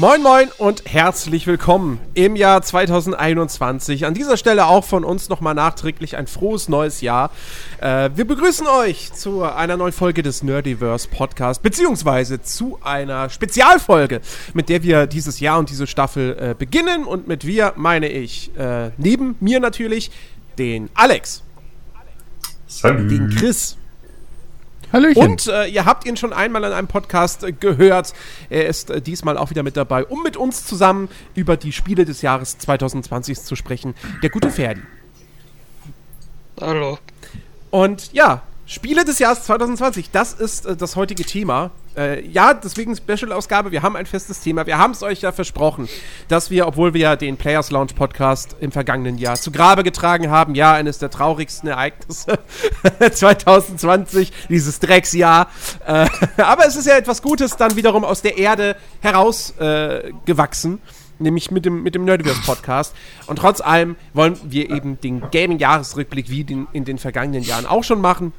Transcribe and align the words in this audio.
Moin 0.00 0.22
Moin 0.22 0.48
und 0.58 0.84
herzlich 0.84 1.48
willkommen 1.48 1.98
im 2.14 2.36
Jahr 2.36 2.62
2021. 2.62 4.06
An 4.06 4.14
dieser 4.14 4.36
Stelle 4.36 4.66
auch 4.66 4.84
von 4.84 5.02
uns 5.02 5.28
nochmal 5.28 5.56
nachträglich 5.56 6.16
ein 6.16 6.28
frohes 6.28 6.68
neues 6.68 7.00
Jahr. 7.00 7.32
Äh, 7.80 8.10
wir 8.14 8.24
begrüßen 8.24 8.68
euch 8.68 9.12
zu 9.12 9.42
einer 9.42 9.76
neuen 9.76 9.90
Folge 9.90 10.22
des 10.22 10.44
Nerdiverse 10.44 11.08
Podcast, 11.08 11.64
beziehungsweise 11.64 12.40
zu 12.40 12.78
einer 12.80 13.28
Spezialfolge, 13.28 14.20
mit 14.54 14.68
der 14.68 14.84
wir 14.84 15.08
dieses 15.08 15.40
Jahr 15.40 15.58
und 15.58 15.68
diese 15.68 15.88
Staffel 15.88 16.36
äh, 16.38 16.54
beginnen. 16.56 17.02
Und 17.02 17.26
mit 17.26 17.44
wir 17.44 17.72
meine 17.74 18.08
ich 18.08 18.56
äh, 18.56 18.92
neben 18.98 19.34
mir 19.40 19.58
natürlich 19.58 20.12
den 20.58 20.90
Alex, 20.94 21.42
Salut. 22.68 23.10
den 23.10 23.30
Chris 23.30 23.77
Hallöchen. 24.92 25.22
Und 25.22 25.46
äh, 25.46 25.66
ihr 25.66 25.84
habt 25.84 26.06
ihn 26.06 26.16
schon 26.16 26.32
einmal 26.32 26.64
in 26.64 26.72
einem 26.72 26.88
Podcast 26.88 27.44
äh, 27.44 27.52
gehört. 27.52 28.14
Er 28.48 28.66
ist 28.66 28.90
äh, 28.90 29.00
diesmal 29.00 29.36
auch 29.36 29.50
wieder 29.50 29.62
mit 29.62 29.76
dabei, 29.76 30.04
um 30.04 30.22
mit 30.22 30.36
uns 30.36 30.64
zusammen 30.64 31.08
über 31.34 31.56
die 31.56 31.72
Spiele 31.72 32.04
des 32.04 32.22
Jahres 32.22 32.58
2020 32.58 33.40
zu 33.40 33.56
sprechen. 33.56 33.94
Der 34.22 34.30
gute 34.30 34.50
Ferdi. 34.50 34.82
Hallo. 36.60 36.98
Und 37.70 38.12
ja, 38.12 38.42
Spiele 38.66 39.04
des 39.04 39.18
Jahres 39.18 39.44
2020, 39.44 40.10
das 40.10 40.32
ist 40.34 40.66
äh, 40.66 40.76
das 40.76 40.96
heutige 40.96 41.24
Thema. 41.24 41.70
Äh, 41.98 42.24
ja, 42.28 42.54
deswegen 42.54 42.94
Special-Ausgabe. 42.94 43.72
Wir 43.72 43.82
haben 43.82 43.96
ein 43.96 44.06
festes 44.06 44.40
Thema. 44.40 44.66
Wir 44.66 44.78
haben 44.78 44.92
es 44.92 45.02
euch 45.02 45.20
ja 45.22 45.32
versprochen, 45.32 45.88
dass 46.28 46.48
wir, 46.48 46.68
obwohl 46.68 46.94
wir 46.94 47.00
ja 47.00 47.16
den 47.16 47.36
Players 47.36 47.72
Launch 47.72 47.96
Podcast 47.96 48.54
im 48.60 48.70
vergangenen 48.70 49.18
Jahr 49.18 49.34
zu 49.34 49.50
Grabe 49.50 49.82
getragen 49.82 50.30
haben, 50.30 50.54
ja, 50.54 50.72
eines 50.72 50.98
der 50.98 51.10
traurigsten 51.10 51.68
Ereignisse 51.68 52.38
2020, 53.12 54.32
dieses 54.48 54.78
Drecksjahr. 54.78 55.48
Äh, 55.84 56.06
aber 56.36 56.66
es 56.66 56.76
ist 56.76 56.86
ja 56.86 56.96
etwas 56.96 57.20
Gutes 57.20 57.56
dann 57.56 57.74
wiederum 57.74 58.04
aus 58.04 58.22
der 58.22 58.38
Erde 58.38 58.76
herausgewachsen. 59.00 60.74
Äh, 60.74 60.92
nämlich 61.20 61.50
mit 61.50 61.64
dem, 61.64 61.82
mit 61.82 61.96
dem 61.96 62.04
Nerdiverse 62.04 62.42
Podcast. 62.42 62.94
Und 63.26 63.40
trotz 63.40 63.60
allem 63.60 63.96
wollen 64.14 64.38
wir 64.44 64.70
eben 64.70 65.00
den 65.00 65.20
Gaming-Jahresrückblick 65.32 66.30
wie 66.30 66.44
den, 66.44 66.68
in 66.72 66.84
den 66.84 66.98
vergangenen 66.98 67.42
Jahren 67.42 67.66
auch 67.66 67.82
schon 67.82 68.00
machen. 68.00 68.32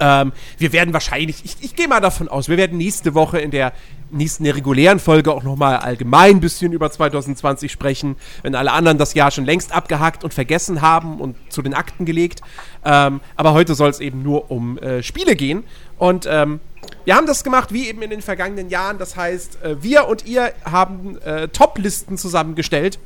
Ähm, 0.00 0.32
wir 0.58 0.72
werden 0.72 0.92
wahrscheinlich, 0.92 1.44
ich, 1.44 1.56
ich 1.60 1.76
gehe 1.76 1.88
mal 1.88 2.00
davon 2.00 2.28
aus, 2.28 2.48
wir 2.48 2.56
werden 2.56 2.78
nächste 2.78 3.14
Woche 3.14 3.38
in 3.38 3.50
der 3.50 3.72
nächsten 4.10 4.44
der 4.44 4.54
regulären 4.54 4.98
Folge 4.98 5.32
auch 5.32 5.42
nochmal 5.42 5.78
allgemein 5.78 6.36
ein 6.36 6.40
bisschen 6.40 6.72
über 6.72 6.90
2020 6.90 7.70
sprechen, 7.70 8.16
wenn 8.42 8.54
alle 8.54 8.72
anderen 8.72 8.98
das 8.98 9.14
Jahr 9.14 9.30
schon 9.30 9.44
längst 9.44 9.72
abgehakt 9.72 10.24
und 10.24 10.32
vergessen 10.32 10.80
haben 10.80 11.20
und 11.20 11.36
zu 11.50 11.62
den 11.62 11.74
Akten 11.74 12.04
gelegt. 12.04 12.40
Ähm, 12.84 13.20
aber 13.36 13.52
heute 13.52 13.74
soll 13.74 13.90
es 13.90 14.00
eben 14.00 14.22
nur 14.22 14.50
um 14.50 14.78
äh, 14.78 15.02
Spiele 15.02 15.34
gehen. 15.34 15.64
Und 15.98 16.26
ähm, 16.30 16.60
wir 17.04 17.16
haben 17.16 17.26
das 17.26 17.42
gemacht 17.42 17.72
wie 17.72 17.88
eben 17.88 18.02
in 18.02 18.10
den 18.10 18.22
vergangenen 18.22 18.68
Jahren. 18.68 18.98
Das 18.98 19.16
heißt, 19.16 19.62
äh, 19.62 19.82
wir 19.82 20.06
und 20.06 20.26
ihr 20.26 20.52
haben 20.64 21.18
äh, 21.22 21.48
Top-Listen 21.48 22.16
zusammengestellt. 22.16 22.98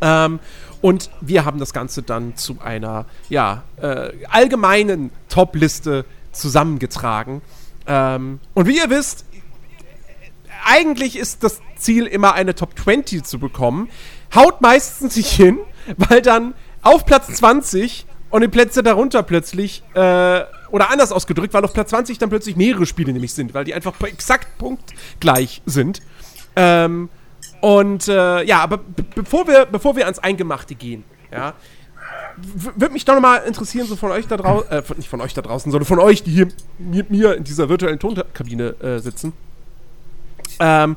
Ähm, 0.00 0.40
und 0.82 1.10
wir 1.20 1.46
haben 1.46 1.58
das 1.58 1.72
Ganze 1.72 2.02
dann 2.02 2.36
zu 2.36 2.58
einer 2.62 3.06
ja, 3.30 3.62
äh, 3.80 4.10
allgemeinen 4.28 5.10
Top-Liste 5.30 6.04
zusammengetragen. 6.32 7.40
Ähm, 7.86 8.40
und 8.52 8.66
wie 8.66 8.76
ihr 8.76 8.90
wisst, 8.90 9.24
eigentlich 10.66 11.16
ist 11.16 11.44
das 11.44 11.60
Ziel 11.76 12.06
immer 12.06 12.34
eine 12.34 12.54
Top 12.54 12.78
20 12.78 13.24
zu 13.24 13.38
bekommen. 13.38 13.88
Haut 14.34 14.60
meistens 14.60 15.16
nicht 15.16 15.30
hin, 15.30 15.58
weil 15.96 16.20
dann 16.20 16.54
auf 16.82 17.06
Platz 17.06 17.28
20 17.28 18.06
und 18.30 18.40
die 18.40 18.48
Plätze 18.48 18.82
darunter 18.82 19.22
plötzlich, 19.22 19.82
äh, 19.94 19.98
oder 19.98 20.90
anders 20.90 21.12
ausgedrückt, 21.12 21.54
weil 21.54 21.64
auf 21.64 21.74
Platz 21.74 21.90
20 21.90 22.18
dann 22.18 22.28
plötzlich 22.28 22.56
mehrere 22.56 22.86
Spiele 22.86 23.12
nämlich 23.12 23.34
sind, 23.34 23.54
weil 23.54 23.64
die 23.64 23.74
einfach 23.74 24.00
exakt 24.00 24.58
punktgleich 24.58 25.62
sind. 25.66 26.00
Ähm, 26.56 27.08
und 27.60 28.08
äh, 28.08 28.42
ja, 28.44 28.60
aber 28.60 28.80
bevor 29.14 29.46
wir, 29.46 29.66
bevor 29.66 29.96
wir 29.96 30.04
ans 30.04 30.18
Eingemachte 30.18 30.74
gehen, 30.74 31.04
ja, 31.30 31.54
würde 32.36 32.92
mich 32.92 33.04
doch 33.04 33.14
nochmal 33.14 33.42
interessieren, 33.46 33.86
so 33.86 33.96
von 33.96 34.10
euch 34.10 34.26
da 34.26 34.36
draußen, 34.36 34.70
äh, 34.70 34.82
nicht 34.96 35.08
von 35.08 35.20
euch 35.20 35.34
da 35.34 35.42
draußen, 35.42 35.70
sondern 35.70 35.86
von 35.86 35.98
euch, 35.98 36.22
die 36.22 36.30
hier 36.30 36.48
mit 36.78 37.10
mir 37.10 37.36
in 37.36 37.44
dieser 37.44 37.68
virtuellen 37.68 37.98
Tonkabine 37.98 38.74
äh, 38.80 38.98
sitzen. 38.98 39.32
Ähm, 40.58 40.96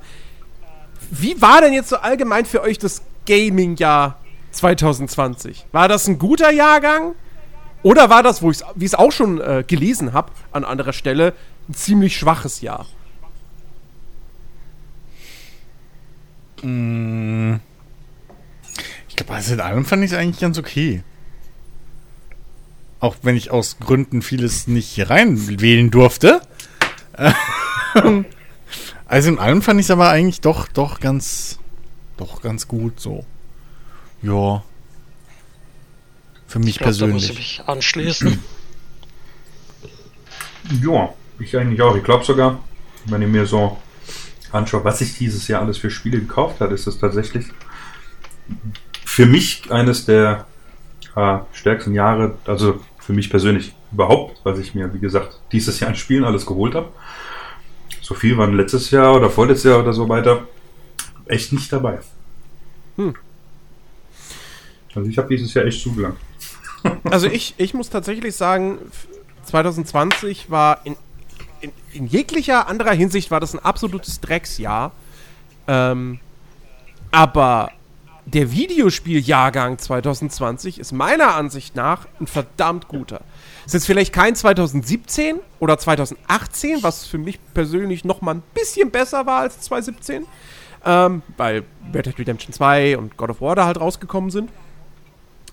wie 1.11 1.39
war 1.41 1.61
denn 1.61 1.73
jetzt 1.73 1.89
so 1.89 1.97
allgemein 1.97 2.45
für 2.45 2.61
euch 2.61 2.77
das 2.77 3.01
Gaming-Jahr 3.25 4.19
2020? 4.51 5.67
War 5.71 5.87
das 5.87 6.07
ein 6.07 6.17
guter 6.17 6.51
Jahrgang? 6.51 7.13
Oder 7.83 8.09
war 8.09 8.23
das, 8.23 8.41
wo 8.41 8.49
ich 8.49 8.61
es 8.79 8.95
auch 8.95 9.11
schon 9.11 9.39
äh, 9.39 9.63
gelesen 9.67 10.13
habe, 10.13 10.31
an 10.51 10.63
anderer 10.63 10.93
Stelle, 10.93 11.33
ein 11.69 11.73
ziemlich 11.73 12.17
schwaches 12.17 12.61
Jahr? 12.61 12.87
Ich 19.07 19.15
glaube, 19.15 19.33
alles 19.33 19.51
in 19.51 19.59
allem 19.59 19.85
fand 19.85 20.03
ich 20.03 20.11
es 20.11 20.17
eigentlich 20.17 20.39
ganz 20.39 20.57
okay. 20.57 21.03
Auch 22.99 23.15
wenn 23.21 23.37
ich 23.37 23.51
aus 23.51 23.77
Gründen 23.79 24.21
vieles 24.21 24.67
nicht 24.67 24.87
hier 24.87 25.09
reinwählen 25.09 25.91
durfte. 25.91 26.41
also 29.05 29.29
in 29.29 29.37
allem 29.37 29.61
fand 29.61 29.79
ich 29.79 29.85
es 29.85 29.91
aber 29.91 30.09
eigentlich 30.09 30.41
doch, 30.41 30.67
doch 30.67 30.99
ganz, 30.99 31.59
doch 32.17 32.41
ganz 32.41 32.67
gut 32.67 32.99
so. 32.99 33.25
Ja. 34.23 34.63
Für 36.47 36.59
mich 36.59 36.69
ich 36.69 36.77
glaub, 36.77 36.85
persönlich. 36.85 37.27
Da 37.27 37.29
muss 37.33 37.39
ich 37.39 37.59
mich 37.59 37.61
anschließen. 37.67 38.43
Ja, 40.83 41.13
ich 41.37 41.55
eigentlich 41.55 41.81
auch. 41.81 41.95
Ich 41.95 42.03
glaube 42.03 42.25
sogar, 42.25 42.59
wenn 43.05 43.21
ich 43.21 43.27
mir 43.27 43.45
so 43.45 43.77
anschaue, 44.55 44.83
was 44.83 45.01
ich 45.01 45.17
dieses 45.17 45.47
Jahr 45.47 45.61
alles 45.61 45.77
für 45.77 45.89
Spiele 45.89 46.19
gekauft 46.19 46.61
habe, 46.61 46.73
ist 46.73 46.87
es 46.87 46.99
tatsächlich 46.99 47.45
für 49.05 49.25
mich 49.25 49.71
eines 49.71 50.05
der 50.05 50.45
äh, 51.15 51.37
stärksten 51.53 51.93
Jahre, 51.93 52.37
also 52.45 52.81
für 52.99 53.13
mich 53.13 53.29
persönlich 53.29 53.73
überhaupt, 53.91 54.41
was 54.43 54.59
ich 54.59 54.75
mir, 54.75 54.93
wie 54.93 54.99
gesagt, 54.99 55.39
dieses 55.51 55.79
Jahr 55.79 55.89
an 55.89 55.95
Spielen 55.95 56.23
alles 56.23 56.45
geholt 56.45 56.75
habe. 56.75 56.89
So 58.01 58.13
viel 58.13 58.37
waren 58.37 58.55
letztes 58.55 58.91
Jahr 58.91 59.15
oder 59.15 59.29
vorletztes 59.29 59.71
Jahr 59.71 59.79
oder 59.79 59.93
so 59.93 60.07
weiter 60.09 60.47
echt 61.27 61.53
nicht 61.53 61.71
dabei. 61.71 61.99
Hm. 62.97 63.15
Also 64.93 65.09
ich 65.09 65.17
habe 65.17 65.27
dieses 65.29 65.53
Jahr 65.53 65.65
echt 65.65 65.81
zugelangt. 65.81 66.17
Also 67.09 67.27
ich, 67.27 67.55
ich 67.57 67.73
muss 67.73 67.89
tatsächlich 67.89 68.35
sagen, 68.35 68.77
2020 69.45 70.51
war 70.51 70.81
in, 70.85 70.95
in, 71.65 71.71
in 71.93 72.07
jeglicher 72.07 72.67
anderer 72.67 72.93
Hinsicht 72.93 73.31
war 73.31 73.39
das 73.39 73.53
ein 73.53 73.59
absolutes 73.59 74.21
Drecksjahr. 74.21 74.91
Ähm, 75.67 76.19
aber 77.11 77.71
der 78.25 78.51
Videospieljahrgang 78.51 79.77
2020 79.77 80.79
ist 80.79 80.91
meiner 80.91 81.35
Ansicht 81.35 81.75
nach 81.75 82.07
ein 82.19 82.27
verdammt 82.27 82.87
guter. 82.87 83.21
Es 83.65 83.73
ist 83.73 83.85
vielleicht 83.85 84.13
kein 84.13 84.35
2017 84.35 85.39
oder 85.59 85.77
2018, 85.77 86.81
was 86.81 87.05
für 87.05 87.17
mich 87.17 87.39
persönlich 87.53 88.03
noch 88.03 88.21
mal 88.21 88.35
ein 88.35 88.43
bisschen 88.53 88.91
besser 88.91 89.25
war 89.25 89.41
als 89.41 89.61
2017, 89.61 90.25
ähm, 90.85 91.21
weil 91.37 91.63
Red 91.93 92.07
Dead 92.07 92.19
Redemption 92.19 92.53
2 92.53 92.97
und 92.97 93.17
God 93.17 93.29
of 93.29 93.41
War 93.41 93.55
da 93.55 93.65
halt 93.65 93.79
rausgekommen 93.79 94.29
sind. 94.29 94.49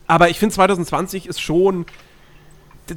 Aber 0.07 0.29
ich 0.29 0.39
finde 0.39 0.55
2020 0.55 1.27
ist 1.27 1.41
schon 1.41 1.87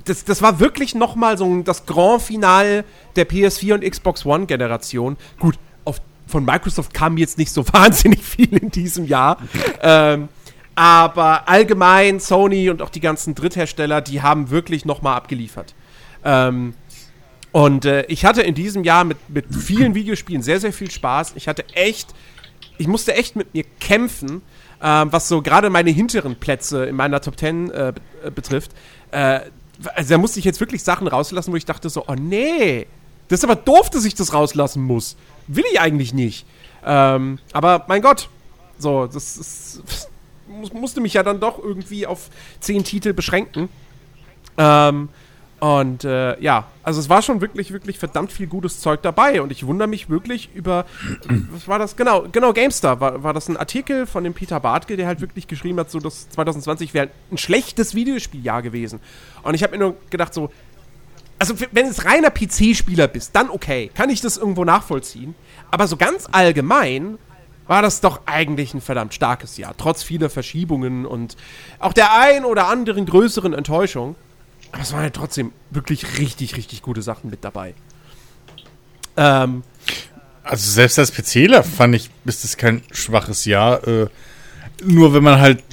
das, 0.04 0.26
das 0.26 0.42
war 0.42 0.60
wirklich 0.60 0.96
noch 0.96 1.16
mal 1.16 1.38
so 1.38 1.62
das 1.62 1.86
Grand 1.86 2.22
Finale 2.22 2.84
der 3.16 3.28
PS4 3.28 3.76
und 3.76 3.90
Xbox 3.90 4.26
One 4.26 4.46
Generation. 4.46 5.18
Gut, 5.40 5.56
auf, 5.86 6.02
von 6.28 6.46
Microsoft 6.46 6.94
kam 6.94 7.18
jetzt 7.18 7.38
nicht 7.38 7.52
so 7.52 7.66
wahnsinnig 7.74 8.22
viel 8.22 8.56
in 8.56 8.72
diesem 8.72 9.06
Jahr. 9.06 9.38
ähm, 9.82 10.30
aber 10.76 11.48
allgemein 11.48 12.20
Sony 12.20 12.70
und 12.70 12.82
auch 12.82 12.90
die 12.90 13.00
ganzen 13.00 13.34
Dritthersteller, 13.34 14.02
die 14.02 14.22
haben 14.22 14.50
wirklich 14.50 14.84
noch 14.84 15.02
mal 15.02 15.16
abgeliefert. 15.16 15.74
Ähm, 16.26 16.74
und 17.54 17.86
äh, 17.86 18.06
ich 18.08 18.26
hatte 18.26 18.42
in 18.42 18.54
diesem 18.54 18.84
Jahr 18.84 19.06
mit, 19.06 19.18
mit 19.30 19.46
vielen 19.56 19.96
Videospielen 19.96 20.42
sehr, 20.42 20.60
sehr 20.60 20.74
viel 20.74 20.92
Spaß. 20.92 21.34
Ich 21.38 21.48
hatte 21.48 21.64
echt, 21.74 22.14
ich 22.78 22.88
musste 22.88 23.16
echt 23.16 23.38
mit 23.38 23.54
mir 23.54 23.64
kämpfen, 23.80 24.42
ähm, 24.84 25.14
was 25.14 25.30
so 25.30 25.42
gerade 25.42 25.70
meine 25.70 25.92
hinteren 25.92 26.36
Plätze 26.36 26.86
in 26.86 26.98
meiner 26.98 27.22
Top 27.22 27.40
10 27.40 27.72
äh, 27.72 27.94
betrifft. 28.34 28.72
Äh, 29.12 29.40
also 29.94 30.14
da 30.14 30.18
musste 30.18 30.40
ich 30.40 30.46
jetzt 30.46 30.60
wirklich 30.60 30.84
Sachen 30.84 31.08
rauslassen, 31.08 31.52
wo 31.52 31.56
ich 31.56 31.66
dachte 31.66 31.90
so, 31.90 32.06
oh 32.08 32.16
nee, 32.16 32.88
das 33.28 33.40
ist 33.40 33.44
aber 33.44 33.56
doof, 33.56 33.90
dass 33.90 34.06
ich 34.06 34.16
das 34.16 34.34
rauslassen 34.34 34.84
muss. 34.84 35.16
Will 35.48 35.66
ich 35.72 35.80
eigentlich 35.80 36.14
nicht. 36.14 36.46
Ähm, 36.86 37.40
aber 37.54 37.86
mein 37.88 38.02
Gott, 38.02 38.30
so, 38.78 39.08
das, 39.08 39.38
ist, 39.38 39.82
musste 40.74 41.02
mich 41.02 41.14
ja 41.14 41.24
dann 41.24 41.40
doch 41.40 41.60
irgendwie 41.60 42.06
auf 42.06 42.30
zehn 42.60 42.84
Titel 42.84 43.14
beschränken. 43.14 43.70
Ähm, 44.58 45.10
und 45.60 46.04
äh, 46.04 46.40
ja, 46.42 46.66
also 46.84 47.00
es 47.00 47.08
war 47.08 47.22
schon 47.22 47.40
wirklich, 47.40 47.72
wirklich 47.72 47.98
verdammt 47.98 48.32
viel 48.32 48.48
gutes 48.48 48.82
Zeug 48.82 49.02
dabei. 49.02 49.42
Und 49.42 49.52
ich 49.52 49.66
wundere 49.66 49.88
mich 49.88 50.10
wirklich 50.10 50.50
über, 50.54 50.86
was 51.52 51.68
war 51.68 51.80
das? 51.80 51.96
Genau, 51.96 52.26
genau, 52.32 52.52
GameStar 52.52 53.00
war, 53.00 53.24
war 53.24 53.34
das 53.34 53.48
ein 53.48 53.58
Artikel 53.58 54.06
von 54.06 54.24
dem 54.24 54.34
Peter 54.34 54.60
Bartke, 54.60 54.98
der 54.98 55.08
halt 55.08 55.22
wirklich 55.22 55.48
geschrieben 55.48 55.80
hat, 55.80 55.90
so 55.90 56.00
dass 56.00 56.30
2020 56.30 56.94
wäre 56.94 57.10
ein 57.32 57.38
schlechtes 57.38 57.96
Videospieljahr 57.96 58.62
gewesen. 58.62 59.00
Und 59.44 59.54
ich 59.54 59.64
habe 59.64 59.78
mir 59.78 59.84
nur 59.84 59.96
gedacht, 60.10 60.34
so, 60.34 60.52
also 61.40 61.56
wenn 61.72 61.88
es 61.88 62.06
reiner 62.06 62.32
PC-Spieler 62.32 63.08
bist, 63.08 63.36
dann 63.36 63.50
okay, 63.50 63.90
kann 63.94 64.10
ich 64.10 64.22
das 64.22 64.38
irgendwo 64.38 64.66
nachvollziehen. 64.66 65.36
Aber 65.72 65.88
so 65.88 65.96
ganz 65.96 66.28
allgemein 66.32 67.18
war 67.68 67.82
das 67.82 68.02
doch 68.02 68.22
eigentlich 68.26 68.74
ein 68.74 68.82
verdammt 68.82 69.14
starkes 69.14 69.58
Jahr, 69.58 69.74
trotz 69.78 70.04
vieler 70.04 70.30
Verschiebungen 70.30 71.06
und 71.06 71.36
auch 71.80 71.94
der 71.94 72.14
ein 72.14 72.46
oder 72.46 72.68
anderen 72.68 73.06
größeren 73.06 73.54
Enttäuschung. 73.54 74.16
Aber 74.76 74.84
es 74.84 74.92
waren 74.92 75.04
ja 75.04 75.10
trotzdem 75.10 75.54
wirklich 75.72 76.20
richtig, 76.20 76.58
richtig 76.58 76.82
gute 76.82 77.02
Sachen 77.02 77.30
mit 77.30 77.46
dabei. 77.46 77.74
Ähm, 79.16 79.64
also 80.44 80.70
selbst 80.70 81.00
als 81.00 81.12
PCler 81.12 81.64
fand 81.64 81.96
ich, 81.96 82.10
ist 82.26 82.44
es 82.44 82.58
kein 82.58 82.82
schwaches 82.92 83.46
Jahr. 83.46 83.88
Äh, 83.88 84.08
nur 84.84 85.14
wenn 85.14 85.24
man 85.24 85.40
halt 85.40 85.64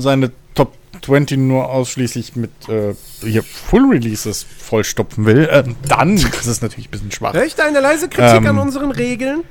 seine 0.00 0.30
Top 0.54 0.74
20 1.02 1.36
nur 1.36 1.68
ausschließlich 1.68 2.36
mit 2.36 2.52
äh, 2.68 2.94
hier 3.22 3.42
Full 3.42 3.90
Releases 3.90 4.44
vollstopfen 4.44 5.26
will, 5.26 5.48
äh, 5.48 5.64
dann 5.88 6.14
ist 6.14 6.46
es 6.46 6.62
natürlich 6.62 6.86
ein 6.86 6.92
bisschen 6.92 7.10
schwach. 7.10 7.34
Hör 7.34 7.44
ich 7.44 7.56
da 7.56 7.64
eine 7.64 7.80
leise 7.80 8.08
Kritik 8.08 8.36
ähm, 8.36 8.46
an 8.46 8.58
unseren 8.60 8.92
Regeln? 8.92 9.42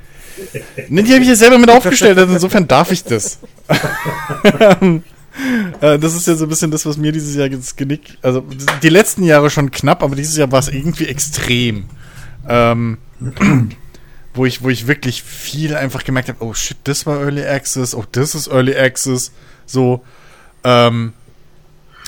Ne, 0.88 1.02
die 1.02 1.12
habe 1.12 1.22
ich 1.22 1.28
ja 1.28 1.34
selber 1.34 1.58
mit 1.58 1.68
aufgestellt, 1.68 2.16
also 2.16 2.32
insofern 2.32 2.66
darf 2.66 2.90
ich 2.90 3.04
das. 3.04 3.40
Äh, 5.80 5.98
das 5.98 6.14
ist 6.14 6.26
ja 6.26 6.34
so 6.34 6.46
ein 6.46 6.48
bisschen 6.48 6.70
das, 6.70 6.84
was 6.86 6.96
mir 6.96 7.12
dieses 7.12 7.36
Jahr 7.36 7.46
ins 7.46 7.76
Genick. 7.76 8.18
Also 8.22 8.44
die 8.82 8.88
letzten 8.88 9.22
Jahre 9.22 9.50
schon 9.50 9.70
knapp, 9.70 10.02
aber 10.02 10.16
dieses 10.16 10.36
Jahr 10.36 10.50
war 10.50 10.58
es 10.58 10.68
irgendwie 10.68 11.06
extrem. 11.06 11.84
Ähm, 12.48 12.98
wo 14.34 14.46
ich, 14.46 14.62
wo 14.62 14.68
ich 14.68 14.86
wirklich 14.86 15.22
viel 15.22 15.76
einfach 15.76 16.04
gemerkt 16.04 16.28
habe, 16.28 16.44
oh 16.44 16.54
shit, 16.54 16.76
das 16.84 17.06
war 17.06 17.20
Early 17.20 17.44
Access, 17.44 17.94
oh, 17.94 18.04
das 18.10 18.34
ist 18.34 18.48
Early 18.48 18.76
Access. 18.76 19.32
So, 19.66 20.04
ähm, 20.64 21.12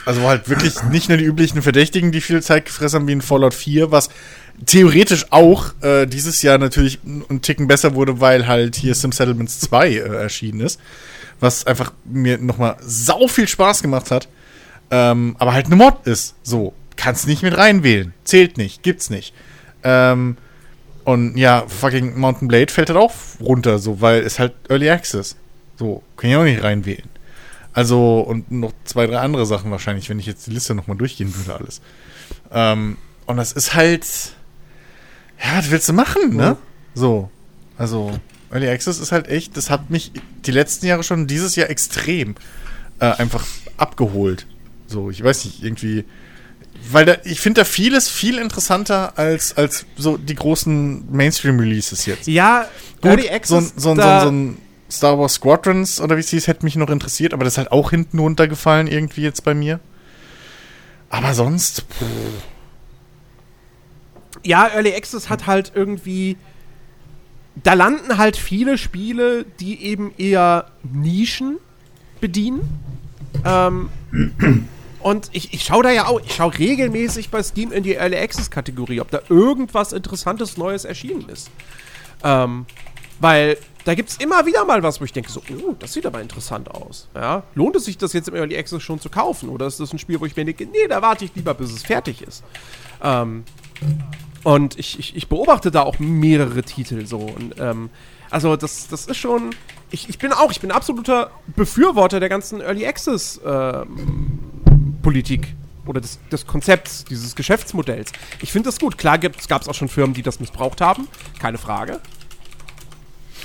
also 0.05 0.23
halt 0.23 0.49
wirklich 0.49 0.83
nicht 0.91 1.09
nur 1.09 1.19
die 1.19 1.25
üblichen 1.25 1.63
Verdächtigen, 1.63 2.13
die 2.13 2.21
viel 2.21 2.43
Zeit 2.43 2.67
gefressen 2.67 3.01
haben, 3.01 3.09
wie 3.09 3.13
in 3.13 3.23
Fallout 3.23 3.55
4, 3.55 3.91
was 3.91 4.11
theoretisch 4.67 5.27
auch 5.31 5.73
äh, 5.83 6.07
dieses 6.07 6.43
Jahr 6.43 6.59
natürlich 6.59 6.99
ein 7.05 7.43
Ticken 7.43 7.67
besser 7.67 7.95
wurde, 7.95 8.21
weil 8.21 8.47
halt 8.47 8.77
hier 8.77 8.95
Sim 8.95 9.13
Settlements 9.13 9.61
2 9.61 9.89
äh, 9.89 9.99
erschienen 9.99 10.61
ist. 10.61 10.81
Was 11.41 11.67
einfach 11.67 11.93
mir 12.05 12.39
nochmal 12.39 12.77
sau 12.81 13.27
viel 13.27 13.49
Spaß 13.49 13.83
gemacht 13.83 14.11
hat. 14.11 14.29
Ähm, 14.91 15.37
aber 15.39 15.55
halt 15.55 15.67
eine 15.67 15.77
Mod 15.77 16.07
ist. 16.07 16.35
So, 16.43 16.75
kannst 16.97 17.27
nicht 17.27 17.43
mit 17.43 17.57
reinwählen. 17.57 18.13
Zählt 18.25 18.59
nicht, 18.59 18.83
gibt's 18.83 19.11
nicht. 19.11 19.35
Ähm, 19.83 20.37
und 21.05 21.37
ja, 21.37 21.65
fucking 21.67 22.19
Mountain 22.19 22.49
Blade 22.49 22.73
fällt 22.73 22.91
halt 22.91 22.99
auch 22.99 23.15
runter, 23.41 23.79
so, 23.79 24.01
weil 24.01 24.21
es 24.21 24.39
halt 24.39 24.53
Early 24.69 24.91
Access. 24.91 25.37
So, 25.79 26.03
kann 26.17 26.31
ich 26.31 26.37
auch 26.37 26.45
nicht 26.45 26.63
reinwählen. 26.63 27.09
Also, 27.73 28.21
und 28.21 28.51
noch 28.51 28.73
zwei, 28.85 29.07
drei 29.07 29.19
andere 29.19 29.47
Sachen 29.47 29.71
wahrscheinlich, 29.71 30.11
wenn 30.11 30.19
ich 30.19 30.27
jetzt 30.27 30.47
die 30.47 30.51
Liste 30.51 30.75
nochmal 30.75 30.97
durchgehen 30.97 31.35
würde, 31.35 31.59
alles. 31.59 31.81
Ähm, 32.53 32.99
und 33.27 33.37
das 33.37 33.53
ist 33.53 33.75
halt 33.75 34.35
ja, 35.43 35.59
was 35.59 35.71
willst 35.71 35.89
du 35.89 35.93
machen, 35.93 36.37
ne? 36.37 36.57
So. 36.95 37.31
Also, 37.77 38.11
Early 38.51 38.69
Access 38.69 38.99
ist 38.99 39.13
halt 39.13 39.29
echt, 39.29 39.57
das 39.57 39.71
hat 39.71 39.91
mich 39.91 40.13
die 40.45 40.51
letzten 40.51 40.87
Jahre 40.87 41.03
schon 41.03 41.27
dieses 41.27 41.57
Jahr 41.57 41.71
extrem 41.71 42.35
äh, 42.99 43.07
einfach 43.07 43.45
abgeholt. 43.77 44.47
So, 44.87 45.11
ich 45.11 45.23
weiß 45.23 45.45
nicht, 45.45 45.63
irgendwie. 45.63 46.05
Weil 46.91 47.05
da, 47.05 47.17
ich 47.25 47.41
finde 47.41 47.61
da 47.61 47.65
vieles 47.65 48.09
viel 48.09 48.39
interessanter 48.39 49.19
als, 49.19 49.57
als 49.57 49.85
so 49.97 50.17
die 50.17 50.35
großen 50.35 51.13
Mainstream-Releases 51.13 52.07
jetzt. 52.07 52.27
Ja, 52.27 52.67
Gut, 53.01 53.11
Early 53.11 53.29
Access. 53.29 53.73
So, 53.77 53.95
so, 53.95 53.97
so, 53.97 54.03
so 54.03 54.31
ein 54.31 54.59
Star 54.91 55.19
Wars 55.19 55.35
Squadrons 55.35 56.01
oder 56.01 56.17
wie 56.17 56.21
es 56.21 56.31
hieß, 56.31 56.47
hätte 56.47 56.65
mich 56.65 56.77
noch 56.77 56.91
interessiert, 56.91 57.35
aber 57.35 57.45
das 57.45 57.55
ist 57.55 57.59
halt 57.59 57.73
auch 57.73 57.91
hinten 57.91 58.19
runtergefallen 58.19 58.87
irgendwie 58.87 59.23
jetzt 59.23 59.45
bei 59.45 59.55
mir. 59.55 59.79
Aber 61.11 61.35
sonst, 61.35 61.89
puh 61.89 62.07
ja, 64.45 64.69
Early 64.69 64.95
Access 64.95 65.29
hat 65.29 65.47
halt 65.47 65.73
irgendwie. 65.75 66.37
Da 67.63 67.75
landen 67.75 68.17
halt 68.19 68.37
viele 68.37 68.79
Spiele, 68.79 69.45
die 69.61 69.85
eben 69.85 70.13
eher 70.17 70.71
Nischen 70.83 71.59
bedienen. 72.21 72.81
Ähm, 73.45 73.89
und 75.01 75.31
ich, 75.33 75.53
ich 75.53 75.65
schaue 75.65 75.83
da 75.83 75.91
ja 75.91 76.07
auch, 76.07 76.21
ich 76.21 76.35
schaue 76.35 76.57
regelmäßig 76.59 77.31
bei 77.31 77.43
Steam 77.43 77.73
in 77.73 77.83
die 77.83 77.95
Early 77.95 78.17
Access 78.17 78.51
Kategorie, 78.51 79.01
ob 79.01 79.11
da 79.11 79.21
irgendwas 79.29 79.93
Interessantes 79.93 80.57
Neues 80.57 80.85
erschienen 80.85 81.29
ist. 81.29 81.51
Ähm, 82.23 82.67
weil 83.19 83.57
da 83.85 83.95
gibt 83.95 84.11
es 84.11 84.17
immer 84.19 84.45
wieder 84.47 84.65
mal 84.65 84.83
was, 84.83 85.01
wo 85.01 85.05
ich 85.05 85.13
denke, 85.13 85.31
so, 85.31 85.43
oh, 85.67 85.75
das 85.79 85.93
sieht 85.93 86.05
aber 86.05 86.21
interessant 86.21 86.71
aus. 86.71 87.09
Ja? 87.15 87.45
Lohnt 87.55 87.77
es 87.77 87.87
sich, 87.87 87.97
das 87.97 88.13
jetzt 88.13 88.29
im 88.29 88.35
Early 88.35 88.57
Access 88.57 88.83
schon 88.83 89.01
zu 89.01 89.09
kaufen? 89.09 89.49
Oder 89.49 89.67
ist 89.67 89.81
das 89.81 89.93
ein 89.93 89.99
Spiel, 89.99 90.21
wo 90.21 90.27
ich 90.27 90.37
mir 90.37 90.45
denke, 90.45 90.67
nee, 90.67 90.87
da 90.89 91.01
warte 91.03 91.25
ich 91.25 91.35
lieber, 91.35 91.55
bis 91.55 91.73
es 91.73 91.83
fertig 91.83 92.23
ist? 92.23 92.45
Ähm, 93.03 93.45
und 94.45 94.79
ich, 94.79 94.99
ich, 94.99 95.17
ich, 95.17 95.29
beobachte 95.29 95.71
da 95.71 95.83
auch 95.83 95.99
mehrere 95.99 96.63
Titel 96.63 97.07
so. 97.07 97.19
Und, 97.19 97.55
ähm, 97.59 97.91
also 98.31 98.57
das, 98.57 98.89
das 98.89 99.07
ist 99.07 99.17
schon. 99.17 99.51
Ich, 99.91 100.09
ich 100.09 100.19
bin 100.19 100.33
auch, 100.33 100.51
ich 100.51 100.61
bin 100.61 100.71
absoluter 100.71 101.31
Befürworter 101.57 102.21
der 102.21 102.29
ganzen 102.29 102.61
Early 102.61 102.87
Access 102.87 103.41
ähm, 103.45 104.39
Politik 105.03 105.55
oder 105.87 106.01
des, 106.01 106.21
des 106.31 106.47
Konzepts, 106.47 107.05
dieses 107.05 107.35
Geschäftsmodells. 107.35 108.13
Ich 108.41 108.53
finde 108.53 108.69
das 108.69 108.79
gut. 108.79 108.97
Klar 108.97 109.19
gab 109.19 109.63
es 109.63 109.69
auch 109.69 109.75
schon 109.75 109.89
Firmen, 109.89 110.15
die 110.15 110.23
das 110.23 110.41
missbraucht 110.41 110.81
haben, 110.81 111.09
keine 111.39 111.59
Frage. 111.59 112.01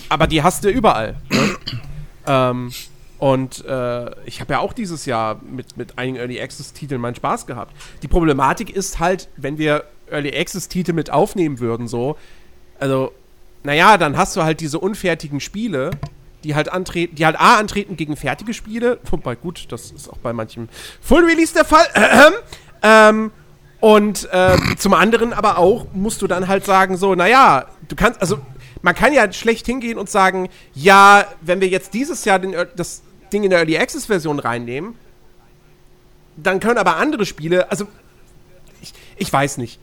Aber 0.10 0.28
die 0.28 0.44
hast 0.44 0.64
du 0.64 0.70
überall. 0.70 1.16
Ne? 1.30 1.58
ähm, 2.28 2.72
und 3.18 3.66
äh, 3.66 4.12
ich 4.26 4.42
habe 4.42 4.54
ja 4.54 4.60
auch 4.60 4.74
dieses 4.74 5.06
Jahr 5.06 5.42
mit, 5.42 5.78
mit 5.78 5.98
einigen 5.98 6.18
Early 6.18 6.40
Access-Titeln 6.40 7.02
meinen 7.02 7.16
Spaß 7.16 7.48
gehabt. 7.48 7.74
Die 8.04 8.08
Problematik 8.08 8.70
ist 8.70 9.00
halt, 9.00 9.30
wenn 9.38 9.58
wir 9.58 9.86
Early 10.10 10.38
Access-Titel 10.38 10.94
mit 10.94 11.10
aufnehmen 11.10 11.60
würden, 11.60 11.88
so, 11.88 12.18
also, 12.80 13.14
naja, 13.64 13.98
dann 13.98 14.18
hast 14.18 14.36
du 14.36 14.44
halt 14.44 14.60
diese 14.60 14.80
unfertigen 14.80 15.40
Spiele, 15.40 15.92
die 16.44 16.56
halt 16.56 16.72
antreten, 16.72 17.16
die 17.16 17.26
halt 17.26 17.40
A 17.40 17.58
antreten 17.58 17.98
gegen 17.98 18.16
fertige 18.16 18.54
Spiele, 18.54 19.00
wobei 19.10 19.36
gut, 19.36 19.66
das 19.72 19.92
ist 19.92 20.10
auch 20.10 20.18
bei 20.18 20.34
manchem 20.34 20.70
Full 21.02 21.26
Release 21.26 21.54
der 21.54 21.66
Fall. 21.66 21.86
ähm, 22.84 23.32
und 23.82 24.30
äh, 24.32 24.56
zum 24.78 24.94
anderen 24.94 25.34
aber 25.34 25.58
auch 25.58 25.88
musst 25.94 26.22
du 26.22 26.28
dann 26.28 26.48
halt 26.48 26.66
sagen, 26.66 26.98
so, 26.98 27.16
naja, 27.16 27.66
du 27.88 27.96
kannst, 27.96 28.22
also 28.22 28.40
man 28.82 28.96
kann 28.96 29.14
ja 29.14 29.32
schlecht 29.32 29.66
hingehen 29.66 29.98
und 29.98 30.10
sagen, 30.10 30.50
ja, 30.74 31.26
wenn 31.42 31.62
wir 31.62 31.68
jetzt 31.68 31.94
dieses 31.94 32.26
Jahr 32.26 32.40
den, 32.40 32.56
das 32.76 33.02
Ding 33.34 33.44
in 33.44 33.50
der 33.50 33.60
Early 33.60 33.78
Access 33.78 34.06
Version 34.06 34.40
reinnehmen, 34.40 34.96
dann 36.38 36.60
können 36.60 36.78
aber 36.78 36.98
andere 36.98 37.26
Spiele, 37.26 37.70
also 37.72 37.88
ich, 38.82 38.94
ich 39.18 39.32
weiß 39.32 39.58
nicht 39.58 39.80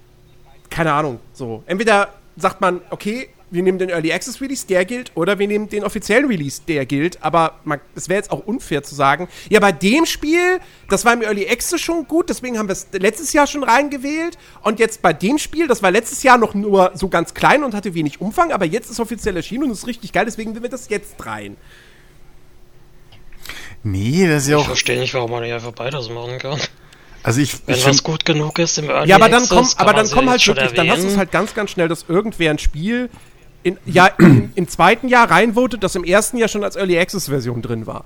keine 0.73 0.93
Ahnung, 0.93 1.21
so. 1.33 1.63
Entweder 1.67 2.15
sagt 2.37 2.61
man, 2.61 2.81
okay, 2.91 3.29
wir 3.51 3.63
nehmen 3.63 3.79
den 3.79 3.91
Early 3.91 4.13
Access 4.13 4.41
Release, 4.41 4.67
der 4.67 4.87
gilt, 4.87 5.13
oder 5.15 5.39
wir 5.39 5.47
nehmen 5.47 5.69
den 5.69 5.85
offiziellen 5.85 6.27
Release, 6.27 6.63
der 6.67 6.87
gilt. 6.87 7.23
Aber 7.23 7.61
es 7.95 8.09
wäre 8.09 8.17
jetzt 8.17 8.33
auch 8.33 8.47
unfair 8.47 8.83
zu 8.83 8.95
sagen, 8.95 9.29
ja, 9.51 9.61
bei 9.61 9.73
dem 9.73 10.07
Spiel, 10.07 10.59
das 10.89 11.05
war 11.05 11.13
im 11.13 11.21
Early 11.21 11.47
Access 11.49 11.81
schon 11.81 12.09
gut, 12.09 12.31
deswegen 12.31 12.59
haben 12.59 12.69
wir 12.69 12.73
es 12.73 12.89
letztes 12.93 13.35
Jahr 13.35 13.47
schon 13.47 13.63
reingewählt. 13.63 14.39
Und 14.63 14.81
jetzt 14.81 15.03
bei 15.03 15.13
dem 15.13 15.37
Spiel, 15.37 15.69
das 15.69 15.83
war 15.83 15.91
letztes 15.91 16.23
Jahr 16.23 16.39
noch 16.39 16.55
nur 16.55 16.93
so 16.95 17.09
ganz 17.09 17.35
klein 17.35 17.63
und 17.63 17.75
hatte 17.75 17.93
wenig 17.93 18.23
Umfang, 18.23 18.53
aber 18.53 18.65
jetzt 18.65 18.91
ist 18.91 19.01
offiziell 19.01 19.37
erschienen 19.37 19.65
und 19.65 19.73
ist 19.73 19.87
richtig 19.87 20.13
geil, 20.13 20.25
deswegen 20.25 20.53
nehmen 20.53 20.63
wir 20.63 20.71
das 20.71 20.89
jetzt 20.89 21.25
rein. 21.27 21.59
Nee, 23.83 24.27
das 24.27 24.45
ist 24.45 24.49
ja 24.49 24.57
auch. 24.57 24.63
Ich 24.63 24.67
verstehe 24.67 24.99
nicht, 24.99 25.13
warum 25.13 25.31
man 25.31 25.43
nicht 25.43 25.53
einfach 25.53 25.73
beides 25.73 26.09
machen 26.09 26.39
kann. 26.39 26.59
Also 27.23 27.41
ich, 27.41 27.67
Wenn 27.67 27.77
ich 27.77 27.87
was 27.87 28.03
gut 28.03 28.25
genug 28.25 28.59
ist 28.59 28.79
im 28.79 28.91
Early 28.91 29.09
Ja, 29.09 29.17
aber 29.17 29.29
dann 29.29 29.49
komm, 29.49 29.69
aber 29.77 29.93
dann 29.93 30.11
komm 30.11 30.29
halt 30.29 30.45
wirklich, 30.47 30.73
dann 30.73 30.91
hast 30.91 31.03
du 31.03 31.09
es 31.09 31.17
halt 31.17 31.31
ganz, 31.31 31.55
ganz 31.55 31.71
schnell, 31.71 31.89
dass 31.89 32.07
irgendwer 32.09 32.51
ein 32.51 32.59
Spiel 32.59 33.11
in, 33.63 33.79
ja, 33.87 34.07
im 34.19 34.69
zweiten 34.69 35.09
Jahr 35.09 35.31
reinvotet, 35.31 35.85
das 35.85 35.95
im 35.95 36.05
ersten 36.05 36.37
Jahr 36.37 36.49
schon 36.49 36.65
als 36.65 36.77
Early 36.77 36.99
Access 36.99 37.29
Version 37.29 37.63
drin 37.63 37.87
war. 37.87 38.05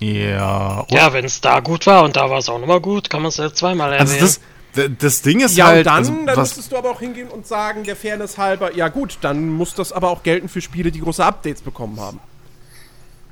Ja. 0.00 0.86
Ja, 0.90 1.12
wenn 1.12 1.24
es 1.24 1.40
da 1.40 1.60
gut 1.60 1.86
war 1.86 2.02
und 2.04 2.16
da 2.16 2.30
war 2.30 2.38
es 2.38 2.48
auch 2.48 2.58
nochmal 2.58 2.80
gut, 2.80 3.10
kann 3.10 3.22
man 3.22 3.28
es 3.28 3.36
ja 3.36 3.52
zweimal 3.52 3.92
erwähnen. 3.92 4.10
Also 4.10 4.38
das, 4.74 4.90
das 4.98 5.22
Ding 5.22 5.40
ist 5.40 5.56
ja, 5.56 5.66
halt. 5.66 5.86
Ja, 5.86 5.92
dann, 5.92 5.94
also, 5.94 6.12
dann 6.26 6.38
müsstest 6.38 6.72
du 6.72 6.76
aber 6.76 6.90
auch 6.90 7.00
hingehen 7.00 7.28
und 7.28 7.46
sagen, 7.46 7.84
der 7.84 7.94
Fairness 7.94 8.38
halber, 8.38 8.74
ja 8.74 8.88
gut, 8.88 9.18
dann 9.20 9.50
muss 9.50 9.74
das 9.74 9.92
aber 9.92 10.10
auch 10.10 10.22
gelten 10.22 10.48
für 10.48 10.60
Spiele, 10.60 10.90
die 10.90 11.00
große 11.00 11.24
Updates 11.24 11.62
bekommen 11.62 12.00
haben. 12.00 12.20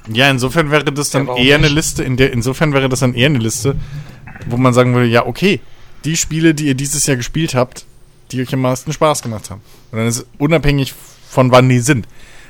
Ja, 0.09 0.31
insofern 0.31 0.71
wäre 0.71 0.85
das 0.85 1.11
dann 1.11 1.27
ja, 1.27 1.37
eher 1.37 1.59
nicht? 1.59 1.67
eine 1.67 1.69
Liste, 1.69 2.03
in 2.03 2.17
der, 2.17 2.33
insofern 2.33 2.73
wäre 2.73 2.89
das 2.89 3.01
dann 3.01 3.15
eher 3.15 3.27
eine 3.27 3.39
Liste, 3.39 3.77
wo 4.47 4.57
man 4.57 4.75
sagen 4.75 4.95
würde, 4.95 5.07
ja, 5.07 5.27
okay, 5.27 5.61
die 6.05 6.17
Spiele, 6.17 6.55
die 6.55 6.67
ihr 6.67 6.75
dieses 6.75 7.07
Jahr 7.07 7.17
gespielt 7.17 7.55
habt, 7.55 7.85
die 8.33 8.41
euch 8.41 8.53
am 8.53 8.61
meisten 8.61 8.93
Spaß 8.93 9.23
gemacht 9.23 9.51
haben. 9.51 9.61
Und 9.91 9.99
dann 9.99 10.09
ist 10.09 10.19
es 10.19 10.27
unabhängig 10.39 10.95
von 11.29 11.53
wann 11.53 11.69
die 11.69 11.81
sind. 11.81 12.07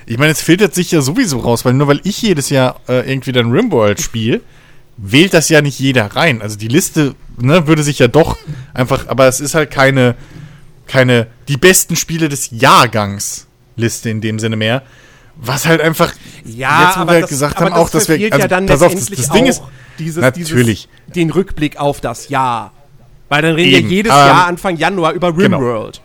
Ich 0.06 0.18
meine, 0.18 0.32
es 0.32 0.40
filtert 0.40 0.74
sich 0.74 0.90
ja 0.90 1.00
sowieso 1.00 1.38
raus, 1.38 1.64
weil 1.64 1.74
nur 1.74 1.88
weil 1.88 2.00
ich 2.04 2.22
jedes 2.22 2.50
Jahr 2.50 2.80
äh, 2.88 3.08
irgendwie 3.08 3.32
dann 3.32 3.52
Rimworld 3.52 4.00
spiele, 4.00 4.40
wählt 4.96 5.34
das 5.34 5.48
ja 5.48 5.62
nicht 5.62 5.78
jeder 5.78 6.06
rein. 6.16 6.42
Also 6.42 6.56
die 6.56 6.68
Liste 6.68 7.14
ne, 7.38 7.66
würde 7.66 7.82
sich 7.82 7.98
ja 7.98 8.08
doch 8.08 8.36
einfach, 8.74 9.08
aber 9.08 9.28
es 9.28 9.40
ist 9.40 9.54
halt 9.54 9.70
keine, 9.70 10.16
keine 10.86 11.28
die 11.48 11.56
besten 11.56 11.96
Spiele 11.96 12.28
des 12.28 12.50
Jahrgangs 12.50 13.46
Liste 13.76 14.10
in 14.10 14.20
dem 14.20 14.38
Sinne 14.38 14.56
mehr. 14.56 14.82
Was 15.36 15.66
halt 15.66 15.80
einfach, 15.80 16.12
ja, 16.44 16.86
jetzt 16.86 17.00
wo 17.00 17.10
wir 17.10 17.20
das, 17.20 17.30
gesagt 17.30 17.60
haben, 17.60 17.72
auch, 17.72 17.90
dass 17.90 18.08
wir, 18.08 18.14
also, 18.14 18.38
ja 18.38 18.48
dann 18.48 18.66
pass 18.66 18.82
auf, 18.82 18.94
das, 18.94 19.06
das 19.06 19.30
Ding 19.30 19.46
ist, 19.46 19.62
dieses, 19.98 20.20
Natürlich. 20.20 20.88
Dieses, 20.88 21.14
den 21.14 21.30
Rückblick 21.30 21.78
auf 21.78 22.00
das 22.00 22.28
Jahr. 22.28 22.72
Weil 23.28 23.42
dann 23.42 23.54
reden 23.54 23.74
Eben, 23.74 23.88
wir 23.88 23.96
jedes 23.96 24.12
Jahr 24.12 24.46
Anfang 24.46 24.76
Januar 24.76 25.12
über. 25.12 25.36
RimWorld. 25.36 26.00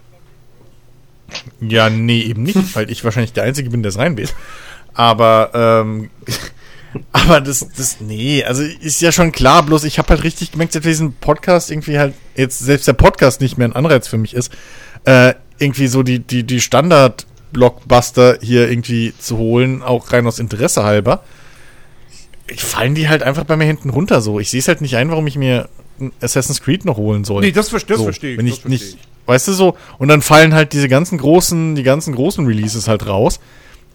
Genau. 1.60 1.74
Ja, 1.74 1.89
nee, 1.89 2.22
eben 2.22 2.43
nicht, 2.43 2.57
weil 2.75 2.89
ich 2.89 3.03
wahrscheinlich 3.03 3.34
der 3.34 3.43
Einzige 3.43 3.69
bin, 3.69 3.84
der 3.84 3.89
es 3.89 3.98
reinwählt. 3.98 4.34
Aber, 4.93 5.51
ähm, 5.53 6.10
aber 7.12 7.41
das, 7.41 7.67
das, 7.75 8.00
nee, 8.00 8.43
also 8.43 8.63
ist 8.63 9.01
ja 9.01 9.12
schon 9.12 9.31
klar, 9.31 9.63
bloß 9.63 9.84
ich 9.84 10.00
habe 10.00 10.10
halt 10.10 10.24
richtig 10.24 10.51
gemerkt, 10.51 10.75
dass 10.75 10.84
diesen 10.84 11.13
Podcast 11.13 11.69
irgendwie 11.69 12.00
halt, 12.00 12.13
jetzt 12.36 12.60
selbst 12.60 12.88
der 12.88 12.93
Podcast 12.93 13.41
nicht 13.41 13.57
mehr 13.57 13.67
ein 13.67 13.74
Anreiz 13.74 14.07
für 14.07 14.17
mich 14.17 14.34
ist, 14.34 14.51
äh, 15.05 15.34
irgendwie 15.60 15.88
so 15.88 16.03
die, 16.03 16.19
die, 16.19 16.43
die 16.43 16.62
Standard-Blockbuster 17.51 18.38
hier 18.42 18.70
irgendwie 18.70 19.13
zu 19.18 19.38
holen, 19.38 19.82
auch 19.84 20.12
rein 20.12 20.27
aus 20.27 20.39
Interesse 20.39 20.84
halber. 20.84 21.24
Fallen 22.56 22.96
die 22.96 23.10
halt 23.10 23.24
einfach 23.24 23.44
bei 23.44 23.58
mir 23.58 23.66
hinten 23.66 23.89
runter 23.89 24.22
so. 24.22 24.39
Ich 24.39 24.50
sehe 24.50 24.60
es 24.60 24.68
halt 24.68 24.82
nicht 24.82 24.96
ein, 24.96 25.10
warum 25.10 25.27
ich 25.27 25.36
mir 25.36 25.68
Assassin's 26.22 26.62
Creed 26.62 26.86
noch 26.86 26.98
holen 26.98 27.25
soll. 27.25 27.42
Nee, 27.42 27.51
das, 27.51 27.70
ver- 27.70 27.80
das 27.80 27.98
so, 27.98 28.04
verstehe 28.06 28.34
ich. 28.34 28.38
Wenn 28.38 28.48
ich 28.48 28.66
nicht, 28.66 28.98
weißt 29.25 29.50
du 29.50 29.54
so, 29.54 29.75
und 29.98 30.08
dann 30.08 30.22
fallen 30.22 30.54
halt 30.54 30.74
diese 30.74 30.88
ganzen 30.88 31.18
großen, 31.18 31.75
die 31.75 31.84
ganzen 31.84 32.16
großen 32.16 32.46
Releases 32.46 32.88
halt 32.88 33.06
raus. 33.08 33.39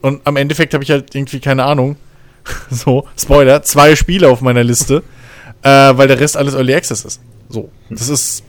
Und 0.02 0.20
am 0.26 0.36
Endeffekt 0.36 0.74
habe 0.74 0.84
ich 0.84 0.90
halt 0.90 1.14
irgendwie 1.14 1.40
keine 1.40 1.64
Ahnung. 1.64 1.96
so, 2.70 3.06
Spoiler, 3.16 3.62
zwei 3.62 3.94
Spiele 3.96 4.28
auf 4.28 4.40
meiner 4.40 4.64
Liste, 4.64 5.02
äh, 5.62 5.68
weil 5.68 6.08
der 6.08 6.18
Rest 6.20 6.36
alles 6.36 6.54
Early 6.54 6.74
Access 6.74 7.04
ist. 7.04 7.20
So, 7.48 7.70
das 7.88 8.08
ist, 8.08 8.42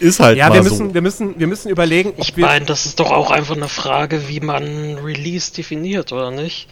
ist 0.00 0.20
halt 0.20 0.36
Ja, 0.38 0.48
mal 0.48 0.56
wir 0.56 0.62
müssen, 0.62 0.88
so. 0.88 0.94
wir, 0.94 1.02
müssen, 1.02 1.38
wir 1.38 1.46
müssen 1.46 1.68
überlegen, 1.70 2.12
Ich 2.16 2.36
meine, 2.36 2.64
das 2.64 2.86
ist 2.86 2.98
doch 3.00 3.10
auch 3.10 3.30
einfach 3.30 3.56
eine 3.56 3.68
Frage, 3.68 4.28
wie 4.28 4.40
man 4.40 4.98
Release 5.04 5.52
definiert, 5.52 6.12
oder 6.12 6.30
nicht? 6.30 6.68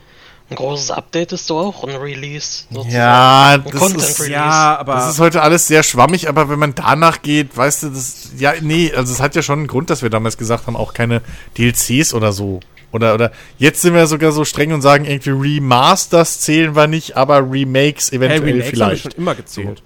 Ein 0.51 0.57
großes 0.57 0.91
Update 0.91 1.33
ist 1.33 1.51
doch 1.51 1.59
auch 1.67 1.85
ein 1.85 1.95
Release. 1.97 2.65
sozusagen. 2.71 2.95
Ja, 2.95 3.51
ein 3.57 3.65
das 3.65 3.75
Content 3.81 4.01
ist, 4.03 4.19
Release. 4.21 4.33
ja, 4.33 4.79
aber. 4.79 4.95
das 4.95 5.11
ist 5.11 5.21
heute 5.21 5.43
alles 5.43 5.67
sehr 5.67 5.83
schwammig, 5.83 6.27
aber 6.29 6.49
wenn 6.49 6.59
man 6.59 6.75
danach 6.75 7.21
geht, 7.21 7.55
weißt 7.55 7.83
du, 7.83 7.89
das, 7.91 8.31
ja, 8.39 8.55
nee, 8.63 8.91
also 8.97 9.13
es 9.13 9.21
hat 9.21 9.35
ja 9.37 9.43
schon 9.43 9.59
einen 9.59 9.69
Grund, 9.69 9.91
dass 9.91 10.01
wir 10.03 10.09
damals 10.09 10.39
gesagt 10.39 10.67
haben, 10.67 10.75
auch 10.77 10.95
keine 10.95 11.21
DLCs 11.59 12.15
oder 12.15 12.33
so. 12.33 12.61
Oder, 12.93 13.13
oder, 13.13 13.33
jetzt 13.59 13.83
sind 13.83 13.93
wir 13.93 14.07
sogar 14.07 14.33
so 14.33 14.47
streng 14.47 14.73
und 14.73 14.81
sagen 14.81 15.05
irgendwie 15.05 15.33
Remasters 15.59 16.41
zählen 16.41 16.75
wir 16.75 16.87
nicht, 16.87 17.19
aber 17.19 17.41
Remakes 17.41 18.11
hey, 18.11 18.17
eventuell 18.17 18.41
Remakes 18.41 18.49
haben 18.49 18.57
wir 18.57 18.65
vielleicht. 18.65 19.03
schon 19.03 19.13
immer 19.13 19.35
gezählt. 19.35 19.83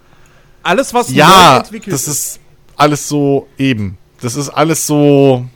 Alles, 0.62 0.94
was 0.94 1.08
neu 1.08 1.16
Ja, 1.16 1.56
entwickelt 1.58 1.92
das 1.92 2.06
ist 2.06 2.38
alles 2.76 3.09
so 3.09 3.49
eben. 3.59 3.99
Das 4.21 4.37
ist 4.37 4.49
alles 4.50 4.87
so, 4.87 5.47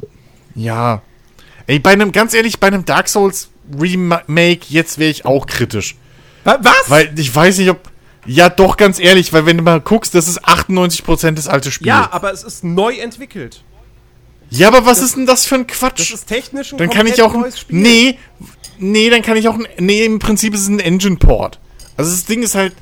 ja. 0.55 1.03
Ey, 1.67 1.79
bei 1.79 1.91
einem, 1.93 2.13
ganz 2.13 2.35
ehrlich, 2.35 2.59
bei 2.61 2.67
einem 2.69 2.85
Dark 2.85 3.09
Souls 3.09 3.51
Remake, 3.79 4.61
jetzt 4.69 4.99
wäre 4.99 5.11
ich 5.11 5.25
auch 5.25 5.47
kritisch. 5.47 5.97
Wa- 6.45 6.59
Was? 6.63 6.89
Weil 6.89 7.13
ich 7.19 7.35
weiß 7.35 7.59
nicht, 7.59 7.71
ob. 7.71 7.91
Ja, 8.29 8.49
doch, 8.49 8.77
ganz 8.77 8.99
ehrlich, 8.99 9.33
weil 9.33 9.47
wenn 9.47 9.57
du 9.57 9.63
mal 9.63 9.81
guckst, 9.81 10.15
das 10.15 10.27
ist 10.27 10.45
98% 10.45 11.33
des 11.37 11.47
alte 11.47 11.71
Spiels. 11.71 11.87
ja, 11.89 12.09
aber 12.13 12.33
es 12.33 12.43
ist 12.43 12.65
neu 12.65 12.95
entwickelt. 12.97 13.63
ja, 14.51 14.67
aber 14.69 14.85
was 14.85 15.01
ist 15.01 15.17
denn 15.17 15.27
das 15.27 15.47
für 15.47 15.55
ein 15.57 15.67
Quatsch? 15.69 16.01
Das 16.01 16.11
ist 16.11 16.27
technisch 16.27 16.73
ein 16.73 16.79
dann 16.79 16.91
kann 16.91 17.07
ich 17.07 17.23
auch. 17.23 17.35
ein- 17.35 17.41
neues 17.43 17.61
Spiel. 17.61 17.79
Nee, 17.81 18.19
nee, 18.79 19.11
dann 19.11 19.23
kann 19.23 19.37
ich 19.37 19.47
auch. 19.49 19.55
ein- 19.55 19.67
Nee, 19.79 20.05
im 20.05 20.19
Prinzip 20.19 20.55
ist 20.55 20.63
es 20.63 20.69
ein 20.69 20.81
Engine-Port. 20.81 21.61
Also 21.97 22.11
das 22.11 22.25
Ding 22.25 22.43
ist 22.43 22.55
halt. 22.57 22.75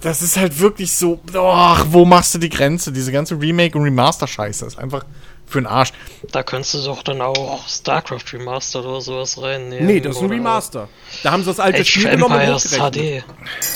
Das, 0.00 0.22
ist 0.22 0.36
halt 0.36 0.58
wirklich 0.58 0.92
so. 0.92 1.20
Ach, 1.34 1.86
wo 1.90 2.04
machst 2.04 2.34
du 2.34 2.38
die 2.38 2.48
Grenze? 2.48 2.92
Diese 2.92 3.12
ganze 3.12 3.40
Remake- 3.40 3.76
und 3.76 3.84
Remaster-Scheiße 3.84 4.66
ist 4.66 4.78
einfach 4.78 5.04
für 5.46 5.60
den 5.60 5.66
Arsch. 5.66 5.92
Da 6.30 6.42
könntest 6.42 6.74
du 6.74 6.82
doch 6.82 7.02
dann 7.02 7.20
auch 7.20 7.68
StarCraft 7.68 8.32
Remastered 8.32 8.86
oder 8.86 9.00
sowas 9.00 9.40
reinnehmen. 9.40 9.86
Nee, 9.86 10.00
das 10.00 10.16
ist 10.16 10.22
ein 10.22 10.30
Remaster. 10.30 10.88
Da 11.22 11.32
haben 11.32 11.42
sie 11.42 11.50
das 11.50 11.60
alte 11.60 11.80
Age 11.80 11.90
Spiel 11.90 12.10
genommen 12.10 12.40
und 12.40 12.54
hochgerechnet. 12.54 13.24
HD. 13.24 13.24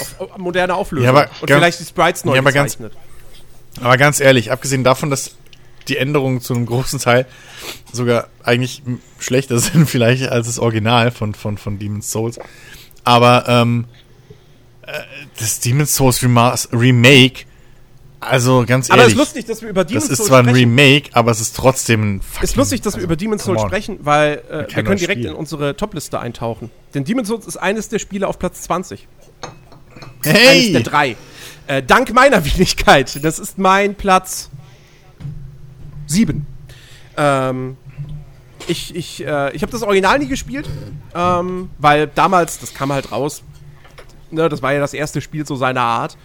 Auf, 0.00 0.20
auf 0.20 0.38
moderne 0.38 0.74
Auflösung. 0.74 1.04
Ja, 1.04 1.10
aber 1.10 1.30
und 1.40 1.46
ganz- 1.48 1.58
vielleicht 1.58 1.80
die 1.80 1.84
Sprites 1.84 2.24
neu 2.24 2.34
ja, 2.34 2.40
aber 2.40 2.52
ganz- 2.52 2.78
gezeichnet. 2.78 2.96
Aber 3.80 3.96
ganz 3.96 4.20
ehrlich, 4.20 4.52
abgesehen 4.52 4.84
davon, 4.84 5.10
dass 5.10 5.32
die 5.88 5.96
Änderungen 5.96 6.40
zu 6.40 6.54
einem 6.54 6.64
großen 6.66 7.00
Teil 7.00 7.26
sogar 7.92 8.28
eigentlich 8.42 8.82
schlechter 9.18 9.58
sind 9.58 9.90
vielleicht 9.90 10.28
als 10.28 10.46
das 10.46 10.58
Original 10.58 11.10
von, 11.10 11.34
von, 11.34 11.58
von 11.58 11.78
Demon's 11.78 12.10
Souls. 12.10 12.38
Aber 13.02 13.44
ähm, 13.48 13.86
äh, 13.90 14.03
das 15.38 15.60
Demon's 15.60 15.94
Souls 15.94 16.22
Remas 16.22 16.68
Remake, 16.72 17.44
also 18.20 18.64
ganz 18.66 18.90
Aber 18.90 18.98
es 18.98 19.02
ehrlich, 19.02 19.14
ist 19.14 19.18
lustig, 19.18 19.44
dass 19.46 19.62
wir 19.62 19.68
über 19.68 19.84
Demon's 19.84 20.04
das 20.04 20.12
ist 20.12 20.16
Souls 20.18 20.28
zwar 20.28 20.38
ein 20.40 20.48
sprechen. 20.48 20.70
Remake, 20.70 21.10
aber 21.12 21.30
es 21.30 21.40
ist 21.40 21.56
trotzdem 21.56 22.16
ein 22.16 22.20
fucking, 22.22 22.44
Ist 22.44 22.56
lustig, 22.56 22.80
dass 22.80 22.94
wir 22.94 22.98
also, 22.98 23.06
über 23.06 23.16
Demon's 23.16 23.44
Souls 23.44 23.60
sprechen, 23.62 23.98
weil 24.02 24.42
äh, 24.48 24.58
wir 24.58 24.64
kein 24.64 24.84
können 24.84 24.98
direkt 24.98 25.20
Spiel. 25.20 25.30
in 25.30 25.36
unsere 25.36 25.76
Topliste 25.76 26.18
eintauchen. 26.20 26.70
Denn 26.94 27.04
Demon's 27.04 27.28
Souls 27.28 27.46
ist 27.46 27.56
eines 27.58 27.88
der 27.88 27.98
Spiele 27.98 28.26
auf 28.28 28.38
Platz 28.38 28.62
20. 28.62 29.06
Eines 30.22 30.22
der 30.22 30.32
Hey! 30.32 30.82
drei. 30.82 31.16
Äh, 31.66 31.82
dank 31.82 32.12
meiner 32.14 32.44
Wenigkeit. 32.54 33.22
Das 33.24 33.38
ist 33.38 33.58
mein 33.58 33.94
Platz 33.94 34.50
7. 36.06 36.46
Ähm, 37.16 37.76
ich 38.66 38.94
ich, 38.94 39.26
äh, 39.26 39.54
ich 39.54 39.62
habe 39.62 39.72
das 39.72 39.82
Original 39.82 40.18
nie 40.18 40.28
gespielt, 40.28 40.68
ähm, 41.14 41.70
weil 41.78 42.06
damals, 42.06 42.58
das 42.58 42.72
kam 42.74 42.92
halt 42.92 43.12
raus, 43.12 43.42
ne, 44.34 44.48
das 44.48 44.62
war 44.62 44.72
ja 44.72 44.80
das 44.80 44.94
erste 44.94 45.20
Spiel 45.20 45.46
so 45.46 45.56
seiner 45.56 45.82
Art. 45.82 46.16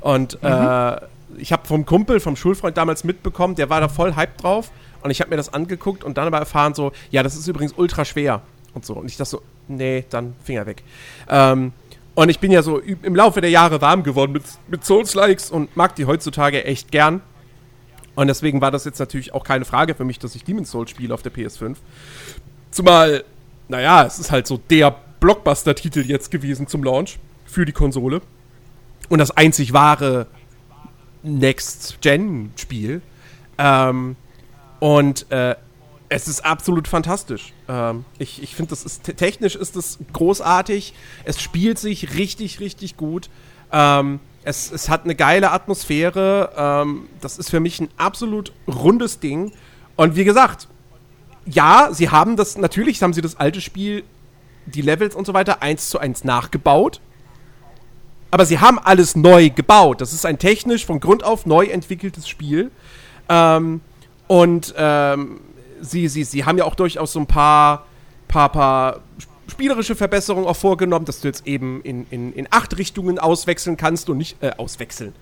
Und 0.00 0.42
äh, 0.42 0.96
ich 1.36 1.52
habe 1.52 1.66
vom 1.66 1.84
Kumpel, 1.84 2.20
vom 2.20 2.36
Schulfreund 2.36 2.76
damals 2.76 3.04
mitbekommen, 3.04 3.54
der 3.54 3.70
war 3.70 3.80
da 3.80 3.88
voll 3.88 4.16
hyped 4.16 4.42
drauf. 4.42 4.70
Und 5.02 5.10
ich 5.10 5.20
habe 5.20 5.30
mir 5.30 5.36
das 5.36 5.52
angeguckt 5.52 6.02
und 6.02 6.18
dann 6.18 6.26
aber 6.26 6.38
erfahren 6.38 6.74
so, 6.74 6.92
ja, 7.10 7.22
das 7.22 7.36
ist 7.36 7.46
übrigens 7.46 7.74
ultra 7.76 8.04
schwer 8.04 8.42
und 8.74 8.84
so. 8.84 8.94
Und 8.94 9.06
ich 9.06 9.16
dachte 9.16 9.30
so, 9.30 9.42
nee, 9.68 10.04
dann 10.10 10.34
Finger 10.42 10.66
weg. 10.66 10.82
Ähm, 11.28 11.72
und 12.14 12.30
ich 12.30 12.40
bin 12.40 12.50
ja 12.50 12.62
so 12.62 12.78
im 12.80 13.14
Laufe 13.14 13.40
der 13.40 13.50
Jahre 13.50 13.80
warm 13.80 14.02
geworden 14.02 14.32
mit, 14.32 14.42
mit 14.66 14.84
Souls-Likes 14.84 15.52
und 15.52 15.76
mag 15.76 15.94
die 15.94 16.06
heutzutage 16.06 16.64
echt 16.64 16.90
gern. 16.90 17.20
Und 18.16 18.26
deswegen 18.26 18.60
war 18.60 18.72
das 18.72 18.84
jetzt 18.84 18.98
natürlich 18.98 19.32
auch 19.32 19.44
keine 19.44 19.64
Frage 19.64 19.94
für 19.94 20.04
mich, 20.04 20.18
dass 20.18 20.34
ich 20.34 20.42
Demon's 20.42 20.72
Souls 20.72 20.90
spiele 20.90 21.14
auf 21.14 21.22
der 21.22 21.32
PS5. 21.32 21.76
Zumal, 22.72 23.22
naja, 23.68 24.04
es 24.04 24.18
ist 24.18 24.32
halt 24.32 24.48
so 24.48 24.56
der 24.56 24.96
Blockbuster-Titel 25.20 26.00
jetzt 26.00 26.32
gewesen 26.32 26.66
zum 26.66 26.82
Launch 26.82 27.20
für 27.48 27.64
die 27.64 27.72
Konsole. 27.72 28.20
Und 29.08 29.18
das 29.18 29.30
einzig 29.30 29.72
wahre 29.72 30.26
Next-Gen-Spiel. 31.22 33.02
Ähm, 33.58 34.16
und 34.78 35.30
äh, 35.32 35.56
es 36.10 36.28
ist 36.28 36.44
absolut 36.44 36.86
fantastisch. 36.86 37.52
Ähm, 37.68 38.04
ich 38.18 38.42
ich 38.42 38.54
finde, 38.54 38.70
das 38.70 38.84
ist 38.84 39.04
te- 39.04 39.14
technisch 39.14 39.56
ist 39.56 39.76
es 39.76 39.98
großartig. 40.12 40.94
Es 41.24 41.40
spielt 41.40 41.78
sich 41.78 42.14
richtig, 42.14 42.60
richtig 42.60 42.96
gut. 42.96 43.28
Ähm, 43.72 44.20
es, 44.44 44.70
es 44.70 44.88
hat 44.88 45.04
eine 45.04 45.14
geile 45.14 45.50
Atmosphäre. 45.50 46.52
Ähm, 46.56 47.08
das 47.20 47.38
ist 47.38 47.50
für 47.50 47.60
mich 47.60 47.80
ein 47.80 47.88
absolut 47.96 48.52
rundes 48.66 49.20
Ding. 49.20 49.52
Und 49.96 50.16
wie 50.16 50.24
gesagt, 50.24 50.68
ja, 51.44 51.88
sie 51.92 52.10
haben 52.10 52.36
das, 52.36 52.56
natürlich 52.56 53.02
haben 53.02 53.12
sie 53.12 53.22
das 53.22 53.36
alte 53.36 53.60
Spiel, 53.60 54.04
die 54.66 54.82
Levels 54.82 55.14
und 55.14 55.26
so 55.26 55.34
weiter, 55.34 55.62
eins 55.62 55.88
zu 55.90 55.98
eins 55.98 56.24
nachgebaut. 56.24 57.00
Aber 58.30 58.44
sie 58.44 58.58
haben 58.58 58.78
alles 58.78 59.16
neu 59.16 59.50
gebaut. 59.50 60.00
Das 60.00 60.12
ist 60.12 60.26
ein 60.26 60.38
technisch 60.38 60.84
von 60.84 61.00
Grund 61.00 61.24
auf 61.24 61.46
neu 61.46 61.66
entwickeltes 61.66 62.28
Spiel. 62.28 62.70
Ähm, 63.28 63.80
und 64.26 64.74
ähm, 64.76 65.40
sie, 65.80 66.08
sie, 66.08 66.24
sie 66.24 66.44
haben 66.44 66.58
ja 66.58 66.64
auch 66.64 66.74
durchaus 66.74 67.12
so 67.12 67.20
ein 67.20 67.26
paar, 67.26 67.86
paar, 68.28 68.50
paar 68.50 69.00
spielerische 69.50 69.96
Verbesserungen 69.96 70.46
auch 70.46 70.56
vorgenommen, 70.56 71.06
dass 71.06 71.20
du 71.20 71.28
jetzt 71.28 71.46
eben 71.46 71.80
in, 71.82 72.06
in, 72.10 72.32
in 72.32 72.46
acht 72.50 72.76
Richtungen 72.76 73.18
auswechseln 73.18 73.76
kannst 73.76 74.10
und 74.10 74.18
nicht, 74.18 74.42
äh, 74.42 74.52
auswechseln, 74.56 75.14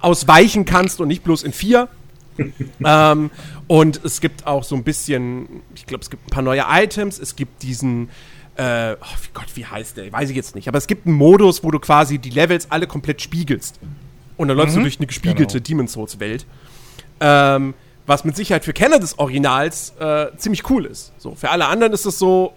ausweichen 0.00 0.64
kannst 0.64 1.00
und 1.00 1.08
nicht 1.08 1.24
bloß 1.24 1.42
in 1.42 1.52
vier. 1.52 1.88
ähm, 2.84 3.30
und 3.66 4.04
es 4.04 4.20
gibt 4.20 4.46
auch 4.46 4.64
so 4.64 4.74
ein 4.74 4.84
bisschen, 4.84 5.62
ich 5.74 5.86
glaube, 5.86 6.02
es 6.02 6.10
gibt 6.10 6.26
ein 6.26 6.30
paar 6.30 6.42
neue 6.42 6.64
Items. 6.68 7.18
Es 7.18 7.36
gibt 7.36 7.62
diesen, 7.62 8.10
äh, 8.56 8.96
oh 9.00 9.06
Gott, 9.34 9.46
wie 9.54 9.64
heißt 9.64 9.96
der? 9.96 10.12
Weiß 10.12 10.30
ich 10.30 10.36
jetzt 10.36 10.54
nicht. 10.54 10.68
Aber 10.68 10.78
es 10.78 10.86
gibt 10.86 11.06
einen 11.06 11.16
Modus, 11.16 11.64
wo 11.64 11.70
du 11.70 11.78
quasi 11.78 12.18
die 12.18 12.30
Levels 12.30 12.70
alle 12.70 12.86
komplett 12.86 13.22
spiegelst. 13.22 13.78
Und 14.36 14.48
dann 14.48 14.56
läufst 14.56 14.76
du 14.76 14.80
durch 14.80 14.98
eine 14.98 15.06
gespiegelte 15.06 15.58
Genau. 15.60 15.64
Demon's 15.68 15.92
Souls 15.92 16.18
Welt. 16.20 16.46
Ähm, 17.20 17.74
was 18.06 18.24
mit 18.24 18.36
Sicherheit 18.36 18.64
für 18.64 18.72
Kenner 18.72 18.98
des 18.98 19.18
Originals 19.18 19.94
äh, 20.00 20.26
ziemlich 20.36 20.68
cool 20.70 20.86
ist. 20.86 21.12
So, 21.18 21.34
für 21.34 21.50
alle 21.50 21.66
anderen 21.66 21.92
ist 21.92 22.04
es 22.04 22.18
so, 22.18 22.52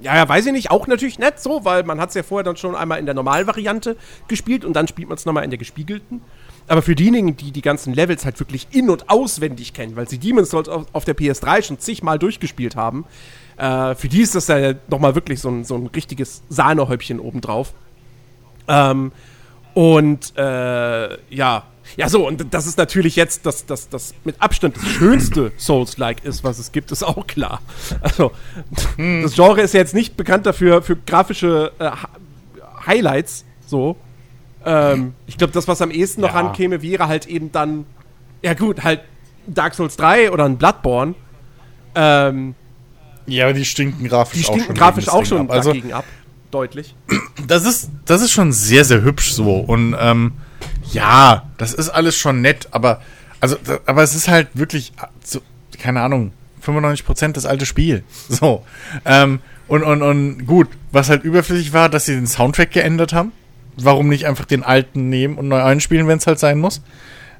ja, 0.00 0.14
ja, 0.16 0.28
weiß 0.28 0.46
ich 0.46 0.52
nicht, 0.52 0.70
auch 0.70 0.86
natürlich 0.86 1.18
nett 1.18 1.40
so, 1.40 1.64
weil 1.64 1.84
man 1.84 2.00
hat 2.00 2.10
es 2.10 2.14
ja 2.14 2.22
vorher 2.22 2.44
dann 2.44 2.56
schon 2.56 2.74
einmal 2.74 2.98
in 2.98 3.06
der 3.06 3.14
normalen 3.14 3.46
Variante 3.46 3.96
gespielt 4.28 4.64
und 4.64 4.74
dann 4.74 4.88
spielt 4.88 5.08
man 5.08 5.16
es 5.16 5.24
nochmal 5.24 5.44
in 5.44 5.50
der 5.50 5.58
gespiegelten. 5.58 6.20
Aber 6.68 6.82
für 6.82 6.94
diejenigen, 6.94 7.36
die 7.36 7.50
die 7.50 7.62
ganzen 7.62 7.94
Levels 7.94 8.24
halt 8.24 8.38
wirklich 8.38 8.68
in- 8.70 8.90
und 8.90 9.08
auswendig 9.08 9.72
kennen, 9.72 9.96
weil 9.96 10.08
sie 10.08 10.18
Demon's 10.18 10.50
Souls 10.50 10.68
auf, 10.68 10.86
auf 10.92 11.04
der 11.04 11.16
PS3 11.16 11.62
schon 11.62 11.78
zigmal 11.78 12.18
durchgespielt 12.18 12.76
haben, 12.76 13.04
äh, 13.62 13.94
für 13.94 14.08
die 14.08 14.20
ist 14.22 14.34
das 14.34 14.48
ja 14.48 14.74
nochmal 14.88 15.14
wirklich 15.14 15.40
so 15.40 15.48
ein, 15.48 15.64
so 15.64 15.76
ein 15.76 15.86
richtiges 15.86 16.42
Sahnehäubchen 16.48 17.20
obendrauf. 17.20 17.72
Ähm, 18.68 19.12
und 19.74 20.36
äh, 20.36 21.16
ja, 21.34 21.62
ja 21.96 22.08
so, 22.08 22.26
und 22.26 22.52
das 22.52 22.66
ist 22.66 22.76
natürlich 22.78 23.16
jetzt 23.16 23.46
das, 23.46 23.64
das, 23.66 23.88
das 23.88 24.14
mit 24.24 24.40
Abstand 24.42 24.76
das 24.76 24.84
schönste 24.86 25.52
Souls-like 25.58 26.24
ist, 26.24 26.44
was 26.44 26.58
es 26.58 26.72
gibt, 26.72 26.90
ist 26.92 27.02
auch 27.02 27.26
klar. 27.26 27.60
Also, 28.00 28.32
das 28.98 29.34
Genre 29.34 29.60
ist 29.62 29.74
ja 29.74 29.80
jetzt 29.80 29.94
nicht 29.94 30.16
bekannt 30.16 30.44
dafür, 30.46 30.82
für 30.82 30.96
grafische 30.96 31.72
äh, 31.78 31.84
Hi- 31.90 32.86
Highlights, 32.86 33.44
so. 33.66 33.96
Ähm, 34.64 35.14
ich 35.26 35.38
glaube, 35.38 35.52
das, 35.52 35.66
was 35.68 35.80
am 35.82 35.90
ehesten 35.90 36.20
noch 36.20 36.34
Ja. 36.34 36.40
rankäme, 36.40 36.82
wäre 36.82 37.08
halt 37.08 37.26
eben 37.26 37.50
dann, 37.52 37.86
ja 38.42 38.54
gut, 38.54 38.82
halt 38.84 39.00
Dark 39.46 39.74
Souls 39.74 39.96
3 39.96 40.30
oder 40.32 40.44
ein 40.44 40.56
Bloodborne. 40.58 41.14
Ähm, 41.94 42.54
Ja, 43.26 43.44
aber 43.44 43.54
die 43.54 43.64
stinken 43.64 44.08
grafisch 44.08 44.40
die 44.40 44.46
auch 44.46 44.54
stinken 44.54 44.66
schon. 44.66 44.74
grafisch 44.76 45.08
auch 45.08 45.24
schon 45.24 45.40
ab. 45.42 45.50
Also, 45.50 45.70
dagegen 45.70 45.92
ab. 45.92 46.04
Deutlich. 46.50 46.94
das 47.46 47.64
ist, 47.64 47.90
das 48.04 48.20
ist 48.20 48.30
schon 48.32 48.52
sehr, 48.52 48.84
sehr 48.84 49.02
hübsch 49.02 49.32
so. 49.32 49.56
Und 49.56 49.96
ähm, 49.98 50.32
ja, 50.92 51.48
das 51.56 51.72
ist 51.72 51.88
alles 51.88 52.16
schon 52.16 52.42
nett, 52.42 52.68
aber, 52.72 53.00
also, 53.40 53.56
aber 53.86 54.02
es 54.02 54.14
ist 54.14 54.28
halt 54.28 54.48
wirklich, 54.54 54.92
äh, 55.00 55.06
so, 55.24 55.40
keine 55.78 56.02
Ahnung, 56.02 56.32
95% 56.64 57.32
das 57.32 57.46
alte 57.46 57.66
Spiel. 57.66 58.04
So. 58.28 58.64
Ähm, 59.04 59.40
und, 59.68 59.82
und, 59.82 60.02
und 60.02 60.46
gut, 60.46 60.68
was 60.90 61.08
halt 61.08 61.24
überflüssig 61.24 61.72
war, 61.72 61.88
dass 61.88 62.04
sie 62.04 62.14
den 62.14 62.26
Soundtrack 62.26 62.72
geändert 62.72 63.12
haben. 63.14 63.32
Warum 63.76 64.08
nicht 64.08 64.26
einfach 64.26 64.44
den 64.44 64.62
alten 64.62 65.08
nehmen 65.08 65.38
und 65.38 65.48
neu 65.48 65.62
einspielen, 65.62 66.06
wenn 66.06 66.18
es 66.18 66.26
halt 66.26 66.38
sein 66.38 66.58
muss? 66.58 66.82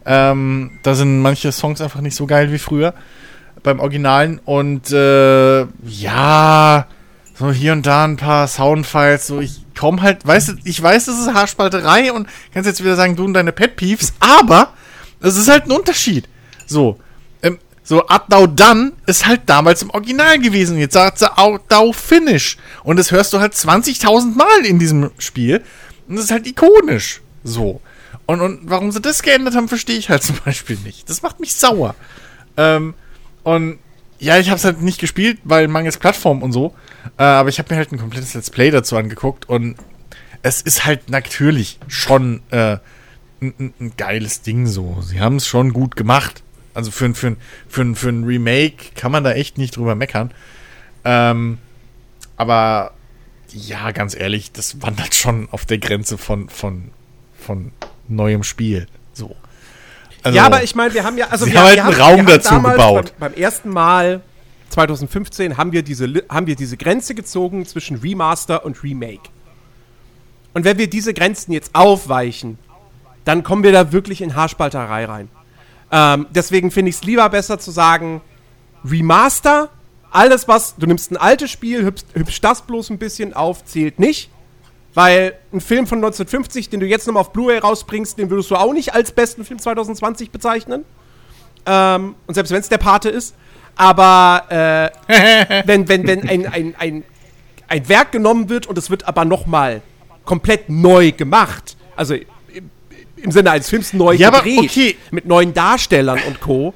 Ähm, 0.06 0.78
da 0.82 0.94
sind 0.94 1.20
manche 1.20 1.52
Songs 1.52 1.82
einfach 1.82 2.00
nicht 2.00 2.16
so 2.16 2.26
geil 2.26 2.50
wie 2.52 2.58
früher 2.58 2.94
beim 3.62 3.80
Originalen. 3.80 4.40
Und 4.44 4.90
äh, 4.90 5.66
ja, 5.84 6.86
so 7.34 7.52
hier 7.52 7.72
und 7.72 7.86
da 7.86 8.04
ein 8.04 8.16
paar 8.16 8.46
Soundfiles. 8.48 9.26
So, 9.26 9.40
ich 9.40 9.62
komm 9.78 10.02
halt, 10.02 10.26
weißt 10.26 10.48
du, 10.48 10.52
ich 10.64 10.82
weiß, 10.82 11.06
das 11.06 11.18
ist 11.18 11.34
Haarspalterei 11.34 12.12
und 12.12 12.28
kannst 12.52 12.66
jetzt 12.66 12.82
wieder 12.82 12.96
sagen, 12.96 13.16
du 13.16 13.24
und 13.24 13.34
deine 13.34 13.52
Pet 13.52 13.76
Peeves, 13.76 14.12
aber 14.20 14.72
es 15.20 15.36
ist 15.36 15.48
halt 15.48 15.66
ein 15.66 15.72
Unterschied. 15.72 16.28
So, 16.66 16.98
ähm, 17.42 17.58
so 17.82 18.06
Up 18.06 18.28
Dow 18.28 18.46
Done 18.46 18.92
ist 19.06 19.26
halt 19.26 19.42
damals 19.46 19.82
im 19.82 19.90
Original 19.90 20.38
gewesen. 20.38 20.78
Jetzt 20.78 20.94
sagt 20.94 21.18
sie 21.18 21.38
Out 21.38 21.62
Dow 21.68 21.92
Finish. 21.92 22.58
Und 22.84 22.96
das 22.98 23.10
hörst 23.10 23.32
du 23.32 23.40
halt 23.40 23.54
20.000 23.54 24.34
Mal 24.36 24.64
in 24.64 24.78
diesem 24.78 25.10
Spiel. 25.18 25.62
Und 26.08 26.16
das 26.16 26.26
ist 26.26 26.30
halt 26.30 26.46
ikonisch. 26.46 27.20
So. 27.44 27.80
Und, 28.26 28.40
und 28.40 28.60
warum 28.64 28.92
sie 28.92 29.00
das 29.00 29.22
geändert 29.22 29.54
haben, 29.54 29.68
verstehe 29.68 29.98
ich 29.98 30.10
halt 30.10 30.22
zum 30.22 30.36
Beispiel 30.44 30.78
nicht. 30.84 31.08
Das 31.08 31.22
macht 31.22 31.40
mich 31.40 31.54
sauer. 31.54 31.94
Ähm, 32.56 32.94
und 33.44 33.78
ja, 34.18 34.38
ich 34.38 34.48
habe 34.50 34.56
es 34.56 34.64
halt 34.64 34.80
nicht 34.82 35.00
gespielt, 35.00 35.38
weil 35.44 35.66
mangels 35.68 35.96
Plattform 35.98 36.42
und 36.42 36.52
so. 36.52 36.74
Äh, 37.18 37.22
aber 37.24 37.48
ich 37.48 37.58
habe 37.58 37.72
mir 37.74 37.78
halt 37.78 37.90
ein 37.92 37.98
komplettes 37.98 38.34
Let's 38.34 38.50
Play 38.50 38.70
dazu 38.70 38.96
angeguckt 38.96 39.48
und 39.48 39.76
es 40.42 40.62
ist 40.62 40.84
halt 40.84 41.10
natürlich 41.10 41.78
schon 41.88 42.40
äh, 42.50 42.78
ein, 43.40 43.74
ein, 43.80 43.92
geiles 43.96 44.42
Ding 44.42 44.66
so. 44.68 45.00
Sie 45.02 45.20
haben 45.20 45.36
es 45.36 45.46
schon 45.48 45.72
gut 45.72 45.96
gemacht. 45.96 46.42
Also 46.74 46.90
für, 46.92 47.06
ein- 47.06 47.14
für, 47.16 47.28
ein- 47.28 47.36
für, 47.68 47.82
ein- 47.82 47.94
für 47.96 48.08
ein 48.10 48.24
Remake 48.24 48.92
kann 48.94 49.10
man 49.12 49.24
da 49.24 49.32
echt 49.32 49.58
nicht 49.58 49.76
drüber 49.76 49.94
meckern. 49.96 50.30
Ähm, 51.04 51.58
aber 52.36 52.92
ja, 53.52 53.90
ganz 53.90 54.14
ehrlich, 54.14 54.52
das 54.52 54.80
wandert 54.82 55.14
schon 55.14 55.48
auf 55.50 55.66
der 55.66 55.78
Grenze 55.78 56.16
von, 56.16 56.48
von, 56.48 56.90
von 57.38 57.72
neuem 58.08 58.44
Spiel. 58.44 58.86
So. 60.22 60.28
Also, 60.28 60.36
ja, 60.36 60.46
aber 60.46 60.62
ich 60.62 60.74
meine, 60.76 60.94
wir 60.94 61.02
haben 61.02 61.18
ja, 61.18 61.26
also 61.28 61.46
wir, 61.46 61.54
haben 61.54 61.66
halt 61.66 61.76
wir 61.76 61.84
einen 61.84 62.00
Raum 62.00 62.26
wir 62.26 62.38
dazu 62.38 62.54
gebaut. 62.62 63.12
Beim, 63.18 63.32
beim 63.32 63.42
ersten 63.42 63.70
Mal 63.70 64.20
2015 64.70 65.56
haben 65.56 65.72
wir 65.72 65.82
diese 65.82 66.24
haben 66.28 66.46
wir 66.46 66.54
diese 66.54 66.76
Grenze 66.76 67.14
gezogen 67.14 67.66
zwischen 67.66 67.96
Remaster 67.96 68.64
und 68.64 68.82
Remake. 68.84 69.30
Und 70.54 70.64
wenn 70.64 70.78
wir 70.78 70.88
diese 70.88 71.12
Grenzen 71.12 71.52
jetzt 71.52 71.74
aufweichen, 71.74 72.58
dann 73.24 73.42
kommen 73.42 73.64
wir 73.64 73.72
da 73.72 73.92
wirklich 73.92 74.20
in 74.20 74.36
Haarspalterei 74.36 75.06
rein. 75.06 75.28
Ähm, 75.90 76.26
deswegen 76.30 76.70
finde 76.70 76.90
ich 76.90 76.96
es 76.96 77.04
lieber 77.04 77.28
besser 77.28 77.58
zu 77.58 77.70
sagen, 77.70 78.20
Remaster, 78.84 79.70
alles 80.10 80.46
was, 80.48 80.76
du 80.76 80.86
nimmst 80.86 81.10
ein 81.10 81.16
altes 81.16 81.50
Spiel, 81.50 81.84
hübsch, 81.84 82.02
hübsch 82.14 82.40
das 82.40 82.62
bloß 82.62 82.90
ein 82.90 82.98
bisschen 82.98 83.34
auf, 83.34 83.64
zählt 83.64 83.98
nicht. 83.98 84.30
Weil 84.94 85.34
ein 85.52 85.60
Film 85.60 85.86
von 85.86 85.98
1950, 85.98 86.68
den 86.68 86.80
du 86.80 86.86
jetzt 86.86 87.06
nochmal 87.06 87.22
auf 87.22 87.32
Blu-ray 87.32 87.58
rausbringst, 87.58 88.18
den 88.18 88.28
würdest 88.30 88.50
du 88.50 88.56
auch 88.56 88.72
nicht 88.74 88.94
als 88.94 89.12
besten 89.12 89.44
Film 89.44 89.58
2020 89.58 90.30
bezeichnen. 90.30 90.84
Ähm, 91.64 92.14
und 92.26 92.34
selbst 92.34 92.50
wenn 92.52 92.60
es 92.60 92.68
der 92.68 92.78
Pate 92.78 93.08
ist. 93.08 93.34
Aber 93.74 94.92
äh, 95.08 95.62
wenn, 95.66 95.88
wenn, 95.88 96.06
wenn 96.06 96.28
ein, 96.28 96.46
ein, 96.46 96.74
ein, 96.78 97.04
ein 97.68 97.88
Werk 97.88 98.12
genommen 98.12 98.50
wird 98.50 98.66
und 98.66 98.76
es 98.76 98.90
wird 98.90 99.08
aber 99.08 99.24
nochmal 99.24 99.80
komplett 100.26 100.68
neu 100.68 101.12
gemacht, 101.12 101.76
also 101.96 102.14
im, 102.14 102.70
im 103.16 103.30
Sinne 103.30 103.50
eines 103.52 103.70
Films 103.70 103.94
neu 103.94 104.12
Ja, 104.14 104.28
gedreht, 104.30 104.58
okay. 104.58 104.96
mit 105.10 105.24
neuen 105.24 105.54
Darstellern 105.54 106.20
und 106.28 106.40
Co., 106.40 106.74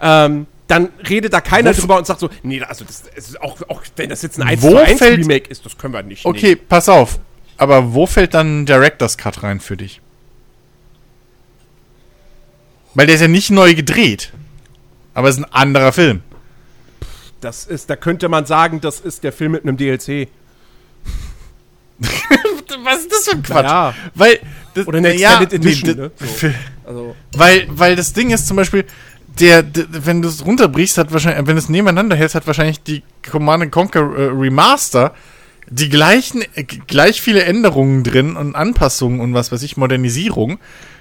ähm, 0.00 0.46
dann 0.66 0.88
redet 1.08 1.32
da 1.32 1.40
keiner 1.40 1.76
Wo- 1.76 1.80
drüber 1.80 1.98
und 1.98 2.06
sagt 2.06 2.18
so, 2.20 2.28
nee, 2.42 2.60
also 2.62 2.84
das, 2.84 3.04
ist 3.14 3.40
auch, 3.40 3.56
auch 3.68 3.82
wenn 3.96 4.08
das 4.08 4.22
jetzt 4.22 4.40
ein 4.40 4.48
1 4.48 4.62
Wo 4.62 4.70
zu 4.70 4.78
1 4.78 4.98
fällt- 4.98 5.18
Remake 5.18 5.48
ist, 5.50 5.64
das 5.64 5.76
können 5.78 5.94
wir 5.94 6.02
nicht 6.02 6.24
Okay, 6.24 6.56
pass 6.56 6.88
auf. 6.88 7.20
Aber 7.62 7.94
wo 7.94 8.06
fällt 8.08 8.34
dann 8.34 8.66
Director's 8.66 9.16
Cut 9.16 9.44
rein 9.44 9.60
für 9.60 9.76
dich? 9.76 10.00
Weil 12.94 13.06
der 13.06 13.14
ist 13.14 13.20
ja 13.20 13.28
nicht 13.28 13.52
neu 13.52 13.76
gedreht. 13.76 14.32
Aber 15.14 15.28
es 15.28 15.36
ist 15.38 15.44
ein 15.44 15.52
anderer 15.52 15.92
Film. 15.92 16.22
Das 17.40 17.64
ist, 17.64 17.88
da 17.88 17.94
könnte 17.94 18.28
man 18.28 18.46
sagen, 18.46 18.80
das 18.80 18.98
ist 18.98 19.22
der 19.22 19.32
Film 19.32 19.52
mit 19.52 19.62
einem 19.62 19.76
DLC. 19.76 20.26
Was 22.82 22.98
ist 22.98 23.12
das 23.12 23.24
für 23.28 23.36
ein 23.36 23.42
Quatsch? 23.44 23.64
Ja. 23.64 23.94
Weil, 24.16 24.40
das, 24.74 24.88
Oder 24.88 24.98
eine 24.98 25.14
ja, 25.16 25.40
Extended 25.40 25.52
Edition, 25.52 25.90
nee, 25.90 26.02
ne? 26.02 26.10
So. 26.18 26.48
Also, 26.84 27.16
Weil, 27.36 27.66
weil 27.68 27.94
das 27.94 28.12
Ding 28.12 28.30
ist 28.30 28.48
zum 28.48 28.56
Beispiel, 28.56 28.84
der, 29.38 29.62
d- 29.62 29.86
wenn 29.88 30.20
du 30.20 30.28
es 30.28 30.44
runterbrichst, 30.44 30.98
hat 30.98 31.12
wahrscheinlich, 31.12 31.46
wenn 31.46 31.54
du 31.54 31.60
es 31.62 31.68
nebeneinander 31.68 32.16
hältst, 32.16 32.34
hat 32.34 32.48
wahrscheinlich 32.48 32.82
die 32.82 33.04
Command 33.30 33.70
Conquer 33.70 34.00
äh, 34.00 34.30
Remaster 34.32 35.14
die 35.68 35.88
gleichen, 35.88 36.42
äh, 36.54 36.64
gleich 36.64 37.20
viele 37.22 37.44
Änderungen 37.44 38.02
drin 38.04 38.36
und 38.36 38.54
Anpassungen 38.54 39.20
und 39.20 39.34
was 39.34 39.52
weiß 39.52 39.62
ich, 39.62 39.76
Modernisierung, 39.76 40.58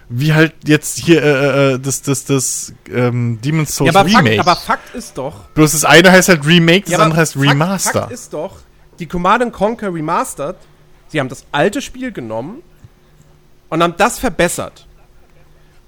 wie 0.10 0.34
halt 0.34 0.54
jetzt 0.66 0.98
hier 1.00 1.24
äh, 1.24 1.74
äh, 1.74 1.80
das, 1.80 2.02
das, 2.02 2.26
das 2.26 2.74
ähm, 2.92 3.40
Demon's 3.44 3.76
Souls 3.76 3.94
ja, 3.94 4.00
aber 4.00 4.10
Remake. 4.10 4.36
Fakt, 4.38 4.48
aber 4.48 4.56
Fakt 4.56 4.96
ist 4.96 5.18
doch. 5.18 5.46
Bloß 5.54 5.72
das 5.72 5.86
eine 5.86 6.12
heißt 6.12 6.30
halt 6.30 6.46
Remake, 6.46 6.82
das 6.82 6.92
Ja, 6.92 7.00
andere 7.00 7.22
heißt 7.22 7.34
Fakt- 7.34 7.46
Remaster. 7.50 8.02
Fakt 8.02 8.12
ist 8.12 8.34
doch, 8.34 8.58
die 9.00 9.06
Command 9.08 9.52
Conquer 9.54 9.94
Remastered, 9.94 10.58
sie 11.08 11.20
haben 11.20 11.30
das 11.30 11.46
alte 11.52 11.82
Spiel 11.82 12.12
genommen 12.12 12.62
und 13.70 13.82
haben 13.82 13.96
das 13.98 14.20
verbessert. 14.20 14.86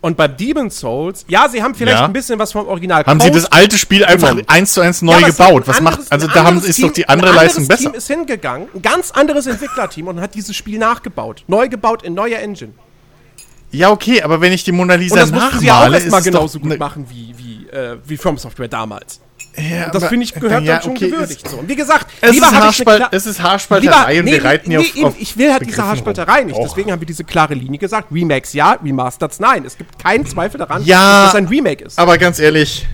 Und 0.03 0.17
bei 0.17 0.27
Demon's 0.27 0.79
Souls, 0.81 1.23
ja, 1.29 1.47
sie 1.47 1.63
haben 1.63 1.73
vielleicht 1.73 1.99
Ja. 1.99 2.05
ein 2.05 2.11
bisschen 2.11 2.37
was 2.37 2.51
vom 2.51 2.67
Original 2.67 3.05
haben 3.05 3.21
sie 3.21 3.27
Code 3.29 3.39
das 3.39 3.49
alte 3.53 3.77
Spiel 3.77 4.03
einfach 4.03 4.31
genommen. 4.31 4.43
eins 4.47 4.73
zu 4.73 4.81
eins 4.81 5.01
neu 5.01 5.17
Ja, 5.17 5.27
gebaut? 5.27 5.63
ein 5.63 5.67
Was 5.67 5.79
macht, 5.79 5.93
anderes- 5.93 6.11
also 6.11 6.27
ein 6.27 6.33
da 6.33 6.39
haben, 6.41 6.47
anderes 6.47 6.67
ist 6.69 6.79
doch 6.83 6.87
Team- 6.87 6.93
die 6.95 7.07
andere 7.07 7.29
ein 7.29 7.35
Leistung 7.37 7.63
anderes 7.63 7.79
besser. 7.79 7.89
Team 7.91 7.97
ist 7.97 8.07
hingegangen, 8.07 8.67
ein 8.75 8.81
ganz 8.81 9.11
anderes 9.11 9.47
Entwicklerteam 9.47 10.09
und 10.09 10.19
hat 10.19 10.35
dieses 10.35 10.57
Spiel 10.57 10.77
nachgebaut. 10.77 11.45
Neu 11.47 11.69
gebaut 11.69 12.03
in 12.03 12.15
neuer 12.15 12.39
Engine. 12.39 12.73
Ja, 13.71 13.91
okay, 13.91 14.21
aber 14.21 14.41
wenn 14.41 14.51
ich 14.51 14.65
die 14.65 14.73
Mona 14.73 14.95
Lisa 14.95 15.25
mussten 15.25 15.59
sie 15.59 15.67
ja 15.67 15.73
auch 15.75 15.79
nachmale, 15.79 15.97
erstmal 15.99 16.21
genauso 16.21 16.57
doch 16.59 16.63
gut 16.63 16.71
ne- 16.73 16.77
machen 16.77 17.07
wie, 17.09 17.33
wie, 17.37 17.69
äh, 17.69 17.97
wie 18.05 18.17
From 18.17 18.37
Software 18.37 18.67
damals. 18.67 19.21
Ja, 19.55 19.89
das 19.91 20.05
finde 20.05 20.23
ich 20.25 20.33
gehört 20.33 20.63
ja, 20.63 20.73
dann 20.73 20.81
schon 20.83 20.91
okay, 20.93 21.09
gewürdigt. 21.11 21.47
So. 21.47 21.57
Und 21.57 21.69
wie 21.69 21.75
gesagt, 21.75 22.07
Es, 22.21 22.31
lieber 22.31 22.47
ist 22.47 22.53
kla- 22.81 23.07
es 23.11 23.25
ist 23.27 23.41
Haarspalterei 23.41 24.19
und 24.19 24.25
wir 24.25 24.43
reiten 24.43 24.71
hier 24.71 24.79
auf, 24.79 24.95
eben, 24.95 25.05
auf 25.05 25.15
ich 25.19 25.37
will 25.37 25.51
halt 25.51 25.61
diese 25.61 25.71
Begriffen 25.71 25.89
Haarspalterei 25.89 26.37
rum. 26.39 26.47
nicht. 26.47 26.59
Deswegen 26.59 26.91
haben 26.91 26.99
wir 27.01 27.05
diese 27.05 27.23
klare 27.23 27.53
Linie 27.53 27.77
gesagt. 27.77 28.07
Remakes 28.11 28.53
ja, 28.53 28.71
Remasters 28.83 29.39
nein. 29.39 29.63
Es 29.65 29.77
gibt 29.77 29.99
keinen 29.99 30.25
Zweifel 30.25 30.57
daran, 30.57 30.83
Ja, 30.85 31.25
dass 31.25 31.29
es 31.33 31.35
ein 31.35 31.47
Remake 31.47 31.83
ist. 31.85 31.99
Aber 31.99 32.17
ganz 32.17 32.39
ehrlich, 32.39 32.87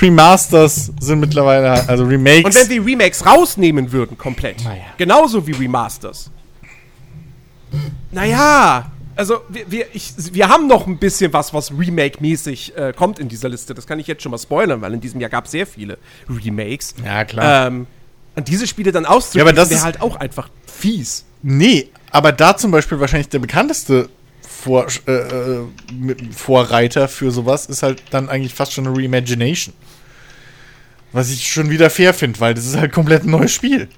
Remasters 0.00 0.90
sind 1.00 1.20
mittlerweile, 1.20 1.88
also 1.88 2.04
Remakes. 2.04 2.44
Und 2.44 2.54
wenn 2.54 2.68
wir 2.68 2.84
Remakes 2.92 3.24
rausnehmen 3.24 3.90
würden, 3.92 4.18
komplett, 4.18 4.62
Naja. 4.64 4.82
genauso 4.98 5.46
wie 5.46 5.52
Remasters, 5.52 6.30
naja, 8.10 8.86
also 9.16 9.40
wir, 9.48 9.70
wir, 9.70 9.86
ich, 9.92 10.12
wir 10.32 10.48
haben 10.48 10.66
noch 10.66 10.86
ein 10.86 10.98
bisschen 10.98 11.32
was, 11.32 11.52
was 11.54 11.70
Remake-mäßig 11.70 12.76
äh, 12.76 12.92
kommt 12.96 13.18
in 13.18 13.28
dieser 13.28 13.48
Liste. 13.48 13.74
Das 13.74 13.86
kann 13.86 13.98
ich 13.98 14.06
jetzt 14.06 14.22
schon 14.22 14.30
mal 14.30 14.38
spoilern, 14.38 14.80
weil 14.80 14.94
in 14.94 15.00
diesem 15.00 15.20
Jahr 15.20 15.30
gab 15.30 15.44
es 15.46 15.50
sehr 15.50 15.66
viele 15.66 15.98
Remakes. 16.28 16.94
Ja, 17.04 17.24
klar. 17.24 17.66
Ähm, 17.68 17.86
und 18.34 18.48
diese 18.48 18.66
Spiele 18.66 18.92
dann 18.92 19.04
auszuspielen, 19.06 19.46
Ja, 19.46 19.50
aber 19.52 19.56
das 19.60 19.70
wäre 19.70 19.82
halt 19.82 20.00
auch 20.00 20.16
einfach 20.16 20.48
fies. 20.66 21.24
nee, 21.42 21.90
aber 22.10 22.32
da 22.32 22.56
zum 22.56 22.70
Beispiel 22.70 23.00
wahrscheinlich 23.00 23.28
der 23.28 23.38
bekannteste 23.38 24.08
Vor, 24.40 24.86
äh, 25.06 25.12
äh, 25.12 25.66
Vorreiter 26.34 27.08
für 27.08 27.30
sowas 27.30 27.66
ist 27.66 27.82
halt 27.82 28.02
dann 28.10 28.28
eigentlich 28.28 28.54
fast 28.54 28.72
schon 28.72 28.86
eine 28.86 28.96
Reimagination. 28.96 29.74
Was 31.12 31.30
ich 31.30 31.46
schon 31.52 31.68
wieder 31.70 31.90
fair 31.90 32.14
finde, 32.14 32.40
weil 32.40 32.54
das 32.54 32.64
ist 32.66 32.76
halt 32.76 32.92
komplett 32.92 33.24
ein 33.24 33.30
neues 33.30 33.52
Spiel. 33.52 33.88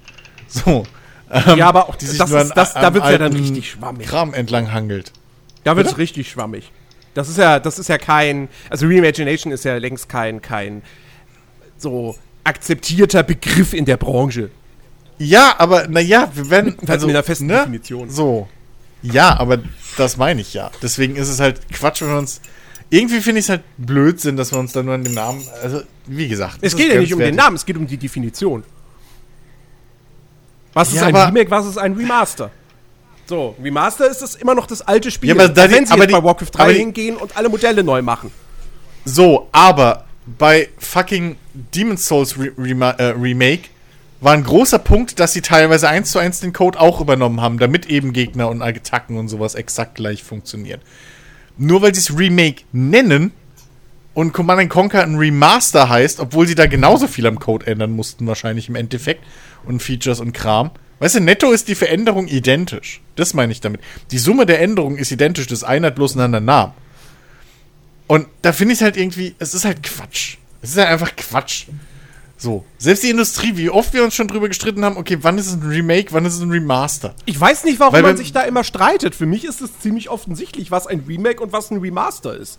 So. 0.48 0.84
Ähm, 1.30 1.58
ja, 1.58 1.68
aber 1.68 1.88
auch 1.88 1.96
die 1.96 2.06
sich 2.06 2.18
das 2.18 2.30
nur 2.30 2.40
ist, 2.40 2.50
an- 2.50 2.52
das, 2.54 2.74
da 2.74 2.82
am 2.88 2.94
wird 2.94 3.04
es 3.04 3.10
ja 3.10 3.18
dann 3.18 3.32
richtig 3.32 3.70
schwammig. 3.70 4.06
Kram 4.06 4.34
entlang 4.34 4.72
hangelt. 4.72 5.12
Da 5.64 5.76
wird 5.76 5.86
es 5.86 5.96
richtig 5.98 6.30
schwammig. 6.30 6.70
Das 7.14 7.28
ist 7.28 7.38
ja, 7.38 7.60
das 7.60 7.78
ist 7.78 7.88
ja 7.88 7.96
kein, 7.98 8.48
also 8.70 8.86
Reimagination 8.86 9.52
ist 9.52 9.64
ja 9.64 9.76
längst 9.78 10.08
kein, 10.08 10.42
kein 10.42 10.82
so 11.78 12.16
akzeptierter 12.44 13.22
Begriff 13.22 13.72
in 13.72 13.84
der 13.84 13.96
Branche. 13.96 14.50
Ja, 15.18 15.54
aber 15.58 15.86
naja, 15.88 16.30
wir 16.34 16.50
werden. 16.50 16.76
Also 16.86 17.06
mit 17.06 17.14
einer 17.16 17.22
festen 17.22 17.48
Definition. 17.48 18.10
So. 18.10 18.48
Ja, 19.02 19.38
aber 19.38 19.58
das 19.96 20.16
meine 20.16 20.40
ich 20.40 20.54
ja. 20.54 20.70
Deswegen 20.82 21.16
ist 21.16 21.28
es 21.28 21.38
halt 21.40 21.60
Quatsch, 21.72 22.02
wenn 22.02 22.08
wir 22.08 22.18
uns. 22.18 22.40
Irgendwie 22.90 23.20
finde 23.20 23.38
ich 23.40 23.46
es 23.46 23.48
halt 23.48 23.62
Blödsinn, 23.78 24.36
dass 24.36 24.52
wir 24.52 24.58
uns 24.58 24.72
da 24.72 24.82
nur 24.82 24.94
an 24.94 25.04
den 25.04 25.14
Namen. 25.14 25.42
Also, 25.62 25.82
wie 26.06 26.28
gesagt. 26.28 26.58
Es 26.60 26.76
geht 26.76 26.92
ja 26.92 27.00
nicht 27.00 27.12
um 27.14 27.20
den. 27.20 27.34
Namen, 27.34 27.56
es 27.56 27.64
geht 27.64 27.76
um 27.76 27.86
die 27.86 27.96
Definition. 27.96 28.62
Was 30.74 30.88
ist 30.88 30.96
Ja, 30.96 31.06
ein 31.06 31.16
Remake, 31.16 31.50
was 31.50 31.66
ist 31.66 31.78
ein 31.78 31.94
Remaster? 31.94 32.50
So, 33.26 33.56
Remaster 33.62 34.08
ist 34.10 34.22
es 34.22 34.34
immer 34.34 34.54
noch 34.54 34.66
das 34.66 34.82
alte 34.82 35.10
Spiel. 35.10 35.30
Ja, 35.30 35.34
aber 35.34 35.48
da 35.48 35.70
wenn 35.70 35.86
sie 35.86 35.92
aber 35.92 36.02
jetzt 36.02 36.10
die- 36.10 36.14
bei 36.20 36.24
Warcraft 36.24 36.50
3 36.52 36.62
aber 36.64 36.72
die- 36.72 36.78
hingehen 36.80 37.16
und 37.16 37.36
alle 37.36 37.48
Modelle 37.48 37.82
neu 37.82 38.02
machen. 38.02 38.30
So, 39.06 39.48
aber 39.52 40.04
bei 40.26 40.68
fucking 40.78 41.36
Demon's 41.54 42.06
Souls 42.06 42.38
Re 42.38 42.52
Rema 42.58 42.90
äh, 42.92 43.04
Remake 43.18 43.68
war 44.20 44.32
ein 44.32 44.44
großer 44.44 44.78
Punkt, 44.78 45.20
dass 45.20 45.32
sie 45.34 45.42
teilweise 45.42 45.88
eins 45.88 46.10
zu 46.10 46.18
eins 46.18 46.40
den 46.40 46.52
Code 46.52 46.80
auch 46.80 47.00
übernommen 47.00 47.40
haben, 47.40 47.58
damit 47.58 47.86
eben 47.86 48.12
Gegner 48.12 48.48
und 48.48 48.62
Attacken 48.62 49.18
und 49.18 49.28
sowas 49.28 49.54
exakt 49.54 49.96
gleich 49.96 50.22
funktionieren. 50.22 50.80
Nur 51.58 51.82
weil 51.82 51.94
sie 51.94 52.00
es 52.00 52.18
Remake 52.18 52.62
nennen 52.72 53.32
und 54.14 54.32
Command 54.32 54.70
Conquer 54.70 55.02
ein 55.02 55.16
Remaster 55.16 55.88
heißt, 55.88 56.20
obwohl 56.20 56.46
sie 56.46 56.54
da 56.54 56.66
genauso 56.66 57.06
viel 57.06 57.26
am 57.26 57.38
Code 57.38 57.66
ändern 57.66 57.92
mussten, 57.92 58.26
wahrscheinlich 58.26 58.68
im 58.68 58.76
Endeffekt, 58.76 59.22
und 59.66 59.82
Features 59.82 60.20
und 60.20 60.32
Kram. 60.32 60.70
Weißt 61.00 61.16
du, 61.16 61.20
netto 61.20 61.50
ist 61.50 61.68
die 61.68 61.74
Veränderung 61.74 62.28
identisch. 62.28 63.00
Das 63.16 63.34
meine 63.34 63.52
ich 63.52 63.60
damit. 63.60 63.80
Die 64.10 64.18
Summe 64.18 64.46
der 64.46 64.60
Änderungen 64.60 64.96
ist 64.96 65.10
identisch, 65.10 65.46
das 65.46 65.64
eine 65.64 65.88
hat 65.88 65.96
bloß 65.96 66.12
einen 66.12 66.22
anderen 66.22 66.44
Namen. 66.44 66.72
Und 68.06 68.28
da 68.42 68.52
finde 68.52 68.74
ich 68.74 68.82
halt 68.82 68.96
irgendwie, 68.96 69.34
es 69.38 69.54
ist 69.54 69.64
halt 69.64 69.82
Quatsch. 69.82 70.36
Es 70.62 70.70
ist 70.70 70.78
halt 70.78 70.88
einfach 70.88 71.14
Quatsch. 71.16 71.66
So. 72.36 72.64
Selbst 72.78 73.02
die 73.02 73.10
Industrie, 73.10 73.56
wie 73.56 73.70
oft 73.70 73.94
wir 73.94 74.04
uns 74.04 74.14
schon 74.14 74.28
drüber 74.28 74.48
gestritten 74.48 74.84
haben, 74.84 74.96
okay, 74.96 75.18
wann 75.22 75.38
ist 75.38 75.46
es 75.46 75.54
ein 75.54 75.62
Remake, 75.62 76.12
wann 76.12 76.24
ist 76.24 76.34
es 76.34 76.40
ein 76.40 76.50
Remaster? 76.50 77.14
Ich 77.24 77.40
weiß 77.40 77.64
nicht, 77.64 77.80
warum 77.80 77.94
Weil 77.94 78.02
man 78.02 78.16
sich 78.16 78.32
da 78.32 78.42
immer 78.42 78.64
streitet. 78.64 79.14
Für 79.14 79.26
mich 79.26 79.44
ist 79.44 79.60
es 79.62 79.78
ziemlich 79.80 80.10
offensichtlich, 80.10 80.70
was 80.70 80.86
ein 80.86 81.04
Remake 81.08 81.42
und 81.42 81.52
was 81.52 81.70
ein 81.70 81.78
Remaster 81.78 82.36
ist. 82.36 82.58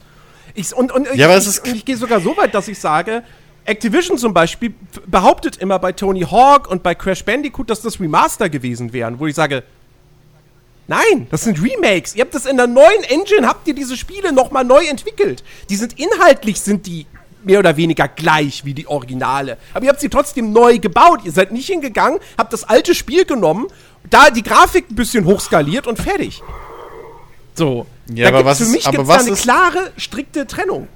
Ich, 0.53 0.73
und 0.73 0.91
und 0.91 1.07
ich, 1.07 1.15
Ja, 1.15 1.33
es 1.35 1.47
ich, 1.47 1.63
und 1.63 1.75
ich 1.75 1.85
gehe 1.85 1.97
sogar 1.97 2.21
so 2.21 2.37
weit, 2.37 2.53
dass 2.53 2.67
ich 2.67 2.79
sage, 2.79 3.23
Activision 3.65 4.17
zum 4.17 4.33
Beispiel 4.33 4.73
behauptet 5.07 5.57
immer 5.57 5.79
bei 5.79 5.91
Tony 5.91 6.21
Hawk 6.21 6.69
und 6.69 6.83
bei 6.83 6.95
Crash 6.95 7.25
Bandicoot, 7.25 7.69
dass 7.69 7.81
das 7.81 7.99
Remaster 7.99 8.49
gewesen 8.49 8.93
wären, 8.93 9.19
wo 9.19 9.25
ich 9.25 9.35
sage, 9.35 9.63
nein, 10.87 11.27
das 11.31 11.43
sind 11.43 11.61
Remakes. 11.61 12.15
Ihr 12.15 12.23
habt 12.23 12.35
das 12.35 12.45
in 12.45 12.57
der 12.57 12.67
neuen 12.67 13.03
Engine, 13.09 13.47
habt 13.47 13.67
ihr 13.67 13.73
diese 13.73 13.97
Spiele 13.97 14.31
nochmal 14.31 14.63
neu 14.63 14.85
entwickelt. 14.85 15.43
Die 15.69 15.75
sind 15.75 15.99
inhaltlich, 15.99 16.61
sind 16.61 16.85
die 16.85 17.07
mehr 17.43 17.59
oder 17.59 17.77
weniger 17.77 18.07
gleich 18.07 18.65
wie 18.65 18.73
die 18.73 18.87
Originale. 18.87 19.57
Aber 19.73 19.85
ihr 19.85 19.89
habt 19.89 20.01
sie 20.01 20.09
trotzdem 20.09 20.51
neu 20.51 20.79
gebaut. 20.79 21.21
Ihr 21.23 21.31
seid 21.31 21.51
nicht 21.51 21.67
hingegangen, 21.67 22.19
habt 22.37 22.53
das 22.53 22.63
alte 22.63 22.95
Spiel 22.95 23.25
genommen, 23.25 23.67
da 24.09 24.29
die 24.29 24.43
Grafik 24.43 24.89
ein 24.91 24.95
bisschen 24.95 25.25
hochskaliert 25.25 25.87
und 25.87 25.99
fertig. 25.99 26.41
So. 27.55 27.85
Ja, 28.13 28.27
aber 28.27 28.45
was 28.45 28.59
für 28.59 28.65
mich 28.65 28.89
gibt 28.89 29.07
es 29.07 29.09
eine 29.09 29.35
klare, 29.35 29.91
strikte 29.97 30.45
Trennung. 30.45 30.87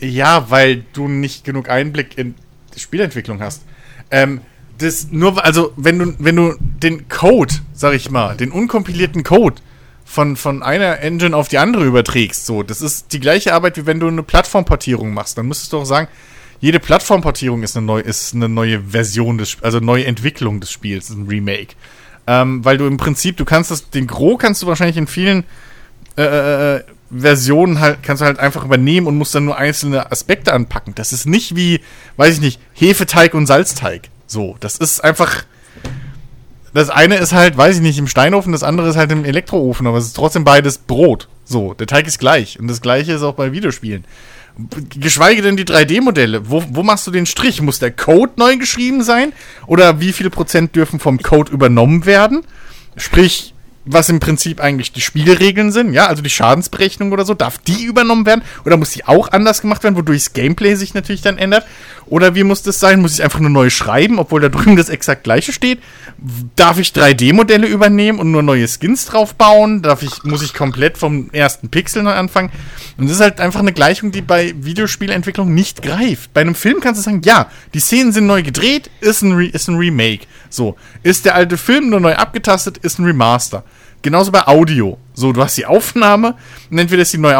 Ja, 0.00 0.50
weil 0.50 0.84
du 0.92 1.08
nicht 1.08 1.44
genug 1.44 1.68
Einblick 1.68 2.16
in 2.16 2.34
die 2.74 2.80
Spielentwicklung 2.80 3.40
hast. 3.40 3.62
Ähm, 4.10 4.40
das 4.78 5.08
nur, 5.10 5.44
also 5.44 5.72
wenn 5.76 5.98
du, 5.98 6.14
wenn 6.18 6.36
du 6.36 6.54
den 6.58 7.08
Code, 7.08 7.54
sag 7.74 7.94
ich 7.94 8.10
mal, 8.10 8.36
den 8.36 8.50
unkompilierten 8.50 9.24
Code 9.24 9.60
von, 10.04 10.36
von 10.36 10.62
einer 10.62 11.00
Engine 11.00 11.36
auf 11.36 11.48
die 11.48 11.58
andere 11.58 11.84
überträgst, 11.84 12.46
so, 12.46 12.62
das 12.62 12.80
ist 12.80 13.12
die 13.12 13.20
gleiche 13.20 13.52
Arbeit, 13.52 13.76
wie 13.76 13.86
wenn 13.86 14.00
du 14.00 14.08
eine 14.08 14.22
Plattformportierung 14.22 15.12
machst. 15.12 15.36
Dann 15.36 15.46
müsstest 15.46 15.72
du 15.72 15.78
auch 15.78 15.84
sagen, 15.84 16.08
jede 16.60 16.80
Plattformportierung 16.80 17.62
ist 17.62 17.76
eine, 17.76 17.86
neu, 17.86 18.00
ist 18.00 18.34
eine 18.34 18.48
neue 18.48 18.80
Version 18.80 19.38
des, 19.38 19.58
also 19.62 19.80
neue 19.80 20.06
Entwicklung 20.06 20.60
des 20.60 20.70
Spiels, 20.70 21.10
ein 21.10 21.26
Remake. 21.26 21.74
Ähm, 22.26 22.64
weil 22.64 22.78
du 22.78 22.86
im 22.86 22.96
Prinzip, 22.96 23.36
du 23.36 23.44
kannst 23.44 23.70
das, 23.70 23.90
den 23.90 24.06
Gros 24.06 24.38
kannst 24.38 24.62
du 24.62 24.66
wahrscheinlich 24.66 24.96
in 24.96 25.06
vielen 25.06 25.44
äh, 26.16 26.76
äh, 26.76 26.84
Versionen 27.10 27.80
halt, 27.80 28.02
kannst 28.02 28.20
du 28.20 28.26
halt 28.26 28.38
einfach 28.38 28.64
übernehmen 28.64 29.06
und 29.06 29.18
musst 29.18 29.34
dann 29.34 29.44
nur 29.44 29.56
einzelne 29.56 30.10
Aspekte 30.12 30.52
anpacken. 30.52 30.94
Das 30.94 31.12
ist 31.12 31.26
nicht 31.26 31.56
wie, 31.56 31.80
weiß 32.16 32.34
ich 32.34 32.40
nicht, 32.40 32.60
Hefeteig 32.72 33.34
und 33.34 33.46
Salzteig. 33.46 34.08
So, 34.26 34.56
das 34.60 34.76
ist 34.76 35.02
einfach. 35.02 35.44
Das 36.72 36.88
eine 36.88 37.16
ist 37.16 37.32
halt, 37.32 37.56
weiß 37.56 37.76
ich 37.76 37.82
nicht, 37.82 37.98
im 37.98 38.06
Steinofen, 38.06 38.52
das 38.52 38.62
andere 38.62 38.88
ist 38.88 38.96
halt 38.96 39.10
im 39.10 39.24
Elektroofen, 39.24 39.88
aber 39.88 39.98
es 39.98 40.06
ist 40.06 40.16
trotzdem 40.16 40.44
beides 40.44 40.78
Brot. 40.78 41.26
So, 41.44 41.74
der 41.74 41.88
Teig 41.88 42.06
ist 42.06 42.20
gleich. 42.20 42.60
Und 42.60 42.68
das 42.68 42.80
gleiche 42.80 43.12
ist 43.12 43.22
auch 43.22 43.34
bei 43.34 43.50
Videospielen. 43.50 44.04
Geschweige 44.90 45.42
denn 45.42 45.56
die 45.56 45.64
3D-Modelle. 45.64 46.48
Wo, 46.48 46.62
wo 46.68 46.84
machst 46.84 47.08
du 47.08 47.10
den 47.10 47.26
Strich? 47.26 47.60
Muss 47.60 47.80
der 47.80 47.90
Code 47.90 48.34
neu 48.36 48.56
geschrieben 48.56 49.02
sein? 49.02 49.32
Oder 49.66 50.00
wie 50.00 50.12
viel 50.12 50.30
Prozent 50.30 50.76
dürfen 50.76 51.00
vom 51.00 51.18
Code 51.18 51.50
übernommen 51.50 52.06
werden? 52.06 52.42
Sprich, 52.96 53.54
was 53.86 54.10
im 54.10 54.20
Prinzip 54.20 54.60
eigentlich 54.60 54.92
die 54.92 55.00
Spielregeln 55.00 55.72
sind, 55.72 55.94
ja, 55.94 56.06
also 56.06 56.22
die 56.22 56.30
Schadensberechnung 56.30 57.12
oder 57.12 57.24
so, 57.24 57.32
darf 57.32 57.56
die 57.58 57.84
übernommen 57.84 58.26
werden? 58.26 58.42
Oder 58.66 58.76
muss 58.76 58.90
die 58.90 59.06
auch 59.06 59.32
anders 59.32 59.62
gemacht 59.62 59.82
werden, 59.82 59.96
wodurch 59.96 60.24
das 60.24 60.32
Gameplay 60.34 60.74
sich 60.74 60.92
natürlich 60.92 61.22
dann 61.22 61.38
ändert? 61.38 61.66
Oder 62.06 62.34
wie 62.34 62.44
muss 62.44 62.62
das 62.62 62.78
sein? 62.78 63.00
Muss 63.00 63.14
ich 63.14 63.22
einfach 63.22 63.40
nur 63.40 63.50
neu 63.50 63.70
schreiben, 63.70 64.18
obwohl 64.18 64.42
da 64.42 64.48
drüben 64.48 64.76
das 64.76 64.90
exakt 64.90 65.24
gleiche 65.24 65.52
steht? 65.52 65.80
Darf 66.56 66.78
ich 66.78 66.90
3D-Modelle 66.90 67.66
übernehmen 67.66 68.18
und 68.18 68.30
nur 68.30 68.42
neue 68.42 68.68
Skins 68.68 69.06
drauf 69.06 69.34
bauen? 69.34 69.80
Darf 69.80 70.02
ich, 70.02 70.24
muss 70.24 70.42
ich 70.42 70.52
komplett 70.52 70.98
vom 70.98 71.30
ersten 71.30 71.70
Pixel 71.70 72.02
neu 72.02 72.12
anfangen? 72.12 72.50
Und 72.98 73.06
das 73.06 73.16
ist 73.16 73.22
halt 73.22 73.40
einfach 73.40 73.60
eine 73.60 73.72
Gleichung, 73.72 74.12
die 74.12 74.22
bei 74.22 74.54
Videospielentwicklung 74.58 75.54
nicht 75.54 75.80
greift. 75.82 76.34
Bei 76.34 76.42
einem 76.42 76.54
Film 76.54 76.80
kannst 76.80 77.00
du 77.00 77.04
sagen, 77.04 77.22
ja, 77.24 77.50
die 77.72 77.80
Szenen 77.80 78.12
sind 78.12 78.26
neu 78.26 78.42
gedreht, 78.42 78.90
ist 79.00 79.22
ein, 79.22 79.32
Re 79.32 79.46
ist 79.46 79.68
ein 79.68 79.76
Remake. 79.76 80.26
So, 80.50 80.76
ist 81.02 81.24
der 81.24 81.34
alte 81.34 81.56
Film 81.56 81.88
nur 81.88 82.00
neu 82.00 82.14
abgetastet, 82.14 82.76
ist 82.78 82.98
ein 82.98 83.06
Remaster. 83.06 83.64
Genauso 84.02 84.32
bei 84.32 84.46
Audio. 84.46 84.98
So, 85.14 85.32
du 85.32 85.42
hast 85.42 85.58
die 85.58 85.66
Aufnahme 85.66 86.36
und 86.70 86.78
entweder 86.78 87.02
ist 87.02 87.12
die 87.12 87.18
neu, 87.18 87.34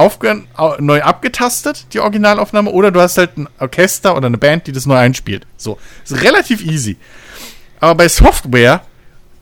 neu 0.78 1.02
abgetastet, 1.02 1.86
die 1.92 2.00
Originalaufnahme, 2.00 2.70
oder 2.70 2.90
du 2.90 3.00
hast 3.00 3.16
halt 3.16 3.38
ein 3.38 3.48
Orchester 3.58 4.16
oder 4.16 4.26
eine 4.26 4.36
Band, 4.36 4.66
die 4.66 4.72
das 4.72 4.84
neu 4.84 4.96
einspielt. 4.96 5.46
So, 5.56 5.78
ist 6.04 6.22
relativ 6.22 6.62
easy. 6.62 6.98
Aber 7.80 7.94
bei 7.94 8.08
Software, 8.08 8.82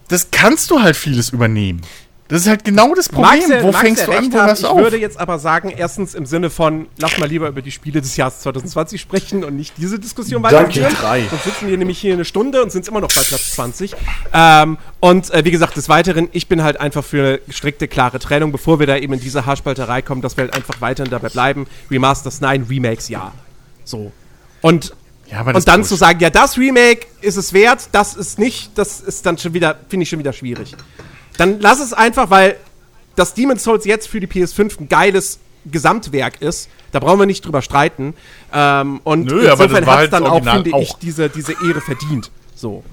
das 0.07 0.31
kannst 0.31 0.71
du 0.71 0.81
halt 0.81 0.97
vieles 0.97 1.31
übernehmen. 1.31 1.83
Das 2.29 2.43
ist 2.43 2.47
halt 2.47 2.63
genau 2.63 2.95
das 2.95 3.09
Problem. 3.09 3.41
Magst 3.41 3.51
du- 3.51 3.63
wo 3.63 3.67
magst 3.69 3.81
fängst 3.81 4.07
du 4.07 4.13
an, 4.13 4.31
wo 4.33 4.37
hörst 4.43 4.63
du 4.63 4.67
Ich 4.67 4.71
auf? 4.73 4.79
würde 4.81 4.99
jetzt 4.99 5.19
aber 5.19 5.39
sagen, 5.39 5.71
erstens 5.71 6.15
im 6.15 6.27
Sinne 6.27 6.51
von, 6.51 6.87
lass 6.99 7.17
mal 7.19 7.27
lieber 7.27 7.49
über 7.49 7.63
die 7.63 7.71
Spiele 7.71 8.03
des 8.03 8.17
Jahres 8.19 8.41
2020 8.41 9.01
sprechen 9.01 9.45
und 9.45 9.57
nicht 9.57 9.73
diese 9.79 9.99
Diskussion 9.99 10.43
Danke. 10.43 10.59
weiterführen. 10.59 10.95
Drei. 11.01 11.25
Sonst 11.31 11.45
sitzen 11.45 11.69
wir 11.69 11.79
nämlich 11.79 11.99
hier 11.99 12.13
eine 12.13 12.27
Stunde 12.27 12.63
und 12.63 12.71
sind 12.71 12.87
immer 12.87 13.01
noch 13.01 13.09
bei 13.09 13.23
Platz 13.23 13.53
20. 13.53 13.95
Ähm, 14.35 14.77
und 15.01 15.31
äh, 15.31 15.43
wie 15.47 15.51
gesagt, 15.51 15.77
des 15.79 15.89
Weiteren, 15.89 16.29
ich 16.33 16.49
bin 16.49 16.63
halt 16.63 16.79
einfach 16.79 17.03
für 17.03 17.41
eine 17.47 17.53
strikte, 17.53 17.89
klare 17.89 18.19
Trennung, 18.19 18.53
bevor 18.53 18.79
wir 18.79 18.87
da 18.87 18.99
eben 18.99 19.15
in 19.15 19.21
diese 19.21 19.47
Haarspalterei 19.47 20.03
kommen, 20.03 20.21
dass 20.21 20.37
wir 20.37 20.45
halt 20.45 20.55
einfach 20.55 20.83
weiterhin 20.83 21.11
dabei 21.11 21.31
bleiben. 21.31 21.67
Remasters 21.91 22.43
nein, 22.43 22.67
Remakes 22.69 23.09
ja. 23.09 23.33
So. 23.85 24.13
Und 24.61 24.93
Ja, 25.31 25.43
und 25.43 25.67
dann 25.67 25.83
zu 25.83 25.95
sagen, 25.95 26.21
ja, 26.21 26.29
das 26.29 26.59
Remake 26.59 27.07
ist 27.23 27.37
es 27.37 27.55
wert, 27.55 27.89
das 27.93 28.15
ist 28.15 28.39
nicht, 28.39 28.73
das 28.77 29.01
ist 29.01 29.25
dann 29.25 29.39
schon 29.39 29.55
wieder, 29.55 29.79
finde 29.89 30.03
ich 30.03 30.09
schon 30.11 30.19
wieder 30.19 30.33
schwierig. 30.35 30.75
Dann 31.39 31.61
lass 31.61 31.81
es 31.81 31.95
einfach, 31.95 32.29
weil 32.29 32.57
das 33.17 33.33
Demon's 33.33 33.65
Souls 33.65 33.87
jetzt 33.87 34.09
für 34.09 34.21
die 34.21 34.27
PS5 34.27 34.81
ein 34.81 34.89
geiles 34.89 35.39
Gesamtwerk 35.65 36.43
ist. 36.43 36.69
Da 36.93 37.01
brauchen 37.01 37.19
wir 37.19 37.27
nicht 37.27 37.45
drüber 37.45 37.63
streiten. 37.63 38.15
Ähm, 38.53 39.01
und 39.05 39.27
Nö, 39.27 39.49
aber 39.51 39.69
das 39.69 39.87
war 39.87 39.87
hat's 39.87 39.89
halt 39.89 40.13
dann 40.13 40.27
auch, 40.27 40.45
finde 40.45 40.71
ich, 40.71 40.75
auch. 40.75 40.99
diese, 40.99 41.29
diese 41.29 41.53
Ehre 41.53 41.81
verdient. 41.81 42.31
So. 42.55 42.85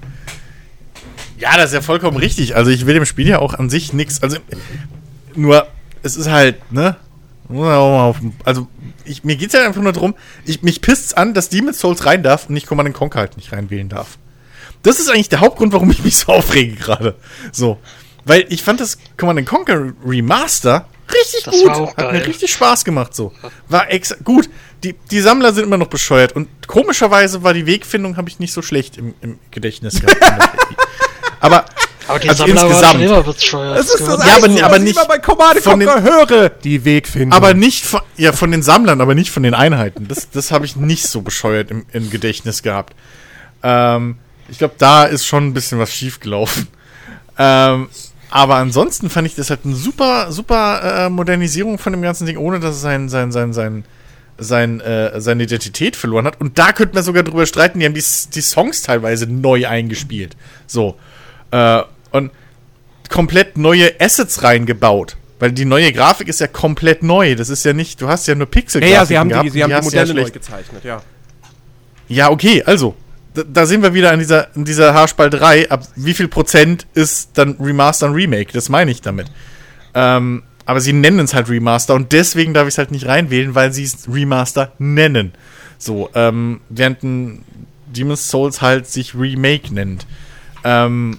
Ja, 1.38 1.56
das 1.56 1.66
ist 1.66 1.74
ja 1.74 1.80
vollkommen 1.82 2.16
richtig. 2.16 2.56
Also 2.56 2.70
ich 2.70 2.86
will 2.86 2.94
dem 2.94 3.04
Spiel 3.04 3.28
ja 3.28 3.40
auch 3.40 3.54
an 3.54 3.68
sich 3.68 3.92
nichts. 3.92 4.22
Also 4.22 4.38
nur, 5.34 5.66
es 6.02 6.16
ist 6.16 6.28
halt, 6.28 6.72
ne? 6.72 6.96
Also 8.44 8.66
ich, 9.04 9.24
mir 9.24 9.36
geht's 9.36 9.54
ja 9.54 9.64
einfach 9.64 9.82
nur 9.82 9.92
darum, 9.92 10.14
ich, 10.44 10.62
mich 10.62 10.80
pisst's 10.82 11.14
an, 11.14 11.34
dass 11.34 11.48
Demon's 11.48 11.78
Souls 11.78 12.06
rein 12.06 12.22
darf 12.22 12.48
und 12.48 12.56
ich 12.56 12.66
Command 12.66 12.92
Conquer 12.94 13.20
halt 13.20 13.36
nicht 13.36 13.52
reinwählen 13.52 13.88
darf. 13.88 14.18
Das 14.82 15.00
ist 15.00 15.08
eigentlich 15.08 15.28
der 15.28 15.40
Hauptgrund, 15.40 15.72
warum 15.72 15.90
ich 15.90 16.04
mich 16.04 16.16
so 16.16 16.26
aufrege 16.32 16.76
gerade. 16.76 17.16
So. 17.52 17.78
Weil 18.26 18.44
ich 18.50 18.62
fand 18.62 18.80
das 18.80 18.98
Command 19.16 19.46
Conquer 19.46 19.92
Remaster 20.04 20.86
richtig 21.10 21.44
Das 21.44 21.54
gut. 21.54 21.66
war 21.68 21.76
auch 21.78 21.88
Hat 21.96 21.96
geil. 21.96 22.12
mir 22.12 22.26
richtig 22.26 22.52
Spaß 22.52 22.84
gemacht 22.84 23.14
so. 23.14 23.32
War 23.68 23.90
ex 23.90 24.14
gut. 24.24 24.50
Die, 24.84 24.94
die 25.10 25.20
Sammler 25.20 25.54
sind 25.54 25.64
immer 25.64 25.78
noch 25.78 25.86
bescheuert 25.86 26.32
und 26.34 26.48
komischerweise 26.66 27.42
war 27.42 27.54
die 27.54 27.64
Wegfindung 27.66 28.16
habe 28.18 28.28
ich 28.28 28.38
nicht 28.38 28.52
so 28.52 28.60
schlecht 28.62 28.98
im, 28.98 29.14
im 29.22 29.38
Gedächtnis 29.50 30.00
gehabt. 30.00 30.18
Aber 31.40 31.64
Aber 32.08 32.18
die 32.18 32.28
Also 32.28 32.46
Sammler 32.46 32.66
insgesamt. 32.66 33.02
immer 33.02 33.22
bescheuert. 33.22 33.78
Das 33.78 33.86
ist 33.94 34.00
das 34.06 34.24
Ja, 34.26 34.36
aber- 34.36 34.44
Einzige, 34.46 34.64
aber 34.66 34.78
nicht 34.78 34.96
immer 34.96 35.06
bei 35.06 35.18
Command 35.18 35.60
von 35.60 35.78
den- 35.80 35.88
höre. 35.88 36.48
Die 36.50 36.84
Wegfindung. 36.84 37.32
Aber 37.32 37.54
nicht 37.54 37.84
von, 37.84 38.00
ja, 38.16 38.32
von 38.32 38.50
den 38.50 38.62
Sammlern, 38.62 39.00
aber 39.00 39.14
nicht 39.14 39.30
von 39.30 39.42
den 39.42 39.54
Einheiten. 39.54 40.08
Das, 40.08 40.30
das 40.30 40.50
habe 40.50 40.66
ich 40.66 40.76
nicht 40.76 41.06
so 41.08 41.22
bescheuert 41.22 41.70
im, 41.70 41.84
im 41.92 42.10
Gedächtnis 42.10 42.62
gehabt. 42.62 42.94
Ähm, 43.62 44.18
ich 44.48 44.58
glaube, 44.58 44.74
da 44.78 45.04
ist 45.04 45.26
schon 45.26 45.46
ein 45.48 45.54
bisschen 45.54 45.78
was 45.78 45.92
schiefgelaufen. 45.92 46.68
Ähm, 47.38 47.88
aber 48.36 48.56
ansonsten 48.56 49.08
fand 49.08 49.26
ich 49.26 49.34
das 49.34 49.48
halt 49.48 49.60
eine 49.64 49.74
super, 49.74 50.30
super 50.30 51.06
äh, 51.06 51.08
Modernisierung 51.08 51.78
von 51.78 51.94
dem 51.94 52.02
ganzen 52.02 52.26
Ding, 52.26 52.36
ohne 52.36 52.60
dass 52.60 52.74
es 52.74 52.82
sein, 52.82 53.08
sein, 53.08 53.32
sein, 53.32 53.54
sein, 53.54 53.86
sein, 54.36 54.80
äh, 54.82 55.18
seine 55.22 55.44
Identität 55.44 55.96
verloren 55.96 56.26
hat. 56.26 56.38
Und 56.38 56.58
da 56.58 56.72
könnte 56.72 56.94
man 56.94 57.02
sogar 57.02 57.22
drüber 57.22 57.46
streiten, 57.46 57.80
die 57.80 57.86
haben 57.86 57.94
die, 57.94 58.04
die 58.34 58.40
Songs 58.42 58.82
teilweise 58.82 59.26
neu 59.26 59.66
eingespielt. 59.66 60.36
So. 60.66 60.96
Äh, 61.50 61.80
und 62.12 62.30
komplett 63.08 63.56
neue 63.56 63.98
Assets 63.98 64.42
reingebaut. 64.42 65.16
Weil 65.38 65.52
die 65.52 65.64
neue 65.64 65.90
Grafik 65.94 66.28
ist 66.28 66.40
ja 66.40 66.46
komplett 66.46 67.02
neu. 67.02 67.36
Das 67.36 67.48
ist 67.48 67.64
ja 67.64 67.72
nicht, 67.72 68.02
du 68.02 68.08
hast 68.08 68.26
ja 68.26 68.34
nur 68.34 68.48
pixel 68.48 68.82
ja, 68.82 68.88
ja, 68.88 69.06
sie 69.06 69.16
haben 69.16 69.30
die, 69.30 69.48
sie 69.48 69.64
haben 69.64 69.70
die 69.70 69.82
Modelle 69.82 70.12
ja 70.12 70.22
neu 70.24 70.30
gezeichnet, 70.30 70.84
ja. 70.84 71.00
Ja, 72.08 72.30
okay, 72.30 72.62
also. 72.66 72.94
Da, 73.44 73.66
sind 73.66 73.82
wir 73.82 73.94
wieder 73.94 74.12
an 74.12 74.18
dieser, 74.18 74.48
an 74.54 74.64
dieser 74.64 74.94
Haarspalterei. 74.94 75.70
Ab 75.70 75.86
wie 75.96 76.14
viel 76.14 76.28
Prozent 76.28 76.86
ist 76.94 77.30
dann 77.34 77.56
Remaster 77.60 78.06
und 78.06 78.14
Remake? 78.14 78.52
Das 78.52 78.68
meine 78.68 78.90
ich 78.90 79.02
damit. 79.02 79.26
Ähm, 79.94 80.42
aber 80.64 80.80
sie 80.80 80.92
nennen 80.92 81.20
es 81.20 81.34
halt 81.34 81.48
Remaster 81.48 81.94
und 81.94 82.12
deswegen 82.12 82.54
darf 82.54 82.66
ich 82.66 82.74
es 82.74 82.78
halt 82.78 82.90
nicht 82.90 83.06
reinwählen, 83.06 83.54
weil 83.54 83.72
sie 83.72 83.84
es 83.84 84.08
Remaster 84.12 84.72
nennen. 84.78 85.32
So, 85.78 86.10
ähm, 86.14 86.60
während 86.68 87.02
ein 87.02 87.44
Demon's 87.86 88.28
Souls 88.28 88.62
halt 88.62 88.86
sich 88.88 89.14
Remake 89.14 89.72
nennt. 89.72 90.06
Ähm, 90.64 91.18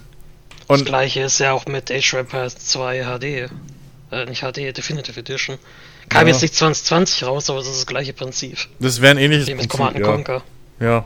Das 0.67 0.83
gleiche 0.83 1.21
ist 1.21 1.39
ja 1.39 1.53
auch 1.53 1.65
mit 1.65 1.89
Age 1.91 2.13
of 2.15 2.19
Empires 2.21 2.57
2 2.57 3.03
HD. 3.03 3.49
Äh, 4.11 4.25
nicht 4.25 4.41
HD, 4.41 4.75
Definitive 4.75 5.19
Edition. 5.19 5.57
Kam 6.09 6.27
Ja. 6.27 6.33
jetzt 6.33 6.41
nicht 6.41 6.55
2020 6.55 7.23
raus, 7.25 7.49
aber 7.49 7.59
es 7.59 7.67
ist 7.67 7.77
das 7.77 7.85
gleiche 7.87 8.13
Prinzip. 8.13 8.57
das 8.79 9.01
wäre 9.01 9.11
ein 9.11 9.17
ähnliches 9.17 9.47
Wie 9.47 9.51
mit 9.55 9.69
Prinzip, 9.69 9.77
Command 9.79 9.99
ja. 9.99 10.05
Conquer. 10.05 10.43
ja. 10.79 11.05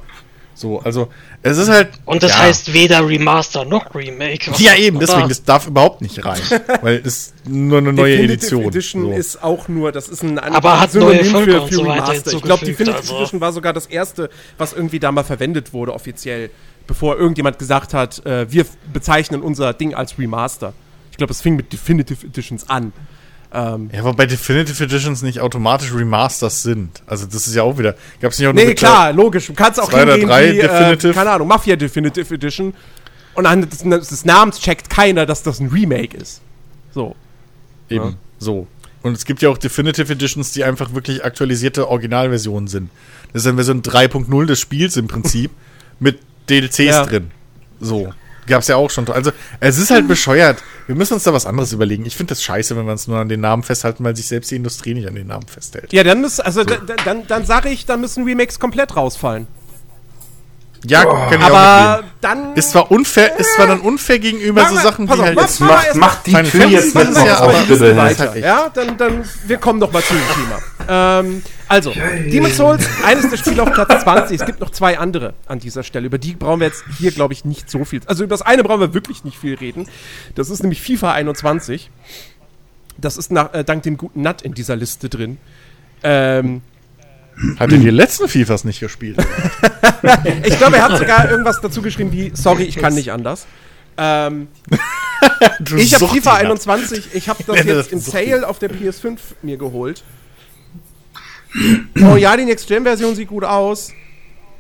So, 0.54 0.80
also, 0.80 1.08
es 1.42 1.58
ist 1.58 1.70
halt. 1.70 1.90
Und 2.06 2.24
das 2.24 2.32
ja. 2.32 2.40
heißt 2.40 2.74
weder 2.74 3.08
Remaster 3.08 3.66
noch 3.66 3.96
Remake. 3.96 4.52
Was 4.52 4.60
Ja, 4.60 4.74
ist 4.74 4.80
eben, 4.80 5.00
da? 5.00 5.06
deswegen, 5.06 5.30
das 5.30 5.44
darf 5.44 5.68
überhaupt 5.68 6.02
nicht 6.02 6.24
rein. 6.24 6.42
weil 6.82 7.02
es 7.04 7.34
nur 7.48 7.80
eine 7.80 7.94
neue 7.94 8.18
Definitive 8.18 8.62
Edition. 8.62 8.66
Edition 8.68 9.04
so. 9.04 9.12
ist 9.14 9.44
auch 9.44 9.68
nur, 9.68 9.92
das 9.92 10.10
ist 10.10 10.24
ein 10.24 10.38
an- 10.38 10.54
Aber 10.54 10.80
hat 10.80 10.94
neue 10.94 11.24
Völker 11.24 11.64
und 11.64 11.74
so 11.74 11.86
weiter 11.86 12.08
Remaster. 12.10 12.34
Ich 12.34 12.42
glaube, 12.42 12.66
Definitive 12.66 12.98
also. 12.98 13.18
Edition 13.18 13.42
war 13.42 13.54
sogar 13.54 13.74
das 13.74 13.86
erste, 13.88 14.30
was 14.58 14.74
irgendwie 14.74 15.00
da 15.00 15.12
mal 15.12 15.24
verwendet 15.24 15.74
wurde, 15.74 15.94
offiziell, 15.94 16.52
bevor 16.86 17.18
irgendjemand 17.18 17.58
gesagt 17.58 17.94
hat, 17.94 18.24
äh, 18.26 18.52
wir 18.52 18.66
bezeichnen 18.94 19.42
unser 19.42 19.74
Ding 19.74 19.94
als 19.94 20.18
Remaster. 20.20 20.74
Ich 21.12 21.18
glaube, 21.18 21.32
es 21.32 21.42
fing 21.42 21.56
mit 21.56 21.72
Definitive 21.74 22.26
Editions 22.26 22.70
an. 22.70 22.94
Ähm, 23.54 23.90
Ja, 23.94 24.04
wobei 24.04 24.26
Definitive 24.26 24.82
Editions 24.84 25.22
nicht 25.22 25.40
automatisch 25.42 25.94
Remasters 25.94 26.64
sind. 26.64 27.02
Also 27.06 27.26
das 27.26 27.48
ist 27.48 27.56
ja 27.56 27.64
auch 27.64 27.78
wieder. 27.78 27.96
Gab 28.22 28.32
es 28.32 28.40
nicht 28.40 28.48
auch 28.48 28.54
nee, 28.54 28.74
klar, 28.74 29.12
logisch. 29.12 29.48
Du 29.48 29.54
kannst 29.54 29.80
auch 29.80 29.90
Zwei 29.90 30.04
oder 30.04 30.14
hingehen 30.14 30.30
drei 30.30 30.54
wie, 30.54 30.60
äh, 30.60 30.62
Definitive. 30.68 31.14
keine 31.14 31.32
Ahnung, 31.32 31.48
Mafia 31.50 31.76
Definitive 31.76 32.34
Edition 32.34 32.74
und 33.34 33.46
an 33.46 33.68
des, 33.70 33.80
des 33.80 34.26
Namens 34.26 34.60
checkt 34.60 34.90
keiner, 34.90 35.26
dass 35.26 35.44
das 35.44 35.60
ein 35.60 35.68
Remake 35.68 36.16
ist. 36.18 36.42
So. 36.94 37.16
Eben, 37.90 38.06
Ja. 38.06 38.14
so. 38.40 38.68
Und 39.04 39.14
es 39.18 39.26
gibt 39.26 39.42
ja 39.42 39.50
auch 39.50 39.58
Definitive 39.58 40.14
Editions, 40.14 40.52
die 40.54 40.64
einfach 40.64 40.94
wirklich 40.94 41.26
aktualisierte 41.26 41.88
Originalversionen 41.90 42.68
sind. 42.68 42.90
Das 43.34 43.42
ist 43.42 43.46
dann 43.48 43.56
Version 43.56 43.82
3.0 43.82 44.46
des 44.46 44.60
Spiels 44.60 44.96
im 44.96 45.08
Prinzip 45.08 45.52
mit 46.00 46.20
DLCs 46.50 46.78
Ja. 46.78 47.06
drin. 47.06 47.32
So. 47.80 48.14
Gab's 48.52 48.68
ja 48.68 48.76
auch 48.76 48.90
schon. 48.92 49.10
Also, 49.10 49.32
es 49.60 49.78
ist 49.78 49.90
halt 49.90 50.08
bescheuert. 50.08 50.64
Wir 50.88 50.96
müssen 50.96 51.14
uns 51.16 51.24
da 51.24 51.34
was 51.34 51.46
anderes 51.46 51.74
überlegen. 51.74 52.06
Ich 52.06 52.16
finde 52.16 52.32
das 52.32 52.44
scheiße, 52.44 52.76
wenn 52.78 52.86
wir 52.86 52.92
uns 52.92 53.08
nur 53.08 53.18
an 53.18 53.30
den 53.30 53.42
Namen 53.42 53.64
festhalten, 53.64 54.04
weil 54.04 54.16
sich 54.16 54.28
selbst 54.28 54.52
die 54.52 54.56
Industrie 54.58 54.94
nicht 54.94 55.08
an 55.08 55.16
den 55.16 55.28
Namen 55.28 55.48
festhält. 55.48 55.92
Ja, 55.94 56.04
dann 56.04 56.22
müssen, 56.22 56.42
also 56.42 56.64
da- 56.64 56.76
da- 56.76 56.96
dann, 57.04 57.26
dann 57.28 57.46
sage 57.46 57.70
ich, 57.70 57.86
dann 57.86 58.02
müssen 58.02 58.24
Remakes 58.26 58.60
komplett 58.60 58.96
rausfallen. 58.96 59.48
Ja, 60.84 61.04
können 61.30 61.42
wir 61.42 61.46
auch 61.46 61.56
Aber 61.56 61.92
mitgehen. 61.98 62.12
dann. 62.22 62.54
Ist 62.56 62.72
zwar 62.72 62.90
unfair, 62.90 63.38
ist 63.40 63.54
zwar 63.56 63.68
dann 63.68 63.82
unfair 63.82 64.18
gegenüber 64.18 64.64
Mach 64.64 64.72
so 64.72 64.78
Sachen, 64.78 65.06
pass 65.06 65.16
die 65.18 65.22
auf, 65.22 65.26
halt 65.28 65.36
mach- 65.36 65.44
jetzt 65.44 65.60
Macht, 65.60 65.96
macht 65.96 66.28
die 66.28 66.32
Tür 66.50 66.66
jetzt 66.66 66.96
nicht 66.96 67.10
ist 67.10 67.18
noch 67.18 67.26
ja 67.28 67.38
auf, 67.40 67.50
aber- 67.56 67.64
bitte. 67.68 67.96
halt. 68.02 68.36
Ja, 68.38 68.70
dann, 68.74 68.98
dann, 68.98 69.24
wir 69.46 69.58
kommen 69.58 69.78
noch 69.78 69.92
mal 69.92 70.02
zu 70.02 70.14
dem 70.16 70.24
Thema. 70.34 71.20
Ähm, 71.20 71.44
also, 71.72 71.94
Demon's 72.32 72.58
Souls, 72.58 72.86
eines 73.04 73.30
der 73.30 73.38
Spiele 73.38 73.64
auf 73.64 73.72
Platz 73.72 74.04
20. 74.04 74.40
Es 74.40 74.46
gibt 74.46 74.60
noch 74.60 74.72
zwei 74.72 75.00
andere 75.00 75.34
an 75.48 75.60
dieser 75.60 75.84
Stelle. 75.84 76.08
Über 76.08 76.18
die 76.18 76.34
brauchen 76.34 76.60
wir 76.60 76.68
jetzt 76.68 76.84
hier, 76.98 77.12
glaube 77.12 77.34
ich, 77.34 77.46
nicht 77.46 77.70
so 77.72 77.86
viel. 77.86 78.02
Also 78.08 78.24
über 78.24 78.34
das 78.34 78.42
eine 78.42 78.64
brauchen 78.64 78.82
wir 78.82 78.94
wirklich 78.94 79.24
nicht 79.24 79.38
viel 79.38 79.56
reden. 79.56 79.88
Das 80.36 80.50
ist 80.50 80.62
nämlich 80.64 80.82
FIFA 80.82 81.14
21. 81.14 81.90
Das 82.98 83.16
ist 83.18 83.32
nach, 83.32 83.54
äh, 83.54 83.64
dank 83.64 83.84
dem 83.84 83.96
guten 83.98 84.22
Nut 84.22 84.42
in 84.42 84.54
dieser 84.54 84.76
Liste 84.76 85.08
drin. 85.08 85.38
Ähm, 86.04 86.62
Hat 87.58 87.72
er 87.72 87.78
die 87.78 87.90
letzten 87.90 88.28
FIFAs 88.28 88.66
nicht 88.66 88.82
gespielt? 88.82 89.18
ich 90.44 90.58
glaube, 90.58 90.76
er 90.76 90.84
hat 90.84 90.98
sogar 90.98 91.32
irgendwas 91.32 91.62
dazu 91.62 91.82
geschrieben 91.82 92.12
wie, 92.12 92.32
sorry, 92.34 92.64
ich 92.64 92.76
kann 92.76 92.94
nicht 92.94 93.12
anders. 93.12 93.48
Ähm, 93.98 94.50
Ich 95.76 95.94
habe 95.94 96.08
FIFA 96.08 96.34
Mann. 96.34 96.42
21, 96.46 97.10
ich 97.14 97.30
habe 97.30 97.44
das 97.46 97.64
jetzt 97.64 97.92
im. 97.92 98.00
Sale 98.00 98.48
auf 98.48 98.60
der 98.60 98.72
PS5 98.72 99.18
mir 99.42 99.58
geholt. 99.58 100.04
Oh 102.04 102.16
ja, 102.16 102.36
die 102.38 102.46
Next-Gen-Version 102.46 103.16
sieht 103.16 103.28
gut 103.28 103.44
aus. 103.44 103.92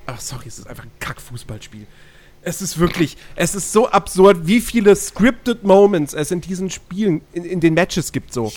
Ach, 0.05 0.19
sorry, 0.19 0.47
es 0.47 0.59
ist 0.59 0.67
einfach 0.67 0.83
ein 0.83 0.91
Kack-Fußballspiel. 0.99 1.87
Es 2.43 2.61
ist 2.61 2.79
wirklich, 2.79 3.17
es 3.35 3.55
ist 3.55 3.71
so 3.71 3.89
absurd, 3.89 4.47
wie 4.47 4.61
viele 4.61 4.95
scripted 4.95 5.63
Moments 5.63 6.13
es 6.13 6.31
in 6.31 6.41
diesen 6.41 6.69
Spielen, 6.69 7.21
in, 7.33 7.45
in 7.45 7.59
den 7.59 7.75
Matches 7.75 8.11
gibt 8.11 8.33
so. 8.33 8.51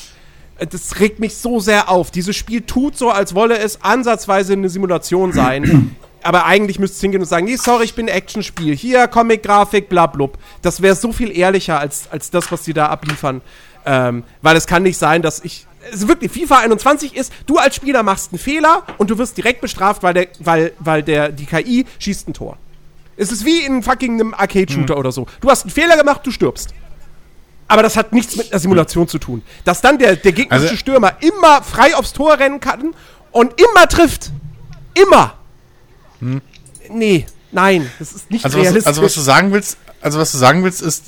Das 0.58 1.00
regt 1.00 1.20
mich 1.20 1.36
so 1.36 1.60
sehr 1.60 1.88
auf. 1.90 2.10
Dieses 2.10 2.36
Spiel 2.36 2.62
tut 2.62 2.96
so, 2.96 3.10
als 3.10 3.34
wolle 3.34 3.58
es 3.58 3.82
ansatzweise 3.82 4.54
eine 4.54 4.68
Simulation 4.68 5.32
sein. 5.32 5.96
Aber 6.22 6.46
eigentlich 6.46 6.78
müsste 6.78 6.94
es 6.94 7.00
hingehen 7.02 7.20
und 7.20 7.28
sagen, 7.28 7.44
nee, 7.44 7.56
sorry, 7.56 7.84
ich 7.84 7.94
bin 7.94 8.08
ein 8.08 8.14
Actionspiel. 8.14 8.74
Hier, 8.74 9.08
Comic-Grafik, 9.08 9.90
bla 9.90 10.06
blub. 10.06 10.38
Das 10.62 10.80
wäre 10.80 10.94
so 10.94 11.12
viel 11.12 11.36
ehrlicher 11.36 11.78
als, 11.78 12.08
als 12.10 12.30
das, 12.30 12.50
was 12.50 12.64
sie 12.64 12.72
da 12.72 12.86
abliefern. 12.86 13.42
Ähm, 13.84 14.24
weil 14.40 14.56
es 14.56 14.66
kann 14.66 14.82
nicht 14.82 14.96
sein, 14.96 15.20
dass 15.20 15.44
ich. 15.44 15.66
Es 15.92 16.06
wirklich, 16.08 16.30
FIFA 16.32 16.58
21 16.60 17.14
ist, 17.14 17.32
du 17.46 17.58
als 17.58 17.74
Spieler 17.76 18.02
machst 18.02 18.32
einen 18.32 18.38
Fehler 18.38 18.84
und 18.98 19.10
du 19.10 19.18
wirst 19.18 19.36
direkt 19.36 19.60
bestraft, 19.60 20.02
weil 20.02 20.14
der, 20.14 20.28
weil, 20.40 20.72
weil 20.78 21.02
der, 21.02 21.30
die 21.30 21.46
KI 21.46 21.84
schießt 21.98 22.28
ein 22.28 22.34
Tor. 22.34 22.56
Es 23.16 23.30
ist 23.30 23.44
wie 23.44 23.60
in 23.64 23.82
fucking 23.82 24.14
einem 24.14 24.34
Arcade-Shooter 24.34 24.96
oder 24.96 25.12
so. 25.12 25.26
Du 25.40 25.48
hast 25.50 25.62
einen 25.62 25.70
Fehler 25.70 25.96
gemacht, 25.96 26.20
du 26.24 26.30
stirbst. 26.30 26.74
Aber 27.68 27.82
das 27.82 27.96
hat 27.96 28.12
nichts 28.12 28.36
mit 28.36 28.52
einer 28.52 28.60
Simulation 28.60 29.08
zu 29.08 29.18
tun. 29.18 29.42
Dass 29.64 29.80
dann 29.80 29.98
der, 29.98 30.16
der 30.16 30.32
gegnerische 30.32 30.66
Also- 30.70 30.76
Stürmer 30.76 31.16
immer 31.20 31.62
frei 31.62 31.94
aufs 31.96 32.12
Tor 32.12 32.38
rennen 32.38 32.60
kann 32.60 32.94
und 33.30 33.54
immer 33.60 33.88
trifft. 33.88 34.30
Immer. 34.94 35.34
Nee, 36.90 37.26
nein, 37.52 37.90
das 37.98 38.12
ist 38.12 38.30
nicht 38.30 38.44
Also 38.44 38.58
was, 38.58 38.64
realistisch. 38.64 38.86
also 38.88 39.02
was 39.02 39.14
du 39.14 39.20
sagen 39.20 39.52
willst, 39.52 39.78
also 40.00 40.18
was 40.18 40.32
du 40.32 40.38
sagen 40.38 40.64
willst, 40.64 40.82
ist, 40.82 41.06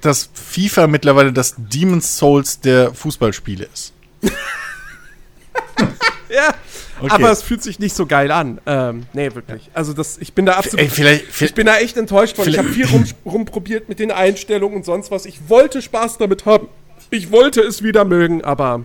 dass 0.00 0.28
FIFA 0.34 0.86
mittlerweile 0.86 1.32
das 1.32 1.54
Demon's 1.56 2.16
Souls 2.18 2.60
der 2.60 2.94
Fußballspiele 2.94 3.68
ist. 3.72 3.92
ja, 6.28 6.54
Okay. 6.98 7.12
aber 7.12 7.30
es 7.30 7.42
fühlt 7.42 7.62
sich 7.62 7.78
nicht 7.78 7.94
so 7.94 8.06
geil 8.06 8.30
an. 8.30 8.58
Ähm, 8.64 9.02
nee, 9.12 9.34
wirklich. 9.34 9.68
Also 9.74 9.92
das, 9.92 10.16
ich 10.16 10.32
bin 10.32 10.46
da 10.46 10.54
absolut. 10.54 10.80
Ey, 10.80 10.88
vielleicht, 10.88 11.42
ich 11.42 11.52
bin 11.52 11.66
da 11.66 11.76
echt 11.76 11.96
enttäuscht 11.98 12.36
von. 12.36 12.48
Ich 12.48 12.56
habe 12.56 12.70
viel 12.70 12.86
rum, 12.86 13.04
rumprobiert 13.26 13.90
mit 13.90 13.98
den 13.98 14.10
Einstellungen 14.10 14.78
und 14.78 14.84
sonst 14.86 15.10
was. 15.10 15.26
Ich 15.26 15.50
wollte 15.50 15.82
Spaß 15.82 16.16
damit 16.16 16.46
haben. 16.46 16.68
Ich 17.10 17.30
wollte 17.30 17.60
es 17.60 17.82
wieder 17.82 18.04
mögen, 18.06 18.42
aber 18.44 18.78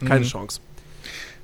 Mhm. 0.00 0.08
keine 0.08 0.24
Chance. 0.24 0.58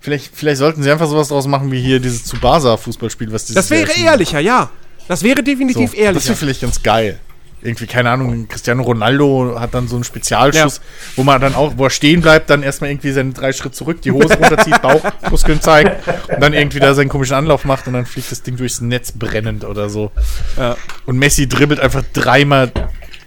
vielleicht, 0.01 0.35
vielleicht 0.35 0.59
sollten 0.59 0.83
sie 0.83 0.90
einfach 0.90 1.07
sowas 1.07 1.29
draus 1.29 1.47
machen 1.47 1.71
wie 1.71 1.81
hier 1.81 2.01
dieses 2.01 2.25
Tsubasa-Fußballspiel, 2.25 3.31
was 3.33 3.44
dieses 3.44 3.55
Das 3.55 3.71
wäre 3.71 3.90
ehrlicher, 4.01 4.40
ja. 4.40 4.71
Das 5.07 5.23
wäre 5.23 5.44
definitiv 5.44 5.92
So, 5.92 5.97
ehrlicher. 5.97 6.12
Das 6.14 6.27
wäre 6.29 6.37
vielleicht 6.37 6.61
ganz 6.62 6.83
geil. 6.83 7.21
Irgendwie, 7.61 7.87
keine 7.87 8.11
Ahnung, 8.11 8.47
Cristiano 8.49 8.83
Ronaldo 8.85 9.57
hat 9.59 9.75
dann 9.75 9.88
so 9.88 9.97
einen 9.97 10.05
Spezialschuss, 10.05 10.77
Ja. 10.77 10.83
wo 11.16 11.25
man 11.25 11.40
dann 11.40 11.55
auch, 11.57 11.73
wo 11.77 11.85
er 11.85 11.90
stehen 11.90 12.21
bleibt, 12.21 12.51
dann 12.51 12.62
erstmal 12.62 12.90
irgendwie 12.90 13.11
seine 13.11 13.33
drei 13.33 13.53
Schritt 13.53 13.75
zurück, 13.75 14.01
die 14.03 14.12
Hose 14.12 14.35
runterzieht, 14.35 14.81
Bauchmuskeln 14.83 15.61
zeigt 15.61 16.07
und 16.29 16.40
dann 16.40 16.53
irgendwie 16.53 16.79
da 16.79 16.94
seinen 16.94 17.09
komischen 17.09 17.35
Anlauf 17.35 17.64
macht 17.64 17.87
und 17.88 17.94
dann 17.94 18.07
fliegt 18.07 18.31
das 18.31 18.42
Ding 18.42 18.57
durchs 18.57 18.81
Netz 18.81 19.11
brennend 19.12 19.64
oder 19.64 19.88
so. 19.90 20.12
Ja. 20.57 20.77
Und 21.07 21.18
Messi 21.18 21.49
dribbelt 21.49 21.81
einfach 21.81 22.05
dreimal. 22.12 22.71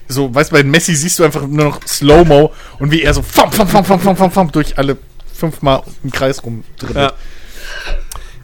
So, 0.08 0.34
weißt 0.34 0.52
du, 0.52 0.56
bei 0.56 0.64
Messi 0.64 0.96
siehst 0.96 1.20
du 1.20 1.24
einfach 1.24 1.42
nur 1.48 1.66
noch 1.66 1.86
Slow-Mo 1.86 2.54
und 2.80 2.92
wie 2.92 3.02
er 3.02 3.14
so 3.14 3.22
fam, 3.22 3.52
fam, 3.52 3.68
fam, 3.68 3.84
fam, 3.86 4.00
fam, 4.00 4.16
fam, 4.18 4.32
fam, 4.32 4.52
durch 4.52 4.78
alle 4.78 4.98
fünfmal 5.34 5.84
im 6.04 6.12
Kreis 6.12 6.44
rumdribbelt. 6.44 6.96
Ja. 6.96 7.14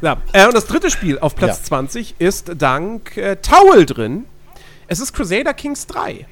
Ja, 0.01 0.17
äh, 0.33 0.45
und 0.45 0.53
das 0.55 0.65
dritte 0.67 0.91
Spiel 0.91 1.17
auf 1.19 1.35
Platz 1.35 1.57
Ja. 1.59 1.63
20 1.65 2.15
ist 2.19 2.51
dank 2.57 3.17
äh, 3.17 3.37
Towel 3.37 3.85
drin. 3.85 4.25
Es 4.87 4.99
ist 4.99 5.13
Crusader 5.13 5.53
Kings 5.53 5.87
3. 5.87 6.25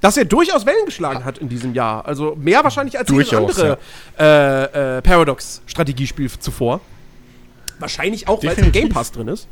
Das 0.00 0.16
ja 0.16 0.24
durchaus 0.24 0.66
Wellen 0.66 0.84
geschlagen 0.84 1.24
hat 1.24 1.38
in 1.38 1.48
diesem 1.48 1.74
Jahr. 1.74 2.06
Also 2.06 2.36
mehr 2.36 2.62
wahrscheinlich 2.62 2.98
als 2.98 3.10
jedes 3.10 3.28
Durchaus, 3.28 3.58
andere 3.58 3.78
äh, 4.18 4.98
äh, 4.98 5.02
Paradox-Strategiespiel 5.02 6.30
zuvor. 6.38 6.80
Wahrscheinlich 7.78 8.28
auch, 8.28 8.42
weil 8.42 8.52
es 8.52 8.58
im. 8.58 8.72
Game 8.72 8.88
Pass 8.88 9.12
drin 9.12 9.28
ist. 9.28 9.48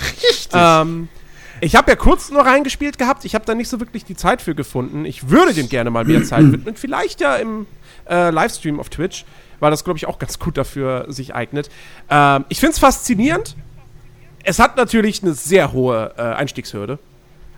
Richtig. 0.00 0.48
Ähm, 0.52 1.08
ich 1.60 1.74
habe 1.74 1.90
ja 1.90 1.96
kurz 1.96 2.30
nur 2.30 2.42
reingespielt 2.42 2.98
gehabt. 2.98 3.24
Ich 3.24 3.34
habe 3.34 3.44
da 3.44 3.54
nicht 3.54 3.68
so 3.68 3.80
wirklich 3.80 4.04
die 4.04 4.16
Zeit 4.16 4.42
für 4.42 4.54
gefunden. 4.54 5.04
Ich 5.04 5.28
würde 5.28 5.54
dem 5.54 5.68
gerne 5.68 5.90
mal 5.90 6.04
mehr 6.04 6.22
Zeit 6.24 6.52
widmen. 6.52 6.76
Vielleicht 6.76 7.20
ja 7.20 7.36
im 7.36 7.66
äh, 8.08 8.30
Livestream 8.30 8.78
auf 8.78 8.88
Twitch, 8.88 9.24
weil 9.60 9.70
das, 9.70 9.84
glaube 9.84 9.98
ich, 9.98 10.06
auch 10.06 10.18
ganz 10.18 10.38
gut 10.38 10.56
dafür 10.56 11.06
sich 11.08 11.34
eignet. 11.34 11.68
Ähm, 12.10 12.44
ich 12.48 12.60
finde 12.60 12.72
es 12.72 12.78
faszinierend. 12.78 13.56
Es 14.44 14.58
hat 14.58 14.76
natürlich 14.76 15.22
eine 15.22 15.34
sehr 15.34 15.72
hohe 15.72 16.14
äh, 16.16 16.22
Einstiegshürde. 16.22 16.98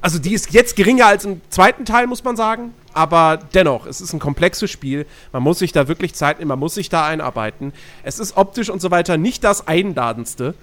Also 0.01 0.19
die 0.19 0.33
ist 0.33 0.53
jetzt 0.53 0.77
geringer 0.77 1.07
als 1.07 1.25
im 1.25 1.41
zweiten 1.51 1.85
Teil, 1.85 2.07
muss 2.07 2.25
man 2.25 2.37
sagen. 2.37 2.75
Aber 2.95 3.39
dennoch, 3.55 3.87
es 3.87 4.01
ist 4.01 4.13
ein 4.13 4.19
komplexes 4.19 4.71
Spiel. 4.71 5.07
Man 5.33 5.43
muss 5.43 5.59
sich 5.59 5.73
da 5.73 5.89
wirklich 5.89 6.15
Zeit 6.15 6.39
nehmen, 6.39 6.49
man 6.49 6.59
muss 6.59 6.75
sich 6.75 6.89
da 6.89 7.07
einarbeiten. 7.07 7.73
Es 8.03 8.19
ist 8.19 8.37
optisch 8.37 8.71
und 8.71 8.81
so 8.81 8.91
weiter 8.91 9.17
nicht 9.17 9.45
das 9.45 9.69
Einladendste. 9.69 10.55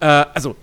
Äh, 0.00 0.06
also, 0.06 0.56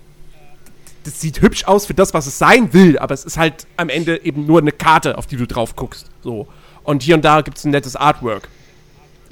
das 1.02 1.20
sieht 1.20 1.42
hübsch 1.42 1.64
aus 1.64 1.86
für 1.86 1.94
das, 1.94 2.14
was 2.14 2.26
es 2.26 2.38
sein 2.38 2.72
will, 2.72 2.98
aber 2.98 3.12
es 3.12 3.24
ist 3.24 3.36
halt 3.36 3.66
am 3.76 3.90
Ende 3.90 4.24
eben 4.24 4.46
nur 4.46 4.60
eine 4.60 4.72
Karte, 4.72 5.18
auf 5.18 5.26
die 5.26 5.36
du 5.36 5.46
drauf 5.46 5.76
guckst. 5.76 6.06
So. 6.22 6.46
Und 6.82 7.02
hier 7.02 7.16
und 7.16 7.24
da 7.24 7.40
gibt 7.40 7.58
es 7.58 7.64
ein 7.64 7.70
nettes 7.72 7.96
Artwork. 7.96 8.48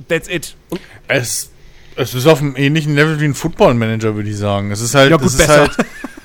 That's 0.09 0.29
it. 0.29 0.57
Und 0.70 0.81
Es, 1.09 1.51
es 1.96 2.14
ist 2.14 2.26
auf 2.26 2.40
einem 2.40 2.57
ähnlichen 2.57 2.94
Level 2.94 3.20
wie 3.20 3.24
ein 3.26 3.35
Football 3.35 3.74
Manager, 3.74 4.14
würde 4.14 4.28
ich 4.31 4.37
sagen. 4.37 4.70
Es 4.70 4.81
ist 4.81 4.94
halt, 4.94 5.11
Ja, 5.11 5.16
gut, 5.16 5.26
es 5.26 5.33
ist 5.35 5.38
besser. 5.38 5.61
halt, 5.61 5.76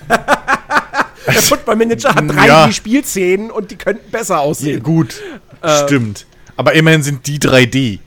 der 1.28 1.42
Football 1.42 1.76
Manager 1.76 2.16
hat 2.16 2.24
drei 2.30 2.48
Ja. 2.48 2.72
Spielszenen 2.72 3.52
und 3.52 3.72
die 3.72 3.76
könnten 3.76 4.10
besser 4.12 4.36
ja, 4.36 4.40
aussehen. 4.42 4.82
gut, 4.84 5.22
Äh. 5.62 5.84
stimmt. 5.84 6.26
Aber 6.56 6.74
immerhin 6.74 7.04
sind 7.04 7.28
die 7.28 7.40
3D. 7.40 8.00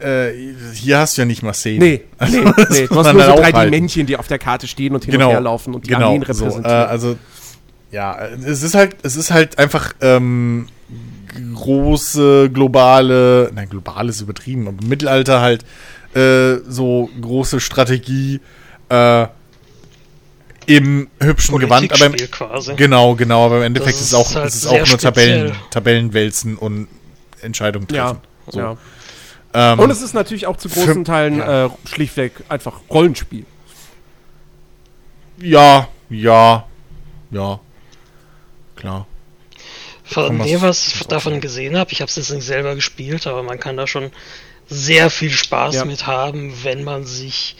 äh, 0.00 0.32
hier 0.74 0.98
hast 0.98 1.16
du 1.16 1.22
ja 1.22 1.26
nicht 1.26 1.42
mal 1.42 1.54
Szenen. 1.54 1.78
Nee, 1.78 2.02
Also, 2.18 2.38
nee, 2.42 2.52
nee. 2.70 2.86
Du 2.88 2.96
hast 2.96 3.12
nur 3.12 3.22
so 3.24 3.34
dann 3.36 3.44
3D-Männchen, 3.44 4.06
die 4.06 4.16
auf 4.16 4.26
der 4.28 4.38
Karte 4.38 4.66
stehen 4.66 4.94
und 4.94 5.04
hin 5.04 5.12
genau, 5.12 5.26
und 5.28 5.32
her 5.32 5.40
laufen 5.40 5.74
und 5.74 5.86
die 5.86 5.90
genau, 5.90 6.06
Armeen 6.14 6.24
so, 6.32 6.44
äh, 6.44 6.48
repräsentieren. 6.48 6.86
also 6.88 7.16
ja, 7.92 8.18
es 8.44 8.62
ist 8.62 8.74
halt, 8.74 8.96
es 9.02 9.16
ist 9.16 9.30
halt 9.30 9.58
einfach 9.58 9.92
ähm, 10.00 10.66
große 11.54 12.50
globale, 12.52 13.50
nein, 13.54 13.68
global 13.68 14.08
ist 14.08 14.20
übertrieben, 14.20 14.68
aber 14.68 14.84
Mittelalter 14.86 15.40
halt 15.40 15.64
äh, 16.14 16.56
so 16.68 17.08
große 17.20 17.60
Strategie 17.60 18.40
äh, 18.88 19.26
im 20.66 21.08
hübschen 21.20 21.58
Gewand, 21.58 21.92
aber 21.92 22.06
im, 22.06 22.30
quasi. 22.30 22.74
genau, 22.76 23.14
genau, 23.16 23.46
aber 23.46 23.58
im 23.58 23.62
Endeffekt 23.64 23.94
Das 23.96 24.00
ist 24.02 24.08
es 24.08 24.14
auch, 24.14 24.28
ist 24.30 24.36
halt 24.36 24.46
es 24.48 24.54
ist 24.54 24.60
sehr 24.62 24.82
auch 24.82 24.88
nur 24.88 24.98
Tabellen. 24.98 25.54
Tabellenwälzen 25.70 26.56
und 26.56 26.88
Entscheidungen 27.40 27.88
ja, 27.90 28.04
treffen. 28.12 28.20
So. 28.48 28.60
ja. 28.60 28.76
Ähm, 29.54 29.78
Und 29.80 29.90
es 29.90 30.00
ist 30.02 30.14
natürlich 30.14 30.46
auch 30.46 30.56
zu 30.56 30.68
großen 30.68 30.94
für- 30.94 31.04
Teilen 31.04 31.38
ja. 31.38 31.66
äh, 31.66 31.70
schlichtweg 31.84 32.32
einfach 32.48 32.74
Rollenspiel. 32.90 33.44
ja, 35.40 35.88
ja, 36.08 36.66
ja, 37.30 37.60
klar. 38.76 39.06
Von 40.04 40.38
dem, 40.40 40.60
was 40.60 40.88
ich 40.88 41.06
davon 41.06 41.40
gesehen 41.40 41.76
habe, 41.76 41.90
ich 41.92 42.02
habe 42.02 42.08
es 42.10 42.16
jetzt 42.16 42.30
nicht 42.30 42.44
selber 42.44 42.74
gespielt, 42.74 43.26
aber 43.26 43.42
man 43.42 43.58
kann 43.58 43.76
da 43.78 43.86
schon 43.86 44.10
sehr 44.68 45.10
viel 45.10 45.30
Spaß 45.30 45.74
Ja. 45.76 45.84
mit 45.84 46.06
haben, 46.06 46.52
wenn 46.62 46.84
man 46.84 47.04
sich 47.04 47.56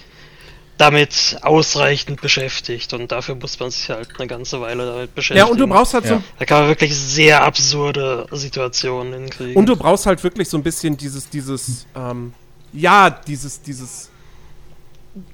damit 0.78 1.38
ausreichend 1.42 2.20
beschäftigt. 2.20 2.92
Und 2.92 3.12
dafür 3.12 3.34
muss 3.36 3.60
man 3.60 3.70
sich 3.70 3.88
halt 3.90 4.08
eine 4.18 4.26
ganze 4.26 4.60
Weile 4.60 4.86
damit 4.86 5.14
beschäftigen. 5.14 5.46
Ja, 5.46 5.52
und 5.52 5.58
du 5.58 5.66
brauchst 5.66 5.94
halt 5.94 6.06
so 6.06 6.14
Ja. 6.14 6.22
Da 6.38 6.44
kann 6.44 6.60
man 6.60 6.68
wirklich 6.68 6.96
sehr 6.96 7.42
absurde 7.44 8.26
Situationen 8.32 9.12
hinkriegen. 9.12 9.56
Und 9.56 9.66
du 9.66 9.76
brauchst 9.76 10.06
halt 10.06 10.22
wirklich 10.24 10.48
so 10.48 10.56
ein 10.56 10.62
bisschen 10.62 10.96
dieses, 10.96 11.28
dieses, 11.28 11.86
ähm, 11.94 12.32
ja, 12.72 13.10
dieses, 13.10 13.60
dieses. 13.62 14.10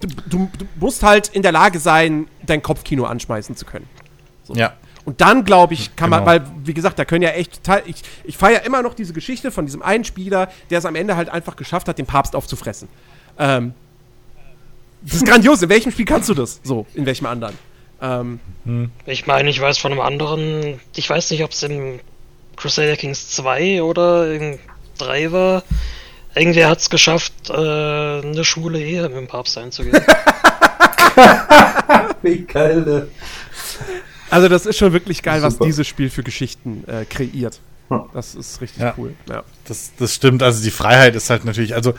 Du, 0.00 0.08
du, 0.28 0.50
du 0.58 0.66
musst 0.80 1.02
halt 1.04 1.28
in 1.28 1.42
der 1.42 1.52
Lage 1.52 1.78
sein, 1.78 2.26
dein 2.44 2.60
Kopfkino 2.60 3.04
anschmeißen 3.04 3.54
zu 3.56 3.64
können. 3.64 3.88
Ja. 4.52 4.74
Und 5.08 5.22
dann, 5.22 5.46
glaube 5.46 5.72
ich, 5.72 5.96
kann 5.96 6.10
man, 6.10 6.20
Genau. 6.20 6.30
weil, 6.30 6.42
wie 6.64 6.74
gesagt, 6.74 6.98
da 6.98 7.06
können 7.06 7.22
ja 7.22 7.30
echt. 7.30 7.62
Ich, 7.86 8.02
ich 8.24 8.36
feiere 8.36 8.62
immer 8.66 8.82
noch 8.82 8.92
diese 8.92 9.14
Geschichte 9.14 9.50
von 9.50 9.64
diesem 9.64 9.80
einen 9.80 10.04
Spieler, 10.04 10.50
der 10.68 10.80
es 10.80 10.84
am 10.84 10.94
Ende 10.96 11.16
halt 11.16 11.30
einfach 11.30 11.56
geschafft 11.56 11.88
hat, 11.88 11.96
den 11.96 12.04
Papst 12.04 12.36
aufzufressen. 12.36 12.88
Ähm, 13.38 13.72
das 15.00 15.14
ist 15.14 15.26
grandios. 15.26 15.62
In 15.62 15.70
welchem 15.70 15.92
Spiel 15.92 16.04
kannst 16.04 16.28
du 16.28 16.34
das? 16.34 16.60
So, 16.62 16.84
in 16.92 17.06
welchem 17.06 17.24
anderen? 17.24 17.56
Ähm, 18.02 18.38
Ich 19.06 19.26
meine, 19.26 19.48
ich 19.48 19.58
weiß 19.58 19.78
von 19.78 19.92
einem 19.92 20.02
anderen, 20.02 20.78
ich 20.94 21.08
weiß 21.08 21.30
nicht, 21.30 21.42
ob 21.42 21.52
es 21.52 21.62
im 21.62 22.00
Crusader 22.56 22.96
Kings 22.96 23.30
2 23.30 23.82
oder 23.82 24.30
in 24.30 24.58
3 24.98 25.32
war. 25.32 25.62
Irgendwer 26.34 26.68
hat 26.68 26.80
es 26.80 26.90
geschafft, 26.90 27.32
äh, 27.48 27.54
eine 27.54 28.44
Schule 28.44 28.78
eher 28.78 29.04
mit 29.08 29.16
dem 29.16 29.26
Papst 29.26 29.56
einzugehen. 29.56 29.96
Wie 32.20 32.40
geil, 32.44 32.82
ne? 32.82 33.08
Also, 34.30 34.48
das 34.48 34.66
ist 34.66 34.76
schon 34.78 34.92
wirklich 34.92 35.22
geil, 35.22 35.42
was 35.42 35.58
dieses 35.58 35.86
Spiel 35.86 36.10
für 36.10 36.22
Geschichten 36.22 36.84
äh, 36.86 37.04
kreiert. 37.04 37.60
Das 38.12 38.34
ist 38.34 38.60
richtig 38.60 38.82
Ja. 38.82 38.94
cool. 38.98 39.14
Ja. 39.30 39.44
Das, 39.64 39.92
das 39.98 40.14
stimmt, 40.14 40.42
also 40.42 40.62
die 40.62 40.70
Freiheit 40.70 41.14
ist 41.16 41.30
halt 41.30 41.44
natürlich, 41.46 41.74
also, 41.74 41.94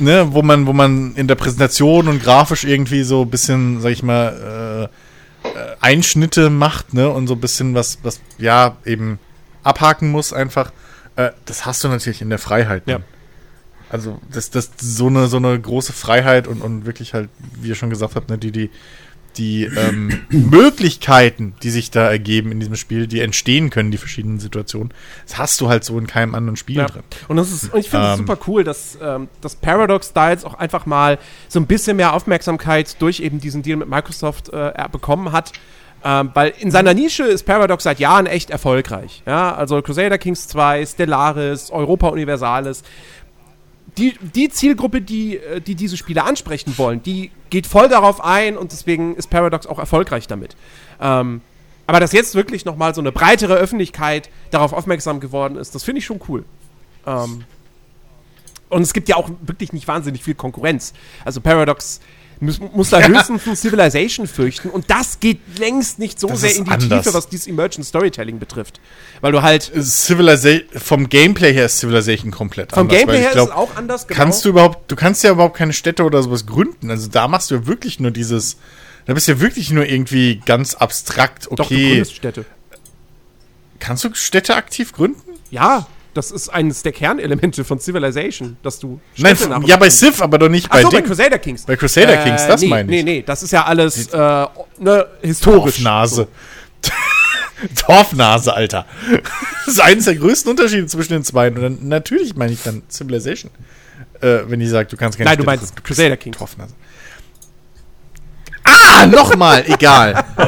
ne, 0.00 0.32
wo 0.32 0.42
man, 0.42 0.66
wo 0.66 0.72
man 0.72 1.14
in 1.14 1.28
der 1.28 1.36
Präsentation 1.36 2.08
und 2.08 2.22
grafisch 2.22 2.64
irgendwie 2.64 3.04
so 3.04 3.22
ein 3.22 3.30
bisschen, 3.30 3.80
sag 3.80 3.90
ich 3.92 4.02
mal, 4.02 4.90
äh, 5.44 5.48
äh, 5.48 5.76
Einschnitte 5.80 6.50
macht, 6.50 6.92
ne, 6.94 7.08
und 7.08 7.28
so 7.28 7.34
ein 7.34 7.40
bisschen 7.40 7.74
was, 7.74 7.98
was, 8.02 8.20
ja, 8.38 8.76
eben 8.84 9.20
abhaken 9.62 10.10
muss 10.10 10.32
einfach, 10.32 10.72
äh, 11.14 11.30
das 11.44 11.66
hast 11.66 11.84
du 11.84 11.88
natürlich 11.88 12.20
in 12.20 12.30
der 12.30 12.38
Freiheit. 12.40 12.86
ne? 12.88 12.92
Ja. 12.94 13.00
Also, 13.90 14.20
das, 14.32 14.50
das, 14.50 14.70
so 14.80 15.06
eine, 15.06 15.28
so 15.28 15.36
eine 15.36 15.60
große 15.60 15.92
Freiheit 15.92 16.48
und, 16.48 16.62
und 16.62 16.84
wirklich 16.86 17.14
halt, 17.14 17.28
wie 17.60 17.68
ihr 17.68 17.74
schon 17.76 17.90
gesagt 17.90 18.16
habt, 18.16 18.28
ne, 18.28 18.38
die, 18.38 18.50
die, 18.50 18.70
die 19.36 19.64
ähm, 19.64 20.20
Möglichkeiten, 20.30 21.54
die 21.62 21.70
sich 21.70 21.90
da 21.90 22.08
ergeben 22.10 22.52
in 22.52 22.60
diesem 22.60 22.76
Spiel, 22.76 23.06
die 23.06 23.20
entstehen 23.20 23.70
können, 23.70 23.90
die 23.90 23.98
verschiedenen 23.98 24.38
Situationen, 24.40 24.92
das 25.26 25.38
hast 25.38 25.60
du 25.60 25.68
halt 25.68 25.84
so 25.84 25.98
in 25.98 26.06
keinem 26.06 26.34
anderen 26.34 26.56
Spiel 26.56 26.76
Ja. 26.78 26.86
drin. 26.86 27.02
Und, 27.28 27.36
das 27.36 27.50
ist, 27.52 27.72
und 27.72 27.80
ich 27.80 27.90
finde 27.90 28.06
es 28.06 28.12
Ähm. 28.18 28.26
super 28.26 28.38
cool, 28.46 28.64
dass, 28.64 28.98
ähm, 29.02 29.28
dass 29.40 29.56
Paradox 29.56 30.12
da 30.12 30.30
jetzt 30.30 30.44
auch 30.44 30.54
einfach 30.54 30.86
mal 30.86 31.18
so 31.48 31.60
ein 31.60 31.66
bisschen 31.66 31.96
mehr 31.96 32.14
Aufmerksamkeit 32.14 32.96
durch 33.00 33.20
eben 33.20 33.40
diesen 33.40 33.62
Deal 33.62 33.76
mit 33.76 33.88
Microsoft 33.88 34.48
äh, 34.50 34.72
bekommen 34.90 35.32
hat. 35.32 35.52
Ähm, 36.04 36.30
weil 36.34 36.52
in 36.58 36.72
seiner 36.72 36.94
Nische 36.94 37.22
ist 37.22 37.44
Paradox 37.46 37.84
seit 37.84 38.00
Jahren 38.00 38.26
echt 38.26 38.50
erfolgreich. 38.50 39.22
Ja, 39.24 39.54
also 39.54 39.80
Crusader 39.82 40.18
Kings 40.18 40.48
2, 40.48 40.84
Stellaris, 40.84 41.70
Europa 41.70 42.08
Universalis. 42.08 42.82
Die, 43.98 44.16
die 44.34 44.48
Zielgruppe, 44.48 45.02
die, 45.02 45.36
äh, 45.36 45.60
die 45.60 45.74
diese 45.74 45.96
Spiele 45.96 46.24
ansprechen 46.24 46.76
wollen, 46.78 47.02
die 47.02 47.30
geht 47.50 47.66
voll 47.66 47.88
darauf 47.88 48.24
ein 48.24 48.56
und 48.56 48.72
deswegen 48.72 49.16
ist 49.16 49.28
Paradox 49.28 49.66
auch 49.66 49.78
erfolgreich 49.78 50.26
damit. 50.26 50.56
Ähm, 51.00 51.42
aber 51.86 52.00
dass 52.00 52.12
jetzt 52.12 52.34
wirklich 52.34 52.64
nochmal 52.64 52.94
so 52.94 53.00
eine 53.00 53.12
breitere 53.12 53.54
Öffentlichkeit 53.54 54.30
darauf 54.50 54.72
aufmerksam 54.72 55.20
geworden 55.20 55.56
ist, 55.56 55.74
das 55.74 55.84
finde 55.84 55.98
ich 55.98 56.06
schon 56.06 56.20
cool. 56.28 56.44
Ähm, 57.06 57.44
und 58.70 58.80
es 58.80 58.94
gibt 58.94 59.10
ja 59.10 59.16
auch 59.16 59.30
wirklich 59.42 59.74
nicht 59.74 59.86
wahnsinnig 59.86 60.24
viel 60.24 60.34
Konkurrenz. 60.34 60.94
Also 61.26 61.42
Paradox 61.42 62.00
muss, 62.42 62.58
muss 62.58 62.90
da 62.90 63.00
höchstens 63.00 63.46
ein 63.46 63.56
Civilization 63.56 64.26
fürchten. 64.26 64.68
Und 64.68 64.90
das 64.90 65.20
geht 65.20 65.38
längst 65.58 66.00
nicht 66.00 66.18
so 66.18 66.26
Das 66.26 66.40
sehr 66.40 66.56
in 66.56 66.64
die 66.64 66.70
anders. 66.72 67.04
Tiefe, 67.04 67.14
was 67.14 67.28
dieses 67.28 67.46
Emergent 67.46 67.86
Storytelling 67.86 68.40
betrifft. 68.40 68.80
Weil 69.20 69.30
du 69.30 69.42
halt 69.42 69.70
Civilization, 69.80 70.68
vom 70.80 71.08
Gameplay 71.08 71.52
her 71.52 71.66
ist 71.66 71.78
Civilization 71.78 72.32
komplett 72.32 72.72
vom 72.72 72.80
anders. 72.80 72.98
Gameplay 72.98 73.14
weil 73.14 73.20
ich 73.20 73.26
her 73.26 73.32
glaub, 73.34 73.48
ist 73.48 73.54
es 73.54 73.56
auch 73.58 73.76
anders. 73.76 74.06
genau. 74.08 74.18
Kannst 74.18 74.44
du 74.44 74.48
überhaupt, 74.48 74.90
du 74.90 74.96
kannst 74.96 75.22
ja 75.22 75.30
überhaupt 75.30 75.56
keine 75.56 75.72
Städte 75.72 76.02
oder 76.02 76.20
sowas 76.22 76.44
gründen. 76.46 76.90
Also 76.90 77.08
da 77.08 77.28
machst 77.28 77.50
du 77.52 77.54
ja 77.54 77.66
wirklich 77.66 78.00
nur 78.00 78.10
dieses, 78.10 78.56
da 79.06 79.14
bist 79.14 79.28
du 79.28 79.32
ja 79.32 79.40
wirklich 79.40 79.70
nur 79.70 79.86
irgendwie 79.86 80.40
ganz 80.44 80.74
abstrakt, 80.74 81.46
Doch, 81.46 81.56
du 81.56 81.62
okay. 81.62 81.88
gründest 81.90 82.16
Städte. 82.16 82.44
kannst 83.78 84.02
du 84.02 84.14
Städte 84.14 84.56
aktiv 84.56 84.92
gründen? 84.92 85.20
Ja, 85.52 85.86
das 86.14 86.30
ist 86.30 86.48
eines 86.48 86.82
der 86.82 86.92
Kernelemente 86.92 87.64
von 87.64 87.78
Civilization, 87.78 88.56
dass 88.62 88.78
du 88.78 89.00
Nein, 89.16 89.34
Städte 89.36 89.50
nach- 89.50 89.64
ja 89.66 89.76
bei 89.76 89.88
Civ, 89.90 90.20
aber 90.20 90.38
doch 90.38 90.48
nicht 90.48 90.66
Ach 90.68 90.74
bei 90.74 90.82
so, 90.82 90.90
bei 90.90 90.98
Ding. 90.98 91.06
Crusader 91.06 91.38
Kings. 91.38 91.64
Bei 91.64 91.76
Crusader 91.76 92.16
Kings, 92.18 92.46
das 92.46 92.60
nee, 92.60 92.68
meine 92.68 92.94
ich. 92.96 93.04
Nee, 93.04 93.12
nee, 93.18 93.22
das 93.22 93.42
ist 93.42 93.50
ja 93.52 93.64
alles 93.64 94.08
äh, 94.08 94.18
ne, 94.78 95.06
historisch. 95.22 95.76
Dorfnase. 95.76 96.28
Dorfnase, 97.86 98.54
Alter. 98.54 98.86
Das 99.64 99.74
ist 99.74 99.80
eines 99.80 100.06
der 100.06 100.16
größten 100.16 100.50
Unterschiede 100.50 100.86
zwischen 100.86 101.12
den 101.12 101.22
beiden. 101.32 101.56
Und 101.56 101.62
dann, 101.80 101.88
natürlich 101.88 102.34
meine 102.34 102.52
ich 102.52 102.60
dann 102.64 102.82
Civilization. 102.90 103.48
Äh, 104.20 104.40
wenn 104.48 104.60
ich 104.60 104.68
sage, 104.70 104.88
du 104.88 104.96
kannst 104.96 105.16
keine 105.16 105.30
Nein, 105.30 105.36
du 105.36 105.42
Städte 105.44 105.46
meinst 105.60 105.76
gründen. 105.76 105.86
Crusader 105.86 106.16
Kings. 106.16 106.36
Dorfnase. 106.36 106.74
Ah, 108.64 109.06
nochmal, 109.06 109.64
egal. 109.68 110.24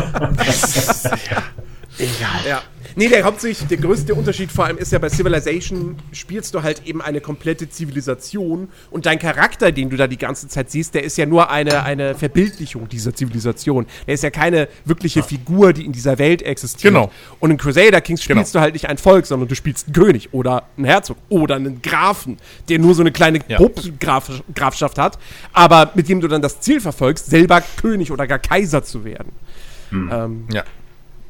egal. 1.99 2.41
Ja. 2.49 2.63
Nee, 2.97 3.09
der 3.09 3.25
hauptsächlich, 3.25 3.67
der 3.69 3.79
größte 3.79 4.15
Unterschied 4.15 4.53
vor 4.53 4.67
allem 4.67 4.79
ist 4.79 4.93
ja 4.93 4.99
bei 4.99 5.09
Civilization 5.09 5.97
spielst 6.13 6.55
du 6.55 6.63
halt 6.63 6.87
eben 6.87 7.03
eine 7.03 7.21
komplette 7.21 7.69
Zivilisation 7.69 8.69
und 8.91 9.07
dein 9.07 9.19
Charakter, 9.19 9.73
den 9.73 9.91
du 9.91 9.97
da 9.97 10.07
die 10.07 10.17
ganze 10.19 10.49
Zeit 10.49 10.71
siehst, 10.71 10.95
der 10.95 11.03
ist 11.05 11.17
ja 11.19 11.27
nur 11.27 11.51
eine, 11.51 11.83
eine 11.83 12.15
Verbildlichung 12.15 12.89
dieser 12.89 13.15
Zivilisation. 13.15 13.87
Der 14.07 14.15
ist 14.15 14.23
ja 14.23 14.31
keine 14.31 14.69
wirkliche 14.85 15.23
Figur, 15.23 15.73
die 15.73 15.85
in 15.85 15.93
dieser 15.93 16.19
Welt 16.19 16.43
existiert. 16.43 16.93
Genau. 16.95 17.11
Und 17.41 17.51
in 17.51 17.57
Crusader 17.57 18.01
Kings 18.01 18.23
spielst 18.23 18.53
Genau. 18.53 18.53
du 18.53 18.61
halt 18.61 18.75
nicht 18.75 18.89
ein 18.89 18.99
Volk, 18.99 19.27
sondern 19.27 19.49
du 19.49 19.55
spielst 19.55 19.87
einen 19.87 19.95
König 19.95 20.33
oder 20.33 20.65
einen 20.77 20.87
Herzog 20.87 21.17
oder 21.29 21.57
einen 21.57 21.83
Grafen, 21.83 22.37
der 22.69 22.79
nur 22.79 22.95
so 22.95 23.03
eine 23.03 23.13
kleine 23.13 23.41
Ja. 23.49 23.59
Grafschaft 24.55 24.99
hat, 24.99 25.19
aber 25.53 25.91
mit 25.95 26.09
dem 26.09 26.21
du 26.21 26.29
dann 26.29 26.43
das 26.43 26.61
Ziel 26.61 26.81
verfolgst, 26.81 27.27
selber 27.27 27.63
König 27.81 28.11
oder 28.13 28.27
gar 28.27 28.39
Kaiser 28.39 28.83
zu 28.85 29.05
werden. 29.05 29.33
Ähm, 29.93 30.45
Ja. 30.53 30.65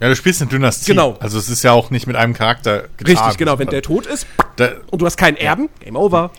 Ja, 0.01 0.09
du 0.09 0.17
spielst 0.17 0.41
eine 0.43 0.51
Dynastie. 0.51 0.93
Genau. 0.93 1.17
Also 1.21 1.39
es 1.39 1.49
ist 1.49 1.63
ja 1.63 1.73
auch 1.73 1.91
nicht 1.91 2.07
mit 2.07 2.17
einem 2.17 2.35
Charakter 2.35 2.89
getragen. 2.97 3.19
Richtig, 3.19 3.39
genau. 3.39 3.59
Wenn 3.59 3.69
der 3.69 3.83
tot 3.83 4.07
ist 4.07 4.27
Da, 4.57 4.73
und 4.91 5.01
du 5.01 5.07
hast 5.07 5.17
keinen 5.17 5.37
Erben, 5.37 5.69
Game 5.81 5.97
Over. 5.97 6.31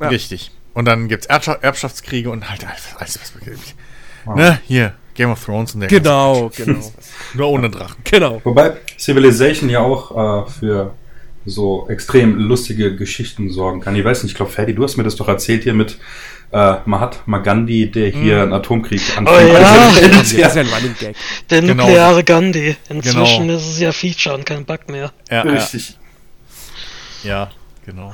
Ja. 0.00 0.08
Richtig. 0.08 0.50
Und 0.74 0.84
dann 0.84 1.08
gibt's 1.08 1.26
Erbscha 1.26 1.54
Erbschaftskriege 1.54 2.30
und 2.30 2.50
halt 2.50 2.66
alles, 2.98 3.18
was 3.20 3.32
wir 3.40 3.56
Ne, 4.34 4.60
hier, 4.66 4.94
Game 5.14 5.30
of 5.30 5.42
Thrones 5.42 5.74
und 5.74 5.80
der 5.80 5.88
Genau, 5.88 6.50
genau. 6.54 6.92
Nur 7.34 7.48
ohne 7.48 7.70
Drachen. 7.70 7.96
genau. 8.04 8.40
Wobei 8.44 8.76
Civilization 8.98 9.70
ja 9.70 9.80
auch 9.80 10.46
äh, 10.46 10.50
für 10.50 10.94
so 11.46 11.88
extrem 11.88 12.36
lustige 12.36 12.96
Geschichten 12.96 13.50
sorgen 13.50 13.80
kann. 13.80 13.94
Ich 13.94 14.04
weiß 14.04 14.24
nicht, 14.24 14.32
ich 14.32 14.36
glaube, 14.36 14.50
Ferdi, 14.50 14.74
du 14.74 14.82
hast 14.82 14.96
mir 14.96 15.04
das 15.04 15.16
doch 15.16 15.28
erzählt 15.28 15.62
hier 15.62 15.74
mit 15.74 15.98
äh, 16.52 16.74
Mahatma 16.84 17.38
Gandhi, 17.38 17.90
der 17.90 18.08
hier 18.10 18.42
einen 18.42 18.52
Atomkrieg 18.52 19.00
Oh 19.18 19.30
ja. 19.30 19.90
Das 20.08 20.32
ist 20.32 20.36
ja 20.38 20.48
ein 20.48 20.66
Running 20.68 20.94
Gag. 20.98 21.16
Der 21.50 21.60
Genau. 21.60 21.84
nukleare 21.84 22.24
Gandhi. 22.24 22.76
Inzwischen 22.88 23.42
Genau. 23.48 23.56
ist 23.58 23.66
es 23.68 23.80
ja 23.80 23.92
Feature 23.92 24.34
und 24.34 24.46
kein 24.46 24.64
Bug 24.64 24.88
mehr. 24.88 25.12
Ja, 25.30 25.42
Richtig. 25.42 25.96
Ja, 27.22 27.30
ja, 27.30 27.50
genau. 27.84 28.12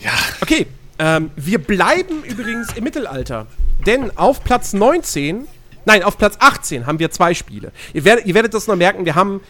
Ja, 0.00 0.10
Okay, 0.40 0.66
ähm, 0.98 1.30
wir 1.36 1.58
bleiben 1.58 2.22
übrigens 2.24 2.72
im 2.74 2.84
Mittelalter. 2.84 3.46
Denn 3.86 4.16
auf 4.16 4.42
Platz 4.44 4.72
19, 4.72 5.46
nein, 5.84 6.02
auf 6.02 6.18
Platz 6.18 6.36
18 6.38 6.86
haben 6.86 6.98
wir 6.98 7.10
zwei 7.10 7.34
Spiele. 7.34 7.72
Ihr 7.92 8.04
werdet, 8.04 8.26
ihr 8.26 8.34
werdet 8.34 8.54
das 8.54 8.66
noch 8.66 8.76
merken, 8.76 9.04
wir 9.04 9.14
haben 9.14 9.40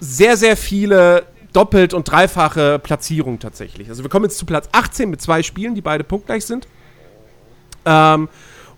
sehr, 0.00 0.36
sehr 0.36 0.56
viele 0.56 1.24
doppelt 1.52 1.94
und 1.94 2.10
dreifache 2.10 2.78
Platzierung 2.78 3.38
tatsächlich. 3.38 3.88
Also 3.88 4.02
wir 4.02 4.10
kommen 4.10 4.24
jetzt 4.24 4.38
zu 4.38 4.46
Platz 4.46 4.68
18 4.72 5.10
mit 5.10 5.20
zwei 5.20 5.42
Spielen, 5.42 5.74
die 5.74 5.80
beide 5.80 6.04
punktgleich 6.04 6.44
sind. 6.46 6.66
Ähm, 7.84 8.28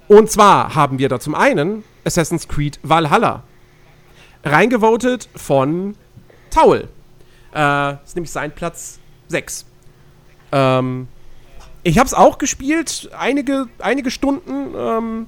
und 0.08 0.30
zwar 0.30 0.74
haben 0.74 0.98
wir 0.98 1.08
da 1.08 1.20
zum 1.20 1.34
einen 1.34 1.84
Assassin's 2.04 2.48
Creed 2.48 2.78
Valhalla. 2.82 3.42
Reingevotet 4.44 5.28
von 5.34 5.96
Taul. 6.50 6.88
Äh, 7.54 7.94
ist 8.04 8.16
nämlich 8.16 8.30
sein 8.30 8.52
Platz 8.52 8.98
6. 9.28 9.64
Ähm, 10.52 11.08
ich 11.82 11.98
habe 11.98 12.06
es 12.06 12.14
auch 12.14 12.38
gespielt, 12.38 13.10
einige, 13.16 13.68
einige 13.78 14.10
Stunden. 14.10 14.74
Ähm, 14.76 15.26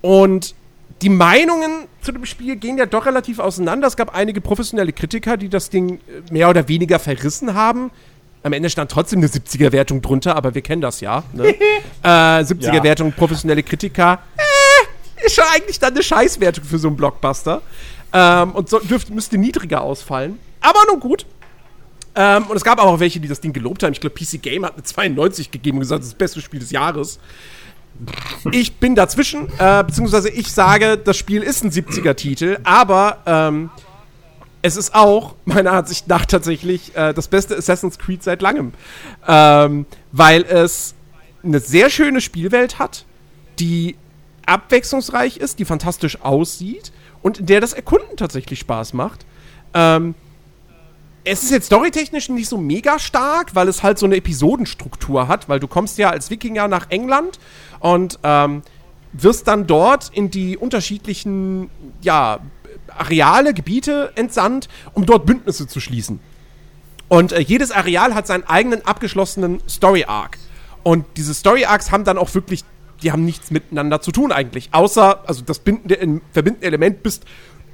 und 0.00 0.54
die 1.02 1.08
Meinungen 1.08 1.86
zu 2.02 2.12
dem 2.12 2.24
Spiel 2.24 2.56
gehen 2.56 2.78
ja 2.78 2.86
doch 2.86 3.06
relativ 3.06 3.38
auseinander. 3.38 3.86
Es 3.86 3.96
gab 3.96 4.14
einige 4.14 4.40
professionelle 4.40 4.92
Kritiker, 4.92 5.36
die 5.36 5.48
das 5.48 5.70
Ding 5.70 5.98
äh, 5.98 6.32
mehr 6.32 6.48
oder 6.48 6.68
weniger 6.68 6.98
verrissen 6.98 7.54
haben. 7.54 7.90
Am 8.42 8.52
Ende 8.52 8.70
stand 8.70 8.90
trotzdem 8.90 9.18
eine 9.18 9.28
70er-Wertung 9.28 10.00
drunter, 10.00 10.36
aber 10.36 10.54
wir 10.54 10.62
kennen 10.62 10.80
das 10.80 11.00
ja. 11.00 11.24
Ne? 11.32 11.48
äh, 12.02 12.06
70er-Wertung, 12.06 13.12
professionelle 13.12 13.62
Kritiker. 13.62 14.20
Äh, 14.36 15.24
ist 15.26 15.34
schon 15.34 15.44
eigentlich 15.52 15.78
dann 15.78 15.92
eine 15.92 16.02
Scheißwertung 16.02 16.64
für 16.64 16.78
so 16.78 16.88
einen 16.88 16.96
Blockbuster. 16.96 17.62
Ähm, 18.12 18.52
und 18.52 18.68
so 18.68 18.78
dürfte, 18.78 19.12
müsste 19.12 19.38
niedriger 19.38 19.82
ausfallen. 19.82 20.38
Aber 20.60 20.78
nun 20.90 21.00
gut. 21.00 21.26
Ähm, 22.14 22.44
und 22.46 22.56
es 22.56 22.64
gab 22.64 22.78
auch 22.80 22.98
welche, 23.00 23.20
die 23.20 23.28
das 23.28 23.40
Ding 23.40 23.52
gelobt 23.52 23.82
haben. 23.82 23.92
Ich 23.92 24.00
glaube, 24.00 24.16
PC 24.16 24.42
Game 24.42 24.64
hat 24.64 24.74
eine 24.74 24.82
92 24.82 25.50
gegeben 25.50 25.78
und 25.78 25.82
gesagt, 25.82 26.00
das 26.00 26.06
ist 26.08 26.14
das 26.14 26.18
beste 26.18 26.40
Spiel 26.40 26.60
des 26.60 26.70
Jahres. 26.70 27.18
Ich 28.52 28.76
bin 28.76 28.94
dazwischen, 28.94 29.48
äh, 29.58 29.84
beziehungsweise 29.84 30.30
ich 30.30 30.52
sage, 30.52 30.96
das 30.98 31.16
Spiel 31.16 31.42
ist 31.42 31.64
ein 31.64 31.70
70er-Titel, 31.70 32.58
aber 32.64 33.18
ähm, 33.26 33.70
es 34.62 34.76
ist 34.76 34.94
auch, 34.94 35.34
meiner 35.44 35.72
Ansicht 35.72 36.08
nach, 36.08 36.26
tatsächlich 36.26 36.94
äh, 36.96 37.12
das 37.12 37.28
beste 37.28 37.56
Assassin's 37.56 37.98
Creed 37.98 38.22
seit 38.22 38.42
langem. 38.42 38.72
Ähm, 39.26 39.86
weil 40.12 40.42
es 40.42 40.94
eine 41.42 41.60
sehr 41.60 41.90
schöne 41.90 42.20
Spielwelt 42.20 42.78
hat, 42.78 43.04
die 43.58 43.96
abwechslungsreich 44.46 45.36
ist, 45.36 45.58
die 45.58 45.64
fantastisch 45.64 46.20
aussieht 46.22 46.92
und 47.22 47.38
in 47.38 47.46
der 47.46 47.60
das 47.60 47.72
Erkunden 47.72 48.16
tatsächlich 48.16 48.60
Spaß 48.60 48.94
macht. 48.94 49.26
Ähm, 49.74 50.14
es 51.28 51.42
ist 51.42 51.50
jetzt 51.50 51.66
storytechnisch 51.66 52.30
nicht 52.30 52.48
so 52.48 52.56
mega 52.56 52.98
stark, 52.98 53.54
weil 53.54 53.68
es 53.68 53.82
halt 53.82 53.98
so 53.98 54.06
eine 54.06 54.16
Episodenstruktur 54.16 55.28
hat, 55.28 55.48
weil 55.48 55.60
du 55.60 55.68
kommst 55.68 55.98
ja 55.98 56.10
als 56.10 56.30
Wikinger 56.30 56.68
nach 56.68 56.86
England 56.90 57.38
und 57.80 58.18
ähm, 58.22 58.62
wirst 59.12 59.46
dann 59.46 59.66
dort 59.66 60.10
in 60.12 60.30
die 60.30 60.56
unterschiedlichen, 60.56 61.70
ja, 62.00 62.40
Areale, 62.96 63.52
Gebiete 63.52 64.12
entsandt, 64.14 64.68
um 64.94 65.04
dort 65.04 65.26
Bündnisse 65.26 65.66
zu 65.66 65.80
schließen. 65.80 66.18
Und 67.08 67.32
äh, 67.32 67.40
jedes 67.40 67.70
Areal 67.70 68.14
hat 68.14 68.26
seinen 68.26 68.44
eigenen 68.44 68.84
abgeschlossenen 68.84 69.60
Story-Arc. 69.68 70.38
Und 70.82 71.04
diese 71.16 71.34
Story-Arcs 71.34 71.90
haben 71.90 72.04
dann 72.04 72.16
auch 72.16 72.34
wirklich, 72.34 72.64
die 73.02 73.12
haben 73.12 73.24
nichts 73.24 73.50
miteinander 73.50 74.00
zu 74.00 74.12
tun 74.12 74.32
eigentlich. 74.32 74.70
Außer, 74.72 75.28
also 75.28 75.42
das 75.42 75.58
bindende, 75.58 76.22
verbindende 76.32 76.66
Element 76.66 77.02
bist 77.02 77.24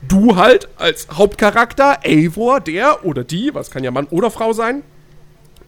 du 0.08 0.36
halt 0.36 0.68
als 0.76 1.08
Hauptcharakter, 1.12 1.98
Eivor, 2.04 2.60
der 2.60 3.04
oder 3.04 3.24
die, 3.24 3.54
was 3.54 3.70
kann 3.70 3.84
ja 3.84 3.90
Mann 3.90 4.06
oder 4.10 4.30
Frau 4.30 4.52
sein, 4.52 4.82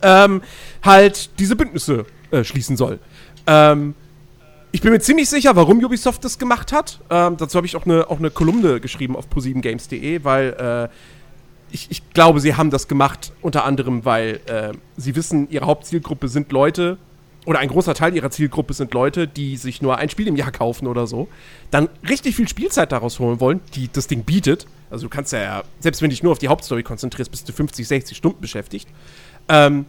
ähm, 0.03 0.43
halt 0.83 1.39
diese 1.39 1.57
Bündnisse 1.57 2.07
äh, 2.31 2.45
schließen 2.45 2.77
soll. 2.77 2.99
Ähm, 3.47 3.95
ich 4.73 4.83
bin 4.83 4.93
mir 4.93 5.01
ziemlich 5.01 5.31
sicher, 5.31 5.57
warum 5.57 5.83
Ubisoft 5.83 6.25
das 6.25 6.39
gemacht 6.39 6.73
hat. 6.73 7.01
Ähm, 7.09 7.37
dazu 7.39 7.57
habe 7.57 7.67
ich 7.67 7.77
auch 7.77 7.87
eine, 7.87 8.11
auch 8.11 8.19
eine 8.19 8.31
Kolumne 8.31 8.81
geschrieben 8.81 9.17
auf 9.17 9.27
pro7games.de, 9.35 10.23
weil 10.25 10.91
äh, 10.91 10.95
ich, 11.73 11.91
ich, 11.91 12.11
glaube, 12.11 12.41
sie 12.41 12.57
haben 12.57 12.71
das 12.71 12.87
gemacht 12.87 13.33
unter 13.41 13.65
anderem, 13.65 14.05
weil 14.05 14.41
äh, 14.47 14.73
sie 14.97 15.17
wissen, 15.17 15.49
ihre 15.51 15.67
Hauptzielgruppe 15.67 16.29
sind 16.29 16.53
Leute, 16.53 16.99
oder 17.47 17.61
ein 17.61 17.69
großer 17.69 17.95
Teil 17.95 18.15
ihrer 18.15 18.31
Zielgruppe 18.31 18.75
sind 18.75 18.93
Leute, 18.93 19.27
die 19.27 19.57
sich 19.57 19.81
nur 19.81 19.97
ein 19.97 20.11
Spiel 20.11 20.27
im 20.27 20.37
Jahr 20.37 20.51
kaufen 20.51 20.87
oder 20.87 21.07
so, 21.07 21.29
dann 21.71 21.89
richtig 22.07 22.37
viel 22.37 22.49
Spielzeit 22.49 22.93
daraus 22.93 23.19
holen 23.19 23.41
wollen, 23.41 23.61
die 23.75 23.89
das 23.91 24.09
Ding 24.09 24.25
bietet. 24.25 24.67
Also 24.91 25.07
du 25.07 25.09
kannst 25.09 25.33
ja, 25.33 25.63
selbst 25.81 26.03
wenn 26.03 26.11
du 26.11 26.15
dich 26.15 26.23
nur 26.23 26.33
auf 26.33 26.39
die 26.39 26.49
Hauptstory 26.49 26.83
konzentrierst, 26.83 27.31
bist 27.31 27.49
du 27.49 27.53
50, 27.53 27.87
60 27.87 28.17
Stunden 28.17 28.41
beschäftigt. 28.41 28.89
Ähm, 29.49 29.87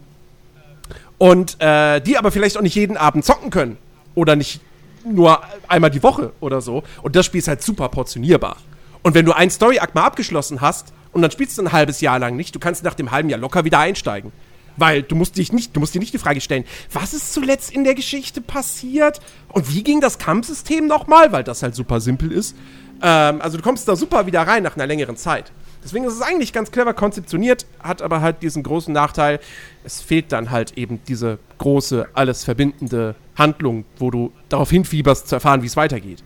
und 1.18 1.60
äh, 1.60 2.00
die 2.00 2.16
aber 2.16 2.30
vielleicht 2.30 2.56
auch 2.56 2.62
nicht 2.62 2.76
jeden 2.76 2.96
Abend 2.96 3.24
zocken 3.24 3.50
können. 3.50 3.76
Oder 4.14 4.36
nicht 4.36 4.60
nur 5.04 5.42
einmal 5.66 5.90
die 5.90 6.02
Woche 6.02 6.32
oder 6.40 6.60
so. 6.60 6.84
Und 7.02 7.16
das 7.16 7.26
Spiel 7.26 7.40
ist 7.40 7.48
halt 7.48 7.62
super 7.62 7.88
portionierbar. 7.88 8.56
Und 9.02 9.14
wenn 9.14 9.26
du 9.26 9.32
einen 9.32 9.50
Story-Akt 9.50 9.94
mal 9.94 10.04
abgeschlossen 10.04 10.60
hast 10.60 10.92
und 11.12 11.22
dann 11.22 11.30
spielst 11.30 11.58
du 11.58 11.62
ein 11.62 11.72
halbes 11.72 12.00
Jahr 12.00 12.18
lang 12.18 12.36
nicht, 12.36 12.54
du 12.54 12.58
kannst 12.58 12.84
nach 12.84 12.94
dem 12.94 13.10
halben 13.10 13.28
Jahr 13.30 13.40
locker 13.40 13.64
wieder 13.64 13.78
einsteigen. 13.80 14.32
Weil 14.78 15.02
du 15.02 15.14
musst 15.14 15.36
dich 15.36 15.52
nicht, 15.52 15.74
du 15.76 15.80
musst 15.80 15.94
dir 15.94 15.98
nicht 15.98 16.14
die 16.14 16.18
Frage 16.18 16.40
stellen, 16.40 16.64
was 16.92 17.12
ist 17.12 17.32
zuletzt 17.32 17.70
in 17.70 17.84
der 17.84 17.94
Geschichte 17.94 18.40
passiert 18.40 19.20
und 19.48 19.74
wie 19.74 19.82
ging 19.82 20.00
das 20.00 20.18
Kampfsystem 20.18 20.86
nochmal, 20.86 21.32
weil 21.32 21.44
das 21.44 21.62
halt 21.62 21.74
super 21.74 22.00
simpel 22.00 22.32
ist. 22.32 22.56
Ähm, 23.02 23.40
also 23.40 23.56
du 23.56 23.62
kommst 23.62 23.86
da 23.88 23.96
super 23.96 24.26
wieder 24.26 24.42
rein 24.42 24.62
nach 24.62 24.76
einer 24.76 24.86
längeren 24.86 25.16
Zeit. 25.16 25.52
Deswegen 25.84 26.04
ist 26.04 26.14
es 26.14 26.22
eigentlich 26.22 26.52
ganz 26.52 26.70
clever 26.70 26.92
konzeptioniert, 26.92 27.66
hat 27.80 28.02
aber 28.02 28.20
halt 28.20 28.42
diesen 28.42 28.62
großen 28.62 28.92
Nachteil, 28.92 29.38
es 29.84 30.00
fehlt 30.00 30.32
dann 30.32 30.50
halt 30.50 30.76
eben 30.76 31.00
diese 31.06 31.38
große, 31.58 32.08
alles 32.14 32.44
verbindende 32.44 33.14
Handlung, 33.36 33.84
wo 33.98 34.10
du 34.10 34.32
darauf 34.48 34.70
hinfieberst 34.70 35.28
zu 35.28 35.36
erfahren, 35.36 35.62
wie 35.62 35.66
es 35.66 35.76
weitergeht. 35.76 36.22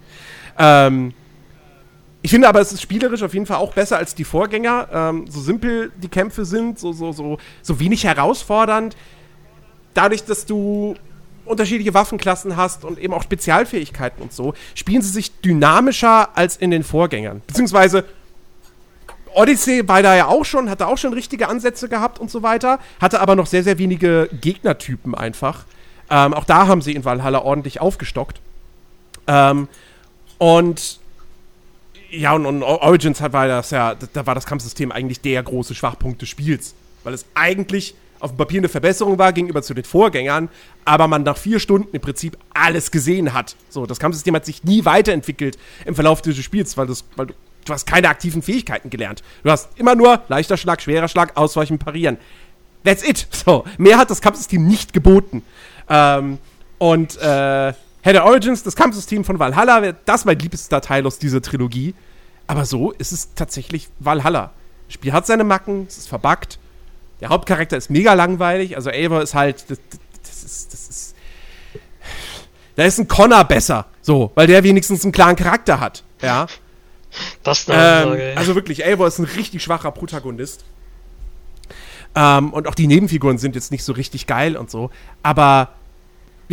Ähm, 0.59 1.12
ich 2.22 2.30
finde 2.30 2.48
aber, 2.48 2.60
es 2.60 2.72
ist 2.72 2.80
spielerisch 2.80 3.22
auf 3.22 3.34
jeden 3.34 3.46
Fall 3.46 3.56
auch 3.56 3.74
besser 3.74 3.98
als 3.98 4.14
die 4.14 4.24
Vorgänger. 4.24 4.88
Ähm, 4.92 5.26
so 5.28 5.40
simpel 5.40 5.90
die 5.96 6.08
Kämpfe 6.08 6.44
sind, 6.44 6.78
so, 6.78 6.92
so, 6.92 7.12
so, 7.12 7.38
so 7.62 7.80
wenig 7.80 8.04
herausfordernd. 8.04 8.96
Dadurch, 9.92 10.24
dass 10.24 10.46
du 10.46 10.94
unterschiedliche 11.44 11.92
Waffenklassen 11.94 12.56
hast 12.56 12.84
und 12.84 12.98
eben 13.00 13.12
auch 13.12 13.24
Spezialfähigkeiten 13.24 14.22
und 14.22 14.32
so, 14.32 14.54
spielen 14.76 15.02
sie 15.02 15.10
sich 15.10 15.40
dynamischer 15.40 16.36
als 16.36 16.56
in 16.56 16.70
den 16.70 16.84
Vorgängern. 16.84 17.42
Beziehungsweise 17.46 18.04
Odyssey 19.34 19.86
war 19.88 20.02
da 20.02 20.14
ja 20.14 20.28
auch 20.28 20.44
schon, 20.44 20.70
hatte 20.70 20.86
auch 20.86 20.98
schon 20.98 21.12
richtige 21.12 21.48
Ansätze 21.48 21.88
gehabt 21.88 22.20
und 22.20 22.30
so 22.30 22.44
weiter, 22.44 22.78
hatte 23.00 23.20
aber 23.20 23.34
noch 23.34 23.46
sehr, 23.46 23.64
sehr 23.64 23.78
wenige 23.78 24.28
Gegnertypen 24.40 25.16
einfach. 25.16 25.64
Ähm, 26.08 26.34
auch 26.34 26.44
da 26.44 26.68
haben 26.68 26.82
sie 26.82 26.94
in 26.94 27.04
Valhalla 27.04 27.40
ordentlich 27.40 27.80
aufgestockt. 27.80 28.40
Ähm, 29.26 29.68
und 30.38 31.00
ja, 32.12 32.34
und, 32.34 32.46
und 32.46 32.62
Origins 32.62 33.20
war 33.20 33.48
das 33.48 33.70
ja, 33.70 33.94
da 33.94 34.26
war 34.26 34.34
das 34.34 34.46
Kampfsystem 34.46 34.92
eigentlich 34.92 35.20
der 35.20 35.42
große 35.42 35.74
Schwachpunkt 35.74 36.20
des 36.22 36.28
Spiels. 36.28 36.74
Weil 37.04 37.14
es 37.14 37.24
eigentlich 37.34 37.94
auf 38.20 38.32
dem 38.32 38.36
Papier 38.36 38.60
eine 38.60 38.68
Verbesserung 38.68 39.18
war 39.18 39.32
gegenüber 39.32 39.62
zu 39.62 39.74
den 39.74 39.84
Vorgängern, 39.84 40.48
aber 40.84 41.08
man 41.08 41.24
nach 41.24 41.36
vier 41.36 41.58
Stunden 41.58 41.88
im 41.92 42.00
Prinzip 42.00 42.36
alles 42.54 42.90
gesehen 42.90 43.32
hat. 43.32 43.56
So, 43.68 43.86
das 43.86 43.98
Kampfsystem 43.98 44.36
hat 44.36 44.44
sich 44.44 44.62
nie 44.62 44.84
weiterentwickelt 44.84 45.58
im 45.84 45.94
Verlauf 45.94 46.22
dieses 46.22 46.44
Spiels, 46.44 46.76
weil, 46.76 46.86
das, 46.86 47.04
weil 47.16 47.26
du, 47.26 47.34
du 47.64 47.72
hast 47.72 47.86
keine 47.86 48.08
aktiven 48.08 48.42
Fähigkeiten 48.42 48.90
gelernt. 48.90 49.22
Du 49.42 49.50
hast 49.50 49.70
immer 49.76 49.96
nur 49.96 50.22
leichter 50.28 50.56
Schlag, 50.56 50.80
schwerer 50.82 51.08
Schlag, 51.08 51.36
Ausweichen, 51.36 51.78
Parieren. 51.78 52.18
That's 52.84 53.02
it. 53.02 53.26
So, 53.32 53.64
mehr 53.78 53.98
hat 53.98 54.10
das 54.10 54.20
Kampfsystem 54.20 54.66
nicht 54.68 54.92
geboten. 54.92 55.42
Ähm, 55.88 56.38
und 56.78 57.16
äh, 57.20 57.72
Head 58.03 58.16
of 58.16 58.24
Origins, 58.24 58.62
das 58.62 58.76
Kampfsystem 58.76 59.24
von 59.24 59.38
Valhalla, 59.38 59.92
das 59.92 60.24
mein 60.24 60.38
liebster 60.38 60.80
Teil 60.80 61.07
aus 61.07 61.18
dieser 61.18 61.40
Trilogie. 61.40 61.94
Aber 62.46 62.66
so 62.66 62.90
ist 62.92 63.12
es 63.12 63.34
tatsächlich 63.34 63.88
Valhalla. 64.00 64.50
Das 64.86 64.94
Spiel 64.94 65.12
hat 65.12 65.26
seine 65.26 65.44
Macken, 65.44 65.86
es 65.88 65.98
ist 65.98 66.09
verbuggt. 66.09 66.59
Der 67.20 67.28
Hauptcharakter 67.28 67.76
ist 67.76 67.88
mega 67.88 68.14
langweilig. 68.14 68.76
Also 68.76 68.90
Eivor 68.90 69.22
ist 69.22 69.34
halt. 69.34 69.64
Das, 69.70 69.78
das, 70.24 70.42
ist. 70.42 70.72
Das 70.72 70.88
ist. 70.88 71.14
Da 72.74 72.84
ist 72.84 72.98
ein 72.98 73.07
Connor 73.07 73.44
besser. 73.44 73.86
So, 74.00 74.32
weil 74.34 74.48
der 74.48 74.64
wenigstens 74.64 75.05
einen 75.05 75.12
klaren 75.12 75.36
Charakter 75.36 75.78
hat. 75.78 76.03
Ja. 76.20 76.46
Das 77.42 77.61
ist 77.61 77.70
eine 77.70 78.16
ähm, 78.18 78.38
Also 78.38 78.55
wirklich, 78.55 78.84
Eivor 78.84 79.07
ist 79.07 79.18
ein 79.18 79.24
richtig 79.24 79.62
schwacher 79.62 79.92
Protagonist. 79.92 80.64
Ähm, 82.14 82.53
und 82.53 82.66
auch 82.66 82.74
die 82.74 82.86
Nebenfiguren 82.86 83.38
sind 83.38 83.55
jetzt 83.55 83.70
nicht 83.70 83.84
so 83.84 83.92
richtig 83.92 84.26
geil 84.26 84.57
und 84.57 84.70
so. 84.70 84.90
Aber 85.22 85.68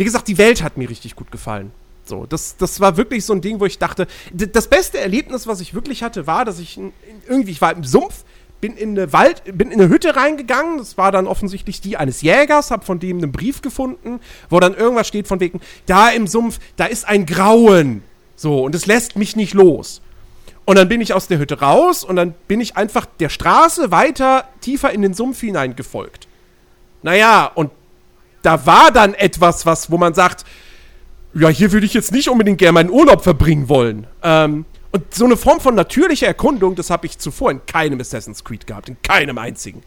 wie 0.00 0.04
gesagt, 0.04 0.28
die 0.28 0.38
Welt 0.38 0.62
hat 0.62 0.78
mir 0.78 0.88
richtig 0.88 1.14
gut 1.14 1.30
gefallen. 1.30 1.72
So, 2.06 2.24
das, 2.24 2.56
das 2.56 2.80
war 2.80 2.96
wirklich 2.96 3.22
so 3.26 3.34
ein 3.34 3.42
Ding, 3.42 3.60
wo 3.60 3.66
ich 3.66 3.78
dachte, 3.78 4.06
das 4.32 4.66
beste 4.66 4.98
Erlebnis, 4.98 5.46
was 5.46 5.60
ich 5.60 5.74
wirklich 5.74 6.02
hatte, 6.02 6.26
war, 6.26 6.46
dass 6.46 6.58
ich 6.58 6.80
irgendwie, 7.28 7.50
ich 7.50 7.60
war 7.60 7.76
im 7.76 7.84
Sumpf, 7.84 8.24
bin 8.62 8.78
in 8.78 8.98
eine 8.98 9.12
Wald, 9.12 9.42
bin 9.44 9.70
in 9.70 9.78
eine 9.78 9.90
Hütte 9.90 10.16
reingegangen. 10.16 10.78
Das 10.78 10.96
war 10.96 11.12
dann 11.12 11.26
offensichtlich 11.26 11.82
die 11.82 11.98
eines 11.98 12.22
Jägers, 12.22 12.70
hab 12.70 12.84
von 12.86 12.98
dem 12.98 13.18
einen 13.18 13.30
Brief 13.30 13.60
gefunden, 13.60 14.20
wo 14.48 14.58
dann 14.58 14.74
irgendwas 14.74 15.06
steht 15.06 15.28
von 15.28 15.38
wegen, 15.38 15.60
da 15.84 16.08
im 16.08 16.26
Sumpf, 16.26 16.60
da 16.76 16.86
ist 16.86 17.06
ein 17.06 17.26
Grauen. 17.26 18.02
So, 18.36 18.64
und 18.64 18.74
es 18.74 18.86
lässt 18.86 19.16
mich 19.16 19.36
nicht 19.36 19.52
los. 19.52 20.00
Und 20.64 20.78
dann 20.78 20.88
bin 20.88 21.02
ich 21.02 21.12
aus 21.12 21.28
der 21.28 21.38
Hütte 21.38 21.60
raus 21.60 22.04
und 22.04 22.16
dann 22.16 22.32
bin 22.48 22.62
ich 22.62 22.78
einfach 22.78 23.04
der 23.04 23.28
Straße 23.28 23.90
weiter 23.90 24.48
tiefer 24.62 24.92
in 24.92 25.02
den 25.02 25.12
Sumpf 25.12 25.40
hineingefolgt. 25.40 26.26
Naja, 27.02 27.44
und 27.54 27.70
da 28.42 28.66
war 28.66 28.90
dann 28.90 29.14
etwas, 29.14 29.66
was, 29.66 29.90
wo 29.90 29.98
man 29.98 30.14
sagt, 30.14 30.44
ja, 31.34 31.48
hier 31.48 31.72
würde 31.72 31.86
ich 31.86 31.94
jetzt 31.94 32.12
nicht 32.12 32.28
unbedingt 32.28 32.58
gerne 32.58 32.72
meinen 32.72 32.90
Urlaub 32.90 33.22
verbringen 33.22 33.68
wollen. 33.68 34.06
Ähm, 34.22 34.64
Und 34.92 35.14
so 35.14 35.24
eine 35.24 35.36
Form 35.36 35.60
von 35.60 35.76
natürlicher 35.76 36.26
Erkundung, 36.26 36.74
das 36.74 36.90
habe 36.90 37.06
ich 37.06 37.16
zuvor 37.18 37.52
in 37.52 37.64
keinem 37.64 38.00
Assassin's 38.00 38.42
Creed 38.42 38.66
gehabt, 38.66 38.88
in 38.88 38.96
keinem 39.02 39.38
einzigen. 39.38 39.82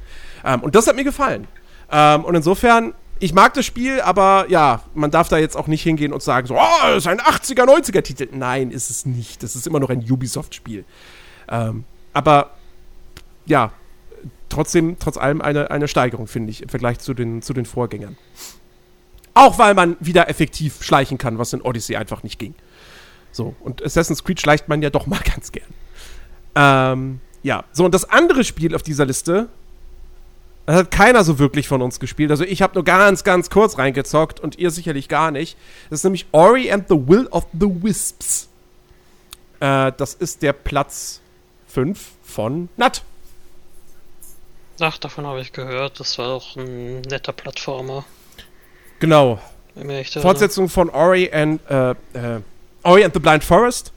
Ähm, 0.46 0.62
und 0.62 0.76
das 0.76 0.88
hat 0.88 0.96
mir 0.96 1.04
gefallen. 1.04 1.48
Ähm, 1.92 2.24
und 2.24 2.36
insofern, 2.36 2.94
ich 3.20 3.34
mag 3.34 3.54
das 3.54 3.66
Spiel, 3.66 4.00
aber 4.00 4.46
ja, 4.48 4.84
man 4.94 5.12
darf 5.12 5.28
da 5.28 5.38
jetzt 5.38 5.58
auch 5.58 5.68
nicht 5.68 5.84
hingehen 5.84 6.14
und 6.14 6.24
sagen, 6.24 6.48
so, 6.48 6.56
oh, 6.56 6.84
das 6.84 7.00
ist 7.00 7.08
ein 7.08 7.20
80er, 7.20 7.66
90er 7.66 8.02
Titel. 8.02 8.30
Nein, 8.32 8.72
ist 8.72 8.90
es 8.90 9.06
nicht. 9.06 9.44
Das 9.44 9.58
ist 9.58 9.68
immer 9.68 9.82
noch 9.82 9.90
ein 9.90 10.10
Ubisoft-Spiel. 10.10 10.86
Ähm, 11.50 11.84
aber 12.14 12.52
ja, 13.46 13.74
trotzdem, 14.54 14.98
trotz 15.00 15.18
allem 15.18 15.42
eine, 15.42 15.72
eine 15.72 15.88
Steigerung, 15.88 16.28
finde 16.28 16.52
ich, 16.52 16.62
im 16.62 16.70
Vergleich 16.70 17.00
zu 17.00 17.14
den, 17.14 17.42
zu 17.42 17.54
den 17.54 17.66
Vorgängern. 17.66 18.18
Auch 19.34 19.58
weil 19.58 19.74
man 19.74 19.98
wieder 20.00 20.30
effektiv 20.30 20.84
schleichen 20.84 21.18
kann, 21.18 21.40
was 21.40 21.54
in 21.54 21.62
Odyssey 21.62 21.96
einfach 21.96 22.24
nicht 22.24 22.40
ging. 22.40 22.54
So, 23.32 23.56
und 23.62 23.84
Assassin's 23.84 24.24
Creed 24.24 24.40
schleicht 24.40 24.70
man 24.70 24.82
ja 24.82 24.90
doch 24.90 25.08
mal 25.08 25.20
ganz 25.34 25.52
gern. 25.52 25.68
Ähm, 26.56 27.20
ja, 27.42 27.64
so, 27.72 27.84
und 27.84 27.94
das 27.94 28.10
andere 28.10 28.44
Spiel 28.44 28.76
auf 28.76 28.84
dieser 28.84 29.06
Liste, 29.06 29.50
das 30.66 30.78
hat 30.78 30.92
keiner 30.92 31.24
so 31.24 31.40
wirklich 31.40 31.68
von 31.68 31.82
uns 31.82 32.00
gespielt. 32.00 32.32
Also 32.32 32.44
ich 32.44 32.62
habe 32.62 32.76
nur 32.76 32.86
ganz, 32.86 33.24
ganz 33.24 33.50
kurz 33.50 33.78
reingezockt 33.78 34.40
und 34.40 34.58
ihr 34.60 34.72
sicherlich 34.72 35.10
gar 35.10 35.32
nicht. 35.32 35.58
Das 35.90 36.00
ist 36.00 36.04
nämlich 36.04 36.28
Ori 36.32 36.72
and 36.72 36.88
the 36.88 36.96
Will 36.96 37.28
of 37.32 37.48
the 37.54 37.68
Wisps. 37.68 38.48
Äh, 39.60 39.92
das 39.98 40.14
ist 40.14 40.42
der 40.42 40.54
Platz 40.54 41.22
5 41.68 42.00
von 42.24 42.70
Nat. 42.78 43.04
Ach, 44.80 44.98
davon 44.98 45.26
habe 45.26 45.42
ich 45.42 45.54
gehört. 45.54 46.00
Das 46.00 46.18
war 46.18 46.30
auch 46.30 46.56
ein 46.56 47.02
netter 47.02 47.34
Plattformer. 47.34 48.06
Genau. 49.00 49.40
Fortsetzung 50.22 50.70
von 50.70 50.90
Ori 50.90 51.32
and, 51.32 51.60
äh, 51.70 51.92
äh, 51.92 51.96
Ori 52.84 53.04
and 53.04 53.14
the 53.14 53.20
Blind 53.20 53.44
Forest 53.44 53.92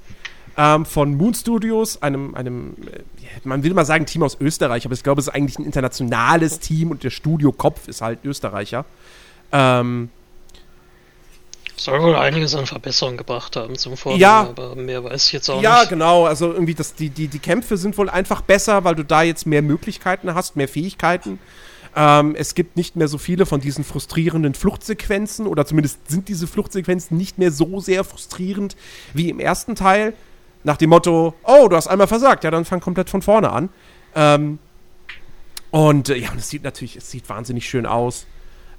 ähm, 0.57 0.87
von 0.87 1.15
Moon 1.17 1.35
Studios, 1.35 2.01
einem, 2.03 2.35
einem 2.35 2.77
äh, 2.91 3.01
man 3.45 3.63
will 3.63 3.75
mal 3.75 3.85
sagen 3.85 4.07
Team 4.07 4.23
aus 4.23 4.39
Österreich, 4.41 4.85
aber 4.87 4.95
ich 4.95 5.03
glaube, 5.03 5.21
es 5.21 5.29
ist 5.29 5.35
eigentlich 5.35 5.59
ein 5.59 5.65
internationales 5.65 6.61
Team 6.61 6.91
und 6.91 7.05
der 7.05 7.11
Studiokopf 7.11 7.89
ist 7.89 8.01
halt 8.01 8.21
Österreicher. 8.25 8.85
Ähm, 9.53 10.11
Soll 11.79 12.01
wohl 12.03 12.17
einiges 12.17 12.55
an 12.55 12.67
Verbesserungen 12.67 13.19
gebracht 13.19 13.55
haben 13.57 13.77
zum 13.77 13.97
Vorgänger, 13.97 14.21
Ja. 14.21 14.41
aber 14.49 14.75
mehr 14.77 15.05
weiß 15.05 15.27
ich 15.27 15.33
jetzt 15.33 15.51
auch 15.51 15.61
ja, 15.61 15.81
nicht. 15.81 15.91
genau. 15.91 16.25
Also 16.25 16.51
irgendwie 16.53 16.75
das, 16.75 16.95
die, 16.95 17.11
die, 17.11 17.29
die 17.29 17.39
Kämpfe 17.39 17.77
sind 17.77 17.99
wohl 17.99 18.09
einfach 18.09 18.41
besser, 18.41 18.85
weil 18.85 18.95
du 18.95 19.05
da 19.05 19.23
jetzt 19.23 19.47
mehr 19.47 19.61
Möglichkeiten 19.63 20.35
hast, 20.35 20.57
mehr 20.57 20.69
Fähigkeiten. 20.69 21.39
Ähm, 21.95 22.35
es 22.37 22.55
gibt 22.55 22.77
nicht 22.77 22.97
mehr 22.97 23.09
so 23.09 23.19
viele 23.19 23.47
von 23.47 23.61
diesen 23.61 23.85
frustrierenden 23.85 24.55
Fluchtsequenzen 24.55 25.47
oder 25.47 25.67
zumindest 25.67 26.11
sind 26.11 26.29
diese 26.29 26.47
Fluchtsequenzen 26.47 27.17
nicht 27.17 27.39
mehr 27.39 27.51
so 27.53 27.81
sehr 27.81 28.05
frustrierend 28.05 28.77
wie 29.13 29.29
im 29.29 29.39
ersten 29.41 29.75
Teil. 29.75 30.15
Nach 30.65 30.77
dem 30.77 30.91
Motto, 30.91 31.35
oh, 31.45 31.69
du 31.69 31.77
hast 31.77 31.89
einmal 31.89 32.07
versagt, 32.07 32.43
ja, 32.45 32.51
dann 32.51 32.65
fang 32.65 32.81
komplett 32.81 33.09
von 33.11 33.23
vorne 33.23 33.51
an. 33.51 33.69
Ähm, 34.15 34.59
und 35.71 36.09
äh, 36.09 36.17
ja, 36.17 36.31
es 36.37 36.49
sieht 36.49 36.65
natürlich, 36.65 36.97
es 36.97 37.11
sieht 37.11 37.29
wahnsinnig 37.29 37.69
schön 37.69 37.87
aus. 37.87 38.27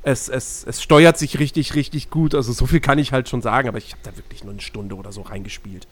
Es, 0.07 0.29
es, 0.29 0.63
es 0.63 0.81
steuert 0.81 1.17
sich 1.17 1.37
richtig, 1.37 1.75
richtig 1.75 2.09
gut. 2.09 2.33
Also 2.33 2.53
so 2.53 2.65
viel 2.65 2.79
kann 2.79 2.97
ich 2.97 3.11
halt 3.11 3.27
schon 3.27 3.41
sagen, 3.41 3.67
aber 3.67 3.77
ich 3.77 3.91
habe 3.91 3.99
da 4.03 4.15
wirklich 4.15 4.41
nur 4.41 4.53
eine 4.53 4.61
Stunde 4.61 4.95
oder 4.95 5.11
so 5.11 5.19
reingespielt. 5.19 5.85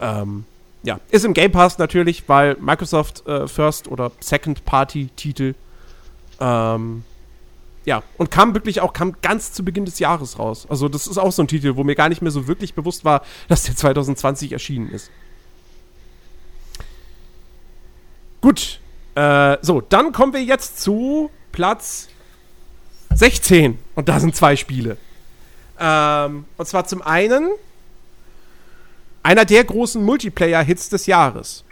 Ähm, 0.00 0.44
ja, 0.84 1.00
ist 1.10 1.24
im 1.24 1.34
Game 1.34 1.50
Pass 1.50 1.76
natürlich, 1.76 2.28
weil 2.28 2.56
Microsoft 2.60 3.26
äh, 3.26 3.48
First 3.48 3.88
oder 3.88 4.12
Second 4.20 4.64
Party 4.64 5.08
Titel. 5.16 5.56
Ähm, 6.38 7.02
ja, 7.84 8.04
und 8.18 8.30
kam 8.30 8.54
wirklich 8.54 8.82
auch, 8.82 8.92
kam 8.92 9.16
ganz 9.20 9.52
zu 9.52 9.64
Beginn 9.64 9.84
des 9.84 9.98
Jahres 9.98 10.38
raus. 10.38 10.68
Also 10.70 10.88
das 10.88 11.08
ist 11.08 11.18
auch 11.18 11.32
so 11.32 11.42
ein 11.42 11.48
Titel, 11.48 11.74
wo 11.74 11.82
mir 11.82 11.96
gar 11.96 12.08
nicht 12.08 12.22
mehr 12.22 12.30
so 12.30 12.46
wirklich 12.46 12.74
bewusst 12.74 13.04
war, 13.04 13.22
dass 13.48 13.64
der 13.64 13.74
2020 13.74 14.52
erschienen 14.52 14.90
ist. 14.90 15.10
Gut, 18.42 18.78
äh, 19.16 19.56
so, 19.60 19.80
dann 19.80 20.12
kommen 20.12 20.34
wir 20.34 20.44
jetzt 20.44 20.80
zu 20.80 21.32
Platz 21.50 22.06
16. 23.14 23.78
Und 23.94 24.08
da 24.08 24.20
sind 24.20 24.34
zwei 24.36 24.56
Spiele. 24.56 24.96
Ähm, 25.78 26.44
und 26.56 26.66
zwar 26.66 26.86
zum 26.86 27.02
einen 27.02 27.50
einer 29.22 29.44
der 29.44 29.64
großen 29.64 30.02
Multiplayer-Hits 30.02 30.88
des 30.88 31.06
Jahres. 31.06 31.64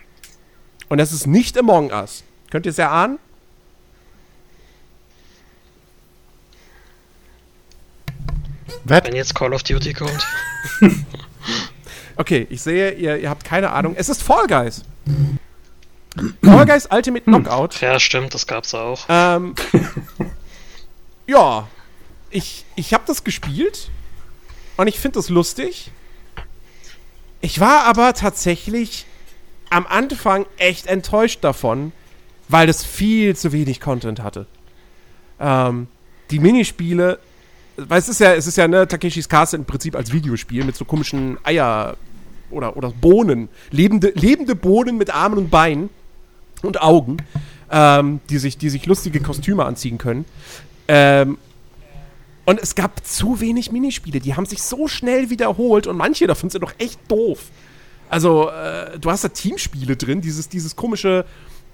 Und 0.88 0.98
das 0.98 1.12
ist 1.12 1.26
nicht 1.26 1.56
Among 1.58 1.90
Us. 1.90 2.24
Könnt 2.50 2.66
ihr 2.66 2.70
es 2.70 2.78
erahnen? 2.78 3.18
Wenn 8.84 9.14
jetzt 9.14 9.34
Call 9.34 9.52
of 9.52 9.62
Duty 9.62 9.92
kommt. 9.92 10.26
Okay, 12.20 12.48
ich 12.50 12.62
sehe, 12.62 12.90
ihr, 12.94 13.16
ihr 13.16 13.30
habt 13.30 13.44
keine 13.44 13.70
Ahnung. 13.70 13.94
Es 13.96 14.08
ist 14.08 14.24
Fall 14.24 14.48
Guys. 14.48 14.82
Fall 16.42 16.66
Guys 16.66 16.88
Ultimate 16.90 17.24
Knockout. 17.24 17.80
Ja, 17.80 18.00
stimmt, 18.00 18.34
das 18.34 18.48
gab's 18.48 18.74
auch. 18.74 19.06
Ähm, 19.08 19.54
ja, 21.28 21.68
ich, 22.30 22.64
ich 22.74 22.92
habe 22.94 23.04
das 23.06 23.22
gespielt 23.22 23.90
und 24.76 24.88
ich 24.88 24.98
finde 24.98 25.18
das 25.18 25.28
lustig. 25.28 25.92
Ich 27.40 27.60
war 27.60 27.84
aber 27.84 28.14
tatsächlich 28.14 29.06
am 29.70 29.86
Anfang 29.86 30.46
echt 30.56 30.86
enttäuscht 30.86 31.44
davon, 31.44 31.92
weil 32.48 32.68
es 32.68 32.82
viel 32.82 33.36
zu 33.36 33.52
wenig 33.52 33.80
Content 33.80 34.22
hatte. 34.22 34.46
Ähm, 35.38 35.86
die 36.30 36.38
Minispiele, 36.38 37.18
weil 37.76 37.98
es 37.98 38.08
ist 38.08 38.20
ja, 38.20 38.34
es 38.34 38.46
ist 38.46 38.56
ja 38.56 38.66
ne, 38.66 38.88
Takeshis 38.88 39.28
Castle 39.28 39.60
im 39.60 39.64
Prinzip 39.66 39.94
als 39.94 40.12
Videospiel 40.12 40.64
mit 40.64 40.76
so 40.76 40.84
komischen 40.86 41.38
Eier 41.44 41.96
oder, 42.50 42.76
oder 42.76 42.90
Bohnen, 42.90 43.50
lebende, 43.70 44.12
lebende 44.14 44.54
Bohnen 44.54 44.96
mit 44.96 45.14
Armen 45.14 45.36
und 45.38 45.50
Beinen 45.50 45.90
und 46.62 46.80
Augen, 46.80 47.18
ähm, 47.70 48.20
die, 48.30 48.38
sich, 48.38 48.56
die 48.56 48.70
sich 48.70 48.86
lustige 48.86 49.20
Kostüme 49.20 49.66
anziehen 49.66 49.98
können. 49.98 50.24
Ähm, 50.88 51.38
und 52.44 52.60
es 52.60 52.74
gab 52.74 53.06
zu 53.06 53.40
wenig 53.40 53.72
Minispiele. 53.72 54.20
Die 54.20 54.34
haben 54.34 54.46
sich 54.46 54.62
so 54.62 54.88
schnell 54.88 55.28
wiederholt 55.28 55.86
und 55.86 55.98
manche 55.98 56.26
davon 56.26 56.48
sind 56.48 56.62
doch 56.62 56.72
echt 56.78 56.98
doof. 57.08 57.50
Also, 58.08 58.48
äh, 58.48 58.98
du 58.98 59.10
hast 59.10 59.22
da 59.22 59.28
Teamspiele 59.28 59.96
drin, 59.96 60.22
dieses, 60.22 60.48
dieses 60.48 60.74
komische. 60.74 61.26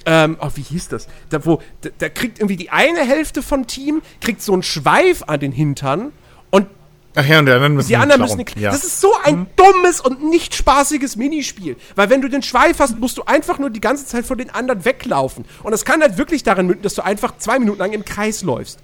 Ähm, 0.05 0.37
oh, 0.41 0.51
wie 0.57 0.63
hieß 0.63 0.89
das? 0.89 1.07
Da, 1.31 1.47
wo, 1.47 1.63
da, 1.81 1.91
da 1.97 2.09
kriegt 2.09 2.41
irgendwie 2.41 2.57
die 2.57 2.71
eine 2.71 3.01
Hälfte 3.01 3.41
vom 3.41 3.69
Team, 3.69 4.03
kriegt 4.21 4.43
so 4.43 4.53
einen 4.53 4.65
Schweif 4.65 5.23
an 5.29 5.39
den 5.39 5.53
Hintern 5.53 6.13
und 6.51 6.67
Ach 7.15 7.25
ja, 7.25 7.39
und 7.39 7.47
die 7.47 7.53
anderen 7.53 7.75
müssen 7.75 7.89
die 7.89 7.97
anderen 7.97 8.25
klauen. 8.25 8.39
müssen. 8.39 8.61
ja. 8.61 8.73
Das 8.73 8.83
ist 8.83 9.01
so 9.01 9.13
ein 9.23 9.47
dummes 9.55 10.01
und 10.01 10.25
nicht 10.25 10.57
spaßiges 10.57 11.15
Minispiel. 11.15 11.77
Weil 11.95 12.11
wenn 12.11 12.21
du 12.21 12.29
den 12.29 12.43
Schweif 12.43 12.81
hast, 12.81 12.99
musst 12.99 13.17
du 13.17 13.23
einfach 13.23 13.61
nur 13.61 13.71
die 13.71 13.81
ganze 13.81 14.05
Zeit 14.07 14.27
von 14.27 14.37
den 14.37 14.51
anderen 14.51 14.85
weglaufen. 14.85 15.45
Und 15.63 15.71
das 15.71 15.85
kann 15.85 16.03
halt 16.03 16.19
wirklich 16.19 16.43
daran 16.43 16.67
münden, 16.67 16.83
dass 16.83 16.95
du 16.95 17.05
einfach 17.05 17.39
zwei 17.39 17.61
Minuten 17.61 17.79
lang 17.79 17.93
im 17.93 18.05
Kreis 18.05 18.43
läufst. 18.43 18.81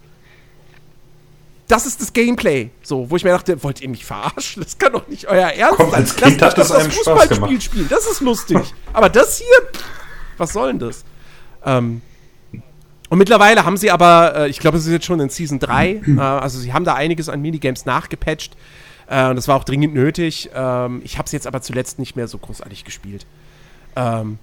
Das 1.70 1.86
ist 1.86 2.00
das 2.00 2.12
Gameplay. 2.12 2.70
So, 2.82 3.10
wo 3.10 3.16
ich 3.16 3.24
mir 3.24 3.30
dachte, 3.30 3.62
wollt 3.62 3.80
ihr 3.80 3.88
mich 3.88 4.04
verarschen? 4.04 4.62
Das 4.62 4.76
kann 4.78 4.92
doch 4.92 5.06
nicht 5.08 5.26
euer 5.28 5.48
Ernst 5.48 5.76
Komm, 5.76 5.90
sein. 5.90 6.00
als 6.00 6.16
Kind 6.16 6.40
Lasst 6.40 6.56
hat 6.56 6.58
das 6.58 6.68
doch 6.68 6.74
einem 6.76 6.90
Spaß 6.90 6.98
Fußballspiel 7.04 7.36
gemacht. 7.48 7.62
spielen. 7.62 7.86
Das 7.88 8.06
ist 8.06 8.20
lustig. 8.20 8.58
Aber 8.92 9.08
das 9.08 9.38
hier, 9.38 9.46
pff, 9.72 9.84
was 10.36 10.52
soll 10.52 10.68
denn 10.72 10.78
das? 10.80 11.04
Ähm, 11.64 12.02
und 13.08 13.18
mittlerweile 13.18 13.64
haben 13.64 13.76
sie 13.76 13.90
aber, 13.90 14.34
äh, 14.36 14.48
ich 14.48 14.58
glaube, 14.58 14.78
es 14.78 14.86
ist 14.86 14.92
jetzt 14.92 15.04
schon 15.06 15.20
in 15.20 15.28
Season 15.30 15.58
3, 15.58 15.90
äh, 16.16 16.20
also 16.20 16.58
sie 16.58 16.72
haben 16.72 16.84
da 16.84 16.94
einiges 16.94 17.28
an 17.28 17.40
Minigames 17.42 17.86
nachgepatcht. 17.86 18.56
Äh, 19.08 19.28
und 19.28 19.36
das 19.36 19.46
war 19.48 19.56
auch 19.56 19.64
dringend 19.64 19.94
nötig. 19.94 20.50
Ähm, 20.54 21.02
ich 21.04 21.18
habe 21.18 21.26
es 21.26 21.32
jetzt 21.32 21.46
aber 21.46 21.60
zuletzt 21.62 21.98
nicht 21.98 22.16
mehr 22.16 22.28
so 22.28 22.38
großartig 22.38 22.84
gespielt. 22.84 23.26
Ähm, 23.96 24.38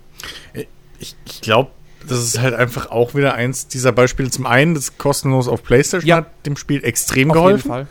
Ich, 1.00 1.16
ich 1.26 1.42
glaube, 1.42 1.72
das 2.08 2.20
ist 2.20 2.40
halt 2.40 2.54
einfach 2.54 2.90
auch 2.92 3.16
wieder 3.16 3.34
eins 3.36 3.68
dieser 3.68 3.92
Beispiele. 3.92 4.30
Zum 4.30 4.46
einen, 4.46 4.74
das 4.76 4.98
kostenlos 4.98 5.48
auf 5.48 5.64
PlayStation 5.64 6.08
Ja. 6.08 6.18
hat 6.18 6.46
dem 6.46 6.58
Spiel 6.58 6.84
extrem 6.84 7.32
auf 7.32 7.36
jeden 7.38 7.46
geholfen. 7.46 7.68
Fall. 7.70 7.88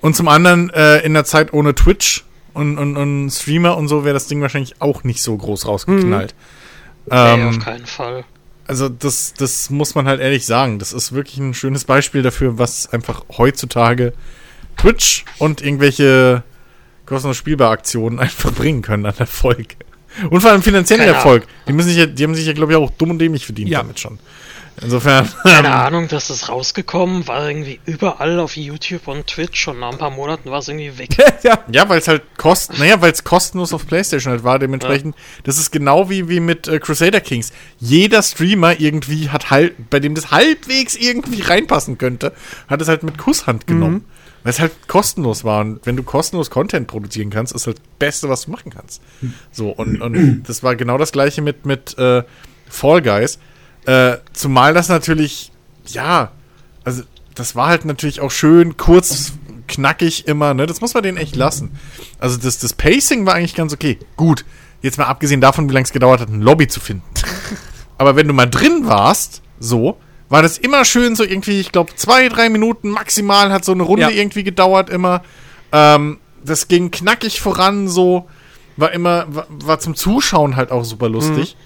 Und 0.00 0.14
zum 0.14 0.28
anderen, 0.28 0.70
äh, 0.70 0.98
in 1.00 1.14
der 1.14 1.24
Zeit 1.24 1.52
ohne 1.52 1.74
Twitch 1.74 2.24
und, 2.54 2.78
und, 2.78 2.96
und 2.96 3.30
Streamer 3.30 3.76
und 3.76 3.88
so 3.88 4.04
wäre 4.04 4.14
das 4.14 4.26
Ding 4.28 4.40
wahrscheinlich 4.40 4.80
auch 4.80 5.04
nicht 5.04 5.22
so 5.22 5.36
groß 5.36 5.66
rausgeknallt. 5.66 6.34
nee, 7.06 7.16
Ähm, 7.16 7.48
auf 7.48 7.58
keinen 7.58 7.86
Fall. 7.86 8.24
also 8.66 8.88
das, 8.88 9.34
das 9.34 9.70
muss 9.70 9.94
man 9.94 10.06
halt 10.06 10.20
ehrlich 10.20 10.46
sagen. 10.46 10.78
Das 10.78 10.92
ist 10.92 11.12
wirklich 11.12 11.38
ein 11.38 11.54
schönes 11.54 11.84
Beispiel 11.84 12.22
dafür, 12.22 12.58
was 12.58 12.92
einfach 12.92 13.24
heutzutage 13.36 14.12
Twitch 14.76 15.24
und 15.38 15.62
irgendwelche 15.62 16.42
kostenlos 17.06 17.36
spielbare 17.36 17.70
Aktionen 17.70 18.18
einfach 18.20 18.52
bringen 18.52 18.82
können 18.82 19.06
an 19.06 19.14
Erfolg. 19.18 19.76
Und 20.30 20.40
vor 20.40 20.50
allem 20.50 20.62
finanziellen 20.62 21.04
Keine 21.04 21.16
Erfolg. 21.16 21.46
Die, 21.68 21.72
müssen 21.72 21.88
sich 21.88 21.98
ja, 21.98 22.06
die 22.06 22.24
haben 22.24 22.34
sich 22.34 22.46
ja, 22.46 22.52
glaube 22.52 22.72
ich, 22.72 22.78
auch 22.78 22.90
dumm 22.90 23.10
und 23.10 23.18
dämlich 23.18 23.44
verdient 23.44 23.68
Ja. 23.70 23.80
damit 23.80 23.98
schon. 24.00 24.18
Insofern. 24.82 25.26
Keine 25.42 25.72
Ahnung, 25.72 26.06
das 26.08 26.28
ist 26.28 26.50
rausgekommen, 26.50 27.26
war 27.26 27.48
irgendwie 27.48 27.80
überall 27.86 28.38
auf 28.40 28.56
YouTube 28.56 29.08
und 29.08 29.26
Twitch 29.26 29.68
und 29.68 29.80
nach 29.80 29.92
ein 29.92 29.98
paar 29.98 30.10
Monaten 30.10 30.50
war 30.50 30.58
es 30.58 30.68
irgendwie 30.68 30.98
weg. 30.98 31.16
ja. 31.42 31.60
Ja, 31.72 31.88
weil 31.88 31.98
es 31.98 32.08
halt 32.08 32.22
kost, 32.36 32.78
naja, 32.78 33.00
weil 33.00 33.10
es 33.10 33.24
kostenlos 33.24 33.72
auf 33.72 33.86
PlayStation 33.86 34.32
halt 34.32 34.44
war, 34.44 34.58
dementsprechend, 34.58 35.16
das 35.44 35.56
ist 35.56 35.70
genau 35.70 36.10
wie, 36.10 36.28
wie 36.28 36.40
mit 36.40 36.68
äh, 36.68 36.78
Crusader 36.78 37.20
Kings. 37.22 37.52
Jeder 37.78 38.22
Streamer 38.22 38.78
irgendwie 38.78 39.30
hat 39.30 39.50
halt, 39.50 39.88
bei 39.88 39.98
dem 39.98 40.14
das 40.14 40.30
halbwegs 40.30 40.94
irgendwie 40.94 41.40
reinpassen 41.40 41.96
könnte, 41.96 42.34
hat 42.68 42.82
es 42.82 42.88
halt 42.88 43.02
mit 43.02 43.16
Kusshand 43.16 43.66
genommen. 43.66 44.04
Weil 44.46 44.50
es 44.50 44.60
halt 44.60 44.86
kostenlos 44.86 45.42
war. 45.42 45.60
Und 45.60 45.84
wenn 45.86 45.96
du 45.96 46.04
kostenlos 46.04 46.50
Content 46.50 46.86
produzieren 46.86 47.30
kannst, 47.30 47.52
ist 47.52 47.66
halt 47.66 47.78
das 47.78 47.84
Beste, 47.98 48.28
was 48.28 48.44
du 48.44 48.52
machen 48.52 48.70
kannst. 48.70 49.02
So, 49.50 49.70
und, 49.70 50.00
und 50.00 50.44
das 50.46 50.62
war 50.62 50.76
genau 50.76 50.98
das 50.98 51.10
gleiche 51.10 51.42
mit, 51.42 51.66
mit 51.66 51.98
äh, 51.98 52.22
Fall 52.68 53.02
Guys. 53.02 53.40
Äh, 53.86 54.18
zumal 54.32 54.72
das 54.72 54.88
natürlich, 54.88 55.50
ja, 55.88 56.30
also 56.84 57.02
das 57.34 57.56
war 57.56 57.66
halt 57.66 57.86
natürlich 57.86 58.20
auch 58.20 58.30
schön 58.30 58.76
kurz, 58.76 59.32
knackig 59.66 60.28
immer, 60.28 60.54
ne? 60.54 60.66
Das 60.66 60.80
muss 60.80 60.94
man 60.94 61.02
denen 61.02 61.18
echt 61.18 61.34
lassen. 61.34 61.72
Also 62.20 62.36
das, 62.36 62.60
das 62.60 62.72
Pacing 62.72 63.26
war 63.26 63.34
eigentlich 63.34 63.56
ganz 63.56 63.72
okay. 63.72 63.98
Gut, 64.16 64.44
jetzt 64.80 64.96
mal 64.96 65.06
abgesehen 65.06 65.40
davon, 65.40 65.68
wie 65.68 65.74
lange 65.74 65.86
es 65.86 65.92
gedauert 65.92 66.20
hat, 66.20 66.28
ein 66.28 66.40
Lobby 66.40 66.68
zu 66.68 66.78
finden. 66.78 67.02
Aber 67.98 68.14
wenn 68.14 68.28
du 68.28 68.32
mal 68.32 68.46
drin 68.46 68.82
warst, 68.84 69.42
so, 69.58 69.98
war 70.28 70.42
das 70.42 70.58
immer 70.58 70.84
schön 70.84 71.14
so 71.16 71.22
irgendwie, 71.24 71.60
ich 71.60 71.72
glaube, 71.72 71.94
zwei, 71.96 72.28
drei 72.28 72.48
Minuten 72.48 72.90
maximal 72.90 73.52
hat 73.52 73.64
so 73.64 73.72
eine 73.72 73.82
Runde 73.84 74.02
Ja. 74.02 74.10
irgendwie 74.10 74.42
gedauert 74.44 74.90
immer. 74.90 75.22
Ähm, 75.72 76.18
das 76.44 76.68
ging 76.68 76.90
knackig 76.90 77.40
voran, 77.40 77.88
so, 77.88 78.28
war 78.76 78.92
immer, 78.92 79.26
war, 79.28 79.46
war 79.50 79.78
zum 79.78 79.94
Zuschauen 79.94 80.56
halt 80.56 80.70
auch 80.70 80.84
super 80.84 81.08
lustig. 81.08 81.56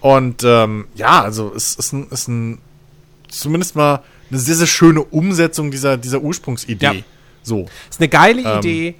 Und 0.00 0.42
ähm, 0.44 0.86
ja, 0.94 1.22
also 1.22 1.52
es 1.54 1.74
ist 1.76 1.92
ein, 1.92 2.08
ist 2.10 2.28
ein 2.28 2.58
zumindest 3.28 3.76
mal 3.76 4.02
eine 4.30 4.38
sehr, 4.38 4.54
sehr 4.56 4.66
schöne 4.66 5.02
Umsetzung 5.02 5.70
dieser, 5.70 5.96
dieser 5.96 6.20
Ursprungsidee. 6.20 6.84
Ja. 6.84 6.94
So. 7.42 7.66
Ist 7.88 8.00
eine 8.00 8.08
geile 8.08 8.42
Ähm, 8.42 8.58
Idee. 8.58 8.94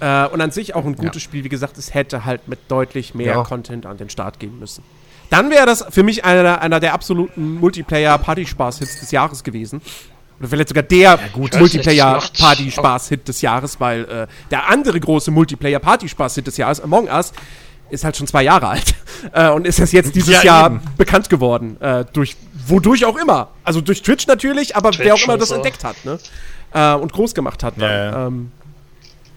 Äh, 0.00 0.26
und 0.26 0.40
an 0.40 0.50
sich 0.50 0.74
auch 0.74 0.84
ein 0.84 0.96
gutes 0.96 1.22
Ja. 1.22 1.28
Spiel. 1.28 1.44
Wie 1.44 1.48
gesagt, 1.48 1.78
es 1.78 1.94
hätte 1.94 2.24
halt 2.24 2.48
mit 2.48 2.58
deutlich 2.68 3.14
mehr. 3.14 3.42
Content 3.44 3.86
an 3.86 3.96
den 3.96 4.10
Start 4.10 4.38
gehen 4.40 4.58
müssen. 4.58 4.82
Dann 5.32 5.50
wäre 5.50 5.64
das 5.64 5.82
für 5.88 6.02
mich 6.02 6.26
einer, 6.26 6.60
einer 6.60 6.78
der 6.78 6.92
absoluten 6.92 7.58
Multiplayer-Party-Spaß-Hits 7.58 9.00
des 9.00 9.10
Jahres 9.12 9.42
gewesen. 9.42 9.80
Oder 10.38 10.48
vielleicht 10.48 10.68
sogar 10.68 10.82
der 10.82 11.18
weiß 11.18 11.58
Multiplayer-Party-Spaß-Hit 11.58 13.28
des 13.28 13.40
Jahres, 13.40 13.80
weil 13.80 14.04
äh, 14.04 14.26
der 14.50 14.68
andere 14.68 15.00
große 15.00 15.30
Multiplayer-Party-Spaß-Hit 15.30 16.48
des 16.48 16.58
Jahres, 16.58 16.82
Among 16.82 17.08
Us, 17.08 17.32
ist 17.88 18.04
halt 18.04 18.14
schon 18.18 18.26
zwei 18.26 18.42
Jahre 18.42 18.68
alt. 18.68 18.94
Äh, 19.32 19.50
und 19.50 19.68
ist 19.68 19.78
erst 19.78 19.92
jetzt 19.92 20.16
dieses 20.16 20.34
Ja, 20.34 20.42
Jahr 20.42 20.66
eben. 20.66 20.80
bekannt 20.96 21.30
geworden. 21.30 21.80
Äh, 21.80 22.04
durch, 22.12 22.36
wodurch 22.66 23.04
auch 23.04 23.16
immer. 23.16 23.50
Also 23.62 23.80
durch 23.80 24.02
Twitch 24.02 24.26
natürlich, 24.26 24.74
aber 24.74 24.90
wer 24.98 25.14
auch 25.14 25.16
Twitch 25.16 25.24
immer 25.28 25.38
das 25.38 25.50
so. 25.50 25.54
entdeckt 25.54 25.84
hat, 25.84 25.94
ne? 26.04 26.18
Äh, 26.74 26.94
und 26.94 27.12
groß 27.12 27.32
gemacht 27.32 27.62
hat. 27.62 27.74
Dann. 27.76 27.88
Ja, 27.88 28.10
ja. 28.10 28.26
Ähm, 28.26 28.50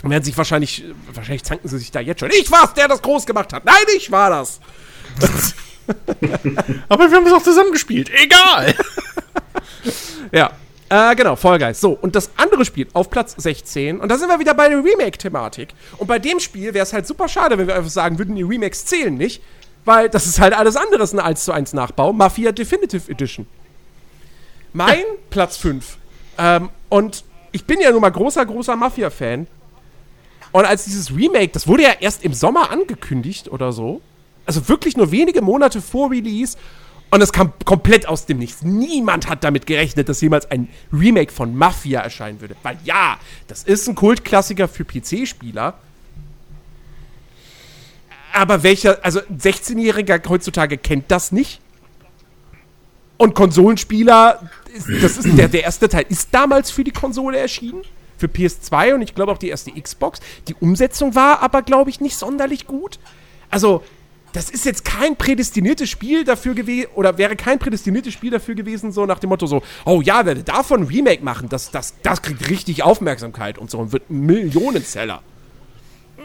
und 0.01 0.09
werden 0.09 0.23
sich 0.23 0.35
wahrscheinlich, 0.35 0.85
wahrscheinlich 1.13 1.43
zanken 1.43 1.67
sie 1.69 1.77
sich 1.77 1.91
da 1.91 1.99
jetzt 1.99 2.19
schon. 2.19 2.31
Ich 2.31 2.49
war's, 2.49 2.73
der 2.73 2.87
das 2.87 3.03
groß 3.03 3.27
gemacht 3.27 3.53
hat. 3.53 3.63
Nein, 3.63 3.75
ich 3.95 4.11
war 4.11 4.31
das. 4.31 4.59
Aber 6.89 7.09
wir 7.09 7.17
haben 7.17 7.27
es 7.27 7.33
auch 7.33 7.43
zusammengespielt. 7.43 8.09
Egal. 8.09 8.75
Ja. 10.31 10.51
Äh, 10.89 11.15
genau, 11.15 11.35
Fall 11.35 11.57
Guys. 11.59 11.81
So, 11.81 11.91
und 11.91 12.15
das 12.15 12.31
andere 12.37 12.65
Spiel 12.65 12.87
auf 12.93 13.09
Platz 13.09 13.35
16, 13.37 13.99
und 13.99 14.09
da 14.09 14.17
sind 14.17 14.29
wir 14.29 14.39
wieder 14.39 14.53
bei 14.53 14.69
der 14.69 14.83
Remake-Thematik. 14.83 15.69
Und 15.97 16.07
bei 16.07 16.19
dem 16.19 16.39
Spiel 16.39 16.73
wäre 16.73 16.83
es 16.83 16.93
halt 16.93 17.07
super 17.07 17.27
schade, 17.27 17.57
wenn 17.57 17.67
wir 17.67 17.75
einfach 17.75 17.89
sagen 17.89 18.19
würden, 18.19 18.35
die 18.35 18.43
Remakes 18.43 18.85
zählen 18.85 19.15
nicht, 19.15 19.41
weil 19.83 20.09
das 20.09 20.25
ist 20.25 20.39
halt 20.39 20.53
alles 20.53 20.75
anderes 20.75 21.13
ein 21.13 21.19
1 21.19 21.45
zu 21.45 21.51
1 21.51 21.73
Nachbau. 21.73 22.13
Mafia 22.13 22.51
Definitive 22.51 23.09
Edition. 23.11 23.47
Mein 24.73 25.03
Platz 25.29 25.57
5. 25.57 25.97
Ähm, 26.37 26.69
und 26.89 27.23
ich 27.51 27.65
bin 27.65 27.79
ja 27.79 27.91
nun 27.91 28.01
mal 28.01 28.11
großer, 28.11 28.45
großer 28.45 28.75
Mafia-Fan. 28.75 29.47
Und 30.51 30.65
als 30.65 30.85
dieses 30.85 31.15
Remake, 31.15 31.49
das 31.49 31.67
wurde 31.67 31.83
ja 31.83 31.93
erst 31.99 32.23
im 32.23 32.33
Sommer 32.33 32.71
angekündigt 32.71 33.49
oder 33.49 33.71
so. 33.71 34.01
Also 34.45 34.67
wirklich 34.67 34.97
nur 34.97 35.11
wenige 35.11 35.41
Monate 35.41 35.81
vor 35.81 36.11
Release. 36.11 36.57
Und 37.11 37.21
es 37.21 37.31
kam 37.31 37.53
komplett 37.63 38.07
aus 38.07 38.25
dem 38.25 38.39
Nichts. 38.39 38.63
Niemand 38.63 39.29
hat 39.29 39.43
damit 39.43 39.67
gerechnet, 39.67 40.09
dass 40.09 40.21
jemals 40.21 40.49
ein 40.51 40.67
Remake 40.91 41.31
von 41.31 41.55
Mafia 41.55 42.01
erscheinen 42.01 42.41
würde. 42.41 42.55
Weil 42.63 42.77
ja, 42.83 43.17
das 43.47 43.63
ist 43.63 43.87
ein 43.87 43.95
Kultklassiker 43.95 44.67
für 44.67 44.83
PC-Spieler. 44.83 45.75
Aber 48.33 48.63
welcher, 48.63 48.99
also 49.03 49.21
ein 49.29 49.39
16-Jähriger 49.39 50.27
heutzutage 50.27 50.77
kennt 50.77 51.09
das 51.09 51.31
nicht. 51.31 51.61
Und 53.17 53.33
Konsolenspieler, 53.33 54.49
das 55.01 55.17
ist 55.17 55.37
der, 55.37 55.47
der 55.47 55.63
erste 55.63 55.87
Teil, 55.87 56.05
ist 56.09 56.29
damals 56.33 56.69
für 56.69 56.83
die 56.83 56.91
Konsole 56.91 57.37
erschienen. 57.37 57.83
Für 58.17 58.27
PS2 58.27 58.95
und 58.95 59.01
ich 59.01 59.15
glaube 59.15 59.31
auch 59.31 59.37
die 59.37 59.49
erste 59.49 59.71
Xbox. 59.71 60.19
Die 60.47 60.55
Umsetzung 60.55 61.15
war 61.15 61.41
aber, 61.41 61.61
glaube 61.61 61.89
ich, 61.89 62.01
nicht 62.01 62.17
sonderlich 62.17 62.65
gut. 62.65 62.99
Also, 63.49 63.83
das 64.35 64.49
ist 64.49 64.65
jetzt 64.65 64.83
kein 64.83 65.15
prädestiniertes 65.15 65.89
Spiel 65.89 66.25
dafür 66.25 66.55
gewesen, 66.55 66.89
oder 66.95 67.17
wäre 67.17 67.37
kein 67.37 67.57
prädestiniertes 67.57 68.13
Spiel 68.13 68.31
dafür 68.31 68.53
gewesen, 68.53 68.91
so 68.91 69.05
nach 69.05 69.19
dem 69.19 69.29
Motto 69.29 69.47
so, 69.47 69.63
oh 69.85 70.01
ja, 70.01 70.25
werde 70.25 70.43
davon 70.43 70.81
ein 70.81 70.87
Remake 70.87 71.23
machen, 71.23 71.47
das, 71.47 71.71
das, 71.71 71.93
das 72.03 72.21
kriegt 72.21 72.49
richtig 72.49 72.83
Aufmerksamkeit 72.83 73.57
und 73.57 73.71
so 73.71 73.79
und 73.79 73.93
wird 73.93 74.09
Millionenseller. 74.09 75.21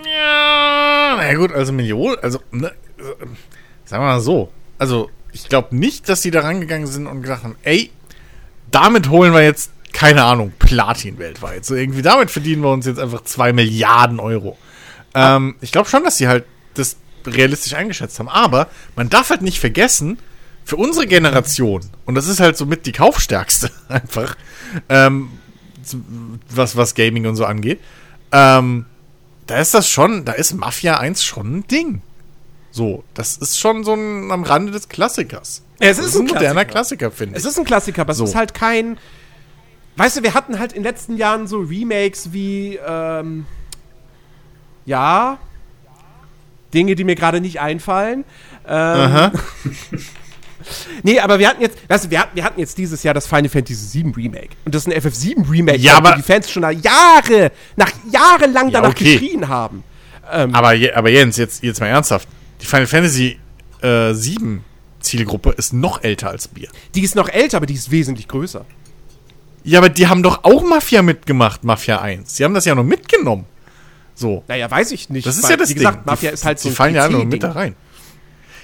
Ja, 0.04 1.14
na 1.18 1.34
gut, 1.34 1.52
also 1.52 1.72
Millionen, 1.72 2.16
also, 2.20 2.40
ne, 2.50 2.68
äh, 2.98 3.26
sagen 3.84 4.02
wir 4.02 4.08
mal 4.08 4.20
so. 4.20 4.50
Also, 4.78 5.10
ich 5.32 5.48
glaube 5.48 5.76
nicht, 5.76 6.08
dass 6.08 6.22
die 6.22 6.32
da 6.32 6.40
rangegangen 6.40 6.88
sind 6.88 7.06
und 7.06 7.22
gedacht 7.22 7.44
haben, 7.44 7.56
ey, 7.62 7.92
damit 8.72 9.08
holen 9.08 9.32
wir 9.32 9.42
jetzt, 9.42 9.70
keine 9.92 10.24
Ahnung, 10.24 10.52
Platin 10.58 11.18
weltweit. 11.18 11.64
So 11.64 11.76
irgendwie, 11.76 12.02
damit 12.02 12.30
verdienen 12.30 12.62
wir 12.62 12.72
uns 12.72 12.86
jetzt 12.86 12.98
einfach 12.98 13.22
zwei 13.22 13.52
Milliarden 13.52 14.18
Euro. 14.18 14.56
Ähm, 15.14 15.54
ich 15.60 15.70
glaube 15.70 15.88
schon, 15.88 16.02
dass 16.02 16.16
sie 16.16 16.26
halt 16.26 16.44
das 16.74 16.96
realistisch 17.26 17.74
eingeschätzt 17.74 18.18
haben. 18.18 18.28
Aber 18.28 18.68
man 18.96 19.08
darf 19.08 19.30
halt 19.30 19.42
nicht 19.42 19.58
vergessen, 19.60 20.18
für 20.64 20.76
unsere 20.76 21.06
Generation, 21.06 21.80
und 22.04 22.14
das 22.14 22.26
ist 22.28 22.38
halt 22.38 22.56
somit 22.56 22.86
die 22.86 22.92
kaufstärkste 22.92 23.70
einfach, 23.88 24.36
ähm, 24.88 25.30
was, 26.48 26.76
was 26.76 26.94
Gaming 26.94 27.26
und 27.26 27.34
so 27.36 27.44
angeht, 27.44 27.80
ähm, 28.32 28.86
da 29.46 29.58
ist 29.58 29.74
das 29.74 29.88
schon, 29.88 30.24
da 30.24 30.32
ist 30.32 30.52
Mafia 30.54 30.98
1 30.98 31.24
schon 31.24 31.56
ein 31.58 31.66
Ding. 31.66 32.02
So, 32.70 33.02
das 33.14 33.36
ist 33.36 33.58
schon 33.58 33.82
so 33.82 33.94
ein 33.94 34.30
am 34.30 34.44
Rande 34.44 34.70
des 34.70 34.88
Klassikers. 34.88 35.62
Es 35.80 35.96
das 35.96 36.06
ist 36.06 36.14
ein 36.14 36.20
ein 36.20 36.26
moderner 36.34 36.64
Klassiker. 36.64 37.08
Klassiker, 37.08 37.10
finde 37.10 37.36
Es 37.36 37.42
ich. 37.44 37.50
ist 37.50 37.58
ein 37.58 37.64
Klassiker, 37.64 38.02
aber 38.02 38.14
So. 38.14 38.24
es 38.24 38.30
ist 38.30 38.36
halt 38.36 38.54
kein. 38.54 38.96
Weißt 39.96 40.18
du, 40.18 40.22
wir 40.22 40.34
hatten 40.34 40.60
halt 40.60 40.72
in 40.72 40.84
den 40.84 40.92
letzten 40.92 41.16
Jahren 41.16 41.48
so 41.48 41.58
Remakes 41.58 42.32
wie, 42.32 42.78
ähm, 42.86 43.44
ja, 44.86 45.38
Dinge, 46.74 46.94
die 46.94 47.04
mir 47.04 47.14
gerade 47.14 47.40
nicht 47.40 47.60
einfallen. 47.60 48.24
Ähm, 48.66 48.74
Aha. 48.74 49.32
nee, 51.02 51.18
aber 51.18 51.38
wir 51.38 51.48
hatten 51.48 51.62
jetzt, 51.62 51.78
weißt 51.88 52.04
du, 52.06 52.10
wir 52.10 52.20
hatten, 52.20 52.36
wir 52.36 52.44
hatten 52.44 52.60
jetzt 52.60 52.76
dieses 52.78 53.02
Jahr 53.02 53.14
das 53.14 53.26
Final 53.26 53.48
Fantasy 53.48 54.02
VII 54.04 54.12
Remake. 54.16 54.50
Und 54.64 54.74
das 54.74 54.86
ist 54.86 54.92
ein 54.92 55.00
FF7 55.00 55.50
Remake, 55.50 55.78
Ja, 55.78 55.94
wo 55.94 55.98
aber- 55.98 56.16
die 56.16 56.22
Fans 56.22 56.50
schon 56.50 56.62
nach 56.62 56.70
Jahre, 56.72 57.52
nach 57.76 57.90
jahrelang 58.10 58.66
Ja, 58.68 58.80
danach 58.80 58.90
okay. 58.90 59.18
geschrien 59.18 59.48
haben. 59.48 59.82
Aber, 60.22 60.74
je- 60.74 60.92
aber 60.92 61.10
Jens, 61.10 61.36
jetzt, 61.38 61.62
jetzt 61.64 61.80
mal 61.80 61.86
ernsthaft. 61.88 62.28
Die 62.60 62.66
Final 62.66 62.86
Fantasy 62.86 63.38
äh, 63.82 64.12
7 64.14 64.64
Zielgruppe 65.00 65.50
ist 65.56 65.72
noch 65.72 66.04
älter 66.04 66.28
als 66.28 66.50
wir. 66.54 66.68
Die 66.94 67.00
ist 67.00 67.16
noch 67.16 67.28
älter, 67.28 67.56
aber 67.56 67.66
die 67.66 67.74
ist 67.74 67.90
wesentlich 67.90 68.28
größer. 68.28 68.64
Ja, 69.64 69.78
aber 69.78 69.88
die 69.88 70.06
haben 70.06 70.22
doch 70.22 70.44
auch 70.44 70.62
Mafia 70.62 71.02
mitgemacht, 71.02 71.64
Mafia 71.64 72.00
1. 72.00 72.34
Die 72.34 72.44
haben 72.44 72.54
das 72.54 72.64
ja 72.64 72.74
nur 72.74 72.84
mitgenommen. 72.84 73.46
So. 74.20 74.44
Naja, 74.48 74.70
weiß 74.70 74.92
ich 74.92 75.08
nicht. 75.08 75.26
Das 75.26 75.38
ist 75.38 75.44
weil, 75.44 75.52
ja 75.52 75.56
das 75.56 75.70
Wie 75.70 75.74
gesagt, 75.74 75.96
Ding. 75.96 76.04
Mafia 76.04 76.30
die, 76.30 76.34
ist 76.34 76.44
halt 76.44 76.58
so 76.58 76.68
Die 76.68 76.74
fallen 76.74 76.94
ja 76.94 77.08
nur 77.08 77.20
PC-Ding. 77.20 77.28
mit 77.30 77.42
da 77.42 77.52
rein. 77.52 77.74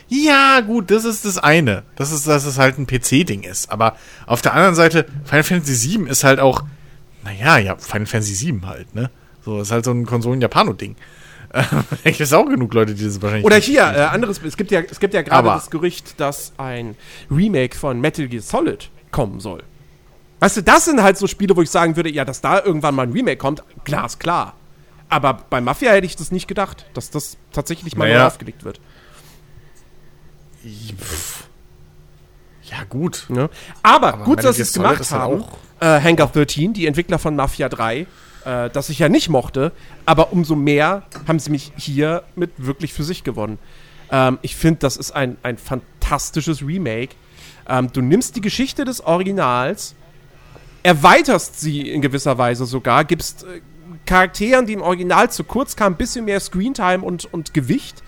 Ja, 0.09 0.61
gut, 0.61 0.91
das 0.91 1.05
ist 1.07 1.25
das 1.25 1.39
eine. 1.39 1.83
Das 1.97 2.13
ist, 2.13 2.29
dass 2.29 2.45
es 2.45 2.59
halt 2.59 2.79
ein 2.79 2.87
PC-Ding 2.87 3.43
ist. 3.43 3.71
Aber 3.73 3.97
auf 4.27 4.43
der 4.43 4.53
anderen 4.53 4.75
Seite, 4.75 5.07
Final 5.25 5.43
Fantasy 5.45 5.75
7 5.75 6.07
ist 6.07 6.25
halt 6.25 6.41
auch, 6.41 6.63
naja, 7.25 7.57
ja, 7.59 7.77
Final 7.77 8.07
Fantasy 8.07 8.35
7 8.35 8.67
halt, 8.67 8.95
ne? 8.95 9.11
So, 9.45 9.61
ist 9.63 9.73
halt 9.73 9.87
so 9.87 9.93
ein 9.93 10.05
Konsolen-Japano-Ding. 10.05 10.95
Da 11.53 11.85
gibt 12.05 12.21
es 12.21 12.33
auch 12.35 12.45
genug 12.45 12.75
Leute, 12.75 12.95
die 12.95 13.05
das 13.05 13.23
wahrscheinlich. 13.23 13.47
Oder 13.47 13.57
hier, 13.57 13.81
äh, 13.81 14.03
anderes, 14.03 14.43
es 14.43 14.59
gibt 14.59 14.71
ja, 14.71 14.81
es 14.81 15.01
gibt 15.01 15.15
ja 15.15 15.23
gerade 15.23 15.49
das 15.49 15.71
Gerücht, 15.71 16.21
dass 16.21 16.53
ein 16.59 16.97
Remake 17.31 17.75
von 17.77 17.99
Metal 17.99 18.29
Gear 18.29 18.43
Solid 18.43 18.91
kommen 19.11 19.41
soll. 19.41 19.63
Weißt 20.41 20.59
du, 20.59 20.63
das 20.63 20.85
sind 20.85 21.03
halt 21.03 21.17
so 21.17 21.27
Spiele, 21.27 21.57
wo 21.57 21.63
ich 21.63 21.71
sagen 21.71 21.97
würde, 21.97 22.11
ja, 22.11 22.27
dass 22.27 22.43
da 22.43 22.63
irgendwann 22.63 22.95
mal 22.95 23.05
ein 23.05 23.13
Remake 23.13 23.39
kommt, 23.39 23.63
glasklar. 23.85 24.55
Aber 25.09 25.35
bei 25.51 25.61
Mafia 25.61 25.93
hätte 25.93 26.07
ich 26.07 26.17
das 26.17 26.33
nicht 26.33 26.49
gedacht, 26.49 26.85
dass 26.95 27.11
das 27.11 27.37
tatsächlich 27.53 27.97
mal 27.97 28.07
Naja. 28.09 28.21
neu 28.21 28.27
aufgelegt 28.27 28.65
wird. 28.65 28.81
Pff. 30.99 31.45
Ja, 32.65 32.83
gut. 32.89 33.27
Ne? 33.29 33.49
Aber, 33.83 34.15
Aber 34.15 34.25
gut, 34.25 34.43
dass 34.43 34.57
sie 34.57 34.63
es 34.63 34.73
gemacht 34.73 35.01
ist 35.01 35.13
halt 35.13 35.23
haben. 35.23 35.43
auch- 35.43 35.59
Äh, 35.79 36.01
Hangar 36.01 36.29
13, 36.29 36.73
die 36.73 36.87
Entwickler 36.87 37.19
von 37.19 37.37
Mafia 37.37 37.69
3, 37.69 38.07
äh, 38.47 38.71
das 38.71 38.89
ich 38.89 38.99
ja 38.99 39.09
nicht 39.11 39.29
mochte, 39.29 39.73
aber 40.07 40.33
umso 40.33 40.57
mehr 40.57 41.03
haben 41.29 41.39
sie 41.39 41.51
mich 41.51 41.71
hier 41.77 42.23
mit 42.35 42.51
wirklich 42.57 42.95
für 42.95 43.05
sich 43.05 43.23
gewonnen. 43.25 43.59
Ähm, 44.11 44.39
ich 44.43 44.57
finde, 44.57 44.79
das 44.81 44.97
ist 44.97 45.11
ein, 45.13 45.37
ein 45.43 45.59
fantastisches 45.59 46.63
Remake. 46.63 47.15
Ähm, 47.69 47.93
du 47.93 48.01
nimmst 48.01 48.37
die 48.37 48.41
Geschichte 48.41 48.85
des 48.87 49.03
Originals, 49.03 49.95
erweiterst 50.83 51.61
sie 51.61 51.83
in 51.91 52.01
gewisser 52.01 52.39
Weise 52.39 52.65
sogar, 52.65 53.05
gibst 53.05 53.45
äh, 53.45 53.61
Charakteren, 54.07 54.67
die 54.67 54.73
im 54.73 54.83
Original 54.83 55.31
zu 55.31 55.45
kurz 55.45 55.77
kamen, 55.77 55.95
ein 55.95 55.99
bisschen 55.99 56.25
mehr 56.25 56.41
Screentime 56.41 57.05
und, 57.05 57.33
und 57.33 57.53
Gewicht. 57.53 58.03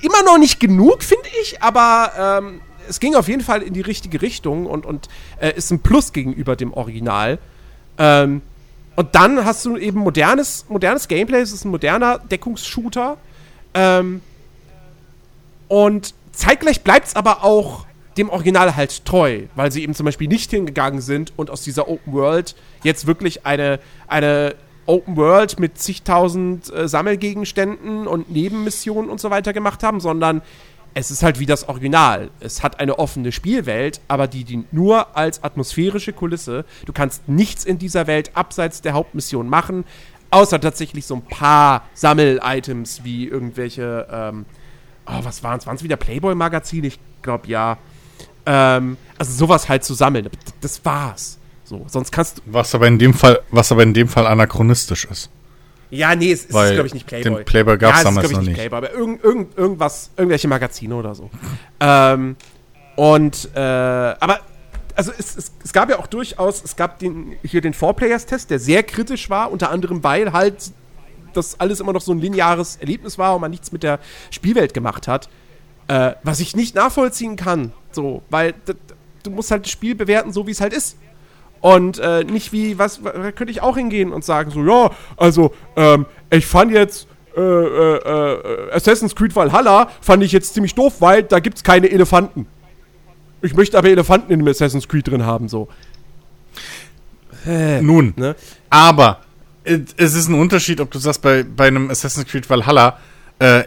Immer 0.00 0.22
noch 0.24 0.38
nicht 0.38 0.60
genug, 0.60 1.02
finde 1.02 1.28
ich, 1.42 1.62
aber 1.62 2.40
ähm, 2.42 2.60
es 2.88 3.00
ging 3.00 3.14
auf 3.14 3.28
jeden 3.28 3.42
Fall 3.42 3.62
in 3.62 3.74
die 3.74 3.82
richtige 3.82 4.22
Richtung 4.22 4.66
und, 4.66 4.86
und 4.86 5.08
äh, 5.40 5.52
ist 5.54 5.70
ein 5.70 5.80
Plus 5.80 6.12
gegenüber 6.12 6.56
dem 6.56 6.72
Original. 6.72 7.38
Ähm, 7.98 8.40
Und 8.96 9.14
dann 9.14 9.44
hast 9.44 9.64
du 9.64 9.76
eben 9.76 10.00
modernes, 10.00 10.66
modernes 10.68 11.06
Gameplay, 11.08 11.40
es 11.40 11.52
ist 11.52 11.64
ein 11.64 11.70
moderner 11.70 12.18
Deckungsshooter. 12.18 13.16
Ähm, 13.74 14.20
und 15.68 16.14
zeitgleich 16.32 16.82
bleibt 16.82 17.06
es 17.08 17.16
aber 17.16 17.44
auch 17.44 17.86
dem 18.18 18.28
Original 18.28 18.74
halt 18.76 19.04
treu, 19.04 19.42
weil 19.54 19.70
sie 19.70 19.82
eben 19.82 19.94
zum 19.94 20.04
Beispiel 20.04 20.28
nicht 20.28 20.50
hingegangen 20.50 21.00
sind 21.00 21.32
und 21.36 21.48
aus 21.48 21.62
dieser 21.62 21.88
Open 21.88 22.12
World 22.12 22.56
jetzt 22.82 23.06
wirklich 23.06 23.46
eine, 23.46 23.78
eine 24.08 24.54
Open 24.90 25.16
World 25.16 25.60
mit 25.60 25.78
zigtausend 25.78 26.72
äh, 26.74 26.88
Sammelgegenständen 26.88 28.08
und 28.08 28.30
Nebenmissionen 28.30 29.08
und 29.08 29.20
so 29.20 29.30
weiter 29.30 29.52
gemacht 29.52 29.84
haben, 29.84 30.00
sondern 30.00 30.42
es 30.94 31.12
ist 31.12 31.22
halt 31.22 31.38
wie 31.38 31.46
das 31.46 31.68
Original. 31.68 32.30
Es 32.40 32.64
hat 32.64 32.80
eine 32.80 32.98
offene 32.98 33.30
Spielwelt, 33.30 34.00
aber 34.08 34.26
die 34.26 34.42
dient 34.42 34.72
nur 34.72 35.16
als 35.16 35.44
atmosphärische 35.44 36.12
Kulisse. 36.12 36.64
Du 36.84 36.92
kannst 36.92 37.28
nichts 37.28 37.64
in 37.64 37.78
dieser 37.78 38.08
Welt 38.08 38.32
abseits 38.34 38.82
der 38.82 38.94
Hauptmission 38.94 39.48
machen, 39.48 39.84
außer 40.30 40.60
tatsächlich 40.60 41.06
so 41.06 41.14
ein 41.14 41.22
paar 41.22 41.84
Sammel-Items 41.94 43.04
wie 43.04 43.28
irgendwelche, 43.28 44.08
ähm, 44.10 44.44
oh, 45.06 45.20
was 45.22 45.44
waren 45.44 45.58
es? 45.58 45.66
Waren 45.68 45.76
es 45.76 45.84
wieder 45.84 45.96
Playboy-Magazine? 45.96 46.88
Ich 46.88 46.98
glaube 47.22 47.46
ja. 47.46 47.78
Ähm, 48.44 48.96
also 49.16 49.32
sowas 49.32 49.68
halt 49.68 49.84
zu 49.84 49.94
sammeln. 49.94 50.28
Das 50.60 50.84
war's. 50.84 51.39
So, 51.70 51.86
sonst 51.86 52.10
kannst 52.10 52.38
du. 52.38 52.42
Was 52.46 52.74
aber 52.74 52.88
in 52.88 52.98
dem 52.98 53.14
Fall, 53.14 53.38
was 53.52 53.70
aber 53.70 53.84
in 53.84 53.94
dem 53.94 54.08
Fall 54.08 54.26
anachronistisch 54.26 55.04
ist. 55.04 55.30
Ja, 55.90 56.16
nee, 56.16 56.32
es, 56.32 56.40
es 56.40 56.46
ist, 56.46 56.72
glaube 56.72 56.88
ich, 56.88 56.94
nicht 56.94 57.06
Playboy. 57.06 57.36
den 57.36 57.44
Playboy 57.44 57.78
gab's 57.78 57.92
ja, 57.92 57.98
es 57.98 58.04
damals 58.04 58.24
ist, 58.24 58.30
ich, 58.32 58.36
noch 58.38 58.44
nicht. 58.44 58.54
Playboy, 58.56 58.76
aber 58.78 58.92
irgend, 58.92 59.22
irgend, 59.22 59.56
irgendwas, 59.56 60.10
irgendwelche 60.16 60.48
Magazine 60.48 60.96
oder 60.96 61.14
so. 61.14 61.30
ähm, 61.78 62.34
und, 62.96 63.50
äh, 63.54 63.60
aber, 63.60 64.40
also 64.96 65.12
es, 65.16 65.36
es, 65.36 65.52
es 65.62 65.72
gab 65.72 65.88
ja 65.90 66.00
auch 66.00 66.08
durchaus, 66.08 66.64
es 66.64 66.74
gab 66.74 66.98
den, 66.98 67.36
hier 67.44 67.60
den 67.60 67.72
Four-Players-Test, 67.72 68.50
der 68.50 68.58
sehr 68.58 68.82
kritisch 68.82 69.30
war, 69.30 69.52
unter 69.52 69.70
anderem, 69.70 70.02
weil 70.02 70.32
halt 70.32 70.72
das 71.34 71.60
alles 71.60 71.78
immer 71.78 71.92
noch 71.92 72.00
so 72.00 72.10
ein 72.10 72.18
lineares 72.18 72.78
Erlebnis 72.80 73.16
war 73.16 73.36
und 73.36 73.42
man 73.42 73.52
nichts 73.52 73.70
mit 73.70 73.84
der 73.84 74.00
Spielwelt 74.32 74.74
gemacht 74.74 75.06
hat. 75.06 75.28
Äh, 75.86 76.14
was 76.24 76.40
ich 76.40 76.56
nicht 76.56 76.74
nachvollziehen 76.74 77.36
kann, 77.36 77.72
so, 77.92 78.22
weil 78.28 78.54
du 79.22 79.30
musst 79.30 79.52
halt 79.52 79.66
das 79.66 79.70
Spiel 79.70 79.94
bewerten, 79.94 80.32
so 80.32 80.48
wie 80.48 80.50
es 80.50 80.60
halt 80.60 80.72
ist. 80.72 80.96
Und 81.60 81.98
äh, 81.98 82.24
nicht 82.24 82.52
wie, 82.52 82.78
was, 82.78 83.02
da 83.02 83.32
könnte 83.32 83.50
ich 83.50 83.60
auch 83.60 83.76
hingehen 83.76 84.12
und 84.12 84.24
sagen, 84.24 84.50
so, 84.50 84.64
ja, 84.64 84.90
also, 85.16 85.52
ähm, 85.76 86.06
ich 86.30 86.46
fand 86.46 86.72
jetzt 86.72 87.06
äh, 87.36 87.40
äh, 87.40 87.96
äh, 87.96 88.72
Assassin's 88.72 89.14
Creed 89.14 89.36
Valhalla, 89.36 89.90
fand 90.00 90.22
ich 90.22 90.32
jetzt 90.32 90.54
ziemlich 90.54 90.74
doof, 90.74 91.00
weil 91.00 91.22
da 91.22 91.38
gibt's 91.38 91.62
keine 91.62 91.90
Elefanten. 91.90 92.46
Ich 93.42 93.54
möchte 93.54 93.78
aber 93.78 93.88
Elefanten 93.88 94.32
in 94.32 94.40
dem 94.40 94.48
Assassin's 94.48 94.88
Creed 94.88 95.08
drin 95.08 95.24
haben, 95.24 95.48
so. 95.48 95.68
Nun, 97.46 98.12
Ne? 98.16 98.36
aber 98.68 99.20
es 99.64 100.14
ist 100.14 100.28
ein 100.28 100.34
Unterschied, 100.34 100.80
ob 100.80 100.90
du 100.90 100.98
sagst, 100.98 101.22
bei, 101.22 101.42
bei 101.42 101.68
einem 101.68 101.90
Assassin's 101.90 102.26
Creed 102.26 102.48
Valhalla, 102.50 102.98
äh, 103.38 103.64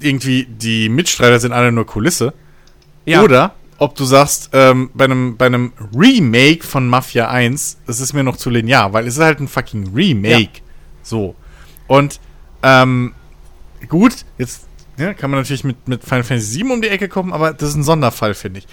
irgendwie 0.00 0.44
die 0.44 0.88
Mitstreiter 0.88 1.40
sind 1.40 1.52
alle 1.52 1.72
nur 1.72 1.86
Kulisse. 1.86 2.32
Oder 3.24 3.54
ob 3.82 3.96
du 3.96 4.04
sagst, 4.04 4.50
ähm, 4.52 4.90
bei, 4.94 5.06
einem, 5.06 5.36
bei 5.36 5.46
einem 5.46 5.72
Remake 5.92 6.64
von 6.64 6.88
Mafia 6.88 7.28
1, 7.28 7.78
das 7.84 7.98
ist 7.98 8.12
mir 8.12 8.22
noch 8.22 8.36
zu 8.36 8.48
linear, 8.48 8.92
weil 8.92 9.08
es 9.08 9.14
ist 9.14 9.22
halt 9.22 9.40
ein 9.40 9.48
fucking 9.48 9.92
Remake. 9.92 10.60
So. 11.02 11.34
Und, 11.88 12.20
ähm, 12.62 13.12
gut, 13.88 14.24
jetzt 14.38 14.68
ja, 14.98 15.14
kann 15.14 15.32
man 15.32 15.40
natürlich 15.40 15.64
mit, 15.64 15.88
mit 15.88 16.04
Final 16.04 16.22
Fantasy 16.22 16.58
7 16.58 16.70
um 16.70 16.80
die 16.80 16.90
Ecke 16.90 17.08
kommen, 17.08 17.32
aber 17.32 17.52
das 17.52 17.70
ist 17.70 17.74
ein 17.74 17.82
Sonderfall, 17.82 18.34
finde 18.34 18.60
ich. 18.60 18.68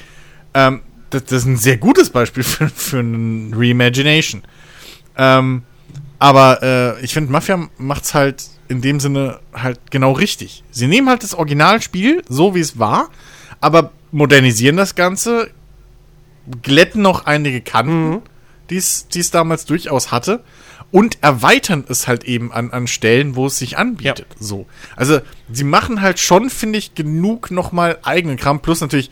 Ähm, 0.53 0.81
das, 1.09 1.23
das 1.23 1.39
ist 1.39 1.45
ein 1.45 1.57
sehr 1.57 1.77
gutes 1.77 2.11
Beispiel 2.11 2.43
für, 2.43 2.69
für 2.69 2.99
einen 2.99 3.51
Reimagination. 3.55 4.43
Ähm, 5.17 5.63
aber 6.19 6.61
äh, 6.61 7.03
ich 7.03 7.13
finde, 7.13 7.31
Mafia 7.31 7.67
macht's 7.79 8.13
halt 8.13 8.45
in 8.67 8.81
dem 8.81 8.99
Sinne 8.99 9.39
halt 9.53 9.79
genau 9.89 10.11
richtig. 10.11 10.63
Sie 10.69 10.85
nehmen 10.85 11.09
halt 11.09 11.23
das 11.23 11.33
Originalspiel, 11.33 12.21
so 12.29 12.53
wie 12.53 12.59
es 12.59 12.77
war, 12.77 13.09
aber 13.59 13.91
modernisieren 14.11 14.77
das 14.77 14.95
Ganze, 14.95 15.49
glätten 16.61 17.01
noch 17.01 17.25
einige 17.25 17.61
Kanten, 17.61 18.21
die 18.69 18.77
es 18.77 19.07
die 19.07 19.19
es 19.19 19.31
damals 19.31 19.65
durchaus 19.65 20.11
hatte, 20.11 20.43
und 20.91 21.19
erweitern 21.21 21.83
es 21.87 22.07
halt 22.07 22.23
eben 22.23 22.51
an, 22.51 22.71
an 22.71 22.87
Stellen, 22.87 23.35
wo 23.35 23.45
es 23.45 23.57
sich 23.57 23.77
anbietet. 23.77 24.27
So. 24.39 24.65
Also, 24.95 25.19
sie 25.51 25.63
machen 25.63 26.01
halt 26.01 26.19
schon, 26.19 26.49
finde 26.49 26.79
ich, 26.79 26.95
genug 26.95 27.51
nochmal 27.51 27.99
eigenen 28.03 28.37
Kram, 28.37 28.59
plus 28.61 28.81
natürlich 28.81 29.11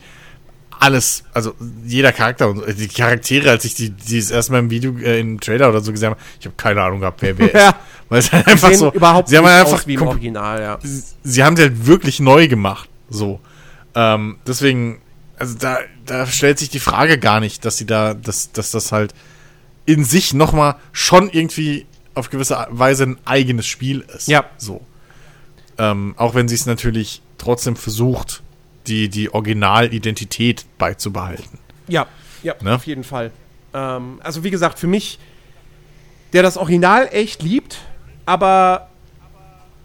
alles, 0.80 1.24
also 1.32 1.54
jeder 1.84 2.12
Charakter 2.12 2.48
und 2.48 2.58
so, 2.58 2.66
die 2.66 2.88
Charaktere, 2.88 3.50
als 3.50 3.64
ich 3.64 3.74
die, 3.74 3.90
die 3.90 4.18
das 4.18 4.30
erste 4.30 4.52
Mal 4.52 4.60
im 4.60 4.70
Video, 4.70 4.96
äh, 4.98 5.20
im 5.20 5.40
Trailer 5.40 5.68
oder 5.68 5.80
so 5.80 5.92
gesehen 5.92 6.10
habe, 6.10 6.20
ich 6.38 6.46
habe 6.46 6.54
keine 6.56 6.82
Ahnung 6.82 7.00
gehabt, 7.00 7.20
wer 7.22 7.36
wer 7.38 7.46
ist. 7.54 7.54
Ja. 7.54 7.74
Weil 8.08 8.18
es 8.20 8.32
halt 8.32 8.46
einfach 8.46 8.72
so, 8.72 8.92
überhaupt 8.92 9.28
sie 9.28 9.36
haben 9.36 9.46
halt 9.46 9.66
einfach 9.66 9.86
wie 9.86 9.94
im 9.94 10.02
Original, 10.02 10.60
ja. 10.60 10.78
sie 10.82 11.44
haben 11.44 11.56
sie 11.56 11.62
halt 11.62 11.86
wirklich 11.86 12.20
neu 12.20 12.48
gemacht. 12.48 12.88
So. 13.10 13.40
Ähm, 13.94 14.38
deswegen, 14.46 15.00
also 15.38 15.56
da, 15.58 15.78
da 16.06 16.26
stellt 16.26 16.58
sich 16.58 16.68
die 16.68 16.80
Frage 16.80 17.18
gar 17.18 17.40
nicht, 17.40 17.64
dass 17.64 17.76
sie 17.76 17.86
da, 17.86 18.14
dass, 18.14 18.52
dass 18.52 18.70
das 18.70 18.92
halt 18.92 19.14
in 19.86 20.04
sich 20.04 20.34
nochmal 20.34 20.76
schon 20.92 21.30
irgendwie 21.30 21.86
auf 22.14 22.30
gewisse 22.30 22.66
Weise 22.70 23.04
ein 23.04 23.18
eigenes 23.24 23.66
Spiel 23.66 24.04
ist. 24.14 24.28
Ja. 24.28 24.44
So. 24.58 24.80
Ähm, 25.78 26.14
auch 26.16 26.34
wenn 26.34 26.48
sie 26.48 26.56
es 26.56 26.66
natürlich 26.66 27.22
trotzdem 27.38 27.76
versucht, 27.76 28.42
die, 28.86 29.08
die 29.08 29.32
Originalidentität 29.32 30.66
beizubehalten. 30.78 31.58
Ja, 31.86 32.06
ja, 32.42 32.54
Ne? 32.60 32.74
auf 32.74 32.86
jeden 32.86 33.04
Fall. 33.04 33.30
Ähm, 33.72 34.20
also 34.22 34.44
wie 34.44 34.50
gesagt, 34.50 34.78
für 34.78 34.86
mich, 34.86 35.18
der 36.32 36.42
das 36.42 36.56
Original 36.56 37.08
echt 37.12 37.42
liebt, 37.42 37.78
aber 38.26 38.88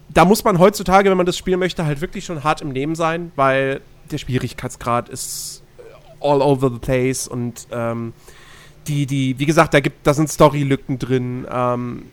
da 0.09 0.25
muss 0.25 0.43
man 0.43 0.59
heutzutage, 0.59 1.09
wenn 1.09 1.17
man 1.17 1.25
das 1.25 1.37
spielen 1.37 1.59
möchte, 1.59 1.85
halt 1.85 2.01
wirklich 2.01 2.25
schon 2.25 2.43
hart 2.43 2.61
im 2.61 2.69
Nehmen 2.69 2.95
sein, 2.95 3.31
weil 3.35 3.81
der 4.13 4.19
Schwierigkeitsgrad 4.19 5.09
ist 5.09 5.63
all 6.21 6.41
over 6.41 6.69
the 6.69 6.79
place 6.79 7.27
und 7.27 7.67
ähm, 7.71 8.13
die, 8.87 9.05
die, 9.05 9.39
wie 9.39 9.45
gesagt, 9.45 9.73
da 9.73 9.79
gibt, 9.79 10.05
da 10.05 10.13
sind 10.13 10.29
Storylücken 10.29 10.99
drin. 10.99 11.47
Ähm, 11.49 12.05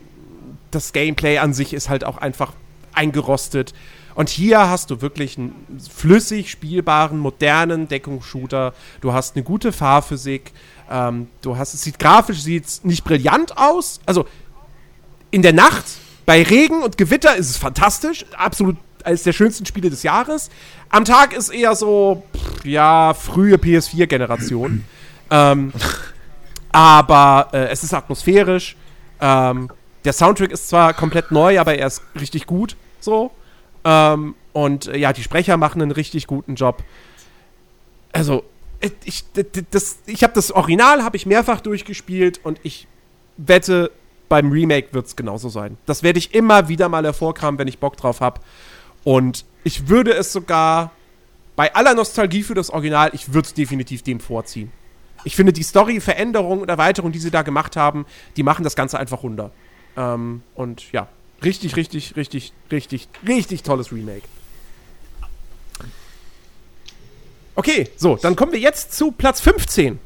das 0.70 0.92
Gameplay 0.92 1.38
an 1.38 1.52
sich 1.52 1.72
ist 1.72 1.88
halt 1.88 2.04
auch 2.04 2.18
einfach 2.18 2.52
eingerostet. 2.92 3.74
Und 4.14 4.28
hier 4.28 4.68
hast 4.68 4.90
du 4.90 5.00
wirklich 5.00 5.38
einen 5.38 5.54
flüssig 5.92 6.50
spielbaren, 6.50 7.18
modernen 7.18 7.88
Deckungsshooter. 7.88 8.74
Du 9.00 9.12
hast 9.12 9.36
eine 9.36 9.44
gute 9.44 9.72
Fahrphysik. 9.72 10.52
Ähm, 10.90 11.28
du 11.42 11.56
hast, 11.56 11.74
es 11.74 11.82
sieht 11.82 11.98
grafisch 11.98 12.42
sieht's 12.42 12.84
nicht 12.84 13.04
brillant 13.04 13.56
aus. 13.56 14.00
Also 14.06 14.26
in 15.30 15.42
der 15.42 15.52
Nacht 15.52 15.84
bei 16.26 16.42
Regen 16.42 16.82
und 16.82 16.98
Gewitter 16.98 17.36
ist 17.36 17.50
es 17.50 17.56
fantastisch. 17.56 18.24
Absolut 18.36 18.76
eines 19.06 19.22
der 19.22 19.32
schönsten 19.32 19.66
Spiele 19.66 19.90
des 19.90 20.02
Jahres. 20.02 20.50
Am 20.88 21.04
Tag 21.04 21.32
ist 21.32 21.50
eher 21.50 21.74
so, 21.74 22.22
pff, 22.36 22.64
ja, 22.64 23.14
frühe 23.14 23.56
PS4-Generation. 23.56 24.84
ähm, 25.30 25.72
aber 26.72 27.48
äh, 27.52 27.68
es 27.68 27.82
ist 27.82 27.94
atmosphärisch. 27.94 28.76
Ähm, 29.20 29.70
der 30.04 30.12
Soundtrack 30.12 30.50
ist 30.50 30.68
zwar 30.68 30.94
komplett 30.94 31.30
neu, 31.30 31.58
aber 31.58 31.76
er 31.76 31.86
ist 31.86 32.02
richtig 32.18 32.46
gut. 32.46 32.76
So. 33.00 33.30
Ähm, 33.84 34.34
und 34.52 34.86
äh, 34.86 34.96
ja, 34.96 35.12
die 35.12 35.22
Sprecher 35.22 35.56
machen 35.56 35.82
einen 35.82 35.90
richtig 35.90 36.26
guten 36.26 36.54
Job. 36.54 36.82
Also, 38.12 38.44
äh, 38.80 38.90
ich, 39.04 39.24
das, 39.70 39.98
ich 40.06 40.22
habe 40.22 40.34
das 40.34 40.52
Original 40.52 41.02
habe 41.02 41.16
ich 41.16 41.26
mehrfach 41.26 41.60
durchgespielt 41.60 42.40
und 42.44 42.60
ich 42.62 42.86
wette, 43.36 43.90
beim 44.28 44.50
Remake 44.52 44.88
wird 44.92 45.06
es 45.06 45.16
genauso 45.16 45.48
sein. 45.48 45.76
Das 45.86 46.02
werde 46.02 46.18
ich 46.18 46.34
immer 46.34 46.68
wieder 46.68 46.88
mal 46.88 47.04
hervorkramen, 47.04 47.58
wenn 47.58 47.68
ich 47.68 47.78
Bock 47.78 47.96
drauf 47.96 48.20
habe. 48.20 48.40
Und 49.04 49.44
ich 49.64 49.88
würde 49.88 50.12
es 50.12 50.32
sogar 50.32 50.92
bei 51.56 51.74
aller 51.74 51.94
Nostalgie 51.94 52.42
für 52.42 52.54
das 52.54 52.70
Original, 52.70 53.10
ich 53.12 53.32
würde 53.32 53.46
es 53.46 53.54
definitiv 53.54 54.02
dem 54.02 54.20
vorziehen. 54.20 54.72
Ich 55.24 55.36
finde, 55.36 55.52
die 55.52 55.62
Story-Veränderung 55.62 56.62
und 56.62 56.68
Erweiterung, 56.68 57.12
die 57.12 57.18
sie 57.18 57.30
da 57.30 57.42
gemacht 57.42 57.76
haben, 57.76 58.06
die 58.36 58.42
machen 58.42 58.64
das 58.64 58.74
Ganze 58.74 58.98
einfach 58.98 59.22
runter. 59.22 59.50
Ähm, 59.96 60.42
und 60.54 60.90
ja, 60.92 61.08
richtig, 61.44 61.76
richtig, 61.76 62.16
richtig, 62.16 62.52
richtig, 62.70 63.08
richtig 63.26 63.62
tolles 63.62 63.92
Remake. 63.92 64.22
Okay, 67.54 67.90
so, 67.96 68.16
dann 68.16 68.36
kommen 68.36 68.52
wir 68.52 68.60
jetzt 68.60 68.94
zu 68.94 69.12
Platz 69.12 69.40
15. 69.40 69.98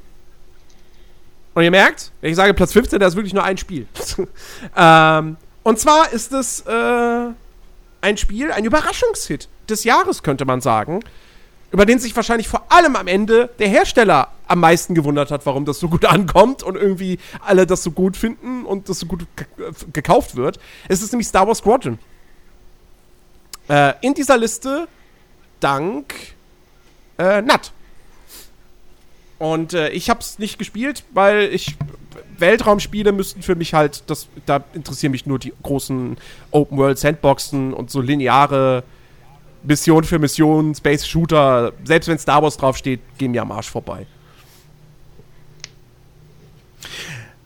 Und 1.54 1.62
ihr 1.62 1.70
merkt, 1.70 2.10
wenn 2.20 2.30
ich 2.30 2.36
sage 2.36 2.52
Platz 2.52 2.72
15, 2.72 2.98
da 2.98 3.06
ist 3.06 3.14
wirklich 3.14 3.34
nur 3.34 3.44
ein 3.44 3.58
Spiel. 3.58 3.86
ähm, 4.76 5.36
und 5.62 5.78
zwar 5.78 6.12
ist 6.12 6.32
es 6.32 6.62
äh, 6.62 7.28
ein 8.04 8.16
Spiel, 8.16 8.52
ein 8.52 8.64
Überraschungshit 8.64 9.48
des 9.68 9.82
Jahres, 9.84 10.22
könnte 10.22 10.44
man 10.44 10.60
sagen. 10.60 11.00
Über 11.72 11.86
den 11.86 11.98
sich 11.98 12.14
wahrscheinlich 12.14 12.46
vor 12.46 12.70
allem 12.70 12.94
am 12.94 13.08
Ende 13.08 13.50
der 13.58 13.66
Hersteller 13.68 14.28
am 14.46 14.60
meisten 14.60 14.94
gewundert 14.94 15.32
hat, 15.32 15.44
warum 15.46 15.64
das 15.64 15.80
so 15.80 15.88
gut 15.88 16.04
ankommt 16.14 16.62
und 16.62 16.76
irgendwie 16.76 17.18
alle 17.40 17.66
das 17.66 17.82
so 17.82 17.90
gut 17.90 18.16
finden 18.16 18.64
und 18.64 18.88
das 18.88 19.00
so 19.00 19.06
gut 19.06 19.26
ge- 19.36 19.72
gekauft 19.92 20.36
wird. 20.36 20.60
Es 20.88 21.02
ist 21.02 21.12
nämlich 21.12 21.26
Star 21.26 21.48
Wars 21.48 21.58
Squadron. 21.58 21.98
Äh, 23.68 23.94
in 24.02 24.14
dieser 24.14 24.36
Liste 24.36 24.86
dank 25.58 26.14
äh, 27.18 27.42
Nat. 27.42 27.72
Und 29.38 29.72
äh, 29.72 29.88
ich 29.88 30.10
hab's 30.10 30.38
nicht 30.38 30.58
gespielt, 30.58 31.02
weil 31.12 31.44
ich 31.52 31.76
Weltraumspiele 32.38 33.12
müssten 33.12 33.42
für 33.42 33.54
mich 33.54 33.74
halt, 33.74 34.04
das, 34.08 34.28
da 34.46 34.64
interessieren 34.74 35.12
mich 35.12 35.26
nur 35.26 35.38
die 35.38 35.52
großen 35.62 36.16
Open 36.50 36.78
World 36.78 36.98
Sandboxen 36.98 37.72
und 37.72 37.90
so 37.90 38.00
lineare 38.00 38.84
Mission 39.62 40.04
für 40.04 40.18
Mission, 40.18 40.74
Space 40.74 41.06
Shooter. 41.06 41.72
Selbst 41.84 42.08
wenn 42.08 42.18
Star 42.18 42.42
Wars 42.42 42.56
draufsteht, 42.56 43.00
gehen 43.18 43.32
mir 43.32 43.42
am 43.42 43.52
Arsch 43.52 43.70
vorbei. 43.70 44.06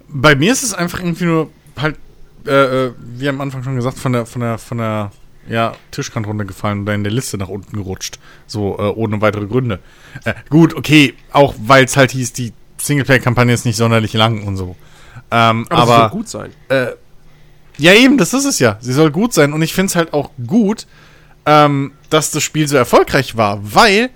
Bei 0.08 0.34
mir 0.34 0.52
ist 0.52 0.62
es 0.62 0.74
einfach 0.74 1.00
irgendwie 1.00 1.26
nur 1.26 1.50
halt, 1.76 1.96
äh, 2.46 2.86
äh, 2.86 2.92
wie 2.98 3.28
am 3.28 3.40
Anfang 3.40 3.62
schon 3.62 3.76
gesagt, 3.76 3.98
von 3.98 4.12
der, 4.12 4.26
von 4.26 4.40
der, 4.40 4.58
von 4.58 4.78
der 4.78 5.12
ja, 5.48 5.74
Tischkant 5.90 6.26
runtergefallen 6.26 6.80
und 6.80 6.86
dann 6.86 6.96
in 6.96 7.04
der 7.04 7.12
Liste 7.12 7.38
nach 7.38 7.48
unten 7.48 7.76
gerutscht. 7.76 8.18
So, 8.46 8.78
äh, 8.78 8.82
ohne 8.82 9.20
weitere 9.20 9.46
Gründe. 9.46 9.80
Äh, 10.24 10.34
gut, 10.50 10.74
okay, 10.74 11.14
auch 11.32 11.54
weil 11.58 11.84
es 11.84 11.96
halt 11.96 12.10
hieß, 12.12 12.32
die 12.32 12.52
Singleplayer-Kampagne 12.80 13.52
ist 13.52 13.64
nicht 13.64 13.76
sonderlich 13.76 14.12
lang 14.12 14.42
und 14.42 14.56
so. 14.56 14.76
Ähm, 15.30 15.66
Aber, 15.68 15.82
aber 15.82 15.92
es 15.92 15.98
soll 16.00 16.10
gut 16.10 16.28
sein. 16.28 16.50
äh, 16.68 16.86
ja, 17.76 17.92
eben, 17.92 18.18
das 18.18 18.34
ist 18.34 18.44
es 18.44 18.58
ja. 18.58 18.76
Sie 18.80 18.92
soll 18.92 19.10
gut 19.10 19.32
sein. 19.32 19.52
Und 19.52 19.62
ich 19.62 19.72
finde 19.72 19.90
es 19.90 19.96
halt 19.96 20.12
auch 20.12 20.30
gut, 20.46 20.86
ähm, 21.46 21.92
dass 22.10 22.30
das 22.30 22.42
Spiel 22.42 22.66
so 22.66 22.76
erfolgreich 22.76 23.36
war, 23.36 23.60
weil 23.62 24.10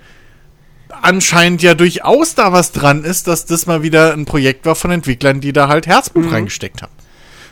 anscheinend 1.01 1.61
ja 1.61 1.73
durchaus 1.73 2.35
da 2.35 2.51
was 2.51 2.71
dran 2.71 3.03
ist, 3.03 3.27
dass 3.27 3.45
das 3.45 3.65
mal 3.65 3.81
wieder 3.83 4.13
ein 4.13 4.25
Projekt 4.25 4.65
war 4.65 4.75
von 4.75 4.91
Entwicklern, 4.91 5.41
die 5.41 5.53
da 5.53 5.67
halt 5.67 5.87
Herzblut 5.87 6.31
reingesteckt 6.31 6.81
haben. 6.81 6.91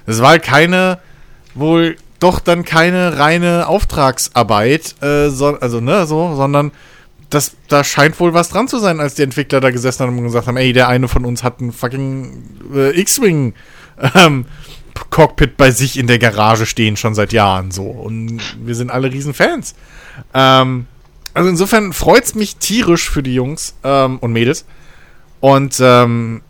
Das 0.05 0.22
war 0.22 0.30
halt 0.30 0.43
keine, 0.43 0.99
wohl 1.53 1.95
doch 2.20 2.39
dann 2.39 2.64
keine 2.66 3.18
reine 3.18 3.68
Auftragsarbeit, 3.68 5.01
äh, 5.01 5.30
so, 5.30 5.57
also 5.59 5.80
ne, 5.80 6.05
so, 6.05 6.36
sondern 6.36 6.72
das, 7.34 7.56
da 7.68 7.84
scheint 7.84 8.20
wohl 8.20 8.34
was 8.34 8.50
dran 8.50 8.68
zu 8.68 8.78
sein, 8.78 9.00
als 9.00 9.16
die 9.16 9.24
Entwickler 9.24 9.60
da 9.60 9.72
gesessen 9.72 10.06
haben 10.06 10.18
und 10.18 10.26
gesagt 10.26 10.48
haben, 10.48 10.58
ey, 10.58 10.74
der 10.74 10.88
eine 10.88 11.08
von 11.08 11.26
uns 11.26 11.44
hat 11.44 11.60
einen 11.60 11.72
fucking 11.72 12.44
äh, 12.76 13.00
X-Wing 13.00 13.54
ähm, 14.16 14.46
Cockpit 15.10 15.58
bei 15.58 15.72
sich 15.72 15.98
in 15.98 16.08
der 16.08 16.20
Garage 16.20 16.66
stehen 16.66 16.98
schon 16.98 17.16
seit 17.16 17.34
Jahren 17.34 17.72
so 17.72 17.84
und 17.84 18.42
wir 18.64 18.76
sind 18.76 18.92
alle 18.92 19.12
Riesenfans. 19.12 19.74
Ähm, 20.34 20.88
also 21.34 21.50
insofern 21.50 21.94
freut's 21.94 22.36
mich 22.36 22.58
tierisch 22.58 23.10
für 23.10 23.24
die 23.24 23.34
Jungs 23.34 23.76
ähm, 23.84 24.20
und 24.20 24.34
Mädels 24.34 24.66
und 25.40 25.80
ähm, 25.80 26.42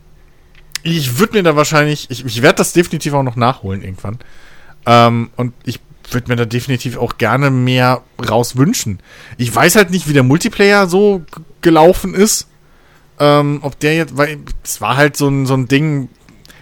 ich 0.84 1.20
würde 1.20 1.34
mir 1.34 1.44
da 1.44 1.56
wahrscheinlich, 1.56 2.10
ich, 2.10 2.26
ich 2.26 2.42
werde 2.42 2.58
das 2.58 2.74
definitiv 2.74 3.14
auch 3.14 3.24
noch 3.24 3.36
nachholen 3.36 3.84
irgendwann. 3.84 4.18
Ähm, 4.86 5.30
und 5.36 5.54
ich 5.64 5.80
würde 6.14 6.30
mir 6.30 6.36
da 6.36 6.46
definitiv 6.46 6.98
auch 6.98 7.18
gerne 7.18 7.52
mehr 7.52 8.02
raus 8.30 8.58
wünschen. 8.58 9.00
Ich 9.38 9.54
weiß 9.54 9.76
halt 9.76 9.92
nicht, 9.92 10.08
wie 10.08 10.14
der 10.14 10.24
Multiplayer 10.24 10.88
so 10.88 11.24
gelaufen 11.62 12.14
ist. 12.14 12.48
Ähm, 13.20 13.60
ob 13.62 13.80
der 13.80 13.96
jetzt, 13.96 14.18
weil 14.18 14.40
es 14.64 14.82
war 14.82 14.98
halt 14.98 15.16
so 15.16 15.28
ein, 15.28 15.46
so 15.46 15.54
ein 15.54 15.68
Ding. 15.68 16.10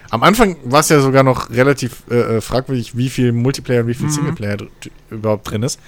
Am 0.09 0.23
Anfang 0.23 0.57
war 0.65 0.81
es 0.81 0.89
ja 0.89 0.99
sogar 0.99 1.23
noch 1.23 1.49
relativ 1.51 2.03
äh, 2.09 2.37
äh, 2.37 2.41
fragwürdig, 2.41 2.97
wie 2.97 3.09
viel 3.09 3.31
Multiplayer 3.31 3.81
und 3.81 3.87
wie 3.87 3.93
viel 3.93 4.09
Singleplayer 4.09 4.57
dr- 4.57 4.69
überhaupt 5.09 5.49
drin 5.49 5.63
ist. 5.63 5.79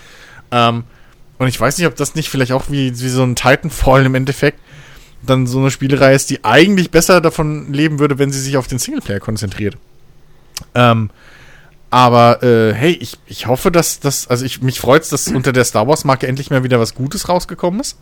Ähm, 0.51 0.83
und 1.39 1.47
ich 1.47 1.59
weiß 1.59 1.77
nicht, 1.77 1.87
ob 1.87 1.95
das 1.95 2.15
nicht 2.15 2.29
vielleicht 2.29 2.51
auch 2.51 2.65
wie, 2.69 2.91
wie 2.91 3.09
so 3.09 3.23
ein 3.23 3.35
Titanfall 3.35 4.05
im 4.05 4.15
Endeffekt 4.15 4.59
dann 5.23 5.45
so 5.45 5.59
eine 5.59 5.71
Spielerei 5.71 6.13
ist, 6.13 6.29
die 6.29 6.43
eigentlich 6.45 6.89
besser 6.89 7.19
davon 7.19 7.73
leben 7.73 7.99
würde, 7.99 8.17
wenn 8.17 8.31
sie 8.31 8.39
sich 8.39 8.57
auf 8.57 8.67
den 8.67 8.79
Singleplayer 8.79 9.19
konzentriert. 9.19 9.75
Ähm, 10.73 11.09
aber 11.91 12.41
äh, 12.41 12.73
hey, 12.73 12.93
ich, 12.93 13.19
ich 13.27 13.45
hoffe, 13.47 13.71
dass 13.71 13.99
das, 13.99 14.27
also 14.27 14.43
ich 14.45 14.61
mich 14.61 14.79
freut's, 14.79 15.09
dass 15.09 15.27
unter 15.27 15.51
der 15.51 15.65
Star 15.65 15.87
Wars 15.87 16.03
Marke 16.05 16.25
endlich 16.25 16.49
mal 16.49 16.63
wieder 16.63 16.79
was 16.79 16.95
Gutes 16.95 17.29
rausgekommen 17.29 17.79
ist. 17.81 17.97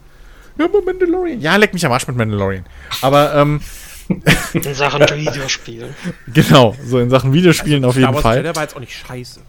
Ja, 0.57 0.65
aber 0.65 0.81
Mandalorian. 0.81 1.41
Ja, 1.41 1.55
leck 1.57 1.73
mich 1.73 1.85
am 1.85 1.91
Arsch 1.91 2.07
mit 2.07 2.15
Mandalorian. 2.15 2.65
Aber 3.01 3.35
ähm, 3.35 3.61
In 4.53 4.73
Sachen 4.73 5.01
Videospielen. 5.01 5.93
genau, 6.33 6.75
so 6.83 6.99
in 6.99 7.09
Sachen 7.09 7.31
Videospielen 7.31 7.85
auf 7.85 7.93
Star 7.93 8.01
jeden 8.01 8.13
Wars 8.13 8.23
Fall. 8.23 8.37
Jedi 8.37 8.55
war 8.55 8.63
jetzt 8.63 8.75
auch 8.75 8.79
nicht 8.79 8.95
scheiße. 8.95 9.41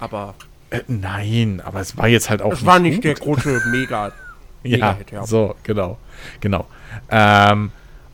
Aber 0.00 0.34
Äh, 0.70 0.80
nein, 0.88 1.62
aber 1.64 1.80
es 1.80 1.96
war 1.96 2.08
jetzt 2.08 2.28
halt 2.28 2.42
auch 2.42 2.52
es 2.52 2.66
war 2.66 2.78
nicht 2.78 2.96
gut. 2.96 3.04
der 3.04 3.14
große 3.14 3.62
Mega. 3.70 4.12
Ja, 4.64 4.76
Mega-Hit, 4.76 5.10
ja. 5.12 5.24
so, 5.26 5.54
genau. 5.62 5.98
Genau. 6.40 6.66
Ähm, 7.10 7.70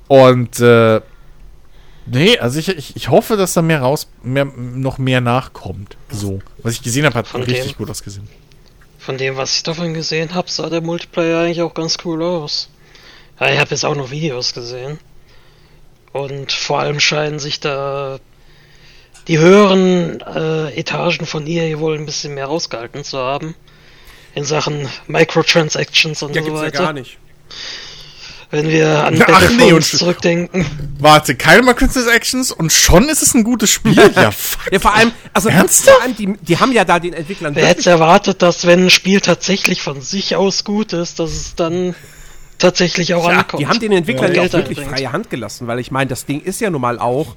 und 0.08 0.60
äh, 0.60 1.00
nee, 2.06 2.38
also 2.38 2.58
ich, 2.58 2.68
ich, 2.68 2.96
ich 2.96 3.08
hoffe, 3.10 3.36
dass 3.36 3.52
da 3.54 3.62
mehr 3.62 3.80
raus, 3.80 4.08
mehr, 4.22 4.44
noch 4.44 4.98
mehr 4.98 5.20
nachkommt. 5.20 5.96
So. 6.10 6.40
Was 6.62 6.74
ich 6.74 6.82
gesehen 6.82 7.04
habe, 7.06 7.14
hat 7.18 7.26
Von 7.26 7.42
richtig 7.42 7.72
dem? 7.72 7.78
gut 7.78 7.90
ausgesehen. 7.90 8.28
Von 8.98 9.18
dem, 9.18 9.36
was 9.36 9.56
ich 9.56 9.62
davon 9.62 9.92
gesehen 9.94 10.34
habe, 10.34 10.50
sah 10.50 10.70
der 10.70 10.80
Multiplayer 10.80 11.40
eigentlich 11.40 11.62
auch 11.62 11.74
ganz 11.74 11.98
cool 12.04 12.22
aus. 12.22 12.68
Ja, 13.40 13.50
ich 13.52 13.58
habe 13.58 13.70
jetzt 13.70 13.84
auch 13.84 13.96
noch 13.96 14.10
Videos 14.10 14.54
gesehen. 14.54 14.98
Und 16.12 16.52
vor 16.52 16.80
allem 16.80 17.00
scheinen 17.00 17.38
sich 17.38 17.60
da 17.60 18.18
die 19.26 19.38
höheren 19.38 20.20
äh, 20.20 20.70
Etagen 20.78 21.26
von 21.26 21.46
EA 21.46 21.78
wohl 21.80 21.98
ein 21.98 22.06
bisschen 22.06 22.34
mehr 22.34 22.46
rausgehalten 22.46 23.04
zu 23.04 23.18
haben. 23.18 23.54
In 24.34 24.44
Sachen 24.44 24.88
Microtransactions 25.06 26.22
und 26.22 26.34
Ja, 26.36 26.42
so 26.42 26.46
gibt's 26.46 26.60
ja 26.60 26.66
weiter. 26.66 26.78
gar 26.84 26.92
nicht. 26.92 27.18
Wenn 28.54 28.68
wir 28.68 29.04
an 29.04 29.20
Ach, 29.20 29.26
Battlefront 29.26 29.56
nee, 29.58 29.72
und- 29.72 29.84
zurückdenken. 29.84 30.64
Warte, 31.00 31.34
keine 31.34 31.62
Microtransactions 31.62 32.52
und 32.52 32.70
schon 32.72 33.08
ist 33.08 33.20
es 33.20 33.34
ein 33.34 33.42
gutes 33.42 33.68
Spiel? 33.70 33.96
ja, 34.14 34.30
fuck. 34.30 34.70
Ja, 34.70 34.78
vor 34.78 34.94
allem, 34.94 35.10
also 35.32 35.48
Ernsthaft? 35.48 35.96
vor 35.96 36.02
allem 36.04 36.14
die, 36.14 36.34
die 36.40 36.56
haben 36.58 36.70
ja 36.70 36.84
da 36.84 37.00
den 37.00 37.14
Entwicklern 37.14 37.56
Wer 37.56 37.66
hätte 37.66 37.90
erwartet, 37.90 38.42
dass 38.42 38.64
wenn 38.64 38.84
ein 38.84 38.90
Spiel 38.90 39.20
tatsächlich 39.20 39.82
von 39.82 40.00
sich 40.02 40.36
aus 40.36 40.62
gut 40.62 40.92
ist, 40.92 41.18
dass 41.18 41.32
es 41.32 41.56
dann 41.56 41.96
tatsächlich 42.60 43.12
auch 43.14 43.28
Ja, 43.28 43.38
ankommt. 43.40 43.60
die 43.60 43.66
haben 43.66 43.80
den 43.80 43.90
Entwicklern 43.90 44.32
ja 44.32 44.42
auch 44.42 44.52
wirklich 44.52 44.78
freie 44.78 45.10
Hand 45.10 45.30
gelassen, 45.30 45.66
weil 45.66 45.80
ich 45.80 45.90
meine, 45.90 46.08
das 46.08 46.24
Ding 46.24 46.40
ist 46.40 46.60
ja 46.60 46.70
nun 46.70 46.80
mal 46.80 47.00
auch 47.00 47.34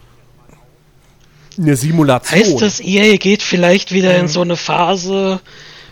eine 1.58 1.76
Simulation. 1.76 2.40
Heißt 2.40 2.62
das, 2.62 2.80
EA 2.80 3.18
geht 3.18 3.42
vielleicht 3.42 3.92
wieder 3.92 4.16
in 4.20 4.28
so 4.28 4.42
eine 4.42 4.56
Phase 4.56 5.40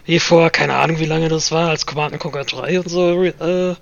wie 0.05 0.19
vor, 0.19 0.51
keine 0.51 0.75
Ahnung 0.75 0.99
wie 0.99 1.05
lange 1.05 1.29
das 1.29 1.51
war, 1.51 1.69
als 1.69 1.87
Command 1.87 2.19
Conquer 2.19 2.43
3 2.43 2.79
und 2.79 2.89
so 2.89 3.23
äh, 3.23 3.73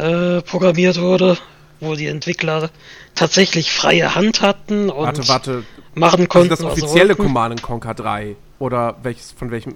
äh, 0.00 0.42
programmiert 0.42 1.00
wurde, 1.00 1.38
wo 1.80 1.94
die 1.94 2.06
Entwickler 2.06 2.70
tatsächlich 3.14 3.72
freie 3.72 4.14
Hand 4.14 4.40
hatten 4.42 4.90
und 4.90 5.06
Warte, 5.06 5.28
warte. 5.28 5.64
machen 5.94 6.20
Also 6.20 6.26
konnten. 6.28 6.48
das 6.50 6.62
was 6.62 6.74
sie 6.76 6.82
offizielle 6.82 7.10
wollten. 7.10 7.22
Command 7.32 7.62
Conquer 7.62 7.94
3 7.94 8.36
oder 8.58 8.96
welches 9.02 9.32
von 9.32 9.50
welchem 9.50 9.74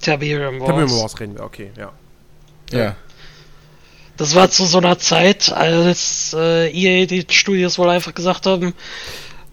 Tiberium 0.00 0.60
Wars. 0.60 0.68
Tiberium 0.68 0.90
Wars 1.00 1.20
reden 1.20 1.34
wir, 1.36 1.44
okay, 1.44 1.70
ja. 1.76 1.92
Ja. 2.70 2.96
Das 4.16 4.34
war 4.34 4.50
zu 4.50 4.64
so 4.64 4.78
einer 4.78 4.98
Zeit, 4.98 5.52
als 5.52 6.34
äh, 6.38 6.70
EA 6.70 7.06
die 7.06 7.26
Studios 7.28 7.78
wohl 7.78 7.90
einfach 7.90 8.14
gesagt 8.14 8.46
haben, 8.46 8.74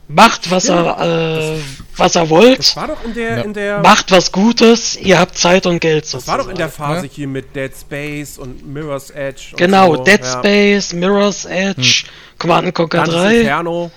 macht 0.07 0.51
was 0.51 0.69
er 0.69 1.55
äh, 1.57 1.59
was 1.95 2.15
er 2.15 2.29
wollt, 2.29 2.59
Das 2.59 2.75
war 2.75 2.87
doch 2.87 3.03
in 3.03 3.13
der 3.13 3.37
Ja. 3.37 3.43
in 3.43 3.53
der 3.53 3.79
macht 3.81 4.11
was 4.11 4.31
Gutes, 4.31 4.95
ihr 4.97 5.17
habt 5.19 5.37
Zeit 5.37 5.65
und 5.65 5.79
Geld 5.79 6.13
das 6.13 6.27
war 6.27 6.37
doch 6.39 6.47
in 6.49 6.55
der 6.55 6.67
sozusagen. 6.69 6.95
Phase 7.01 7.07
hier 7.13 7.27
mit 7.27 7.55
Dead 7.55 7.71
Space 7.75 8.37
und 8.37 8.65
Mirror's 8.67 9.09
Edge 9.11 9.49
und 9.51 9.57
Genau, 9.57 9.95
so, 9.95 10.03
Dead 10.03 10.19
ja. 10.21 10.31
Space, 10.39 10.93
Mirror's 10.93 11.45
Edge, 11.45 12.05
Command 12.37 12.65
and 12.67 12.75
Conquer 12.75 12.97
Dantes 12.99 13.15
3. 13.15 13.35
Inferno. 13.39 13.91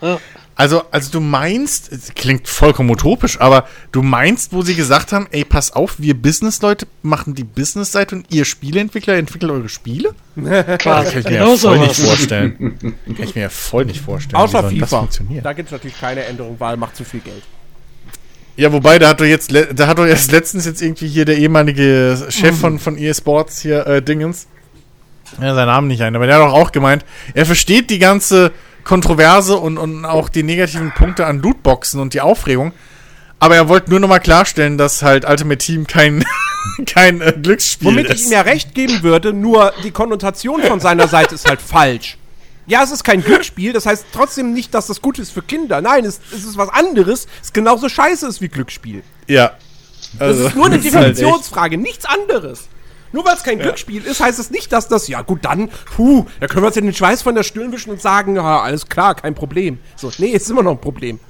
Ja. 0.00 0.18
Also, 0.56 0.82
also 0.92 1.10
du 1.10 1.20
meinst, 1.20 1.90
es 1.92 2.14
klingt 2.14 2.46
vollkommen 2.46 2.88
utopisch, 2.88 3.40
aber 3.40 3.66
du 3.90 4.02
meinst, 4.02 4.52
wo 4.52 4.62
sie 4.62 4.76
gesagt 4.76 5.12
haben, 5.12 5.26
ey, 5.32 5.44
pass 5.44 5.72
auf, 5.72 5.98
wir 5.98 6.14
Businessleute 6.14 6.86
machen 7.02 7.34
die 7.34 7.42
Businessseite 7.42 8.14
und 8.14 8.32
ihr 8.32 8.44
Spieleentwickler 8.44 9.14
entwickelt 9.14 9.50
eure 9.50 9.68
Spiele? 9.68 10.14
Quasi, 10.36 10.78
Kann 10.78 11.06
ich 11.06 11.14
mir 11.14 11.22
genau 11.22 11.50
ja 11.52 11.56
voll 11.56 11.78
nicht 11.78 11.96
vorstellen. 11.96 12.78
Kann 12.80 12.94
ich 13.18 13.34
mir 13.34 13.42
ja 13.42 13.48
voll 13.48 13.84
nicht 13.84 14.00
vorstellen. 14.00 14.40
Außer 14.40 14.70
wie 14.70 14.78
soll 14.84 15.06
das 15.08 15.16
FIFA. 15.16 15.40
Da 15.42 15.52
gibt 15.54 15.68
es 15.68 15.72
natürlich 15.72 16.00
keine 16.00 16.24
Änderung, 16.24 16.54
weil 16.60 16.76
macht 16.76 16.94
zu 16.94 17.04
viel 17.04 17.20
Geld. 17.20 17.42
Ja, 18.56 18.72
wobei, 18.72 19.00
da 19.00 19.08
hat 19.08 19.20
doch 19.20 19.24
jetzt, 19.24 19.52
da 19.52 19.86
hat 19.88 19.98
doch 19.98 20.06
erst 20.06 20.30
letztens 20.30 20.64
jetzt 20.64 20.80
irgendwie 20.80 21.08
hier 21.08 21.24
der 21.24 21.36
ehemalige 21.38 22.28
Chef 22.28 22.56
von, 22.56 22.78
von 22.78 22.96
EA 22.96 23.12
Sports 23.12 23.60
hier, 23.60 23.84
äh, 23.88 24.00
Dingens, 24.00 24.46
ja, 25.40 25.54
sein 25.54 25.66
Name 25.66 25.88
nicht 25.88 26.02
ein, 26.02 26.14
aber 26.14 26.26
der 26.26 26.36
hat 26.36 26.42
doch 26.42 26.52
auch 26.52 26.70
gemeint, 26.70 27.04
er 27.34 27.46
versteht 27.46 27.90
die 27.90 27.98
ganze 27.98 28.52
Kontroverse 28.84 29.56
und, 29.56 29.78
und 29.78 30.04
auch 30.04 30.28
die 30.28 30.42
negativen 30.42 30.92
Punkte 30.92 31.26
an 31.26 31.40
Lootboxen 31.40 32.00
und 32.00 32.14
die 32.14 32.20
Aufregung, 32.20 32.72
aber 33.40 33.56
er 33.56 33.68
wollte 33.68 33.90
nur 33.90 34.00
nochmal 34.00 34.20
klarstellen, 34.20 34.78
dass 34.78 35.02
halt 35.02 35.28
Ultimate 35.28 35.58
Team 35.58 35.86
kein, 35.86 36.24
kein 36.86 37.20
äh, 37.20 37.32
Glücksspiel 37.40 37.88
Womit 37.88 38.06
ich 38.06 38.14
ist. 38.16 38.26
ihm 38.26 38.32
ja 38.32 38.42
recht 38.42 38.74
geben 38.74 39.02
würde, 39.02 39.32
nur 39.32 39.72
die 39.82 39.90
Konnotation 39.90 40.62
von 40.62 40.80
seiner 40.80 41.08
Seite 41.08 41.34
ist 41.34 41.48
halt 41.48 41.60
falsch. 41.60 42.16
Ja, 42.66 42.82
es 42.82 42.90
ist 42.90 43.04
kein 43.04 43.22
Glücksspiel, 43.22 43.74
das 43.74 43.84
heißt 43.84 44.06
trotzdem 44.12 44.54
nicht, 44.54 44.72
dass 44.72 44.86
das 44.86 45.02
gut 45.02 45.18
ist 45.18 45.32
für 45.32 45.42
Kinder. 45.42 45.82
Nein, 45.82 46.04
es, 46.06 46.20
es 46.32 46.44
ist 46.44 46.56
was 46.56 46.70
anderes, 46.70 47.26
es 47.42 47.52
genauso 47.52 47.88
scheiße 47.90 48.26
ist 48.26 48.40
wie 48.40 48.48
Glücksspiel. 48.48 49.02
ja. 49.26 49.52
Das 50.18 50.28
Also, 50.28 50.46
ist 50.48 50.54
nur 50.54 50.66
eine 50.66 50.78
das 50.78 50.84
halt 50.94 51.16
Definitionsfrage, 51.16 51.76
nichts 51.78 52.04
anderes. 52.04 52.68
Nur 53.14 53.24
weil 53.24 53.36
es 53.36 53.44
kein 53.44 53.60
Glücksspiel 53.60 54.04
ist, 54.04 54.20
heißt 54.20 54.40
es 54.40 54.50
nicht, 54.50 54.72
dass 54.72 54.88
das, 54.88 55.06
ja 55.06 55.22
gut, 55.22 55.44
dann, 55.44 55.70
puh, 55.94 56.26
da 56.40 56.48
können 56.48 56.64
wir 56.64 56.66
uns 56.66 56.74
ja 56.74 56.82
den 56.82 56.92
Schweiß 56.92 57.22
von 57.22 57.36
der 57.36 57.44
Stirn 57.44 57.70
wischen 57.70 57.90
und 57.90 58.02
sagen, 58.02 58.34
ja, 58.34 58.60
alles 58.60 58.88
klar, 58.88 59.14
kein 59.14 59.36
Problem. 59.36 59.78
So, 59.94 60.10
nee, 60.18 60.30
ist 60.30 60.50
immer 60.50 60.64
noch 60.64 60.72
ein 60.72 60.80
Problem. 60.80 61.20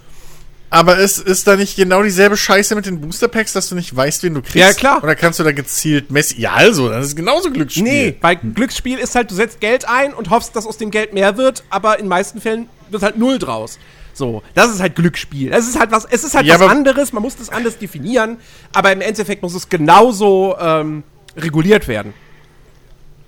Aber 0.71 0.97
ist, 0.97 1.19
ist 1.19 1.47
da 1.47 1.57
nicht 1.57 1.77
genau 1.77 2.03
dieselbe 2.03 2.39
Scheiße 2.39 2.75
mit 2.75 2.87
den 2.87 3.03
Booster 3.03 3.29
Packs, 3.29 3.53
dass 3.53 3.69
du 3.69 3.75
nicht 3.75 3.95
weißt, 3.95 4.23
wen 4.23 4.33
du 4.33 4.41
kriegst? 4.41 4.57
Ja, 4.57 4.73
klar. 4.73 5.05
Oder 5.05 5.15
kannst 5.15 5.39
du 5.41 5.45
da 5.45 5.53
gezielt 5.53 6.11
messen? 6.11 6.41
Ja, 6.41 6.55
also, 6.55 6.89
das 6.89 7.09
ist 7.09 7.17
genauso 7.17 7.51
Glücksspiel. 7.51 7.85
Nee, 7.85 8.17
weil 8.23 8.37
Glücksspiel 8.37 8.99
ist 8.99 9.15
halt, 9.15 9.31
du 9.31 9.35
setzt 9.35 9.61
Geld 9.61 9.87
ein 9.87 10.15
und 10.15 10.31
hoffst, 10.31 10.57
dass 10.57 10.67
aus 10.67 10.79
dem 10.79 10.91
Geld 10.91 11.13
mehr 11.13 11.37
wird, 11.37 11.65
aber 11.69 11.99
in 11.99 12.09
meisten 12.09 12.41
Fällen 12.41 12.67
wird 12.89 13.03
halt 13.03 13.19
null 13.19 13.39
draus. 13.39 13.79
So, 14.15 14.43
das 14.55 14.73
ist 14.73 14.81
halt 14.81 14.97
Glücksspiel. 14.97 15.53
Es 15.53 15.69
ist 15.69 15.79
halt 15.79 15.91
was, 15.91 16.07
es 16.07 16.25
ist 16.25 16.35
halt 16.35 16.47
Ja, 16.47 16.59
was 16.59 16.71
anderes, 16.71 17.13
man 17.13 17.23
muss 17.23 17.37
das 17.37 17.51
anders 17.51 17.77
definieren, 17.77 18.39
aber 18.73 18.91
im 18.91 19.03
Endeffekt 19.03 19.43
muss 19.43 19.55
es 19.55 19.69
genauso 19.69 20.57
ähm, 20.59 21.03
reguliert 21.37 21.89
werden. 21.89 22.15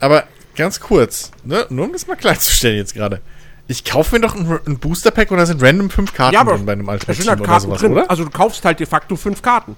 Aber 0.01 0.25
ganz 0.55 0.81
kurz, 0.81 1.31
ne? 1.45 1.67
nur 1.71 1.87
um 1.87 1.93
das 1.93 2.07
mal 2.07 2.17
klarzustellen 2.17 2.77
jetzt 2.77 2.95
gerade. 2.95 3.21
Ich 3.69 3.85
kaufe 3.85 4.15
mir 4.15 4.21
doch 4.21 4.37
ein, 4.37 4.59
ein 4.67 4.79
Booster 4.79 5.11
Pack 5.11 5.31
und 5.31 5.39
da 5.39 5.47
sind 5.47 5.63
random 5.63 5.91
fünf 5.91 6.13
Karten 6.15 6.35
Ja, 6.35 6.41
aber 6.41 6.53
drin 6.53 6.67
bei 6.67 6.73
einem 6.73 6.87
da 6.87 6.93
Ultimate 6.93 7.15
sind 7.15 7.25
Team 7.25 7.31
halt 7.31 7.41
oder 7.41 7.61
sowas, 7.61 7.81
drin. 7.81 7.93
oder? 7.93 8.11
Also 8.11 8.25
du 8.25 8.31
kaufst 8.31 8.65
halt 8.65 8.79
de 8.79 8.87
facto 8.87 9.17
fünf 9.17 9.43
Karten. 9.43 9.77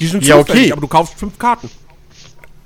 Die 0.00 0.06
sind 0.06 0.24
Ja, 0.24 0.36
okay. 0.36 0.72
aber 0.72 0.80
du 0.80 0.88
kaufst 0.88 1.18
fünf 1.18 1.38
Karten. 1.38 1.70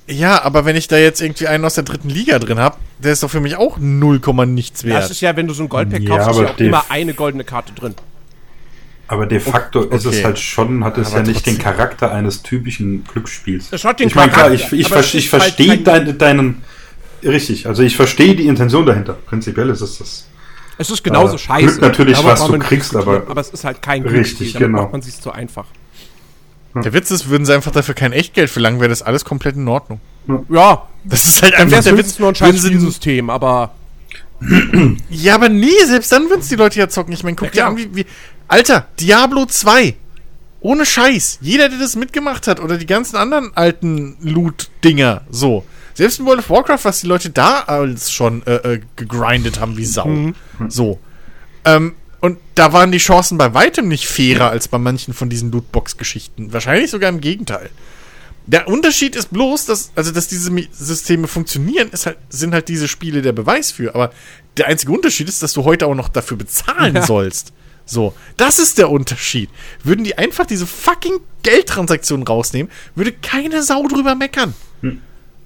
Ja, 0.07 0.43
aber 0.43 0.65
wenn 0.65 0.77
ich 0.77 0.89
da 0.89 0.97
jetzt 0.99 1.21
irgendwie 1.21 1.47
einen 1.47 1.65
aus 1.65 1.75
der 1.75 1.85
dritten 1.85 2.09
Liga 2.09 2.39
drin 2.39 2.59
habe, 2.59 2.77
der 2.99 3.13
ist 3.13 3.23
doch 3.23 3.31
für 3.31 3.41
mich 3.41 3.57
auch 3.57 3.77
0, 3.79 4.21
nichts 4.47 4.85
wert. 4.85 5.05
Das 5.05 5.11
ist 5.11 5.21
ja, 5.21 5.37
wenn 5.37 5.47
du 5.47 5.55
so 5.55 5.63
ein 5.63 5.69
Goldpack 5.69 6.03
Ja, 6.03 6.17
kaufst, 6.17 6.31
ist 6.31 6.37
ja 6.41 6.55
auch 6.55 6.59
immer 6.59 6.85
eine 6.89 7.15
goldene 7.15 7.45
Karte 7.45 7.73
drin. 7.73 7.95
Aber 9.13 9.27
de 9.27 9.41
facto 9.41 9.83
ist 9.83 10.05
es 10.07 10.15
okay. 10.19 10.25
halt 10.25 10.39
schon, 10.39 10.85
hat 10.85 10.97
es 10.97 11.09
Aber 11.09 11.17
ja 11.19 11.23
nicht 11.27 11.45
den. 11.45 11.59
Charakter 11.59 12.13
eines 12.13 12.43
typischen 12.43 13.03
Glücksspiels. 13.05 13.67
Es 13.73 13.83
hat 13.85 13.99
den 13.99 14.07
ich 14.07 14.15
meine, 14.15 14.31
klar, 14.31 14.53
ich, 14.53 14.73
ich, 14.73 14.87
ver 14.87 15.01
ich 15.01 15.13
halt 15.13 15.25
verstehe 15.43 15.83
kein- 15.83 15.85
dein, 15.85 16.19
deinen. 16.19 16.63
Richtig, 17.25 17.67
also 17.67 17.83
ich 17.83 17.97
verstehe 17.97 18.37
die 18.37 18.47
Intention 18.47 18.87
dahinter. 18.87 19.15
Prinzipiell 19.15 19.69
ist 19.71 19.81
es 19.81 19.99
das. 19.99 20.27
Es 20.79 20.91
ist 20.91 21.03
genauso 21.03 21.35
Äh, 21.35 21.39
scheiße. 21.39 21.67
Glück 21.67 21.81
natürlich, 21.81 22.15
Darüber 22.15 22.33
was 22.33 22.47
du 22.47 22.59
kriegst, 22.61 22.95
aber- 22.95 23.25
aber 23.29 23.41
es 23.41 23.51
ist 23.51 23.65
halt 23.65 23.83
kein 23.83 24.03
Richtig, 24.03 24.13
Glücksspiel. 24.39 24.53
Damit 24.53 24.67
genau. 24.69 24.83
macht 24.83 24.93
man 24.93 25.03
sich 25.03 25.21
zu 25.21 25.33
einfach. 25.33 25.67
Der 26.77 26.93
Witz 26.93 27.11
ist, 27.11 27.29
würden 27.29 27.45
sie 27.45 27.53
einfach 27.53 27.73
dafür 27.73 27.95
kein 27.97 28.13
Echtgeld 28.13 28.49
verlangen, 28.49 28.79
wäre 28.79 28.91
das 28.91 29.03
alles 29.03 29.25
komplett 29.25 29.57
in 29.57 29.67
Ordnung. 29.67 30.01
Ja, 30.49 30.85
Das 31.03 31.25
ist 31.25 31.43
halt 31.43 31.55
einfach 31.55 31.83
der 31.83 31.99
Witz. 31.99 32.21
nur 32.21 32.29
ein 32.29 32.37
scheiß 32.37 32.59
Spielsystem, 32.61 33.29
aber 33.29 33.73
Ja, 35.11 35.35
aber 35.35 35.49
nee, 35.49 35.69
selbst 35.85 36.13
dann 36.13 36.31
würden 36.31 36.41
es 36.43 36.49
die 36.49 36.55
Leute 36.55 36.79
ja 36.79 36.89
zocken. 36.89 37.13
Ich 37.13 37.25
meine, 37.25 37.35
guck 37.37 37.49
Ja, 37.57 37.65
dir 37.65 37.67
an, 37.67 37.77
wie, 37.77 37.89
wie. 37.97 38.07
Alter, 38.51 38.89
Diablo 38.99 39.47
2. 39.47 39.95
Ohne 40.61 40.85
Scheiß. 40.85 41.39
Jeder, 41.41 41.69
der 41.69 41.79
das 41.79 41.95
mitgemacht 41.95 42.49
hat 42.49 42.59
oder 42.59 42.79
die 42.79 42.87
ganzen 42.87 43.15
anderen 43.17 43.57
alten 43.57 44.17
Loot-Dinger, 44.21 45.23
so. 45.31 45.65
Selbst 45.95 46.19
in 46.19 46.27
World 46.27 46.41
of 46.41 46.51
Warcraft, 46.51 46.81
was 46.85 47.01
die 47.01 47.07
Leute 47.07 47.31
da 47.31 47.61
als 47.61 48.11
schon 48.11 48.45
äh, 48.47 48.57
äh, 48.57 48.81
gegrindet 48.97 49.61
haben 49.61 49.77
wie 49.77 49.85
Sau. 49.85 50.33
So. 50.69 50.99
Ähm, 51.65 51.95
und 52.21 52.39
da 52.57 52.73
waren 52.73 52.91
die 52.91 52.99
Chancen 52.99 53.39
bei 53.39 53.55
weitem 53.55 53.87
nicht 53.87 54.09
fairer 54.09 54.51
als 54.51 54.67
bei 54.67 54.79
manchen 54.79 55.15
von 55.15 55.31
diesen 55.31 55.53
Lootbox-Geschichten. 55.53 56.53
Wahrscheinlich 56.53 56.91
sogar 56.91 57.09
im 57.09 57.21
Gegenteil. 57.21 57.71
Der 58.47 58.67
Unterschied 58.67 59.15
ist 59.15 59.31
bloß, 59.33 59.67
dass, 59.67 59.93
also, 59.95 60.11
dass 60.11 60.27
diese 60.27 60.51
Systeme 60.73 61.29
funktionieren, 61.29 61.91
ist 61.91 62.07
halt, 62.07 62.19
sind 62.31 62.53
halt 62.53 62.69
diese 62.69 62.89
Spiele 62.89 63.23
der 63.23 63.33
Beweis 63.33 63.71
für. 63.71 63.95
Aber 63.95 64.11
der 64.57 64.67
einzige 64.67 64.91
Unterschied 64.91 65.29
ist, 65.29 65.41
dass 65.43 65.53
du 65.53 65.65
heute 65.65 65.87
auch 65.87 65.95
noch 65.95 66.09
dafür 66.09 66.37
bezahlen 66.37 66.97
Ja. 66.97 67.03
sollst. 67.07 67.53
So, 67.91 68.15
das 68.37 68.59
ist 68.61 68.79
der 68.79 68.89
Unterschied. 68.91 69.51
Würden 69.83 70.05
die 70.05 70.17
einfach 70.17 70.47
diese 70.47 70.65
fucking 70.67 71.15
Geldtransaktionen 71.43 72.25
rausnehmen, 72.27 72.71
würde 72.95 73.11
keine 73.13 73.63
Sau 73.65 73.87
drüber 73.89 74.15
meckern. 74.15 74.55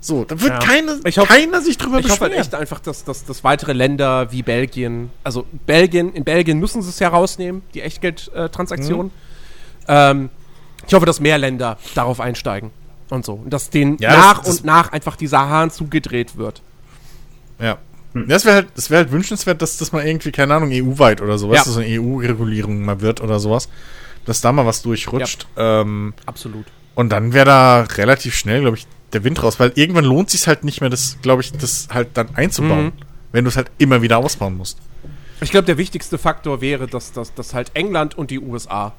So, 0.01 0.25
da 0.25 0.39
wird 0.39 0.53
Ja. 0.53 0.59
keine, 0.59 1.01
Ich 1.07 1.17
hoffe- 1.17 1.33
keiner 1.33 1.63
sich 1.63 1.79
drüber 1.79 1.99
ich 2.01 2.05
hoffe 2.05 2.19
beschweren. 2.21 2.33
halt 2.33 2.41
echt 2.47 2.55
einfach, 2.55 2.81
dass, 2.81 3.05
dass, 3.05 3.25
dass 3.25 3.43
weitere 3.43 3.73
Länder 3.73 4.31
wie 4.31 4.43
Belgien, 4.43 5.11
also 5.23 5.47
Belgien, 5.65 6.13
in 6.13 6.25
Belgien 6.25 6.59
müssen 6.59 6.83
sie 6.83 6.91
es 6.91 6.99
ja 6.99 7.09
rausnehmen, 7.09 7.63
die 7.73 7.81
Echtgeldtransaktionen. 7.81 9.11
Ähm, 9.89 10.29
ich 10.87 10.93
hoffe, 10.93 11.07
dass 11.07 11.21
mehr 11.21 11.39
Länder 11.39 11.79
darauf 11.95 12.21
einsteigen 12.21 12.71
und 13.09 13.25
so. 13.25 13.33
Und 13.35 13.51
dass 13.51 13.71
denen 13.71 13.97
Ja, 13.97 14.11
nach 14.11 14.39
das- 14.41 14.47
das- 14.49 14.57
und 14.59 14.67
nach 14.67 14.93
einfach 14.93 15.17
dieser 15.17 15.49
Hahn 15.49 15.71
zugedreht 15.71 16.37
wird. 16.37 16.61
Ja. 17.59 17.79
Das 18.15 18.45
wäre 18.45 18.55
halt, 18.57 18.69
das 18.77 18.91
wäre 18.91 19.03
halt 19.03 19.13
wünschenswert, 19.13 19.61
dass 19.61 19.77
das 19.77 19.91
mal 19.93 20.07
irgendwie, 20.07 20.31
keine 20.31 20.55
Ahnung, 20.55 20.71
EU-weit 20.73 21.21
oder 21.21 21.37
sowas, 21.37 21.57
Ja. 21.59 21.65
dass 21.65 21.75
so 21.75 21.81
eine 21.81 21.89
EU-Regulierung 22.01 22.85
mal 22.85 23.01
wird 23.01 23.21
oder 23.21 23.41
sowas, 23.41 23.69
dass 24.25 24.41
da 24.41 24.53
mal 24.53 24.65
was 24.67 24.83
durchrutscht. 24.83 25.47
Ähm, 25.57 26.15
Absolut. 26.25 26.65
und 26.95 27.11
dann 27.11 27.33
wäre 27.33 27.45
da 27.47 27.81
relativ 27.83 28.35
schnell, 28.37 28.61
glaube 28.61 28.77
ich, 28.77 28.87
der 29.13 29.25
Wind 29.25 29.43
raus, 29.43 29.59
weil 29.59 29.73
irgendwann 29.75 30.05
lohnt 30.05 30.31
sich 30.31 30.47
halt 30.47 30.63
nicht 30.65 30.81
mehr, 30.81 30.91
das, 30.91 31.19
glaube 31.23 31.43
ich, 31.43 31.53
das 31.53 31.89
halt 31.93 32.11
dann 32.15 32.35
einzubauen, 32.37 32.87
Mhm. 32.87 32.93
wenn 33.33 33.45
du 33.45 33.49
es 33.49 33.57
halt 33.57 33.71
immer 33.79 34.01
wieder 34.03 34.19
ausbauen 34.19 34.57
musst. 34.57 34.79
Ich 35.41 35.51
glaube, 35.51 35.67
der 35.67 35.77
wichtigste 35.79 36.17
Faktor 36.17 36.61
wäre, 36.61 36.87
dass, 36.87 37.13
dass, 37.13 37.35
dass 37.35 37.53
halt 37.53 37.73
England 37.75 38.17
und 38.17 38.31
die 38.31 38.39
USA, 38.39 38.93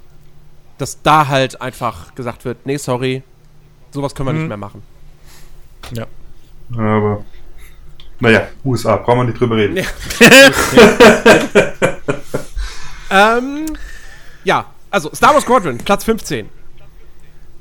dass 0.77 1.01
da 1.01 1.27
halt 1.29 1.61
einfach 1.61 2.13
gesagt 2.15 2.43
wird, 2.43 2.65
nee, 2.65 2.75
sorry, 2.77 3.23
sowas 3.91 4.13
können 4.13 4.27
wir 4.27 4.33
Mhm. 4.33 4.39
nicht 4.39 4.47
mehr 4.49 4.57
machen. 4.57 4.81
Ja. 5.93 6.05
Aber. 6.77 7.23
Naja, 8.19 8.47
USA, 8.63 8.95
brauchen 8.97 9.19
wir 9.19 9.23
nicht 9.25 9.39
drüber 9.39 9.57
reden. 9.57 9.85
Ähm, 13.15 13.65
ja, 14.43 14.65
also 14.89 15.13
Star 15.13 15.33
Wars 15.33 15.43
Squadron, 15.43 15.77
Platz 15.77 16.03
15. 16.03 16.49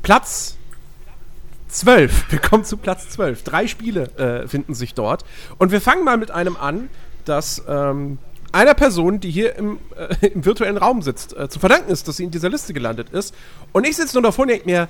Platz 0.03 0.57
12. 1.69 2.33
Wir 2.33 2.39
kommen 2.39 2.65
zu 2.65 2.77
Platz 2.77 3.11
12. 3.11 3.43
Drei 3.45 3.67
Spiele 3.67 4.11
äh, 4.17 4.49
finden 4.49 4.75
sich 4.75 4.95
dort. 4.95 5.25
Und 5.59 5.71
wir 5.71 5.81
fangen 5.81 6.05
mal 6.05 6.17
mit 6.17 6.31
einem 6.31 6.57
an, 6.57 6.89
das 7.25 7.63
ähm, 7.69 8.19
einer 8.53 8.75
Person, 8.75 9.21
die 9.21 9.31
hier 9.31 9.57
im, 9.57 9.79
äh, 9.97 10.27
im 10.29 10.45
virtuellen 10.45 10.77
Raum 10.77 11.03
sitzt, 11.03 11.37
äh, 11.37 11.49
zu 11.49 11.59
verdanken 11.59 11.91
ist, 11.91 12.09
dass 12.09 12.17
sie 12.17 12.25
in 12.25 12.31
dieser 12.31 12.49
Liste 12.49 12.73
gelandet 12.73 13.11
ist. 13.11 13.35
Und 13.73 13.87
ich 13.87 13.97
sitze 13.97 14.15
nur 14.15 14.23
davor 14.23 14.43
und 14.43 14.49
denke 14.49 14.67
mir, 14.67 14.89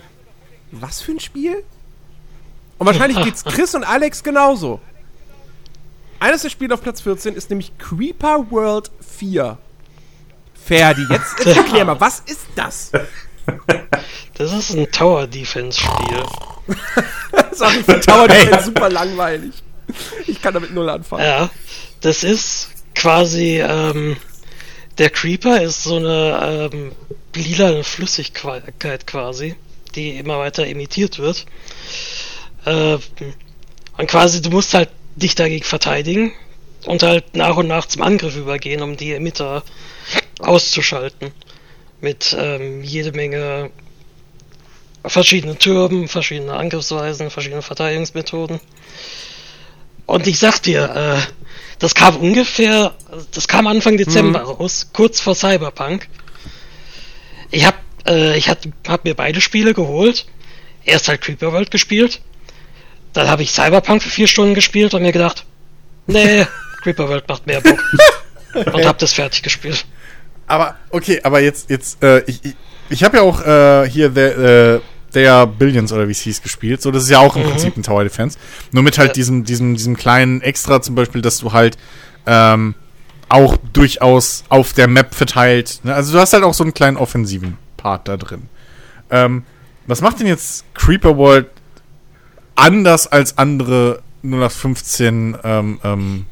was 0.70 1.00
für 1.00 1.12
ein 1.12 1.20
Spiel? 1.20 1.62
Und 2.78 2.86
wahrscheinlich 2.86 3.22
geht's 3.24 3.44
Chris 3.44 3.74
und 3.74 3.84
Alex 3.84 4.22
genauso. 4.22 4.80
Eines 6.25 6.41
der 6.41 6.49
Spiele 6.49 6.72
auf 6.72 6.81
Platz 6.81 7.03
14 7.03 7.35
ist 7.35 7.51
nämlich 7.51 7.77
Creeper 7.77 8.51
World 8.51 8.91
4. 9.18 9.59
Ferdi, 10.55 11.07
jetzt, 11.11 11.39
erklär 11.47 11.85
mal, 11.85 12.01
was 12.01 12.20
ist 12.20 12.47
das? 12.57 12.93
Das 14.33 14.51
ist 14.55 14.70
ein 14.70 14.91
Tower 14.91 15.27
Defense 15.27 15.79
Spiel. 15.79 16.22
Sorry, 17.53 17.83
für 17.83 18.01
Tower 18.01 18.27
Defense 18.27 18.64
super 18.64 18.89
langweilig. 18.89 19.53
Ich 20.27 20.41
kann 20.41 20.55
damit 20.55 20.72
null 20.72 20.89
anfangen. 20.89 21.25
Ja, 21.25 21.51
das 22.01 22.25
ist 22.25 22.70
quasi, 22.95 23.61
ähm, 23.61 24.16
der 24.97 25.11
Creeper 25.11 25.61
ist 25.61 25.85
so 25.85 25.97
eine 25.97 26.70
ähm, 26.72 26.93
lila 27.35 27.83
Flüssigkeit 27.83 29.07
quasi, 29.07 29.57
die 29.95 30.16
immer 30.16 30.39
weiter 30.39 30.66
emittiert 30.66 31.18
wird. 31.18 31.45
Äh, 32.64 32.97
und 33.99 34.07
quasi, 34.07 34.41
du 34.41 34.49
musst 34.49 34.72
halt 34.72 34.89
dich 35.16 35.34
dagegen 35.34 35.64
verteidigen 35.64 36.32
und 36.86 37.02
halt 37.02 37.36
nach 37.36 37.56
und 37.56 37.68
nach 37.68 37.86
zum 37.86 38.02
Angriff 38.02 38.36
übergehen, 38.36 38.82
um 38.82 38.96
die 38.96 39.12
Emitter 39.12 39.62
auszuschalten. 40.40 41.32
Mit 42.00 42.36
ähm, 42.38 42.82
jede 42.82 43.12
Menge 43.12 43.70
verschiedenen 45.06 45.58
Türmen, 45.58 46.08
verschiedene 46.08 46.54
Angriffsweisen, 46.54 47.30
verschiedene 47.30 47.62
Verteidigungsmethoden. 47.62 48.60
Und 50.06 50.26
ich 50.26 50.38
sag 50.38 50.60
dir, 50.60 50.90
äh, 50.94 51.32
das 51.78 51.94
kam 51.94 52.16
ungefähr, 52.16 52.94
das 53.32 53.48
kam 53.48 53.66
Anfang 53.66 53.96
Dezember 53.96 54.42
raus, 54.42 54.90
kurz 54.92 55.20
vor 55.20 55.34
Cyberpunk. 55.34 56.08
Ich 57.50 57.66
hab, 57.66 57.76
äh, 58.06 58.36
ich 58.36 58.48
hab, 58.48 58.58
hab 58.86 59.04
mir 59.04 59.14
beide 59.14 59.40
Spiele 59.40 59.74
geholt. 59.74 60.26
Erst 60.84 61.08
halt 61.08 61.22
Creeper 61.22 61.52
World 61.52 61.70
gespielt. 61.70 62.20
Dann 63.14 63.28
habe 63.28 63.42
ich 63.42 63.52
Cyberpunk 63.52 64.02
für 64.02 64.10
vier 64.10 64.26
Stunden 64.26 64.54
gespielt 64.54 64.92
und 64.92 65.02
mir 65.02 65.12
gedacht, 65.12 65.44
nee, 66.06 66.46
Creeper 66.82 67.08
World 67.08 67.26
macht 67.28 67.46
mehr 67.46 67.60
Bock. 67.62 67.78
Und 68.54 68.84
hab 68.86 68.98
das 68.98 69.12
fertig 69.14 69.42
gespielt. 69.42 69.86
Aber, 70.46 70.76
okay, 70.90 71.20
aber 71.24 71.40
jetzt, 71.40 71.70
jetzt, 71.70 72.02
äh, 72.02 72.20
ich, 72.26 72.44
ich, 72.44 72.54
ich 72.90 73.02
habe 73.04 73.16
ja 73.16 73.22
auch 73.22 73.40
äh, 73.44 73.88
hier 73.88 74.10
der, 74.10 74.38
äh, 74.76 74.80
der 75.14 75.46
Billions 75.46 75.92
oder 75.92 76.06
wie 76.06 76.12
es 76.12 76.20
hieß 76.20 76.42
gespielt. 76.42 76.82
So, 76.82 76.90
das 76.90 77.04
ist 77.04 77.10
ja 77.10 77.18
auch 77.20 77.34
im 77.36 77.42
Mhm. 77.42 77.50
Prinzip 77.50 77.76
ein 77.76 77.82
Tower 77.82 78.04
Defense. 78.04 78.36
Nur 78.72 78.82
mit 78.82 78.98
halt 78.98 79.08
Ja. 79.08 79.14
diesem, 79.14 79.44
diesem, 79.44 79.74
diesem 79.74 79.96
kleinen 79.96 80.42
Extra 80.42 80.82
zum 80.82 80.94
Beispiel, 80.94 81.22
dass 81.22 81.38
du 81.38 81.52
halt 81.52 81.78
ähm, 82.26 82.74
auch 83.28 83.56
durchaus 83.72 84.44
auf 84.50 84.72
der 84.74 84.86
Map 84.86 85.14
verteilt. 85.14 85.80
Ne? 85.82 85.94
Also 85.94 86.12
du 86.12 86.18
hast 86.20 86.32
halt 86.34 86.44
auch 86.44 86.54
so 86.54 86.62
einen 86.64 86.74
kleinen 86.74 86.96
offensiven 86.96 87.56
Part 87.76 88.06
da 88.08 88.16
drin. 88.16 88.48
Ähm, 89.10 89.44
was 89.86 90.00
macht 90.00 90.20
denn 90.20 90.26
jetzt 90.26 90.64
Creeper 90.74 91.16
World 91.16 91.46
anders 92.57 93.07
als 93.07 93.38
andere 93.38 94.02
0815 94.22 95.38
ähm, 95.44 95.80
ähm, 95.84 96.26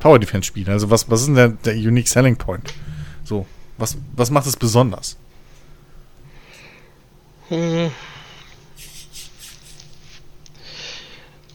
Tower 0.00 0.18
Defense 0.18 0.46
Spiele? 0.46 0.72
Also 0.72 0.90
was, 0.90 1.10
was 1.10 1.20
ist 1.20 1.26
denn 1.26 1.34
der, 1.34 1.48
der 1.48 1.74
Unique 1.74 2.08
Selling 2.08 2.36
Point? 2.36 2.72
So, 3.24 3.46
was, 3.78 3.96
was 4.16 4.30
macht 4.30 4.46
es 4.46 4.56
besonders? 4.56 5.16
Hm, 7.48 7.90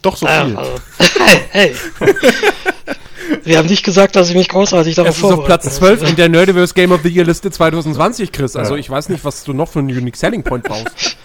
Doch 0.06 0.18
so 0.18 0.26
naja, 0.28 0.46
viel. 0.46 0.56
also, 0.56 0.82
hey, 1.20 1.42
hey. 1.50 1.76
Wir 3.44 3.58
haben 3.58 3.68
nicht 3.68 3.84
gesagt, 3.84 4.16
dass 4.16 4.30
ich 4.30 4.36
mich 4.36 4.50
großartig 4.50 4.96
darauf 4.96 5.12
Es 5.12 5.18
ist 5.18 5.24
auf. 5.24 5.46
Platz 5.46 5.76
12 5.76 6.10
in 6.10 6.16
der 6.16 6.30
Nerdiverse 6.30 6.74
Game 6.74 6.92
of 6.92 7.02
the 7.04 7.10
Year 7.10 7.26
Liste 7.26 7.50
2020, 7.52 8.32
Chris. 8.32 8.56
Also 8.56 8.76
ich 8.76 8.90
weiß 8.90 9.10
nicht, 9.10 9.24
was 9.24 9.44
du 9.44 9.54
noch 9.54 9.70
für 9.70 9.80
einen 9.80 9.90
Unique 9.90 10.18
Selling 10.18 10.44
Point 10.44 10.64
brauchst. 10.66 11.18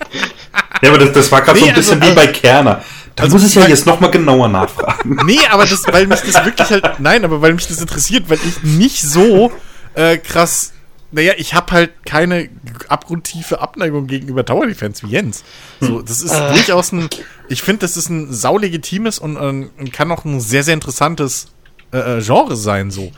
Ja, 0.82 0.91
aber 0.91 0.99
das, 0.99 1.12
das 1.12 1.32
war 1.32 1.43
gerade 1.43 1.59
so 1.59 1.64
Nee, 1.64 1.70
ein 1.72 1.76
bisschen 1.76 2.01
also- 2.03 2.12
wie 2.12 2.16
bei 2.16 2.26
Kerner. 2.28 2.82
Da 3.16 3.24
Also 3.24 3.36
muss 3.36 3.47
ich 3.47 3.55
ja 3.57 3.66
jetzt 3.66 3.86
nochmal 3.86 4.11
genauer 4.11 4.49
nachfragen. 4.49 5.18
Nee, 5.26 5.41
aber 5.51 5.66
das, 5.66 5.82
weil 5.91 6.07
mich 6.07 6.20
das 6.20 6.45
wirklich 6.45 6.70
halt, 6.70 7.01
nein, 7.01 7.24
aber 7.24 7.43
weil 7.43 7.53
mich 7.55 7.66
das 7.66 7.80
interessiert, 7.80 8.30
weil 8.30 8.38
ich 8.47 8.62
nicht 8.62 9.03
so 9.03 9.51
äh, 9.95 10.16
krass, 10.16 10.72
naja, 11.11 11.32
ich 11.36 11.55
habe 11.55 11.72
halt 11.72 11.91
keine 12.07 12.49
abgrundtiefe 12.88 13.61
Abneigung 13.61 14.07
gegenüber 14.07 14.45
Tower 14.45 14.66
Defense 14.66 15.03
wie 15.07 15.11
Jens. 15.11 15.43
So, 15.80 16.01
das 16.03 16.22
ist 16.22 16.32
Äh. 16.32 16.53
durchaus 16.55 16.93
ein, 16.93 17.09
ich 17.49 17.62
finde, 17.62 17.80
das 17.80 17.97
ist 17.97 18.09
ein 18.09 18.32
saulegitimes 18.32 19.18
und, 19.18 19.36
und 19.36 19.93
kann 19.93 20.11
auch 20.12 20.24
ein 20.24 20.41
sehr, 20.41 20.62
sehr 20.62 20.74
interessantes 20.74 21.49
äh, 21.93 22.18
äh, 22.18 22.22
Genre 22.22 22.57
sein, 22.57 22.91
so. 22.91 23.12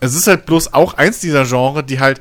Es 0.00 0.14
ist 0.14 0.26
halt 0.26 0.46
bloß 0.46 0.74
auch 0.74 0.94
eins 0.94 1.20
dieser 1.20 1.44
Genre, 1.44 1.82
die 1.82 1.98
halt 2.00 2.20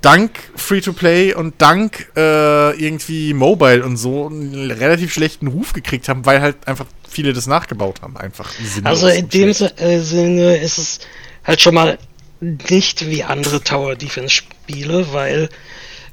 dank 0.00 0.38
Free-to-Play 0.56 1.34
und 1.34 1.54
dank 1.58 2.10
äh, 2.16 2.76
irgendwie 2.80 3.34
Mobile 3.34 3.84
und 3.84 3.96
so 3.96 4.28
einen 4.28 4.70
relativ 4.70 5.12
schlechten 5.12 5.48
Ruf 5.48 5.72
gekriegt 5.72 6.08
haben, 6.08 6.24
weil 6.24 6.40
halt 6.40 6.66
einfach 6.66 6.86
viele 7.08 7.32
das 7.32 7.46
nachgebaut 7.46 8.00
haben. 8.02 8.16
Einfach 8.16 8.50
Also 8.84 9.08
in 9.08 9.28
dem 9.28 9.50
äh, 9.50 9.98
Sinne 9.98 10.56
ist 10.56 10.78
es 10.78 11.00
halt 11.44 11.60
schon 11.60 11.74
mal 11.74 11.98
nicht 12.40 13.06
wie 13.08 13.24
andere 13.24 13.62
Tower 13.62 13.96
Defense 13.96 14.34
Spiele, 14.34 15.12
weil, 15.12 15.50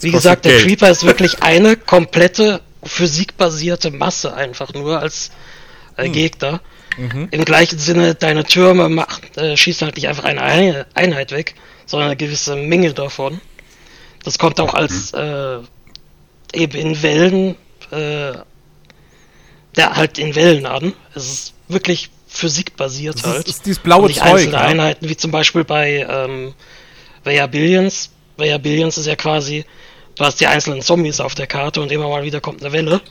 wie 0.02 0.12
gesagt, 0.12 0.46
der 0.46 0.54
Geld. 0.54 0.66
Creeper 0.66 0.90
ist 0.90 1.06
wirklich 1.06 1.42
eine 1.42 1.78
komplette 1.78 2.62
physikbasierte 2.84 3.92
Masse 3.92 4.34
einfach 4.34 4.74
nur 4.74 5.00
als 5.00 5.32
äh, 5.96 6.06
Hm. 6.06 6.14
Gegner. 6.14 6.62
Mhm. 6.98 7.28
Im 7.32 7.46
gleichen 7.46 7.78
Sinne, 7.80 8.16
deine 8.16 8.44
Türme 8.44 8.90
macht, 8.90 9.38
äh, 9.38 9.56
schießen 9.56 9.86
halt 9.86 9.96
nicht 9.96 10.08
einfach 10.08 10.24
eine 10.24 10.42
Ein- 10.42 10.86
Einheit 10.96 11.32
weg, 11.32 11.56
sondern 11.86 12.10
eine 12.10 12.18
gewisse 12.18 12.56
Menge 12.56 12.94
davon. 12.94 13.40
Das 14.24 14.38
kommt 14.40 14.60
auch 14.60 14.74
als 14.74 15.14
äh, 15.14 15.60
eben 16.54 16.78
in 16.78 17.02
Wellen, 17.02 17.56
äh, 17.92 18.32
ja, 19.78 19.96
halt 19.96 20.18
in 20.18 20.36
Wellen 20.36 20.66
an. 20.66 20.94
Es 21.14 21.26
ist 21.32 21.54
wirklich 21.68 22.10
physikbasiert 22.28 23.16
Das 23.16 23.24
halt. 23.26 23.48
ist, 23.48 23.58
ist 23.58 23.66
dieses 23.66 23.80
blaue 23.80 24.02
Und 24.04 24.08
nicht 24.08 24.20
Zeug. 24.20 24.32
einzelne 24.34 24.54
Ja? 24.54 24.62
Einheiten, 24.62 25.08
wie 25.08 25.16
zum 25.18 25.32
Beispiel 25.32 25.64
bei 25.64 26.06
ähm, 26.10 26.54
Veya 27.24 27.48
Billions. 27.48 28.10
Veya 28.38 28.58
Billions 28.58 28.98
ist 28.98 29.06
ja 29.06 29.16
quasi, 29.16 29.66
du 30.16 30.24
hast 30.26 30.40
die 30.40 30.48
einzelnen 30.48 30.82
Zombies 30.82 31.20
auf 31.20 31.36
der 31.36 31.48
Karte 31.48 31.82
und 31.82 31.92
immer 31.92 32.10
mal 32.10 32.24
wieder 32.24 32.42
kommt 32.42 32.64
eine 32.64 32.72
Welle. 32.74 33.02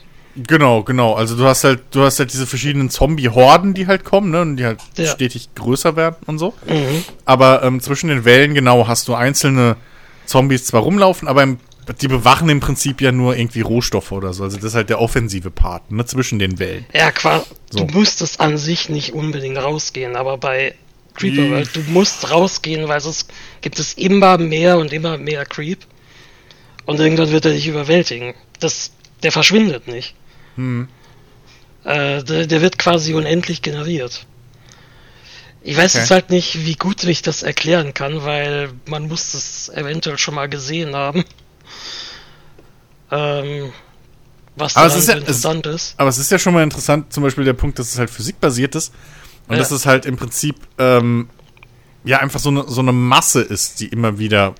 Genau, 0.45 0.83
genau. 0.83 1.13
Also 1.13 1.35
du 1.35 1.45
hast 1.45 1.63
halt, 1.63 1.81
du 1.91 2.03
hast 2.03 2.19
halt 2.19 2.31
diese 2.31 2.45
verschiedenen 2.45 2.89
Zombie-Horden, 2.89 3.73
die 3.73 3.87
halt 3.87 4.03
kommen, 4.03 4.29
ne? 4.31 4.41
Und 4.41 4.57
die 4.57 4.65
halt 4.65 4.79
Ja. 4.97 5.07
stetig 5.07 5.49
größer 5.55 5.95
werden 5.95 6.17
und 6.27 6.37
so. 6.37 6.53
Mhm. 6.67 7.03
Aber 7.25 7.63
ähm, 7.63 7.79
zwischen 7.81 8.09
den 8.09 8.23
Wellen, 8.25 8.53
genau, 8.53 8.87
hast 8.87 9.07
du 9.07 9.15
einzelne 9.15 9.77
Zombies 10.25 10.65
zwar 10.65 10.81
rumlaufen, 10.81 11.27
aber 11.27 11.43
im, 11.43 11.59
die 12.01 12.07
bewachen 12.07 12.49
im 12.49 12.59
Prinzip 12.59 13.01
ja 13.01 13.11
nur 13.11 13.35
irgendwie 13.37 13.61
Rohstoffe 13.61 14.11
oder 14.11 14.33
so. 14.33 14.43
Also 14.43 14.57
das 14.57 14.65
ist 14.65 14.75
halt 14.75 14.89
der 14.89 15.01
offensive 15.01 15.49
Part, 15.49 15.89
ne? 15.91 16.05
Zwischen 16.05 16.37
den 16.37 16.59
Wellen. 16.59 16.85
Ja, 16.93 17.11
quasi, 17.11 17.45
So. 17.71 17.85
du 17.85 17.97
musstest 17.97 18.39
an 18.39 18.57
sich 18.57 18.89
nicht 18.89 19.13
unbedingt 19.13 19.57
rausgehen, 19.57 20.15
aber 20.15 20.37
bei 20.37 20.75
Creeper. 21.15 21.49
World, 21.49 21.69
du 21.75 21.79
musst 21.87 22.29
rausgehen, 22.29 22.87
weil 22.87 23.01
sonst 23.01 23.31
gibt 23.61 23.79
es 23.79 23.93
immer 23.93 24.37
mehr 24.37 24.77
und 24.77 24.93
immer 24.93 25.17
mehr 25.17 25.45
Creep. 25.45 25.79
Und 26.85 26.99
irgendwann 26.99 27.31
wird 27.31 27.45
er 27.45 27.53
dich 27.53 27.67
überwältigen. 27.67 28.33
Das, 28.59 28.91
der 29.23 29.31
verschwindet 29.31 29.87
nicht. 29.87 30.13
Hm. 30.57 30.87
Äh, 31.85 32.23
der, 32.23 32.47
der 32.47 32.61
wird 32.61 32.77
quasi 32.77 33.13
unendlich 33.13 33.61
generiert. 33.61 34.25
Ich 35.61 35.75
weiß 35.77 35.93
Okay. 35.93 36.01
jetzt 36.01 36.11
halt 36.11 36.29
nicht, 36.29 36.65
wie 36.65 36.75
gut 36.75 37.03
ich 37.05 37.21
das 37.21 37.43
erklären 37.43 37.93
kann, 37.93 38.23
weil 38.23 38.69
man 38.85 39.07
muss 39.07 39.33
es 39.33 39.69
eventuell 39.69 40.17
schon 40.17 40.35
mal 40.35 40.47
gesehen 40.49 40.95
haben. 40.95 41.23
Ähm, 43.11 43.71
was 44.55 44.75
Aber 44.75 44.87
es 44.87 44.95
ist 44.95 45.07
ja- 45.07 45.15
es- 45.15 45.19
interessant 45.21 45.65
ist. 45.67 45.93
Aber 45.97 46.09
es 46.09 46.17
ist 46.17 46.31
ja 46.31 46.39
schon 46.39 46.53
mal 46.53 46.63
interessant, 46.63 47.13
zum 47.13 47.23
Beispiel 47.23 47.43
der 47.45 47.53
Punkt, 47.53 47.79
dass 47.79 47.91
es 47.93 47.99
halt 47.99 48.09
physikbasiert 48.09 48.75
ist. 48.75 48.93
Und 49.47 49.53
Ja. 49.55 49.59
dass 49.59 49.71
es 49.71 49.85
halt 49.85 50.05
im 50.05 50.17
Prinzip, 50.17 50.55
ähm, 50.77 51.29
ja, 52.03 52.19
einfach 52.19 52.39
so 52.39 52.49
eine, 52.49 52.65
so 52.67 52.81
eine 52.81 52.91
Masse 52.91 53.41
ist, 53.41 53.79
die 53.79 53.87
immer 53.87 54.19
wieder, 54.19 54.55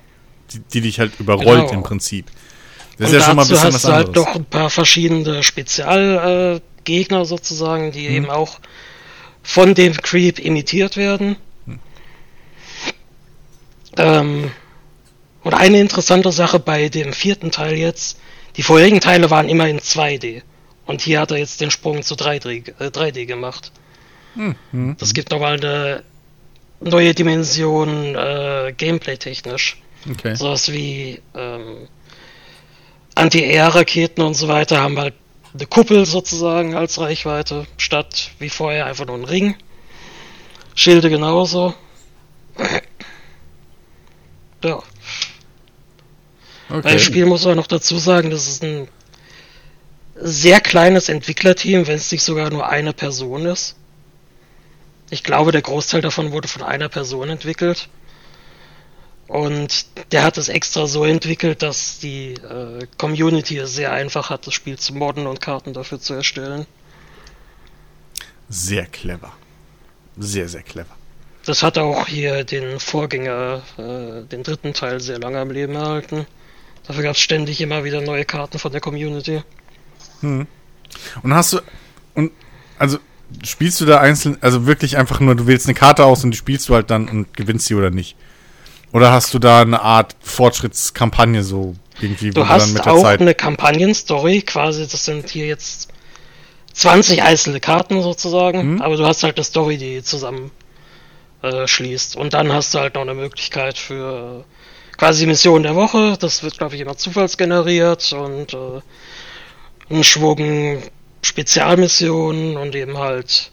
die, 0.54 0.60
die 0.60 0.82
dich 0.82 1.00
halt 1.00 1.20
überrollt 1.20 1.68
Genau. 1.68 1.74
im 1.74 1.84
Prinzip. 1.84 2.28
Das 2.98 3.10
Und 3.10 3.16
ist 3.16 3.22
ja 3.22 3.28
schon 3.28 3.36
mal 3.36 3.44
ein 3.44 3.48
dazu 3.50 3.52
bisschen 3.52 3.68
hast 3.68 3.74
was 3.76 3.82
du 3.84 3.92
halt 3.94 4.08
anderes. 4.08 4.26
noch 4.28 4.36
ein 4.36 4.46
paar 4.46 4.70
verschiedene 4.70 5.44
Spezialgegner 5.44 7.22
äh, 7.22 7.26
sozusagen, 7.26 7.92
die 7.92 8.08
Mhm. 8.10 8.16
eben 8.16 8.30
auch 8.30 8.60
von 9.44 9.74
dem 9.76 9.94
Creep 9.98 10.40
imitiert 10.40 10.98
werden. 10.98 11.36
Mhm. 11.66 11.80
Ähm, 13.98 14.52
und 15.44 15.54
eine 15.54 15.80
interessante 15.80 16.32
Sache 16.32 16.60
bei 16.60 16.90
dem 16.90 17.14
vierten 17.14 17.52
Teil 17.52 17.76
jetzt, 17.76 18.20
die 18.58 18.64
vorherigen 18.64 19.00
Teile 19.00 19.30
waren 19.30 19.50
immer 19.50 19.68
in 19.68 19.80
2D. 19.80 20.42
Und 20.86 21.02
hier 21.02 21.20
hat 21.22 21.32
er 21.32 21.38
jetzt 21.38 21.62
den 21.62 21.72
Sprung 21.72 22.02
zu 22.02 22.16
3D, 22.16 22.74
äh, 22.80 22.90
3D 22.90 23.26
gemacht. 23.26 23.72
Mhm. 24.36 24.96
Das 25.00 25.14
gibt 25.14 25.32
nochmal 25.32 25.54
eine 25.54 26.04
neue 26.80 27.14
Dimension 27.14 28.16
äh, 28.16 28.74
gameplay-technisch. 28.78 29.78
Okay. 30.10 30.36
Sowas 30.36 30.72
wie 30.72 31.22
ähm, 31.36 31.88
Anti-Air-Raketen 33.18 34.22
und 34.22 34.36
so 34.36 34.48
weiter 34.48 34.82
haben 34.82 34.98
halt 35.00 35.16
eine 35.54 35.66
Kuppel 35.66 36.06
sozusagen 36.06 36.76
als 36.76 37.00
Reichweite, 37.00 37.66
statt 37.78 38.32
wie 38.40 38.50
vorher 38.50 38.86
einfach 38.86 39.06
nur 39.06 39.18
ein 39.18 39.26
Ring. 39.26 39.56
Schilde 40.76 41.10
genauso. 41.10 41.74
Ja, 44.64 44.82
okay. 46.70 46.90
dem 46.90 47.00
Spiel 47.00 47.26
muss 47.26 47.46
man 47.46 47.56
noch 47.56 47.68
dazu 47.68 47.98
sagen, 47.98 48.30
das 48.30 48.48
ist 48.48 48.64
ein 48.64 48.88
sehr 50.16 50.60
kleines 50.62 51.10
Entwicklerteam, 51.10 51.88
wenn 51.88 51.96
es 51.96 52.12
nicht 52.12 52.24
sogar 52.24 52.50
nur 52.50 52.68
eine 52.68 52.94
Person 52.94 53.46
ist. 53.46 53.76
Ich 55.10 55.24
glaube, 55.24 55.52
der 55.52 55.62
Großteil 55.62 56.02
davon 56.02 56.32
wurde 56.32 56.48
von 56.48 56.64
einer 56.64 56.90
Person 56.90 57.30
entwickelt. 57.30 57.88
Und 59.28 59.88
der 60.14 60.24
hat 60.24 60.38
es 60.38 60.48
extra 60.48 60.88
so 60.88 61.04
entwickelt, 61.04 61.62
dass 61.62 62.00
die 62.00 62.34
äh, 62.34 62.88
Community 62.98 63.58
es 63.58 63.74
sehr 63.74 63.92
einfach 63.92 64.30
hat, 64.30 64.48
das 64.48 64.54
Spiel 64.54 64.78
zu 64.80 64.94
modden 64.94 65.28
und 65.28 65.42
Karten 65.42 65.74
dafür 65.74 66.00
zu 66.00 66.14
erstellen. 66.14 66.66
Sehr 68.48 68.86
clever. 68.86 69.34
Sehr, 70.18 70.48
sehr 70.48 70.64
clever. 70.64 70.96
Das 71.46 71.62
hat 71.62 71.78
auch 71.78 72.08
hier 72.08 72.44
den 72.46 72.80
Vorgänger, 72.80 73.62
äh, 73.78 74.24
den 74.24 74.44
dritten 74.44 74.74
Teil, 74.74 75.02
sehr 75.02 75.20
lange 75.20 75.40
am 75.40 75.52
Leben 75.52 75.76
erhalten. 75.76 76.26
Dafür 76.88 77.04
gab 77.04 77.16
es 77.16 77.22
ständig 77.22 77.60
immer 77.60 77.84
wieder 77.84 78.00
neue 78.00 78.24
Karten 78.24 78.60
von 78.60 78.72
der 78.72 78.80
Community. 78.82 79.44
Und 80.22 80.48
hast 81.34 81.54
du, 81.54 81.60
und, 82.16 82.32
also, 82.80 82.98
spielst 83.44 83.82
du 83.82 83.86
da 83.86 84.00
einzeln, 84.00 84.38
also 84.42 84.66
wirklich 84.66 84.98
einfach 84.98 85.20
nur, 85.20 85.36
du 85.36 85.48
wählst 85.48 85.68
eine 85.68 85.74
Karte 85.74 86.06
aus 86.06 86.24
und 86.24 86.32
die 86.32 86.38
spielst 86.38 86.70
du 86.70 86.76
halt 86.76 86.90
dann 86.90 87.10
und 87.10 87.36
gewinnst 87.36 87.68
sie 87.68 87.76
oder 87.76 87.90
nicht? 87.90 88.16
Oder 88.94 89.12
hast 89.12 89.34
du 89.34 89.40
da 89.40 89.62
eine 89.62 89.82
Art 89.82 90.16
Fortschrittskampagne 90.22 91.44
so 91.44 91.76
irgendwie, 92.00 92.32
Du 92.32 92.48
hast 92.48 92.88
auch 92.88 93.06
eine 93.06 93.34
Kampagnenstory, 93.36 94.42
quasi, 94.42 94.88
das 94.88 95.06
sind 95.06 95.30
hier 95.30 95.48
jetzt 95.48 95.90
20 96.74 97.24
einzelne 97.24 97.60
Karten 97.60 98.02
sozusagen, 98.02 98.76
Mhm. 98.76 98.82
aber 98.82 98.98
du 98.98 99.06
hast 99.06 99.24
halt 99.24 99.36
eine 99.38 99.44
Story, 99.44 99.78
die 99.78 100.04
zusammen 100.04 100.52
äh, 101.42 101.68
schließt. 101.68 102.16
Und 102.16 102.34
dann 102.34 102.52
hast 102.54 102.74
du 102.74 102.80
halt 102.80 102.96
noch 102.96 103.02
eine 103.02 103.14
Möglichkeit 103.14 103.78
für 103.78 104.44
äh, 104.46 104.96
quasi 104.96 105.26
Mission 105.26 105.64
der 105.64 105.76
Woche, 105.76 106.18
das 106.20 106.44
wird, 106.44 106.58
glaube 106.58 106.76
ich, 106.76 106.82
immer 106.82 106.98
zufallsgeneriert 106.98 108.14
und 108.14 108.54
äh, 108.54 108.82
ein 109.90 110.04
Schwung 110.04 110.84
Spezialmissionen 111.22 112.58
und 112.58 112.76
eben 112.76 112.98
halt 112.98 113.52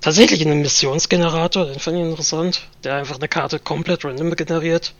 tatsächlich 0.00 0.44
einen 0.44 0.62
Missionsgenerator, 0.62 1.66
den 1.66 1.78
finde 1.78 2.00
ich 2.00 2.06
interessant, 2.06 2.66
der 2.84 2.96
einfach 2.96 3.16
eine 3.16 3.28
Karte 3.28 3.58
komplett 3.58 4.04
random 4.04 4.34
generiert, 4.36 4.94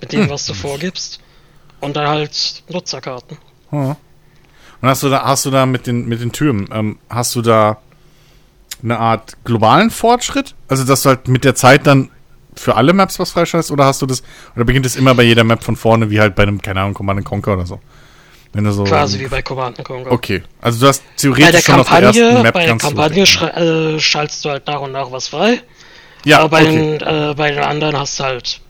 mit 0.00 0.12
dem, 0.12 0.28
was 0.30 0.46
du 0.46 0.54
vorgibst. 0.54 1.20
Und 1.80 1.96
dann 1.96 2.08
halt 2.08 2.62
Nutzerkarten. 2.68 3.38
Und 4.82 4.88
hast 4.88 5.02
du 5.02 5.08
da, 5.08 5.24
hast 5.24 5.46
du 5.46 5.50
da 5.50 5.66
mit 5.66 5.86
den, 5.86 6.06
mit 6.06 6.20
den 6.20 6.32
Türmen, 6.32 6.68
ähm, 6.72 6.98
hast 7.08 7.34
du 7.34 7.42
da 7.42 7.78
eine 8.82 8.98
Art 8.98 9.36
globalen 9.44 9.90
Fortschritt? 9.90 10.54
Also, 10.68 10.84
dass 10.84 11.02
du 11.02 11.10
halt 11.10 11.28
mit 11.28 11.44
der 11.44 11.54
Zeit 11.54 11.86
dann 11.86 12.10
für 12.54 12.76
alle 12.76 12.92
Maps 12.92 13.18
was 13.18 13.30
freischaltest 13.30 13.70
oder 13.70 13.84
hast 13.84 14.02
du 14.02 14.06
das, 14.06 14.22
oder 14.56 14.64
beginnt 14.64 14.86
es 14.86 14.96
immer 14.96 15.14
bei 15.14 15.22
jeder 15.22 15.44
Map 15.44 15.62
von 15.62 15.76
vorne, 15.76 16.10
wie 16.10 16.20
halt 16.20 16.34
bei 16.34 16.42
einem, 16.42 16.60
keine 16.60 16.80
Ahnung, 16.80 16.94
Command 16.94 17.24
Conquer 17.24 17.54
oder 17.54 17.66
so? 17.66 17.80
Wenn 18.52 18.64
du 18.64 18.72
so. 18.72 18.84
Quasi 18.84 19.20
wie 19.20 19.28
bei 19.28 19.42
Command 19.42 19.82
Conquer. 19.84 20.10
Okay. 20.10 20.42
Also, 20.60 20.80
du 20.80 20.86
hast 20.88 21.02
theoretisch 21.16 21.64
schon 21.64 21.80
auf 21.80 21.88
der 21.88 22.02
ersten 22.02 22.20
Kampagne, 22.20 22.42
Map 22.42 22.54
bei 22.54 22.66
der 22.66 22.76
Kampagne 22.76 23.22
äh, 23.22 24.00
schaltest 24.00 24.44
du 24.44 24.50
halt 24.50 24.66
nach 24.66 24.80
und 24.80 24.92
nach 24.92 25.12
was 25.12 25.28
frei. 25.28 25.62
Ja, 26.24 26.40
aber 26.40 26.48
bei, 26.48 26.62
okay. 26.62 26.98
den, 26.98 27.00
äh, 27.00 27.34
bei 27.36 27.50
den 27.50 27.60
anderen 27.60 27.96
hast 27.96 28.18
du 28.18 28.24
halt, 28.24 28.60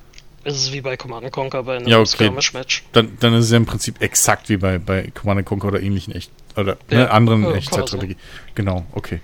ist 0.44 0.57
es 0.57 0.73
wie 0.73 0.81
bei 0.82 0.97
Command 0.97 1.32
Conquer 1.32 1.62
bei 1.62 1.77
einem 1.77 1.89
Ja, 1.89 1.98
okay. 1.98 2.07
Skirmish-Match. 2.07 2.85
Dann, 2.93 3.16
dann 3.20 3.35
ist 3.35 3.47
es 3.47 3.51
ja 3.51 3.57
im 3.57 3.66
Prinzip 3.66 4.01
exakt 4.02 4.48
wie 4.48 4.59
bei, 4.59 4.78
bei 4.78 5.11
Command 5.15 5.44
Conquer 5.47 5.69
oder 5.69 5.81
ähnlichen 5.81 6.15
echt 6.15 6.31
oder 6.57 6.77
Ja, 6.90 6.98
ne, 6.98 7.11
anderen 7.11 7.44
ja, 7.44 7.52
Echtzeitstrategie. 7.52 8.16
Genau, 8.55 8.85
okay. 8.93 9.20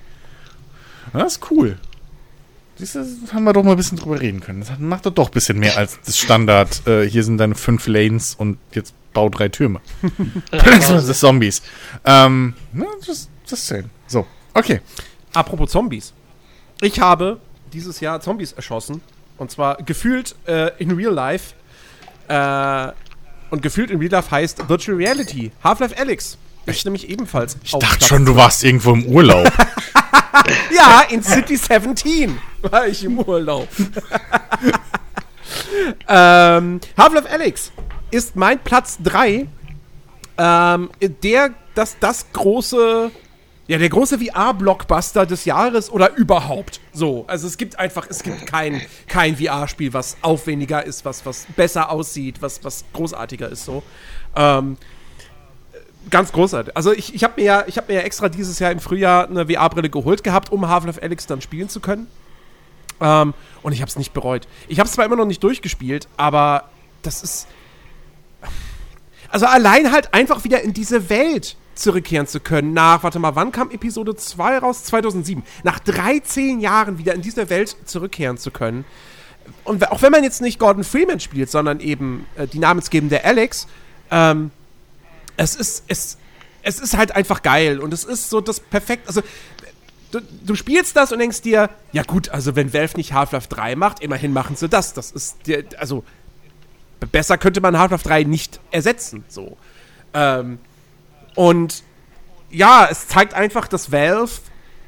Das 1.13 1.35
ist 1.35 1.51
cool. 1.51 1.79
Siehst 2.77 2.95
du, 2.95 3.07
haben 3.33 3.45
wir 3.45 3.53
doch 3.53 3.63
mal 3.63 3.71
ein 3.71 3.77
bisschen 3.77 3.97
drüber 3.97 4.21
reden 4.21 4.41
können. 4.41 4.61
Das 4.61 4.71
macht 4.79 5.07
doch 5.07 5.13
doch 5.13 5.29
ein 5.29 5.33
bisschen 5.33 5.59
mehr 5.59 5.79
als 5.79 5.99
das 6.05 6.19
Standard. 6.19 6.87
Äh, 6.87 7.09
hier 7.09 7.25
sind 7.25 7.39
deine 7.39 7.55
fünf 7.55 7.87
Lanes 7.87 8.35
und 8.35 8.59
jetzt 8.73 8.95
bau 9.17 9.31
drei 9.31 9.49
Türme. 9.49 9.81
Plants 10.51 10.91
vs. 10.91 11.19
Zombies. 11.19 11.63
Ähm, 12.05 12.55
just, 13.05 13.31
just 13.49 13.67
saying. 13.67 13.91
So, 14.07 14.27
okay. 14.53 14.81
Apropos 15.33 15.71
Zombies. 15.71 16.13
Ich 16.83 17.01
habe 17.01 17.41
dieses 17.73 18.01
Jahr 18.01 18.21
Zombies 18.21 18.53
erschossen. 18.53 19.01
Und 19.39 19.51
zwar 19.51 19.77
gefühlt 19.79 20.35
äh, 20.47 20.71
in 20.79 20.93
Real 20.93 21.13
Life. 21.13 21.55
Äh, 22.29 22.93
und 23.51 23.63
gefühlt 23.63 23.91
in 23.91 23.99
Real 23.99 24.11
Life 24.11 24.31
heißt 24.31 24.69
Virtual 24.69 24.99
Reality. 24.99 25.51
Half-Life 25.65 25.99
Alyx. 25.99 26.37
Ist 26.67 26.85
nämlich 26.85 27.09
ebenfalls. 27.09 27.57
Ich 27.63 27.73
dachte 27.73 28.05
schon, 28.05 28.27
du 28.27 28.37
warst 28.37 28.65
irgendwo 28.65 28.93
im 28.93 29.07
Urlaub. 29.07 29.47
ja, 30.75 31.03
in 31.09 31.23
City 31.23 31.57
17 31.57 32.39
war 32.63 32.87
ich 32.87 33.05
im 33.05 33.19
Urlaub. 33.19 33.69
ähm, 36.09 36.81
Half-Life 36.99 37.31
Alyx 37.31 37.73
ist 38.11 38.37
mein 38.37 38.59
Platz 38.59 38.99
3. 39.03 39.47
Ähm, 40.39 40.91
der, 41.23 41.51
das, 41.75 41.99
das 41.99 42.33
große, 42.33 43.11
ja, 43.69 43.79
der 43.79 43.89
große 43.89 44.19
VR-Blockbuster 44.19 45.27
des 45.27 45.45
Jahres 45.45 45.91
oder 45.91 46.15
überhaupt. 46.17 46.81
So, 46.93 47.25
also 47.27 47.47
es 47.47 47.57
gibt 47.57 47.79
einfach, 47.79 48.07
es 48.09 48.23
gibt 48.23 48.47
kein, 48.47 48.83
kein 49.07 49.37
VR-Spiel, 49.37 49.93
was 49.93 50.17
aufwendiger 50.23 50.85
ist, 50.85 51.05
was, 51.05 51.25
was 51.25 51.47
besser 51.57 51.91
aussieht, 51.91 52.43
was, 52.43 52.63
was 52.65 52.85
großartiger 52.93 53.49
ist, 53.49 53.65
so. 53.65 53.83
Ähm, 54.35 54.77
ganz 56.11 56.33
großartig. 56.33 56.77
Also 56.77 56.93
ich, 56.93 57.15
ich 57.15 57.25
habe 57.25 57.41
mir, 57.41 57.45
ja, 57.45 57.65
hab 57.67 57.89
mir 57.89 57.95
ja 57.95 58.01
extra 58.03 58.29
dieses 58.29 58.59
Jahr 58.59 58.71
im 58.71 58.81
Frühjahr 58.81 59.29
eine 59.29 59.47
VR-Brille 59.47 59.91
geholt 59.91 60.23
gehabt, 60.23 60.53
um 60.53 60.69
Half-Life 60.69 61.03
Alyx 61.03 61.27
dann 61.27 61.41
spielen 61.41 61.69
zu 61.69 61.81
können. 61.81 62.07
Ähm, 63.01 63.35
und 63.63 63.73
ich 63.73 63.81
habe 63.81 63.89
es 63.89 63.97
nicht 63.97 64.13
bereut. 64.13 64.47
Ich 64.69 64.79
habe 64.79 64.87
es 64.87 64.93
zwar 64.93 65.05
immer 65.05 65.17
noch 65.17 65.27
nicht 65.27 65.43
durchgespielt, 65.43 66.09
aber 66.17 66.65
das 67.03 67.23
ist... 67.23 67.47
Also 69.29 69.47
allein 69.47 69.93
halt 69.93 70.15
einfach 70.15 70.45
wieder 70.45 70.63
in 70.63 70.73
diese 70.73 71.09
Welt 71.09 71.57
zurückkehren 71.75 72.27
zu 72.27 72.41
können. 72.41 72.73
Nach, 72.73 73.03
warte 73.03 73.19
mal, 73.19 73.37
wann 73.37 73.53
kam 73.53 73.71
Episode 73.71 74.17
2 74.17 74.59
raus? 74.59 74.85
2007. 74.85 75.43
Nach 75.63 75.79
13 75.79 76.61
Jahren 76.61 76.99
wieder 76.99 77.15
in 77.15 77.23
diese 77.23 77.51
Welt 77.51 77.77
zurückkehren 77.85 78.39
zu 78.39 78.51
können. 78.51 78.85
Und 79.65 79.91
auch 79.91 80.03
wenn 80.03 80.11
man 80.11 80.25
jetzt 80.25 80.41
nicht 80.41 80.59
Gordon 80.59 80.85
Freeman 80.85 81.21
spielt, 81.21 81.51
sondern 81.51 81.81
eben 81.81 82.27
äh, 82.37 82.47
die 82.47 82.59
namensgebende 82.59 83.25
Alex, 83.25 83.69
ähm, 84.11 84.51
es 85.37 85.55
ist, 85.55 85.85
es, 85.89 86.19
es 86.63 86.81
ist 86.81 86.97
halt 86.97 87.15
einfach 87.15 87.43
geil 87.43 87.79
und 87.79 87.93
es 87.93 88.05
ist 88.05 88.31
so 88.31 88.41
das 88.41 88.59
perfekt, 88.59 89.07
also 89.07 89.23
du, 90.11 90.21
du 90.45 90.55
spielst 90.55 90.97
das 90.97 91.13
und 91.13 91.19
denkst 91.19 91.43
dir, 91.43 91.71
ja 91.93 92.03
gut, 92.03 92.29
also 92.31 92.57
wenn 92.57 92.73
Valve 92.73 92.97
nicht 92.97 93.13
Half-Life 93.13 93.49
3 93.49 93.77
macht, 93.77 94.01
immerhin 94.01 94.33
machen 94.33 94.57
sie 94.57 94.69
das. 94.69 94.95
Das 94.95 95.13
ist, 95.13 95.47
dir, 95.47 95.65
also 95.79 96.05
besser 97.01 97.39
könnte 97.39 97.61
man 97.61 97.79
Half-Life 97.79 98.07
3 98.07 98.25
nicht 98.25 98.61
ersetzen, 98.71 99.25
so. 99.29 99.57
Ähm, 100.15 100.59
und 101.35 101.83
ja, 102.51 102.89
es 102.91 103.09
zeigt 103.09 103.35
einfach, 103.35 103.69
dass 103.69 103.93
Valve, 103.93 104.31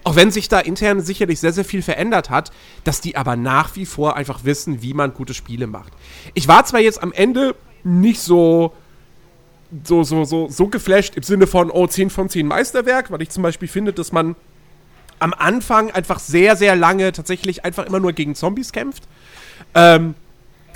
auch 0.05 0.17
wenn 0.17 0.31
sich 0.31 0.49
da 0.49 0.61
intern 0.61 1.01
sicherlich 1.01 1.41
sehr, 1.41 1.53
sehr 1.53 1.65
viel 1.65 1.83
verändert 1.83 2.31
hat, 2.31 2.51
dass 2.85 3.01
die 3.01 3.17
aber 3.17 3.37
nach 3.37 3.77
wie 3.77 3.85
vor 3.85 4.17
einfach 4.17 4.45
wissen, 4.45 4.81
wie 4.81 4.95
man 4.95 5.13
gute 5.13 5.35
Spiele 5.35 5.67
macht. 5.67 5.93
Ich 6.35 6.49
war 6.49 6.65
zwar 6.65 6.81
jetzt 6.81 7.03
am 7.03 7.13
Ende 7.13 7.55
nicht 7.85 8.21
so 8.21 8.73
so, 9.85 10.03
so, 10.03 10.25
so, 10.25 10.49
so 10.49 10.69
geflasht 10.69 11.15
im 11.17 11.23
Sinne 11.23 11.47
von, 11.47 11.71
oh, 11.71 11.87
10 11.87 12.11
von 12.11 12.29
10 12.29 12.47
Meisterwerk, 12.47 13.11
weil 13.11 13.21
ich 13.23 13.29
zum 13.29 13.43
Beispiel 13.43 13.69
finde, 13.69 13.93
dass 13.93 14.13
man 14.13 14.35
am 15.19 15.35
Anfang 15.35 15.91
einfach 15.91 16.19
sehr, 16.19 16.57
sehr 16.57 16.77
lange 16.77 17.13
tatsächlich 17.13 17.65
einfach 17.65 17.85
immer 17.87 18.01
nur 18.01 18.13
gegen 18.13 18.35
Zombies 18.35 18.73
kämpft. 18.73 19.03
Ähm, 19.75 20.15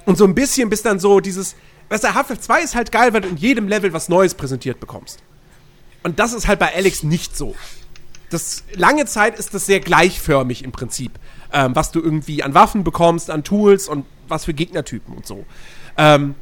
und 0.05 0.19
so 0.19 0.25
ein 0.25 0.35
bisschen 0.35 0.69
bis 0.69 0.83
dann 0.83 0.99
so 0.99 1.21
dieses, 1.21 1.55
weißt 1.89 2.05
du, 2.05 2.15
Half-Life 2.15 2.43
2 2.43 2.63
ist 2.63 2.75
halt 2.75 2.93
geil, 2.93 3.13
weil 3.13 3.21
du 3.23 3.29
in 3.29 3.37
jedem 3.37 3.69
Level 3.69 3.93
was 3.93 4.09
Neues 4.09 4.35
präsentiert 4.35 4.81
bekommst. 4.81 5.21
Und 6.03 6.19
das 6.19 6.33
ist 6.33 6.49
halt 6.49 6.59
bei 6.59 6.75
Alex 6.75 7.03
nicht 7.03 7.37
so. 7.37 7.55
Das, 8.31 8.65
lange 8.75 9.05
Zeit 9.05 9.39
ist 9.39 9.55
das 9.55 9.67
sehr 9.67 9.81
gleichförmig 9.81 10.65
im 10.65 10.73
Prinzip, 10.73 11.13
ähm, 11.53 11.77
was 11.77 11.93
du 11.93 12.01
irgendwie 12.01 12.43
an 12.43 12.55
Waffen 12.55 12.83
bekommst, 12.83 13.31
an 13.31 13.45
Tools 13.45 13.89
und 13.89 14.07
was 14.27 14.47
für 14.47 14.55
Gegnertypen 14.55 15.15
und 15.15 15.27
so. 15.27 15.45
Ähm, 15.97 16.35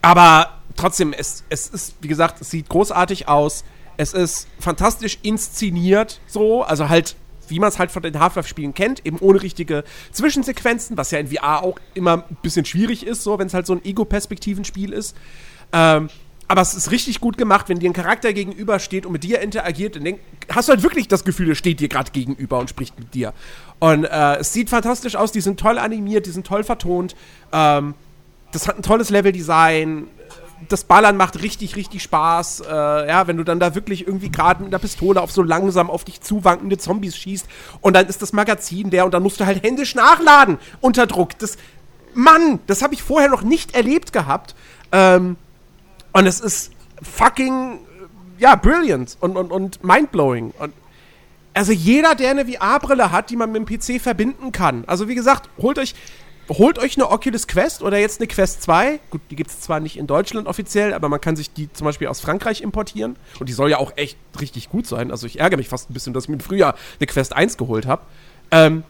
aber 0.00 0.58
trotzdem, 0.76 1.12
es, 1.12 1.44
es 1.48 1.68
ist, 1.68 1.94
wie 2.00 2.08
gesagt, 2.08 2.40
es 2.40 2.50
sieht 2.50 2.68
großartig 2.68 3.28
aus. 3.28 3.64
Es 3.98 4.14
ist 4.14 4.48
fantastisch 4.58 5.18
inszeniert, 5.22 6.20
so, 6.26 6.62
also 6.62 6.88
halt, 6.88 7.14
wie 7.48 7.58
man 7.58 7.68
es 7.68 7.78
halt 7.78 7.90
von 7.90 8.02
den 8.02 8.18
Half-Life-Spielen 8.18 8.74
kennt, 8.74 9.04
eben 9.06 9.18
ohne 9.18 9.42
richtige 9.42 9.84
Zwischensequenzen, 10.12 10.96
was 10.96 11.10
ja 11.10 11.18
in 11.18 11.28
VR 11.28 11.62
auch 11.62 11.78
immer 11.94 12.24
ein 12.28 12.36
bisschen 12.42 12.64
schwierig 12.64 13.06
ist, 13.06 13.22
so, 13.22 13.38
wenn 13.38 13.46
es 13.46 13.54
halt 13.54 13.66
so 13.66 13.74
ein 13.74 13.84
Ego-Perspektiven-Spiel 13.84 14.92
ist. 14.92 15.16
Ähm, 15.72 16.08
aber 16.48 16.60
es 16.60 16.74
ist 16.74 16.90
richtig 16.90 17.20
gut 17.20 17.38
gemacht, 17.38 17.70
wenn 17.70 17.78
dir 17.78 17.88
ein 17.88 17.94
Charakter 17.94 18.34
gegenübersteht 18.34 19.06
und 19.06 19.12
mit 19.12 19.24
dir 19.24 19.40
interagiert, 19.40 19.96
dann 19.96 20.18
hast 20.50 20.68
du 20.68 20.72
halt 20.72 20.82
wirklich 20.82 21.08
das 21.08 21.24
Gefühl, 21.24 21.48
er 21.48 21.54
steht 21.54 21.80
dir 21.80 21.88
gerade 21.88 22.10
gegenüber 22.10 22.58
und 22.58 22.68
spricht 22.68 22.98
mit 22.98 23.14
dir. 23.14 23.32
Und 23.78 24.04
äh, 24.04 24.36
es 24.36 24.52
sieht 24.52 24.68
fantastisch 24.68 25.16
aus, 25.16 25.32
die 25.32 25.40
sind 25.40 25.58
toll 25.58 25.78
animiert, 25.78 26.26
die 26.26 26.30
sind 26.30 26.46
toll 26.46 26.62
vertont. 26.62 27.16
Ähm, 27.52 27.94
das 28.52 28.68
hat 28.68 28.76
ein 28.76 28.82
tolles 28.82 29.08
Leveldesign 29.08 30.08
das 30.68 30.84
Ballern 30.84 31.16
macht 31.16 31.42
richtig, 31.42 31.76
richtig 31.76 32.02
Spaß. 32.02 32.60
Äh, 32.60 33.08
ja, 33.08 33.26
wenn 33.26 33.36
du 33.36 33.44
dann 33.44 33.60
da 33.60 33.74
wirklich 33.74 34.06
irgendwie 34.06 34.30
gerade 34.30 34.62
mit 34.62 34.72
einer 34.72 34.78
Pistole 34.78 35.20
auf 35.20 35.32
so 35.32 35.42
langsam 35.42 35.90
auf 35.90 36.04
dich 36.04 36.20
zuwankende 36.20 36.78
Zombies 36.78 37.16
schießt 37.16 37.46
und 37.80 37.94
dann 37.94 38.06
ist 38.06 38.22
das 38.22 38.32
Magazin 38.32 38.90
der 38.90 39.04
und 39.04 39.14
dann 39.14 39.22
musst 39.22 39.40
du 39.40 39.46
halt 39.46 39.62
händisch 39.62 39.94
nachladen 39.94 40.58
unter 40.80 41.06
Druck. 41.06 41.38
Das, 41.38 41.56
Mann, 42.14 42.60
das 42.66 42.82
habe 42.82 42.94
ich 42.94 43.02
vorher 43.02 43.30
noch 43.30 43.42
nicht 43.42 43.74
erlebt 43.74 44.12
gehabt. 44.12 44.54
Ähm, 44.92 45.36
und 46.12 46.26
es 46.26 46.40
ist 46.40 46.72
fucking, 47.02 47.78
ja, 48.38 48.54
brilliant 48.54 49.16
und, 49.20 49.36
und, 49.36 49.50
und 49.50 49.82
mindblowing. 49.82 50.52
Und 50.58 50.72
also 51.54 51.72
jeder, 51.72 52.14
der 52.14 52.30
eine 52.30 52.46
VR-Brille 52.46 53.12
hat, 53.12 53.30
die 53.30 53.36
man 53.36 53.52
mit 53.52 53.68
dem 53.68 53.78
PC 53.78 54.00
verbinden 54.00 54.52
kann. 54.52 54.84
Also 54.86 55.08
wie 55.08 55.14
gesagt, 55.14 55.48
holt 55.58 55.78
euch 55.78 55.94
holt 56.48 56.78
euch 56.78 56.96
eine 56.96 57.10
Oculus 57.10 57.46
Quest 57.46 57.82
oder 57.82 57.98
jetzt 57.98 58.20
eine 58.20 58.26
Quest 58.26 58.62
2. 58.62 59.00
Gut, 59.10 59.20
die 59.30 59.36
gibt 59.36 59.50
es 59.50 59.60
zwar 59.60 59.80
nicht 59.80 59.96
in 59.96 60.06
Deutschland 60.06 60.46
offiziell, 60.46 60.92
aber 60.92 61.08
man 61.08 61.20
kann 61.20 61.36
sich 61.36 61.52
die 61.52 61.72
zum 61.72 61.84
Beispiel 61.84 62.08
aus 62.08 62.20
Frankreich 62.20 62.60
importieren. 62.60 63.16
Und 63.38 63.48
die 63.48 63.52
soll 63.52 63.70
ja 63.70 63.78
auch 63.78 63.92
echt 63.96 64.18
richtig 64.40 64.68
gut 64.68 64.86
sein. 64.86 65.10
Also 65.10 65.26
ich 65.26 65.40
ärgere 65.40 65.56
mich 65.56 65.68
fast 65.68 65.90
ein 65.90 65.94
bisschen, 65.94 66.12
dass 66.12 66.24
ich 66.24 66.30
mir 66.30 66.40
früher 66.40 66.74
eine 66.98 67.06
Quest 67.06 67.32
1 67.32 67.56
geholt 67.56 67.86
habe. 67.86 68.02
Ähm, 68.50 68.84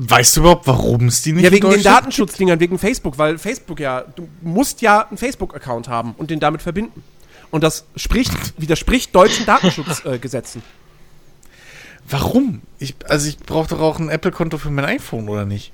Weißt 0.00 0.36
du 0.36 0.40
überhaupt, 0.42 0.64
warum 0.68 1.08
es 1.08 1.22
die 1.22 1.32
nicht 1.32 1.42
Ja, 1.42 1.50
wegen 1.50 1.68
den 1.68 1.82
Datenschutzdingern, 1.82 2.60
wegen 2.60 2.78
Facebook, 2.78 3.18
weil 3.18 3.36
Facebook 3.36 3.80
ja, 3.80 4.02
du 4.02 4.28
musst 4.42 4.80
ja 4.80 5.08
einen 5.08 5.18
Facebook-Account 5.18 5.88
haben 5.88 6.14
und 6.16 6.30
den 6.30 6.38
damit 6.38 6.62
verbinden. 6.62 7.02
Und 7.50 7.64
das 7.64 7.84
spricht, 7.96 8.32
widerspricht 8.60 9.12
deutschen 9.12 9.44
Datenschutzgesetzen. 9.44 10.62
Äh, 10.62 12.10
warum? 12.10 12.62
Ich, 12.78 12.94
also 13.08 13.28
ich 13.28 13.38
brauche 13.38 13.70
doch 13.70 13.80
auch 13.80 13.98
ein 13.98 14.08
Apple-Konto 14.08 14.58
für 14.58 14.70
mein 14.70 14.84
iPhone, 14.84 15.28
oder 15.28 15.44
nicht? 15.44 15.72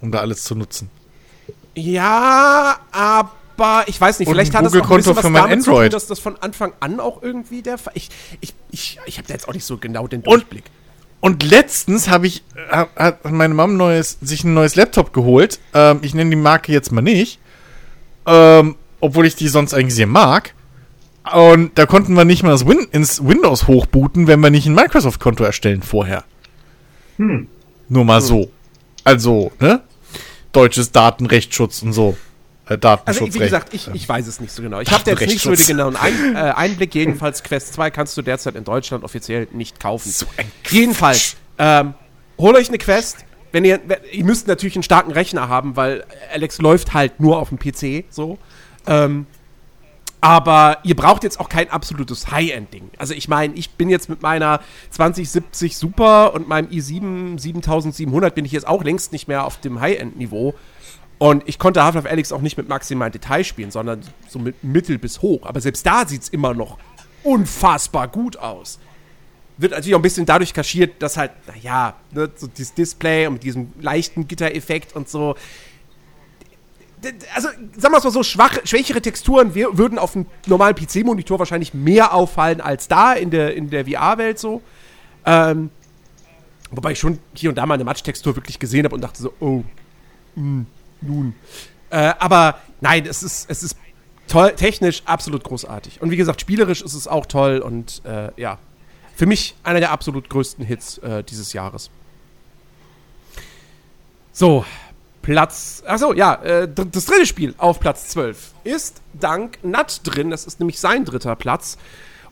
Um 0.00 0.10
da 0.12 0.18
alles 0.20 0.42
zu 0.44 0.54
nutzen. 0.54 0.90
Ja, 1.74 2.78
aber 2.90 3.84
ich 3.86 4.00
weiß 4.00 4.18
nicht, 4.18 4.28
Und 4.28 4.34
vielleicht 4.34 4.54
ein 4.54 4.58
hat 4.58 4.66
das 4.66 4.72
auch 4.72 4.90
ein 4.90 4.96
bisschen 4.96 5.14
Google-Konto 5.14 5.20
für 5.22 5.30
mein 5.30 5.42
damit 5.50 5.64
zu 5.64 5.70
Android. 5.70 5.90
tun, 5.92 5.96
dass 5.96 6.06
das 6.06 6.18
von 6.18 6.36
Anfang 6.40 6.72
an 6.80 7.00
auch 7.00 7.22
irgendwie 7.22 7.62
der 7.62 7.78
Fall 7.78 7.92
Ich, 7.96 8.08
ich, 8.40 8.54
ich, 8.70 8.98
ich 9.06 9.18
habe 9.18 9.28
da 9.28 9.34
jetzt 9.34 9.48
auch 9.48 9.54
nicht 9.54 9.64
so 9.64 9.76
genau 9.78 10.06
den 10.08 10.22
Durchblick. 10.22 10.64
Und 11.20 11.42
letztens 11.42 12.08
habe 12.08 12.26
ich, 12.26 12.42
hat, 12.70 12.88
hat 12.96 13.30
meine 13.30 13.52
Mom 13.54 13.76
neues, 13.76 14.18
sich 14.22 14.42
ein 14.44 14.54
neues 14.54 14.74
Laptop 14.74 15.12
geholt. 15.12 15.60
Ähm, 15.74 15.98
ich 16.02 16.14
nenne 16.14 16.30
die 16.30 16.36
Marke 16.36 16.72
jetzt 16.72 16.92
mal 16.92 17.02
nicht. 17.02 17.38
Ähm, 18.26 18.76
obwohl 19.00 19.26
ich 19.26 19.36
die 19.36 19.48
sonst 19.48 19.74
eigentlich 19.74 19.94
sehr 19.94 20.06
mag. 20.06 20.54
Und 21.32 21.76
da 21.78 21.84
konnten 21.86 22.14
wir 22.14 22.24
nicht 22.24 22.42
mal 22.42 22.50
das 22.50 22.66
Win 22.66 22.88
ins 22.92 23.22
Windows 23.22 23.66
hochbooten, 23.66 24.26
wenn 24.26 24.40
wir 24.40 24.50
nicht 24.50 24.66
ein 24.66 24.74
Microsoft-Konto 24.74 25.44
erstellen 25.44 25.82
vorher. 25.82 26.24
Hm. 27.18 27.46
Nur 27.88 28.04
mal 28.04 28.22
so. 28.22 28.50
Also, 29.04 29.52
ne? 29.60 29.82
Deutsches 30.52 30.92
Datenrechtsschutz 30.92 31.82
und 31.82 31.92
so. 31.92 32.16
Äh, 32.68 32.78
Also, 33.04 33.26
wie 33.34 33.38
gesagt, 33.38 33.74
ich, 33.74 33.88
ich 33.92 34.08
weiß 34.08 34.26
es 34.26 34.40
nicht 34.40 34.52
so 34.52 34.62
genau. 34.62 34.80
Ich 34.80 34.90
habe 34.90 35.10
jetzt 35.10 35.20
nicht 35.26 35.42
so 35.42 35.54
den 35.54 35.66
genauen 35.66 35.96
Ein, 35.96 36.36
äh, 36.36 36.38
Einblick. 36.38 36.94
Jedenfalls, 36.94 37.42
Quest 37.42 37.74
2 37.74 37.90
kannst 37.90 38.16
du 38.16 38.22
derzeit 38.22 38.54
in 38.54 38.64
Deutschland 38.64 39.02
offiziell 39.02 39.48
nicht 39.52 39.80
kaufen. 39.80 40.10
So 40.10 40.26
Jedenfalls, 40.68 41.36
ähm, 41.58 41.94
holt 42.38 42.56
euch 42.56 42.68
eine 42.68 42.78
Quest. 42.78 43.24
Wenn 43.52 43.64
ihr, 43.64 43.80
ihr 44.12 44.24
müsst 44.24 44.46
natürlich 44.46 44.76
einen 44.76 44.84
starken 44.84 45.10
Rechner 45.10 45.48
haben, 45.48 45.74
weil 45.74 46.04
Alex 46.32 46.58
läuft 46.58 46.94
halt 46.94 47.18
nur 47.18 47.38
auf 47.38 47.48
dem 47.48 47.58
PC, 47.58 48.04
so. 48.08 48.38
Ähm, 48.86 49.26
aber 50.20 50.78
ihr 50.82 50.96
braucht 50.96 51.24
jetzt 51.24 51.40
auch 51.40 51.48
kein 51.48 51.70
absolutes 51.70 52.30
High-End-Ding. 52.30 52.90
Also 52.98 53.14
ich 53.14 53.28
meine, 53.28 53.54
ich 53.54 53.70
bin 53.70 53.88
jetzt 53.88 54.08
mit 54.08 54.22
meiner 54.22 54.60
2070 54.90 55.76
Super 55.76 56.34
und 56.34 56.46
meinem 56.48 56.68
i7 56.68 57.38
7700 57.38 58.34
bin 58.34 58.44
ich 58.44 58.52
jetzt 58.52 58.66
auch 58.66 58.84
längst 58.84 59.12
nicht 59.12 59.28
mehr 59.28 59.44
auf 59.44 59.60
dem 59.60 59.80
High-End-Niveau. 59.80 60.54
Und 61.18 61.42
ich 61.46 61.58
konnte 61.58 61.84
Half-Life 61.84 62.08
Alyx 62.08 62.32
auch 62.32 62.40
nicht 62.40 62.56
mit 62.56 62.68
maximalen 62.68 63.12
Detail 63.12 63.44
spielen, 63.44 63.70
sondern 63.70 64.00
so 64.28 64.38
mit 64.38 64.64
mittel 64.64 64.98
bis 64.98 65.20
hoch. 65.20 65.44
Aber 65.44 65.60
selbst 65.60 65.84
da 65.86 66.06
sieht 66.06 66.22
es 66.22 66.28
immer 66.30 66.54
noch 66.54 66.78
unfassbar 67.22 68.08
gut 68.08 68.36
aus. 68.38 68.78
wird 69.58 69.72
natürlich 69.72 69.94
auch 69.94 69.98
ein 69.98 70.02
bisschen 70.02 70.24
dadurch 70.24 70.54
kaschiert, 70.54 71.02
dass 71.02 71.18
halt, 71.18 71.32
naja, 71.46 71.94
ne, 72.12 72.30
so 72.34 72.46
dieses 72.46 72.72
Display 72.72 73.26
und 73.26 73.34
mit 73.34 73.42
diesem 73.42 73.72
leichten 73.80 74.26
Gittereffekt 74.26 74.96
und 74.96 75.10
so. 75.10 75.36
Also, 77.34 77.48
sagen 77.48 77.94
wir 77.94 77.98
es 77.98 78.04
mal 78.04 78.10
so, 78.10 78.22
schwache, 78.22 78.60
schwächere 78.64 79.00
Texturen 79.00 79.54
würden 79.54 79.98
auf 79.98 80.14
einem 80.14 80.26
normalen 80.46 80.74
PC-Monitor 80.74 81.38
wahrscheinlich 81.38 81.74
mehr 81.74 82.14
auffallen 82.14 82.60
als 82.60 82.88
da 82.88 83.12
in 83.12 83.30
der, 83.30 83.54
in 83.54 83.70
der 83.70 83.86
VR-Welt 83.86 84.38
so. 84.38 84.62
Ähm, 85.24 85.70
wobei 86.70 86.92
ich 86.92 86.98
schon 86.98 87.18
hier 87.34 87.50
und 87.50 87.56
da 87.56 87.66
mal 87.66 87.74
eine 87.74 87.84
Matsch-Textur 87.84 88.36
wirklich 88.36 88.58
gesehen 88.58 88.84
habe 88.84 88.94
und 88.94 89.00
dachte 89.00 89.22
so, 89.22 89.32
oh, 89.40 89.64
mh, 90.34 90.64
nun. 91.00 91.34
Äh, 91.90 92.14
aber 92.18 92.60
nein, 92.80 93.06
es 93.06 93.22
ist, 93.22 93.50
es 93.50 93.62
ist 93.62 93.76
toll, 94.28 94.52
technisch 94.54 95.02
absolut 95.04 95.44
großartig. 95.44 96.00
Und 96.00 96.10
wie 96.10 96.16
gesagt, 96.16 96.40
spielerisch 96.40 96.82
ist 96.82 96.94
es 96.94 97.08
auch 97.08 97.26
toll 97.26 97.58
und 97.58 98.02
äh, 98.04 98.30
ja, 98.36 98.58
für 99.14 99.26
mich 99.26 99.54
einer 99.64 99.80
der 99.80 99.90
absolut 99.90 100.30
größten 100.30 100.64
Hits 100.64 100.98
äh, 100.98 101.22
dieses 101.24 101.52
Jahres. 101.52 101.90
So, 104.32 104.64
Platz. 105.22 105.82
Achso, 105.86 106.12
ja, 106.12 106.34
äh, 106.34 106.68
das 106.68 107.06
dritte 107.06 107.26
Spiel 107.26 107.54
auf 107.58 107.80
Platz 107.80 108.08
12 108.08 108.52
ist 108.64 109.02
dank 109.12 109.58
Nut 109.62 110.00
drin. 110.04 110.30
Das 110.30 110.46
ist 110.46 110.60
nämlich 110.60 110.80
sein 110.80 111.04
dritter 111.04 111.36
Platz. 111.36 111.76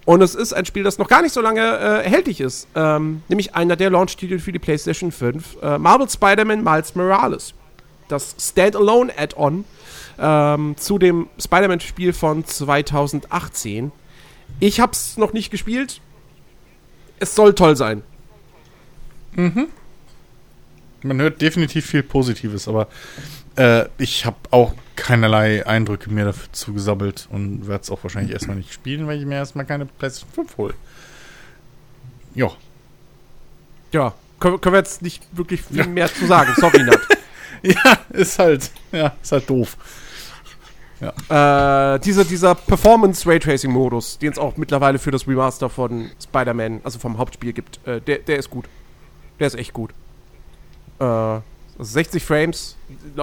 Und 0.05 0.23
es 0.23 0.35
ist 0.35 0.55
ein 0.55 0.65
Spiel, 0.65 0.85
das 0.85 0.97
noch 0.97 1.09
gar 1.09 1.21
nicht 1.21 1.35
so 1.35 1.43
lange 1.43 1.61
äh, 1.61 2.05
erhältlich 2.05 2.41
ist. 2.41 2.67
Ähm, 2.75 3.23
nämlich 3.29 3.55
einer 3.55 3.77
der 3.77 3.91
Launch-Titel 3.91 4.39
für 4.39 4.53
die 4.53 4.59
PlayStation 4.59 5.13
5. 5.13 5.59
Äh, 5.63 5.79
Marvel 5.79 6.09
Spider-Man 6.09 6.65
Miles 6.65 6.95
Morales. 6.95 7.53
Das 8.09 8.35
Standalone-Add-on 8.41 9.67
ähm, 10.19 10.77
zu 10.79 10.99
dem 10.99 11.29
Spider-Man-Spiel 11.39 12.15
von 12.15 12.45
2018. 12.45 13.93
Ich 14.61 14.81
hab's 14.81 15.19
noch 15.19 15.35
nicht 15.35 15.51
gespielt. 15.51 16.01
Es 17.21 17.35
soll 17.35 17.55
toll 17.55 17.77
sein. 17.77 18.03
Man 21.03 21.21
hört 21.21 21.41
definitiv 21.41 21.87
viel 21.87 22.03
Positives, 22.03 22.67
aber 22.69 22.89
äh, 23.57 23.85
ich 23.99 24.27
habe 24.27 24.37
auch 24.51 24.75
keinerlei 24.97 25.65
Eindrücke 25.67 26.11
mehr 26.11 26.25
dazu 26.27 26.73
gesammelt 26.73 27.29
und 27.31 27.69
werde 27.69 27.83
es 27.83 27.91
auch 27.91 28.03
wahrscheinlich 28.03 28.33
erstmal 28.33 28.57
nicht 28.57 28.73
spielen, 28.73 29.07
weil 29.07 29.19
ich 29.19 29.27
mir 29.27 29.37
erstmal 29.37 29.65
keine 29.65 29.87
PlayStation 29.87 30.31
5 30.47 30.57
hole. 30.59 30.75
Ja. 32.35 32.51
Ja, 33.93 34.13
können, 34.41 34.61
können 34.61 34.75
wir 34.75 34.79
jetzt 34.81 35.03
nicht 35.03 35.25
wirklich 35.33 35.63
viel 35.63 35.87
mehr 35.87 36.13
zu 36.13 36.27
sagen. 36.27 36.53
Sorry, 36.57 36.83
Nat. 36.85 37.01
Ja, 37.61 37.99
ist 38.11 38.39
halt, 38.39 38.71
ja, 38.93 39.17
ist 39.21 39.33
halt 39.33 39.51
doof. 39.51 39.77
äh, 41.01 41.99
dieser, 41.99 42.25
dieser 42.25 42.55
Performance-Raytracing-Modus, 42.55 44.19
den 44.19 44.31
es 44.31 44.39
auch 44.39 44.57
mittlerweile 44.57 45.01
für 45.01 45.11
das 45.11 45.27
Remaster 45.27 45.69
von 45.69 46.09
Spider-Man, 46.23 46.83
also 46.85 47.01
vom 47.01 47.19
Hauptspiel 47.19 47.53
gibt, 47.53 47.85
äh, 47.85 48.01
der, 48.01 48.19
der 48.19 48.39
ist 48.39 48.49
gut. 48.51 48.67
Der 49.41 49.49
ist 49.49 49.55
echt 49.57 49.73
gut. 49.73 49.91
Äh, 51.01 51.05
also 51.05 51.93
60 51.93 52.25
Frames 52.25 52.77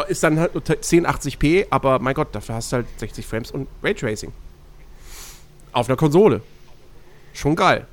ist 0.07 0.23
dann 0.23 0.39
halt 0.39 0.53
nur 0.53 0.64
1080p, 0.64 1.68
aber 1.69 1.99
mein 1.99 2.14
Gott, 2.14 2.34
dafür 2.34 2.56
hast 2.56 2.72
du 2.72 2.77
halt 2.77 2.88
60 2.97 3.26
Frames 3.26 3.52
und 3.52 3.68
Raytracing. 3.84 4.31
Auf 5.73 5.89
einer 5.89 5.97
Konsole. 5.97 6.41
Schon 7.34 7.56
geil. 7.56 7.85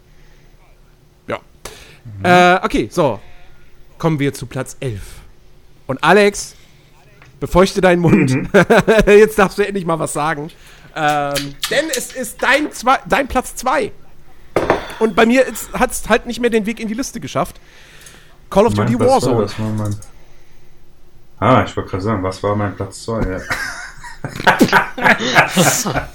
Ja. 1.26 1.40
Äh, 2.22 2.64
okay, 2.64 2.88
so. 2.90 3.18
Kommen 3.98 4.20
wir 4.20 4.32
zu 4.32 4.46
Platz 4.46 4.76
11. 4.78 5.00
Und 5.88 6.02
Alex, 6.04 6.54
befeuchte 7.40 7.80
deinen 7.80 8.00
Mund. 8.00 8.48
Jetzt 9.06 9.38
darfst 9.38 9.58
du 9.58 9.66
endlich 9.66 9.84
mal 9.84 9.98
was 9.98 10.12
sagen. 10.12 10.50
Ähm, 10.94 11.54
denn 11.70 11.86
es 11.96 12.12
ist 12.12 12.40
dein, 12.40 12.70
zwei, 12.70 12.98
dein 13.08 13.26
Platz 13.26 13.56
2. 13.56 13.90
Und 15.00 15.16
bei 15.16 15.26
mir 15.26 15.44
hat 15.72 15.90
es 15.90 16.08
halt 16.08 16.26
nicht 16.26 16.38
mehr 16.38 16.50
den 16.50 16.66
Weg 16.66 16.78
in 16.78 16.86
die 16.86 16.94
Liste 16.94 17.18
geschafft. 17.18 17.60
Call 18.52 18.66
of 18.66 18.74
Duty 18.74 18.96
zwei, 18.96 19.06
Warzone. 19.06 19.48
war 19.58 19.70
mein 19.70 19.96
ah, 21.38 21.64
ich 21.66 21.76
wollte 21.76 21.90
gerade 21.90 22.02
sagen, 22.02 22.22
was 22.22 22.42
war 22.42 22.54
mein 22.54 22.76
Platz 22.76 23.04
2? 23.04 23.22
Ja. 23.22 23.40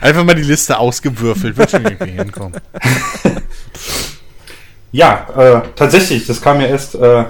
Einfach 0.00 0.24
mal 0.24 0.34
die 0.34 0.42
Liste 0.42 0.78
ausgewürfelt, 0.78 1.56
wird 1.56 1.70
schon 1.70 1.84
irgendwie 1.84 2.12
hinkommen. 2.12 2.60
Ja, 4.90 5.26
äh, 5.36 5.68
tatsächlich, 5.76 6.26
das 6.26 6.40
kam 6.40 6.62
ja 6.62 6.66
erst 6.66 6.94
äh, 6.94 7.26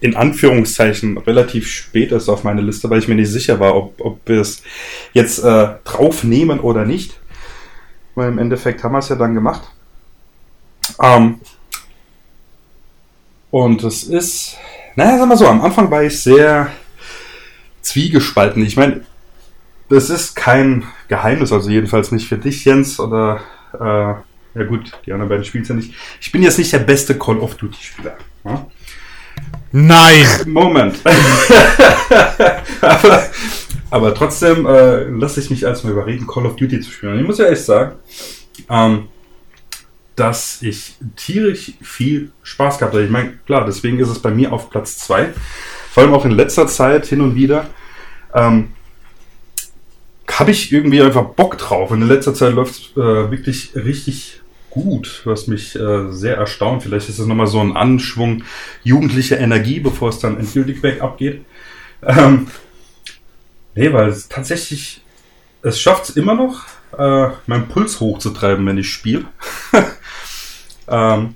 in 0.00 0.16
Anführungszeichen 0.16 1.18
relativ 1.18 1.68
spät 1.68 2.10
erst 2.10 2.30
auf 2.30 2.42
meine 2.42 2.62
Liste, 2.62 2.88
weil 2.88 3.00
ich 3.00 3.08
mir 3.08 3.16
nicht 3.16 3.30
sicher 3.30 3.60
war, 3.60 3.76
ob, 3.76 4.00
ob 4.00 4.20
wir 4.26 4.40
es 4.40 4.62
jetzt 5.12 5.40
äh, 5.40 5.68
draufnehmen 5.84 6.60
oder 6.60 6.86
nicht. 6.86 7.20
Weil 8.14 8.28
im 8.28 8.38
Endeffekt 8.38 8.82
haben 8.82 8.92
wir 8.92 9.00
es 9.00 9.10
ja 9.10 9.16
dann 9.16 9.34
gemacht. 9.34 9.62
Ähm, 11.02 11.40
und 13.50 13.82
es 13.84 14.04
ist, 14.04 14.56
naja, 14.96 15.18
sag 15.18 15.28
mal 15.28 15.36
so, 15.36 15.46
am 15.46 15.62
Anfang 15.62 15.90
war 15.90 16.02
ich 16.02 16.20
sehr 16.20 16.70
zwiegespalten. 17.82 18.64
Ich 18.64 18.76
meine, 18.76 19.02
das 19.88 20.10
ist 20.10 20.34
kein 20.34 20.84
Geheimnis, 21.08 21.52
also 21.52 21.70
jedenfalls 21.70 22.12
nicht 22.12 22.28
für 22.28 22.36
dich, 22.36 22.64
Jens, 22.64 23.00
oder 23.00 23.40
äh, 23.72 24.14
ja 24.58 24.64
gut, 24.66 24.92
die 25.06 25.12
anderen 25.12 25.28
beiden 25.28 25.44
spielen 25.44 25.64
ja 25.64 25.74
nicht. 25.74 25.94
Ich 26.20 26.32
bin 26.32 26.42
jetzt 26.42 26.58
nicht 26.58 26.72
der 26.72 26.80
beste 26.80 27.18
Call 27.18 27.38
of 27.38 27.54
Duty 27.54 27.78
Spieler. 27.80 28.16
Ja? 28.44 28.66
Nein! 29.72 30.26
Moment. 30.46 30.96
aber, 32.80 33.22
aber 33.90 34.14
trotzdem 34.14 34.66
äh, 34.66 35.04
lasse 35.04 35.40
ich 35.40 35.50
mich 35.50 35.62
erstmal 35.62 35.92
überreden, 35.92 36.26
Call 36.26 36.46
of 36.46 36.56
Duty 36.56 36.80
zu 36.80 36.90
spielen. 36.90 37.12
Und 37.12 37.20
ich 37.20 37.26
muss 37.26 37.38
ja 37.38 37.46
echt 37.46 37.64
sagen, 37.64 37.96
ähm, 38.68 39.08
dass 40.18 40.62
ich 40.62 40.96
tierisch 41.16 41.72
viel 41.80 42.32
Spaß 42.42 42.78
gehabt 42.78 42.94
habe. 42.94 43.04
Ich 43.04 43.10
meine, 43.10 43.38
klar, 43.46 43.64
deswegen 43.64 43.98
ist 43.98 44.08
es 44.08 44.18
bei 44.20 44.30
mir 44.30 44.52
auf 44.52 44.70
Platz 44.70 44.98
2. 44.98 45.32
Vor 45.90 46.02
allem 46.02 46.14
auch 46.14 46.24
in 46.24 46.32
letzter 46.32 46.66
Zeit 46.66 47.06
hin 47.06 47.20
und 47.20 47.34
wieder. 47.34 47.66
Ähm, 48.34 48.68
habe 50.30 50.50
ich 50.50 50.72
irgendwie 50.72 51.02
einfach 51.02 51.24
Bock 51.24 51.58
drauf. 51.58 51.90
Und 51.90 52.02
in 52.02 52.08
letzter 52.08 52.34
Zeit 52.34 52.54
läuft 52.54 52.74
es 52.74 52.96
äh, 52.96 53.30
wirklich 53.30 53.74
richtig 53.74 54.40
gut, 54.70 55.22
was 55.24 55.46
mich 55.46 55.74
äh, 55.74 56.10
sehr 56.12 56.36
erstaunt. 56.36 56.82
Vielleicht 56.82 57.08
ist 57.08 57.18
es 57.18 57.26
nochmal 57.26 57.46
so 57.46 57.60
ein 57.60 57.76
Anschwung 57.76 58.44
jugendlicher 58.84 59.38
Energie, 59.38 59.80
bevor 59.80 60.10
es 60.10 60.18
dann 60.18 60.38
endgültig 60.38 60.82
bergab 60.82 61.18
geht. 61.18 61.44
Ähm, 62.02 62.48
nee, 63.74 63.92
weil 63.92 64.08
es 64.08 64.28
tatsächlich, 64.28 65.02
es 65.62 65.80
schafft 65.80 66.10
es 66.10 66.16
immer 66.16 66.34
noch, 66.34 66.66
äh, 66.96 67.28
meinen 67.46 67.68
Puls 67.68 68.00
hochzutreiben, 68.00 68.64
wenn 68.66 68.78
ich 68.78 68.90
spiele. 68.90 69.24
Ähm, 70.88 71.34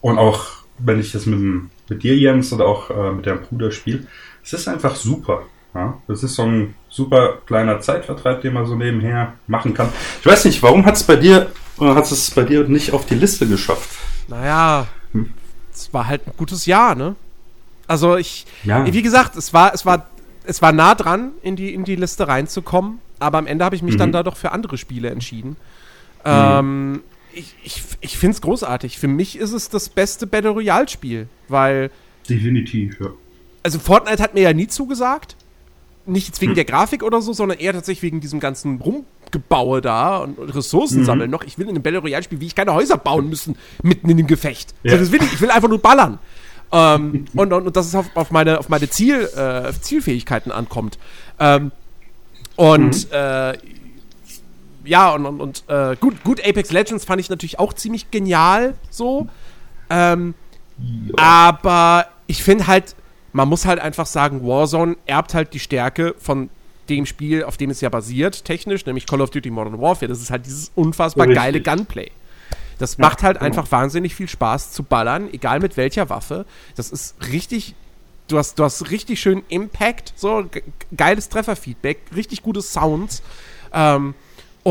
und 0.00 0.18
auch 0.18 0.46
wenn 0.78 1.00
ich 1.00 1.12
das 1.12 1.26
mit, 1.26 1.38
dem- 1.38 1.70
mit 1.88 2.02
dir, 2.02 2.16
Jens, 2.16 2.52
oder 2.52 2.66
auch 2.66 2.90
äh, 2.90 3.12
mit 3.12 3.26
deinem 3.26 3.42
Bruder 3.42 3.70
spiele, 3.72 4.06
es 4.44 4.52
ist 4.52 4.68
einfach 4.68 4.94
super. 4.96 5.42
Ja, 5.74 5.98
das 6.08 6.22
ist 6.22 6.34
so 6.34 6.42
ein 6.44 6.74
super 6.88 7.38
kleiner 7.46 7.80
Zeitvertreib, 7.80 8.40
den 8.40 8.54
man 8.54 8.66
so 8.66 8.74
nebenher 8.74 9.34
machen 9.46 9.74
kann. 9.74 9.90
Ich 10.20 10.26
weiß 10.26 10.44
nicht, 10.46 10.62
warum 10.62 10.84
hat 10.86 10.96
es 10.96 11.02
bei 11.04 11.16
dir, 11.16 11.50
oder 11.76 11.94
hat 11.94 12.10
es 12.10 12.30
bei 12.30 12.42
dir 12.44 12.64
nicht 12.64 12.92
auf 12.92 13.04
die 13.06 13.14
Liste 13.14 13.46
geschafft? 13.46 13.90
Naja, 14.28 14.86
es 15.72 15.92
war 15.92 16.06
halt 16.06 16.26
ein 16.26 16.32
gutes 16.36 16.64
Jahr, 16.66 16.94
ne? 16.94 17.14
Also 17.86 18.16
ich, 18.16 18.46
Ja. 18.64 18.84
wie 18.90 19.02
gesagt, 19.02 19.36
es 19.36 19.52
war, 19.52 19.72
es 19.74 19.84
war, 19.86 20.08
es 20.44 20.62
war 20.62 20.72
nah 20.72 20.94
dran, 20.94 21.32
in 21.42 21.54
die, 21.56 21.74
in 21.74 21.84
die 21.84 21.96
Liste 21.96 22.26
reinzukommen, 22.28 22.98
aber 23.18 23.38
am 23.38 23.46
Ende 23.46 23.64
habe 23.64 23.76
ich 23.76 23.82
mich 23.82 23.96
dann 23.96 24.08
Mhm. 24.08 24.12
da 24.14 24.22
doch 24.22 24.36
für 24.36 24.52
andere 24.52 24.78
Spiele 24.78 25.10
entschieden. 25.10 25.56
Ähm, 26.24 27.02
ich 27.38 27.54
ich, 27.62 27.82
ich 28.00 28.18
finde 28.18 28.34
es 28.34 28.40
großartig. 28.42 28.98
Für 28.98 29.08
mich 29.08 29.38
ist 29.38 29.52
es 29.52 29.68
das 29.70 29.88
beste 29.88 30.26
Battle 30.26 30.50
Royale-Spiel, 30.50 31.28
weil, 31.48 31.90
Definitiv, 32.28 32.98
ja. 33.00 33.08
also 33.62 33.78
Fortnite 33.78 34.22
hat 34.22 34.34
mir 34.34 34.42
ja 34.42 34.52
nie 34.52 34.66
zugesagt. 34.66 35.36
Nicht 36.06 36.26
jetzt 36.28 36.40
wegen 36.40 36.52
Hm. 36.52 36.56
der 36.56 36.64
Grafik 36.64 37.02
oder 37.02 37.20
so, 37.20 37.32
sondern 37.32 37.58
eher 37.58 37.72
tatsächlich 37.72 38.02
wegen 38.02 38.20
diesem 38.20 38.40
ganzen 38.40 38.80
Rumgebaue 38.80 39.80
da 39.82 40.18
und 40.18 40.38
Ressourcen 40.38 41.00
Mhm. 41.00 41.04
sammeln 41.04 41.30
noch. 41.30 41.44
Ich 41.44 41.58
will 41.58 41.64
in 41.66 41.70
einem 41.74 41.82
Battle 41.82 42.00
Royale-Spiel, 42.00 42.40
wie 42.40 42.46
ich 42.46 42.54
keine 42.54 42.72
Häuser 42.74 42.96
bauen 42.96 43.28
müssen, 43.28 43.56
mitten 43.82 44.08
in 44.08 44.16
dem 44.16 44.26
Gefecht. 44.26 44.74
Ja. 44.82 44.92
So, 44.92 44.98
das 44.98 45.12
will 45.12 45.22
ich. 45.22 45.34
Ich 45.34 45.40
will 45.40 45.50
einfach 45.50 45.68
nur 45.68 45.80
ballern. 45.80 46.18
ähm, 46.72 47.26
und, 47.34 47.52
und, 47.52 47.66
und 47.66 47.76
dass 47.76 47.86
es 47.86 47.94
auf, 47.94 48.06
auf 48.14 48.30
meine, 48.30 48.58
auf 48.58 48.68
meine 48.70 48.88
Ziel, 48.90 49.20
äh, 49.36 49.72
Zielfähigkeiten 49.80 50.50
ankommt. 50.52 50.98
Ähm, 51.38 51.72
und 52.56 53.10
äh, 53.12 53.56
ja, 54.88 55.12
und, 55.12 55.26
und, 55.26 55.40
und 55.40 55.64
äh, 55.68 55.96
gut, 55.96 56.22
gut, 56.24 56.40
Apex 56.46 56.70
Legends 56.72 57.04
fand 57.04 57.20
ich 57.20 57.28
natürlich 57.30 57.58
auch 57.58 57.72
ziemlich 57.72 58.10
genial 58.10 58.74
so. 58.90 59.28
Ähm, 59.90 60.34
aber 61.16 62.06
ich 62.26 62.42
finde 62.42 62.66
halt, 62.66 62.94
man 63.32 63.48
muss 63.48 63.66
halt 63.66 63.80
einfach 63.80 64.06
sagen, 64.06 64.46
Warzone 64.46 64.96
erbt 65.06 65.34
halt 65.34 65.54
die 65.54 65.60
Stärke 65.60 66.14
von 66.18 66.50
dem 66.88 67.04
Spiel, 67.06 67.44
auf 67.44 67.56
dem 67.56 67.70
es 67.70 67.80
ja 67.80 67.88
basiert, 67.90 68.44
technisch, 68.44 68.86
nämlich 68.86 69.06
Call 69.06 69.20
of 69.20 69.30
Duty 69.30 69.50
Modern 69.50 69.80
Warfare. 69.80 70.08
Das 70.08 70.20
ist 70.20 70.30
halt 70.30 70.46
dieses 70.46 70.70
unfassbar 70.74 71.26
Richtig. 71.26 71.42
geile 71.42 71.60
Gunplay. 71.60 72.10
Das 72.78 72.96
Ja, 72.96 73.02
macht 73.06 73.22
halt 73.22 73.38
genau. 73.38 73.46
einfach 73.46 73.70
wahnsinnig 73.70 74.14
viel 74.14 74.28
Spaß 74.28 74.72
zu 74.72 74.82
ballern, 74.84 75.28
egal 75.32 75.60
mit 75.60 75.76
welcher 75.76 76.08
Waffe. 76.10 76.46
Das 76.76 76.90
ist 76.90 77.16
richtig. 77.30 77.74
Du 78.28 78.36
hast, 78.38 78.58
du 78.58 78.64
hast 78.64 78.90
richtig 78.90 79.20
schön 79.20 79.42
Impact, 79.48 80.12
so 80.14 80.44
ge- 80.50 80.62
geiles 80.94 81.30
Trefferfeedback, 81.30 81.98
richtig 82.14 82.42
gute 82.42 82.60
Sounds. 82.60 83.22
Ähm, 83.72 84.14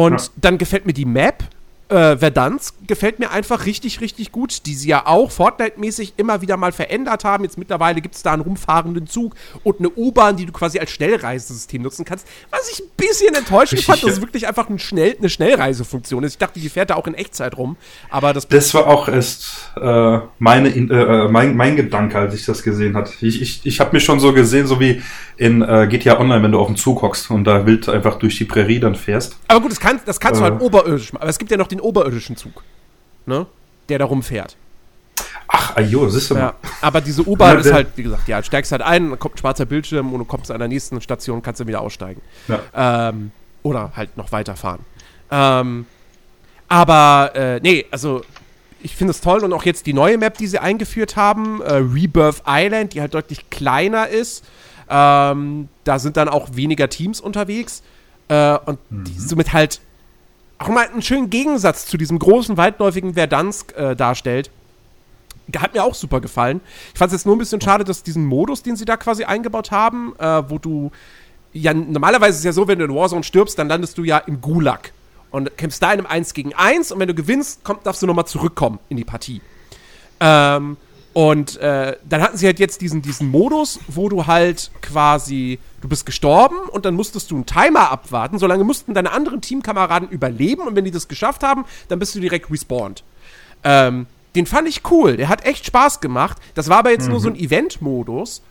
und 0.06 0.22
Ja. 0.22 0.28
dann 0.38 0.58
gefällt 0.58 0.86
mir 0.86 0.94
die 0.94 1.06
Map 1.06 1.44
äh, 1.90 2.18
Verdansk 2.18 2.76
gefällt 2.86 3.18
mir 3.20 3.32
einfach 3.32 3.66
richtig, 3.66 4.02
richtig 4.02 4.34
gut, 4.34 4.66
die 4.66 4.74
sie 4.76 4.90
ja 4.90 5.06
auch 5.06 5.32
Fortnite-mäßig 5.32 6.16
immer 6.18 6.42
wieder 6.42 6.58
mal 6.58 6.74
verändert 6.74 7.24
haben. 7.24 7.46
Jetzt 7.46 7.58
mittlerweile 7.58 8.02
gibt 8.02 8.14
es 8.16 8.24
da 8.24 8.34
einen 8.34 8.42
rumfahrenden 8.42 9.08
Zug 9.08 9.36
und 9.64 9.80
eine 9.80 9.90
U-Bahn, 9.92 10.36
die 10.36 10.46
du 10.46 10.52
quasi 10.52 10.80
als 10.80 10.92
Schnellreisesystem 10.92 11.82
nutzen 11.82 12.04
kannst. 12.04 12.28
Was 12.52 12.70
ich 12.74 12.82
ein 12.82 12.90
bisschen 12.98 13.34
enttäuschend 13.36 13.84
fand, 13.84 14.04
dass 14.04 14.12
es 14.12 14.20
wirklich 14.22 14.50
einfach 14.50 14.68
ein 14.70 14.80
Schnell, 14.80 15.16
eine 15.18 15.30
Schnellreisefunktion 15.30 16.26
ist. 16.26 16.34
Ich 16.34 16.38
dachte, 16.40 16.60
die 16.60 16.68
fährt 16.68 16.90
da 16.90 16.96
auch 16.96 17.08
in 17.08 17.14
Echtzeit 17.14 17.56
rum. 17.58 17.78
Aber 18.10 18.34
das, 18.34 18.46
Das 18.50 18.74
war 18.74 18.88
auch 18.88 19.08
erst 19.08 19.72
äh, 19.82 20.20
meine, 20.40 20.68
In- 20.68 20.92
äh, 20.92 21.30
mein, 21.30 21.56
mein 21.56 21.78
Gedanke, 21.78 22.18
als 22.20 22.34
ich 22.34 22.44
das 22.46 22.64
gesehen 22.64 22.98
hatte. 22.98 23.14
Ich, 23.22 23.42
ich, 23.42 23.62
ich 23.66 23.80
habe 23.80 23.94
mich 23.96 24.04
schon 24.04 24.20
so 24.20 24.34
gesehen, 24.34 24.68
so 24.68 24.82
wie 24.82 25.02
in 25.38 25.62
äh, 25.62 25.88
GTA 25.88 26.20
Online, 26.20 26.42
wenn 26.44 26.52
du 26.52 26.60
auf 26.60 26.68
dem 26.68 26.76
Zug 26.76 27.02
hockst 27.02 27.30
und 27.32 27.44
da 27.46 27.66
wild 27.66 27.88
einfach 27.90 28.16
durch 28.18 28.38
die 28.38 28.46
Prärie 28.46 28.80
dann 28.80 28.96
fährst. 28.96 29.38
aber 29.48 29.62
gut, 29.62 29.72
das, 29.72 29.80
kann, 29.80 30.00
das 30.06 30.20
kannst 30.20 30.42
du 30.42 30.46
Äh. 30.46 30.50
halt 30.52 30.62
oberirdisch 30.62 31.14
machen. 31.14 31.22
Aber 31.22 31.30
es 31.30 31.38
gibt 31.38 31.52
ja 31.52 31.58
noch 31.58 31.68
den 31.68 31.80
oberirdischen 31.80 32.36
Zug, 32.36 32.64
ne? 33.26 33.46
Der 33.90 34.00
da 34.00 34.06
rumfährt. 34.06 34.58
Ach, 35.48 35.76
ajo, 35.78 36.10
siehst 36.10 36.30
du 36.30 36.34
mal. 36.36 36.40
Ja, 36.42 36.54
aber 36.82 37.00
diese 37.02 37.24
U-Bahn 37.28 37.60
ist 37.60 37.72
halt, 37.72 37.88
wie 37.96 38.04
gesagt, 38.04 38.28
ja, 38.28 38.40
du 38.40 38.46
steigst 38.46 38.72
halt 38.72 38.82
ein, 38.82 39.10
dann 39.12 39.20
kommt 39.20 39.36
ein 39.36 39.38
schwarzer 39.38 39.66
Bildschirm 39.66 40.12
und 40.12 40.20
du 40.20 40.26
kommst 40.26 40.52
an 40.52 40.60
der 40.60 40.68
nächsten 40.68 41.00
Station, 41.02 41.42
kannst 41.42 41.62
dann 41.62 41.68
wieder 41.68 41.82
aussteigen. 41.82 42.22
Ja. 42.48 43.10
Ähm, 43.10 43.32
oder 43.64 43.92
halt 43.96 44.18
noch 44.18 44.32
weiterfahren. 44.32 44.82
Ähm, 45.32 45.86
aber, 46.68 47.32
äh, 47.36 47.60
nee, 47.62 47.86
also 47.92 48.22
ich 48.84 48.96
finde 48.96 49.12
es 49.12 49.22
toll 49.22 49.44
und 49.44 49.54
auch 49.54 49.64
jetzt 49.64 49.86
die 49.86 49.94
neue 49.94 50.18
Map, 50.18 50.38
die 50.38 50.48
sie 50.48 50.60
eingeführt 50.60 51.16
haben, 51.16 51.62
äh, 51.62 51.74
Rebirth 51.76 52.44
Island, 52.48 52.94
die 52.94 53.02
halt 53.02 53.14
deutlich 53.14 53.50
kleiner 53.50 54.08
ist. 54.10 54.44
Ähm, 54.90 55.70
da 55.84 56.00
sind 56.00 56.18
dann 56.18 56.30
auch 56.30 56.50
weniger 56.54 56.90
Teams 56.90 57.20
unterwegs 57.20 57.84
äh, 58.30 58.58
und 58.66 58.80
die 58.90 59.20
somit 59.20 59.54
halt 59.54 59.82
auch 60.60 60.70
mal 60.70 60.88
einen 60.88 61.02
schönen 61.02 61.30
Gegensatz 61.30 61.86
zu 61.86 61.98
diesem 61.98 62.20
großen, 62.20 62.58
weitläufigen 62.58 63.14
Verdansk 63.14 63.76
äh, 63.78 63.96
darstellt. 63.96 64.50
Hat 65.56 65.74
mir 65.74 65.84
auch 65.84 65.96
super 65.96 66.20
gefallen. 66.20 66.62
Ich 66.94 67.00
fand 67.00 67.12
es 67.12 67.20
jetzt 67.20 67.26
nur 67.26 67.36
ein 67.36 67.40
bisschen 67.40 67.62
schade, 67.62 67.84
dass 67.84 68.04
diesen 68.04 68.26
Modus, 68.26 68.64
den 68.64 68.76
sie 68.76 68.86
da 68.86 68.98
quasi 68.98 69.24
eingebaut 69.24 69.72
haben, 69.72 70.14
äh, 70.20 70.50
wo 70.50 70.58
du 70.58 70.92
ja, 71.54 71.74
normalerweise 71.74 72.32
ist 72.32 72.40
es 72.40 72.44
ja 72.44 72.52
so, 72.52 72.68
wenn 72.68 72.80
du 72.80 72.86
in 72.86 72.94
Warzone 72.94 73.24
stirbst, 73.24 73.58
dann 73.58 73.68
landest 73.68 73.98
du 73.98 74.04
ja 74.04 74.18
im 74.20 74.42
Gulag 74.42 74.92
und 75.32 75.58
kämpfst 75.58 75.82
da 75.82 75.92
in 75.94 76.00
einem 76.00 76.08
1 76.08 76.34
gegen 76.34 76.54
1 76.54 76.92
und 76.92 77.00
wenn 77.00 77.08
du 77.08 77.14
gewinnst, 77.14 77.62
komm, 77.64 77.78
darfst 77.84 78.02
du 78.02 78.08
nochmal 78.08 78.26
zurückkommen 78.26 78.80
in 78.90 78.98
die 78.98 79.04
Partie. 79.04 79.42
Ähm, 80.20 80.78
und 81.18 81.58
äh, 81.58 81.98
dann 82.08 82.22
hatten 82.22 82.38
sie 82.38 82.46
halt 82.46 82.60
jetzt 82.60 82.80
diesen, 82.80 83.02
diesen 83.02 83.32
Modus, 83.32 83.80
wo 83.88 84.08
du 84.08 84.28
halt 84.28 84.70
quasi, 84.84 85.58
du 85.82 85.88
bist 85.88 86.06
gestorben 86.06 86.58
und 86.70 86.86
dann 86.86 86.94
musstest 86.94 87.32
du 87.32 87.36
einen 87.38 87.48
Timer 87.48 87.90
abwarten. 87.92 88.38
Solange 88.38 88.64
mussten 88.64 88.94
deine 88.94 89.12
anderen 89.12 89.42
Teamkameraden 89.42 90.10
überleben 90.10 90.68
und 90.68 90.76
wenn 90.76 90.86
die 90.86 90.92
das 90.92 91.08
geschafft 91.08 91.42
haben, 91.42 91.66
dann 91.88 91.98
bist 91.98 92.14
du 92.14 92.20
direkt 92.20 92.52
respawned. 92.52 93.04
Ähm, 93.64 94.06
den 94.36 94.46
fand 94.46 94.68
ich 94.68 94.84
cool. 94.92 95.18
Der 95.18 95.28
hat 95.28 95.44
echt 95.44 95.66
Spaß 95.66 96.02
gemacht. 96.02 96.38
Das 96.54 96.70
war 96.70 96.78
aber 96.78 96.92
jetzt 96.92 97.10
nur 97.10 97.20
so 97.20 97.30
ein 97.30 97.36
Event-Modus. 97.36 98.44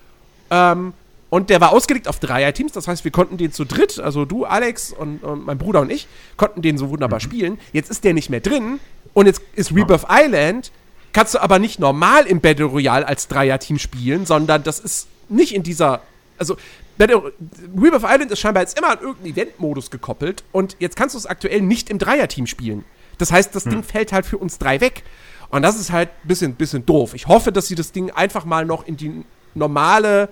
Ähm, 0.51 0.93
und 1.31 1.51
der 1.51 1.61
war 1.61 1.71
ausgelegt 1.71 2.09
auf 2.09 2.19
Dreier-Teams. 2.19 2.73
Das 2.73 2.89
heißt, 2.89 3.05
wir 3.05 3.13
konnten 3.13 3.37
den 3.37 3.53
zu 3.53 3.65
dritt, 3.65 4.01
also 4.01 4.25
du, 4.25 4.45
Alex 4.45 4.93
und, 4.93 5.23
und 5.23 5.47
mein 5.47 5.59
Bruder 5.59 5.83
und 5.83 5.93
ich, 5.93 6.09
konnten 6.37 6.63
den 6.63 6.79
so 6.79 6.91
wunderbar 6.91 7.21
spielen. 7.21 7.59
Jetzt 7.73 7.93
ist 7.93 8.03
der 8.03 8.13
nicht 8.13 8.29
mehr 8.29 8.41
drin. 8.41 8.81
Und 9.15 9.27
jetzt 9.27 9.41
ist 9.55 9.71
Rebirth 9.71 10.07
Island. 10.11 10.73
Kannst 11.17 11.33
du 11.33 11.43
aber 11.43 11.59
nicht 11.59 11.81
normal 11.81 12.27
im 12.27 12.43
Battle 12.43 12.67
Royale 12.67 13.09
als 13.09 13.27
Dreier-Team 13.27 13.79
spielen, 13.79 14.27
sondern 14.27 14.63
das 14.63 14.79
ist 14.79 15.09
nicht 15.31 15.55
in 15.55 15.63
dieser. 15.63 16.03
Also, 16.37 16.59
Battle, 16.99 17.33
Rebirth 17.75 18.03
Island 18.05 18.31
ist 18.31 18.39
scheinbar 18.39 18.65
jetzt 18.65 18.79
immer 18.79 18.91
an 18.91 18.99
irgendeinen 19.01 19.33
Event-Modus 19.33 19.91
gekoppelt. 19.91 20.45
Und 20.53 20.77
jetzt 20.79 20.95
kannst 20.95 21.15
du 21.15 21.19
es 21.19 21.25
aktuell 21.25 21.63
nicht 21.63 21.89
im 21.89 21.99
Dreier-Team 21.99 22.47
spielen. 22.47 22.85
Das 23.17 23.33
heißt, 23.33 23.55
das 23.55 23.65
Ding 23.65 23.83
fällt 23.83 24.13
halt 24.13 24.27
für 24.27 24.37
uns 24.37 24.59
drei 24.59 24.83
weg. 24.83 25.05
Und 25.49 25.63
das 25.63 25.81
ist 25.81 25.91
halt 25.91 26.11
ein 26.23 26.29
bisschen, 26.29 26.55
bisschen 26.55 26.85
doof. 26.85 27.15
Ich 27.15 27.27
hoffe, 27.29 27.51
dass 27.51 27.67
sie 27.67 27.77
das 27.77 27.93
Ding 27.93 28.11
einfach 28.11 28.45
mal 28.45 28.67
noch 28.67 28.87
in 28.87 28.99
die 28.99 29.25
normale 29.55 30.29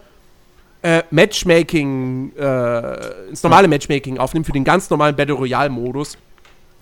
äh, 0.83 1.03
Matchmaking, 1.11 2.37
äh, 2.37 3.29
ins 3.31 3.43
normale 3.43 3.69
Matchmaking 3.69 4.19
aufnehmen, 4.19 4.45
für 4.45 4.53
den 4.53 4.65
ganz 4.65 4.91
normalen 4.91 5.17
Battle 5.17 5.35
Royale-Modus. 5.35 6.19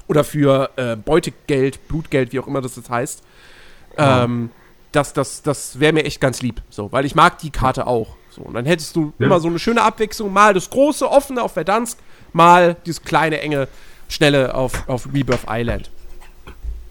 Oder 0.09 0.25
für 0.25 0.71
äh, 0.75 0.97
Beutegeld, 0.97 1.87
Blutgeld, 1.87 2.33
wie 2.33 2.41
auch 2.41 2.49
immer 2.49 2.61
das 2.61 2.75
jetzt 2.75 2.91
heißt. 2.91 3.23
Ähm, 3.97 4.51
das 4.93 5.13
das, 5.13 5.43
das 5.43 5.81
wäre 5.81 5.93
mir 5.93 6.05
echt 6.05 6.21
ganz 6.21 6.43
lieb. 6.43 6.61
So, 6.71 6.93
weil 6.93 7.05
ich 7.05 7.15
mag 7.15 7.39
die 7.39 7.51
Karte 7.51 7.87
auch. 7.87 8.17
So, 8.31 8.43
und 8.43 8.55
dann 8.55 8.65
hättest 8.67 8.97
du 8.97 9.13
Ja. 9.19 9.27
immer 9.27 9.41
so 9.41 9.49
eine 9.49 9.59
schöne 9.59 9.83
Abwechslung. 9.83 10.33
Mal 10.33 10.55
das 10.55 10.71
große, 10.71 11.11
offene 11.11 11.43
auf 11.43 11.53
Verdansk, 11.53 11.99
mal 12.33 12.77
dieses 12.87 13.03
kleine, 13.03 13.41
enge, 13.41 13.69
schnelle 14.09 14.55
auf, 14.55 14.89
auf 14.89 15.09
Rebirth 15.13 15.47
Island. 15.49 15.91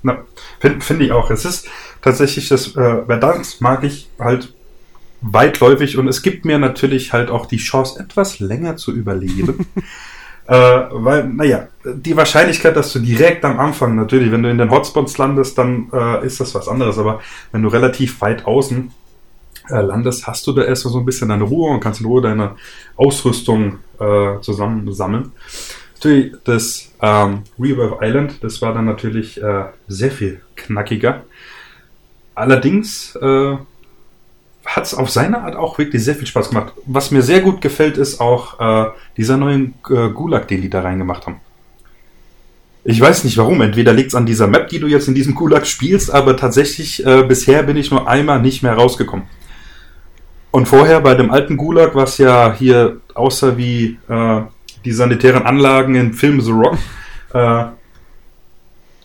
Na, 0.03 0.19
Finde 0.59 0.81
find 0.81 1.01
ich 1.01 1.11
auch. 1.11 1.29
Es 1.29 1.45
ist 1.45 1.67
tatsächlich 2.01 2.49
das, 2.49 2.75
äh, 2.75 3.05
Verdansk 3.05 3.61
mag 3.61 3.83
ich 3.83 4.09
halt 4.19 4.53
weitläufig 5.21 5.97
und 5.97 6.07
es 6.07 6.23
gibt 6.23 6.45
mir 6.45 6.57
natürlich 6.57 7.13
halt 7.13 7.29
auch 7.29 7.45
die 7.45 7.57
Chance, 7.57 7.99
etwas 7.99 8.39
länger 8.39 8.77
zu 8.77 8.91
überleben. 8.91 9.67
äh, 10.47 10.53
weil, 10.91 11.25
naja, 11.25 11.67
die 11.85 12.15
Wahrscheinlichkeit, 12.15 12.75
dass 12.75 12.93
du 12.93 12.99
direkt 12.99 13.45
am 13.45 13.59
Anfang, 13.59 13.95
natürlich, 13.95 14.31
wenn 14.31 14.43
du 14.43 14.49
in 14.49 14.57
den 14.57 14.71
Hotspots 14.71 15.17
landest, 15.17 15.57
dann 15.57 15.89
äh, 15.93 16.25
ist 16.25 16.39
das 16.39 16.53
was 16.55 16.67
anderes, 16.67 16.97
aber 16.97 17.21
wenn 17.51 17.63
du 17.63 17.69
relativ 17.69 18.19
weit 18.21 18.45
außen 18.45 18.91
äh, 19.69 19.81
landest, 19.81 20.27
hast 20.27 20.45
du 20.47 20.53
da 20.53 20.63
erstmal 20.63 20.93
so 20.93 20.99
ein 20.99 21.05
bisschen 21.05 21.29
deine 21.29 21.43
Ruhe 21.43 21.71
und 21.71 21.79
kannst 21.79 22.01
in 22.01 22.07
Ruhe 22.07 22.21
deine 22.21 22.55
Ausrüstung 22.95 23.79
äh, 23.99 24.39
zusammensammeln. 24.41 25.31
Natürlich, 25.95 26.33
das 26.43 26.91
ähm, 27.01 27.43
Rebirth 27.59 27.99
Island, 28.01 28.43
das 28.43 28.61
war 28.61 28.73
dann 28.73 28.85
natürlich 28.85 29.41
äh, 29.41 29.65
sehr 29.87 30.11
viel 30.11 30.41
knackiger. 30.55 31.23
Allerdings 32.33 33.15
äh, 33.17 33.57
hat 34.75 34.85
es 34.85 34.93
auf 34.93 35.09
seine 35.09 35.41
Art 35.41 35.55
auch 35.55 35.77
wirklich 35.77 36.03
sehr 36.03 36.15
viel 36.15 36.27
Spaß 36.27 36.49
gemacht. 36.49 36.73
Was 36.85 37.11
mir 37.11 37.21
sehr 37.21 37.41
gut 37.41 37.61
gefällt, 37.61 37.97
ist 37.97 38.19
auch 38.21 38.59
äh, 38.59 38.89
dieser 39.17 39.37
neuen 39.37 39.73
äh, 39.89 40.09
Gulag, 40.09 40.47
den 40.47 40.61
die 40.61 40.69
da 40.69 40.81
reingemacht 40.81 41.27
haben. 41.27 41.41
Ich 42.83 42.99
weiß 42.99 43.23
nicht 43.25 43.37
warum. 43.37 43.61
Entweder 43.61 43.93
liegt 43.93 44.09
es 44.09 44.15
an 44.15 44.25
dieser 44.25 44.47
Map, 44.47 44.69
die 44.69 44.79
du 44.79 44.87
jetzt 44.87 45.07
in 45.07 45.13
diesem 45.13 45.35
Gulag 45.35 45.67
spielst, 45.67 46.11
aber 46.11 46.37
tatsächlich 46.37 47.05
äh, 47.05 47.23
bisher 47.23 47.63
bin 47.63 47.77
ich 47.77 47.91
nur 47.91 48.07
einmal 48.07 48.41
nicht 48.41 48.63
mehr 48.63 48.73
rausgekommen. 48.73 49.25
Und 50.51 50.67
vorher 50.67 50.99
bei 51.01 51.15
dem 51.15 51.31
alten 51.31 51.57
Gulag, 51.57 51.93
was 51.95 52.17
ja 52.17 52.53
hier 52.53 52.97
aussah 53.13 53.57
wie 53.57 53.97
äh, 54.09 54.41
die 54.83 54.91
sanitären 54.91 55.43
Anlagen 55.43 55.95
im 55.95 56.13
Film 56.13 56.41
The 56.41 56.51
Rock, 56.51 56.77
äh, 57.33 57.65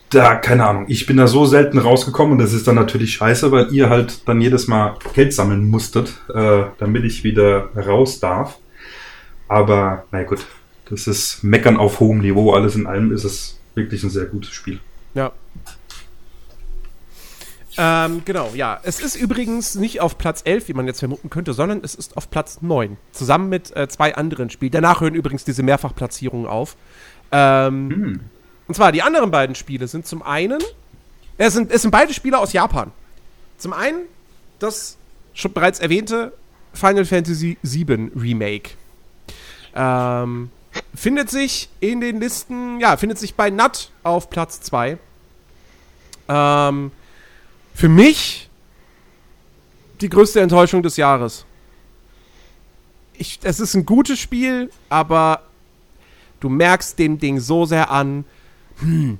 da, 0.09 0.35
keine 0.35 0.65
Ahnung, 0.65 0.85
ich 0.87 1.05
bin 1.05 1.17
da 1.17 1.27
so 1.27 1.45
selten 1.45 1.77
rausgekommen 1.77 2.33
und 2.33 2.39
das 2.39 2.53
ist 2.53 2.67
dann 2.67 2.75
natürlich 2.75 3.13
scheiße, 3.13 3.51
weil 3.51 3.73
ihr 3.73 3.89
halt 3.89 4.27
dann 4.27 4.39
jedes 4.39 4.67
Mal 4.67 4.95
Geld 5.13 5.33
sammeln 5.33 5.69
musstet, 5.69 6.13
äh, 6.33 6.63
damit 6.77 7.03
ich 7.03 7.23
wieder 7.23 7.69
raus 7.75 8.19
darf. 8.19 8.57
Aber, 9.47 10.05
na 10.11 10.23
gut, 10.23 10.45
das 10.89 11.07
ist 11.07 11.43
Meckern 11.43 11.77
auf 11.77 11.99
hohem 11.99 12.19
Niveau. 12.19 12.53
Alles 12.53 12.75
in 12.75 12.87
allem 12.87 13.11
ist 13.11 13.23
es 13.23 13.59
wirklich 13.75 14.03
ein 14.03 14.09
sehr 14.09 14.25
gutes 14.25 14.51
Spiel. 14.51 14.79
Ja. 15.13 15.31
Ähm, 17.77 18.23
genau, 18.25 18.51
ja. 18.55 18.79
Es 18.83 18.99
ist 18.99 19.15
übrigens 19.15 19.75
nicht 19.75 20.01
auf 20.01 20.17
Platz 20.17 20.41
11, 20.43 20.67
wie 20.69 20.73
man 20.73 20.87
jetzt 20.87 20.99
vermuten 20.99 21.29
könnte, 21.29 21.53
sondern 21.53 21.81
es 21.83 21.95
ist 21.95 22.17
auf 22.17 22.29
Platz 22.29 22.61
9. 22.61 22.97
Zusammen 23.11 23.49
mit 23.49 23.75
äh, 23.75 23.87
zwei 23.87 24.15
anderen 24.15 24.49
Spielen. 24.49 24.71
Danach 24.71 25.01
hören 25.01 25.13
übrigens 25.13 25.43
diese 25.43 25.63
Mehrfachplatzierungen 25.63 26.47
auf. 26.47 26.75
Ähm, 27.31 28.21
Und 28.67 28.75
zwar, 28.75 28.91
die 28.91 29.01
anderen 29.01 29.31
beiden 29.31 29.55
Spiele 29.55 29.87
sind 29.87 30.05
zum 30.05 30.21
einen, 30.21 30.59
es 31.37 31.53
sind, 31.53 31.71
es 31.71 31.83
sind 31.83 31.91
beide 31.91 32.13
Spiele 32.13 32.39
aus 32.39 32.53
Japan. 32.53 32.91
Zum 33.57 33.73
einen 33.73 34.05
das 34.59 34.97
schon 35.33 35.53
bereits 35.53 35.79
erwähnte 35.79 36.33
Final 36.73 37.05
Fantasy 37.05 37.57
VII 37.61 38.11
Remake. 38.15 38.71
Ähm, 39.75 40.49
findet 40.95 41.29
sich 41.29 41.69
in 41.79 42.01
den 42.01 42.19
Listen, 42.19 42.79
ja, 42.79 42.97
findet 42.97 43.19
sich 43.19 43.35
bei 43.35 43.49
NAT 43.49 43.91
auf 44.03 44.29
Platz 44.29 44.61
2. 44.61 44.97
Ähm, 46.27 46.91
für 47.73 47.89
mich 47.89 48.49
die 50.01 50.09
größte 50.09 50.41
Enttäuschung 50.41 50.83
des 50.83 50.97
Jahres. 50.97 51.45
Ich, 53.13 53.39
es 53.43 53.59
ist 53.59 53.73
ein 53.73 53.85
gutes 53.85 54.19
Spiel, 54.19 54.71
aber 54.89 55.41
du 56.39 56.49
merkst 56.49 56.99
dem 56.99 57.17
Ding 57.17 57.39
so 57.39 57.65
sehr 57.65 57.89
an, 57.89 58.25
hm, 58.79 59.17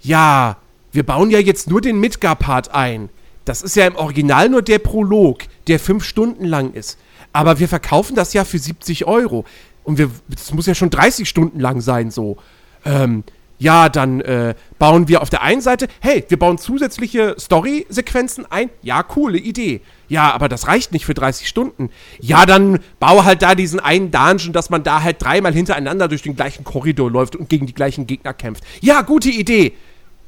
ja, 0.00 0.58
wir 0.92 1.02
bauen 1.02 1.30
ja 1.30 1.38
jetzt 1.38 1.68
nur 1.68 1.80
den 1.80 1.98
Midgar-Part 1.98 2.74
ein. 2.74 3.08
Das 3.44 3.62
ist 3.62 3.76
ja 3.76 3.86
im 3.86 3.96
Original 3.96 4.48
nur 4.48 4.62
der 4.62 4.78
Prolog, 4.78 5.42
der 5.66 5.78
fünf 5.78 6.04
Stunden 6.04 6.44
lang 6.44 6.72
ist. 6.72 6.98
Aber 7.32 7.58
wir 7.58 7.68
verkaufen 7.68 8.14
das 8.14 8.32
ja 8.32 8.44
für 8.44 8.58
70 8.58 9.06
Euro. 9.06 9.44
Und 9.82 9.98
wir, 9.98 10.10
das 10.28 10.52
muss 10.52 10.66
ja 10.66 10.74
schon 10.74 10.90
30 10.90 11.28
Stunden 11.28 11.60
lang 11.60 11.80
sein, 11.80 12.10
so. 12.10 12.38
Ähm, 12.84 13.24
ja, 13.64 13.88
dann 13.88 14.20
äh, 14.20 14.54
bauen 14.78 15.08
wir 15.08 15.22
auf 15.22 15.30
der 15.30 15.40
einen 15.40 15.62
Seite, 15.62 15.88
hey, 16.00 16.22
wir 16.28 16.38
bauen 16.38 16.58
zusätzliche 16.58 17.34
Story-Sequenzen 17.40 18.44
ein. 18.50 18.68
Ja, 18.82 19.02
coole 19.02 19.38
Idee. 19.38 19.80
Ja, 20.06 20.34
aber 20.34 20.50
das 20.50 20.68
reicht 20.68 20.92
nicht 20.92 21.06
für 21.06 21.14
30 21.14 21.48
Stunden. 21.48 21.88
Ja, 22.20 22.44
dann 22.44 22.80
baue 23.00 23.24
halt 23.24 23.40
da 23.40 23.54
diesen 23.54 23.80
einen 23.80 24.10
Dungeon, 24.10 24.52
dass 24.52 24.68
man 24.68 24.82
da 24.82 25.02
halt 25.02 25.22
dreimal 25.22 25.54
hintereinander 25.54 26.08
durch 26.08 26.20
den 26.20 26.36
gleichen 26.36 26.62
Korridor 26.62 27.10
läuft 27.10 27.36
und 27.36 27.48
gegen 27.48 27.64
die 27.64 27.72
gleichen 27.72 28.06
Gegner 28.06 28.34
kämpft. 28.34 28.64
Ja, 28.82 29.00
gute 29.00 29.30
Idee. 29.30 29.72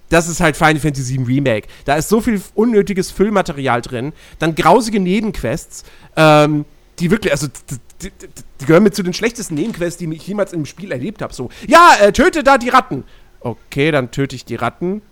das 0.08 0.28
ist 0.28 0.40
halt 0.40 0.56
Final 0.56 0.78
Fantasy 0.78 1.18
VII 1.18 1.24
Remake. 1.24 1.68
Da 1.84 1.96
ist 1.96 2.08
so 2.08 2.22
viel 2.22 2.40
unnötiges 2.54 3.10
Füllmaterial 3.10 3.82
drin, 3.82 4.14
dann 4.38 4.54
grausige 4.54 4.98
Nebenquests, 4.98 5.84
ähm, 6.16 6.64
die 7.00 7.10
wirklich, 7.10 7.32
also 7.32 7.48
die, 7.48 8.08
die, 8.08 8.10
die, 8.60 8.64
gehören 8.64 8.82
mit 8.82 8.94
zu 8.94 9.02
den 9.02 9.12
schlechtesten 9.12 9.56
Nebenquests, 9.56 9.98
die 9.98 10.10
ich 10.14 10.26
jemals 10.26 10.54
im 10.54 10.64
Spiel 10.64 10.92
erlebt 10.92 11.20
habe. 11.20 11.34
So, 11.34 11.50
ja, 11.66 11.96
äh, 12.00 12.12
töte 12.12 12.42
da 12.42 12.56
die 12.56 12.70
Ratten. 12.70 13.04
Okay, 13.40 13.90
dann 13.90 14.10
töte 14.10 14.36
ich 14.36 14.44
die 14.44 14.56
Ratten. 14.56 15.02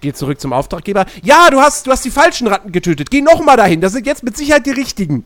Geh 0.00 0.12
zurück 0.12 0.40
zum 0.40 0.52
Auftraggeber. 0.52 1.06
Ja, 1.22 1.50
du 1.50 1.60
hast, 1.60 1.86
du 1.86 1.90
hast 1.90 2.04
die 2.04 2.10
falschen 2.10 2.46
Ratten 2.46 2.70
getötet. 2.70 3.10
Geh 3.10 3.20
noch 3.20 3.42
mal 3.44 3.56
dahin. 3.56 3.80
Das 3.80 3.92
sind 3.92 4.06
jetzt 4.06 4.22
mit 4.22 4.36
Sicherheit 4.36 4.64
die 4.66 4.70
richtigen. 4.70 5.24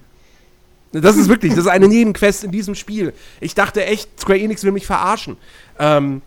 Das 0.93 1.17
ist 1.17 1.29
wirklich, 1.29 1.55
das 1.55 1.65
ist 1.65 1.71
eine 1.71 1.89
Nebenquest 1.89 2.45
in 2.45 2.53
diesem 2.53 2.75
Spiel. 2.75 3.15
Ich 3.41 3.55
dachte 3.55 3.85
echt, 3.85 4.21
Square 4.21 4.39
Enix 4.39 4.63
will 4.63 4.73
mich 4.73 4.87
verarschen. 4.87 5.37
Ähm, 5.79 6.21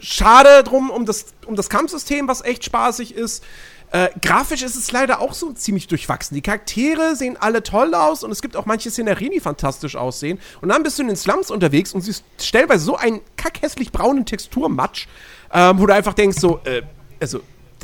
schade 0.00 0.64
drum 0.64 0.90
um 0.90 1.06
das, 1.06 1.26
um 1.46 1.54
das 1.54 1.70
Kampfsystem, 1.70 2.26
was 2.26 2.42
echt 2.42 2.64
spaßig 2.64 3.14
ist. 3.14 3.44
Äh, 3.92 4.08
grafisch 4.22 4.62
ist 4.62 4.74
es 4.74 4.90
leider 4.90 5.20
auch 5.20 5.34
so 5.34 5.52
ziemlich 5.52 5.86
durchwachsen. 5.86 6.34
Die 6.34 6.40
Charaktere 6.40 7.14
sehen 7.14 7.36
alle 7.38 7.62
toll 7.62 7.94
aus 7.94 8.24
und 8.24 8.30
es 8.30 8.40
gibt 8.40 8.56
auch 8.56 8.64
manche 8.64 8.90
Szenerien, 8.90 9.32
die 9.32 9.40
fantastisch 9.40 9.96
aussehen. 9.96 10.40
Und 10.62 10.70
dann 10.70 10.82
bist 10.82 10.98
du 10.98 11.02
in 11.02 11.08
den 11.08 11.16
Slums 11.16 11.50
unterwegs 11.50 11.92
und 11.92 12.00
siehst 12.00 12.24
stellenweise 12.40 12.84
so 12.84 12.96
einen 12.96 13.20
kackhässlich 13.36 13.92
braunen 13.92 14.24
Texturmatsch, 14.24 15.08
ähm, 15.52 15.78
wo 15.78 15.84
du 15.84 15.94
einfach 15.94 16.14
denkst, 16.14 16.38
so, 16.38 16.60
äh, 16.64 16.82
also, 17.20 17.40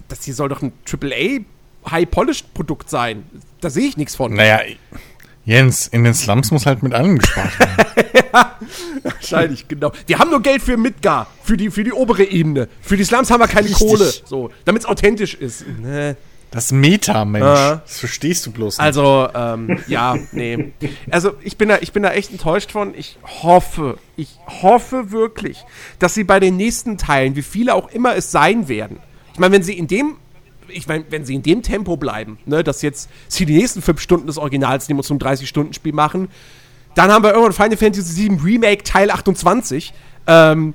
das 0.08 0.24
hier 0.24 0.34
soll 0.34 0.48
doch 0.48 0.62
ein 0.62 0.72
AAA 0.90 1.40
High-Polished-Produkt 1.90 2.88
sein. 2.88 3.28
Da 3.60 3.68
sehe 3.68 3.86
ich 3.86 3.98
nichts 3.98 4.16
von. 4.16 4.32
Naja, 4.32 4.60
Jens, 5.48 5.86
in 5.86 6.04
den 6.04 6.12
Slums 6.12 6.50
muss 6.50 6.66
halt 6.66 6.82
mit 6.82 6.92
allem 6.92 7.16
gespart 7.16 7.58
werden. 7.58 7.74
ja, 8.34 8.58
wahrscheinlich, 9.02 9.66
genau. 9.66 9.92
Die 10.06 10.16
haben 10.16 10.28
nur 10.28 10.42
Geld 10.42 10.60
für 10.60 10.76
Midgar, 10.76 11.26
für 11.42 11.56
die, 11.56 11.70
für 11.70 11.84
die 11.84 11.92
obere 11.92 12.24
Ebene. 12.24 12.68
Für 12.82 12.98
die 12.98 13.04
Slums 13.04 13.30
haben 13.30 13.40
wir 13.40 13.48
keine 13.48 13.66
Richtig. 13.66 13.88
Kohle, 13.88 14.12
so, 14.26 14.50
damit 14.66 14.82
es 14.82 14.86
authentisch 14.86 15.32
ist. 15.32 15.64
Nee. 15.82 16.16
Das 16.50 16.70
Meta, 16.70 17.24
Mensch. 17.24 17.46
Ja. 17.46 17.76
Das 17.76 17.98
verstehst 17.98 18.44
du 18.44 18.52
bloß 18.52 18.76
nicht. 18.76 18.84
Also, 18.84 19.26
ähm, 19.34 19.78
ja, 19.86 20.18
nee. 20.32 20.72
Also, 21.10 21.32
ich 21.42 21.56
bin, 21.56 21.70
da, 21.70 21.78
ich 21.80 21.92
bin 21.92 22.02
da 22.02 22.12
echt 22.12 22.30
enttäuscht 22.30 22.72
von. 22.72 22.92
Ich 22.94 23.18
hoffe, 23.42 23.96
ich 24.18 24.36
hoffe 24.60 25.12
wirklich, 25.12 25.64
dass 25.98 26.12
sie 26.12 26.24
bei 26.24 26.40
den 26.40 26.58
nächsten 26.58 26.98
Teilen, 26.98 27.36
wie 27.36 27.42
viele 27.42 27.74
auch 27.74 27.90
immer 27.90 28.14
es 28.14 28.30
sein 28.30 28.68
werden, 28.68 28.98
ich 29.32 29.38
meine, 29.38 29.54
wenn 29.54 29.62
sie 29.62 29.78
in 29.78 29.86
dem, 29.86 30.16
ich 30.68 30.86
meine, 30.86 31.04
wenn 31.10 31.24
sie 31.24 31.34
in 31.34 31.42
dem 31.42 31.62
Tempo 31.62 31.96
bleiben, 31.96 32.38
ne, 32.46 32.62
dass 32.62 32.82
jetzt 32.82 33.08
sie 33.28 33.46
die 33.46 33.56
nächsten 33.56 33.82
fünf 33.82 34.00
Stunden 34.00 34.26
des 34.26 34.38
Originals 34.38 34.88
nehmen 34.88 35.00
und 35.00 35.04
zum 35.04 35.18
30-Stunden-Spiel 35.18 35.92
machen, 35.92 36.28
dann 36.94 37.10
haben 37.12 37.22
wir 37.22 37.30
irgendwann 37.32 37.52
Final 37.52 37.76
Fantasy 37.76 38.28
VII 38.28 38.40
Remake 38.42 38.82
Teil 38.82 39.10
28. 39.10 39.92
Ähm, 40.26 40.74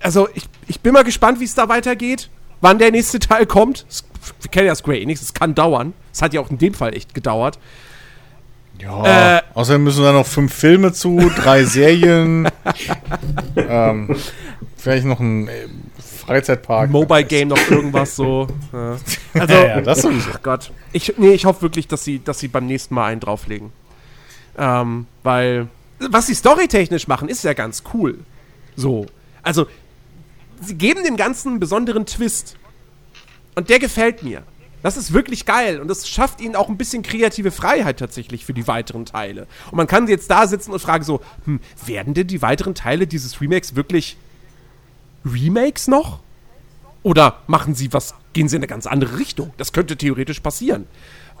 also, 0.00 0.28
ich, 0.34 0.44
ich 0.68 0.80
bin 0.80 0.92
mal 0.92 1.04
gespannt, 1.04 1.40
wie 1.40 1.44
es 1.44 1.54
da 1.54 1.68
weitergeht, 1.68 2.30
wann 2.60 2.78
der 2.78 2.90
nächste 2.90 3.18
Teil 3.18 3.46
kommt. 3.46 3.86
Wir 4.40 4.50
kennen 4.50 4.66
ja 4.66 4.74
Square 4.74 5.00
Enix, 5.00 5.22
es 5.22 5.34
kann 5.34 5.54
dauern. 5.54 5.92
Es 6.12 6.22
hat 6.22 6.34
ja 6.34 6.40
auch 6.40 6.50
in 6.50 6.58
dem 6.58 6.74
Fall 6.74 6.94
echt 6.94 7.14
gedauert. 7.14 7.58
ja. 8.80 9.36
äh, 9.36 9.42
Außerdem 9.54 9.84
müssen 9.84 10.02
da 10.02 10.12
noch 10.12 10.26
fünf 10.26 10.52
Filme 10.52 10.92
zu, 10.92 11.30
drei 11.36 11.64
Serien. 11.66 12.48
ähm, 13.56 14.16
vielleicht 14.76 15.06
noch 15.06 15.20
ein 15.20 15.48
äh, 15.48 15.68
Freizeitpark. 16.26 16.90
Mobile 16.90 17.24
Game 17.24 17.48
noch 17.48 17.70
irgendwas 17.70 18.16
so. 18.16 18.46
Ja. 18.72 18.96
Also, 19.34 19.54
Ja, 19.54 19.80
das 19.82 20.02
sowieso. 20.02 20.30
ach 20.32 20.42
Gott. 20.42 20.72
Ich, 20.92 21.14
nee, 21.18 21.32
ich 21.32 21.44
hoffe 21.44 21.60
wirklich, 21.62 21.88
dass 21.88 22.04
sie, 22.04 22.22
dass 22.24 22.38
sie 22.38 22.48
beim 22.48 22.66
nächsten 22.66 22.94
Mal 22.94 23.06
einen 23.12 23.20
drauflegen. 23.20 23.70
Ähm, 24.56 25.06
weil, 25.22 25.68
was 25.98 26.26
sie 26.26 26.34
storytechnisch 26.34 27.06
machen, 27.06 27.28
ist 27.28 27.44
ja 27.44 27.52
ganz 27.52 27.82
cool. 27.92 28.18
So. 28.76 29.06
Also, 29.42 29.66
sie 30.62 30.74
geben 30.74 31.04
dem 31.04 31.16
Ganzen 31.18 31.50
einen 31.50 31.60
besonderen 31.60 32.06
Twist. 32.06 32.56
Und 33.54 33.68
der 33.68 33.78
gefällt 33.78 34.22
mir. 34.22 34.42
Das 34.82 34.96
ist 34.96 35.12
wirklich 35.12 35.46
geil 35.46 35.80
und 35.80 35.88
das 35.88 36.08
schafft 36.08 36.40
ihnen 36.40 36.54
auch 36.54 36.68
ein 36.68 36.76
bisschen 36.76 37.02
kreative 37.02 37.50
Freiheit 37.50 37.98
tatsächlich 37.98 38.44
für 38.44 38.54
die 38.54 38.68
weiteren 38.68 39.04
Teile. 39.04 39.48
Und 39.70 39.78
man 39.78 39.86
kann 39.86 40.06
jetzt 40.06 40.30
da 40.30 40.46
sitzen 40.46 40.70
und 40.70 40.78
fragen 40.78 41.02
so, 41.02 41.20
hm, 41.44 41.60
werden 41.86 42.14
denn 42.14 42.26
die 42.28 42.40
weiteren 42.40 42.74
Teile 42.74 43.06
dieses 43.06 43.40
Remakes 43.40 43.74
wirklich 43.74 44.16
Remakes 45.26 45.88
noch? 45.88 46.20
Oder 47.02 47.38
machen 47.46 47.74
sie 47.74 47.92
was, 47.92 48.14
gehen 48.32 48.48
sie 48.48 48.56
in 48.56 48.60
eine 48.60 48.66
ganz 48.66 48.86
andere 48.86 49.18
Richtung? 49.18 49.52
Das 49.58 49.72
könnte 49.72 49.96
theoretisch 49.96 50.40
passieren. 50.40 50.86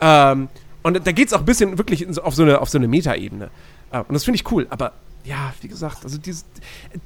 Ähm, 0.00 0.48
und 0.82 1.04
da 1.04 1.12
geht 1.12 1.28
es 1.28 1.34
auch 1.34 1.40
ein 1.40 1.44
bisschen 1.44 1.78
wirklich 1.78 2.06
auf 2.20 2.34
so 2.34 2.42
eine, 2.42 2.60
auf 2.60 2.68
so 2.68 2.78
eine 2.78 2.86
Metaebene. 2.86 3.50
Äh, 3.90 3.98
und 3.98 4.12
das 4.12 4.24
finde 4.24 4.36
ich 4.36 4.50
cool. 4.52 4.66
Aber 4.70 4.92
ja, 5.24 5.52
wie 5.60 5.68
gesagt, 5.68 6.04
also 6.04 6.18
dieses, 6.18 6.44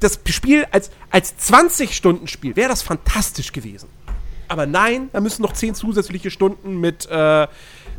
das 0.00 0.20
Spiel 0.26 0.66
als, 0.70 0.90
als 1.10 1.34
20-Stunden-Spiel 1.38 2.56
wäre 2.56 2.68
das 2.68 2.82
fantastisch 2.82 3.52
gewesen. 3.52 3.88
Aber 4.48 4.66
nein, 4.66 5.08
da 5.12 5.20
müssen 5.20 5.42
noch 5.42 5.52
10 5.54 5.74
zusätzliche 5.74 6.30
Stunden 6.30 6.80
mit, 6.80 7.08
äh, 7.10 7.46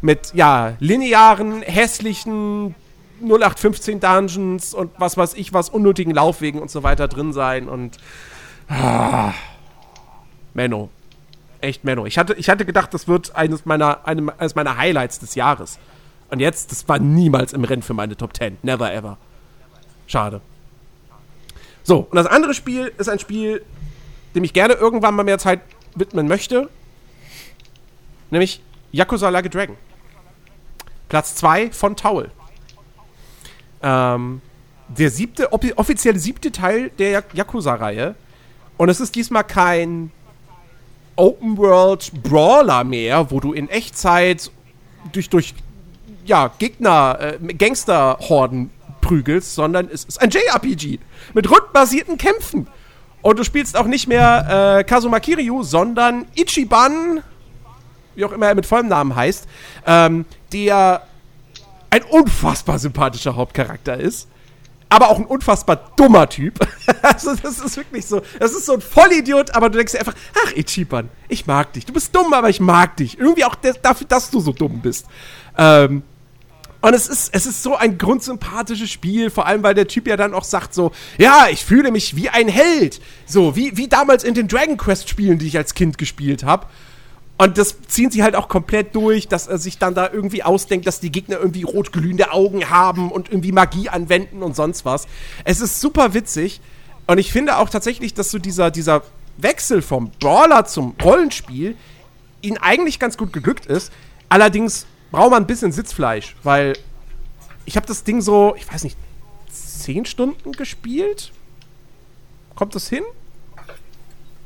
mit 0.02 0.34
ja, 0.36 0.76
linearen, 0.80 1.62
hässlichen 1.64 2.76
0815 3.22 4.00
Dungeons 4.00 4.74
und 4.74 4.92
was 4.98 5.18
weiß 5.18 5.36
ich 5.36 5.54
was, 5.54 5.70
unnötigen 5.70 6.14
Laufwegen 6.14 6.62
und 6.62 6.70
so 6.70 6.84
weiter 6.84 7.08
drin 7.08 7.34
sein. 7.34 7.70
Und 7.70 7.98
Ah. 8.72 9.34
Menno. 10.54 10.90
Echt 11.60 11.84
Menno. 11.84 12.06
Ich 12.06 12.18
hatte, 12.18 12.34
ich 12.34 12.50
hatte 12.50 12.66
gedacht, 12.66 12.94
das 12.94 13.08
wird 13.08 13.36
eines 13.36 13.66
meiner, 13.66 14.06
eines 14.08 14.56
meiner 14.56 14.78
Highlights 14.78 15.20
des 15.20 15.36
Jahres. 15.36 15.78
Und 16.30 16.40
jetzt, 16.40 16.72
das 16.72 16.88
war 16.88 16.98
niemals 17.00 17.54
im 17.54 17.64
Rennen 17.64 17.82
für 17.82 17.94
meine 17.94 18.16
Top 18.16 18.36
10. 18.36 18.58
Never 18.64 18.92
ever. 18.94 19.18
Schade. 20.08 20.42
So, 21.84 22.00
und 22.10 22.16
das 22.16 22.26
andere 22.28 22.54
Spiel 22.54 22.92
ist 22.98 23.10
ein 23.10 23.20
Spiel, 23.20 23.64
dem 24.36 24.44
ich 24.44 24.54
gerne 24.54 24.74
irgendwann 24.74 25.16
mal 25.16 25.24
mehr 25.24 25.38
Zeit 25.40 25.62
widmen 25.96 26.28
möchte. 26.28 26.70
Nämlich 28.30 28.62
Yakuza 28.92 29.30
Like 29.30 29.46
a 29.48 29.50
Dragon. 29.50 29.76
Platz 31.10 31.36
2 31.36 31.72
von 31.72 31.96
Taul. 31.98 32.32
Ähm, 33.84 34.42
der 34.88 35.10
siebte, 35.10 35.52
offi- 35.52 35.74
offizielle 35.76 36.20
siebte 36.20 36.52
Teil 36.52 36.90
der 36.98 37.24
Yakuza-Reihe. 37.34 38.16
Und 38.82 38.90
es 38.90 39.00
ist 39.00 39.14
diesmal 39.14 39.44
kein 39.44 40.10
Open 41.16 41.56
World 41.56 42.12
Brawler 42.24 42.84
mehr, 42.84 43.30
wo 43.30 43.40
du 43.40 43.54
in 43.54 43.70
Echtzeit 43.70 44.50
durch, 45.12 45.30
durch 45.30 45.54
ja, 46.26 46.50
Gegner, 46.58 47.20
äh, 47.20 47.54
Gangsterhorden 47.54 48.72
prügelst, 49.00 49.54
sondern 49.54 49.88
es 49.88 50.06
ist 50.06 50.20
ein 50.20 50.32
JRPG 50.32 50.98
mit 51.36 51.52
rundbasierten 51.52 52.18
Kämpfen. 52.18 52.66
Und 53.22 53.38
du 53.38 53.44
spielst 53.44 53.78
auch 53.78 53.86
nicht 53.86 54.08
mehr 54.08 54.80
äh, 54.80 54.84
Kazuma 54.84 55.20
Kiryu, 55.20 55.62
sondern 55.62 56.26
Ichiban, 56.34 57.22
wie 58.16 58.26
auch 58.26 58.32
immer 58.32 58.48
er 58.48 58.56
mit 58.56 58.66
vollem 58.66 58.88
Namen 58.88 59.16
heißt, 59.16 59.48
ähm, 59.86 60.26
der 60.54 61.04
ein 61.92 62.02
unfassbar 62.02 62.80
sympathischer 62.80 63.36
Hauptcharakter 63.36 64.00
ist, 64.00 64.28
aber 64.92 65.10
auch 65.10 65.18
ein 65.18 65.26
unfassbar 65.26 65.92
dummer 65.96 66.28
Typ. 66.28 66.60
also 67.02 67.34
das 67.36 67.60
ist 67.60 67.78
wirklich 67.78 68.06
so, 68.06 68.22
das 68.40 68.52
ist 68.52 68.66
so 68.66 68.74
ein 68.74 68.82
Vollidiot, 68.82 69.56
aber 69.56 69.70
du 69.70 69.78
denkst 69.78 69.94
dir 69.94 70.00
einfach, 70.00 70.16
ach 70.46 70.52
Ichiban, 70.52 71.10
ich 71.30 71.48
mag 71.48 71.72
dich. 71.74 71.86
Du 71.86 71.94
bist 71.94 72.14
dumm, 72.14 72.34
aber 72.34 72.50
ich 72.50 72.60
mag 72.60 72.98
dich. 72.98 73.18
Irgendwie 73.18 73.46
auch 73.46 73.56
dafür, 73.56 74.08
dass 74.08 74.30
du 74.30 74.42
so 74.42 74.52
dumm 74.52 74.82
bist. 74.82 75.08
Ähm, 75.58 76.04
und 76.82 76.94
es 76.94 77.08
ist, 77.08 77.34
es 77.34 77.46
ist 77.46 77.64
so 77.64 77.78
ein 77.78 77.98
grundsympathisches 77.98 78.90
Spiel, 78.90 79.30
vor 79.30 79.46
allem 79.46 79.64
weil 79.64 79.76
der 79.76 79.88
Typ 79.88 80.08
ja 80.08 80.18
dann 80.18 80.34
auch 80.34 80.44
sagt 80.44 80.74
so, 80.74 80.92
ja, 81.18 81.48
ich 81.50 81.64
fühle 81.64 81.92
mich 81.92 82.18
wie 82.18 82.30
ein 82.30 82.50
Held. 82.50 83.00
So, 83.26 83.56
wie, 83.56 83.78
wie 83.78 83.88
damals 83.88 84.26
in 84.26 84.34
den 84.34 84.50
Dragon 84.50 84.76
Quest 84.76 85.08
Spielen, 85.08 85.38
die 85.38 85.48
ich 85.48 85.58
als 85.58 85.74
Kind 85.74 85.98
gespielt 85.98 86.44
habe. 86.44 86.68
Und 87.42 87.58
das 87.58 87.76
ziehen 87.88 88.12
sie 88.12 88.22
halt 88.22 88.36
auch 88.36 88.48
komplett 88.48 88.94
durch, 88.94 89.28
dass 89.28 89.48
er 89.48 89.58
sich 89.58 89.80
dann 89.80 89.96
da 89.96 90.08
irgendwie 90.14 90.44
ausdenkt, 90.44 90.86
dass 90.86 91.00
die 91.00 91.12
Gegner 91.12 91.40
irgendwie 91.40 91.64
rotglühende 91.64 92.34
Augen 92.34 92.70
haben 92.70 93.12
und 93.12 93.30
irgendwie 93.30 93.52
Magie 93.52 93.90
anwenden 93.90 94.44
und 94.44 94.56
sonst 94.56 94.86
was. 94.86 95.08
Es 95.44 95.60
ist 95.60 95.82
super 95.82 96.14
witzig. 96.14 96.62
Und 97.08 97.18
ich 97.18 97.32
finde 97.32 97.58
auch 97.58 97.68
tatsächlich, 97.68 98.14
dass 98.14 98.30
so 98.30 98.38
dieser, 98.38 98.70
dieser 98.70 99.02
Wechsel 99.38 99.82
vom 99.82 100.12
Brawler 100.20 100.66
zum 100.66 100.94
Rollenspiel 101.04 101.76
ihnen 102.42 102.60
eigentlich 102.60 103.00
ganz 103.00 103.18
gut 103.18 103.34
geglückt 103.34 103.66
ist. 103.66 103.92
Allerdings 104.30 104.86
braucht 105.10 105.32
man 105.32 105.42
ein 105.42 105.48
bisschen 105.48 105.72
Sitzfleisch, 105.72 106.36
weil 106.44 106.74
ich 107.66 107.76
habe 107.76 107.88
das 107.88 108.04
Ding 108.04 108.22
so, 108.22 108.54
ich 108.56 108.72
weiß 108.72 108.84
nicht, 108.84 108.98
zehn 109.50 110.06
Stunden 110.06 110.52
gespielt? 110.52 111.32
Kommt 112.54 112.76
das 112.76 112.88
hin? 112.88 113.04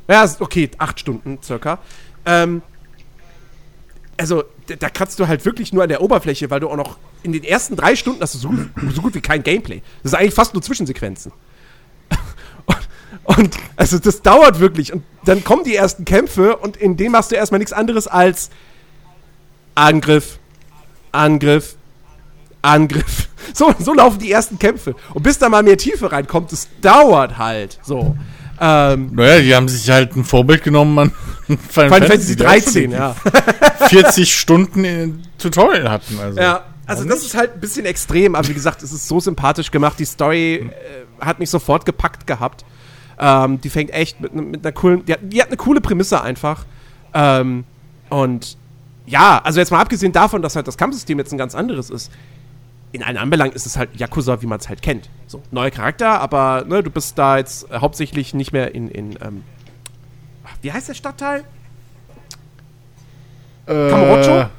Ja, 0.07 0.33
okay, 0.39 0.71
acht 0.77 0.97
Stunden 0.97 1.39
circa. 1.43 1.79
Ähm, 2.25 2.61
also, 4.17 4.43
da, 4.79 4.89
kratzt 4.89 5.19
du 5.19 5.27
halt 5.27 5.45
wirklich 5.45 5.73
nur 5.73 5.83
an 5.83 5.89
der 5.89 6.01
Oberfläche, 6.01 6.49
weil 6.49 6.59
du 6.59 6.69
auch 6.69 6.77
noch 6.77 6.97
in 7.23 7.33
den 7.33 7.43
ersten 7.43 7.75
drei 7.75 7.95
Stunden 7.95 8.21
hast 8.21 8.35
du 8.35 8.37
so, 8.37 8.53
so 8.93 9.01
gut 9.01 9.15
wie 9.15 9.21
kein 9.21 9.43
Gameplay. 9.43 9.81
Das 10.03 10.13
ist 10.13 10.17
eigentlich 10.17 10.33
fast 10.33 10.53
nur 10.53 10.63
Zwischensequenzen. 10.63 11.31
Und, 12.65 13.37
und 13.37 13.57
also 13.75 13.97
das 13.97 14.21
dauert 14.21 14.59
wirklich. 14.59 14.93
Und 14.93 15.03
dann 15.25 15.43
kommen 15.43 15.63
die 15.63 15.75
ersten 15.75 16.05
Kämpfe 16.05 16.57
und 16.57 16.77
in 16.77 16.97
dem 16.97 17.11
machst 17.13 17.31
du 17.31 17.35
erstmal 17.35 17.59
nichts 17.59 17.73
anderes 17.73 18.07
als 18.07 18.49
Angriff, 19.73 20.39
Angriff, 21.11 21.75
Angriff. 22.61 23.29
So, 23.53 23.73
so 23.77 23.93
laufen 23.93 24.17
die 24.17 24.31
ersten 24.31 24.57
Kämpfe. 24.57 24.95
Und 25.13 25.21
bis 25.21 25.37
da 25.37 25.49
mal 25.49 25.61
mehr 25.61 25.77
Tiefe 25.77 26.11
reinkommt, 26.11 26.51
das 26.51 26.67
dauert 26.81 27.37
halt. 27.37 27.79
So. 27.83 28.17
Ähm, 28.59 29.11
Naja, 29.13 29.41
die 29.41 29.55
haben 29.55 29.67
sich 29.67 29.89
halt 29.89 30.15
ein 30.15 30.23
Vorbild 30.23 30.63
genommen 30.63 30.97
an 30.97 31.11
Final, 31.47 31.89
Final 31.89 32.07
Fantasy 32.07 32.33
schon 32.33 32.45
13, 32.45 32.91
ja. 32.91 33.15
40 33.87 34.33
Stunden 34.33 34.85
in 34.85 35.23
Tutorial 35.37 35.89
hatten. 35.89 36.19
Also. 36.19 36.39
Ja, 36.39 36.63
also 36.85 37.03
das 37.05 37.23
ist 37.23 37.35
halt 37.35 37.53
ein 37.55 37.59
bisschen 37.59 37.85
extrem, 37.85 38.35
aber 38.35 38.47
wie 38.47 38.53
gesagt, 38.53 38.83
es 38.83 38.91
ist 38.91 39.07
so 39.07 39.19
sympathisch 39.19 39.71
gemacht. 39.71 39.99
Die 39.99 40.05
Story 40.05 40.55
äh, 40.55 41.25
hat 41.25 41.39
mich 41.39 41.49
sofort 41.49 41.85
gepackt 41.85 42.27
gehabt. 42.27 42.63
Ähm, 43.19 43.61
die 43.61 43.69
fängt 43.69 43.91
echt 43.91 44.19
mit, 44.19 44.33
mit 44.33 44.65
einer 44.65 44.73
coolen, 44.73 45.05
die 45.05 45.13
hat, 45.13 45.19
die 45.23 45.41
hat 45.41 45.47
eine 45.47 45.57
coole 45.57 45.81
Prämisse 45.81 46.21
einfach. 46.21 46.65
Ähm, 47.13 47.63
und 48.09 48.57
ja, 49.05 49.41
also 49.43 49.59
jetzt 49.59 49.71
mal 49.71 49.79
abgesehen 49.79 50.11
davon, 50.11 50.41
dass 50.41 50.55
halt 50.55 50.67
das 50.67 50.77
Kampfsystem 50.77 51.17
jetzt 51.17 51.31
ein 51.31 51.37
ganz 51.37 51.55
anderes 51.55 51.89
ist. 51.89 52.11
In 52.95 53.03
allen 53.03 53.17
Anbelangen 53.17 53.53
ist 53.53 53.65
es 53.65 53.75
halt 53.75 53.89
Yakuza, 53.99 54.41
wie 54.41 54.45
man 54.45 54.57
es 54.57 54.69
halt 54.69 54.81
kennt. 54.81 55.09
So, 55.27 55.41
neuer 55.51 55.69
Charakter, 55.69 56.21
aber 56.21 56.63
ne, 56.65 56.81
du 56.81 56.89
bist 56.89 57.17
da 57.17 57.37
jetzt 57.37 57.69
äh, 57.69 57.79
hauptsächlich 57.79 58.33
nicht 58.33 58.53
mehr 58.53 58.73
in, 58.73 58.87
in 58.87 59.17
ähm, 59.21 59.43
ach, 60.45 60.55
wie 60.61 60.71
heißt 60.71 60.87
der 60.87 60.93
Stadtteil? 60.93 61.43
Äh, 63.65 63.89
Kamurocho? 63.89 64.49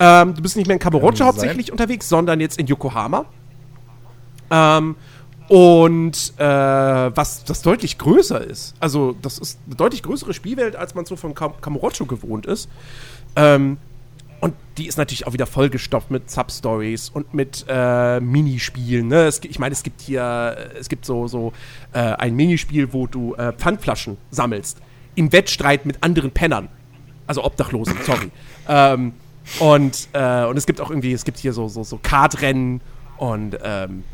Ähm, 0.00 0.34
du 0.34 0.42
bist 0.42 0.56
nicht 0.56 0.66
mehr 0.66 0.74
in 0.74 0.80
Kamurocho 0.80 1.24
hauptsächlich 1.24 1.70
unterwegs, 1.70 2.08
sondern 2.08 2.40
jetzt 2.40 2.58
in 2.58 2.66
Yokohama. 2.66 3.26
Ähm, 4.50 4.96
und 5.46 6.32
äh, 6.36 6.42
was 6.44 7.44
das 7.44 7.62
deutlich 7.62 7.96
größer 7.96 8.40
ist. 8.40 8.74
Also, 8.80 9.14
das 9.22 9.38
ist 9.38 9.60
eine 9.66 9.76
deutlich 9.76 10.02
größere 10.02 10.34
Spielwelt, 10.34 10.74
als 10.74 10.96
man 10.96 11.04
so 11.04 11.14
von 11.14 11.32
Kam 11.36 11.60
Kamurocho 11.60 12.06
gewohnt 12.06 12.46
ist. 12.46 12.68
Ähm, 13.36 13.76
und 14.40 14.54
die 14.78 14.86
ist 14.86 14.96
natürlich 14.96 15.26
auch 15.26 15.32
wieder 15.32 15.46
vollgestopft 15.46 16.10
mit 16.10 16.30
Substories 16.30 17.10
und 17.10 17.34
mit 17.34 17.66
äh, 17.68 18.20
Minispielen. 18.20 19.08
Ne? 19.08 19.26
Es, 19.26 19.40
ich 19.44 19.58
meine, 19.58 19.72
es 19.72 19.82
gibt 19.82 20.00
hier, 20.00 20.56
es 20.78 20.88
gibt 20.88 21.04
so, 21.04 21.28
so 21.28 21.52
äh, 21.92 21.98
ein 21.98 22.34
Minispiel, 22.34 22.92
wo 22.92 23.06
du 23.06 23.34
äh, 23.34 23.52
Pfandflaschen 23.52 24.16
sammelst. 24.30 24.78
Im 25.14 25.32
Wettstreit 25.32 25.84
mit 25.84 26.02
anderen 26.02 26.30
Pennern. 26.30 26.68
Also 27.26 27.44
Obdachlosen, 27.44 27.96
sorry. 28.06 28.30
ähm, 28.68 29.12
und, 29.58 30.08
äh, 30.12 30.44
und 30.44 30.56
es 30.56 30.66
gibt 30.66 30.80
auch 30.80 30.90
irgendwie, 30.90 31.12
es 31.12 31.24
gibt 31.24 31.38
hier 31.38 31.52
so, 31.52 31.68
so, 31.68 31.82
so 31.82 31.98
Kartrennen 32.02 32.80
und 33.18 33.58
ähm, 33.62 34.04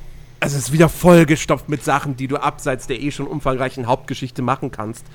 also 0.41 0.57
es 0.57 0.65
ist 0.65 0.73
wieder 0.73 0.89
vollgestopft 0.89 1.69
mit 1.69 1.85
Sachen, 1.85 2.17
die 2.17 2.27
du 2.27 2.37
abseits 2.37 2.87
der 2.87 3.01
eh 3.01 3.11
schon 3.11 3.27
umfangreichen 3.27 3.87
Hauptgeschichte 3.87 4.43
machen 4.43 4.71
kannst. 4.71 5.07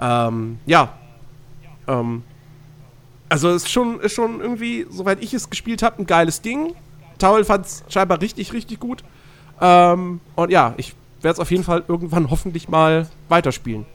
Ähm, 0.00 0.58
ja. 0.66 0.98
Ähm, 1.88 2.22
also 3.32 3.48
es 3.48 3.62
ist 3.62 3.70
schon, 3.70 3.98
ist 4.00 4.12
schon 4.14 4.42
irgendwie, 4.42 4.86
soweit 4.90 5.22
ich 5.22 5.32
es 5.32 5.48
gespielt 5.48 5.82
habe, 5.82 6.02
ein 6.02 6.06
geiles 6.06 6.42
Ding. 6.42 6.74
Taul 7.18 7.44
fand 7.44 7.64
es 7.64 7.82
scheinbar 7.88 8.20
richtig, 8.20 8.52
richtig 8.52 8.78
gut. 8.78 9.02
Ähm, 9.58 10.20
und 10.34 10.50
ja, 10.50 10.74
ich 10.76 10.92
werde 11.22 11.34
es 11.34 11.40
auf 11.40 11.50
jeden 11.50 11.64
Fall 11.64 11.82
irgendwann 11.88 12.28
hoffentlich 12.30 12.68
mal 12.68 13.08
weiterspielen. 13.30 13.86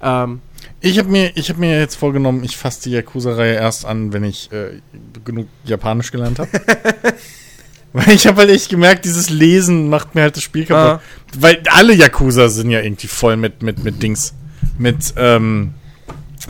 Ähm, 0.00 0.40
Ich 0.80 0.96
habe 1.00 1.08
mir, 1.08 1.32
ich 1.34 1.50
hab 1.50 1.56
mir 1.56 1.76
jetzt 1.76 1.96
vorgenommen, 1.96 2.44
ich 2.44 2.56
fasse 2.56 2.84
die 2.84 2.90
Yakuza-Reihe 2.90 3.54
erst 3.54 3.84
an, 3.84 4.12
wenn 4.12 4.22
ich 4.22 4.52
äh, 4.52 4.80
genug 5.24 5.48
Japanisch 5.64 6.12
gelernt 6.12 6.38
habe. 6.38 6.50
Weil 7.92 8.10
ich 8.10 8.28
habe 8.28 8.42
halt 8.42 8.50
echt 8.50 8.68
gemerkt, 8.68 9.06
dieses 9.06 9.28
Lesen 9.30 9.88
macht 9.88 10.14
mir 10.14 10.22
halt 10.22 10.36
das 10.36 10.44
Spiel 10.44 10.66
kaputt. 10.66 11.00
Weil 11.36 11.62
alle 11.68 11.94
Yakuza 11.94 12.48
sind 12.48 12.70
ja 12.70 12.80
irgendwie 12.80 13.08
voll 13.08 13.36
mit, 13.36 13.62
mit, 13.62 13.82
mit 13.82 14.00
Dings. 14.02 14.34
Mit, 14.78 15.14
ähm, 15.16 15.74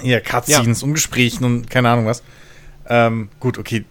ja, 0.03 0.21
Cutscenes 0.21 0.83
und 0.83 0.95
Gesprächen 0.95 1.45
und 1.45 1.71
keine 1.71 1.89
Ahnung 1.91 2.07
was. 2.07 2.23
Ähm, 2.89 3.29
gut, 3.41 3.59
okay, 3.59 3.85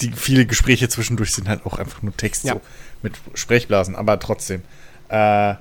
die 0.00 0.12
viele 0.12 0.46
Gespräche 0.46 0.88
zwischendurch 0.88 1.32
sind 1.32 1.48
halt 1.48 1.64
auch 1.66 1.78
einfach 1.78 2.02
nur 2.02 2.16
Text 2.16 2.44
Ja. 2.44 2.54
so 2.54 2.60
mit 3.02 3.14
Sprechblasen, 3.34 3.96
aber 3.96 4.18
trotzdem. 4.18 4.62
Äh, 5.08 5.54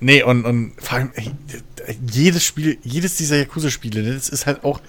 nee, 0.00 0.22
und, 0.22 0.44
und 0.44 0.72
vor 0.78 0.98
allem, 0.98 1.10
ey, 1.14 1.30
jedes 2.10 2.44
Spiel, 2.44 2.78
jedes 2.82 3.16
dieser 3.16 3.36
Yakuza-Spiele, 3.36 4.02
ne, 4.02 4.14
das 4.14 4.28
ist 4.28 4.46
halt 4.46 4.64
auch 4.64 4.80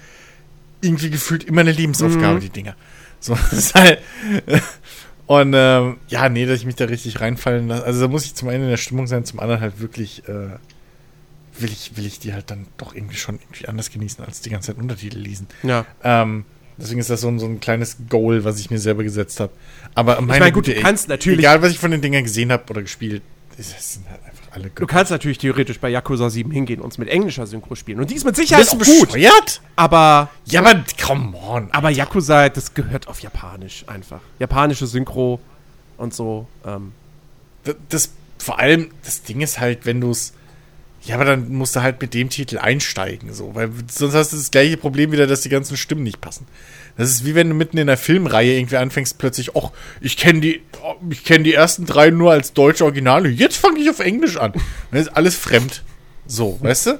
irgendwie 0.80 1.10
gefühlt 1.10 1.44
immer 1.44 1.62
eine 1.62 1.72
Lebensaufgabe, 1.72 2.36
Mhm. 2.36 2.40
die 2.40 2.50
Dinger. 2.50 2.76
So, 3.20 3.34
das 3.50 3.52
ist 3.52 3.74
halt. 3.74 3.98
Und 5.26 5.52
ähm, 5.54 5.96
ja, 6.08 6.28
nee, 6.28 6.46
dass 6.46 6.60
ich 6.60 6.66
mich 6.66 6.76
da 6.76 6.86
richtig 6.86 7.20
reinfallen 7.20 7.68
lasse. 7.68 7.84
Also 7.84 8.00
da 8.02 8.08
muss 8.08 8.24
ich 8.24 8.34
zum 8.34 8.48
einen 8.48 8.64
in 8.64 8.70
der 8.70 8.76
Stimmung 8.78 9.06
sein, 9.06 9.24
zum 9.24 9.40
anderen 9.40 9.60
halt 9.60 9.80
wirklich, 9.80 10.26
äh, 10.28 10.56
will 11.60 11.70
ich, 11.72 11.96
will 11.96 12.06
ich 12.06 12.18
die 12.18 12.32
halt 12.34 12.50
dann 12.50 12.66
doch 12.76 12.94
irgendwie 12.94 13.16
schon 13.16 13.36
irgendwie 13.36 13.66
anders 13.68 13.90
genießen, 13.90 14.24
als 14.24 14.40
die 14.40 14.50
ganze 14.50 14.68
Zeit 14.68 14.78
Untertitel 14.78 15.18
lesen. 15.18 15.46
ja. 15.62 15.84
Ähm, 16.02 16.44
deswegen 16.76 17.00
ist 17.00 17.10
das 17.10 17.20
so 17.22 17.28
ein, 17.28 17.38
so 17.38 17.46
ein 17.46 17.58
kleines 17.60 17.96
Goal, 18.08 18.44
was 18.44 18.60
ich 18.60 18.70
mir 18.70 18.78
selber 18.78 19.02
gesetzt 19.02 19.40
habe. 19.40 19.52
Aber 19.94 20.20
meine 20.20 20.40
meine, 20.40 20.52
gut, 20.52 20.64
Güte, 20.66 20.76
du 20.76 20.82
kannst 20.82 21.08
natürlich- 21.08 21.40
Egal, 21.40 21.60
was 21.62 21.72
ich 21.72 21.78
von 21.78 21.90
den 21.90 22.00
Dingern 22.00 22.22
gesehen 22.22 22.52
habe 22.52 22.64
oder 22.70 22.82
gespielt, 22.82 23.22
das 23.56 23.94
sind 23.94 24.08
halt 24.08 24.20
einfach 24.24 24.44
alle 24.52 24.70
Du 24.70 24.86
kannst 24.86 25.10
natürlich 25.10 25.38
theoretisch 25.38 25.80
bei 25.80 25.88
Yakuza 25.88 26.30
7 26.30 26.50
hingehen 26.52 26.80
und 26.80 26.92
es 26.92 26.98
mit 26.98 27.08
englischer 27.08 27.46
Synchro 27.48 27.74
spielen. 27.74 27.98
Und 27.98 28.10
die 28.10 28.14
ist 28.14 28.24
mit 28.24 28.36
Sicherheit 28.36 28.62
Bist 28.70 28.74
auch 28.74 28.78
du 28.78 28.84
gut. 29.00 29.12
bescheuert? 29.12 29.60
Aber, 29.74 30.30
Ja, 30.44 30.60
aber 30.60 30.84
come 31.04 31.36
on. 31.36 31.68
aber 31.72 31.90
Yakuza, 31.90 32.48
das 32.48 32.72
gehört 32.74 33.08
auf 33.08 33.18
Japanisch 33.20 33.84
einfach. 33.88 34.20
Japanische 34.38 34.86
Synchro 34.86 35.40
und 35.96 36.14
so. 36.14 36.46
Ähm, 36.64 36.92
das, 37.64 37.74
das 37.88 38.10
vor 38.38 38.60
allem, 38.60 38.90
das 39.02 39.22
Ding 39.24 39.40
ist 39.40 39.58
halt, 39.58 39.84
wenn 39.86 40.00
du 40.00 40.12
es. 40.12 40.32
Ja, 41.08 41.14
aber 41.14 41.24
dann 41.24 41.48
musst 41.50 41.74
du 41.74 41.80
halt 41.80 42.02
mit 42.02 42.12
dem 42.12 42.28
Titel 42.28 42.58
einsteigen, 42.58 43.32
so, 43.32 43.54
weil 43.54 43.70
sonst 43.90 44.14
hast 44.14 44.32
du 44.34 44.36
das 44.36 44.50
gleiche 44.50 44.76
Problem 44.76 45.10
wieder, 45.10 45.26
dass 45.26 45.40
die 45.40 45.48
ganzen 45.48 45.78
Stimmen 45.78 46.02
nicht 46.02 46.20
passen. 46.20 46.46
Das 46.98 47.08
ist 47.08 47.24
wie 47.24 47.34
wenn 47.34 47.48
du 47.48 47.54
mitten 47.54 47.78
in 47.78 47.86
der 47.86 47.96
Filmreihe 47.96 48.58
irgendwie 48.58 48.76
anfängst, 48.76 49.16
plötzlich, 49.16 49.56
ach, 49.56 49.70
ich 50.02 50.18
kenne 50.18 50.40
die, 50.40 50.60
oh, 50.82 50.96
ich 51.08 51.24
kenne 51.24 51.44
die 51.44 51.54
ersten 51.54 51.86
drei 51.86 52.10
nur 52.10 52.32
als 52.32 52.52
deutsche 52.52 52.84
Originale, 52.84 53.30
jetzt 53.30 53.56
fange 53.56 53.80
ich 53.80 53.88
auf 53.88 54.00
Englisch 54.00 54.36
an. 54.36 54.52
Das 54.90 55.00
ist 55.02 55.16
alles 55.16 55.34
fremd. 55.34 55.82
So, 56.26 56.58
weißt 56.60 56.86
du? 56.88 56.98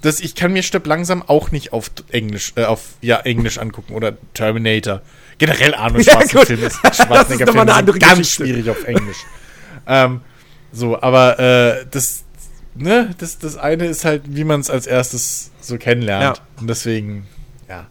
Das, 0.00 0.18
ich 0.20 0.34
kann 0.34 0.54
mir 0.54 0.62
Stirb 0.62 0.86
langsam 0.86 1.22
auch 1.22 1.50
nicht 1.50 1.74
auf 1.74 1.90
Englisch, 2.10 2.54
äh, 2.56 2.64
auf, 2.64 2.94
ja, 3.02 3.20
Englisch 3.20 3.58
angucken 3.58 3.92
oder 3.92 4.16
Terminator. 4.32 5.02
Generell 5.36 5.74
Arnold 5.74 6.06
Ja, 6.06 6.14
Schwarzenegger 6.14 6.38
gut. 6.38 6.46
Filme, 6.46 6.62
Das 6.82 6.98
ist 6.98 6.98
mal 6.98 7.04
eine 7.04 7.06
Schwarzenegger-Filme 7.06 7.74
andere 7.74 7.98
ganz 7.98 8.18
Geschichte. 8.18 8.44
schwierig 8.46 8.70
auf 8.70 8.84
Englisch. 8.84 9.18
ähm, 9.86 10.22
so, 10.72 11.00
aber 11.02 11.38
äh, 11.38 11.86
das, 11.90 12.24
ne, 12.74 13.14
das, 13.18 13.38
das 13.38 13.56
eine 13.56 13.86
ist 13.86 14.04
halt, 14.04 14.22
wie 14.26 14.44
man 14.44 14.60
es 14.60 14.70
als 14.70 14.86
erstes 14.86 15.50
so 15.60 15.78
kennenlernt. 15.78 16.38
Ja. 16.38 16.44
Und 16.60 16.68
deswegen, 16.68 17.26
ja. 17.68 17.86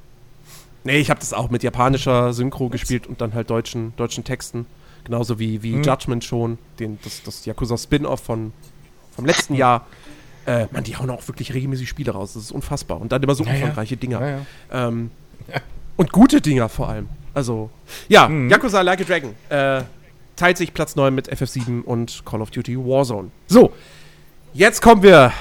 nee, 0.84 0.98
ich 0.98 1.10
habe 1.10 1.20
das 1.20 1.34
auch 1.34 1.50
mit 1.50 1.64
japanischer 1.64 2.34
Synchro 2.34 2.70
gespielt 2.70 3.08
und 3.08 3.22
dann 3.22 3.34
halt 3.34 3.50
deutschen, 3.50 3.94
deutschen 3.98 4.24
Texten. 4.24 4.66
Genauso 5.04 5.40
wie, 5.40 5.64
wie 5.64 5.76
Mhm. 5.78 5.84
Judgment 5.84 6.24
schon, 6.24 6.58
den, 6.80 7.00
das, 7.04 7.24
das 7.24 7.46
Yakuza 7.46 7.78
Spin-Off 7.78 8.20
von, 8.22 8.54
vom 9.16 9.26
letzten 9.26 9.56
Jahr. 9.56 9.88
Äh, 10.46 10.68
man, 10.72 10.84
die 10.84 10.96
hauen 10.96 11.10
auch 11.10 11.28
wirklich 11.28 11.54
regelmäßig 11.54 11.88
Spiele 11.90 12.12
raus. 12.12 12.34
Das 12.34 12.44
ist 12.44 12.52
unfassbar. 12.52 13.00
Und 13.02 13.12
dann 13.12 13.22
immer 13.22 13.36
so 13.36 13.44
Ja, 13.44 13.50
ja. 13.52 13.56
umfangreiche 13.58 13.98
Dinger. 13.98 14.22
Ja, 14.22 14.30
ja. 14.30 14.88
Ähm, 14.88 15.12
Und 15.98 16.12
gute 16.12 16.40
Dinger 16.42 16.70
vor 16.70 16.90
allem. 16.90 17.10
Also, 17.34 17.70
ja, 18.10 18.28
Mhm. 18.28 18.50
Yakuza 18.50 18.82
Like 18.82 19.02
a 19.02 19.04
Dragon. 19.04 19.36
Äh, 19.50 19.84
teilt 20.36 20.58
sich 20.58 20.74
Platz 20.74 20.96
9 20.96 21.14
mit 21.14 21.32
FF7 21.32 21.82
und 21.84 22.24
Call 22.26 22.42
of 22.42 22.50
Duty 22.52 22.78
Warzone. 22.78 23.30
So, 23.48 23.72
jetzt 24.54 24.82
kommen 24.82 25.04
wir 25.04 25.34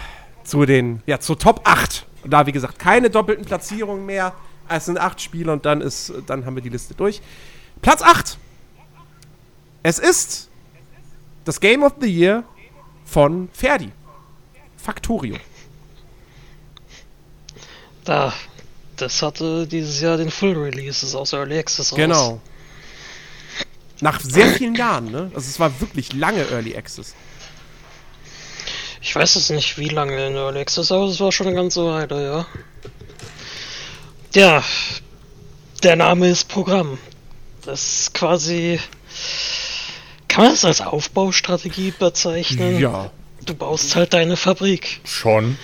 zu 0.45 0.67
den, 0.67 1.03
ja, 1.07 1.21
zur 1.21 1.39
Top 1.39 1.63
8. 1.65 2.07
Und 2.25 2.31
da, 2.31 2.47
wie 2.47 2.53
gesagt, 2.53 2.79
keine 2.79 3.11
doppelten 3.11 3.45
Platzierungen 3.45 4.05
mehr. 4.05 4.35
Es 4.69 4.85
sind 4.85 4.99
acht 4.99 5.21
Spiele 5.21 5.53
und 5.53 5.67
dann 5.67 5.81
ist, 5.81 6.13
dann 6.27 6.45
haben 6.47 6.55
wir 6.55 6.63
die 6.63 6.69
Liste 6.69 6.95
durch. 6.95 7.21
Platz 7.83 8.03
8. 8.03 8.39
Es 9.83 9.99
ist 9.99 10.49
das 11.45 11.61
Game 11.61 11.83
of 11.83 11.95
the 12.01 12.07
Year 12.07 12.45
von 13.05 13.49
Ferdi. 13.53 13.91
Factorio. 14.77 15.37
Da, 18.05 18.33
das 18.97 19.23
hatte 19.23 19.67
dieses 19.67 20.01
Jahr 20.01 20.17
den 20.17 20.31
Full 20.31 20.57
Release, 20.57 21.05
ist 21.05 21.15
aus 21.15 21.33
Early 21.33 21.59
Access 21.59 21.93
raus. 21.93 21.97
Genau. 21.97 22.41
Nach 24.01 24.21
sehr 24.21 24.49
vielen 24.55 24.75
Jahren, 24.75 25.11
ne? 25.11 25.31
Also 25.35 25.49
es 25.49 25.61
war 25.61 25.79
wirklich 25.81 26.13
lange 26.15 26.43
Early 26.51 26.77
Access. 26.77 27.15
Ich 29.03 29.17
weiß 29.17 29.35
jetzt 29.37 29.51
nicht, 29.51 29.79
wie 29.79 29.89
lange 29.89 30.27
in 30.27 30.37
Early 30.37 30.61
Access, 30.61 30.93
aber 30.93 31.05
es 31.07 31.21
war 31.21 31.33
schon 31.33 31.47
eine 31.47 31.57
ganze 31.57 31.85
Weile, 31.87 32.25
ja. 32.25 32.47
Ja, 34.35 34.65
der 35.83 35.97
Name 35.97 36.29
ist 36.29 36.49
Programm. 36.49 36.99
Das 37.65 38.01
ist 38.01 38.15
quasi. 38.15 38.79
Kann 40.29 40.45
man 40.45 40.53
das 40.53 40.65
als 40.65 40.81
Aufbaustrategie 40.81 41.93
bezeichnen? 41.99 42.79
Ja. 42.79 43.11
Du 43.45 43.55
baust 43.55 43.97
halt 43.97 44.13
deine 44.13 44.37
Fabrik. 44.37 45.01
Schon. 45.05 45.59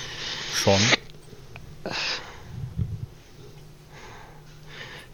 Schon. 0.55 0.81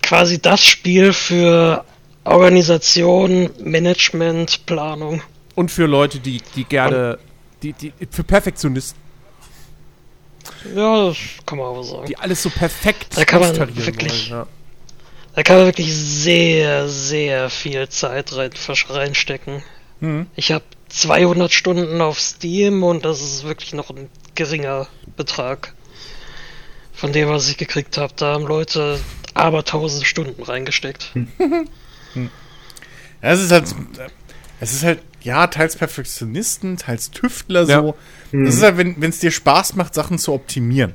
Quasi 0.00 0.40
das 0.40 0.64
Spiel 0.64 1.12
für 1.12 1.84
Organisation, 2.24 3.50
Management, 3.58 4.64
Planung. 4.64 5.22
Und 5.54 5.70
für 5.70 5.86
Leute, 5.86 6.20
die, 6.20 6.40
die 6.54 6.64
gerne. 6.64 7.18
Die, 7.62 7.72
die, 7.72 7.92
für 8.10 8.24
Perfektionisten, 8.24 8.98
Ja, 10.74 11.06
das 11.08 11.16
kann 11.46 11.58
man 11.58 11.68
aber 11.68 11.84
sagen. 11.84 12.06
die 12.06 12.16
alles 12.18 12.42
so 12.42 12.50
perfekt 12.50 13.16
Da 13.16 13.24
kann 13.24 13.40
man 13.40 13.56
wirklich- 13.56 14.30
wollen. 14.30 14.46
Da 15.34 15.42
kann 15.42 15.56
man 15.56 15.66
wirklich 15.66 15.94
sehr, 15.94 16.88
sehr 16.88 17.48
viel 17.48 17.88
Zeit 17.88 18.34
rein, 18.36 18.50
reinstecken. 18.88 19.62
Mhm. 20.00 20.26
Ich 20.36 20.52
habe 20.52 20.64
200 20.90 21.50
Stunden 21.52 22.00
auf 22.02 22.20
Steam 22.20 22.82
und 22.82 23.04
das 23.04 23.22
ist 23.22 23.44
wirklich 23.44 23.72
noch 23.72 23.88
ein 23.90 24.10
geringer 24.34 24.88
Betrag. 25.16 25.72
Von 26.92 27.12
dem, 27.12 27.28
was 27.30 27.48
ich 27.48 27.56
gekriegt 27.56 27.96
habe, 27.96 28.12
da 28.16 28.34
haben 28.34 28.46
Leute 28.46 29.00
aber 29.34 29.60
1000 29.60 30.04
Stunden 30.06 30.42
reingesteckt. 30.42 31.12
Ja, 33.22 33.30
es 33.30 33.40
ist 33.40 33.52
halt, 33.52 33.72
es 34.62 34.72
ist 34.72 34.82
halt, 34.84 35.00
ja, 35.22 35.46
teils 35.48 35.76
Perfektionisten, 35.76 36.76
teils 36.76 37.10
Tüftler 37.10 37.64
Ja. 37.64 37.80
so. 37.80 37.94
Das 38.32 38.54
ist 38.54 38.62
halt, 38.62 38.76
wenn 38.78 39.02
es 39.02 39.18
dir 39.18 39.30
Spaß 39.30 39.74
macht, 39.76 39.94
Sachen 39.94 40.18
zu 40.18 40.32
optimieren. 40.32 40.94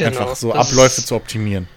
Einfach 0.00 0.34
so 0.34 0.48
Genau, 0.50 0.60
Abläufe 0.60 1.04
zu 1.04 1.14
optimieren. 1.14 1.68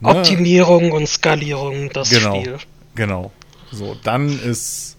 Ne? 0.00 0.08
Optimierung 0.10 0.92
und 0.92 1.08
Skalierung, 1.08 1.90
das 1.92 2.10
Genau. 2.10 2.40
Spiel. 2.40 2.58
Genau. 2.94 3.32
So, 3.72 3.96
dann 4.04 4.28
ist, 4.42 4.96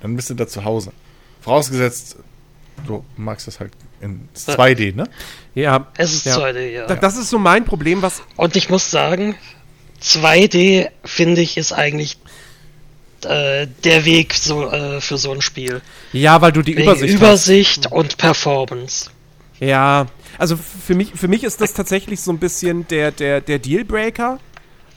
dann 0.00 0.14
bist 0.16 0.30
du 0.30 0.34
da 0.34 0.46
zu 0.46 0.64
Hause. 0.64 0.92
Vorausgesetzt, 1.40 2.16
du 2.86 3.04
magst 3.16 3.46
das 3.48 3.58
halt 3.58 3.72
in 4.00 4.28
2D, 4.34 4.94
ne? 4.94 5.08
Ja. 5.54 5.88
Es 5.96 6.12
ist 6.12 6.26
ja. 6.26 6.36
2D, 6.36 6.70
ja. 6.70 6.86
Da- 6.86 6.94
Das 6.96 7.16
ist 7.16 7.30
so 7.30 7.38
mein 7.38 7.64
Problem, 7.64 8.00
was. 8.02 8.22
Und 8.36 8.54
ich 8.56 8.70
muss 8.70 8.90
sagen, 8.90 9.34
2D, 10.00 10.88
finde 11.04 11.40
ich, 11.40 11.56
ist 11.56 11.72
eigentlich 11.72 12.21
äh, 13.24 13.66
der 13.84 14.04
Weg 14.04 14.34
so, 14.34 14.70
äh, 14.70 15.00
für 15.00 15.18
so 15.18 15.32
ein 15.32 15.40
Spiel. 15.42 15.80
Ja, 16.12 16.40
weil 16.40 16.52
du 16.52 16.62
die 16.62 16.72
Wegen 16.76 16.82
Übersicht, 16.82 17.14
Übersicht, 17.14 17.92
und 17.92 18.18
Performance. 18.18 19.10
hast. 19.10 19.60
Ja. 19.60 20.06
Also 20.38 20.56
für 20.56 20.94
mich, 20.94 21.12
für 21.14 21.28
mich 21.28 21.44
ist 21.44 21.60
das 21.60 21.74
tatsächlich 21.74 22.20
so 22.20 22.32
ein 22.32 22.38
bisschen 22.38 22.86
der, 22.88 23.10
der, 23.12 23.40
der 23.40 23.58
Dealbreaker. 23.58 24.38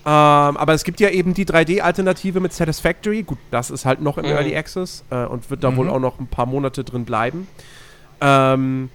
Ähm, 0.07 0.11
aber 0.57 0.73
es 0.73 0.83
gibt 0.83 0.99
ja 0.99 1.09
eben 1.09 1.33
die 1.33 1.45
3D-Alternative 1.45 2.39
mit 2.39 2.53
Satisfactory. 2.53 3.23
Gut, 3.23 3.39
das 3.51 3.69
ist 3.71 3.85
halt 3.85 4.01
noch 4.01 4.17
im 4.17 4.25
Mhm. 4.25 4.31
Early 4.31 4.55
Access 4.55 5.03
äh, 5.09 5.25
und 5.25 5.49
wird 5.49 5.63
da 5.63 5.75
wohl 5.75 5.89
auch 5.89 5.99
noch 5.99 6.19
ein 6.19 6.27
paar 6.27 6.45
Monate 6.45 6.83
drin 6.83 7.05
bleiben. 7.05 7.47
Ähm, 8.21 8.89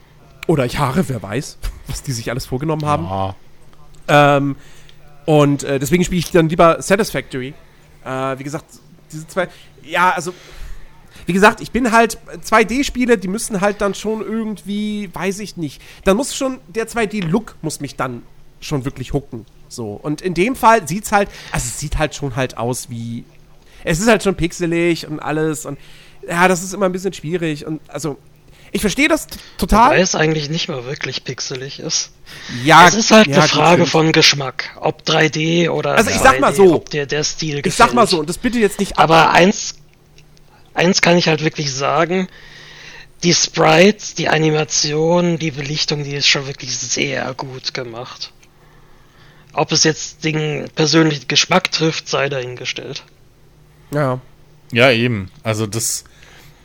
oder 0.47 0.65
Jahre, 0.65 1.09
wer 1.09 1.23
weiß, 1.23 1.59
was 1.89 2.03
die 2.03 2.13
sich 2.13 2.31
alles 2.31 2.47
vorgenommen 2.47 2.85
haben. 2.87 3.07
Ah, 3.07 3.35
Ähm, 4.09 4.57
und 5.27 5.63
äh, 5.65 5.79
deswegen 5.79 6.05
spiele 6.05 6.21
ich 6.21 6.31
dann 6.31 6.49
lieber 6.49 6.81
Satisfactory. 6.81 7.55
Äh, 8.05 8.39
wie 8.39 8.45
gesagt, 8.45 8.65
diese 9.13 9.27
zwei. 9.27 9.49
Ja, 9.83 10.11
also. 10.11 10.35
Wie 11.27 11.33
gesagt, 11.33 11.61
ich 11.61 11.71
bin 11.71 11.93
halt 11.93 12.19
2D-Spiele, 12.49 13.19
die 13.19 13.29
müssen 13.29 13.61
halt 13.61 13.81
dann 13.81 13.95
schon 13.95 14.23
irgendwie, 14.23 15.11
weiß 15.13 15.39
ich 15.41 15.57
nicht. 15.57 15.81
Dann 16.05 16.17
muss 16.17 16.35
schon 16.35 16.59
der 16.69 16.89
2D-Look 16.89 17.57
muss 17.63 17.81
mich 17.81 17.95
dann 17.95 18.23
schon 18.61 18.85
wirklich 18.85 19.13
hooken. 19.13 19.45
So. 19.69 19.93
Und 19.93 20.23
in 20.23 20.35
dem 20.35 20.57
Fall 20.57 20.89
sieht's 20.89 21.13
halt, 21.13 21.29
also 21.53 21.67
es 21.67 21.79
sieht 21.79 21.99
halt 21.99 22.15
schon 22.15 22.37
halt 22.37 22.59
aus 22.59 22.91
wie. 22.91 23.25
Es 23.85 24.01
ist 24.01 24.09
halt 24.09 24.23
schon 24.23 24.35
pixelig 24.35 25.07
und 25.07 25.21
alles. 25.21 25.67
Und 25.67 25.79
ja, 26.27 26.49
das 26.49 26.63
ist 26.63 26.75
immer 26.75 26.87
ein 26.87 26.93
bisschen 26.93 27.13
schwierig. 27.13 27.67
Und 27.67 27.81
also, 27.89 28.19
ich 28.73 28.81
verstehe 28.81 29.09
das 29.09 29.27
total. 29.59 29.91
Weil 29.91 30.01
es 30.01 30.15
eigentlich 30.15 30.49
nicht 30.49 30.69
mal 30.69 30.85
wirklich 30.85 31.25
pixelig 31.25 31.81
ist. 31.81 32.11
ja, 32.65 32.87
es 32.87 32.95
ist 32.95 33.11
halt 33.11 33.27
ja, 33.27 33.39
eine 33.39 33.49
Frage 33.49 33.87
von 33.87 34.13
Geschmack. 34.13 34.77
Ob 34.81 35.03
3D 35.03 35.71
oder 35.71 35.97
Also 35.97 36.11
ich 36.11 36.19
sag 36.19 36.41
mal 36.41 36.53
2D, 36.53 36.57
so. 36.57 36.75
ob 36.75 36.91
dir 36.91 37.07
der 37.07 37.25
Stil 37.25 37.57
gefällt. 37.57 37.67
Ich 37.67 37.75
sag 37.75 37.95
mal 37.95 38.07
so, 38.07 38.21
und 38.21 38.29
das 38.29 38.39
bitte 38.39 38.59
jetzt 38.59 38.79
nicht 38.79 38.99
ab. 38.99 39.05
Aber 39.05 39.31
eins, 39.31 39.75
eins 40.75 41.03
kann 41.03 41.17
ich 41.17 41.29
halt 41.29 41.43
wirklich 41.43 41.73
sagen. 41.73 42.29
Die 43.23 43.35
Sprites, 43.35 44.15
die 44.15 44.29
Animation, 44.29 45.39
die 45.39 45.51
Belichtung, 45.51 46.05
die 46.05 46.15
ist 46.15 46.27
schon 46.27 46.47
wirklich 46.47 46.77
sehr 46.79 47.35
gut 47.35 47.75
gemacht. 47.75 48.33
Ob 49.53 49.73
es 49.73 49.85
jetzt 49.85 50.25
den 50.25 50.71
persönlichen 50.75 51.29
Geschmack 51.29 51.71
trifft, 51.73 52.09
sei 52.09 52.29
dahingestellt. 52.29 53.03
Ja. 53.93 54.21
ja, 54.73 54.91
eben. 54.91 55.31
Also 55.43 55.67
das, 55.67 56.05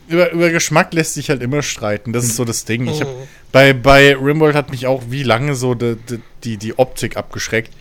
über, 0.08 0.32
über 0.32 0.50
Geschmack 0.50 0.94
lässt 0.94 1.14
sich 1.16 1.30
halt 1.30 1.42
immer 1.42 1.62
streiten. 1.62 2.14
Das 2.14 2.24
ist 2.26 2.36
so 2.36 2.46
das 2.46 2.66
Ding. 2.66 2.88
Ich 2.88 3.02
hab, 3.02 3.08
Mhm. 3.08 3.28
bei, 3.52 3.74
bei 3.74 4.16
Rimworld 4.16 4.56
hat 4.56 4.72
mich 4.72 4.88
auch 4.88 5.04
wie 5.10 5.24
lange 5.24 5.56
so 5.56 5.74
die, 5.76 5.96
die, 6.10 6.20
die, 6.44 6.58
die 6.58 6.78
Optik 6.80 7.18
abgeschreckt. 7.18 7.72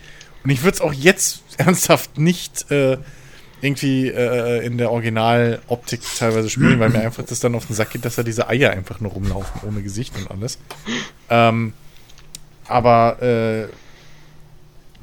Und 0.43 0.49
ich 0.49 0.63
würde 0.63 0.75
es 0.75 0.81
auch 0.81 0.93
jetzt 0.93 1.41
ernsthaft 1.57 2.17
nicht 2.17 2.69
äh, 2.71 2.97
irgendwie 3.61 4.09
äh, 4.09 4.65
in 4.65 4.77
der 4.77 4.91
Original-Optik 4.91 6.01
teilweise 6.19 6.49
spielen, 6.49 6.79
weil 6.79 6.89
mir 6.89 6.99
einfach 7.05 7.23
das 7.25 7.39
dann 7.39 7.55
auf 7.55 7.65
den 7.67 7.75
Sack 7.75 7.91
geht, 7.91 8.05
dass 8.05 8.15
da 8.15 8.23
diese 8.23 8.47
Eier 8.49 8.71
einfach 8.71 8.99
nur 8.99 9.11
rumlaufen, 9.11 9.61
ohne 9.67 9.81
Gesicht 9.81 10.15
und 10.17 10.29
alles. 10.29 10.59
Ähm, 11.29 11.73
aber 12.67 13.21
äh, 13.21 13.67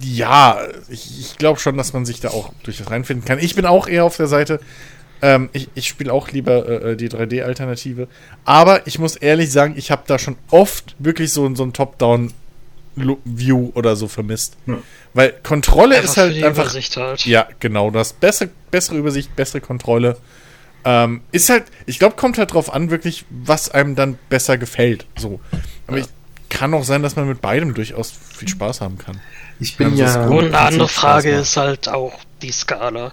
ja, 0.01 0.59
ich, 0.89 1.19
ich 1.21 1.39
glaube 1.39 1.61
schon, 1.61 1.77
dass 1.77 1.93
man 1.93 2.05
sich 2.05 2.21
da 2.21 2.29
auch 2.31 2.53
durchaus 2.65 2.91
reinfinden 2.91 3.25
kann. 3.25 3.39
Ich 3.39 3.55
bin 3.55 3.67
auch 3.67 3.87
eher 3.87 4.05
auf 4.05 4.17
der 4.17 4.27
Seite, 4.27 4.61
ähm, 5.23 5.49
ich, 5.53 5.69
ich 5.75 5.89
spiele 5.89 6.13
auch 6.13 6.31
lieber 6.31 6.69
äh, 6.69 6.97
die 6.97 7.09
3D-Alternative. 7.09 8.09
Aber 8.45 8.87
ich 8.87 8.99
muss 8.99 9.17
ehrlich 9.17 9.51
sagen, 9.51 9.75
ich 9.77 9.91
habe 9.91 10.03
da 10.07 10.19
schon 10.19 10.37
oft 10.51 10.97
wirklich 10.99 11.33
so, 11.33 11.55
so 11.55 11.63
ein 11.63 11.73
Top-Down-View 11.73 13.71
oder 13.75 13.97
so 13.97 14.09
vermisst. 14.09 14.57
Ja. 14.67 14.79
Weil 15.15 15.33
Kontrolle 15.43 15.97
Einfach 15.97 16.09
ist 16.09 16.15
für 16.15 16.21
halt 16.23 16.37
die 16.37 16.45
einfach. 16.45 16.65
Übersicht 16.65 16.97
halt. 16.97 17.25
Ja, 17.25 17.49
genau. 17.61 17.91
Du 17.91 17.99
hast 17.99 18.21
bessere, 18.21 18.51
bessere 18.71 18.97
Übersicht, 18.97 19.35
bessere 19.37 19.61
Kontrolle. 19.61 20.19
Ähm, 20.85 21.21
ist 21.31 21.49
halt, 21.49 21.65
ich 21.87 22.01
glaube, 22.01 22.17
kommt 22.17 22.39
halt 22.39 22.53
drauf 22.53 22.75
an, 22.75 22.91
wirklich, 22.91 23.25
was 23.31 23.71
einem 23.71 23.95
dann 23.95 24.19
besser 24.29 24.59
gefällt. 24.59 25.07
So. 25.17 25.41
Aber 25.87 25.99
ich, 25.99 26.09
kann 26.53 26.75
auch 26.75 26.85
sein, 26.85 27.03
dass 27.03 27.17
man 27.17 27.27
mit 27.27 27.41
beidem 27.41 27.75
durchaus 27.75 28.13
viel 28.13 28.49
Spaß 28.49 28.83
haben 28.83 28.99
kann. 28.99 29.21
Ich 29.59 29.77
bin 29.77 29.97
Ja, 29.97 30.05
das 30.05 30.15
ja. 30.17 30.27
Und 30.27 30.47
eine 30.47 30.59
andere 30.59 30.89
Frage 30.89 31.31
ist 31.31 31.57
halt 31.57 31.89
auch 31.89 32.13
die 32.43 32.53
Skala. 32.53 33.13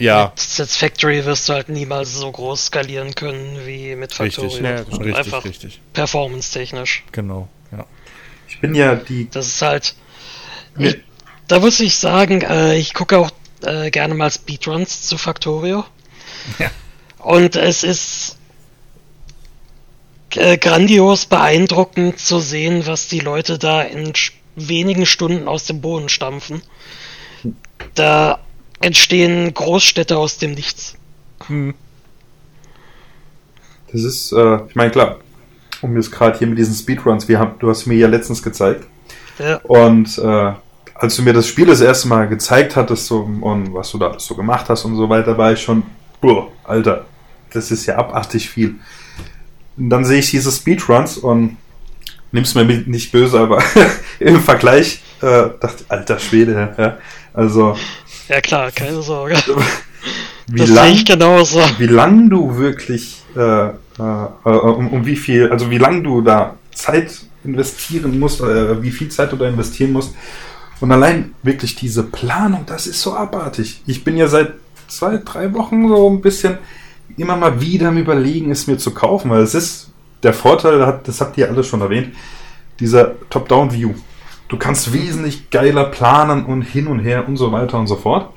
Ja, 0.00 0.32
Mit 0.34 0.40
Satisfactory 0.40 1.24
wirst 1.26 1.48
du 1.48 1.52
halt 1.52 1.68
niemals 1.68 2.14
so 2.14 2.32
groß 2.32 2.66
skalieren 2.66 3.14
können 3.14 3.66
wie 3.66 3.94
mit 3.96 4.14
Factorio. 4.14 4.48
richtig. 4.50 4.64
Ja, 4.64 4.74
richtig, 4.80 5.14
Einfach 5.16 5.44
richtig. 5.44 5.80
performance-technisch. 5.92 7.04
Genau, 7.12 7.48
ja. 7.70 7.84
Ich 8.48 8.58
bin 8.60 8.74
ja 8.74 8.94
die. 8.94 9.28
Das 9.30 9.46
ist 9.46 9.60
halt. 9.62 9.94
Ich, 10.78 10.96
da 11.48 11.58
muss 11.58 11.78
ich 11.80 11.96
sagen, 11.96 12.40
äh, 12.40 12.76
ich 12.76 12.94
gucke 12.94 13.18
auch 13.18 13.30
äh, 13.62 13.90
gerne 13.90 14.14
mal 14.14 14.30
Speedruns 14.30 15.02
zu 15.06 15.18
Factorio. 15.18 15.84
Ja. 16.58 16.70
Und 17.18 17.56
es 17.56 17.82
ist 17.84 18.38
äh, 20.34 20.56
grandios 20.56 21.26
beeindruckend 21.26 22.18
zu 22.18 22.38
sehen, 22.38 22.86
was 22.86 23.08
die 23.08 23.20
Leute 23.20 23.58
da 23.58 23.82
in 23.82 24.14
wenigen 24.56 25.04
Stunden 25.04 25.46
aus 25.46 25.64
dem 25.64 25.82
Boden 25.82 26.08
stampfen. 26.08 26.62
Da 27.94 28.40
entstehen 28.80 29.52
Großstädte 29.54 30.18
aus 30.18 30.38
dem 30.38 30.52
Nichts. 30.52 30.96
Das 33.92 34.02
ist, 34.02 34.32
äh, 34.32 34.58
ich 34.68 34.74
meine, 34.74 34.90
klar, 34.90 35.18
um 35.82 35.96
jetzt 35.96 36.10
gerade 36.10 36.38
hier 36.38 36.46
mit 36.46 36.58
diesen 36.58 36.74
Speedruns, 36.74 37.28
wir 37.28 37.38
haben, 37.38 37.58
du 37.58 37.70
hast 37.70 37.86
mir 37.86 37.96
ja 37.96 38.08
letztens 38.08 38.42
gezeigt. 38.42 38.86
Ja, 39.38 39.56
Und 39.64 40.18
äh, 40.18 40.52
als 40.94 41.16
du 41.16 41.22
mir 41.22 41.32
das 41.32 41.46
Spiel 41.46 41.66
das 41.66 41.80
erste 41.80 42.08
Mal 42.08 42.28
gezeigt 42.28 42.76
hattest 42.76 43.06
so, 43.06 43.20
und 43.20 43.72
was 43.72 43.90
du 43.90 43.98
da 43.98 44.08
alles 44.08 44.26
so 44.26 44.34
gemacht 44.34 44.68
hast 44.68 44.84
und 44.84 44.96
so 44.96 45.08
weiter, 45.08 45.38
war 45.38 45.52
ich 45.52 45.62
schon, 45.62 45.82
boah, 46.20 46.48
Alter, 46.64 47.06
das 47.52 47.70
ist 47.70 47.86
ja 47.86 47.96
abartig 47.96 48.50
viel. 48.50 48.76
Und 49.76 49.88
dann 49.88 50.04
sehe 50.04 50.18
ich 50.18 50.30
diese 50.30 50.52
Speedruns 50.52 51.16
und 51.16 51.56
nimm's 52.32 52.54
mir 52.54 52.64
nicht 52.64 53.12
böse, 53.12 53.40
aber 53.40 53.62
im 54.20 54.40
Vergleich 54.40 55.02
äh, 55.22 55.48
dachte, 55.58 55.84
alter 55.88 56.18
Schwede, 56.18 56.74
ja. 56.76 56.98
Also 57.32 57.76
ja 58.30 58.40
klar, 58.40 58.70
keine 58.70 59.02
Sorge. 59.02 59.34
wie 60.46 60.58
Das 60.58 60.68
sehe 60.68 60.76
lang, 60.76 60.92
ich 60.92 61.04
genauso. 61.04 61.60
wie 61.78 61.86
lang 61.86 62.30
du 62.30 62.56
wirklich 62.56 63.22
äh, 63.36 63.66
äh, 63.66 63.72
äh, 63.98 64.48
um, 64.48 64.88
um 64.88 65.06
wie 65.06 65.16
viel, 65.16 65.50
also 65.50 65.70
wie 65.70 65.78
lang 65.78 66.02
du 66.02 66.22
da 66.22 66.56
Zeit 66.72 67.20
investieren 67.44 68.18
musst, 68.18 68.40
äh, 68.40 68.82
wie 68.82 68.90
viel 68.90 69.08
Zeit 69.08 69.32
du 69.32 69.36
da 69.36 69.48
investieren 69.48 69.92
musst. 69.92 70.14
Und 70.80 70.92
allein 70.92 71.34
wirklich 71.42 71.74
diese 71.74 72.04
Planung, 72.04 72.64
das 72.66 72.86
ist 72.86 73.02
so 73.02 73.14
abartig. 73.14 73.82
Ich 73.86 74.02
bin 74.02 74.16
ja 74.16 74.28
seit 74.28 74.54
zwei, 74.88 75.18
drei 75.18 75.52
Wochen 75.52 75.88
so 75.88 76.08
ein 76.08 76.22
bisschen 76.22 76.58
immer 77.16 77.36
mal 77.36 77.60
wieder 77.60 77.88
am 77.88 77.98
Überlegen, 77.98 78.50
es 78.50 78.66
mir 78.66 78.78
zu 78.78 78.92
kaufen, 78.92 79.30
weil 79.30 79.42
es 79.42 79.54
ist 79.54 79.90
der 80.22 80.32
Vorteil, 80.32 81.00
das 81.04 81.20
habt 81.20 81.36
ihr 81.36 81.48
alle 81.48 81.64
schon 81.64 81.80
erwähnt, 81.80 82.14
dieser 82.78 83.14
Top-Down-View. 83.28 83.92
Du 84.50 84.56
kannst 84.56 84.92
wesentlich 84.92 85.48
geiler 85.50 85.84
planen 85.84 86.44
und 86.44 86.62
hin 86.62 86.88
und 86.88 86.98
her 86.98 87.26
und 87.28 87.36
so 87.36 87.52
weiter 87.52 87.78
und 87.78 87.86
so 87.86 87.94
fort. 87.94 88.34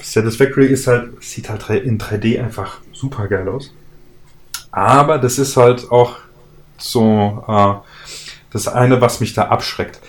Satisfactory 0.00 0.66
ist 0.66 0.86
halt, 0.86 1.22
sieht 1.22 1.50
halt 1.50 1.68
in 1.84 1.98
3D 1.98 2.40
einfach 2.40 2.78
super 2.92 3.26
geil 3.26 3.48
aus. 3.48 3.74
Aber 4.70 5.18
das 5.18 5.40
ist 5.40 5.56
halt 5.56 5.90
auch 5.90 6.18
so 6.78 7.44
äh, 7.48 7.74
das 8.52 8.68
eine, 8.68 9.00
was 9.00 9.18
mich 9.18 9.34
da 9.34 9.48
abschreckt. 9.48 10.00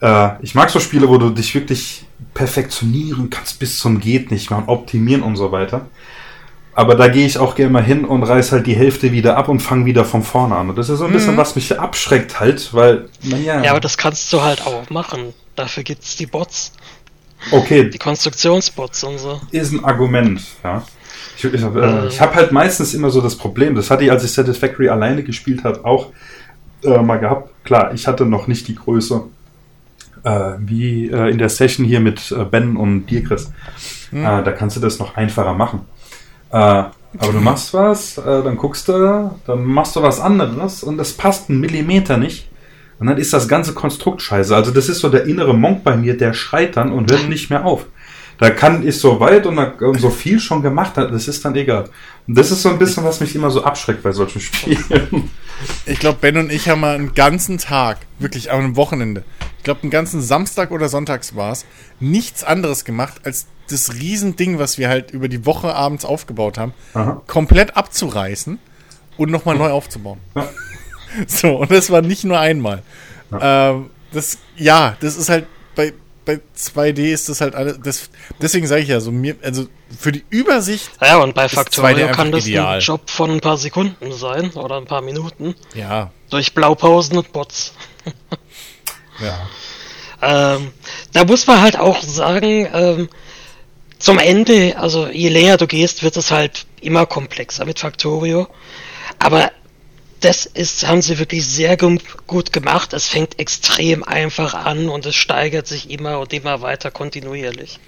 Äh, 0.00 0.40
ich 0.40 0.54
mag 0.54 0.70
so 0.70 0.78
Spiele, 0.78 1.08
wo 1.08 1.18
du 1.18 1.30
dich 1.30 1.52
wirklich 1.56 2.06
perfektionieren 2.32 3.30
kannst 3.30 3.58
bis 3.58 3.80
zum 3.80 3.98
geht 3.98 4.30
nicht 4.30 4.50
mehr 4.50 4.60
und 4.60 4.68
optimieren 4.68 5.24
und 5.24 5.34
so 5.34 5.50
weiter. 5.50 5.86
Aber 6.78 6.94
da 6.94 7.08
gehe 7.08 7.26
ich 7.26 7.38
auch 7.38 7.56
gerne 7.56 7.72
mal 7.72 7.82
hin 7.82 8.04
und 8.04 8.22
reiß 8.22 8.52
halt 8.52 8.68
die 8.68 8.76
Hälfte 8.76 9.10
wieder 9.10 9.36
ab 9.36 9.48
und 9.48 9.58
fange 9.58 9.84
wieder 9.84 10.04
von 10.04 10.22
vorne 10.22 10.54
an. 10.54 10.70
Und 10.70 10.78
das 10.78 10.88
ist 10.88 11.00
so 11.00 11.06
ein 11.06 11.12
bisschen, 11.12 11.36
was 11.36 11.56
mich 11.56 11.76
abschreckt 11.76 12.38
halt, 12.38 12.72
weil, 12.72 13.08
naja. 13.24 13.64
Ja, 13.64 13.72
aber 13.72 13.80
das 13.80 13.98
kannst 13.98 14.32
du 14.32 14.42
halt 14.42 14.64
auch 14.64 14.88
machen. 14.88 15.34
Dafür 15.56 15.82
gibt's 15.82 16.14
die 16.14 16.26
Bots. 16.26 16.70
Okay, 17.50 17.90
Die 17.90 17.98
Konstruktionsbots 17.98 19.02
und 19.02 19.18
so. 19.18 19.40
ist 19.50 19.72
ein 19.72 19.84
Argument, 19.84 20.40
ja. 20.62 20.84
Ich, 21.36 21.44
ich, 21.46 21.62
äh, 21.62 22.06
ich 22.06 22.20
habe 22.20 22.36
halt 22.36 22.52
meistens 22.52 22.94
immer 22.94 23.10
so 23.10 23.20
das 23.20 23.34
Problem, 23.34 23.74
das 23.74 23.90
hatte 23.90 24.04
ich, 24.04 24.12
als 24.12 24.22
ich 24.22 24.30
Satisfactory 24.30 24.88
alleine 24.88 25.24
gespielt 25.24 25.64
habe, 25.64 25.84
auch 25.84 26.10
äh, 26.84 27.02
mal 27.02 27.18
gehabt. 27.18 27.50
Klar, 27.64 27.92
ich 27.92 28.06
hatte 28.06 28.24
noch 28.24 28.46
nicht 28.46 28.68
die 28.68 28.76
Größe 28.76 29.24
äh, 30.22 30.50
wie 30.60 31.10
äh, 31.10 31.28
in 31.28 31.38
der 31.38 31.48
Session 31.48 31.84
hier 31.84 31.98
mit 31.98 32.30
äh, 32.30 32.44
Ben 32.44 32.76
und 32.76 33.06
dir, 33.06 33.24
Chris. 33.24 33.50
Äh, 34.12 34.22
da 34.22 34.52
kannst 34.52 34.76
du 34.76 34.80
das 34.80 35.00
noch 35.00 35.16
einfacher 35.16 35.54
machen. 35.54 35.80
Äh, 36.50 36.56
aber 36.56 37.32
du 37.32 37.40
machst 37.40 37.72
was, 37.74 38.18
äh, 38.18 38.42
dann 38.42 38.56
guckst 38.56 38.88
du, 38.88 39.30
dann 39.46 39.64
machst 39.64 39.96
du 39.96 40.02
was 40.02 40.20
anderes 40.20 40.82
und 40.82 40.98
das 40.98 41.12
passt 41.12 41.48
einen 41.48 41.60
Millimeter 41.60 42.16
nicht. 42.16 42.48
Und 42.98 43.06
dann 43.06 43.16
ist 43.16 43.32
das 43.32 43.48
ganze 43.48 43.74
Konstrukt 43.74 44.22
scheiße. 44.22 44.54
Also 44.54 44.70
das 44.72 44.88
ist 44.88 44.98
so 45.00 45.08
der 45.08 45.24
innere 45.24 45.54
Monk 45.54 45.84
bei 45.84 45.96
mir, 45.96 46.16
der 46.16 46.34
schreit 46.34 46.76
dann 46.76 46.92
und 46.92 47.10
hört 47.10 47.28
nicht 47.28 47.48
mehr 47.48 47.64
auf. 47.64 47.86
Da 48.38 48.50
kann 48.50 48.86
ich 48.86 48.98
so 48.98 49.18
weit 49.18 49.46
und, 49.46 49.56
da- 49.56 49.74
und 49.80 50.00
so 50.00 50.10
viel 50.10 50.38
schon 50.38 50.62
gemacht 50.62 50.96
hat, 50.96 51.12
das 51.12 51.26
ist 51.26 51.44
dann 51.44 51.56
egal. 51.56 51.88
Und 52.26 52.38
das 52.38 52.50
ist 52.50 52.62
so 52.62 52.68
ein 52.68 52.78
bisschen, 52.78 53.02
was 53.04 53.20
mich 53.20 53.34
immer 53.34 53.50
so 53.50 53.64
abschreckt 53.64 54.02
bei 54.02 54.12
solchen 54.12 54.40
Spielen. 54.40 55.30
Ich 55.86 55.98
glaube, 55.98 56.18
Ben 56.20 56.36
und 56.36 56.52
ich 56.52 56.68
haben 56.68 56.80
mal 56.80 56.94
einen 56.94 57.14
ganzen 57.14 57.58
Tag, 57.58 57.98
wirklich 58.20 58.52
am 58.52 58.76
Wochenende, 58.76 59.24
ich 59.56 59.64
glaube, 59.64 59.82
einen 59.82 59.90
ganzen 59.90 60.22
Samstag 60.22 60.70
oder 60.70 60.88
Sonntags 60.88 61.34
war 61.34 61.50
es, 61.50 61.64
nichts 61.98 62.44
anderes 62.44 62.84
gemacht, 62.84 63.22
als 63.24 63.46
das 63.68 63.94
Riesending, 63.94 64.58
was 64.58 64.78
wir 64.78 64.88
halt 64.88 65.10
über 65.10 65.28
die 65.28 65.44
Woche 65.46 65.74
abends 65.74 66.04
aufgebaut 66.04 66.58
haben, 66.58 66.72
Aha. 66.94 67.22
komplett 67.26 67.76
abzureißen 67.76 68.58
und 69.16 69.30
nochmal 69.30 69.56
neu 69.56 69.70
aufzubauen. 69.70 70.20
Ja. 70.34 70.48
So, 71.26 71.56
und 71.56 71.70
das 71.70 71.88
war 71.90 72.02
nicht 72.02 72.24
nur 72.24 72.38
einmal. 72.38 72.82
Ähm, 73.40 73.88
das, 74.12 74.36
ja, 74.56 74.94
das 75.00 75.16
ist 75.16 75.30
halt 75.30 75.46
bei, 75.74 75.94
bei 76.26 76.38
2D 76.54 76.98
ist 77.12 77.30
das 77.30 77.40
halt 77.40 77.54
alles. 77.54 77.78
Das, 77.82 78.10
deswegen 78.42 78.66
sage 78.66 78.82
ich 78.82 78.88
ja 78.88 79.00
so, 79.00 79.10
mir, 79.10 79.34
also 79.42 79.68
für 79.98 80.12
die 80.12 80.22
Übersicht, 80.28 80.90
Ja, 81.00 81.16
und 81.16 81.34
bei 81.34 81.46
Ist 81.46 81.52
2D 81.52 81.56
Factorio 81.56 82.08
kann 82.08 82.30
das 82.30 82.46
ideal. 82.46 82.74
ein 82.76 82.80
Job 82.82 83.08
von 83.08 83.30
ein 83.30 83.40
paar 83.40 83.56
Sekunden 83.56 84.12
sein 84.12 84.50
oder 84.50 84.76
ein 84.76 84.84
paar 84.84 85.00
Minuten. 85.00 85.54
ja, 85.74 86.10
Durch 86.28 86.52
Blaupausen 86.52 87.16
und 87.16 87.32
Bots. 87.32 87.72
ja. 89.20 89.38
Ähm, 90.20 90.72
da 91.12 91.24
muss 91.24 91.46
man 91.46 91.62
halt 91.62 91.78
auch 91.78 92.02
sagen, 92.02 92.66
ähm, 92.74 93.08
zum 93.98 94.18
Ende, 94.18 94.76
also 94.78 95.08
je 95.08 95.28
länger 95.28 95.56
du 95.56 95.66
gehst, 95.66 96.02
wird 96.02 96.16
es 96.16 96.30
halt 96.30 96.66
immer 96.80 97.06
komplexer 97.06 97.64
mit 97.64 97.78
Factorio. 97.78 98.46
Aber 99.18 99.50
das 100.20 100.46
ist, 100.46 100.86
haben 100.86 101.02
sie 101.02 101.18
wirklich 101.18 101.46
sehr 101.46 101.76
gut 101.76 102.52
gemacht. 102.52 102.92
Es 102.92 103.08
fängt 103.08 103.38
extrem 103.38 104.04
einfach 104.04 104.54
an 104.54 104.88
und 104.88 105.06
es 105.06 105.14
steigert 105.14 105.66
sich 105.66 105.90
immer 105.90 106.18
und 106.18 106.32
immer 106.32 106.60
weiter 106.60 106.90
kontinuierlich. 106.90 107.78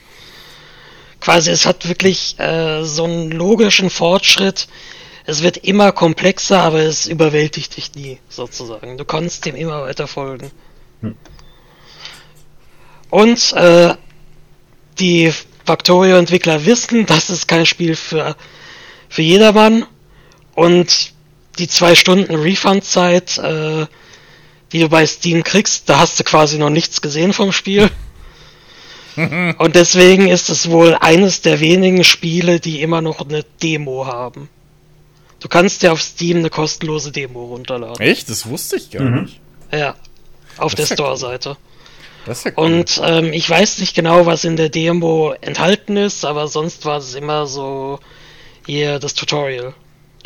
Quasi, 1.20 1.50
es 1.50 1.66
hat 1.66 1.88
wirklich 1.88 2.38
äh, 2.38 2.82
so 2.84 3.04
einen 3.04 3.30
logischen 3.30 3.90
Fortschritt. 3.90 4.68
Es 5.26 5.42
wird 5.42 5.58
immer 5.58 5.92
komplexer, 5.92 6.62
aber 6.62 6.80
es 6.80 7.06
überwältigt 7.06 7.76
dich 7.76 7.94
nie, 7.94 8.18
sozusagen. 8.28 8.96
Du 8.96 9.04
kannst 9.04 9.44
dem 9.44 9.54
immer 9.54 9.82
weiter 9.82 10.06
folgen. 10.06 10.50
Und 13.10 13.52
äh, 13.52 13.94
die 14.98 15.32
Factorio-Entwickler 15.70 16.66
wissen, 16.66 17.06
das 17.06 17.30
ist 17.30 17.46
kein 17.46 17.64
Spiel 17.64 17.94
für, 17.94 18.34
für 19.08 19.22
jedermann. 19.22 19.86
Und 20.56 21.12
die 21.58 21.68
zwei 21.68 21.94
Stunden 21.94 22.34
Refund-Zeit, 22.34 23.38
äh, 23.38 23.86
die 24.72 24.80
du 24.80 24.88
bei 24.88 25.06
Steam 25.06 25.44
kriegst, 25.44 25.88
da 25.88 26.00
hast 26.00 26.18
du 26.18 26.24
quasi 26.24 26.58
noch 26.58 26.70
nichts 26.70 27.00
gesehen 27.00 27.32
vom 27.32 27.52
Spiel. 27.52 27.88
Und 29.58 29.76
deswegen 29.76 30.28
ist 30.28 30.50
es 30.50 30.70
wohl 30.70 30.96
eines 31.00 31.40
der 31.42 31.60
wenigen 31.60 32.02
Spiele, 32.02 32.58
die 32.58 32.80
immer 32.82 33.00
noch 33.00 33.20
eine 33.20 33.44
Demo 33.62 34.06
haben. 34.06 34.48
Du 35.38 35.48
kannst 35.48 35.82
dir 35.82 35.92
auf 35.92 36.02
Steam 36.02 36.38
eine 36.38 36.50
kostenlose 36.50 37.12
Demo 37.12 37.44
runterladen. 37.44 38.00
Echt? 38.00 38.28
Das 38.28 38.46
wusste 38.46 38.76
ich 38.76 38.90
gar 38.90 39.02
Mhm. 39.02 39.22
nicht. 39.22 39.40
Ja. 39.72 39.94
Auf 40.56 40.74
der 40.74 40.84
Das 40.84 40.90
ist 40.90 40.98
ja 40.98 41.04
cool. 41.04 41.56
Ja 42.26 42.34
cool. 42.44 42.52
Und 42.54 43.00
ähm, 43.04 43.32
ich 43.32 43.48
weiß 43.48 43.78
nicht 43.78 43.94
genau, 43.94 44.26
was 44.26 44.44
in 44.44 44.56
der 44.56 44.68
Demo 44.68 45.32
enthalten 45.40 45.96
ist, 45.96 46.24
aber 46.24 46.48
sonst 46.48 46.84
war 46.84 46.98
es 46.98 47.14
immer 47.14 47.46
so 47.46 47.98
hier 48.66 48.98
das 48.98 49.14
Tutorial. 49.14 49.74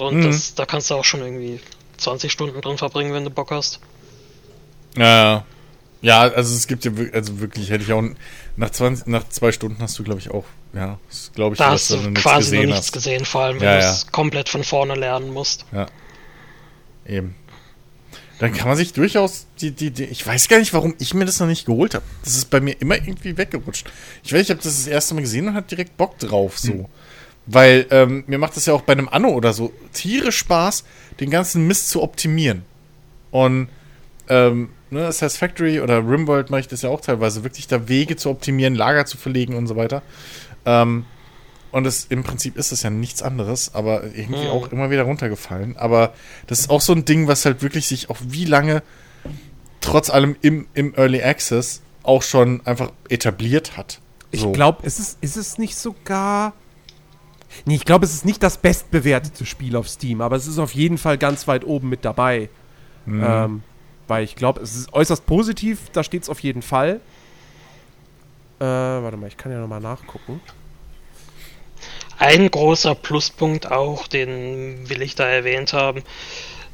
Und 0.01 0.17
Mhm. 0.19 0.23
das, 0.25 0.55
da 0.55 0.67
kannst 0.67 0.91
du 0.91 0.95
auch 0.97 1.05
schon 1.05 1.21
irgendwie 1.21 1.61
20 1.99 2.31
Stunden 2.33 2.61
drin 2.61 2.79
verbringen, 2.79 3.13
wenn 3.13 3.25
du 3.25 3.31
Bock 3.31 3.51
hast. 3.53 3.79
Ja, 4.97 5.45
ja, 6.03 6.21
also 6.21 6.55
es 6.55 6.67
gibt 6.67 6.85
ja 6.85 6.97
wirklich, 6.97 7.15
also 7.15 7.41
wirklich 7.41 7.71
hätte 7.71 7.85
ich 7.85 7.93
auch 7.93 8.03
nach 8.57 8.71
20, 8.71 9.07
nach 9.07 9.29
zwei 9.29 9.53
Stunden 9.53 9.81
hast 9.81 9.99
du 9.99 10.05
glaube 10.05 10.21
ich 10.21 10.31
auch, 10.31 10.45
ja, 10.75 10.99
glaube 11.35 11.55
ich, 11.55 11.59
Da 11.59 11.71
hast 11.71 11.91
du 11.91 11.97
nichts 11.97 12.23
quasi 12.23 12.57
noch 12.57 12.61
gesehen 12.61 12.69
nichts 12.71 12.93
gesehen, 12.93 13.25
vor 13.25 13.43
allem 13.43 13.61
wenn 13.61 13.67
Ja, 13.69 13.77
du 13.79 13.83
ja. 13.85 13.91
es 13.93 14.07
komplett 14.13 14.49
von 14.49 14.65
vorne 14.65 14.95
lernen 14.97 15.33
musst. 15.33 15.65
Eben. 17.07 17.35
Dann 18.39 18.53
kann 18.53 18.69
man 18.69 18.77
sich 18.77 18.93
durchaus 18.93 19.47
die, 19.61 19.71
die, 19.71 19.91
die, 19.91 20.05
ich 20.05 20.27
weiß 20.27 20.49
gar 20.49 20.59
nicht, 20.59 20.73
warum 20.75 20.95
ich 20.99 21.15
mir 21.15 21.25
das 21.25 21.41
noch 21.41 21.47
nicht 21.47 21.67
geholt 21.67 21.95
habe. 21.95 22.05
Das 22.25 22.37
ist 22.37 22.51
bei 22.51 22.61
mir 22.61 22.81
immer 22.81 22.97
irgendwie 22.97 23.37
weggerutscht. 23.37 23.87
Ich 24.23 24.33
weiß, 24.33 24.43
ich 24.43 24.51
habe 24.51 24.61
das 24.63 24.77
das 24.77 24.87
erste 24.87 25.15
Mal 25.15 25.21
gesehen 25.21 25.49
und 25.49 25.55
hatte 25.55 25.69
direkt 25.69 25.97
Bock 25.97 26.19
drauf, 26.19 26.59
so. 26.59 26.89
Weil 27.47 27.87
ähm, 27.91 28.25
mir 28.27 28.39
macht 28.39 28.57
das 28.57 28.67
ja 28.67 28.75
auch 28.75 28.83
bei 28.83 28.95
einem 28.95 29.09
Anno 29.09 29.29
oder 29.29 29.53
so 29.53 29.73
tierisch 29.93 30.39
Spaß, 30.39 30.85
den 31.21 31.31
ganzen 31.31 31.67
Mist 31.67 31.91
zu 31.91 32.03
optimieren. 32.03 32.63
Und 33.31 33.69
ähm, 34.29 34.71
ne, 34.91 35.13
Satisfactory 35.13 35.81
oder 35.81 35.99
Rimworld 35.99 36.51
mache 36.51 36.61
ich 36.61 36.69
das 36.69 36.83
ja 36.83 36.89
auch 36.89 37.01
teilweise, 37.01 37.45
wirklich 37.45 37.69
da 37.69 37.89
Wege 37.89 38.17
zu 38.17 38.31
optimieren, 38.31 38.75
Lager 38.75 39.07
zu 39.07 39.19
verlegen 39.19 39.55
und 39.57 39.67
so 39.67 39.77
weiter. 39.77 40.03
Ähm, 40.65 41.05
und 41.75 41.85
das, 41.85 42.07
im 42.09 42.23
Prinzip 42.23 42.57
ist 42.57 42.73
das 42.73 42.83
ja 42.83 42.91
nichts 42.91 43.23
anderes, 43.23 43.75
aber 43.75 44.05
irgendwie 44.05 44.43
Hm. 44.45 44.51
auch 44.51 44.69
immer 44.73 44.91
wieder 44.91 45.03
runtergefallen. 45.03 45.77
Aber 45.77 46.15
das 46.47 46.61
ist 46.61 46.71
auch 46.71 46.81
so 46.81 46.93
ein 46.93 47.05
Ding, 47.05 47.27
was 47.29 47.45
halt 47.45 47.63
wirklich 47.63 47.87
sich 47.89 48.11
auch 48.11 48.19
wie 48.23 48.45
lange 48.45 48.83
trotz 49.81 50.09
allem 50.09 50.37
im, 50.41 50.67
im 50.75 50.95
Early 50.95 51.23
Access 51.23 51.83
auch 52.03 52.23
schon 52.23 52.65
einfach 52.65 52.91
etabliert 53.09 53.77
hat. 53.77 54.01
Ich 54.31 54.41
So. 54.41 54.53
glaube, 54.53 54.87
ist 54.87 54.99
es, 54.99 55.17
ist 55.21 55.37
es 55.37 55.59
nicht 55.59 55.77
sogar. 55.77 56.53
Nee, 57.67 57.77
ich 57.77 57.85
glaube, 57.85 58.05
es 58.05 58.15
ist 58.15 58.25
nicht 58.25 58.43
das 58.43 58.57
bestbewertete 58.59 59.45
Spiel 59.47 59.77
auf 59.77 59.89
Steam, 59.89 60.21
aber 60.21 60.37
es 60.37 60.47
ist 60.47 60.59
auf 60.59 60.75
jeden 60.75 60.99
Fall 60.99 61.19
ganz 61.19 61.47
weit 61.47 61.65
oben 61.65 61.89
mit 61.89 62.05
dabei. 62.05 62.49
Mhm. 63.07 63.25
Ähm, 63.25 63.63
weil 64.09 64.25
ich 64.25 64.37
glaube, 64.37 64.61
es 64.61 64.75
ist 64.75 64.93
äußerst 64.93 65.25
positiv, 65.27 65.91
da 65.93 66.03
steht 66.05 66.23
es 66.25 66.29
auf 66.29 66.41
jeden 66.41 66.63
Fall. 66.63 67.01
Äh, 68.61 68.65
warte 68.65 69.17
mal, 69.17 69.27
ich 69.29 69.37
kann 69.37 69.51
ja 69.53 69.59
nochmal 69.61 69.81
nachgucken. 69.81 70.41
Ein 72.19 72.51
großer 72.51 72.95
Pluspunkt 72.95 73.71
auch, 73.71 74.07
den 74.07 74.89
will 74.89 75.03
ich 75.03 75.15
da 75.15 75.27
erwähnt 75.27 75.73
haben, 75.73 76.03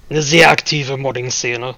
eine 0.09 0.23
sehr 0.23 0.51
aktive 0.51 0.97
Modding-Szene. 0.97 1.75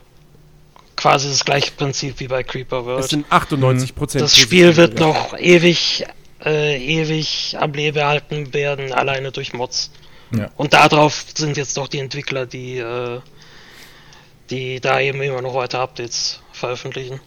Quasi 0.96 1.28
das 1.28 1.44
gleiche 1.44 1.72
Prinzip 1.72 2.20
wie 2.20 2.28
bei 2.28 2.42
Creeper 2.42 2.80
Es 2.80 2.84
World. 2.86 3.08
sind 3.08 3.26
98 3.30 3.94
Prozent. 3.94 4.24
Das 4.24 4.36
Spiel 4.36 4.76
wird 4.76 4.98
noch 4.98 5.38
ewig, 5.38 6.04
äh, 6.44 6.76
ewig 6.76 7.56
am 7.58 7.72
Leben 7.72 7.98
erhalten 7.98 8.52
werden, 8.52 8.92
alleine 8.92 9.32
durch 9.32 9.52
Mods. 9.52 9.90
Ja. 10.36 10.50
Und 10.56 10.72
darauf 10.72 11.24
sind 11.34 11.56
jetzt 11.56 11.76
doch 11.76 11.88
die 11.88 11.98
Entwickler, 11.98 12.46
die, 12.46 12.78
äh, 12.78 13.20
die 14.50 14.80
da 14.80 15.00
eben 15.00 15.20
immer 15.22 15.42
noch 15.42 15.54
weiter 15.54 15.80
Updates 15.80 16.40
veröffentlichen. 16.52 17.20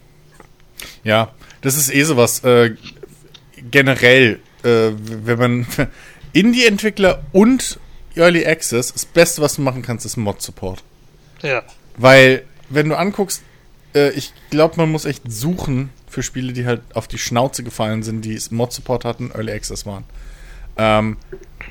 Ja, 1.04 1.32
das 1.60 1.76
ist 1.76 1.92
eh 1.92 2.02
sowas. 2.02 2.42
Äh, 2.44 2.74
generell, 3.70 4.40
äh, 4.62 4.90
wenn 4.96 5.38
man 5.38 5.66
Indie-Entwickler 6.36 7.22
und 7.32 7.78
Early 8.14 8.46
Access, 8.46 8.92
das 8.92 9.04
Beste, 9.06 9.42
was 9.42 9.56
du 9.56 9.62
machen 9.62 9.82
kannst, 9.82 10.04
ist 10.04 10.16
Mod-Support. 10.16 10.82
Ja. 11.42 11.62
Weil, 11.96 12.44
wenn 12.68 12.88
du 12.88 12.96
anguckst, 12.96 13.42
äh, 13.94 14.10
ich 14.10 14.32
glaube, 14.50 14.76
man 14.76 14.90
muss 14.90 15.04
echt 15.04 15.30
suchen 15.30 15.90
für 16.08 16.22
Spiele, 16.22 16.52
die 16.52 16.66
halt 16.66 16.82
auf 16.94 17.08
die 17.08 17.18
Schnauze 17.18 17.62
gefallen 17.62 18.02
sind, 18.02 18.22
die 18.22 18.38
Mod-Support 18.50 19.04
hatten, 19.04 19.30
Early 19.32 19.52
Access 19.52 19.86
waren. 19.86 20.04
Ähm, 20.76 21.16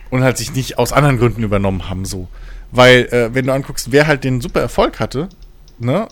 und 0.10 0.24
halt 0.24 0.38
sich 0.38 0.54
nicht 0.54 0.80
aus 0.80 0.94
anderen 0.94 1.20
Gründen 1.20 1.44
übernommen 1.44 1.90
haben, 1.90 2.06
so. 2.06 2.28
Weil, 2.72 3.06
äh, 3.12 3.34
wenn 3.34 3.46
du 3.46 3.54
anguckst, 3.54 3.92
wer 3.92 4.08
halt 4.08 4.24
den 4.24 4.42
super 4.42 4.62
Erfolg 4.62 5.00
hatte, 5.00 5.30
ne, 5.78 6.08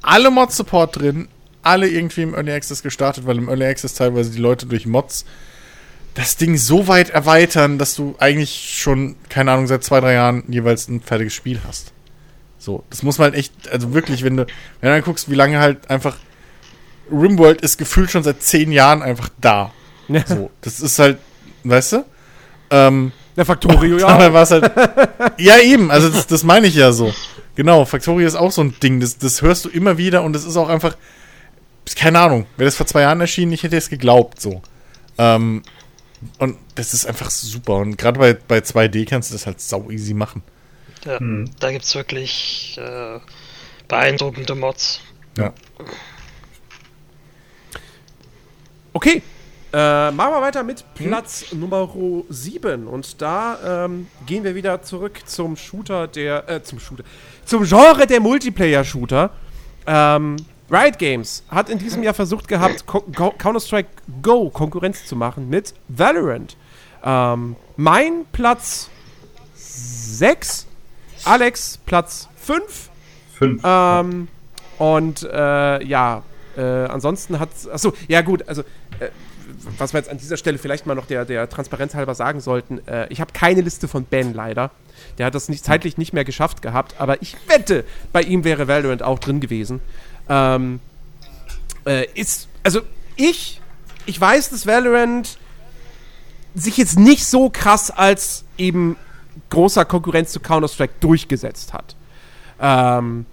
alle 0.00 0.30
Mod-Support 0.30 0.96
drin, 0.96 1.28
alle 1.62 1.88
irgendwie 1.88 2.22
im 2.22 2.34
Early 2.34 2.52
Access 2.52 2.82
gestartet, 2.82 3.26
weil 3.26 3.36
im 3.36 3.48
Early 3.48 3.66
Access 3.66 3.94
teilweise 3.94 4.30
die 4.30 4.38
Leute 4.38 4.66
durch 4.66 4.86
Mods 4.86 5.26
das 6.18 6.36
Ding 6.36 6.56
so 6.56 6.88
weit 6.88 7.10
erweitern, 7.10 7.78
dass 7.78 7.94
du 7.94 8.16
eigentlich 8.18 8.74
schon, 8.76 9.14
keine 9.28 9.52
Ahnung, 9.52 9.68
seit 9.68 9.84
zwei, 9.84 10.00
drei 10.00 10.14
Jahren 10.14 10.42
jeweils 10.48 10.88
ein 10.88 11.00
fertiges 11.00 11.32
Spiel 11.32 11.60
hast. 11.66 11.92
So, 12.58 12.82
das 12.90 13.04
muss 13.04 13.18
man 13.18 13.26
halt 13.26 13.34
echt, 13.36 13.52
also 13.70 13.94
wirklich, 13.94 14.24
wenn 14.24 14.36
du, 14.36 14.46
wenn 14.80 14.88
du 14.90 14.96
dann 14.96 15.04
guckst, 15.04 15.30
wie 15.30 15.36
lange 15.36 15.60
halt 15.60 15.88
einfach 15.88 16.16
Rimworld 17.08 17.60
ist 17.60 17.78
gefühlt 17.78 18.10
schon 18.10 18.24
seit 18.24 18.42
zehn 18.42 18.72
Jahren 18.72 19.00
einfach 19.00 19.28
da. 19.40 19.72
Ja. 20.08 20.26
So, 20.26 20.50
das 20.60 20.80
ist 20.80 20.98
halt, 20.98 21.18
weißt 21.62 21.92
du? 21.92 22.04
Ähm, 22.70 23.12
Der 23.36 23.44
Factorio, 23.44 23.98
ja. 23.98 24.18
halt. 24.18 24.72
ja, 25.38 25.58
eben, 25.58 25.90
also 25.92 26.08
das, 26.08 26.26
das 26.26 26.42
meine 26.42 26.66
ich 26.66 26.74
ja 26.74 26.90
so. 26.90 27.14
Genau, 27.54 27.84
Factorio 27.84 28.26
ist 28.26 28.34
auch 28.34 28.50
so 28.50 28.62
ein 28.62 28.74
Ding, 28.82 28.98
das, 28.98 29.18
das 29.18 29.40
hörst 29.42 29.66
du 29.66 29.68
immer 29.68 29.98
wieder 29.98 30.24
und 30.24 30.32
das 30.32 30.44
ist 30.44 30.56
auch 30.56 30.68
einfach, 30.68 30.96
keine 31.94 32.18
Ahnung, 32.18 32.46
wäre 32.56 32.66
das 32.66 32.76
vor 32.76 32.86
zwei 32.86 33.02
Jahren 33.02 33.20
erschienen, 33.20 33.52
ich 33.52 33.62
hätte 33.62 33.76
es 33.76 33.88
geglaubt, 33.88 34.40
so. 34.40 34.62
Ähm, 35.16 35.62
und 36.38 36.56
das 36.74 36.94
ist 36.94 37.06
einfach 37.06 37.30
super. 37.30 37.76
Und 37.76 37.96
gerade 37.96 38.18
bei, 38.18 38.34
bei 38.34 38.58
2D 38.58 39.08
kannst 39.08 39.30
du 39.30 39.34
das 39.34 39.46
halt 39.46 39.60
sau 39.60 39.90
easy 39.90 40.14
machen. 40.14 40.42
Ja, 41.04 41.20
Hm. 41.20 41.50
da 41.60 41.70
gibt's 41.70 41.94
wirklich 41.94 42.78
äh, 42.80 43.20
beeindruckende 43.86 44.54
Mods. 44.54 45.00
Ja. 45.36 45.52
Okay. 48.92 49.22
Äh, 49.70 50.10
machen 50.12 50.32
wir 50.32 50.40
weiter 50.40 50.62
mit 50.62 50.82
Platz 50.94 51.52
Nummer 51.52 51.88
7. 52.30 52.86
Und 52.86 53.20
da 53.20 53.84
ähm, 53.84 54.08
gehen 54.26 54.42
wir 54.42 54.54
wieder 54.54 54.80
zurück 54.82 55.20
zum 55.26 55.56
Shooter 55.56 56.08
der, 56.08 56.48
äh, 56.48 56.62
zum 56.62 56.80
Shooter, 56.80 57.04
zum 57.44 57.64
Genre 57.64 58.06
der 58.06 58.20
Multiplayer-Shooter. 58.20 59.30
Ähm, 59.86 60.36
Riot 60.70 60.98
Games 60.98 61.42
hat 61.48 61.70
in 61.70 61.78
diesem 61.78 62.02
Jahr 62.02 62.14
versucht 62.14 62.46
gehabt, 62.46 62.84
Counter-Strike 62.86 63.88
Go 64.22 64.50
Konkurrenz 64.50 65.06
zu 65.06 65.16
machen 65.16 65.48
mit 65.48 65.74
Valorant. 65.88 66.56
Ähm, 67.02 67.56
mein 67.76 68.26
Platz 68.32 68.90
6, 69.54 70.66
Alex 71.24 71.78
Platz 71.86 72.28
5 72.36 72.90
Fünf. 73.32 73.62
ähm, 73.64 74.28
und 74.78 75.22
äh, 75.22 75.84
ja, 75.84 76.22
äh, 76.56 76.62
ansonsten 76.62 77.38
hat 77.38 77.50
Achso, 77.72 77.92
ja 78.08 78.20
gut, 78.20 78.46
also 78.48 78.62
äh, 79.00 79.10
was 79.78 79.92
wir 79.92 80.00
jetzt 80.00 80.10
an 80.10 80.18
dieser 80.18 80.36
Stelle 80.36 80.58
vielleicht 80.58 80.86
mal 80.86 80.94
noch 80.94 81.06
der, 81.06 81.24
der 81.24 81.48
Transparenz 81.48 81.94
halber 81.94 82.14
sagen 82.14 82.40
sollten, 82.40 82.86
äh, 82.86 83.06
ich 83.08 83.20
habe 83.20 83.32
keine 83.32 83.60
Liste 83.60 83.88
von 83.88 84.04
Ben 84.04 84.34
leider. 84.34 84.70
Der 85.16 85.26
hat 85.26 85.34
das 85.34 85.48
nicht, 85.48 85.64
zeitlich 85.64 85.96
nicht 85.96 86.12
mehr 86.12 86.24
geschafft 86.24 86.62
gehabt, 86.62 86.96
aber 86.98 87.22
ich 87.22 87.36
wette, 87.46 87.84
bei 88.12 88.22
ihm 88.22 88.44
wäre 88.44 88.68
Valorant 88.68 89.02
auch 89.02 89.18
drin 89.18 89.40
gewesen. 89.40 89.80
Ähm, 90.28 90.80
äh, 91.86 92.06
ist, 92.14 92.48
also 92.62 92.80
ich, 93.16 93.60
ich 94.06 94.20
weiß, 94.20 94.50
dass 94.50 94.66
Valorant 94.66 95.38
sich 96.54 96.76
jetzt 96.76 96.98
nicht 96.98 97.26
so 97.26 97.50
krass 97.50 97.90
als 97.90 98.44
eben 98.56 98.96
großer 99.50 99.84
Konkurrenz 99.84 100.32
zu 100.32 100.40
Counter-Strike 100.40 100.94
durchgesetzt 101.00 101.72
hat. 101.72 101.94
Ähm, 102.60 103.26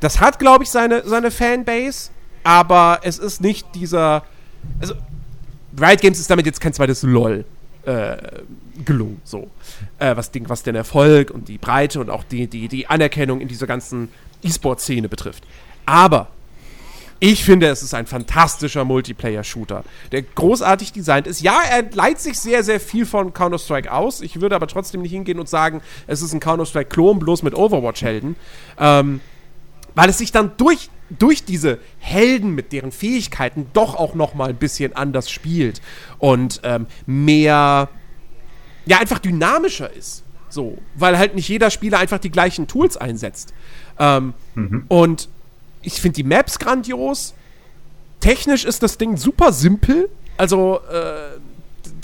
das 0.00 0.20
hat, 0.20 0.38
glaube 0.38 0.64
ich, 0.64 0.70
seine, 0.70 1.02
seine 1.06 1.30
Fanbase, 1.30 2.10
aber 2.44 3.00
es 3.02 3.18
ist 3.18 3.40
nicht 3.40 3.66
dieser. 3.74 4.24
Also, 4.80 4.94
Riot 5.80 6.00
Games 6.00 6.18
ist 6.18 6.30
damit 6.30 6.46
jetzt 6.46 6.60
kein 6.60 6.72
zweites 6.72 7.02
LOL 7.02 7.44
äh, 7.84 8.16
gelungen, 8.84 9.20
so. 9.24 9.50
Äh, 9.98 10.16
was, 10.16 10.30
den, 10.30 10.48
was 10.48 10.62
den 10.62 10.74
Erfolg 10.74 11.30
und 11.30 11.48
die 11.48 11.58
Breite 11.58 12.00
und 12.00 12.10
auch 12.10 12.24
die, 12.24 12.46
die, 12.46 12.68
die 12.68 12.86
Anerkennung 12.86 13.40
in 13.40 13.48
dieser 13.48 13.66
ganzen 13.66 14.08
E-Sport-Szene 14.42 15.08
betrifft. 15.08 15.44
Aber 15.88 16.28
ich 17.18 17.44
finde, 17.44 17.66
es 17.68 17.82
ist 17.82 17.94
ein 17.94 18.06
fantastischer 18.06 18.84
Multiplayer-Shooter, 18.84 19.84
der 20.12 20.20
großartig 20.20 20.92
designt 20.92 21.26
ist. 21.26 21.40
Ja, 21.40 21.62
er 21.62 21.82
leiht 21.92 22.20
sich 22.20 22.38
sehr, 22.38 22.62
sehr 22.62 22.78
viel 22.78 23.06
von 23.06 23.32
Counter-Strike 23.32 23.90
aus. 23.90 24.20
Ich 24.20 24.38
würde 24.38 24.54
aber 24.54 24.66
trotzdem 24.66 25.00
nicht 25.00 25.12
hingehen 25.12 25.40
und 25.40 25.48
sagen, 25.48 25.80
es 26.06 26.20
ist 26.20 26.34
ein 26.34 26.40
Counter-Strike-Klon, 26.40 27.18
bloß 27.20 27.42
mit 27.42 27.54
Overwatch-Helden. 27.54 28.36
Ähm, 28.78 29.20
weil 29.94 30.10
es 30.10 30.18
sich 30.18 30.30
dann 30.30 30.52
durch, 30.58 30.90
durch 31.08 31.44
diese 31.46 31.78
Helden 32.00 32.54
mit 32.54 32.72
deren 32.72 32.92
Fähigkeiten 32.92 33.68
doch 33.72 33.94
auch 33.94 34.14
noch 34.14 34.34
mal 34.34 34.50
ein 34.50 34.56
bisschen 34.56 34.94
anders 34.94 35.30
spielt 35.30 35.80
und 36.18 36.60
ähm, 36.64 36.86
mehr, 37.06 37.88
ja, 38.84 38.98
einfach 38.98 39.20
dynamischer 39.20 39.90
ist. 39.90 40.22
So, 40.50 40.76
weil 40.94 41.16
halt 41.16 41.34
nicht 41.34 41.48
jeder 41.48 41.70
Spieler 41.70 41.98
einfach 41.98 42.18
die 42.18 42.30
gleichen 42.30 42.68
Tools 42.68 42.98
einsetzt. 42.98 43.54
Ähm, 43.98 44.34
Und 44.88 45.28
ich 45.82 46.00
finde 46.00 46.16
die 46.16 46.24
Maps 46.24 46.58
grandios. 46.58 47.34
Technisch 48.20 48.64
ist 48.64 48.82
das 48.82 48.98
Ding 48.98 49.16
super 49.16 49.52
simpel. 49.52 50.08
Also, 50.36 50.80
äh, 50.90 51.38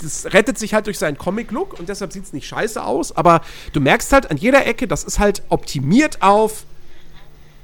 das 0.01 0.33
rettet 0.33 0.57
sich 0.57 0.73
halt 0.73 0.87
durch 0.87 0.99
seinen 0.99 1.17
Comic-Look 1.17 1.79
und 1.79 1.89
deshalb 1.89 2.11
sieht 2.13 2.23
es 2.23 2.33
nicht 2.33 2.47
scheiße 2.47 2.83
aus. 2.83 3.15
Aber 3.15 3.41
du 3.73 3.79
merkst 3.79 4.11
halt 4.13 4.31
an 4.31 4.37
jeder 4.37 4.65
Ecke, 4.65 4.87
das 4.87 5.03
ist 5.03 5.19
halt 5.19 5.43
optimiert 5.49 6.21
auf 6.21 6.65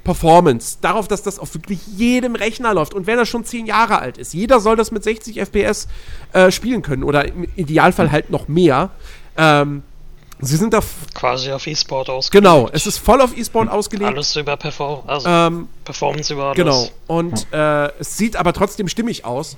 Performance. 0.04 0.78
Darauf, 0.80 1.08
dass 1.08 1.22
das 1.22 1.38
auf 1.38 1.54
wirklich 1.54 1.86
jedem 1.86 2.34
Rechner 2.34 2.74
läuft. 2.74 2.94
Und 2.94 3.06
wenn 3.06 3.18
er 3.18 3.26
schon 3.26 3.44
10 3.44 3.66
Jahre 3.66 3.98
alt 3.98 4.18
ist, 4.18 4.34
jeder 4.34 4.60
soll 4.60 4.76
das 4.76 4.90
mit 4.90 5.04
60 5.04 5.38
FPS 5.40 5.88
äh, 6.32 6.50
spielen 6.50 6.82
können. 6.82 7.04
Oder 7.04 7.28
im 7.28 7.46
Idealfall 7.56 8.10
halt 8.10 8.30
noch 8.30 8.48
mehr. 8.48 8.90
Ähm, 9.36 9.82
sie 10.42 10.56
sind 10.56 10.74
da. 10.74 10.80
Quasi 11.14 11.50
auf 11.52 11.66
E-Sport 11.66 12.10
ausgelegt. 12.10 12.44
Genau, 12.44 12.68
es 12.72 12.86
ist 12.86 12.98
voll 12.98 13.20
auf 13.20 13.36
E-Sport 13.36 13.70
ausgelegt. 13.70 14.10
Alles 14.10 14.36
über 14.36 14.56
Perform 14.56 15.02
also 15.06 15.28
Ähm, 15.28 15.68
Performance 15.84 16.32
über 16.32 16.46
alles. 16.46 16.56
Genau. 16.56 16.88
Und 17.06 17.46
äh, 17.52 17.86
es 17.98 18.16
sieht 18.16 18.36
aber 18.36 18.52
trotzdem 18.52 18.88
stimmig 18.88 19.24
aus. 19.24 19.56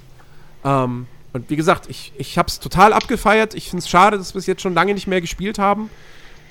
Ähm, 0.65 1.07
und 1.33 1.51
wie 1.51 1.57
gesagt, 1.57 1.87
ich, 1.89 2.13
ich 2.17 2.39
habe 2.39 2.49
es 2.49 2.61
total 2.61 2.93
abgefeiert. 2.93 3.55
Ich 3.55 3.71
finde 3.71 3.81
es 3.83 3.89
schade, 3.89 4.19
dass 4.19 4.35
wir 4.35 4.39
es 4.39 4.47
jetzt 4.47 4.63
schon 4.63 4.75
lange 4.75 4.95
nicht 4.95 5.07
mehr 5.07 5.21
gespielt 5.21 5.59
haben. 5.59 5.91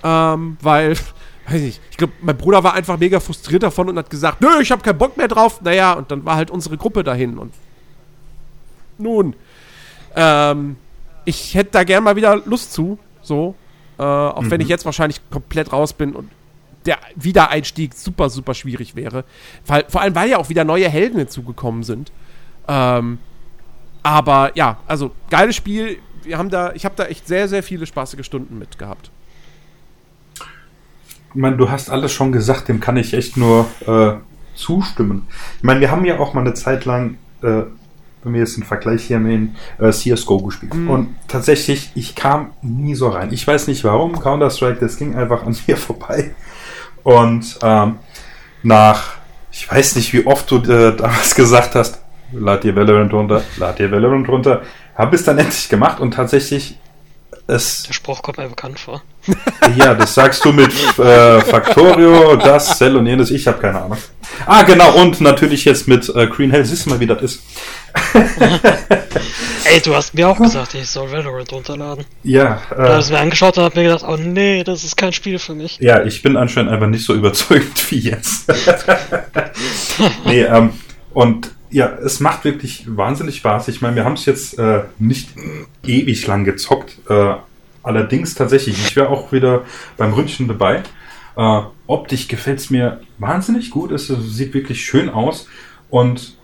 Ähm, 0.03 0.57
weil, 0.61 0.97
weiß 1.47 1.61
nicht, 1.61 1.79
ich 1.89 1.97
glaube, 1.97 2.13
mein 2.21 2.37
Bruder 2.37 2.63
war 2.63 2.73
einfach 2.73 2.97
mega 2.97 3.19
frustriert 3.19 3.63
davon 3.63 3.89
und 3.89 3.97
hat 3.97 4.09
gesagt, 4.09 4.41
nö, 4.41 4.59
ich 4.61 4.71
habe 4.71 4.81
keinen 4.81 4.97
Bock 4.97 5.15
mehr 5.15 5.27
drauf. 5.27 5.61
Naja, 5.61 5.93
und 5.93 6.11
dann 6.11 6.25
war 6.25 6.35
halt 6.35 6.51
unsere 6.51 6.77
Gruppe 6.77 7.03
dahin. 7.03 7.37
Und 7.37 7.53
nun, 8.97 9.35
ähm, 10.15 10.75
ich 11.25 11.55
hätte 11.55 11.71
da 11.71 11.83
gern 11.83 12.03
mal 12.03 12.15
wieder 12.15 12.41
Lust 12.45 12.73
zu. 12.73 12.99
So. 13.21 13.55
Äh, 13.97 14.03
auch 14.03 14.43
wenn 14.45 14.61
ich 14.61 14.67
jetzt 14.67 14.85
wahrscheinlich 14.85 15.21
komplett 15.29 15.71
raus 15.71 15.93
bin 15.93 16.13
und 16.13 16.29
der 16.85 16.97
Wiedereinstieg 17.15 17.93
super, 17.93 18.29
super 18.29 18.53
schwierig 18.53 18.95
wäre. 18.95 19.23
Weil, 19.65 19.85
vor 19.87 20.01
allem, 20.01 20.15
weil 20.15 20.29
ja 20.29 20.37
auch 20.37 20.49
wieder 20.49 20.63
neue 20.63 20.89
Helden 20.89 21.19
hinzugekommen 21.19 21.83
sind. 21.83 22.11
Ähm, 22.67 23.19
aber 24.01 24.51
ja, 24.55 24.77
also 24.87 25.11
geiles 25.29 25.55
Spiel. 25.55 25.97
Wir 26.23 26.37
haben 26.37 26.49
da, 26.49 26.73
ich 26.73 26.85
habe 26.85 26.95
da 26.95 27.05
echt 27.05 27.27
sehr, 27.27 27.47
sehr 27.47 27.63
viele 27.63 27.85
spaßige 27.85 28.25
Stunden 28.25 28.57
mit 28.57 28.77
gehabt. 28.77 29.11
Ich 30.35 31.39
meine, 31.39 31.57
du 31.57 31.69
hast 31.69 31.89
alles 31.89 32.11
schon 32.11 32.31
gesagt, 32.31 32.67
dem 32.67 32.79
kann 32.79 32.95
ich 32.95 33.13
echt 33.13 33.37
nur 33.37 33.65
äh, 33.87 34.13
zustimmen. 34.55 35.27
Ich 35.57 35.63
meine, 35.63 35.79
wir 35.79 35.89
haben 35.89 36.05
ja 36.05 36.19
auch 36.19 36.33
mal 36.33 36.41
eine 36.41 36.53
Zeit 36.53 36.85
lang, 36.85 37.17
äh, 37.41 37.63
wenn 38.23 38.33
wir 38.33 38.41
jetzt 38.41 38.55
einen 38.57 38.65
Vergleich 38.65 39.03
hier 39.03 39.19
nehmen, 39.19 39.55
äh, 39.79 39.91
CSGO 39.91 40.37
gespielt. 40.39 40.73
Und 40.73 41.15
tatsächlich, 41.27 41.91
ich 41.95 42.15
kam 42.15 42.51
nie 42.61 42.95
so 42.95 43.09
rein. 43.09 43.31
Ich 43.31 43.45
weiß 43.45 43.67
nicht 43.67 43.83
warum, 43.83 44.19
Counter-Strike, 44.19 44.79
das 44.79 44.97
ging 44.97 45.15
einfach 45.15 45.43
an 45.43 45.55
mir 45.67 45.77
vorbei. 45.77 46.33
Und 47.03 47.59
ähm, 47.61 47.95
nach, 48.63 49.15
ich 49.51 49.69
weiß 49.69 49.95
nicht, 49.95 50.13
wie 50.13 50.25
oft 50.25 50.49
du 50.49 50.57
äh, 50.57 50.95
damals 50.95 51.35
gesagt 51.35 51.75
hast, 51.75 52.01
lad 52.31 52.63
dir 52.63 52.75
Valorant 52.75 53.13
runter, 53.13 53.43
lad 53.57 53.79
dir 53.79 53.91
Valorant 53.91 54.27
runter, 54.27 54.61
habe 54.95 55.15
es 55.15 55.23
dann 55.23 55.37
endlich 55.37 55.69
gemacht 55.69 55.99
und 55.99 56.13
tatsächlich 56.13 56.77
es 57.47 57.83
Der 57.83 57.93
Spruch 57.93 58.21
kommt 58.21 58.37
mir 58.37 58.47
bekannt 58.47 58.79
vor. 58.79 59.03
ja, 59.77 59.93
das 59.93 60.13
sagst 60.13 60.43
du 60.45 60.51
mit 60.51 60.71
äh, 60.99 61.41
Factorio, 61.41 62.35
das, 62.35 62.77
Cell 62.77 62.95
und 62.95 63.05
jenes. 63.05 63.31
Ich 63.31 63.47
habe 63.47 63.59
keine 63.59 63.81
Ahnung. 63.81 63.97
Ah, 64.45 64.63
genau. 64.63 64.95
Und 64.95 65.21
natürlich 65.21 65.65
jetzt 65.65 65.87
mit 65.87 66.09
äh, 66.15 66.27
Green 66.27 66.51
Hell. 66.51 66.65
Siehst 66.65 66.85
du 66.85 66.89
mal, 66.91 66.99
wie 66.99 67.07
das 67.07 67.21
ist. 67.21 67.43
Ey, 69.65 69.81
du 69.81 69.95
hast 69.95 70.13
mir 70.13 70.27
auch 70.27 70.37
gesagt, 70.37 70.73
ich 70.73 70.89
soll 70.89 71.11
Valorant 71.11 71.51
runterladen. 71.51 72.05
Ja, 72.23 72.61
Da 72.69 72.77
habe 72.77 72.93
äh, 72.95 72.99
ich 72.99 73.09
mir 73.09 73.19
angeschaut 73.19 73.57
und 73.57 73.63
habe 73.63 73.79
mir 73.79 73.87
gedacht, 73.87 74.05
oh 74.07 74.17
nee, 74.17 74.63
das 74.63 74.83
ist 74.83 74.97
kein 74.97 75.13
Spiel 75.13 75.39
für 75.39 75.53
mich. 75.53 75.77
ja, 75.79 76.03
ich 76.03 76.21
bin 76.21 76.35
anscheinend 76.37 76.71
einfach 76.71 76.87
nicht 76.87 77.05
so 77.05 77.13
überzeugt 77.13 77.91
wie 77.91 77.99
jetzt. 77.99 78.51
nee, 80.25 80.41
ähm, 80.43 80.73
und 81.13 81.51
ja, 81.73 81.97
es 82.03 82.19
macht 82.19 82.45
wirklich 82.45 82.85
wahnsinnig 82.87 83.37
Spaß. 83.37 83.67
Ich 83.67 83.81
meine, 83.81 83.95
wir 83.95 84.05
haben 84.05 84.13
es 84.13 84.25
jetzt 84.25 84.57
äh, 84.59 84.83
nicht 84.99 85.29
ewig 85.85 86.25
lang 86.27 86.45
gezockt. 86.45 86.97
Äh, 87.09 87.35
allerdings 87.81 88.35
tatsächlich, 88.35 88.77
ich 88.77 88.95
wäre 88.95 89.09
auch 89.09 89.31
wieder 89.31 89.63
beim 89.97 90.13
Ründchen 90.13 90.47
dabei. 90.47 90.83
Äh, 91.35 91.61
optisch 91.87 92.27
gefällt 92.27 92.59
es 92.59 92.69
mir 92.69 93.01
wahnsinnig 93.17 93.71
gut. 93.71 93.91
Es 93.91 94.07
sieht 94.07 94.53
wirklich 94.53 94.85
schön 94.85 95.09
aus. 95.09 95.47
Und 95.89 96.37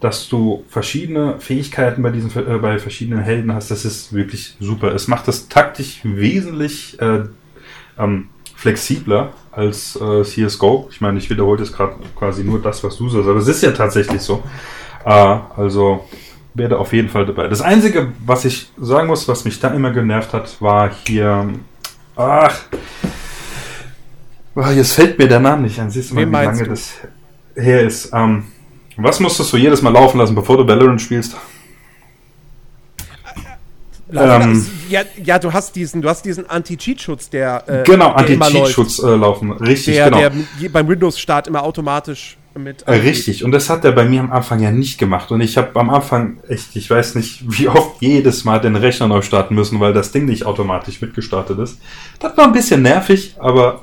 dass 0.00 0.28
du 0.28 0.64
verschiedene 0.68 1.40
Fähigkeiten 1.40 2.02
bei 2.02 2.10
diesen 2.10 2.30
äh, 2.36 2.58
bei 2.58 2.78
verschiedenen 2.78 3.20
Helden 3.20 3.52
hast, 3.52 3.70
das 3.70 3.84
ist 3.84 4.12
wirklich 4.12 4.56
super. 4.60 4.94
Es 4.94 5.08
macht 5.08 5.26
das 5.26 5.48
taktisch 5.48 6.00
wesentlich 6.04 7.00
äh, 7.00 7.24
ähm, 7.98 8.28
flexibler 8.58 9.32
als 9.52 9.94
äh, 9.94 10.24
CSGO. 10.24 10.88
Ich 10.90 11.00
meine, 11.00 11.18
ich 11.18 11.30
wiederhole 11.30 11.60
jetzt 11.62 11.72
gerade 11.76 11.94
quasi 12.16 12.42
nur 12.42 12.60
das, 12.60 12.82
was 12.82 12.96
du 12.96 13.08
sagst, 13.08 13.28
aber 13.28 13.38
es 13.38 13.46
ist 13.46 13.62
ja 13.62 13.70
tatsächlich 13.70 14.20
so. 14.20 14.42
Äh, 15.04 15.10
also 15.56 16.04
werde 16.54 16.76
auf 16.76 16.92
jeden 16.92 17.08
Fall 17.08 17.24
dabei. 17.24 17.46
Das 17.46 17.60
Einzige, 17.60 18.08
was 18.26 18.44
ich 18.44 18.68
sagen 18.76 19.06
muss, 19.06 19.28
was 19.28 19.44
mich 19.44 19.60
da 19.60 19.68
immer 19.68 19.92
genervt 19.92 20.32
hat, 20.32 20.60
war 20.60 20.90
hier. 21.06 21.48
Ach. 22.16 22.58
Ah, 24.56 24.72
Jetzt 24.72 24.94
fällt 24.94 25.16
mir 25.20 25.28
der 25.28 25.38
Name 25.38 25.62
nicht 25.62 25.78
ein. 25.78 25.88
Siehst 25.88 26.10
du 26.10 26.16
mal, 26.16 26.22
Wen 26.22 26.30
wie 26.30 26.34
lange 26.44 26.64
du? 26.64 26.70
das 26.70 26.94
her 27.54 27.82
ist. 27.82 28.10
Ähm, 28.12 28.42
was 28.96 29.20
musstest 29.20 29.52
du 29.52 29.56
jedes 29.56 29.82
Mal 29.82 29.92
laufen 29.92 30.18
lassen, 30.18 30.34
bevor 30.34 30.56
du 30.56 30.66
Valorant 30.66 31.00
spielst? 31.00 31.36
Ähm, 34.14 34.66
ja, 34.88 35.02
ja, 35.22 35.38
du 35.38 35.52
hast 35.52 35.76
diesen, 35.76 36.00
du 36.02 36.08
hast 36.08 36.24
diesen 36.24 36.48
Anti-Cheat-Schutz, 36.48 37.28
der 37.30 37.64
äh, 37.68 37.82
genau. 37.84 38.12
Anti-Cheat-Schutz 38.12 39.00
äh, 39.00 39.14
laufen. 39.14 39.52
Richtig, 39.52 39.96
der, 39.96 40.10
genau. 40.10 40.30
der 40.62 40.68
beim 40.70 40.88
Windows-Start 40.88 41.46
immer 41.46 41.62
automatisch 41.62 42.38
mit 42.56 42.82
Äh, 42.88 42.92
Richtig, 42.94 43.44
und 43.44 43.52
das 43.52 43.68
hat 43.68 43.84
er 43.84 43.92
bei 43.92 44.04
mir 44.06 44.20
am 44.20 44.32
Anfang 44.32 44.60
ja 44.60 44.70
nicht 44.70 44.98
gemacht. 44.98 45.30
Und 45.30 45.40
ich 45.42 45.56
habe 45.58 45.78
am 45.78 45.90
Anfang 45.90 46.38
echt, 46.48 46.74
ich 46.74 46.88
weiß 46.88 47.14
nicht, 47.16 47.42
wie 47.58 47.68
oft 47.68 48.00
jedes 48.00 48.44
Mal 48.44 48.60
den 48.60 48.76
Rechner 48.76 49.08
neu 49.08 49.22
starten 49.22 49.54
müssen, 49.54 49.78
weil 49.80 49.92
das 49.92 50.10
Ding 50.12 50.24
nicht 50.24 50.46
automatisch 50.46 51.00
mitgestartet 51.02 51.58
ist. 51.58 51.78
Das 52.18 52.36
war 52.36 52.46
ein 52.46 52.52
bisschen 52.52 52.82
nervig, 52.82 53.34
aber 53.38 53.82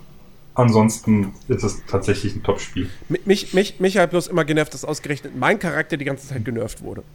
ansonsten 0.55 1.33
ist 1.47 1.63
es 1.63 1.83
tatsächlich 1.85 2.35
ein 2.35 2.41
Top-Spiel. 2.43 2.89
Mi- 3.09 3.19
Mich, 3.25 3.53
mich, 3.53 3.79
mich 3.79 3.97
hat 3.97 4.09
bloß 4.09 4.27
immer 4.27 4.43
genervt, 4.45 4.73
dass 4.73 4.85
ausgerechnet 4.85 5.33
mein 5.37 5.59
Charakter 5.59 5.97
die 5.97 6.05
ganze 6.05 6.27
Zeit 6.27 6.43
genervt 6.45 6.81
wurde. 6.81 7.03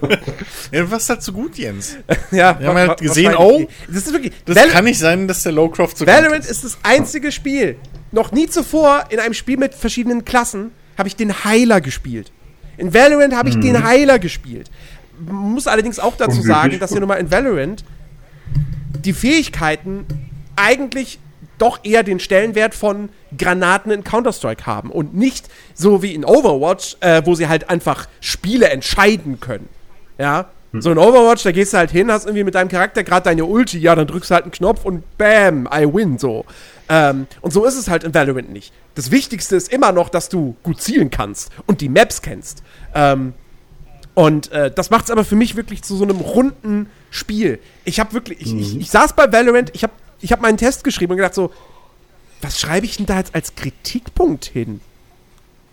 Ja, 0.72 0.82
du 0.82 0.90
warst 0.90 1.08
halt 1.08 1.22
so 1.22 1.32
gut, 1.32 1.56
Jens. 1.56 1.96
ja, 2.30 2.58
Wir 2.58 2.68
haben 2.68 2.76
halt 2.76 3.00
gesehen, 3.00 3.34
oh, 3.36 3.66
das 3.86 4.06
ist 4.06 4.12
wirklich. 4.12 4.32
Das 4.44 4.68
kann 4.68 4.84
nicht 4.84 4.98
sein, 4.98 5.26
dass 5.28 5.42
der 5.42 5.52
Lowcroft 5.52 5.96
so 5.98 6.06
Valorant 6.06 6.42
gut 6.42 6.50
ist 6.50 6.64
das 6.64 6.76
einzige 6.82 7.32
Spiel. 7.32 7.76
Noch 8.12 8.32
nie 8.32 8.46
zuvor 8.48 9.04
in 9.10 9.18
einem 9.18 9.34
Spiel 9.34 9.56
mit 9.56 9.74
verschiedenen 9.74 10.24
Klassen 10.24 10.70
habe 10.96 11.08
ich 11.08 11.16
den 11.16 11.44
Heiler 11.44 11.80
gespielt. 11.80 12.32
In 12.76 12.92
Valorant 12.94 13.34
habe 13.34 13.48
ich 13.48 13.56
Mhm. 13.56 13.60
den 13.62 13.82
Heiler 13.84 14.18
gespielt. 14.18 14.70
Muss 15.20 15.66
allerdings 15.66 15.98
auch 15.98 16.16
dazu 16.16 16.38
Unglücklich. 16.38 16.54
sagen, 16.56 16.78
dass 16.80 16.90
ja 16.90 17.00
nun 17.00 17.08
mal 17.08 17.16
in 17.16 17.30
Valorant 17.30 17.84
die 19.04 19.12
Fähigkeiten 19.12 20.06
eigentlich 20.56 21.18
doch 21.58 21.80
eher 21.82 22.04
den 22.04 22.20
Stellenwert 22.20 22.74
von 22.74 23.08
Granaten 23.36 23.90
in 23.90 24.04
Counter-Strike 24.04 24.64
haben 24.66 24.90
und 24.90 25.14
nicht 25.14 25.48
so 25.74 26.02
wie 26.02 26.14
in 26.14 26.24
Overwatch, 26.24 26.96
äh, 27.00 27.22
wo 27.24 27.34
sie 27.34 27.48
halt 27.48 27.68
einfach 27.68 28.06
Spiele 28.20 28.68
entscheiden 28.70 29.40
können. 29.40 29.68
Ja, 30.18 30.50
so 30.72 30.92
in 30.92 30.98
Overwatch, 30.98 31.44
da 31.44 31.52
gehst 31.52 31.72
du 31.72 31.78
halt 31.78 31.90
hin, 31.90 32.12
hast 32.12 32.26
irgendwie 32.26 32.44
mit 32.44 32.54
deinem 32.54 32.68
Charakter 32.68 33.02
gerade 33.02 33.24
deine 33.24 33.46
Ulti, 33.46 33.78
ja, 33.78 33.94
dann 33.94 34.06
drückst 34.06 34.30
du 34.30 34.34
halt 34.34 34.44
einen 34.44 34.52
Knopf 34.52 34.84
und 34.84 35.02
bam, 35.16 35.66
I 35.72 35.86
win, 35.86 36.18
so. 36.18 36.44
Ähm, 36.90 37.26
und 37.40 37.52
so 37.52 37.64
ist 37.64 37.76
es 37.76 37.88
halt 37.88 38.04
in 38.04 38.12
Valorant 38.12 38.50
nicht. 38.50 38.72
Das 38.94 39.10
Wichtigste 39.10 39.56
ist 39.56 39.72
immer 39.72 39.92
noch, 39.92 40.10
dass 40.10 40.28
du 40.28 40.56
gut 40.62 40.80
zielen 40.82 41.10
kannst 41.10 41.50
und 41.66 41.80
die 41.80 41.88
Maps 41.88 42.20
kennst. 42.20 42.62
Ähm, 42.94 43.32
und 44.14 44.52
äh, 44.52 44.70
das 44.70 44.90
macht 44.90 45.06
es 45.06 45.10
aber 45.10 45.24
für 45.24 45.36
mich 45.36 45.56
wirklich 45.56 45.82
zu 45.82 45.96
so 45.96 46.04
einem 46.04 46.20
runden 46.20 46.90
Spiel. 47.10 47.60
Ich 47.84 47.98
habe 47.98 48.12
wirklich, 48.12 48.40
ich, 48.40 48.54
ich, 48.54 48.78
ich 48.78 48.90
saß 48.90 49.14
bei 49.14 49.32
Valorant, 49.32 49.70
ich 49.74 49.84
habe 49.84 49.92
ich 50.20 50.32
hab 50.32 50.42
meinen 50.42 50.58
Test 50.58 50.84
geschrieben 50.84 51.12
und 51.12 51.16
gedacht 51.18 51.34
so, 51.34 51.52
was 52.42 52.60
schreibe 52.60 52.84
ich 52.84 52.96
denn 52.96 53.06
da 53.06 53.18
jetzt 53.18 53.34
als 53.34 53.54
Kritikpunkt 53.54 54.44
hin? 54.44 54.80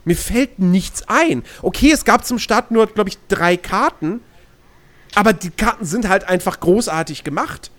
Mir 0.06 0.16
fällt 0.16 0.60
nichts 0.60 1.04
ein. 1.08 1.44
Okay, 1.64 1.92
es 1.92 2.06
gab 2.06 2.26
zum 2.26 2.40
Start 2.40 2.72
nur, 2.72 2.88
glaube 2.88 3.10
ich, 3.10 3.18
drei 3.28 3.58
Karten, 3.58 4.22
aber 5.16 5.34
die 5.34 5.50
Karten 5.50 5.86
sind 5.86 6.08
halt 6.08 6.28
einfach 6.28 6.60
großartig 6.60 7.24
gemacht. 7.24 7.72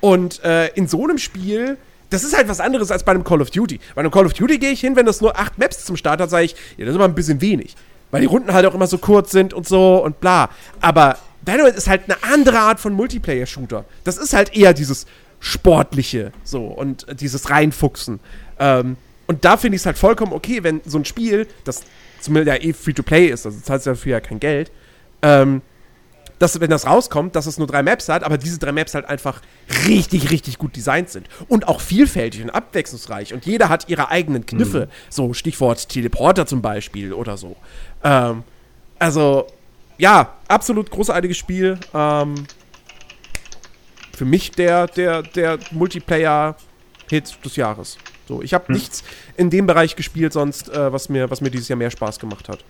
Und 0.00 0.42
äh, 0.44 0.68
in 0.74 0.86
so 0.86 1.02
einem 1.04 1.18
Spiel, 1.18 1.76
das 2.10 2.24
ist 2.24 2.36
halt 2.36 2.48
was 2.48 2.60
anderes 2.60 2.90
als 2.90 3.04
bei 3.04 3.12
einem 3.12 3.24
Call 3.24 3.40
of 3.40 3.50
Duty. 3.50 3.80
Bei 3.94 4.00
einem 4.00 4.10
Call 4.10 4.26
of 4.26 4.32
Duty 4.32 4.58
gehe 4.58 4.70
ich 4.70 4.80
hin, 4.80 4.96
wenn 4.96 5.06
das 5.06 5.20
nur 5.20 5.38
acht 5.38 5.58
Maps 5.58 5.84
zum 5.84 5.96
Start 5.96 6.20
hat, 6.20 6.30
sage 6.30 6.44
ich, 6.44 6.56
ja, 6.76 6.84
das 6.84 6.90
ist 6.90 6.96
immer 6.96 7.06
ein 7.06 7.14
bisschen 7.14 7.40
wenig. 7.40 7.74
Weil 8.10 8.20
die 8.20 8.26
Runden 8.26 8.52
halt 8.52 8.66
auch 8.66 8.74
immer 8.74 8.86
so 8.86 8.98
kurz 8.98 9.30
sind 9.30 9.52
und 9.54 9.66
so 9.66 10.04
und 10.04 10.20
bla. 10.20 10.50
Aber 10.80 11.18
Valorant 11.42 11.76
ist 11.76 11.88
halt 11.88 12.02
eine 12.04 12.22
andere 12.22 12.58
Art 12.58 12.80
von 12.80 12.92
Multiplayer-Shooter. 12.92 13.84
Das 14.04 14.18
ist 14.18 14.32
halt 14.34 14.54
eher 14.54 14.72
dieses 14.72 15.06
Sportliche 15.40 16.32
so 16.42 16.66
und 16.66 17.08
äh, 17.08 17.14
dieses 17.14 17.50
Reinfuchsen. 17.50 18.20
Ähm, 18.58 18.96
und 19.26 19.44
da 19.44 19.56
finde 19.56 19.76
ich 19.76 19.82
es 19.82 19.86
halt 19.86 19.98
vollkommen 19.98 20.32
okay, 20.32 20.62
wenn 20.62 20.80
so 20.84 20.98
ein 20.98 21.04
Spiel, 21.04 21.46
das 21.64 21.82
zumindest 22.20 22.56
ja 22.56 22.68
eh 22.68 22.72
Free-to-Play 22.72 23.26
ist, 23.26 23.46
also 23.46 23.58
zahlst 23.60 23.86
dafür 23.86 24.12
ja 24.12 24.20
kein 24.20 24.40
Geld, 24.40 24.70
ähm, 25.22 25.62
dass, 26.38 26.60
wenn 26.60 26.70
das 26.70 26.86
rauskommt, 26.86 27.36
dass 27.36 27.46
es 27.46 27.58
nur 27.58 27.66
drei 27.66 27.82
Maps 27.82 28.08
hat, 28.08 28.24
aber 28.24 28.38
diese 28.38 28.58
drei 28.58 28.72
Maps 28.72 28.94
halt 28.94 29.06
einfach 29.06 29.40
richtig, 29.86 30.30
richtig 30.30 30.58
gut 30.58 30.76
designt 30.76 31.10
sind. 31.10 31.28
Und 31.48 31.68
auch 31.68 31.80
vielfältig 31.80 32.42
und 32.42 32.50
abwechslungsreich. 32.50 33.32
Und 33.32 33.46
jeder 33.46 33.68
hat 33.68 33.88
ihre 33.88 34.10
eigenen 34.10 34.46
Kniffe. 34.46 34.88
So, 35.10 35.32
Stichwort 35.32 35.88
Teleporter 35.88 36.46
zum 36.46 36.62
Beispiel 36.62 37.12
oder 37.12 37.36
so. 37.36 37.56
Ähm, 38.02 38.42
also, 38.98 39.46
ja, 39.98 40.34
absolut 40.48 40.90
großartiges 40.90 41.36
Spiel. 41.36 41.78
Ähm, 41.92 42.46
für 44.14 44.24
mich 44.24 44.50
der, 44.52 44.86
der, 44.86 45.22
der 45.22 45.58
Multiplayer-Hit 45.72 47.44
des 47.44 47.56
Jahres. 47.56 47.98
So, 48.26 48.42
ich 48.42 48.54
habe 48.54 48.72
nichts 48.72 49.04
in 49.36 49.50
dem 49.50 49.66
Bereich 49.66 49.96
gespielt 49.96 50.32
sonst, 50.32 50.68
äh, 50.68 50.92
was, 50.92 51.08
mir, 51.08 51.30
was 51.30 51.40
mir 51.40 51.50
dieses 51.50 51.68
Jahr 51.68 51.76
mehr 51.76 51.90
Spaß 51.90 52.18
gemacht 52.18 52.48
hat. 52.48 52.64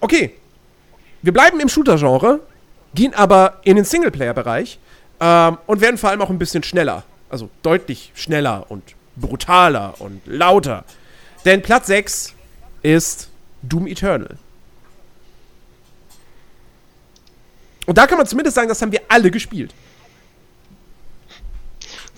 Okay. 0.00 0.34
Wir 1.22 1.32
bleiben 1.32 1.58
im 1.60 1.68
Shooter-Genre, 1.68 2.40
gehen 2.94 3.14
aber 3.14 3.60
in 3.64 3.76
den 3.76 3.84
Singleplayer-Bereich 3.84 4.78
ähm, 5.20 5.58
und 5.66 5.80
werden 5.80 5.98
vor 5.98 6.10
allem 6.10 6.20
auch 6.20 6.30
ein 6.30 6.38
bisschen 6.38 6.62
schneller. 6.62 7.04
Also 7.28 7.50
deutlich 7.62 8.12
schneller 8.14 8.66
und 8.68 8.82
brutaler 9.16 10.00
und 10.00 10.20
lauter. 10.26 10.84
Denn 11.44 11.62
Platz 11.62 11.86
6 11.88 12.34
ist 12.82 13.30
Doom 13.62 13.86
Eternal. 13.86 14.36
Und 17.86 17.98
da 17.98 18.06
kann 18.06 18.18
man 18.18 18.26
zumindest 18.26 18.56
sagen, 18.56 18.68
das 18.68 18.82
haben 18.82 18.92
wir 18.92 19.00
alle 19.08 19.30
gespielt. 19.30 19.72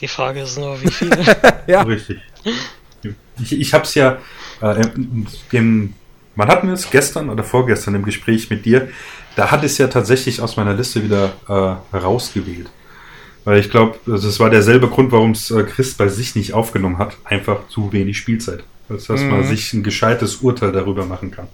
Die 0.01 0.09
Frage 0.09 0.43
ist 0.43 0.57
nur, 0.59 0.81
wie 0.83 0.91
viel. 0.91 1.11
Ja. 1.67 1.83
Richtig. 1.83 2.21
Ich, 3.41 3.53
ich 3.53 3.75
habe 3.75 3.85
es 3.85 3.95
ja, 3.95 4.19
äh, 4.63 4.87
im, 5.53 5.95
wann 6.39 6.49
hatten 6.49 6.69
wir 6.69 6.75
es? 6.75 6.89
Gestern 6.91 7.29
oder 7.29 7.45
vorgestern 7.45 7.97
im 7.97 8.05
Gespräch 8.05 8.49
mit 8.49 8.65
dir. 8.65 8.89
Da 9.37 9.51
hat 9.51 9.65
es 9.65 9.77
ja 9.77 9.89
tatsächlich 9.89 10.41
aus 10.41 10.57
meiner 10.57 10.73
Liste 10.73 11.03
wieder 11.03 11.33
äh, 11.49 11.97
rausgewählt. 11.97 12.71
Weil 13.45 13.61
ich 13.61 13.71
glaube, 13.71 13.99
das 14.07 14.41
war 14.41 14.51
derselbe 14.51 14.89
Grund, 14.89 15.13
warum 15.13 15.33
es 15.33 15.51
äh, 15.51 15.65
Chris 15.65 15.95
bei 15.95 16.09
sich 16.09 16.35
nicht 16.35 16.55
aufgenommen 16.55 16.99
hat. 16.99 17.17
Einfach 17.25 17.69
zu 17.69 17.93
wenig 17.93 18.19
Spielzeit. 18.19 18.65
Als 18.89 19.07
dass 19.07 19.21
man 19.21 19.45
sich 19.45 19.73
ein 19.75 19.83
gescheites 19.83 20.37
Urteil 20.37 20.73
darüber 20.73 21.05
machen 21.05 21.31
kann. 21.31 21.49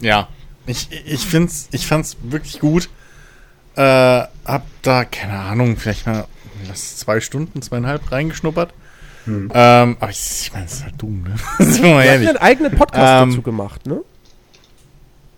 Ja. 0.00 0.28
Ich, 0.64 0.88
ich 1.04 1.26
find's, 1.26 1.68
ich 1.72 1.86
fand's 1.86 2.16
wirklich 2.22 2.60
gut. 2.60 2.88
Äh, 3.74 3.82
hab 3.82 4.64
da, 4.82 5.04
keine 5.04 5.38
Ahnung, 5.38 5.76
vielleicht 5.76 6.06
mal 6.06 6.26
lass 6.68 6.96
zwei 6.96 7.20
Stunden, 7.20 7.62
zweieinhalb 7.62 8.12
reingeschnuppert. 8.12 8.72
Ähm, 9.26 9.96
aber 10.00 10.10
ich, 10.10 10.18
ich 10.42 10.52
meine, 10.52 10.64
es 10.66 10.72
ist 10.74 10.84
halt 10.84 10.94
dumm, 11.00 11.22
ne? 11.22 11.34
Wir 11.58 12.10
hatten 12.12 12.28
einen 12.28 12.36
eigenen 12.38 12.76
Podcast 12.76 13.22
Ähm, 13.22 13.30
dazu 13.30 13.42
gemacht, 13.42 13.86
ne? 13.86 13.94
Wir 13.94 14.02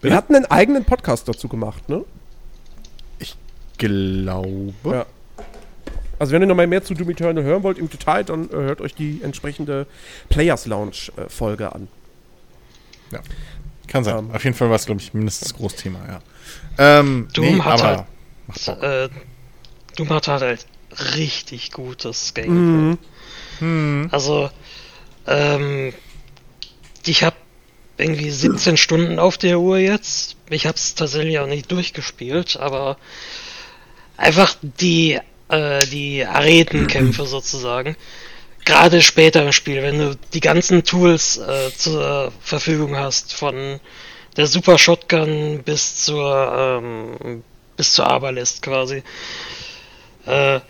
bitte? 0.00 0.14
hatten 0.16 0.34
einen 0.34 0.46
eigenen 0.46 0.84
Podcast 0.84 1.28
dazu 1.28 1.48
gemacht, 1.48 1.88
ne? 1.88 2.04
Glaube. 3.76 4.72
Ja. 4.84 5.06
Also 6.18 6.32
wenn 6.32 6.42
ihr 6.42 6.46
noch 6.46 6.54
mal 6.54 6.66
mehr 6.68 6.84
zu 6.84 6.94
Doom 6.94 7.10
Eternal 7.10 7.42
hören 7.42 7.62
wollt 7.64 7.76
im 7.76 7.90
Detail, 7.90 8.22
dann 8.22 8.48
äh, 8.48 8.52
hört 8.54 8.80
euch 8.80 8.94
die 8.94 9.20
entsprechende 9.22 9.86
Players 10.28 10.66
Lounge 10.66 10.92
äh, 11.16 11.28
Folge 11.28 11.72
an. 11.74 11.88
Kann 13.88 14.04
sein. 14.04 14.18
Ähm. 14.18 14.30
Auf 14.32 14.44
jeden 14.44 14.56
Fall 14.56 14.68
war 14.68 14.76
es, 14.76 14.86
glaube 14.86 15.00
ich, 15.00 15.12
mindestens 15.12 15.54
Großthema, 15.54 15.98
ja. 16.06 16.20
Ähm, 16.78 17.28
Doom 17.32 17.64
hat 17.64 17.80
aber 17.82 18.06
halt- 18.66 18.82
äh, 18.82 19.08
Doom 19.96 20.08
hat 20.10 20.28
halt 20.28 20.66
richtig 21.16 21.72
gutes 21.72 22.32
Gameplay. 22.34 22.96
Hm. 23.58 24.08
Also, 24.10 24.50
ähm, 25.26 25.92
ich 27.06 27.22
habe 27.22 27.36
irgendwie 27.96 28.30
17 28.30 28.76
Stunden 28.76 29.18
auf 29.18 29.38
der 29.38 29.60
Uhr 29.60 29.78
jetzt. 29.78 30.36
Ich 30.50 30.66
habe 30.66 30.76
es 30.76 30.94
tatsächlich 30.94 31.38
auch 31.38 31.46
nicht 31.46 31.70
durchgespielt, 31.70 32.56
aber 32.56 32.96
einfach 34.16 34.56
die, 34.62 35.20
äh, 35.48 35.86
die 35.86 36.24
Aretenkämpfe 36.24 37.26
sozusagen. 37.26 37.96
Gerade 38.64 39.02
später 39.02 39.42
im 39.42 39.52
Spiel, 39.52 39.82
wenn 39.82 39.98
du 39.98 40.16
die 40.32 40.40
ganzen 40.40 40.84
Tools 40.84 41.36
äh, 41.36 41.70
zur 41.76 42.32
Verfügung 42.40 42.96
hast, 42.96 43.34
von 43.34 43.78
der 44.36 44.46
Super 44.46 44.78
Shotgun 44.78 45.62
bis 45.62 45.96
zur 45.96 46.80
ähm, 46.82 47.44
bis 47.76 47.92
zur 47.92 48.06
Aberlist 48.06 48.62
quasi. 48.62 49.02
Äh, 50.26 50.60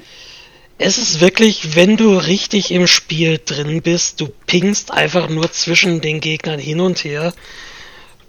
es 0.79 0.99
ist 0.99 1.21
wirklich, 1.21 1.77
wenn 1.77 1.97
du 1.97 2.17
richtig 2.17 2.71
im 2.71 2.87
Spiel 2.87 3.41
drin 3.45 3.83
bist, 3.83 4.21
du 4.21 4.29
pingst 4.47 4.91
einfach 4.91 5.29
nur 5.29 5.51
zwischen 5.53 6.01
den 6.01 6.21
Gegnern 6.21 6.59
hin 6.59 6.81
und 6.81 7.05
her, 7.05 7.33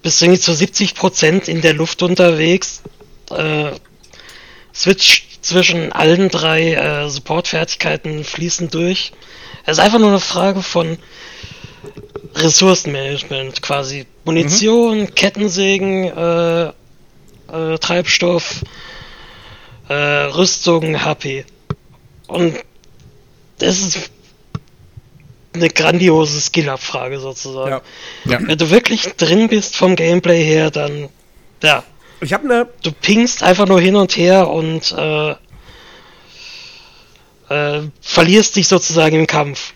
bist 0.02 0.22
irgendwie 0.22 0.40
zu 0.40 0.52
70% 0.52 1.48
in 1.48 1.62
der 1.62 1.74
Luft 1.74 2.04
unterwegs, 2.04 2.84
äh, 3.32 3.72
Switch 4.74 5.24
zwischen 5.42 5.92
allen 5.92 6.30
drei 6.30 6.74
äh, 6.74 7.10
Support-Fertigkeiten 7.10 8.24
fließen 8.24 8.70
durch. 8.70 9.12
Es 9.66 9.78
ist 9.78 9.84
einfach 9.84 10.00
nur 10.00 10.10
eine 10.10 10.20
Frage 10.20 10.62
von 10.62 10.98
Ressourcenmanagement 12.36 13.62
quasi. 13.62 14.06
Munition, 14.26 15.16
Kettensägen, 15.16 16.06
äh, 16.06 16.66
äh, 16.66 17.78
Treibstoff, 17.80 18.62
äh, 19.88 19.94
Rüstung, 19.94 21.04
HP. 21.04 21.46
Und 22.28 22.56
das 23.60 23.80
ist 23.80 24.10
eine 25.54 25.70
grandiose 25.70 26.42
Skill-Abfrage 26.42 27.20
sozusagen. 27.20 27.70
Ja. 27.70 27.82
Ja. 28.26 28.40
Wenn 28.46 28.58
du 28.58 28.70
wirklich 28.70 29.04
drin 29.16 29.48
bist 29.48 29.76
vom 29.76 29.96
Gameplay 29.96 30.44
her, 30.44 30.72
dann 30.72 31.10
ja, 31.64 31.84
Ich 32.20 32.34
habe 32.34 32.44
eine 32.46 32.68
du 32.84 32.92
pingst 32.92 33.44
einfach 33.44 33.68
nur 33.68 33.80
hin 33.80 33.96
und 33.96 34.18
her 34.18 34.50
und 34.50 34.92
äh, 34.92 35.36
äh, 37.50 37.82
verlierst 38.02 38.56
dich 38.56 38.68
sozusagen 38.68 39.16
im 39.16 39.28
Kampf. 39.28 39.74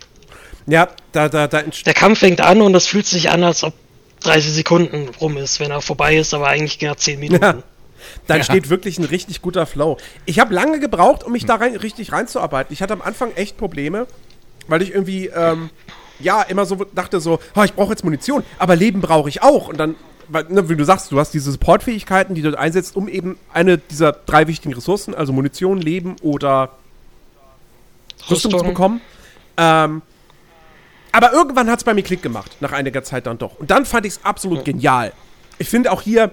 Ja, 0.68 0.90
da, 1.12 1.30
da, 1.30 1.48
da 1.48 1.64
Der 1.64 1.94
Kampf 1.94 2.20
fängt 2.20 2.42
an 2.42 2.62
und 2.62 2.76
es 2.76 2.88
fühlt 2.88 3.06
sich 3.06 3.30
an, 3.30 3.44
als 3.44 3.64
ob 3.64 3.74
30 4.22 4.54
Sekunden 4.54 5.10
rum 5.22 5.38
ist, 5.38 5.60
wenn 5.60 5.72
er 5.72 5.82
vorbei 5.82 6.18
ist, 6.18 6.34
aber 6.34 6.48
eigentlich 6.48 6.78
genau 6.78 6.94
10 6.96 7.20
Minuten. 7.20 7.44
Ja. 7.44 7.64
Da 8.28 8.34
Ja. 8.36 8.38
entsteht 8.38 8.70
wirklich 8.70 8.98
ein 8.98 9.06
richtig 9.06 9.42
guter 9.42 9.66
Flow. 9.66 9.98
Ich 10.26 10.40
habe 10.40 10.54
lange 10.54 10.80
gebraucht, 10.80 11.24
um 11.24 11.32
mich 11.32 11.46
da 11.46 11.56
rein, 11.56 11.76
richtig 11.76 12.12
reinzuarbeiten. 12.12 12.74
Ich 12.74 12.82
hatte 12.82 12.94
am 12.94 13.02
Anfang 13.02 13.32
echt 13.36 13.58
Probleme, 13.58 14.08
weil 14.68 14.82
ich 14.82 14.92
irgendwie, 14.92 15.28
ähm, 15.28 15.70
ja, 16.20 16.42
immer 16.42 16.66
so 16.66 16.86
dachte 16.94 17.20
so, 17.20 17.40
oh, 17.56 17.64
ich 17.64 17.74
brauche 17.74 17.92
jetzt 17.92 18.04
Munition, 18.04 18.44
aber 18.58 18.76
Leben 18.76 19.02
brauche 19.02 19.30
ich 19.30 19.42
auch. 19.42 19.70
Und 19.70 19.78
dann, 19.78 19.96
ne, 20.50 20.70
wie 20.70 20.76
du 20.76 20.84
sagst, 20.84 21.12
du 21.12 21.20
hast 21.20 21.34
diese 21.34 21.52
Supportfähigkeiten, 21.52 22.36
die 22.36 22.42
du 22.42 22.58
einsetzt, 22.58 22.96
um 22.96 23.08
eben 23.08 23.38
eine 23.54 23.78
dieser 23.78 24.12
drei 24.12 24.48
wichtigen 24.48 24.74
Ressourcen, 24.74 25.16
also 25.16 25.34
Munition, 25.34 25.80
Leben 25.80 26.16
oder 26.22 26.72
Rüstung, 28.30 28.52
zu 28.52 28.64
bekommen. 28.64 29.02
Ähm, 29.58 30.02
aber 31.12 31.34
irgendwann 31.34 31.70
hat 31.70 31.80
es 31.80 31.84
bei 31.84 31.94
mir 31.94 32.04
Klick 32.04 32.22
gemacht, 32.22 32.58
nach 32.60 32.72
einiger 32.72 33.04
Zeit 33.04 33.26
dann 33.26 33.38
doch. 33.38 33.58
Und 33.60 33.72
dann 33.72 33.86
fand 33.86 34.06
ich 34.06 34.14
es 34.14 34.26
absolut 34.26 34.64
genial. 34.64 35.14
Ich 35.58 35.68
finde 35.70 35.92
auch 35.92 36.02
hier, 36.02 36.32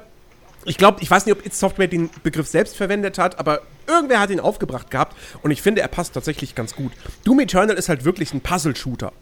ich 0.67 0.77
glaube, 0.77 0.99
ich 1.01 1.11
weiß 1.11 1.27
nicht, 1.27 1.37
ob 1.37 1.47
It 1.47 1.55
Software 1.55 1.89
den 1.89 2.11
Begriff 2.23 2.49
selbst 2.49 2.77
verwendet 2.77 3.19
hat, 3.19 3.39
aber 3.39 3.63
irgendwer 3.87 4.21
hat 4.21 4.31
ihn 4.31 4.41
aufgebracht 4.41 4.91
gehabt 4.91 5.17
und 5.43 5.51
ich 5.51 5.63
finde, 5.63 5.81
er 5.81 5.89
passt 5.89 6.15
tatsächlich 6.15 6.55
ganz 6.55 6.75
gut. 6.75 6.93
Doom 7.25 7.41
Eternal 7.41 7.77
ist 7.77 7.89
halt 7.89 8.05
wirklich 8.05 8.35
ein 8.35 8.41
Puzzle-Shooter. 8.41 9.13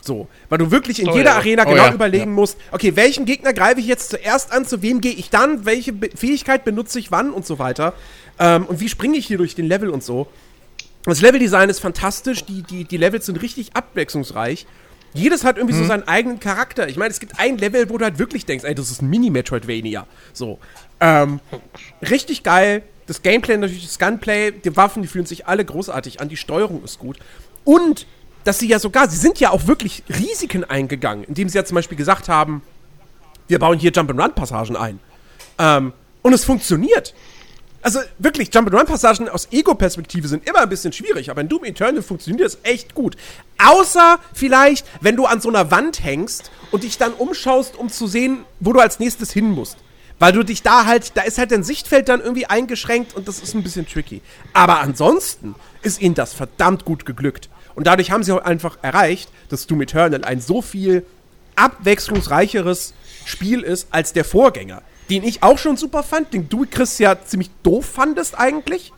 So, 0.00 0.28
weil 0.48 0.58
du 0.58 0.70
wirklich 0.70 1.02
in 1.02 1.08
Oh 1.08 1.16
jeder 1.16 1.30
ja. 1.30 1.36
Arena 1.36 1.64
Oh 1.66 1.70
genau 1.70 1.84
ja, 1.84 1.92
überlegen 1.92 2.32
musst, 2.32 2.56
okay, 2.70 2.96
welchen 2.96 3.26
Gegner 3.26 3.52
greife 3.52 3.80
ich 3.80 3.86
jetzt 3.86 4.10
zuerst 4.10 4.52
an, 4.52 4.64
zu 4.64 4.80
wem 4.80 5.00
gehe 5.00 5.12
ich 5.12 5.28
dann, 5.28 5.66
welche 5.66 5.92
Be 5.92 6.08
Fähigkeit 6.14 6.64
benutze 6.64 6.98
ich 6.98 7.10
wann 7.10 7.32
und 7.32 7.44
so 7.44 7.58
weiter. 7.58 7.94
Ähm, 8.38 8.64
und 8.66 8.80
wie 8.80 8.88
springe 8.88 9.18
ich 9.18 9.26
hier 9.26 9.38
durch 9.38 9.54
den 9.54 9.66
Level 9.66 9.90
und 9.90 10.02
so. 10.02 10.28
Das 11.04 11.20
Leveldesign 11.20 11.68
ist 11.68 11.80
fantastisch, 11.80 12.44
die, 12.44 12.62
die, 12.62 12.84
die 12.84 12.96
Levels 12.96 13.26
sind 13.26 13.40
richtig 13.42 13.74
abwechslungsreich. 13.74 14.66
Jedes 15.14 15.44
hat 15.44 15.56
irgendwie 15.56 15.74
so 15.74 15.84
seinen 15.84 16.06
eigenen 16.06 16.38
Charakter. 16.38 16.88
Ich 16.88 16.96
meine, 16.96 17.10
es 17.10 17.18
gibt 17.18 17.38
ein 17.38 17.58
Level, 17.58 17.88
wo 17.90 17.98
du 17.98 18.04
halt 18.04 18.18
wirklich 18.18 18.46
denkst, 18.46 18.64
ey, 18.64 18.74
das 18.74 18.90
ist 18.90 19.02
ein 19.02 19.08
Mini-Metroidvania. 19.08 20.06
So. 20.32 20.58
Ähm, 21.00 21.40
richtig 22.02 22.42
geil. 22.42 22.82
Das 23.06 23.22
Gameplay 23.22 23.56
natürlich, 23.56 23.86
das 23.86 23.98
Gunplay, 23.98 24.52
die 24.52 24.76
Waffen, 24.76 25.02
die 25.02 25.08
fühlen 25.08 25.24
sich 25.24 25.46
alle 25.46 25.64
großartig 25.64 26.20
an, 26.20 26.28
die 26.28 26.36
Steuerung 26.36 26.84
ist 26.84 26.98
gut. 26.98 27.18
Und, 27.64 28.06
dass 28.44 28.58
sie 28.58 28.68
ja 28.68 28.78
sogar, 28.78 29.08
sie 29.08 29.16
sind 29.16 29.40
ja 29.40 29.50
auch 29.50 29.66
wirklich 29.66 30.02
Risiken 30.10 30.64
eingegangen, 30.64 31.24
indem 31.24 31.48
sie 31.48 31.56
ja 31.56 31.64
zum 31.64 31.76
Beispiel 31.76 31.96
gesagt 31.96 32.28
haben, 32.28 32.62
wir 33.46 33.58
bauen 33.58 33.78
hier 33.78 33.92
Jump-and-Run-Passagen 33.92 34.76
ein. 34.76 35.00
Ähm, 35.58 35.94
und 36.20 36.32
es 36.34 36.44
funktioniert. 36.44 37.14
Also 37.80 38.00
wirklich, 38.18 38.52
Jump-and-Run-Passagen 38.52 39.28
aus 39.28 39.48
Ego-Perspektive 39.52 40.26
sind 40.26 40.48
immer 40.48 40.60
ein 40.60 40.68
bisschen 40.68 40.92
schwierig, 40.92 41.30
aber 41.30 41.42
in 41.42 41.48
Doom 41.48 41.64
Eternal 41.64 42.02
funktioniert 42.02 42.48
es 42.48 42.58
echt 42.64 42.94
gut. 42.94 43.16
Außer 43.58 44.18
vielleicht, 44.34 44.86
wenn 45.00 45.16
du 45.16 45.26
an 45.26 45.40
so 45.40 45.48
einer 45.48 45.70
Wand 45.70 46.02
hängst 46.02 46.50
und 46.72 46.82
dich 46.82 46.98
dann 46.98 47.12
umschaust, 47.12 47.76
um 47.76 47.88
zu 47.88 48.06
sehen, 48.06 48.44
wo 48.60 48.72
du 48.72 48.80
als 48.80 48.98
nächstes 48.98 49.30
hin 49.30 49.50
musst. 49.50 49.76
Weil 50.18 50.32
du 50.32 50.42
dich 50.42 50.62
da 50.62 50.86
halt, 50.86 51.16
da 51.16 51.22
ist 51.22 51.38
halt 51.38 51.52
dein 51.52 51.62
Sichtfeld 51.62 52.08
dann 52.08 52.20
irgendwie 52.20 52.46
eingeschränkt 52.46 53.14
und 53.14 53.28
das 53.28 53.38
ist 53.38 53.54
ein 53.54 53.62
bisschen 53.62 53.86
tricky. 53.86 54.20
Aber 54.52 54.80
ansonsten 54.80 55.54
ist 55.82 56.00
ihnen 56.00 56.16
das 56.16 56.32
verdammt 56.34 56.84
gut 56.84 57.06
geglückt. 57.06 57.48
Und 57.76 57.86
dadurch 57.86 58.10
haben 58.10 58.24
sie 58.24 58.32
auch 58.32 58.44
einfach 58.44 58.78
erreicht, 58.82 59.30
dass 59.48 59.68
Doom 59.68 59.82
Eternal 59.82 60.24
ein 60.24 60.40
so 60.40 60.62
viel 60.62 61.06
abwechslungsreicheres 61.54 62.94
Spiel 63.24 63.62
ist 63.62 63.88
als 63.92 64.12
der 64.12 64.24
Vorgänger. 64.24 64.82
Den 65.10 65.24
ich 65.24 65.42
auch 65.42 65.58
schon 65.58 65.76
super 65.76 66.02
fand, 66.02 66.34
den 66.34 66.48
du, 66.48 66.66
Chris, 66.70 66.98
ja 66.98 67.16
ziemlich 67.24 67.50
doof 67.62 67.86
fandest 67.86 68.38
eigentlich. 68.38 68.92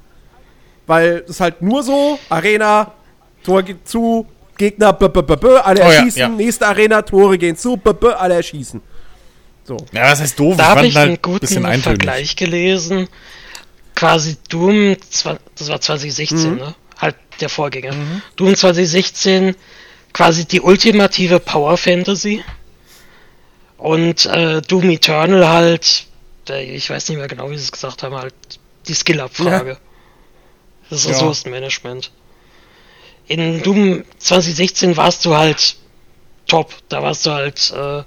Weil 0.87 1.25
es 1.29 1.41
halt 1.41 1.63
nur 1.63 1.83
so, 1.83 2.19
Arena, 2.29 2.93
Tor 3.45 3.63
geht 3.63 3.89
zu, 3.89 4.27
Gegner, 4.61 4.93
b 4.93 5.07
-b 5.07 5.23
-b 5.23 5.37
-b, 5.37 5.57
alle 5.57 5.81
Oh 5.81 5.85
ja, 5.85 5.93
erschießen, 5.93 6.21
ja. 6.21 6.29
nächste 6.29 6.67
Arena, 6.67 7.01
Tore 7.01 7.39
gehen 7.39 7.57
zu, 7.57 7.77
b 7.77 7.91
-b, 7.91 8.09
alle 8.11 8.35
erschießen. 8.35 8.83
So. 9.65 9.77
Ja, 9.93 10.11
das 10.11 10.21
heißt 10.21 10.39
doof. 10.39 10.57
Da 10.59 10.67
habe 10.67 10.87
ich 10.87 10.97
halt 10.97 11.09
einen 11.09 11.23
guten 11.23 11.41
bisschen. 11.41 11.83
Vergleich 11.83 12.37
gelesen. 12.37 13.09
Quasi 13.95 14.37
Doom, 14.49 14.97
das 15.11 15.25
war 15.69 15.81
2016, 15.81 16.57
ne? 16.57 16.75
Halt 16.99 17.17
der 17.41 17.49
Vorgänger. 17.49 17.95
Doom 18.37 18.55
2016, 18.55 19.55
quasi 20.13 20.45
die 20.45 20.61
ultimative 20.61 21.41
Power 21.41 21.77
Fantasy. 21.77 22.45
Und 23.81 24.27
äh, 24.27 24.61
Doom 24.63 24.91
Eternal 24.91 25.49
halt, 25.49 26.07
ich 26.49 26.91
weiß 26.91 27.09
nicht 27.09 27.19
mehr 27.19 27.29
genau, 27.29 27.51
wie 27.51 27.57
sie 27.57 27.65
es 27.65 27.73
gesagt 27.73 28.03
haben, 28.03 28.15
halt 28.15 28.35
die 28.87 28.95
Skill-Abfrage. 28.95 29.71
Ja. 29.71 29.77
Das 30.91 31.05
Ja. 31.05 31.11
Ressourcenmanagement. 31.13 32.11
In 33.27 33.63
Doom 33.63 34.05
2016 34.19 34.97
warst 34.97 35.25
du 35.25 35.37
halt 35.37 35.77
top. 36.47 36.75
Da 36.89 37.03
warst 37.03 37.25
du 37.27 37.31
halt, 37.31 37.73
äh, 37.75 38.03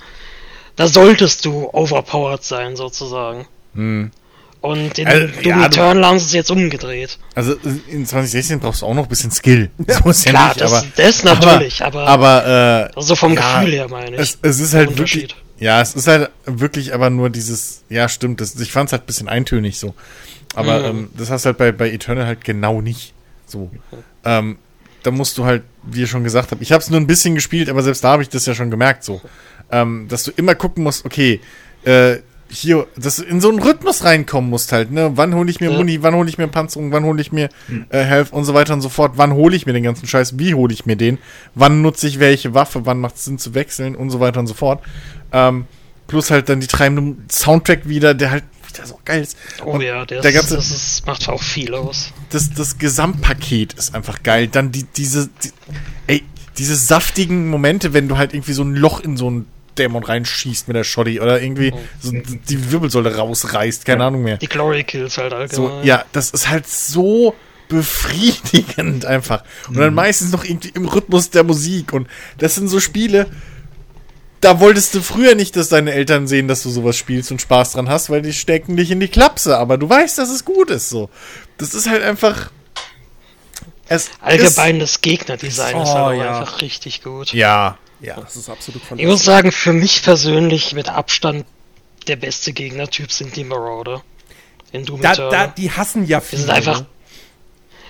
da 0.76 0.88
solltest 0.88 1.46
du 1.46 1.70
overpowered 1.72 2.44
sein, 2.44 2.76
sozusagen. 2.76 3.48
Hm. 3.74 4.12
Und 4.60 4.98
in 5.00 5.08
Also, 5.08 5.28
Doom 5.28 5.44
ja, 5.62 5.66
Eternal 5.66 6.06
haben 6.06 6.20
sie 6.20 6.26
es 6.26 6.34
jetzt 6.34 6.52
umgedreht. 6.52 7.18
Also 7.36 7.56
in 7.88 8.06
2016 8.06 8.60
brauchst 8.60 8.82
du 8.82 8.86
auch 8.86 8.94
noch 8.94 9.04
ein 9.04 9.10
bisschen 9.10 9.32
Skill. 9.32 9.72
So 9.88 10.10
ist 10.10 10.26
ja 10.26 10.32
Klar, 10.32 10.48
nicht, 10.50 10.62
das, 10.62 10.72
aber, 10.74 10.88
das 10.96 11.24
natürlich, 11.24 11.84
aber, 11.84 12.08
aber 12.08 12.90
äh, 12.92 12.96
also 12.98 13.16
vom 13.16 13.34
ja, 13.34 13.60
Gefühl 13.60 13.74
her 13.76 13.88
meine 13.90 14.16
ich. 14.16 14.22
es, 14.22 14.38
es 14.42 14.60
ist 14.60 14.74
halt 14.74 14.90
Unterschied. 14.90 15.22
wirklich, 15.32 15.43
ja, 15.64 15.82
es 15.82 15.96
ist 15.96 16.08
halt 16.08 16.30
wirklich 16.46 16.94
aber 16.94 17.10
nur 17.10 17.30
dieses, 17.30 17.84
ja 17.90 18.10
stimmt, 18.10 18.42
das, 18.42 18.56
ich 18.60 18.72
fand 18.72 18.90
es 18.90 18.92
halt 18.94 19.04
ein 19.04 19.06
bisschen 19.06 19.30
eintönig 19.30 19.80
so. 19.80 19.94
Aber 20.56 20.80
Mhm. 20.80 20.86
ähm, 20.86 21.10
das 21.18 21.30
hast 21.30 21.46
halt 21.46 21.58
bei, 21.58 21.72
bei 21.72 21.90
Eternal 21.92 22.26
halt 22.28 22.44
genau 22.44 22.82
nicht 22.82 23.14
so. 23.48 23.72
Ähm, 24.26 24.58
da 25.04 25.12
musst 25.12 25.38
du 25.38 25.46
halt, 25.46 25.64
wie 25.84 26.04
ich 26.04 26.10
schon 26.10 26.24
gesagt 26.24 26.52
habe, 26.52 26.62
ich 26.64 26.72
habe 26.72 26.82
es 26.84 26.90
nur 26.90 27.00
ein 27.00 27.08
bisschen 27.08 27.36
gespielt, 27.36 27.70
aber 27.70 27.82
selbst 27.82 28.04
da 28.04 28.10
habe 28.12 28.22
ich 28.24 28.30
das 28.30 28.46
ja 28.46 28.54
schon 28.54 28.70
gemerkt 28.72 29.04
so, 29.04 29.22
ähm, 29.72 30.08
dass 30.10 30.24
du 30.26 30.32
immer 30.36 30.56
gucken 30.56 30.84
musst, 30.84 31.06
okay, 31.06 31.40
äh, 31.86 32.18
hier, 32.54 32.88
dass 32.96 33.18
du 33.18 33.24
in 33.24 33.42
so 33.42 33.50
einen 33.50 33.60
Rhythmus 33.60 34.04
reinkommen 34.04 34.50
musst 34.50 34.72
halt, 34.72 34.92
ne? 34.92 35.12
Wann 35.16 35.34
hole 35.34 35.50
ich 35.50 35.60
mir 35.60 35.72
Ja. 35.72 35.78
Muni, 35.78 36.02
wann 36.04 36.14
hole 36.16 36.30
ich 36.30 36.38
mir 36.38 36.48
Panzerung, 36.48 36.92
wann 36.92 37.04
hole 37.04 37.20
ich 37.22 37.32
mir 37.32 37.50
äh, 37.90 38.04
Health 38.04 38.32
und 38.32 38.46
so 38.46 38.54
weiter 38.54 38.74
und 38.74 38.82
so 38.82 38.90
fort, 38.90 39.14
wann 39.16 39.34
hole 39.34 39.56
ich 39.56 39.66
mir 39.66 39.74
den 39.74 39.84
ganzen 39.84 40.08
Scheiß, 40.08 40.38
wie 40.38 40.54
hole 40.54 40.74
ich 40.74 40.86
mir 40.86 40.96
den, 40.96 41.18
wann 41.56 41.82
nutze 41.82 42.08
ich 42.08 42.20
welche 42.20 42.54
Waffe, 42.54 42.86
wann 42.86 43.00
macht 43.00 43.16
es 43.16 43.26
Sinn 43.26 43.40
zu 43.40 43.54
wechseln 43.54 43.96
und 43.96 44.10
so 44.10 44.20
weiter 44.20 44.40
und 44.40 44.48
so 44.48 44.54
fort. 44.54 44.84
Ähm, 45.32 45.66
plus 46.08 46.30
halt 46.32 46.50
dann 46.50 46.60
die 46.60 46.68
treibende 46.68 47.16
Soundtrack 47.32 47.88
wieder, 47.88 48.14
der 48.14 48.32
halt 48.32 48.44
wieder 48.72 48.86
so 48.86 49.00
geil 49.06 49.22
ist. 49.24 49.38
oh 49.64 49.72
Und 49.72 49.82
ja, 49.82 50.06
der 50.06 50.22
der 50.22 50.32
ist, 50.32 50.36
ganze, 50.38 50.56
das 50.56 50.72
ist, 50.72 51.08
macht 51.08 51.28
auch 51.30 51.42
viel 51.42 51.74
aus. 51.74 52.12
das, 52.30 52.54
das 52.54 52.78
Gesamtpaket 52.78 53.74
ist 53.74 53.96
einfach 53.96 54.24
geil. 54.24 54.48
Dann 54.48 54.72
die, 54.72 54.84
diese, 54.84 55.30
die, 55.44 55.52
ey, 56.08 56.24
diese 56.58 56.76
saftigen 56.76 57.50
Momente, 57.50 57.94
wenn 57.94 58.08
du 58.08 58.18
halt 58.18 58.34
irgendwie 58.34 58.54
so 58.54 58.64
ein 58.64 58.76
Loch 58.76 59.00
in 59.00 59.18
so 59.18 59.28
einen 59.28 59.48
Dämon 59.78 60.04
reinschießt 60.04 60.68
mit 60.68 60.76
der 60.78 60.84
Shoddy 60.84 61.20
oder 61.20 61.42
irgendwie 61.42 61.74
so 62.00 62.12
die 62.12 62.72
Wirbelsäule 62.72 63.16
rausreißt, 63.16 63.86
keine 63.86 64.06
Ahnung 64.06 64.24
mehr. 64.24 64.38
Die 64.38 64.48
Glory 64.48 64.84
Kills 64.84 65.18
halt 65.18 65.32
So, 65.52 65.68
allgemein. 65.68 65.86
ja, 65.86 66.06
das 66.12 66.32
ist 66.32 66.50
halt 66.50 66.68
so 66.68 67.36
befriedigend 67.70 69.06
einfach. 69.08 69.44
Und 69.68 69.78
dann 69.78 69.94
meistens 69.94 70.32
noch 70.32 70.44
irgendwie 70.44 70.70
im 70.76 70.88
Rhythmus 70.88 71.30
der 71.30 71.44
Musik. 71.44 71.94
Und 71.94 72.08
das 72.38 72.56
sind 72.56 72.68
so 72.68 72.80
Spiele, 72.80 73.28
da 74.42 74.60
wolltest 74.60 74.94
du 74.94 75.02
früher 75.02 75.36
nicht, 75.36 75.56
dass 75.56 75.70
deine 75.70 75.94
Eltern 75.94 76.28
sehen, 76.28 76.48
dass 76.48 76.64
du 76.64 76.70
sowas 76.70 76.98
spielst 76.98 77.32
und 77.32 77.42
Spaß 77.42 77.72
dran 77.74 77.90
hast, 77.90 78.10
weil 78.10 78.22
die 78.22 78.34
stecken 78.34 78.76
dich 78.76 78.92
in 78.92 79.00
die 79.00 79.08
Klapse. 79.08 79.58
Aber 79.58 79.78
du 79.78 79.90
weißt, 79.90 80.18
dass 80.18 80.30
es 80.30 80.44
gut 80.46 80.70
ist. 80.70 80.90
So, 80.90 81.10
das 81.58 81.74
ist 81.74 81.90
halt 81.90 82.04
einfach. 82.04 82.52
Es 83.88 84.10
Allgemein 84.22 84.80
das 84.80 85.02
Gegnerdesign 85.02 85.82
ist 85.82 85.90
Oh, 85.90 85.94
halt 85.94 86.20
auch 86.20 86.24
ja. 86.24 86.40
einfach 86.40 86.62
richtig 86.62 87.04
gut. 87.04 87.28
Ist, 87.28 87.34
ja, 87.34 87.78
ja. 88.04 88.20
Das 88.22 88.36
ist 88.36 88.50
absolut 88.50 88.82
Ich 88.82 88.88
fantastisch. 88.88 89.12
muss 89.12 89.24
sagen, 89.24 89.52
für 89.52 89.74
mich 89.74 90.04
persönlich 90.04 90.74
mit 90.74 90.90
Abstand 90.90 91.46
der 92.08 92.16
beste 92.18 92.54
Gegnertyp 92.54 93.12
sind 93.12 93.36
die 93.36 93.44
Marauder. 93.44 94.04
In 94.72 94.86
Doom 94.86 95.02
Da, 95.02 95.14
da, 95.16 95.48
die 95.48 95.72
hassen 95.72 96.06
ja 96.06 96.20
Die 96.20 96.26
viele. 96.26 96.42
sind 96.42 96.52
einfach. 96.52 96.80
ne? 96.82 96.86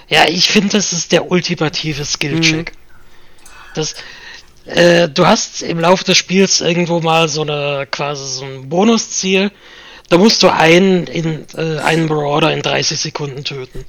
Ja, 0.10 0.26
ich 0.28 0.50
finde, 0.50 0.70
das 0.78 0.94
ist 0.94 1.12
der 1.12 1.32
ultimative 1.32 2.04
Skill-Check. 2.06 2.72
Mhm. 2.74 2.78
Das, 3.74 3.96
äh, 4.66 5.10
du 5.10 5.26
hast 5.26 5.62
im 5.64 5.80
Laufe 5.80 6.04
des 6.04 6.18
Spiels 6.18 6.62
irgendwo 6.62 7.00
mal 7.00 7.28
so 7.30 7.42
eine 7.42 7.88
quasi 7.90 8.26
so 8.26 8.46
ein 8.46 8.70
Bonusziel. 8.70 9.52
Da 10.10 10.18
musst 10.18 10.44
du 10.44 10.50
einen 10.50 11.08
in 11.08 11.46
äh, 11.58 11.80
einen 11.80 12.08
Marauder 12.08 12.54
in 12.54 12.62
30 12.62 13.00
Sekunden 13.00 13.44
töten. 13.44 13.86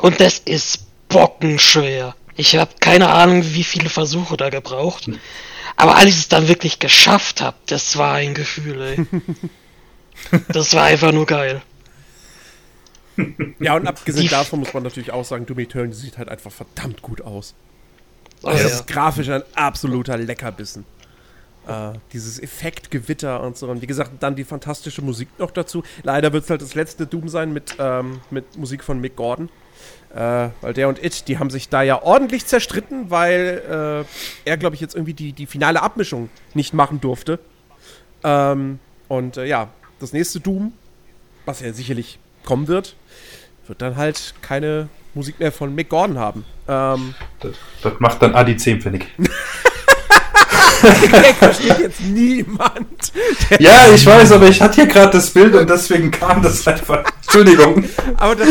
Und 0.00 0.20
das 0.20 0.38
ist 0.38 0.84
bockenschwer. 1.08 2.14
Ich 2.42 2.56
habe 2.56 2.72
keine 2.80 3.08
Ahnung, 3.10 3.44
wie 3.54 3.62
viele 3.62 3.88
Versuche 3.88 4.36
da 4.36 4.50
gebraucht. 4.50 5.08
Aber 5.76 5.94
als 5.94 6.06
ich 6.10 6.16
es 6.18 6.28
dann 6.28 6.48
wirklich 6.48 6.80
geschafft 6.80 7.40
habe, 7.40 7.56
das 7.66 7.96
war 7.96 8.14
ein 8.14 8.34
Gefühl, 8.34 8.82
ey. 8.82 9.06
Das 10.48 10.74
war 10.74 10.84
einfach 10.84 11.12
nur 11.12 11.24
geil. 11.26 11.62
Ja, 13.60 13.76
und 13.76 13.86
abgesehen 13.86 14.24
Die- 14.24 14.28
davon 14.28 14.58
muss 14.60 14.74
man 14.74 14.82
natürlich 14.82 15.12
auch 15.12 15.24
sagen, 15.24 15.46
Doom 15.46 15.60
Eternal 15.60 15.92
sieht 15.92 16.18
halt 16.18 16.28
einfach 16.28 16.50
verdammt 16.50 17.00
gut 17.00 17.20
aus. 17.20 17.54
Oh, 18.42 18.48
Also 18.48 18.64
das 18.64 18.72
ist 18.74 18.86
grafisch 18.88 19.28
ein 19.28 19.42
absoluter 19.54 20.16
Leckerbissen. 20.16 20.84
Äh, 21.68 21.92
dieses 22.12 22.40
Effektgewitter 22.42 23.40
und 23.40 23.56
so. 23.56 23.68
Und 23.68 23.82
wie 23.82 23.86
gesagt, 23.86 24.10
dann 24.20 24.34
die 24.34 24.42
fantastische 24.44 25.00
Musik 25.02 25.28
noch 25.38 25.52
dazu. 25.52 25.84
Leider 26.02 26.32
wird 26.32 26.42
es 26.44 26.50
halt 26.50 26.60
das 26.62 26.74
letzte 26.74 27.06
Doom 27.06 27.28
sein 27.28 27.52
mit, 27.52 27.76
ähm, 27.78 28.20
mit 28.30 28.56
Musik 28.56 28.82
von 28.82 29.00
Mick 29.00 29.14
Gordon. 29.14 29.48
Äh, 30.14 30.50
weil 30.60 30.74
der 30.74 30.88
und 30.88 31.02
It, 31.02 31.26
die 31.28 31.38
haben 31.38 31.48
sich 31.48 31.68
da 31.70 31.82
ja 31.82 32.02
ordentlich 32.02 32.44
zerstritten, 32.46 33.10
weil 33.10 34.04
äh, 34.06 34.48
er, 34.48 34.56
glaube 34.58 34.74
ich, 34.74 34.80
jetzt 34.80 34.94
irgendwie 34.94 35.14
die, 35.14 35.32
die 35.32 35.46
finale 35.46 35.82
Abmischung 35.82 36.28
nicht 36.52 36.74
machen 36.74 37.00
durfte. 37.00 37.38
Ähm, 38.22 38.78
und 39.08 39.36
äh, 39.38 39.46
ja, 39.46 39.68
das 40.00 40.12
nächste 40.12 40.40
Doom, 40.40 40.74
was 41.46 41.60
ja 41.60 41.72
sicherlich 41.72 42.18
kommen 42.44 42.68
wird, 42.68 42.94
wird 43.66 43.80
dann 43.80 43.96
halt 43.96 44.34
keine 44.42 44.88
Musik 45.14 45.38
mehr 45.40 45.52
von 45.52 45.74
Mick 45.74 45.88
Gordon 45.88 46.18
haben. 46.18 46.44
Ähm, 46.68 47.14
Das, 47.40 47.56
das 47.82 47.94
macht 47.98 48.20
dann 48.22 48.34
Adi 48.34 48.56
10 48.56 48.82
Pfennig. 48.82 49.06
Gag 50.82 51.34
versteht 51.36 51.78
jetzt 51.78 52.00
niemand. 52.00 53.12
Ja, 53.58 53.88
ich 53.94 54.04
weiß, 54.04 54.32
aber 54.32 54.48
ich 54.48 54.60
hatte 54.60 54.76
hier 54.76 54.86
gerade 54.86 55.12
das 55.12 55.30
Bild 55.30 55.54
und 55.54 55.68
deswegen 55.68 56.10
kam 56.10 56.42
das 56.42 56.66
einfach. 56.66 57.04
Entschuldigung. 57.22 57.84
Aber 58.16 58.34
das, 58.36 58.48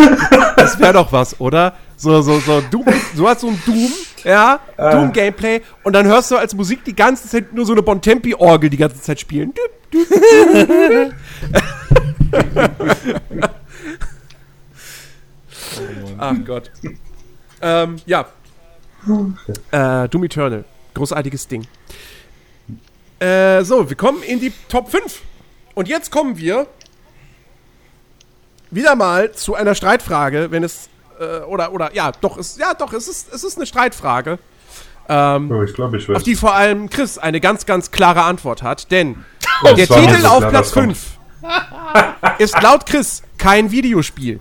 das 0.55 0.79
wäre 0.79 0.93
doch 0.93 1.11
was, 1.11 1.39
oder? 1.39 1.75
So, 1.97 2.21
so, 2.21 2.39
so, 2.39 2.61
Doom, 2.71 2.85
du 3.15 3.27
hast 3.27 3.41
so 3.41 3.49
ein 3.49 3.61
Doom, 3.65 3.91
ja, 4.23 4.59
Äh. 4.77 4.91
Doom-Gameplay 4.91 5.61
und 5.83 5.93
dann 5.93 6.07
hörst 6.07 6.31
du 6.31 6.37
als 6.37 6.55
Musik 6.55 6.83
die 6.83 6.95
ganze 6.95 7.27
Zeit 7.27 7.53
nur 7.53 7.65
so 7.65 7.73
eine 7.73 7.83
Bontempi-Orgel 7.83 8.69
die 8.69 8.77
ganze 8.77 9.01
Zeit 9.01 9.19
spielen. 9.19 9.53
Ach 16.17 16.35
Gott. 16.45 16.71
Ähm, 17.61 17.97
ja. 18.05 18.25
Äh, 19.71 20.09
Doom 20.09 20.23
Eternal. 20.23 20.63
Großartiges 20.93 21.47
Ding. 21.47 21.67
Äh, 23.21 23.63
so, 23.63 23.87
wir 23.87 23.95
kommen 23.95 24.23
in 24.23 24.39
die 24.39 24.51
Top 24.67 24.89
5. 24.89 25.21
Und 25.75 25.87
jetzt 25.87 26.11
kommen 26.11 26.37
wir 26.37 26.65
wieder 28.71 28.95
mal 28.95 29.31
zu 29.31 29.53
einer 29.53 29.75
Streitfrage, 29.75 30.47
wenn 30.49 30.63
es 30.63 30.89
äh, 31.19 31.39
oder 31.41 31.71
oder 31.71 31.93
ja, 31.93 32.11
doch 32.19 32.37
es 32.37 32.57
ja 32.57 32.73
doch 32.73 32.93
es 32.93 33.07
ist 33.07 33.31
es 33.31 33.43
ist 33.43 33.57
eine 33.57 33.65
Streitfrage, 33.67 34.39
ähm, 35.07 35.51
Oh, 35.51 35.61
ich 35.61 35.73
glaube, 35.73 35.97
ich 35.97 36.09
weiß. 36.09 36.17
auf 36.17 36.23
die 36.23 36.35
vor 36.35 36.55
allem 36.55 36.89
Chris 36.89 37.17
eine 37.17 37.39
ganz 37.39 37.65
ganz 37.65 37.91
klare 37.91 38.23
Antwort 38.23 38.63
hat, 38.63 38.91
denn 38.91 39.23
Oh, 39.63 39.73
der 39.75 39.83
es 39.83 39.89
Titel 39.89 40.17
so 40.21 40.27
auf 40.27 40.39
klar, 40.39 40.49
Platz 40.49 40.71
das 40.71 40.73
kommt. 40.73 40.97
5 40.97 42.39
ist 42.39 42.61
laut 42.61 42.85
Chris 42.85 43.21
kein 43.37 43.69
Videospiel. 43.71 44.39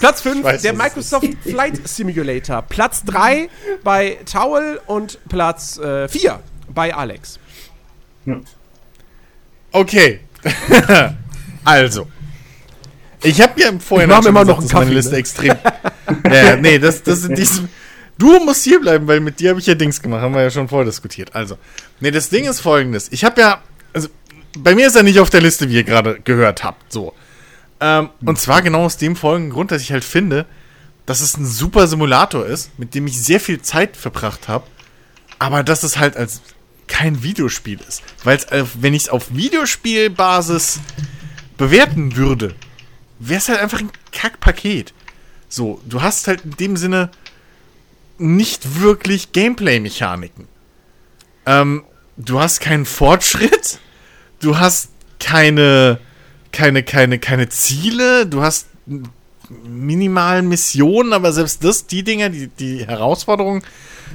Platz 0.00 0.20
5, 0.20 0.42
weiß, 0.44 0.62
der 0.62 0.72
es 0.72 0.78
Microsoft 0.78 1.28
Flight 1.42 1.86
Simulator. 1.88 2.62
Platz 2.62 3.04
3 3.04 3.48
bei 3.84 4.18
Towel 4.30 4.80
und 4.86 5.18
Platz 5.28 5.78
4 5.78 6.40
bei 6.76 6.94
Alex. 6.94 7.40
Okay. 9.72 10.20
also. 11.64 12.06
Ich 13.22 13.40
habe 13.40 13.60
ja 13.60 13.70
im 13.70 13.80
Vorhinein 13.80 14.10
Wir 14.10 14.14
machen 14.14 14.22
schon 14.22 14.30
immer 14.30 14.40
gesagt, 14.44 14.58
noch 14.58 14.58
einen 14.58 14.68
dass 14.68 14.74
meine 14.74 14.84
Kaffee, 14.86 14.94
Liste 14.94 15.12
ne? 15.12 15.18
extrem. 15.18 15.56
ja, 16.24 16.44
ja, 16.50 16.56
nee, 16.56 16.78
das, 16.78 17.02
das 17.02 17.24
in 17.24 17.34
diesem. 17.34 17.68
Du 18.18 18.38
musst 18.44 18.62
hier 18.62 18.80
bleiben, 18.80 19.08
weil 19.08 19.20
mit 19.20 19.40
dir 19.40 19.50
habe 19.50 19.60
ich 19.60 19.66
ja 19.66 19.74
Dings 19.74 20.00
gemacht, 20.00 20.22
haben 20.22 20.34
wir 20.34 20.42
ja 20.42 20.50
schon 20.50 20.68
vorher 20.68 20.86
diskutiert. 20.86 21.34
Also, 21.34 21.58
nee, 22.00 22.10
das 22.10 22.28
Ding 22.28 22.44
ist 22.44 22.60
folgendes. 22.60 23.10
Ich 23.10 23.24
habe 23.24 23.40
ja, 23.40 23.62
also, 23.92 24.08
bei 24.56 24.74
mir 24.74 24.86
ist 24.86 24.96
er 24.96 25.02
nicht 25.02 25.18
auf 25.18 25.28
der 25.28 25.40
Liste, 25.40 25.68
wie 25.68 25.74
ihr 25.74 25.84
gerade 25.84 26.20
gehört 26.20 26.62
habt, 26.62 26.92
so. 26.92 27.12
Ähm, 27.80 28.10
und 28.24 28.38
zwar 28.38 28.62
genau 28.62 28.84
aus 28.84 28.96
dem 28.96 29.16
folgenden 29.16 29.52
Grund, 29.52 29.70
dass 29.70 29.82
ich 29.82 29.92
halt 29.92 30.04
finde, 30.04 30.46
dass 31.04 31.20
es 31.20 31.36
ein 31.36 31.46
super 31.46 31.88
Simulator 31.88 32.46
ist, 32.46 32.78
mit 32.78 32.94
dem 32.94 33.06
ich 33.06 33.20
sehr 33.20 33.40
viel 33.40 33.60
Zeit 33.60 33.96
verbracht 33.96 34.48
habe, 34.48 34.64
aber 35.38 35.62
dass 35.62 35.82
es 35.82 35.98
halt 35.98 36.16
als 36.16 36.40
kein 36.88 37.22
Videospiel 37.22 37.78
ist. 37.88 38.02
Weil 38.24 38.36
es, 38.36 38.46
wenn 38.80 38.94
ich 38.94 39.04
es 39.04 39.08
auf 39.08 39.34
Videospielbasis 39.34 40.80
bewerten 41.56 42.16
würde, 42.16 42.54
wäre 43.18 43.38
es 43.38 43.48
halt 43.48 43.60
einfach 43.60 43.80
ein 43.80 43.90
Kackpaket. 44.12 44.92
So, 45.48 45.80
du 45.86 46.02
hast 46.02 46.28
halt 46.28 46.44
in 46.44 46.50
dem 46.52 46.76
Sinne 46.76 47.10
nicht 48.18 48.80
wirklich 48.80 49.32
Gameplay-Mechaniken. 49.32 50.48
Ähm, 51.44 51.84
du 52.16 52.40
hast 52.40 52.60
keinen 52.60 52.86
Fortschritt, 52.86 53.78
du 54.40 54.58
hast 54.58 54.88
keine, 55.20 55.98
keine, 56.52 56.82
keine, 56.82 57.18
keine 57.18 57.48
Ziele, 57.48 58.26
du 58.26 58.42
hast 58.42 58.68
minimalen 59.48 60.48
Missionen, 60.48 61.12
aber 61.12 61.32
selbst 61.32 61.62
das, 61.62 61.86
die 61.86 62.02
Dinger, 62.02 62.30
die, 62.30 62.48
die 62.48 62.86
Herausforderungen, 62.86 63.62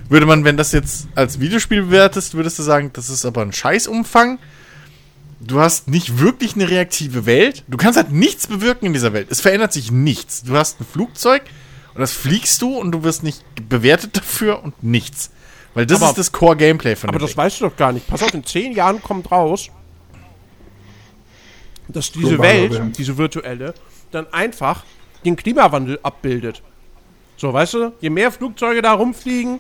würde 0.10 0.26
man, 0.26 0.44
wenn 0.44 0.58
das 0.58 0.72
jetzt 0.72 1.08
als 1.16 1.40
Videospiel 1.40 1.84
bewertest, 1.84 2.34
würdest 2.36 2.60
du 2.60 2.64
sagen, 2.64 2.92
das 2.94 3.10
ist 3.10 3.26
aber 3.26 3.42
ein 3.42 3.54
Scheißumfang. 3.54 4.40
Du 5.40 5.60
hast 5.60 5.88
nicht 5.88 6.20
wirklich 6.20 6.56
eine 6.56 6.70
reaktive 6.70 7.26
Welt. 7.26 7.64
Du 7.68 7.78
kannst 7.78 7.98
halt 7.98 8.12
nichts 8.12 8.48
bewirken 8.48 8.86
in 8.86 8.94
dieser 8.94 9.14
Welt. 9.14 9.28
Es 9.32 9.42
verändert 9.42 9.74
sich 9.74 9.92
nichts. 9.92 10.44
Du 10.44 10.56
hast 10.56 10.80
ein 10.80 10.86
Flugzeug 10.86 11.42
und 11.96 12.02
das 12.02 12.12
fliegst 12.14 12.62
du 12.62 12.78
und 12.78 12.92
du 12.92 13.04
wirst 13.04 13.24
nicht 13.24 13.44
bewertet 13.68 14.18
dafür 14.18 14.64
und 14.64 14.84
nichts. 14.84 15.32
Weil 15.74 15.86
das 15.86 16.02
Aber- 16.02 16.10
ist 16.12 16.18
das 16.18 16.32
Core-Gameplay 16.32 16.96
von 16.96 17.10
Aber 17.10 17.20
das 17.20 17.36
weißt 17.36 17.62
du 17.62 17.70
doch 17.70 17.76
gar 17.76 17.92
nicht. 17.92 18.06
Pass 18.08 18.22
auf, 18.22 18.34
in 18.34 18.44
zehn 18.46 18.74
Jahren 18.74 19.02
kommt 19.02 19.32
raus, 19.32 19.70
dass 21.88 22.12
diese 22.12 22.38
Welt, 22.40 22.98
diese 22.98 23.18
virtuelle, 23.18 23.74
dann 24.12 24.32
einfach 24.34 24.84
den 25.26 25.36
Klimawandel 25.36 26.00
abbildet. 26.04 26.62
So, 27.42 27.52
weißt 27.52 27.74
du, 27.74 27.94
je 28.00 28.12
mehr 28.12 28.32
Flugzeuge 28.32 28.84
da 28.84 28.94
rumfliegen 28.94 29.60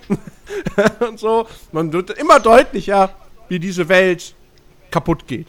und 0.99 1.19
so, 1.19 1.47
man 1.71 1.91
wird 1.91 2.11
immer 2.11 2.39
deutlicher, 2.39 3.09
wie 3.49 3.57
diese 3.57 3.89
Welt 3.89 4.35
kaputt 4.91 5.25
geht. 5.25 5.47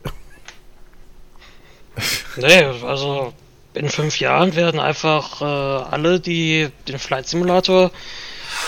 Nee, 2.37 2.65
also 2.87 3.35
in 3.75 3.91
fünf 3.91 4.19
Jahren 4.19 4.57
werden 4.57 4.81
einfach 4.81 5.43
äh, 5.43 5.45
alle, 5.45 6.21
die 6.21 6.71
den 6.89 6.99
Flight 6.99 7.29
Simulator 7.29 7.91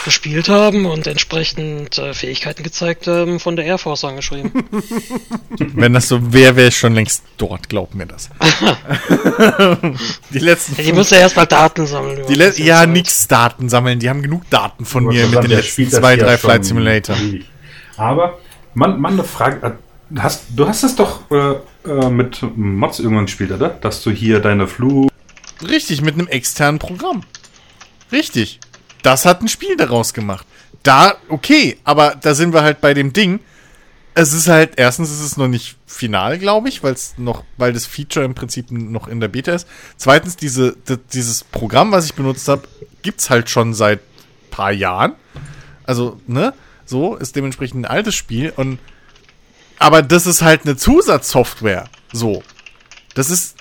gespielt 0.04 0.48
haben 0.48 0.86
und 0.86 1.06
entsprechend 1.06 1.98
äh, 1.98 2.12
Fähigkeiten 2.14 2.62
gezeigt 2.62 3.06
haben, 3.06 3.40
von 3.40 3.56
der 3.56 3.64
Air 3.64 3.78
Force 3.78 4.04
angeschrieben. 4.04 4.52
Wenn 5.58 5.92
das 5.94 6.08
so 6.08 6.32
wäre, 6.32 6.56
wäre 6.56 6.68
ich 6.68 6.76
schon 6.76 6.94
längst 6.94 7.22
dort, 7.38 7.68
glaub 7.68 7.94
mir 7.94 8.06
das. 8.06 8.30
die 10.30 10.38
letzten 10.38 10.76
Ja, 10.76 10.82
die 10.84 10.92
müssen 10.92 11.14
ja 11.14 11.20
erstmal 11.20 11.46
Daten 11.46 11.86
sammeln. 11.86 12.20
die 12.28 12.34
le 12.34 12.52
Ja, 12.56 12.80
Zeit. 12.80 12.88
nix 12.90 13.28
Daten 13.28 13.68
sammeln. 13.68 13.98
Die 13.98 14.08
haben 14.08 14.22
genug 14.22 14.48
Daten 14.50 14.84
von 14.84 15.04
mir 15.06 15.26
mit 15.26 15.42
den 15.42 15.48
der 15.50 15.58
letzten 15.60 15.90
zwei, 15.90 16.16
drei 16.16 16.36
Flight 16.38 16.64
Simulator. 16.64 17.16
ewig. 17.16 17.46
Aber, 17.96 18.38
man, 18.74 19.00
man, 19.00 19.12
eine 19.14 19.24
Frage. 19.24 19.64
äh, 19.66 19.70
Hast, 20.18 20.44
du 20.54 20.68
hast 20.68 20.84
das 20.84 20.94
doch 20.96 21.22
äh, 21.30 21.54
äh, 21.88 22.08
mit 22.10 22.38
Mods 22.56 23.00
irgendwann 23.00 23.24
gespielt, 23.26 23.50
oder? 23.52 23.70
Dass 23.70 24.02
du 24.02 24.10
hier 24.10 24.38
deine 24.40 24.68
Flug. 24.68 25.10
Richtig, 25.66 26.02
mit 26.02 26.14
einem 26.14 26.28
externen 26.28 26.78
Programm. 26.78 27.22
Richtig. 28.12 28.60
Das 29.04 29.26
hat 29.26 29.42
ein 29.42 29.48
Spiel 29.48 29.76
daraus 29.76 30.14
gemacht. 30.14 30.46
Da, 30.82 31.16
okay, 31.28 31.76
aber 31.84 32.16
da 32.20 32.34
sind 32.34 32.54
wir 32.54 32.62
halt 32.62 32.80
bei 32.80 32.94
dem 32.94 33.12
Ding. 33.12 33.40
Es 34.14 34.32
ist 34.32 34.48
halt, 34.48 34.72
erstens 34.76 35.10
ist 35.10 35.20
es 35.20 35.36
noch 35.36 35.46
nicht 35.46 35.76
final, 35.86 36.38
glaube 36.38 36.70
ich, 36.70 36.82
weil 36.82 36.94
es 36.94 37.14
noch, 37.18 37.44
weil 37.58 37.74
das 37.74 37.84
Feature 37.84 38.24
im 38.24 38.34
Prinzip 38.34 38.70
noch 38.70 39.06
in 39.06 39.20
der 39.20 39.28
Beta 39.28 39.52
ist. 39.52 39.68
Zweitens, 39.98 40.36
diese, 40.36 40.74
dieses 41.12 41.44
Programm, 41.44 41.92
was 41.92 42.06
ich 42.06 42.14
benutzt 42.14 42.48
habe, 42.48 42.66
gibt's 43.02 43.28
halt 43.28 43.50
schon 43.50 43.74
seit 43.74 44.00
paar 44.50 44.72
Jahren. 44.72 45.12
Also, 45.84 46.18
ne? 46.26 46.54
So, 46.86 47.16
ist 47.16 47.36
dementsprechend 47.36 47.82
ein 47.82 47.90
altes 47.90 48.14
Spiel 48.14 48.54
und 48.56 48.78
aber 49.78 50.00
das 50.00 50.26
ist 50.26 50.40
halt 50.40 50.62
eine 50.64 50.76
Zusatzsoftware. 50.76 51.90
So. 52.10 52.42
Das 53.14 53.28
ist 53.28 53.56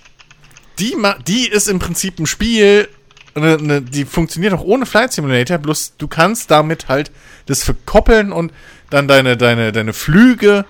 die, 0.80 0.96
die 1.28 1.48
ist 1.48 1.68
im 1.68 1.80
Prinzip 1.80 2.18
ein 2.20 2.28
Spiel, 2.28 2.88
ne, 3.36 3.58
ne, 3.58 3.82
die 3.82 4.06
funktioniert 4.06 4.54
auch 4.54 4.64
ohne 4.64 4.86
Flight 4.86 5.14
Simulator, 5.14 5.58
bloß 5.58 5.94
du 5.98 6.08
kannst 6.08 6.52
damit 6.52 6.88
halt 6.88 7.12
das 7.46 7.64
verkoppeln 7.64 8.32
und 8.32 8.52
dann 8.90 9.08
deine, 9.08 9.38
deine, 9.38 9.72
deine 9.72 9.94
Flüge 9.94 10.66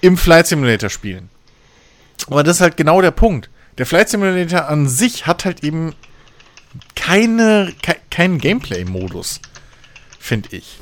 im 0.00 0.16
Flight 0.16 0.46
Simulator 0.46 0.90
spielen. 0.90 1.30
Aber 2.28 2.42
das 2.42 2.56
ist 2.56 2.60
halt 2.60 2.76
genau 2.76 3.00
der 3.00 3.10
Punkt. 3.10 3.50
Der 3.78 3.86
Flight 3.86 4.08
Simulator 4.08 4.68
an 4.68 4.88
sich 4.88 5.26
hat 5.26 5.44
halt 5.44 5.62
eben 5.64 5.94
keine, 6.94 7.72
ke 7.82 7.96
keinen 8.10 8.38
Gameplay-Modus, 8.38 9.40
finde 10.18 10.48
ich. 10.52 10.78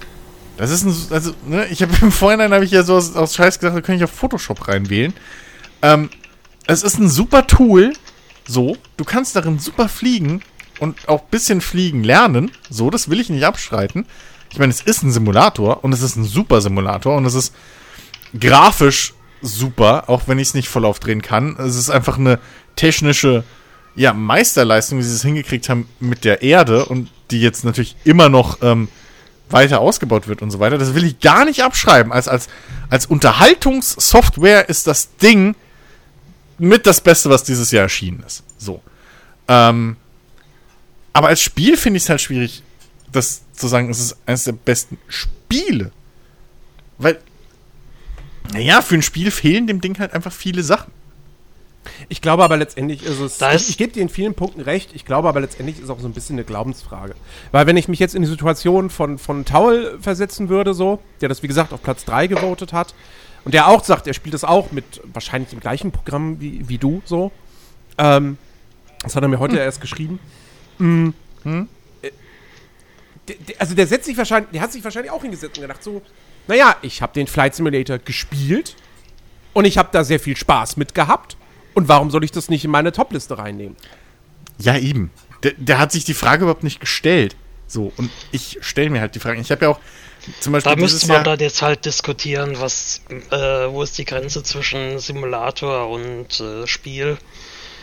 Das 0.57 0.70
ist 0.70 0.85
ein, 0.85 0.95
also, 1.11 1.35
ne, 1.47 1.66
ich 1.66 1.82
habe 1.82 1.93
im 2.01 2.12
Vorhinein 2.12 2.53
habe 2.53 2.65
ich 2.65 2.70
ja 2.70 2.82
so 2.82 2.97
aus, 2.97 3.15
aus 3.15 3.35
Scheiß 3.35 3.59
gesagt, 3.59 3.77
da 3.77 3.81
kann 3.81 3.97
ich 3.97 4.05
auf 4.05 4.11
Photoshop 4.11 4.69
reinwählen. 4.69 5.12
Ähm, 5.82 6.11
es 6.66 6.82
ist 6.82 6.99
ein 6.99 7.09
super 7.09 7.47
Tool, 7.47 7.93
so, 8.47 8.77
du 8.97 9.05
kannst 9.05 9.36
darin 9.36 9.59
super 9.59 9.89
fliegen 9.89 10.43
und 10.80 11.09
auch 11.09 11.22
ein 11.22 11.30
bisschen 11.30 11.60
fliegen 11.60 12.05
lernen. 12.05 12.51
So, 12.70 12.90
das 12.90 13.10
will 13.10 13.20
ich 13.20 13.30
nicht 13.30 13.44
abstreiten. 13.44 14.06
Ich 14.51 14.59
meine, 14.59 14.70
es 14.70 14.80
ist 14.80 15.02
ein 15.02 15.12
Simulator 15.12 15.82
und 15.82 15.92
es 15.92 16.02
ist 16.02 16.16
ein 16.16 16.24
super 16.24 16.60
Simulator 16.60 17.16
und 17.16 17.24
es 17.24 17.34
ist 17.34 17.55
grafisch 18.38 19.14
super, 19.42 20.09
auch 20.09 20.22
wenn 20.26 20.38
ich 20.38 20.48
es 20.48 20.55
nicht 20.55 20.68
voll 20.68 20.84
aufdrehen 20.84 21.22
kann. 21.22 21.56
Es 21.59 21.76
ist 21.76 21.90
einfach 21.90 22.18
eine 22.18 22.38
technische 22.76 23.44
ja, 23.96 24.12
Meisterleistung, 24.12 24.98
wie 24.98 25.02
sie 25.02 25.14
es 25.14 25.22
hingekriegt 25.22 25.68
haben 25.68 25.88
mit 26.01 26.24
der 26.24 26.42
Erde 26.42 26.86
und 26.86 27.10
die 27.30 27.40
jetzt 27.40 27.64
natürlich 27.64 27.96
immer 28.05 28.28
noch 28.28 28.59
ähm, 28.62 28.88
weiter 29.51 29.80
ausgebaut 29.80 30.26
wird 30.26 30.42
und 30.42 30.51
so 30.51 30.59
weiter. 30.59 30.78
Das 30.78 30.94
will 30.94 31.05
ich 31.05 31.20
gar 31.20 31.44
nicht 31.44 31.62
abschreiben. 31.62 32.12
Als, 32.12 32.28
als, 32.28 32.48
als 32.90 33.06
Unterhaltungssoftware 33.06 34.68
ist 34.68 34.86
das 34.86 35.16
Ding 35.16 35.55
mit 36.59 36.86
das 36.86 37.01
Beste, 37.01 37.30
was 37.30 37.44
dieses 37.44 37.70
Jahr 37.70 37.82
erschienen 37.82 38.22
ist. 38.26 38.42
So. 38.59 38.82
Ähm, 39.48 39.96
aber 41.15 41.28
als 41.28 41.41
Spiel 41.41 41.77
finde 41.78 41.97
ich 41.97 42.03
es 42.03 42.11
halt 42.11 42.20
schwierig, 42.20 42.62
das 43.11 43.41
zu 43.55 43.66
sagen, 43.69 43.89
es 43.89 43.99
ist 44.01 44.16
eines 44.27 44.45
der 44.45 44.53
besten 44.53 44.99
Spiele. 45.09 45.91
Weil, 46.99 47.19
naja, 48.53 48.82
für 48.82 48.97
ein 48.97 49.03
Spiel 49.03 49.31
fehlen 49.31 49.66
dem 49.66 49.81
Ding 49.81 49.99
halt 49.99 50.12
einfach 50.12 50.32
viele 50.32 50.62
Sachen. 50.62 50.93
Ich 52.09 52.20
glaube 52.23 52.43
aber 52.45 52.57
letztendlich 52.57 53.03
ist 53.03 53.20
es. 53.20 53.39
Da 53.39 53.51
ist- 53.53 53.65
ich 53.65 53.70
ich 53.70 53.78
gebe 53.78 53.93
dir 53.93 54.01
in 54.03 54.09
vielen 54.09 54.35
Punkten 54.35 54.61
recht. 54.62 54.91
Ich 54.95 55.05
glaube 55.05 55.28
aber 55.28 55.41
letztendlich 55.41 55.77
ist 55.78 55.85
es 55.85 55.91
auch 55.91 56.01
so 56.01 56.07
ein 56.09 56.12
bisschen 56.15 56.36
eine 56.36 56.45
Glaubensfrage. 56.45 57.15
Weil 57.53 57.66
wenn 57.66 57.77
ich 57.77 57.89
mich 57.89 57.99
jetzt 57.99 58.15
in 58.15 58.23
die 58.23 58.28
Situation 58.28 58.89
von, 58.91 59.19
von 59.19 59.45
Taul 59.45 59.99
versetzen 60.01 60.49
würde, 60.49 60.73
so, 60.74 61.01
der 61.20 61.28
das 61.28 61.43
wie 61.43 61.47
gesagt 61.49 61.73
auf 61.73 61.82
Platz 61.82 62.05
3 62.07 62.27
gewotet 62.27 62.73
hat 62.73 62.95
und 63.45 63.53
der 63.55 63.69
auch 63.69 63.85
sagt, 63.85 64.07
er 64.07 64.15
spielt 64.15 64.35
das 64.35 64.45
auch 64.45 64.73
mit 64.73 65.03
wahrscheinlich 65.12 65.51
dem 65.51 65.61
gleichen 65.61 65.93
Programm 65.93 66.41
wie, 66.41 66.66
wie 66.69 66.78
du, 66.78 67.03
so. 67.05 67.32
Ähm, 67.99 68.39
das 69.03 69.15
hat 69.15 69.23
er 69.23 69.28
mir 69.28 69.39
heute 69.39 69.57
erst 69.59 69.82
geschrieben. 69.82 70.19
Mm, 70.78 71.10
äh, 71.44 72.10
der- 73.28 73.36
der- 73.36 73.60
also 73.60 73.74
der 73.74 73.86
setzt 73.86 74.05
sich 74.06 74.16
wahrscheinlich, 74.16 74.51
der 74.52 74.60
hat 74.60 74.72
sich 74.72 74.82
wahrscheinlich 74.84 75.10
auch 75.12 75.22
hingesetzt 75.22 75.56
und 75.59 75.62
gedacht 75.62 75.82
so, 75.82 76.02
naja, 76.46 76.76
ich 76.82 77.01
habe 77.02 77.12
den 77.14 77.26
Flight 77.26 77.55
Simulator 77.55 77.98
gespielt 77.98 78.76
und 79.52 79.64
ich 79.64 79.78
habe 79.78 79.88
da 79.92 80.05
sehr 80.05 80.20
viel 80.20 80.36
Spaß 80.36 80.76
mit 80.76 80.94
gehabt. 80.94 81.36
Und 81.74 81.88
warum 81.88 82.10
soll 82.10 82.22
ich 82.22 82.30
das 82.32 82.48
nicht 82.48 82.64
in 82.64 82.70
meine 82.70 82.92
Top-Liste 82.92 83.36
reinnehmen? 83.38 83.76
Ja, 84.59 84.76
eben. 84.78 85.10
Der, 85.42 85.52
der 85.56 85.78
hat 85.78 85.90
sich 85.90 86.05
die 86.05 86.14
Frage 86.14 86.42
überhaupt 86.44 86.62
nicht 86.62 86.80
gestellt. 86.80 87.34
So, 87.66 87.92
und 87.96 88.10
ich 88.30 88.59
stelle 88.60 88.90
mir 88.90 89.01
halt 89.01 89.14
die 89.14 89.20
Frage. 89.20 89.40
Ich 89.40 89.51
habe 89.51 89.64
ja 89.64 89.70
auch 89.70 89.80
zum 90.40 90.52
Beispiel. 90.52 90.74
Da 90.74 90.80
müsste 90.80 91.06
man 91.09 91.16
Jahr- 91.16 91.24
dann 91.24 91.40
jetzt 91.40 91.62
halt 91.62 91.84
diskutieren, 91.84 92.55
was, 92.60 93.01
äh, 93.30 93.36
wo 93.36 93.82
ist 93.82 93.98
die 93.98 94.05
Grenze 94.05 94.42
zwischen 94.42 94.98
Simulator 95.01 95.88
und 95.88 96.38
äh, 96.40 96.66
Spiel? 96.66 97.16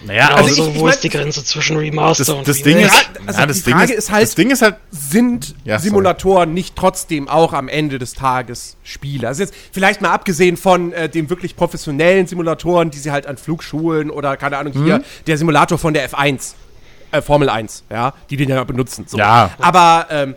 Naja, 0.06 0.28
Genau, 0.30 0.38
also 0.38 0.49
ich- 0.49 0.56
so, 0.56 0.68
ich 0.69 0.76
wo 0.80 0.84
mein- 0.86 0.94
ist 0.94 1.03
die 1.03 1.10
Grenze 1.10 1.44
zwischen 1.45 1.78
Remaster 1.78 2.26
das, 2.26 2.30
und 2.36 2.48
das 2.48 2.61
Ding 2.64 2.78
ist. 2.80 2.91
Ja, 2.94 2.99
also 3.28 3.40
ja, 3.40 3.45
die 3.45 3.53
das 3.53 3.64
Ding 3.64 3.73
Frage 3.76 3.94
ist 3.94 4.11
halt- 4.11 4.23
Das 4.23 4.36
Ding 4.36 4.49
ist 4.52 4.61
halt. 4.61 4.76
Sind 4.90 5.56
Ja, 5.64 5.78
sorry. 5.78 5.90
Simulatoren 5.90 6.53
nicht 6.53 6.76
trotzdem 6.76 7.28
auch 7.30 7.53
am 7.53 7.68
Ende 7.68 7.99
des 7.99 8.14
Tages 8.14 8.78
Spiele? 8.84 9.28
Also 9.28 9.44
jetzt 9.44 9.53
vielleicht 9.72 10.02
mal 10.02 10.10
abgesehen 10.11 10.57
von 10.57 10.91
äh, 10.94 11.07
den 11.10 11.30
wirklich 11.30 11.56
professionellen 11.56 12.26
Simulatoren, 12.28 12.90
die 12.90 12.98
sie 12.98 13.11
halt 13.11 13.28
an 13.28 13.38
Flugschulen 13.38 14.10
oder 14.10 14.38
keine 14.38 14.57
Ahnung 14.57 14.73
Mhm. 14.76 14.84
hier, 14.86 15.03
der 15.28 15.38
Simulator 15.38 15.78
von 15.78 15.94
der 15.94 16.10
F1, 16.10 16.56
äh, 17.11 17.22
Formel 17.22 17.49
1, 17.49 17.84
ja, 17.91 18.14
die 18.30 18.38
den 18.38 18.49
ja 18.49 18.64
benutzen. 18.64 19.06
So. 19.07 19.18
Ja. 19.18 19.52
Aber 19.60 20.07
ähm, 20.10 20.36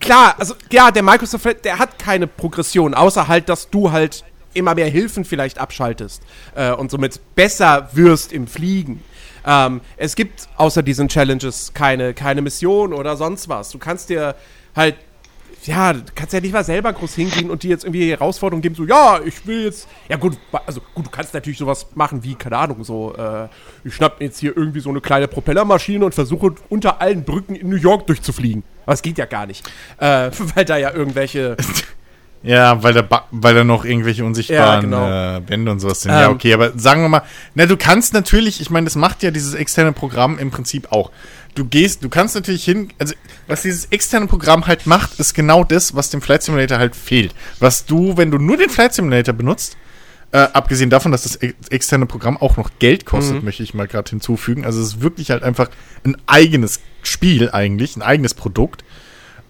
klar, 0.00 0.34
also 0.38 0.54
ja, 0.72 0.90
der 0.90 1.02
Microsoft, 1.02 1.64
der 1.64 1.78
hat 1.78 1.98
keine 1.98 2.26
Progression, 2.26 2.94
außer 2.94 3.28
halt, 3.28 3.48
dass 3.48 3.70
du 3.70 3.92
halt 3.92 4.24
immer 4.54 4.74
mehr 4.74 4.88
Hilfen 4.88 5.24
vielleicht 5.24 5.58
abschaltest 5.58 6.22
äh, 6.54 6.72
und 6.72 6.90
somit 6.90 7.20
besser 7.34 7.88
wirst 7.92 8.32
im 8.32 8.46
Fliegen. 8.46 9.02
Ähm, 9.46 9.80
es 9.96 10.16
gibt 10.16 10.48
außer 10.56 10.82
diesen 10.82 11.08
Challenges 11.08 11.72
keine, 11.74 12.14
keine 12.14 12.42
Mission 12.42 12.92
oder 12.92 13.16
sonst 13.16 13.48
was. 13.48 13.70
Du 13.70 13.78
kannst 13.78 14.08
dir 14.08 14.34
halt, 14.74 14.96
ja, 15.64 15.92
du 15.92 16.02
kannst 16.14 16.32
ja 16.32 16.40
nicht 16.40 16.52
mal 16.52 16.64
selber 16.64 16.92
groß 16.92 17.14
hingehen 17.14 17.50
und 17.50 17.62
dir 17.62 17.70
jetzt 17.70 17.84
irgendwie 17.84 18.10
Herausforderungen 18.10 18.62
geben, 18.62 18.74
so, 18.74 18.84
ja, 18.84 19.20
ich 19.24 19.46
will 19.46 19.64
jetzt, 19.64 19.88
ja 20.08 20.16
gut, 20.16 20.36
also 20.66 20.80
gut, 20.94 21.06
du 21.06 21.10
kannst 21.10 21.32
natürlich 21.34 21.58
sowas 21.58 21.86
machen 21.94 22.22
wie, 22.22 22.34
keine 22.34 22.58
Ahnung, 22.58 22.84
so, 22.84 23.14
äh, 23.16 23.48
ich 23.84 23.94
schnapp 23.94 24.20
mir 24.20 24.26
jetzt 24.26 24.40
hier 24.40 24.56
irgendwie 24.56 24.80
so 24.80 24.90
eine 24.90 25.00
kleine 25.00 25.28
Propellermaschine 25.28 26.04
und 26.04 26.14
versuche 26.14 26.54
unter 26.68 27.00
allen 27.00 27.24
Brücken 27.24 27.54
in 27.54 27.68
New 27.68 27.76
York 27.76 28.06
durchzufliegen. 28.06 28.62
Aber 28.84 28.94
es 28.94 29.02
geht 29.02 29.16
ja 29.16 29.24
gar 29.24 29.46
nicht, 29.46 29.66
äh, 29.98 30.30
weil 30.54 30.64
da 30.64 30.76
ja 30.76 30.92
irgendwelche 30.92 31.56
Ja, 32.46 32.82
weil 32.82 32.92
da, 32.92 33.26
weil 33.30 33.54
da 33.54 33.64
noch 33.64 33.86
irgendwelche 33.86 34.22
unsichtbaren 34.24 34.92
Ja, 34.92 35.38
äh, 35.38 35.40
Bände 35.40 35.72
und 35.72 35.80
sowas 35.80 36.02
sind. 36.02 36.12
ja, 36.12 36.26
Ähm. 36.26 36.32
okay, 36.32 36.52
aber 36.52 36.72
sagen 36.78 37.00
wir 37.02 37.08
mal, 37.08 37.22
na, 37.54 37.64
du 37.64 37.76
kannst 37.78 38.12
natürlich, 38.12 38.60
ich 38.60 38.68
meine, 38.68 38.84
das 38.84 38.96
macht 38.96 39.22
ja 39.22 39.30
dieses 39.30 39.54
externe 39.54 39.92
Programm 39.92 40.38
im 40.38 40.50
Prinzip 40.50 40.92
auch. 40.92 41.10
Du 41.54 41.64
gehst, 41.64 42.04
du 42.04 42.08
kannst 42.10 42.34
natürlich 42.34 42.64
hin, 42.64 42.88
also 42.98 43.14
was 43.46 43.62
dieses 43.62 43.86
externe 43.86 44.26
Programm 44.26 44.66
halt 44.66 44.86
macht, 44.86 45.18
ist 45.20 45.32
genau 45.34 45.64
das, 45.64 45.94
was 45.94 46.10
dem 46.10 46.20
Flight 46.20 46.42
Simulator 46.42 46.78
halt 46.78 46.94
fehlt. 46.94 47.34
Was 47.60 47.86
du, 47.86 48.16
wenn 48.18 48.30
du 48.30 48.38
nur 48.38 48.56
den 48.58 48.68
Flight 48.68 48.92
Simulator 48.92 49.32
benutzt, 49.34 49.76
äh, 50.32 50.38
abgesehen 50.52 50.90
davon, 50.90 51.12
dass 51.12 51.22
das 51.22 51.36
ex- 51.36 51.68
externe 51.68 52.04
Programm 52.06 52.36
auch 52.36 52.56
noch 52.58 52.70
Geld 52.80 53.06
kostet, 53.06 53.42
möchte 53.44 53.62
ich 53.62 53.72
mal 53.72 53.86
gerade 53.86 54.10
hinzufügen. 54.10 54.66
Also 54.66 54.80
es 54.82 54.88
ist 54.88 55.00
wirklich 55.00 55.30
halt 55.30 55.44
einfach 55.44 55.70
ein 56.04 56.16
eigenes 56.26 56.80
Spiel 57.04 57.50
eigentlich, 57.52 57.96
ein 57.96 58.02
eigenes 58.02 58.34
Produkt. 58.34 58.84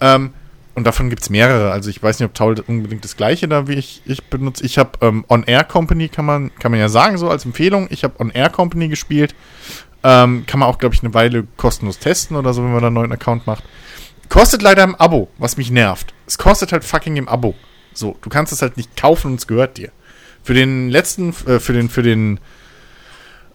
Ähm, 0.00 0.34
und 0.74 0.84
davon 0.84 1.10
gibt 1.10 1.22
es 1.22 1.30
mehrere. 1.30 1.70
Also 1.70 1.90
ich 1.90 2.02
weiß 2.02 2.18
nicht, 2.18 2.26
ob 2.26 2.34
Taul 2.34 2.56
unbedingt 2.66 3.04
das 3.04 3.16
gleiche 3.16 3.46
da 3.48 3.68
wie 3.68 3.74
ich, 3.74 4.02
ich 4.06 4.24
benutze. 4.24 4.64
Ich 4.64 4.78
habe 4.78 4.90
ähm, 5.02 5.24
On 5.28 5.44
Air 5.44 5.64
Company, 5.64 6.08
kann 6.08 6.24
man, 6.24 6.54
kann 6.56 6.72
man 6.72 6.80
ja 6.80 6.88
sagen, 6.88 7.16
so 7.16 7.30
als 7.30 7.44
Empfehlung. 7.44 7.86
Ich 7.90 8.04
habe 8.04 8.18
On 8.20 8.30
Air 8.30 8.50
Company 8.50 8.88
gespielt. 8.88 9.34
Ähm, 10.02 10.44
kann 10.46 10.60
man 10.60 10.68
auch, 10.68 10.78
glaube 10.78 10.94
ich, 10.94 11.02
eine 11.02 11.14
Weile 11.14 11.46
kostenlos 11.56 11.98
testen 11.98 12.36
oder 12.36 12.52
so, 12.52 12.62
wenn 12.62 12.72
man 12.72 12.80
da 12.80 12.88
einen 12.88 12.94
neuen 12.94 13.12
Account 13.12 13.46
macht. 13.46 13.64
Kostet 14.28 14.62
leider 14.62 14.82
im 14.82 14.94
Abo, 14.96 15.28
was 15.38 15.56
mich 15.56 15.70
nervt. 15.70 16.12
Es 16.26 16.38
kostet 16.38 16.72
halt 16.72 16.84
fucking 16.84 17.16
im 17.16 17.28
Abo. 17.28 17.54
So, 17.92 18.16
du 18.20 18.28
kannst 18.28 18.52
es 18.52 18.60
halt 18.60 18.76
nicht 18.76 18.96
kaufen 18.96 19.32
und 19.32 19.40
es 19.40 19.46
gehört 19.46 19.78
dir. 19.78 19.92
Für 20.42 20.54
den 20.54 20.90
letzten, 20.90 21.30
äh, 21.46 21.60
für 21.60 21.72
den, 21.72 21.88
für 21.88 22.02
den 22.02 22.40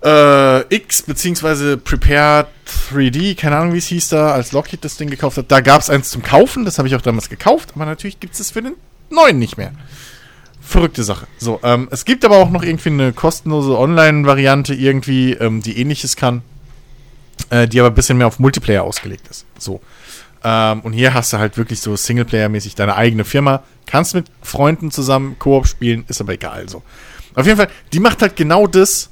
äh, 0.03 0.75
X 0.75 1.03
beziehungsweise 1.03 1.77
Prepare 1.77 2.47
3D, 2.91 3.35
keine 3.35 3.57
Ahnung 3.57 3.73
wie 3.73 3.79
es 3.79 3.87
hieß 3.87 4.09
da, 4.09 4.31
als 4.31 4.51
Lockheed 4.51 4.83
das 4.85 4.97
Ding 4.97 5.09
gekauft 5.09 5.37
hat, 5.37 5.51
da 5.51 5.61
gab 5.61 5.81
es 5.81 5.89
eins 5.89 6.09
zum 6.09 6.23
Kaufen, 6.23 6.65
das 6.65 6.77
habe 6.77 6.87
ich 6.87 6.95
auch 6.95 7.01
damals 7.01 7.29
gekauft, 7.29 7.71
aber 7.75 7.85
natürlich 7.85 8.19
gibt 8.19 8.33
es 8.33 8.39
es 8.39 8.51
für 8.51 8.61
den 8.61 8.75
neuen 9.09 9.39
nicht 9.39 9.57
mehr. 9.57 9.71
Verrückte 10.61 11.03
Sache. 11.03 11.27
So, 11.37 11.59
ähm, 11.63 11.87
es 11.91 12.05
gibt 12.05 12.23
aber 12.23 12.37
auch 12.37 12.51
noch 12.51 12.63
irgendwie 12.63 12.89
eine 12.89 13.11
kostenlose 13.11 13.77
Online-Variante 13.77 14.73
irgendwie, 14.73 15.33
ähm, 15.33 15.61
die 15.61 15.79
ähnliches 15.79 16.15
kann, 16.15 16.43
äh, 17.49 17.67
die 17.67 17.79
aber 17.79 17.89
ein 17.89 17.95
bisschen 17.95 18.17
mehr 18.17 18.27
auf 18.27 18.39
Multiplayer 18.39 18.83
ausgelegt 18.83 19.27
ist. 19.29 19.45
So. 19.57 19.81
Ähm, 20.43 20.81
und 20.81 20.93
hier 20.93 21.13
hast 21.13 21.33
du 21.33 21.37
halt 21.39 21.57
wirklich 21.57 21.81
so 21.81 21.95
Singleplayer-mäßig 21.95 22.75
deine 22.75 22.95
eigene 22.95 23.25
Firma, 23.25 23.63
kannst 23.87 24.13
mit 24.13 24.27
Freunden 24.41 24.91
zusammen 24.91 25.37
Koop 25.39 25.67
spielen, 25.67 26.05
ist 26.07 26.21
aber 26.21 26.33
egal 26.33 26.69
so. 26.69 26.83
Auf 27.35 27.45
jeden 27.45 27.57
Fall, 27.57 27.69
die 27.91 27.99
macht 27.99 28.21
halt 28.21 28.35
genau 28.35 28.67
das, 28.67 29.09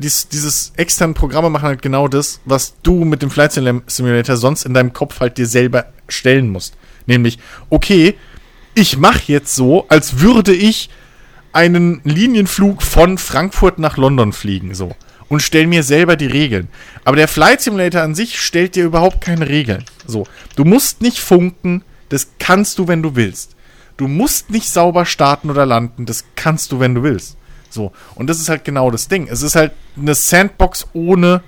dies, 0.00 0.28
dieses 0.28 0.72
externen 0.76 1.14
Programme 1.14 1.50
machen 1.50 1.64
halt 1.68 1.82
genau 1.82 2.08
das, 2.08 2.40
was 2.44 2.74
du 2.82 3.04
mit 3.04 3.22
dem 3.22 3.30
Flight 3.30 3.52
Sim- 3.52 3.82
Simulator 3.86 4.36
sonst 4.36 4.64
in 4.64 4.74
deinem 4.74 4.92
Kopf 4.92 5.20
halt 5.20 5.38
dir 5.38 5.46
selber 5.46 5.86
stellen 6.08 6.50
musst. 6.50 6.74
Nämlich, 7.06 7.38
okay, 7.68 8.14
ich 8.74 8.96
mache 8.96 9.22
jetzt 9.26 9.54
so, 9.54 9.86
als 9.88 10.20
würde 10.20 10.54
ich 10.54 10.90
einen 11.52 12.00
Linienflug 12.04 12.82
von 12.82 13.18
Frankfurt 13.18 13.78
nach 13.78 13.96
London 13.96 14.32
fliegen, 14.32 14.74
so. 14.74 14.94
Und 15.28 15.42
stell 15.42 15.66
mir 15.68 15.84
selber 15.84 16.16
die 16.16 16.26
Regeln. 16.26 16.68
Aber 17.04 17.16
der 17.16 17.28
Flight 17.28 17.60
Simulator 17.60 18.02
an 18.02 18.16
sich 18.16 18.40
stellt 18.40 18.74
dir 18.74 18.84
überhaupt 18.84 19.20
keine 19.20 19.48
Regeln. 19.48 19.84
So. 20.04 20.26
Du 20.56 20.64
musst 20.64 21.02
nicht 21.02 21.18
funken, 21.20 21.84
das 22.08 22.32
kannst 22.40 22.78
du, 22.78 22.88
wenn 22.88 23.02
du 23.02 23.14
willst. 23.14 23.54
Du 23.96 24.08
musst 24.08 24.50
nicht 24.50 24.68
sauber 24.68 25.04
starten 25.06 25.50
oder 25.50 25.66
landen, 25.66 26.06
das 26.06 26.24
kannst 26.34 26.72
du, 26.72 26.80
wenn 26.80 26.94
du 26.94 27.02
willst. 27.02 27.36
So. 27.70 27.92
Und 28.16 28.28
das 28.28 28.38
ist 28.40 28.48
halt 28.48 28.64
genau 28.64 28.90
das 28.90 29.08
Ding. 29.08 29.28
Es 29.28 29.42
ist 29.42 29.54
halt 29.54 29.72
eine 29.96 30.14
Sandbox 30.14 30.88
ohne 30.92 31.42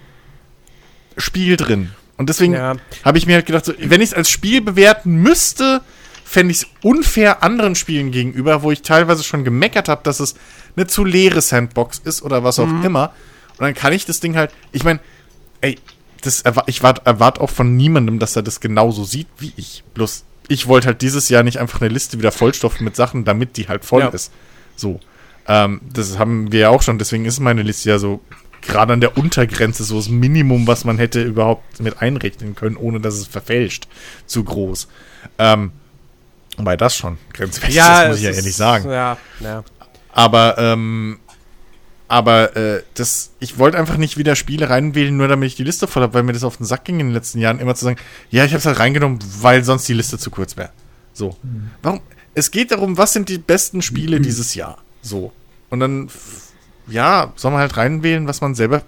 Spiel 1.16 1.56
drin. 1.56 1.90
Und 2.16 2.28
deswegen 2.28 2.54
Ja. 2.54 2.74
habe 3.04 3.18
ich 3.18 3.26
mir 3.26 3.34
halt 3.34 3.46
gedacht, 3.46 3.64
so, 3.64 3.72
wenn 3.78 4.00
ich 4.00 4.10
es 4.10 4.14
als 4.14 4.30
Spiel 4.30 4.60
bewerten 4.60 5.16
müsste, 5.16 5.80
fände 6.24 6.52
ich 6.52 6.58
es 6.58 6.66
unfair 6.82 7.42
anderen 7.42 7.74
Spielen 7.74 8.10
gegenüber, 8.10 8.62
wo 8.62 8.70
ich 8.70 8.82
teilweise 8.82 9.22
schon 9.22 9.44
gemeckert 9.44 9.88
habe, 9.88 10.02
dass 10.04 10.20
es 10.20 10.34
eine 10.76 10.86
zu 10.86 11.04
leere 11.04 11.40
Sandbox 11.42 11.98
ist 12.04 12.22
oder 12.22 12.44
was 12.44 12.58
auch 12.58 12.68
immer. 12.84 13.12
Und 13.58 13.60
dann 13.66 13.74
kann 13.74 13.92
ich 13.92 14.06
das 14.06 14.20
Ding 14.20 14.36
halt, 14.36 14.50
ich 14.70 14.84
meine, 14.84 15.00
ey, 15.60 15.78
das 16.22 16.42
erwa 16.42 16.62
ich 16.66 16.80
erwarte 16.82 17.40
auch 17.40 17.50
von 17.50 17.76
niemandem, 17.76 18.18
dass 18.18 18.36
er 18.36 18.42
das 18.42 18.60
genauso 18.60 19.04
sieht 19.04 19.26
wie 19.38 19.52
ich. 19.56 19.82
Bloß, 19.94 20.24
ich 20.48 20.68
wollte 20.68 20.86
halt 20.86 21.02
dieses 21.02 21.28
Jahr 21.28 21.42
nicht 21.42 21.58
einfach 21.58 21.80
eine 21.80 21.92
Liste 21.92 22.16
wieder 22.18 22.32
vollstopfen 22.32 22.84
mit 22.84 22.96
Sachen, 22.96 23.24
damit 23.24 23.56
die 23.56 23.68
halt 23.68 23.84
voll 23.84 24.02
Ja. 24.02 24.08
ist. 24.08 24.30
So. 24.76 25.00
Ähm, 25.48 25.80
das 25.92 26.18
haben 26.18 26.52
wir 26.52 26.60
ja 26.60 26.68
auch 26.70 26.82
schon, 26.82 26.98
deswegen 26.98 27.24
ist 27.24 27.40
meine 27.40 27.62
Liste 27.62 27.90
ja 27.90 27.98
so 27.98 28.20
gerade 28.60 28.92
an 28.92 29.00
der 29.00 29.18
Untergrenze, 29.18 29.82
so 29.82 29.96
das 29.96 30.08
Minimum, 30.08 30.66
was 30.68 30.84
man 30.84 30.98
hätte 30.98 31.20
überhaupt 31.22 31.80
mit 31.80 32.00
einrechnen 32.00 32.54
können, 32.54 32.76
ohne 32.76 33.00
dass 33.00 33.14
es 33.14 33.26
verfälscht, 33.26 33.88
zu 34.26 34.44
groß. 34.44 34.86
Ähm, 35.38 35.72
wobei 36.56 36.76
das 36.76 36.94
schon 36.94 37.18
grenzwertig 37.32 37.76
ist, 37.76 38.08
muss 38.08 38.16
ich 38.18 38.22
ja 38.24 38.30
ist- 38.30 38.36
ehrlich 38.36 38.54
sagen. 38.56 38.88
Ja, 38.90 39.16
ja. 39.40 39.64
Aber, 40.12 40.56
ähm, 40.58 41.18
aber 42.06 42.56
äh, 42.56 42.82
das, 42.94 43.32
ich 43.40 43.58
wollte 43.58 43.78
einfach 43.78 43.96
nicht 43.96 44.16
wieder 44.18 44.36
Spiele 44.36 44.68
reinwählen, 44.70 45.16
nur 45.16 45.26
damit 45.28 45.46
ich 45.48 45.54
die 45.56 45.64
Liste 45.64 45.86
voll 45.88 46.02
habe, 46.02 46.14
weil 46.14 46.22
mir 46.22 46.34
das 46.34 46.44
auf 46.44 46.58
den 46.58 46.66
Sack 46.66 46.84
ging 46.84 47.00
in 47.00 47.06
den 47.08 47.14
letzten 47.14 47.38
Jahren, 47.40 47.58
immer 47.58 47.74
zu 47.74 47.86
sagen, 47.86 47.96
ja, 48.30 48.44
ich 48.44 48.52
habe 48.52 48.58
es 48.58 48.66
halt 48.66 48.78
reingenommen, 48.78 49.18
weil 49.40 49.64
sonst 49.64 49.88
die 49.88 49.94
Liste 49.94 50.18
zu 50.18 50.30
kurz 50.30 50.56
wäre. 50.56 50.70
So. 51.14 51.36
Warum? 51.82 52.00
Es 52.34 52.50
geht 52.50 52.70
darum, 52.70 52.96
was 52.96 53.12
sind 53.14 53.28
die 53.28 53.38
besten 53.38 53.82
Spiele 53.82 54.20
dieses 54.20 54.54
Jahr? 54.54 54.78
So. 55.02 55.32
Und 55.70 55.80
dann, 55.80 56.08
ja, 56.86 57.32
soll 57.36 57.50
man 57.50 57.60
halt 57.60 57.76
reinwählen, 57.76 58.26
was 58.26 58.40
man 58.40 58.54
selber 58.54 58.82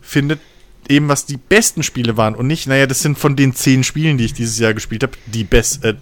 findet, 0.00 0.40
eben 0.88 1.08
was 1.08 1.26
die 1.26 1.36
besten 1.38 1.82
Spiele 1.82 2.16
waren 2.16 2.34
und 2.34 2.46
nicht, 2.46 2.66
naja, 2.66 2.86
das 2.86 3.00
sind 3.00 3.18
von 3.18 3.36
den 3.36 3.54
zehn 3.54 3.84
Spielen, 3.84 4.18
die 4.18 4.24
ich 4.26 4.34
dieses 4.34 4.58
Jahr 4.58 4.74
gespielt 4.74 5.02
habe, 5.02 5.12
die 5.26 5.44
best, 5.44 5.84
äh, 5.84 5.94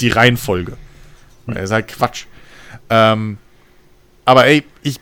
die 0.00 0.08
Reihenfolge. 0.08 0.76
Das 1.46 1.64
ist 1.64 1.70
halt 1.70 1.88
Quatsch. 1.88 2.26
Ähm, 2.90 3.38
aber 4.26 4.46
ey, 4.46 4.64
ich, 4.82 5.00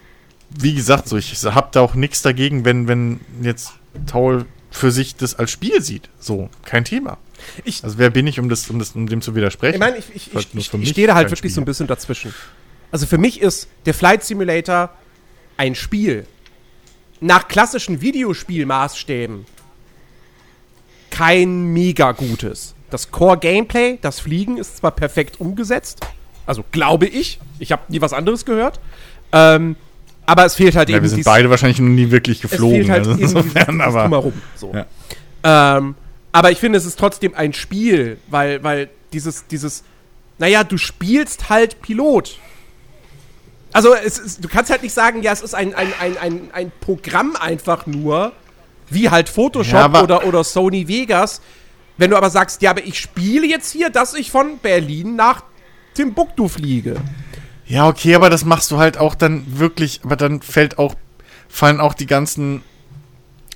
wie 0.51 0.75
gesagt, 0.75 1.09
so, 1.09 1.17
ich 1.17 1.35
hab 1.45 1.73
da 1.73 1.81
auch 1.81 1.95
nichts 1.95 2.23
dagegen, 2.23 2.65
wenn, 2.65 2.87
wenn 2.87 3.21
jetzt 3.43 3.73
Taul 4.07 4.47
für 4.71 4.93
sich 4.93 5.17
das 5.17 5.35
als 5.35 5.51
Spiel 5.51 5.81
sieht. 5.83 6.09
So, 6.21 6.49
kein 6.65 6.85
Thema. 6.85 7.19
Ich- 7.65 7.83
also 7.83 7.99
wer 7.99 8.11
bin 8.11 8.27
ich, 8.27 8.39
um 8.39 8.49
das, 8.49 8.69
um 8.71 8.79
das, 8.79 8.93
um 8.93 9.09
dem 9.09 9.21
zu 9.23 9.35
widersprechen? 9.35 9.75
Ich 9.75 9.81
meine, 9.81 9.97
ich, 9.97 10.15
ich, 10.15 10.33
ich, 10.35 10.55
ich, 10.55 10.89
stehe 10.91 11.07
da 11.09 11.15
halt 11.17 11.31
wirklich 11.31 11.53
so 11.53 11.61
ein 11.61 11.65
Spiel. 11.65 11.71
bisschen 11.73 11.87
dazwischen. 11.89 12.33
Also 12.91 13.07
für 13.07 13.19
mich 13.19 13.41
ist 13.41 13.69
der 13.85 13.95
Flight 13.95 14.25
Simulator 14.25 14.91
ein 15.57 15.75
Spiel. 15.75 16.27
Nach 17.21 17.49
klassischen 17.49 18.01
Videospielmaßstäben 18.01 19.47
kein 21.11 21.73
mega 21.73 22.13
gutes. 22.13 22.75
Das 22.91 23.11
Core-Gameplay, 23.11 23.99
das 24.03 24.21
Fliegen, 24.21 24.59
ist 24.59 24.77
zwar 24.77 24.91
perfekt 24.91 25.41
umgesetzt, 25.41 26.07
also 26.47 26.65
glaube 26.73 27.07
ich, 27.07 27.41
ich 27.59 27.73
habe 27.73 27.83
nie 27.89 28.01
was 28.01 28.13
anderes 28.13 28.45
gehört, 28.45 28.79
ähm, 29.33 29.77
aber 30.27 30.45
es 30.45 30.55
fehlt 30.55 30.77
halt 30.77 30.89
ja, 30.89 30.97
eben 30.97 31.05
wir 31.05 31.11
sind 31.11 31.25
beide 31.25 31.51
wahrscheinlich 31.51 31.81
noch 31.81 31.89
nie 31.89 32.11
wirklich 32.11 32.45
es 32.45 32.51
geflogen. 32.51 32.77
fehlt 32.77 32.91
halt 32.91 33.07
also 33.07 33.21
insofern, 33.21 33.81
aber 33.81 34.03
Drumherum. 34.03 34.33
So. 34.57 34.75
Ja. 34.75 35.79
Ähm, 35.79 35.95
aber 36.33 36.51
ich 36.51 36.59
finde, 36.59 36.79
es 36.79 36.85
ist 36.85 36.99
trotzdem 36.99 37.35
ein 37.35 37.53
Spiel, 37.53 38.19
weil, 38.29 38.63
weil 38.63 38.91
dieses, 39.13 39.47
dieses, 39.47 39.85
naja, 40.39 40.65
du 40.65 40.77
spielst 40.77 41.49
halt 41.49 41.81
Pilot. 41.81 42.39
Also 43.77 43.93
ist, 43.93 44.43
du 44.43 44.49
kannst 44.49 44.71
halt 44.71 44.83
nicht 44.83 44.95
sagen, 44.95 45.23
ja, 45.23 45.33
es 45.33 45.43
ist 45.43 45.55
ein, 45.55 45.75
ein, 45.75 45.93
ein, 46.01 46.17
ein, 46.17 46.49
ein 46.55 46.73
Programm 46.81 47.37
einfach 47.37 47.87
nur, 47.87 48.33
wie 48.89 49.11
halt 49.11 49.29
Photoshop 49.29 49.93
Ja, 49.93 50.03
oder, 50.03 50.27
oder 50.27 50.45
Sony 50.45 50.89
Vegas. 50.89 51.43
Wenn 51.99 52.11
du 52.11 52.17
aber 52.17 52.31
sagst, 52.31 52.63
ja, 52.63 52.71
aber 52.71 52.83
ich 52.87 52.99
spiele 52.99 53.47
jetzt 53.47 53.71
hier, 53.71 53.91
dass 53.91 54.15
ich 54.15 54.31
von 54.31 54.61
Berlin 54.61 55.15
nach 55.15 55.43
Timbuktu 55.93 56.49
fliege. 56.49 56.97
Ja, 57.67 57.87
okay, 57.87 58.15
aber 58.15 58.31
das 58.31 58.47
machst 58.47 58.71
du 58.71 58.79
halt 58.79 58.97
auch 58.97 59.15
dann 59.15 59.45
wirklich, 59.59 60.01
aber 60.05 60.17
dann 60.17 60.41
fällt 60.41 60.79
auch, 60.79 60.95
fallen 61.47 61.79
auch 61.79 61.93
die 61.93 62.07
ganzen 62.07 62.63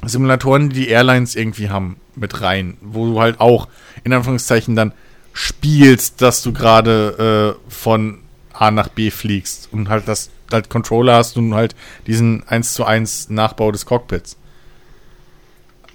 Simulatoren, 0.05 0.69
die 0.69 0.81
die 0.81 0.89
Airlines 0.89 1.35
irgendwie 1.35 1.71
haben, 1.71 1.99
mit 2.15 2.43
rein, 2.43 2.77
wo 2.83 3.07
du 3.07 3.21
halt 3.23 3.41
auch, 3.41 3.69
in 4.05 4.13
Anführungszeichen, 4.13 4.77
dann 4.77 4.93
spielst, 5.33 6.21
dass 6.21 6.43
du 6.43 6.53
gerade 6.53 7.57
äh, 7.59 7.71
von 7.73 8.19
A 8.61 8.71
nach 8.71 8.89
B 8.89 9.11
fliegst 9.11 9.71
und 9.73 9.89
halt 9.89 10.07
das 10.07 10.29
halt 10.53 10.69
Controller 10.69 11.15
hast 11.15 11.39
und 11.39 11.55
halt 11.55 11.75
diesen 12.07 12.47
1 12.47 12.75
zu 12.75 12.85
1 12.85 13.31
Nachbau 13.31 13.73
des 13.73 13.87
Cockpits. 13.87 14.37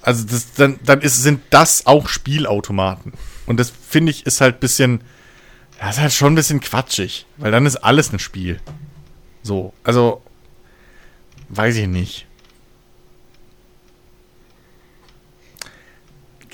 Also 0.02 0.26
das, 0.26 0.54
dann, 0.54 0.80
dann 0.84 1.02
ist, 1.02 1.22
sind 1.22 1.42
das 1.52 1.86
auch 1.86 2.08
Spielautomaten. 2.08 3.14
Und 3.46 3.60
das 3.60 3.70
finde 3.70 4.12
ich 4.12 4.26
ist 4.26 4.42
halt 4.42 4.60
bisschen, 4.60 5.02
das 5.80 5.98
ist 5.98 6.02
halt 6.02 6.14
schon 6.14 6.34
ein 6.34 6.36
bisschen 6.36 6.60
quatschig, 6.60 7.28
weil 7.38 7.52
dann 7.52 7.68
ist 7.68 7.78
alles 7.78 8.12
ein 8.12 8.20
Spiel. 8.20 8.60
So, 9.44 9.74
also 9.84 10.24
weiß 11.50 11.76
ich 11.76 11.88
nicht. 11.88 12.26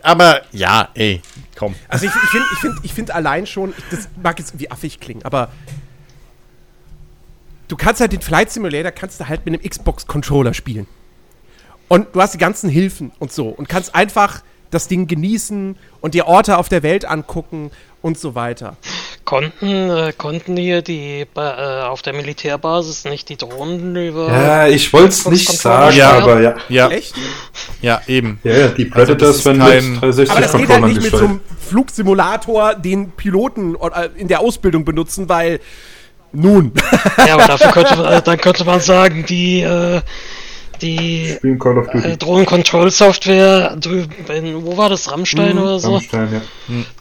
Aber 0.03 0.41
ja, 0.51 0.89
ey, 0.93 1.21
komm. 1.55 1.75
Also 1.87 2.05
ich, 2.05 2.11
ich 2.11 2.29
finde 2.29 2.47
ich 2.53 2.59
find, 2.59 2.75
ich 2.83 2.93
find 2.93 3.11
allein 3.11 3.47
schon, 3.47 3.73
das 3.91 4.09
mag 4.21 4.39
jetzt 4.39 4.59
wie 4.59 4.69
affig 4.69 4.99
klingen, 4.99 5.23
aber 5.23 5.51
du 7.71 7.77
kannst 7.77 8.01
halt 8.01 8.11
den 8.11 8.21
Flight 8.21 8.51
Simulator, 8.51 8.91
kannst 8.91 9.19
du 9.19 9.27
halt 9.29 9.45
mit 9.45 9.53
einem 9.53 9.69
Xbox-Controller 9.69 10.53
spielen. 10.53 10.87
Und 11.87 12.07
du 12.13 12.21
hast 12.21 12.33
die 12.33 12.37
ganzen 12.37 12.69
Hilfen 12.69 13.11
und 13.19 13.31
so 13.31 13.47
und 13.49 13.67
kannst 13.69 13.95
einfach 13.95 14.41
das 14.71 14.87
Ding 14.87 15.07
genießen 15.07 15.77
und 15.99 16.13
dir 16.13 16.27
Orte 16.27 16.57
auf 16.57 16.69
der 16.69 16.83
Welt 16.83 17.03
angucken 17.05 17.71
und 18.01 18.17
so 18.17 18.35
weiter. 18.35 18.77
Konnten, 19.25 19.89
äh, 19.89 20.13
konnten 20.17 20.55
hier 20.57 20.81
die 20.81 21.25
äh, 21.35 21.39
auf 21.83 22.01
der 22.01 22.13
Militärbasis 22.13 23.03
nicht 23.05 23.29
die 23.29 23.35
Drohnen 23.37 23.95
über. 23.95 24.27
Ja, 24.31 24.67
ich 24.67 24.91
wollte 24.93 25.09
es 25.09 25.27
nicht 25.27 25.47
sagen, 25.49 25.95
Ja. 25.95 26.11
aber 26.11 26.41
ja. 26.41 26.55
Ja, 26.69 26.89
Echt? 26.89 27.13
ja, 27.81 28.01
eben. 28.07 28.39
Ja, 28.43 28.51
ja, 28.57 28.67
die 28.69 28.91
Also 28.91 29.13
das 29.13 29.35
Predators 29.35 29.35
ist 29.37 29.45
werden 29.45 29.59
kein- 29.59 29.91
mit 29.91 30.01
360 30.01 30.31
Aber 30.31 30.41
das 30.41 30.57
geht 30.57 30.69
halt 30.69 30.83
nicht 30.85 31.01
mit 31.01 31.11
so 31.11 31.17
einem 31.25 31.41
Flugsimulator, 31.69 32.75
den 32.75 33.11
Piloten 33.11 33.75
äh, 33.75 34.09
in 34.15 34.27
der 34.27 34.39
Ausbildung 34.39 34.85
benutzen, 34.85 35.27
weil 35.29 35.59
nun. 36.33 36.71
Ja, 37.17 37.35
aber 37.35 37.47
dafür 37.47 37.71
könnte 37.71 37.95
man, 37.97 38.13
äh, 38.13 38.21
dann 38.21 38.37
könnte 38.37 38.63
man 38.65 38.79
sagen, 38.79 39.25
die, 39.27 39.61
äh, 39.61 40.01
die 40.81 41.29
äh, 41.29 41.55
Duty. 41.57 42.17
Drohnen-Control-Software 42.17 43.75
drüben, 43.77 44.11
in, 44.29 44.63
wo 44.65 44.75
war 44.77 44.89
das, 44.89 45.11
Rammstein 45.11 45.57
oder 45.57 45.79
so? 45.79 45.93
Rammstein, 45.95 46.33
ja. 46.33 46.41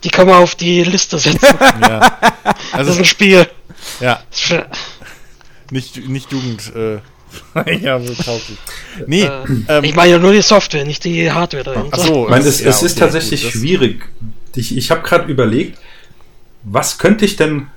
Die 0.05 0.09
kann 0.11 0.27
man 0.27 0.43
auf 0.43 0.55
die 0.55 0.83
Liste 0.85 1.19
setzen. 1.19 1.41
Ja. 1.81 2.01
Das 2.01 2.55
Also, 2.73 2.93
ist 2.93 2.99
ein 2.99 3.05
Spiel. 3.05 3.47
ja, 4.01 4.21
Das 4.31 4.67
nicht, 5.71 6.09
nicht 6.09 6.33
Jugend. 6.33 6.73
Äh, 6.75 6.99
ja, 7.79 8.01
so 8.01 8.13
tauglich. 8.15 8.59
Nee, 9.07 9.23
Äh, 9.23 9.29
ähm, 9.69 9.85
ich 9.85 9.95
meine 9.95 10.13
ja 10.13 10.19
nur 10.19 10.33
die 10.33 10.43
Software, 10.43 10.85
nicht 10.85 11.05
die 11.05 11.31
Hardware 11.31 11.63
dahinter. 11.65 11.91
ach 11.93 11.99
so. 11.99 12.25
Ich 12.25 12.31
meine, 12.31 12.45
es, 12.45 12.61
ja, 12.61 12.69
es 12.71 12.83
ist 12.83 12.93
okay, 12.97 13.01
tatsächlich 13.01 13.43
gut, 13.43 13.55
das- 13.55 13.61
schwierig. 13.61 14.09
Ich, 14.57 14.77
ich 14.77 14.91
habe 14.91 15.03
gerade 15.03 15.31
überlegt, 15.31 15.79
was 16.65 16.99
könnte 16.99 17.25
ich 17.25 17.37
denn 17.37 17.69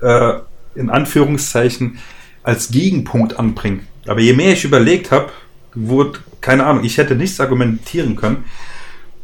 äh, 0.00 0.34
in 0.74 0.90
Anführungszeichen 0.90 1.98
als 2.42 2.70
Gegenpunkt 2.70 3.38
anbringen? 3.38 3.86
Aber 4.06 4.20
je 4.20 4.32
mehr 4.32 4.52
ich 4.52 4.64
überlegt 4.64 5.10
habe, 5.10 5.30
wurde, 5.74 6.20
keine 6.40 6.64
Ahnung, 6.66 6.84
ich 6.84 6.96
hätte 6.96 7.14
nichts 7.14 7.40
argumentieren 7.40 8.16
können, 8.16 8.44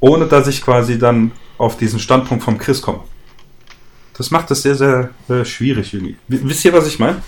ohne 0.01 0.27
dass 0.27 0.47
ich 0.47 0.63
quasi 0.63 0.99
dann 0.99 1.33
auf 1.57 1.77
diesen 1.77 1.99
Standpunkt 1.99 2.45
vom 2.45 2.59
Chris 2.59 2.83
komme. 2.83 3.01
Das 4.17 4.31
macht 4.31 4.51
es 4.51 4.63
sehr, 4.63 4.75
sehr 4.75 5.11
äh, 5.29 5.45
schwierig 5.45 5.93
irgendwie. 5.95 6.17
Wisst 6.29 6.65
ihr, 6.65 6.73
was 6.73 6.87
ich 6.87 6.99
meine? 6.99 7.23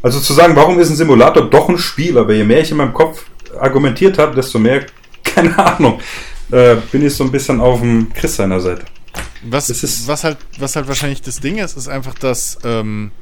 Also 0.00 0.20
zu 0.20 0.32
sagen, 0.32 0.54
warum 0.54 0.78
ist 0.78 0.90
ein 0.90 0.96
Simulator 0.96 1.50
doch 1.50 1.68
ein 1.68 1.78
Spiel, 1.78 2.16
aber 2.16 2.32
je 2.32 2.44
mehr 2.44 2.60
ich 2.60 2.70
in 2.70 2.76
meinem 2.76 2.94
Kopf 2.94 3.26
argumentiert 3.58 4.16
habe, 4.18 4.34
desto 4.34 4.58
mehr, 4.58 4.86
keine 5.24 5.58
Ahnung, 5.58 6.00
äh, 6.50 6.76
bin 6.92 7.04
ich 7.04 7.14
so 7.14 7.24
ein 7.24 7.32
bisschen 7.32 7.60
auf 7.60 7.80
dem 7.80 8.12
Chris 8.12 8.36
seiner 8.36 8.60
Seite. 8.60 8.84
Was, 9.42 9.68
was, 10.08 10.24
halt, 10.24 10.38
was 10.58 10.74
halt 10.76 10.88
wahrscheinlich 10.88 11.22
das 11.22 11.40
Ding 11.40 11.58
ist, 11.58 11.76
ist 11.76 11.88
einfach, 11.88 12.14
dass, 12.14 12.58
ähm, 12.64 13.12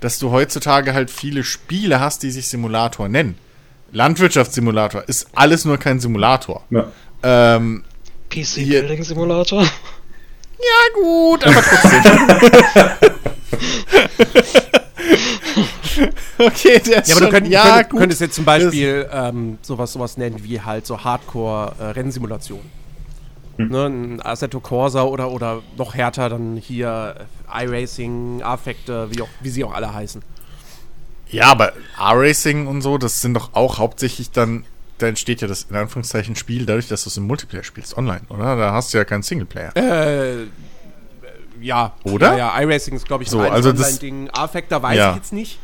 dass 0.00 0.18
du 0.18 0.30
heutzutage 0.30 0.92
halt 0.94 1.10
viele 1.10 1.42
Spiele 1.44 2.00
hast, 2.00 2.22
die 2.22 2.30
sich 2.30 2.48
Simulator 2.48 3.08
nennen. 3.08 3.36
Landwirtschaftssimulator 3.92 5.04
ist 5.08 5.28
alles 5.34 5.64
nur 5.64 5.78
kein 5.78 6.00
Simulator. 6.00 6.64
Ja. 6.70 6.92
Ähm, 7.22 7.84
PC 8.30 8.44
Hier- 8.60 8.80
Building 8.80 9.02
Simulator. 9.04 9.62
ja, 9.62 9.68
gut, 11.02 11.44
aber 11.46 11.62
trotzdem. 11.62 12.02
okay, 16.38 16.80
der 16.80 17.02
ist 17.02 17.08
Ja, 17.08 17.16
aber 17.16 17.26
du, 17.26 17.26
schon, 17.26 17.30
könnt, 17.30 17.48
ja, 17.48 17.64
du 17.64 17.72
könnt, 17.72 17.90
gut. 17.90 18.00
könntest 18.00 18.20
jetzt 18.20 18.34
zum 18.34 18.44
Beispiel 18.44 19.08
ähm, 19.12 19.58
sowas, 19.62 19.92
sowas 19.92 20.16
nennen 20.16 20.42
wie 20.42 20.60
halt 20.60 20.86
so 20.86 21.02
Hardcore-Rennsimulationen. 21.02 22.70
Ne, 23.58 23.86
ein 23.86 24.22
Assetto 24.24 24.60
Corsa 24.60 25.02
oder, 25.02 25.30
oder 25.32 25.62
noch 25.76 25.94
härter 25.94 26.28
dann 26.28 26.56
hier 26.56 27.16
äh, 27.52 27.64
iRacing, 27.64 28.40
Affekte, 28.42 29.08
wie, 29.10 29.20
auch- 29.22 29.28
wie 29.40 29.50
sie 29.50 29.64
auch 29.64 29.74
alle 29.74 29.92
heißen. 29.92 30.22
Ja, 31.30 31.46
aber 31.48 31.72
R-Racing 31.98 32.66
und 32.68 32.80
so, 32.82 32.96
das 32.98 33.20
sind 33.20 33.34
doch 33.34 33.50
auch 33.54 33.78
hauptsächlich 33.78 34.30
dann, 34.30 34.64
da 34.98 35.08
entsteht 35.08 35.40
ja 35.42 35.48
das 35.48 35.66
in 35.68 35.76
Anführungszeichen 35.76 36.36
Spiel 36.36 36.64
dadurch, 36.66 36.88
dass 36.88 37.02
du 37.04 37.10
es 37.10 37.16
im 37.16 37.26
Multiplayer 37.26 37.64
spielst, 37.64 37.96
online, 37.98 38.22
oder? 38.30 38.56
Da 38.56 38.72
hast 38.72 38.94
du 38.94 38.98
ja 38.98 39.04
keinen 39.04 39.22
Singleplayer. 39.22 39.76
Äh, 39.76 40.44
ja. 41.60 41.92
Oder? 42.04 42.36
Ja, 42.36 42.54
ja 42.56 42.60
iRacing 42.62 42.94
ist, 42.94 43.06
glaube 43.06 43.24
ich, 43.24 43.30
So, 43.30 43.40
ein 43.40 43.50
also 43.52 43.72
das- 43.72 43.80
Online-Ding. 44.00 44.30
Affekter 44.30 44.82
weiß 44.82 44.96
Ja. 44.96 45.10
ich 45.10 45.16
jetzt 45.16 45.32
nicht. 45.32 45.58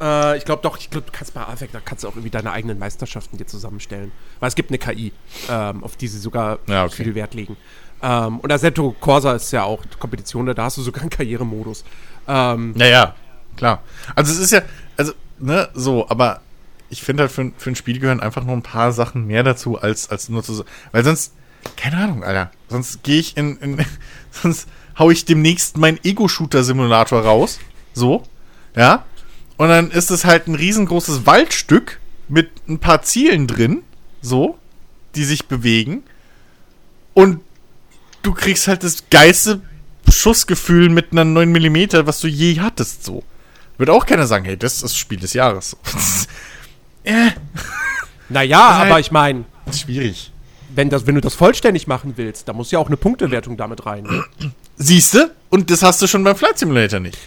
Äh, 0.00 0.38
ich 0.38 0.44
glaube 0.44 0.62
doch, 0.62 0.78
ich 0.78 0.90
glaube, 0.90 1.06
du 1.06 1.12
kannst 1.12 1.34
bei 1.34 1.40
Affekter 1.42 1.80
kannst 1.84 2.04
du 2.04 2.08
auch 2.08 2.12
irgendwie 2.12 2.30
deine 2.30 2.52
eigenen 2.52 2.78
Meisterschaften 2.78 3.36
dir 3.36 3.46
zusammenstellen. 3.46 4.12
Weil 4.40 4.48
es 4.48 4.54
gibt 4.54 4.70
eine 4.70 4.78
KI, 4.78 5.12
ähm, 5.48 5.84
auf 5.84 5.96
die 5.96 6.08
sie 6.08 6.18
sogar 6.18 6.58
Ja, 6.66 6.84
okay. 6.84 7.04
viel 7.04 7.14
Wert 7.14 7.34
legen. 7.34 7.56
Ähm, 8.02 8.40
und 8.40 8.50
Assetto 8.50 8.94
Corsa 8.98 9.34
ist 9.34 9.50
ja 9.52 9.64
auch 9.64 9.82
Kompetition, 9.98 10.46
da 10.46 10.64
hast 10.64 10.78
du 10.78 10.82
sogar 10.82 11.02
einen 11.02 11.10
Karrieremodus. 11.10 11.84
Ähm, 12.26 12.72
Naja, 12.76 13.14
klar. 13.56 13.82
Also 14.14 14.32
es 14.32 14.38
ist 14.38 14.52
ja, 14.52 14.62
also, 14.96 15.12
ne, 15.38 15.68
so, 15.74 16.08
aber 16.08 16.40
ich 16.88 17.02
finde 17.02 17.24
halt 17.24 17.30
für, 17.32 17.42
ein- 17.42 17.54
für 17.58 17.70
ein 17.70 17.76
Spiel 17.76 17.98
gehören 18.00 18.20
einfach 18.20 18.42
nur 18.44 18.56
ein 18.56 18.62
paar 18.62 18.92
Sachen 18.92 19.26
mehr 19.26 19.42
dazu, 19.42 19.78
als, 19.78 20.08
als 20.10 20.28
nur 20.30 20.42
zu. 20.42 20.64
Weil 20.92 21.04
sonst, 21.04 21.34
keine 21.76 21.98
Ahnung, 21.98 22.24
Alter. 22.24 22.50
Sonst 22.68 23.02
gehe 23.02 23.20
ich 23.20 23.36
in, 23.36 23.58
in. 23.58 23.84
Sonst 24.32 24.66
hau 24.98 25.10
ich 25.10 25.24
demnächst 25.26 25.76
meinen 25.76 25.98
Ego-Shooter-Simulator 26.02 27.20
raus. 27.22 27.58
So. 27.92 28.22
Ja. 28.74 29.04
Und 29.60 29.68
dann 29.68 29.90
ist 29.90 30.10
es 30.10 30.24
halt 30.24 30.46
ein 30.46 30.54
riesengroßes 30.54 31.26
Waldstück 31.26 32.00
mit 32.30 32.48
ein 32.66 32.78
paar 32.78 33.02
Zielen 33.02 33.46
drin. 33.46 33.82
So. 34.22 34.58
Die 35.14 35.22
sich 35.22 35.48
bewegen. 35.48 36.02
Und 37.12 37.40
du 38.22 38.32
kriegst 38.32 38.68
halt 38.68 38.84
das 38.84 39.04
geilste 39.10 39.60
Schussgefühl 40.08 40.88
mit 40.88 41.12
einer 41.12 41.26
9 41.26 41.52
mm, 41.52 42.06
was 42.06 42.20
du 42.20 42.26
je 42.26 42.58
hattest, 42.58 43.04
so. 43.04 43.22
Wird 43.76 43.90
auch 43.90 44.06
keiner 44.06 44.26
sagen, 44.26 44.46
hey, 44.46 44.56
das 44.56 44.76
ist 44.76 44.82
das 44.82 44.96
Spiel 44.96 45.20
des 45.20 45.34
Jahres. 45.34 45.76
äh, 47.04 47.32
naja, 48.30 48.78
halt- 48.78 48.90
aber 48.90 49.00
ich 49.00 49.10
meine, 49.10 49.44
schwierig. 49.70 50.32
wenn, 50.74 50.88
das, 50.88 51.06
wenn 51.06 51.16
du 51.16 51.20
das 51.20 51.34
vollständig 51.34 51.86
machen 51.86 52.14
willst, 52.16 52.48
da 52.48 52.54
muss 52.54 52.70
ja 52.70 52.78
auch 52.78 52.86
eine 52.86 52.96
Punktewertung 52.96 53.58
damit 53.58 53.84
rein. 53.84 54.08
Siehste? 54.78 55.34
Und 55.50 55.70
das 55.70 55.82
hast 55.82 56.00
du 56.00 56.06
schon 56.06 56.24
beim 56.24 56.36
Flight 56.36 56.58
Simulator 56.58 56.98
nicht. 56.98 57.18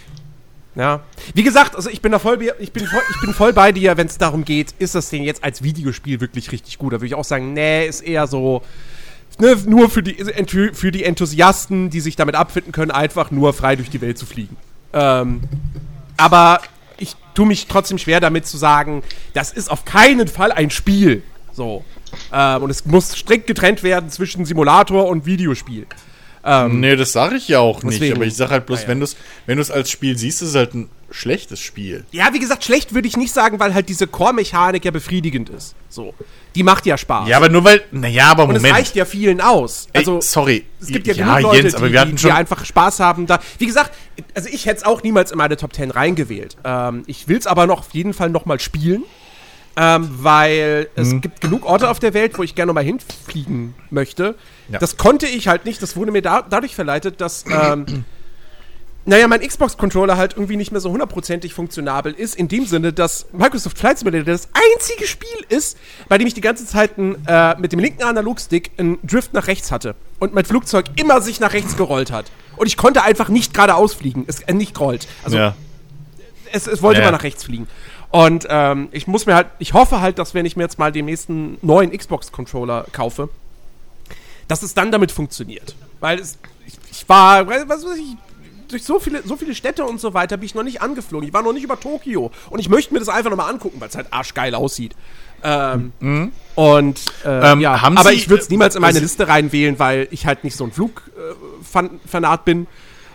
Ja. 0.75 1.01
Wie 1.35 1.43
gesagt, 1.43 1.75
also 1.75 1.89
ich 1.89 2.01
bin 2.01 2.11
da 2.11 2.19
voll, 2.19 2.37
bei- 2.37 2.53
ich 2.59 2.71
bin 2.71 2.87
voll, 2.87 3.01
ich 3.13 3.21
bin 3.21 3.33
voll 3.33 3.53
bei 3.53 3.71
dir, 3.71 3.95
wenn 3.95 4.07
es 4.07 4.17
darum 4.17 4.43
geht, 4.43 4.73
ist 4.79 4.95
das 4.95 5.09
Ding 5.09 5.23
jetzt 5.23 5.43
als 5.43 5.61
Videospiel 5.61 6.19
wirklich 6.19 6.51
richtig 6.51 6.79
gut? 6.79 6.93
Da 6.93 6.97
würde 6.97 7.05
ich 7.07 7.15
auch 7.15 7.23
sagen, 7.23 7.53
nee, 7.53 7.85
ist 7.87 8.01
eher 8.01 8.25
so 8.25 8.63
ne, 9.39 9.55
nur 9.67 9.89
für 9.89 10.01
die, 10.01 10.15
für 10.73 10.91
die 10.91 11.03
Enthusiasten, 11.03 11.89
die 11.89 11.99
sich 11.99 12.15
damit 12.15 12.35
abfinden 12.35 12.71
können, 12.71 12.91
einfach 12.91 13.29
nur 13.29 13.53
frei 13.53 13.75
durch 13.75 13.89
die 13.91 14.01
Welt 14.01 14.17
zu 14.17 14.25
fliegen. 14.25 14.57
Ähm, 14.93 15.41
aber 16.17 16.61
ich 16.97 17.15
tue 17.35 17.45
mich 17.45 17.67
trotzdem 17.67 17.97
schwer 17.97 18.19
damit 18.19 18.47
zu 18.47 18.57
sagen, 18.57 19.03
das 19.33 19.51
ist 19.51 19.69
auf 19.69 19.85
keinen 19.85 20.27
Fall 20.27 20.51
ein 20.51 20.69
Spiel. 20.69 21.23
So. 21.51 21.83
Ähm, 22.31 22.63
und 22.63 22.69
es 22.69 22.85
muss 22.85 23.15
strikt 23.15 23.47
getrennt 23.47 23.83
werden 23.83 24.09
zwischen 24.09 24.45
Simulator 24.45 25.07
und 25.07 25.25
Videospiel. 25.25 25.85
Ähm, 26.45 26.79
Nee, 26.81 26.95
das 26.95 27.11
sage 27.13 27.35
ich 27.37 27.47
ja 27.47 27.59
auch 27.59 27.83
nicht. 27.83 27.95
Deswegen. 28.01 28.15
Aber 28.17 28.25
ich 28.25 28.35
sage 28.35 28.51
halt 28.51 28.65
bloß, 28.65 28.79
Ah, 28.79 28.81
ja. 28.83 28.87
wenn 28.89 28.99
du 28.99 29.05
es 29.05 29.15
wenn 29.45 29.57
du's 29.57 29.71
als 29.71 29.89
Spiel 29.89 30.17
siehst, 30.17 30.41
ist 30.41 30.49
es 30.49 30.55
halt 30.55 30.73
ein 30.73 30.89
schlechtes 31.09 31.59
Spiel. 31.59 32.05
Ja, 32.11 32.33
wie 32.33 32.39
gesagt, 32.39 32.63
schlecht 32.63 32.93
würde 32.93 33.07
ich 33.07 33.15
nicht 33.17 33.31
sagen, 33.33 33.59
weil 33.59 33.73
halt 33.73 33.87
diese 33.87 34.07
Core-Mechanik 34.07 34.83
ja 34.83 34.91
befriedigend 34.91 35.49
ist. 35.49 35.75
So. 35.89 36.13
Die 36.55 36.63
macht 36.63 36.85
ja 36.85 36.97
Spaß. 36.97 37.27
Ja, 37.29 37.37
aber 37.37 37.49
nur 37.49 37.63
weil. 37.63 37.81
Naja, 37.91 38.27
aber 38.31 38.43
und 38.43 38.49
Moment. 38.49 38.65
es 38.65 38.71
reicht 38.73 38.95
ja 38.95 39.05
vielen 39.05 39.39
aus. 39.41 39.87
Also, 39.93 40.15
Ey, 40.15 40.21
sorry. 40.21 40.65
es 40.81 40.87
gibt 40.87 41.07
ja, 41.07 41.13
genug 41.13 41.41
Leute, 41.41 41.57
Jens, 41.57 41.75
aber 41.75 41.87
die, 41.87 41.93
wir 41.93 42.01
hatten 42.01 42.15
die, 42.15 42.31
einfach 42.31 42.65
Spaß 42.65 42.99
haben. 42.99 43.25
Da. 43.27 43.39
Wie 43.59 43.65
gesagt, 43.67 43.91
also 44.33 44.49
ich 44.51 44.65
hätte 44.65 44.77
es 44.77 44.83
auch 44.83 45.01
niemals 45.03 45.31
in 45.31 45.37
meine 45.37 45.55
Top 45.55 45.73
10 45.73 45.91
reingewählt. 45.91 46.57
Ähm, 46.63 47.03
ich 47.07 47.27
will 47.27 47.37
es 47.37 47.47
aber 47.47 47.67
noch 47.67 47.79
auf 47.79 47.93
jeden 47.93 48.13
Fall 48.13 48.29
noch 48.29 48.45
mal 48.45 48.59
spielen. 48.59 49.03
Ähm, 49.75 50.07
weil 50.21 50.87
es 50.95 51.09
Mhm. 51.13 51.21
gibt 51.21 51.41
genug 51.41 51.65
Orte 51.65 51.89
auf 51.89 51.97
der 51.99 52.13
Welt, 52.13 52.37
wo 52.37 52.43
ich 52.43 52.53
gerne 52.53 52.67
noch 52.67 52.75
mal 52.75 52.83
hinfliegen 52.83 53.73
möchte. 53.89 54.35
Ja. 54.69 54.77
Das 54.77 54.97
konnte 54.97 55.25
ich 55.25 55.47
halt 55.47 55.65
nicht. 55.65 55.81
Das 55.81 55.95
wurde 55.95 56.11
mir 56.11 56.21
da, 56.21 56.43
dadurch 56.43 56.75
verleitet, 56.75 57.19
dass 57.21 57.43
ähm, 57.51 58.05
naja, 59.05 59.27
mein 59.27 59.41
Xbox-Controller 59.41 60.15
halt 60.15 60.33
irgendwie 60.33 60.55
nicht 60.57 60.71
mehr 60.71 60.79
so 60.79 60.91
hundertprozentig 60.91 61.53
funktionabel 61.55 62.13
ist, 62.13 62.35
in 62.35 62.47
dem 62.47 62.65
Sinne, 62.67 62.93
dass 62.93 63.25
Microsoft 63.33 63.77
Flight 63.79 63.97
Simulator 63.99 64.25
das 64.31 64.47
einzige 64.75 65.07
Spiel 65.07 65.27
ist, 65.49 65.77
bei 66.07 66.17
dem 66.19 66.27
ich 66.27 66.33
die 66.35 66.41
ganze 66.41 66.65
Zeit 66.65 66.97
ein, 66.97 67.17
äh, 67.27 67.55
mit 67.59 67.71
dem 67.71 67.79
linken 67.79 68.03
Analogstick 68.03 68.71
einen 68.77 68.99
Drift 69.03 69.33
nach 69.33 69.47
rechts 69.47 69.71
hatte 69.71 69.95
und 70.19 70.33
mein 70.35 70.45
Flugzeug 70.45 70.85
immer 70.95 71.19
sich 71.19 71.39
nach 71.39 71.51
rechts 71.53 71.75
gerollt 71.75 72.11
hat. 72.11 72.31
Und 72.57 72.67
ich 72.67 72.77
konnte 72.77 73.01
einfach 73.03 73.27
nicht 73.27 73.53
geradeaus 73.55 73.93
fliegen, 73.95 74.23
es 74.27 74.41
äh, 74.43 74.53
nicht 74.53 74.75
gerollt. 74.75 75.07
Also 75.23 75.35
ja. 75.37 75.55
es, 76.53 76.67
es 76.67 76.81
wollte 76.83 77.01
Ja. 77.01 77.07
immer 77.07 77.17
nach 77.17 77.23
rechts 77.23 77.43
fliegen. 77.43 77.67
Und 78.13 78.45
ähm, 78.47 78.89
ich 78.91 79.07
muss 79.07 79.25
mir 79.25 79.33
halt, 79.33 79.47
ich 79.57 79.73
hoffe 79.73 79.99
halt, 79.99 80.19
dass 80.19 80.35
wenn 80.35 80.45
ich 80.45 80.55
mir 80.55 80.61
jetzt 80.61 80.77
mal 80.77 80.91
den 80.91 81.05
nächsten 81.05 81.57
neuen 81.63 81.89
Xbox-Controller 81.97 82.85
kaufe, 82.91 83.29
dass 84.47 84.61
es 84.61 84.75
dann 84.75 84.91
damit 84.91 85.11
funktioniert. 85.11 85.75
Weil 85.99 86.19
es, 86.19 86.37
ich, 86.67 86.75
ich 86.91 87.09
war, 87.09 87.47
was 87.47 87.67
weiß 87.83 87.97
ich, 87.97 88.15
durch 88.67 88.83
so 88.83 88.99
viele, 88.99 89.23
so 89.23 89.35
viele 89.35 89.55
Städte 89.55 89.83
und 89.83 89.99
so 89.99 90.13
weiter 90.13 90.37
bin 90.37 90.45
ich 90.45 90.53
noch 90.53 90.61
nicht 90.61 90.79
angeflogen. 90.79 91.27
Ich 91.27 91.33
war 91.33 91.41
noch 91.41 91.53
nicht 91.53 91.63
über 91.63 91.79
Tokio. 91.79 92.29
Und 92.51 92.59
ich 92.59 92.69
möchte 92.69 92.93
mir 92.93 92.99
das 92.99 93.09
einfach 93.09 93.31
nochmal 93.31 93.49
angucken, 93.51 93.81
weil 93.81 93.89
es 93.89 93.95
halt 93.95 94.05
arschgeil 94.11 94.53
aussieht. 94.53 94.95
Ähm, 95.43 95.91
Und 96.53 97.01
äh, 97.25 97.51
Ähm, 97.53 97.61
ja, 97.61 97.81
haben 97.81 97.97
aber 97.97 98.09
Sie- 98.11 98.15
ich 98.17 98.29
würde 98.29 98.43
es 98.43 98.49
niemals 98.51 98.75
in 98.75 98.81
meine 98.81 98.99
Liste 98.99 99.27
reinwählen, 99.27 99.79
weil 99.79 100.07
ich 100.11 100.27
halt 100.27 100.43
nicht 100.43 100.55
so 100.55 100.65
ein 100.65 100.71
Flugfanat 100.71 102.45
bin. 102.45 102.67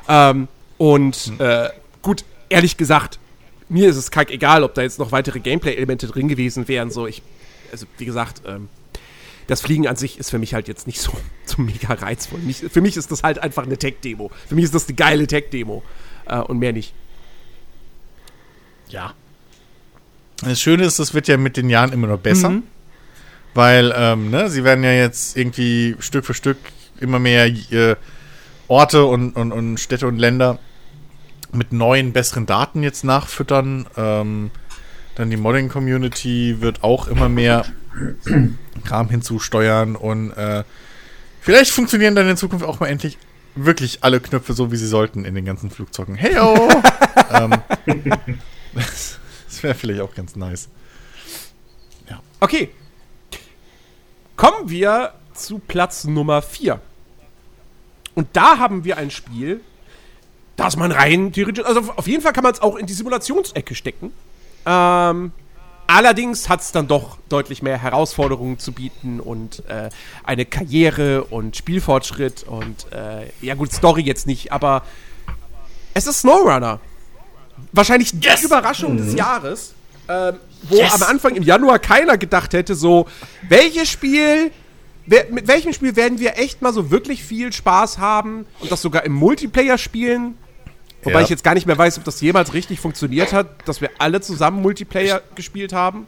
Ähm, 0.08 0.48
und 0.76 1.32
äh, 1.38 1.68
gut, 2.02 2.24
ehrlich 2.48 2.76
gesagt, 2.76 3.20
mir 3.68 3.88
ist 3.88 3.96
es 3.96 4.10
kack 4.10 4.30
egal, 4.30 4.62
ob 4.64 4.74
da 4.74 4.82
jetzt 4.82 4.98
noch 4.98 5.12
weitere 5.12 5.40
Gameplay-Elemente 5.40 6.06
drin 6.06 6.28
gewesen 6.28 6.68
wären. 6.68 6.90
So, 6.90 7.06
ich, 7.06 7.22
also 7.72 7.86
wie 7.98 8.04
gesagt, 8.04 8.42
ähm, 8.46 8.68
das 9.46 9.60
Fliegen 9.62 9.86
an 9.86 9.96
sich 9.96 10.18
ist 10.18 10.30
für 10.30 10.38
mich 10.38 10.54
halt 10.54 10.68
jetzt 10.68 10.86
nicht 10.86 11.00
so, 11.00 11.12
so 11.44 11.62
mega 11.62 11.94
reizvoll. 11.94 12.40
Mich, 12.40 12.58
für 12.58 12.80
mich 12.80 12.96
ist 12.96 13.10
das 13.10 13.22
halt 13.22 13.38
einfach 13.38 13.64
eine 13.64 13.76
Tech-Demo. 13.76 14.30
Für 14.46 14.54
mich 14.54 14.64
ist 14.64 14.74
das 14.74 14.86
eine 14.86 14.94
geile 14.94 15.26
Tech-Demo. 15.26 15.82
Äh, 16.26 16.38
und 16.38 16.58
mehr 16.58 16.72
nicht. 16.72 16.92
Ja. 18.88 19.14
Das 20.42 20.60
Schöne 20.60 20.84
ist, 20.84 20.98
das 20.98 21.14
wird 21.14 21.26
ja 21.28 21.36
mit 21.36 21.56
den 21.56 21.68
Jahren 21.68 21.92
immer 21.92 22.06
noch 22.06 22.18
besser. 22.18 22.50
Mhm. 22.50 22.62
Weil, 23.54 23.92
ähm, 23.96 24.30
ne, 24.30 24.50
sie 24.50 24.62
werden 24.62 24.84
ja 24.84 24.92
jetzt 24.92 25.36
irgendwie 25.36 25.96
Stück 25.98 26.24
für 26.24 26.34
Stück 26.34 26.58
immer 27.00 27.18
mehr 27.18 27.46
äh, 27.46 27.96
Orte 28.68 29.04
und, 29.04 29.32
und, 29.32 29.52
und 29.52 29.78
Städte 29.78 30.06
und 30.06 30.18
Länder 30.18 30.58
mit 31.52 31.72
neuen, 31.72 32.12
besseren 32.12 32.46
Daten 32.46 32.82
jetzt 32.82 33.04
nachfüttern. 33.04 33.86
Ähm, 33.96 34.50
dann 35.14 35.30
die 35.30 35.36
Modding-Community 35.36 36.60
wird 36.60 36.84
auch 36.84 37.08
immer 37.08 37.28
mehr 37.28 37.64
Kram 38.84 39.08
hinzusteuern 39.08 39.96
und 39.96 40.30
äh, 40.32 40.62
vielleicht 41.40 41.72
funktionieren 41.72 42.14
dann 42.14 42.28
in 42.28 42.36
Zukunft 42.36 42.64
auch 42.64 42.78
mal 42.78 42.86
endlich 42.86 43.18
wirklich 43.56 44.04
alle 44.04 44.20
Knöpfe 44.20 44.52
so, 44.52 44.70
wie 44.70 44.76
sie 44.76 44.86
sollten 44.86 45.24
in 45.24 45.34
den 45.34 45.44
ganzen 45.44 45.70
Flugzeugen. 45.70 46.14
Heyo! 46.14 46.54
ähm, 47.32 47.54
das 48.74 49.18
das 49.48 49.62
wäre 49.62 49.74
vielleicht 49.74 50.00
auch 50.02 50.14
ganz 50.14 50.36
nice. 50.36 50.68
Okay. 52.40 52.70
Kommen 54.36 54.70
wir 54.70 55.14
zu 55.34 55.58
Platz 55.58 56.04
Nummer 56.04 56.40
4. 56.42 56.80
Und 58.14 58.28
da 58.32 58.58
haben 58.58 58.84
wir 58.84 58.96
ein 58.96 59.10
Spiel, 59.10 59.60
das 60.58 60.76
man 60.76 60.92
rein 60.92 61.32
theoretisch, 61.32 61.64
also 61.64 61.84
auf 61.96 62.06
jeden 62.06 62.20
Fall 62.20 62.32
kann 62.32 62.42
man 62.42 62.52
es 62.52 62.60
auch 62.60 62.76
in 62.76 62.84
die 62.84 62.92
Simulationsecke 62.92 63.74
stecken. 63.76 64.12
Ähm, 64.66 65.30
allerdings 65.86 66.48
hat 66.48 66.60
es 66.60 66.72
dann 66.72 66.88
doch 66.88 67.16
deutlich 67.28 67.62
mehr 67.62 67.78
Herausforderungen 67.78 68.58
zu 68.58 68.72
bieten 68.72 69.20
und 69.20 69.62
äh, 69.68 69.88
eine 70.24 70.44
Karriere 70.44 71.24
und 71.24 71.56
Spielfortschritt 71.56 72.42
und 72.42 72.92
äh, 72.92 73.30
ja 73.40 73.54
gut, 73.54 73.72
Story 73.72 74.02
jetzt 74.02 74.26
nicht, 74.26 74.52
aber 74.52 74.82
es 75.94 76.08
ist 76.08 76.20
SnowRunner. 76.20 76.80
Wahrscheinlich 77.72 78.10
die 78.12 78.44
Überraschung 78.44 78.96
des 78.96 79.14
Jahres, 79.14 79.74
ähm, 80.08 80.36
wo 80.64 80.76
Yes. 80.76 81.00
am 81.00 81.08
Anfang 81.08 81.36
im 81.36 81.44
Januar 81.44 81.78
keiner 81.78 82.18
gedacht 82.18 82.52
hätte, 82.52 82.74
so, 82.74 83.06
welches 83.48 83.88
Spiel, 83.88 84.50
wer, 85.06 85.26
mit 85.30 85.46
welchem 85.46 85.72
Spiel 85.72 85.94
werden 85.94 86.18
wir 86.18 86.36
echt 86.36 86.62
mal 86.62 86.72
so 86.72 86.90
wirklich 86.90 87.22
viel 87.22 87.52
Spaß 87.52 87.98
haben 87.98 88.44
und 88.58 88.72
das 88.72 88.82
sogar 88.82 89.04
im 89.04 89.12
Multiplayer 89.12 89.78
spielen? 89.78 90.36
Wobei 91.08 91.20
Ja. 91.20 91.24
ich 91.24 91.28
jetzt 91.30 91.44
gar 91.44 91.54
nicht 91.54 91.66
mehr 91.66 91.76
weiß, 91.78 91.98
ob 91.98 92.04
das 92.04 92.20
jemals 92.20 92.52
richtig 92.54 92.80
funktioniert 92.80 93.32
hat, 93.32 93.66
dass 93.68 93.80
wir 93.80 93.90
alle 93.98 94.20
zusammen 94.20 94.62
Multiplayer 94.62 95.22
gespielt 95.34 95.72
haben. 95.72 96.06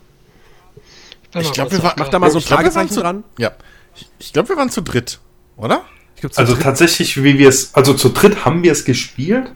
Ich 1.35 1.53
glaube, 1.53 1.73
wir 1.73 1.83
waren. 1.83 1.95
Mach 1.99 2.09
da 2.09 2.19
mal 2.19 2.31
so 2.31 2.39
ein 2.39 2.43
ich 2.43 2.49
Fragezeichen 2.49 2.91
zu, 2.91 3.01
dran. 3.01 3.25
Ja. 3.39 3.53
Ich, 3.95 4.07
ich 4.19 4.33
glaube, 4.33 4.49
wir 4.51 4.57
waren 4.57 4.71
zu 4.71 4.81
dritt, 4.83 5.21
oder? 5.57 5.83
Ich 6.17 6.21
glaub, 6.23 6.33
zu 6.33 6.41
Also 6.41 6.55
dritt- 6.55 6.63
tatsächlich, 6.65 7.23
wie 7.23 7.39
wir 7.39 7.49
es, 7.49 7.75
also 7.75 7.95
zu 7.95 8.09
dritt 8.11 8.45
haben 8.45 8.63
wir 8.63 8.73
es 8.73 8.85
gespielt. 8.85 9.51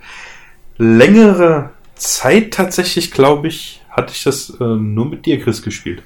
Längere 0.79 1.71
Zeit 1.95 2.53
tatsächlich, 2.55 3.11
glaube 3.13 3.49
ich, 3.49 3.81
hatte 3.91 4.13
ich 4.15 4.23
das 4.25 4.51
äh, 4.61 4.65
nur 4.65 5.07
mit 5.07 5.27
dir, 5.27 5.41
Chris, 5.41 5.63
gespielt. 5.63 6.03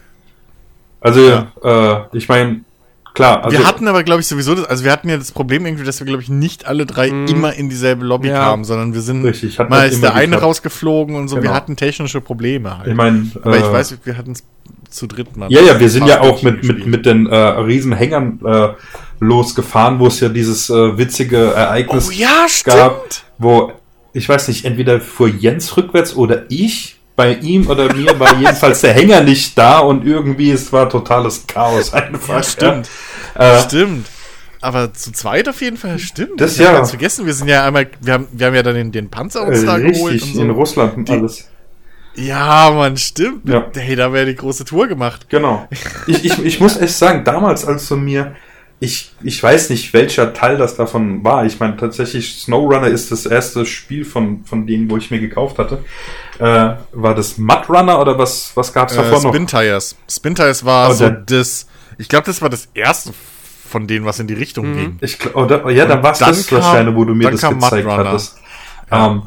Also, 1.01 1.47
äh, 1.63 2.17
ich 2.17 2.29
meine, 2.29 2.65
klar, 3.19 3.45
also 3.45 3.59
wir 3.59 3.67
hatten 3.67 3.87
aber, 3.87 4.03
glaube 4.03 4.21
ich, 4.23 4.27
sowieso 4.27 4.55
das, 4.55 4.65
also 4.65 4.85
wir 4.85 4.93
hatten 4.93 5.09
ja 5.09 5.17
das 5.19 5.33
Problem 5.33 5.67
irgendwie, 5.67 5.85
dass 5.85 6.01
wir, 6.01 6.07
glaube 6.07 6.23
ich, 6.23 6.29
nicht 6.29 6.67
alle 6.67 6.87
drei 6.87 7.09
immer 7.09 7.53
in 7.55 7.69
dieselbe 7.69 8.05
Lobby 8.05 8.29
Ja. 8.29 8.45
kamen, 8.45 8.65
sondern 8.65 8.95
wir 8.95 9.03
sind 9.03 9.25
Richtig, 9.25 9.59
hat 9.59 9.69
mal 9.71 9.85
nicht 9.85 9.95
ist 9.95 10.03
der 10.03 10.15
eine 10.15 10.27
geklappt. 10.29 10.43
rausgeflogen 10.45 11.15
und 11.17 11.29
so, 11.29 11.37
wir 11.37 11.43
Genau. 11.43 11.55
hatten 11.55 11.77
technische 11.77 12.21
Probleme 12.21 12.79
halt. 12.79 12.89
ich 12.89 12.95
meine, 12.95 13.31
aber 13.43 13.57
ich 13.59 13.65
äh, 13.65 13.73
weiß, 13.73 13.99
wir 14.05 14.17
hatten 14.17 14.33
es 14.33 14.45
zu 14.91 15.07
dritt 15.07 15.37
mal. 15.37 15.51
Ja, 15.53 15.61
ja, 15.61 15.79
wir 15.79 15.91
sind 15.91 16.07
ja 16.07 16.21
auch 16.23 16.43
mit, 16.43 16.65
mit, 16.65 16.87
mit 16.87 17.05
den 17.07 17.27
äh, 17.27 17.37
Riesenhängern 17.37 18.41
äh, 18.45 18.69
losgefahren, 19.21 19.99
wo 19.99 20.07
es 20.07 20.21
ja 20.21 20.29
dieses 20.29 20.71
äh, 20.71 20.97
witzige 20.97 21.53
Ereignis 21.53 22.09
Oh 22.09 22.13
ja, 22.13 22.47
gab, 22.65 23.05
wo, 23.39 23.73
ich 24.13 24.29
weiß 24.29 24.49
nicht, 24.49 24.65
entweder 24.65 25.01
fuhr 25.01 25.29
Jens 25.29 25.77
rückwärts 25.77 26.15
oder 26.17 26.45
ich. 26.51 26.98
Bei 27.19 27.35
ihm 27.35 27.69
oder 27.69 27.93
mir 27.93 28.17
war 28.21 28.33
jedenfalls 28.39 28.83
der 28.83 28.93
Hänger 28.93 29.23
nicht 29.23 29.59
da 29.59 29.81
und 29.81 30.07
irgendwie 30.07 30.53
es 30.53 30.73
war 30.73 30.89
totales 30.89 31.49
Chaos 31.49 31.93
einfach. 31.93 32.37
Ja, 32.37 32.43
stimmt. 32.45 32.89
Ja. 33.37 33.57
Äh, 33.57 33.63
Stimmt. 33.63 34.07
Aber 34.61 34.95
zu 34.95 35.11
zweit 35.11 35.49
auf 35.49 35.61
jeden 35.61 35.77
Fall 35.77 35.99
stimmt. 35.99 36.41
Das 36.41 36.53
Ich 36.53 36.59
ja. 36.59 36.73
ganz 36.73 36.91
vergessen, 36.91 37.27
wir 37.27 37.35
sind 37.35 37.49
ja 37.49 37.67
einmal, 37.67 37.89
wir 38.01 38.13
haben, 38.13 38.29
wir 38.31 38.47
haben 38.47 38.55
ja 38.55 38.63
dann 38.63 38.77
den, 38.77 38.93
den 38.93 39.11
Panzer 39.11 39.43
uns 39.49 39.65
da 39.65 39.79
geholt 39.79 40.01
und 40.01 40.11
richtig, 40.11 40.35
so. 40.35 40.43
in 40.43 40.51
Russland 40.51 40.97
und 40.97 41.11
alles. 41.11 41.49
Ja, 42.15 42.71
man, 42.71 42.97
stimmt. 42.97 43.49
Ja. 43.49 43.67
Hey, 43.75 43.97
da 43.97 44.13
wäre 44.13 44.27
die 44.27 44.37
große 44.37 44.65
Tour 44.65 44.87
gemacht. 44.87 45.27
Genau. 45.29 45.67
Ich, 46.07 46.25
ich, 46.25 46.39
ich 46.45 46.61
muss 46.61 46.77
echt 46.77 46.95
sagen, 46.95 47.25
damals, 47.25 47.65
als 47.65 47.89
du 47.89 47.97
mir, 47.97 48.37
ich, 48.81 49.13
ich 49.25 49.43
weiß 49.43 49.71
nicht, 49.71 49.93
welcher 49.93 50.33
Teil 50.33 50.57
das 50.57 50.77
davon 50.77 51.25
war. 51.25 51.45
Ich 51.45 51.59
meine, 51.59 51.77
tatsächlich, 51.77 52.41
SnowRunner 52.43 52.87
ist 52.87 53.11
das 53.11 53.27
erste 53.27 53.67
Spiel 53.67 54.05
von, 54.05 54.45
von 54.45 54.67
denen, 54.67 54.89
wo 54.91 54.97
ich 54.97 55.11
mir 55.11 55.19
gekauft 55.21 55.59
hatte. 55.59 55.85
Äh, 56.39 56.77
war 56.93 57.15
das 57.17 57.39
Mudrunner 57.39 58.01
oder 58.01 58.17
was, 58.19 58.53
was 58.55 58.73
gab's 58.73 58.93
Äh, 58.95 58.99
davor 58.99 59.21
noch? 59.23 59.35
Spin 59.35 59.47
Tires. 59.49 59.97
Spin 60.09 60.35
Tires 60.37 60.65
war 60.65 60.91
Oh, 60.91 60.93
so 60.93 61.09
das. 61.11 61.67
Ich 61.99 62.09
glaube, 62.09 62.27
das 62.27 62.41
war 62.41 62.49
das 62.49 62.69
erste 62.75 63.11
von 63.69 63.89
denen, 63.89 64.05
was 64.07 64.21
in 64.21 64.29
die 64.29 64.35
Richtung 64.35 64.73
ging. 64.75 64.99
Ich, 65.01 65.17
gl- 65.17 65.35
oder, 65.35 65.69
ja, 65.71 65.85
dann 65.85 66.03
war 66.03 66.13
es 66.13 66.21
das 66.21 66.47
kam- 66.47 66.59
wahrscheinlich, 66.63 66.95
wo 66.95 67.05
du 67.05 67.15
mir 67.15 67.31
das 67.33 67.41
gezeigt 67.43 67.85
Mudrunner. 67.85 68.11
hattest. 68.11 68.37
Ja. 68.91 69.07
Ähm, 69.09 69.23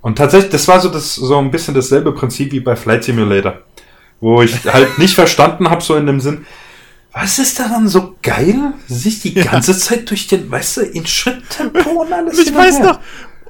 und 0.00 0.16
tatsächlich, 0.16 0.50
das 0.52 0.66
war 0.68 0.80
so 0.80 0.88
das 0.88 1.14
so 1.16 1.38
ein 1.38 1.50
bisschen 1.50 1.74
dasselbe 1.74 2.12
Prinzip 2.12 2.52
wie 2.52 2.60
bei 2.60 2.74
Flight 2.76 3.04
Simulator, 3.04 3.58
wo 4.20 4.40
ich 4.42 4.64
halt 4.72 4.98
nicht 4.98 5.14
verstanden 5.14 5.68
habe, 5.68 5.82
so 5.82 5.96
in 5.96 6.06
dem 6.06 6.20
Sinn, 6.20 6.46
Was 7.12 7.38
ist 7.38 7.58
daran 7.58 7.88
so 7.88 8.16
geil? 8.22 8.72
Sich 8.88 9.20
die 9.20 9.34
ganze 9.34 9.76
Zeit 9.76 10.08
durch 10.08 10.28
den, 10.28 10.50
weißt 10.50 10.78
du, 10.78 10.80
in 10.80 11.06
Schritttempo 11.06 12.02
und 12.02 12.12
alles. 12.12 12.38
Ich 12.38 12.54
weiß 12.54 12.78
noch, 12.80 13.00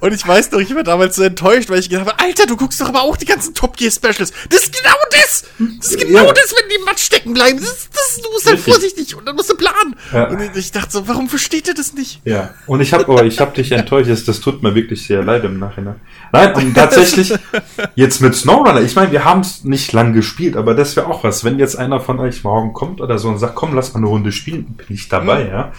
und 0.03 0.13
ich 0.13 0.27
weiß 0.29 0.51
noch, 0.51 0.61
ich 0.61 0.75
war 0.75 0.83
damals 0.83 1.17
so 1.17 1.23
enttäuscht, 1.23 1.71
weil 1.71 1.79
ich 1.79 1.89
gedacht 1.89 2.07
habe, 2.09 2.21
Alter, 2.21 2.45
du 2.47 2.57
guckst 2.57 2.81
doch 2.81 2.89
aber 2.89 3.03
auch 3.03 3.17
die 3.17 3.25
ganzen 3.25 3.55
Top 3.55 3.77
Gear 3.77 3.91
Specials. 3.91 4.33
Das 4.51 4.65
ist 4.65 4.73
genau 4.73 4.95
das! 5.11 5.45
Das 5.81 5.91
ist 5.93 5.99
genau 5.99 6.27
Ja. 6.27 6.33
das, 6.33 6.55
wenn 6.59 6.69
die 6.69 6.75
im 6.75 6.85
Matsch 6.85 7.05
stecken 7.05 7.33
bleiben. 7.33 7.59
Das, 7.61 7.69
ist- 7.69 7.89
das, 7.95 8.21
du 8.23 8.31
musst 8.31 8.47
halt 8.47 8.61
vorsichtig 8.61 9.15
und 9.17 9.25
dann 9.27 9.37
musst 9.37 9.51
du 9.51 9.57
planen. 9.57 9.97
Ja. 10.13 10.29
Und 10.29 10.57
ich, 10.57 10.73
dachte 10.73 10.91
so, 10.93 11.09
warum 11.09 11.29
versteht 11.29 11.69
ihr 11.69 11.75
das 11.75 11.95
nicht? 11.95 12.21
Ja, 12.25 12.51
und 12.67 12.81
ich 12.81 12.93
habe 12.93 13.05
aber 13.05 13.25
ich 13.25 13.39
habe 13.41 13.55
dich 13.55 13.73
enttäuscht, 13.73 14.11
das, 14.11 14.25
das 14.25 14.41
tut 14.41 14.63
mir 14.63 14.75
wirklich 14.75 15.07
sehr 15.07 15.23
leid 15.23 15.45
im 15.45 15.59
Nachhinein. 15.59 16.01
Nein, 16.33 16.53
und 16.55 16.75
tatsächlich 16.75 17.33
jetzt 17.95 18.21
mit 18.21 18.35
Snowrunner, 18.35 18.81
ich 18.83 18.95
meine, 18.97 19.13
wir 19.13 19.25
haben 19.25 19.41
es 19.41 19.65
nicht 19.65 19.93
lang 19.93 20.13
gespielt, 20.13 20.57
aber 20.57 20.75
das 20.75 20.97
wäre 20.97 21.07
auch 21.07 21.23
was, 21.25 21.45
wenn 21.45 21.59
jetzt 21.59 21.77
einer 21.77 22.01
von 22.01 22.19
euch 22.19 22.43
morgen 22.45 22.73
kommt 22.73 23.01
oder 23.01 23.19
so 23.19 23.29
und 23.29 23.39
sagt, 23.39 23.55
komm, 23.55 23.75
lass 23.75 23.93
mal 23.95 23.99
eine 24.01 24.09
Runde 24.09 24.33
spielen, 24.33 24.65
bin 24.75 24.87
ich 24.91 25.09
dabei, 25.09 25.47
ja. 25.49 25.73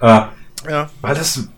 Äh, 0.00 0.70
Ja. 0.70 0.90
weil 1.00 1.14
das 1.14 1.48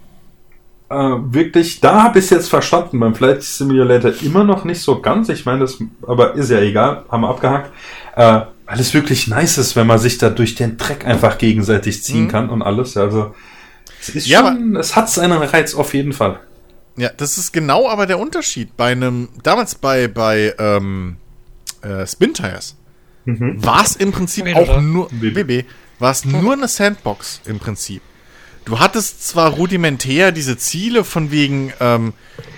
äh, 0.93 1.35
wirklich, 1.35 1.81
da 1.81 2.03
habe 2.03 2.19
ich 2.19 2.27
es 2.27 2.31
jetzt 2.31 2.51
verstanden, 2.51 3.01
beim 3.01 3.15
Flight 3.15 3.43
Simulator 3.43 4.13
immer 4.23 4.45
noch 4.45 4.65
nicht 4.65 4.81
so 4.81 5.01
ganz, 5.01 5.29
ich 5.29 5.47
meine, 5.47 5.61
das, 5.61 5.79
aber 6.07 6.35
ist 6.35 6.51
ja 6.51 6.61
egal, 6.61 7.05
haben 7.11 7.23
wir 7.23 7.29
abgehakt, 7.29 7.73
äh, 8.17 8.41
weil 8.67 8.81
es 8.81 8.95
wirklich 8.95 9.29
nice 9.29 9.59
ist, 9.59 9.77
wenn 9.77 9.87
man 9.87 9.99
sich 9.99 10.19
da 10.19 10.31
durch 10.31 10.55
den 10.55 10.77
Dreck 10.79 11.07
einfach 11.07 11.39
gegenseitig 11.39 12.03
ziehen 12.03 12.29
kann 12.29 12.49
und 12.51 12.63
alles, 12.63 12.97
also 12.97 13.35
es 14.01 14.09
ist 14.11 14.27
Ja, 14.27 14.41
schon, 14.43 14.77
es 14.77 14.97
hat 14.97 15.09
seinen 15.11 15.43
Reiz 15.43 15.75
auf 15.75 15.95
jeden 15.95 16.13
Fall. 16.13 16.41
Ja, 16.97 17.11
das 17.17 17.39
ist 17.39 17.53
genau 17.53 17.89
aber 17.89 18.07
der 18.07 18.19
Unterschied. 18.19 18.77
Bei 18.77 18.93
einem, 18.93 19.29
damals 19.43 19.75
bei, 19.77 20.09
bei 20.09 20.55
ähm, 20.59 21.17
äh, 21.83 22.07
Spin 22.07 22.35
Tires 22.35 22.77
war 23.25 23.83
es 23.83 23.97
im 23.97 24.13
Prinzip 24.13 24.45
BB, 24.45 24.57
auch 24.57 24.69
oder? 24.69 24.81
nur. 24.83 25.09
BB, 25.11 25.65
war 25.99 26.11
es 26.11 26.25
nur 26.25 26.53
eine 26.53 26.69
Sandbox 26.69 27.41
im 27.47 27.59
Prinzip. 27.61 28.03
Du 28.65 28.79
hattest 28.79 29.27
zwar 29.27 29.51
rudimentär 29.51 30.33
diese 30.33 30.57
Ziele 30.57 31.05
von 31.05 31.31
wegen, 31.31 31.73
ähm, 31.81 32.13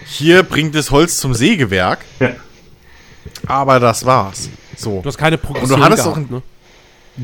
hier 0.07 0.43
bringt 0.43 0.75
das 0.75 0.91
Holz 0.91 1.19
zum 1.19 1.35
Sägewerk, 1.35 2.05
Ja. 2.21 2.35
aber 3.47 3.81
das 3.81 4.05
war's. 4.05 4.51
So. 4.77 5.01
Du 5.01 5.09
hast 5.09 5.17
keine 5.19 5.39
Progression 5.39 5.73
Und 5.75 5.79
du 5.81 5.85
hattest 5.85 6.07
auch 6.07 6.15
gehabt, 6.15 6.31
ein- 6.31 6.35
ne? 6.37 6.43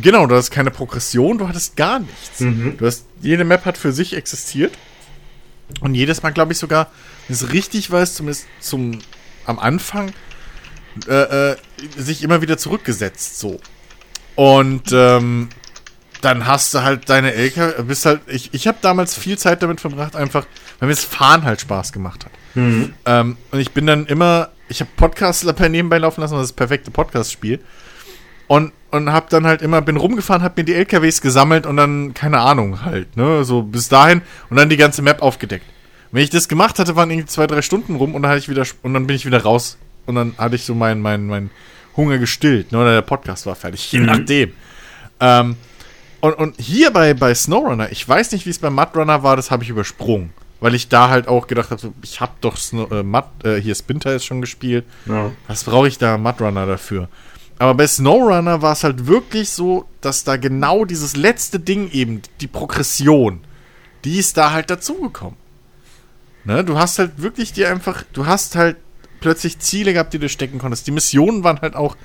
Genau, 0.01 0.27
du 0.27 0.37
hast 0.37 0.51
keine 0.51 0.71
Progression, 0.71 1.37
du 1.39 1.49
hattest 1.49 1.77
gar 1.77 1.99
nichts. 1.99 2.39
Du 2.39 2.87
hast, 2.87 3.05
jede 3.21 3.45
Map 3.45 3.65
hat 3.65 3.77
für 3.77 3.93
sich 3.93 4.15
existiert. 4.17 4.73
Und 5.81 5.95
jedes 5.95 6.23
Mal, 6.23 6.31
glaube 6.31 6.53
ich, 6.53 6.59
sogar, 6.59 6.89
wenn 7.27 7.35
es 7.35 7.53
richtig 7.53 7.91
weiß, 7.91 8.15
zumindest 8.15 8.47
zum, 8.61 9.01
am 9.47 9.59
Anfang, 9.59 10.13
äh, 11.09 11.51
äh, 11.53 11.57
sich 11.97 12.23
immer 12.23 12.41
wieder 12.41 12.57
zurückgesetzt, 12.57 13.39
so. 13.41 13.61
Und, 14.37 14.91
ähm, 14.93 15.49
dann 16.21 16.47
hast 16.47 16.75
du 16.75 16.83
halt 16.83 17.09
deine 17.09 17.35
LKW, 17.35 17.83
bist 17.83 18.07
halt, 18.07 18.21
ich, 18.27 18.51
ich 18.53 18.67
habe 18.67 18.79
damals 18.81 19.17
viel 19.17 19.39
Zeit 19.39 19.63
damit 19.63 19.81
verbracht, 19.81 20.17
einfach, 20.17 20.47
weil 20.79 20.89
mir 20.89 20.95
das 20.95 21.05
Fahren 21.05 21.45
halt 21.45 21.61
Spaß 21.61 21.93
gemacht 21.93 22.25
hat. 22.25 22.33
Ähm, 23.07 23.37
und 23.51 23.61
ich 23.61 23.73
bin 23.73 23.87
dann 23.87 24.07
immer, 24.07 24.51
ich 24.69 24.81
habe 24.81 24.91
Podcasts 24.97 25.45
nebenbei 25.45 25.99
laufen 25.99 26.21
lassen, 26.21 26.35
das 26.35 26.45
ist 26.45 26.51
das 26.51 26.57
perfekte 26.57 26.91
Podcast-Spiel. 26.91 27.61
Und, 28.49 28.73
und 28.91 29.13
hab 29.13 29.31
dann 29.31 29.47
halt 29.47 29.63
immer, 29.63 29.81
bin 29.81 29.97
rumgefahren, 29.97 30.43
hab 30.43 30.57
mir 30.57 30.65
die 30.65 30.75
LKWs 30.75 31.21
gesammelt 31.21 31.67
und 31.67 31.77
dann, 31.77 32.15
keine 32.15 32.41
Ahnung, 32.41 32.85
halt, 32.85 33.17
ne, 33.17 33.45
so 33.45 33.63
bis 33.63 33.89
dahin 33.89 34.23
und 34.51 34.57
dann 34.57 34.69
die 34.69 34.77
ganze 34.77 35.03
Map 35.03 35.23
aufgedeckt. 35.23 35.65
Wenn 36.11 36.25
ich 36.25 36.31
das 36.31 36.49
gemacht 36.49 36.81
hatte, 36.81 36.97
waren 36.97 37.11
irgendwie 37.11 37.29
zwei, 37.29 37.47
drei 37.47 37.63
Stunden 37.63 37.95
rum 37.95 38.17
und 38.17 38.23
dann 38.23 38.31
hatte 38.33 38.41
ich 38.41 38.49
wieder, 38.49 38.65
und 38.83 38.95
dann 38.95 39.07
bin 39.07 39.15
ich 39.15 39.25
wieder 39.25 39.43
raus 39.43 39.79
und 40.07 40.17
dann 40.17 40.35
hatte 40.37 40.57
ich 40.57 40.65
so 40.65 40.75
meinen, 40.75 41.01
meinen, 41.01 41.29
meinen 41.29 41.51
Hunger 41.97 42.19
gestillt, 42.19 42.73
ne, 42.73 42.79
oder 42.79 42.95
der 42.95 43.03
Podcast 43.03 43.47
war 43.47 43.55
fertig, 43.55 43.93
je 43.93 44.01
nachdem. 44.01 44.53
Ähm, 45.21 45.57
und, 46.21 46.35
und 46.35 46.61
hier 46.61 46.91
bei, 46.91 47.15
bei 47.15 47.35
SnowRunner, 47.35 47.91
ich 47.93 48.07
weiß 48.09 48.33
nicht, 48.33 48.47
wie 48.47 48.51
es 48.51 48.59
bei 48.59 48.71
Mudrunner 48.71 49.23
war, 49.23 49.37
das 49.37 49.51
habe 49.51 49.63
ich 49.65 49.71
übersprungen. 49.71 50.33
Weil 50.61 50.75
ich 50.75 50.89
da 50.89 51.09
halt 51.09 51.27
auch 51.27 51.47
gedacht 51.47 51.71
habe, 51.71 51.81
so, 51.81 51.95
ich 52.03 52.21
habe 52.21 52.33
doch 52.43 52.59
Snow, 52.59 52.91
äh, 52.91 53.03
Mud, 53.03 53.25
äh, 53.45 53.57
hier 53.57 53.75
Spinter 53.75 54.15
ist 54.15 54.27
schon 54.27 54.43
gespielt. 54.43 54.85
Ja. 55.07 55.31
Was 55.49 55.65
brauche 55.65 55.89
ich 55.89 55.97
da 55.97 56.19
Mudrunner 56.19 56.67
dafür? 56.67 57.09
Aber 57.59 57.75
bei 57.75 57.87
SnowRunner 57.87 58.61
war 58.61 58.73
es 58.73 58.85
halt 58.85 59.07
wirklich 59.07 59.51
so, 59.51 59.87
dass 60.03 60.25
da 60.25 60.37
genau 60.37 60.85
dieses 60.85 61.17
letzte 61.17 61.59
Ding 61.61 61.91
eben, 61.91 62.21
die 62.41 62.47
Progression, 62.47 63.41
die 64.05 64.19
ist 64.19 64.37
da 64.37 64.53
halt 64.53 64.71
dazugekommen. 64.71 65.37
Ne, 66.45 66.65
du 66.65 66.79
hast 66.79 66.99
halt 66.99 67.21
wirklich 67.21 67.53
dir 67.53 67.71
einfach, 67.71 68.03
du 68.15 68.25
hast 68.25 68.57
halt 68.57 68.77
plötzlich 69.21 69.59
Ziele 69.59 69.93
gehabt, 69.93 70.15
die 70.15 70.19
du 70.19 70.29
stecken 70.29 70.59
konntest. 70.59 70.87
Die 70.87 70.91
Missionen 70.91 71.45
waren 71.45 71.61
halt 71.61 71.77
auch, 71.77 71.97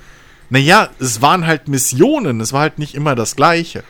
naja, 0.50 0.90
es 1.00 1.22
waren 1.22 1.46
halt 1.46 1.68
Missionen, 1.68 2.40
es 2.40 2.52
war 2.52 2.60
halt 2.60 2.78
nicht 2.78 2.94
immer 2.94 3.14
das 3.14 3.36
Gleiche, 3.36 3.82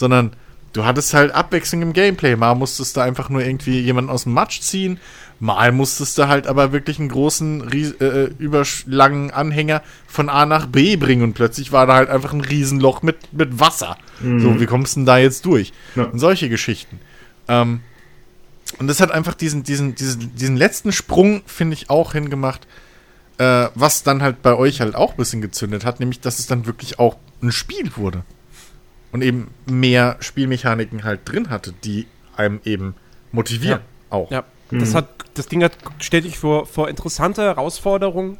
sondern 0.00 0.32
du 0.72 0.84
hattest 0.84 1.14
halt 1.14 1.32
Abwechslung 1.32 1.82
im 1.82 1.92
Gameplay. 1.92 2.34
Mal 2.34 2.54
musstest 2.56 2.96
du 2.96 3.00
einfach 3.00 3.28
nur 3.28 3.42
irgendwie 3.44 3.78
jemanden 3.80 4.10
aus 4.10 4.24
dem 4.24 4.32
Matsch 4.32 4.60
ziehen, 4.60 4.98
mal 5.38 5.72
musstest 5.72 6.18
du 6.18 6.26
halt 6.28 6.46
aber 6.46 6.72
wirklich 6.72 6.98
einen 6.98 7.08
großen, 7.08 7.62
ries- 7.70 8.00
äh, 8.00 8.30
überlangen 8.38 9.30
Anhänger 9.30 9.82
von 10.06 10.28
A 10.28 10.44
nach 10.46 10.66
B 10.66 10.96
bringen 10.96 11.22
und 11.22 11.34
plötzlich 11.34 11.70
war 11.72 11.86
da 11.86 11.94
halt 11.94 12.08
einfach 12.10 12.32
ein 12.32 12.40
Riesenloch 12.40 13.02
mit, 13.02 13.32
mit 13.32 13.60
Wasser. 13.60 13.96
So, 14.20 14.60
wie 14.60 14.66
kommst 14.66 14.96
du 14.96 15.00
denn 15.00 15.06
da 15.06 15.18
jetzt 15.18 15.46
durch? 15.46 15.72
Ja. 15.96 16.04
Und 16.04 16.18
solche 16.18 16.48
Geschichten. 16.48 16.98
Ähm, 17.48 17.80
und 18.78 18.86
das 18.86 19.00
hat 19.00 19.10
einfach 19.10 19.34
diesen, 19.34 19.62
diesen, 19.64 19.94
diesen, 19.94 20.34
diesen 20.36 20.56
letzten 20.56 20.92
Sprung, 20.92 21.42
finde 21.46 21.74
ich, 21.74 21.90
auch 21.90 22.12
hingemacht, 22.12 22.66
äh, 23.38 23.68
was 23.74 24.02
dann 24.04 24.22
halt 24.22 24.42
bei 24.42 24.54
euch 24.54 24.80
halt 24.80 24.94
auch 24.94 25.12
ein 25.12 25.16
bisschen 25.16 25.40
gezündet 25.40 25.84
hat, 25.84 25.98
nämlich, 26.00 26.20
dass 26.20 26.38
es 26.38 26.46
dann 26.46 26.66
wirklich 26.66 26.98
auch 26.98 27.16
ein 27.42 27.50
Spiel 27.50 27.90
wurde. 27.96 28.22
Und 29.12 29.22
eben 29.22 29.48
mehr 29.66 30.16
Spielmechaniken 30.20 31.04
halt 31.04 31.20
drin 31.24 31.50
hatte, 31.50 31.72
die 31.84 32.06
einem 32.36 32.60
eben 32.64 32.94
motivieren. 33.32 33.80
Auch. 34.08 34.30
Ja, 34.30 34.44
das 34.70 34.94
hat, 34.94 35.08
das 35.34 35.46
Ding 35.46 35.62
hat 35.62 35.72
ständig 35.98 36.38
vor, 36.38 36.66
vor 36.66 36.88
interessante 36.88 37.42
Herausforderungen. 37.42 38.38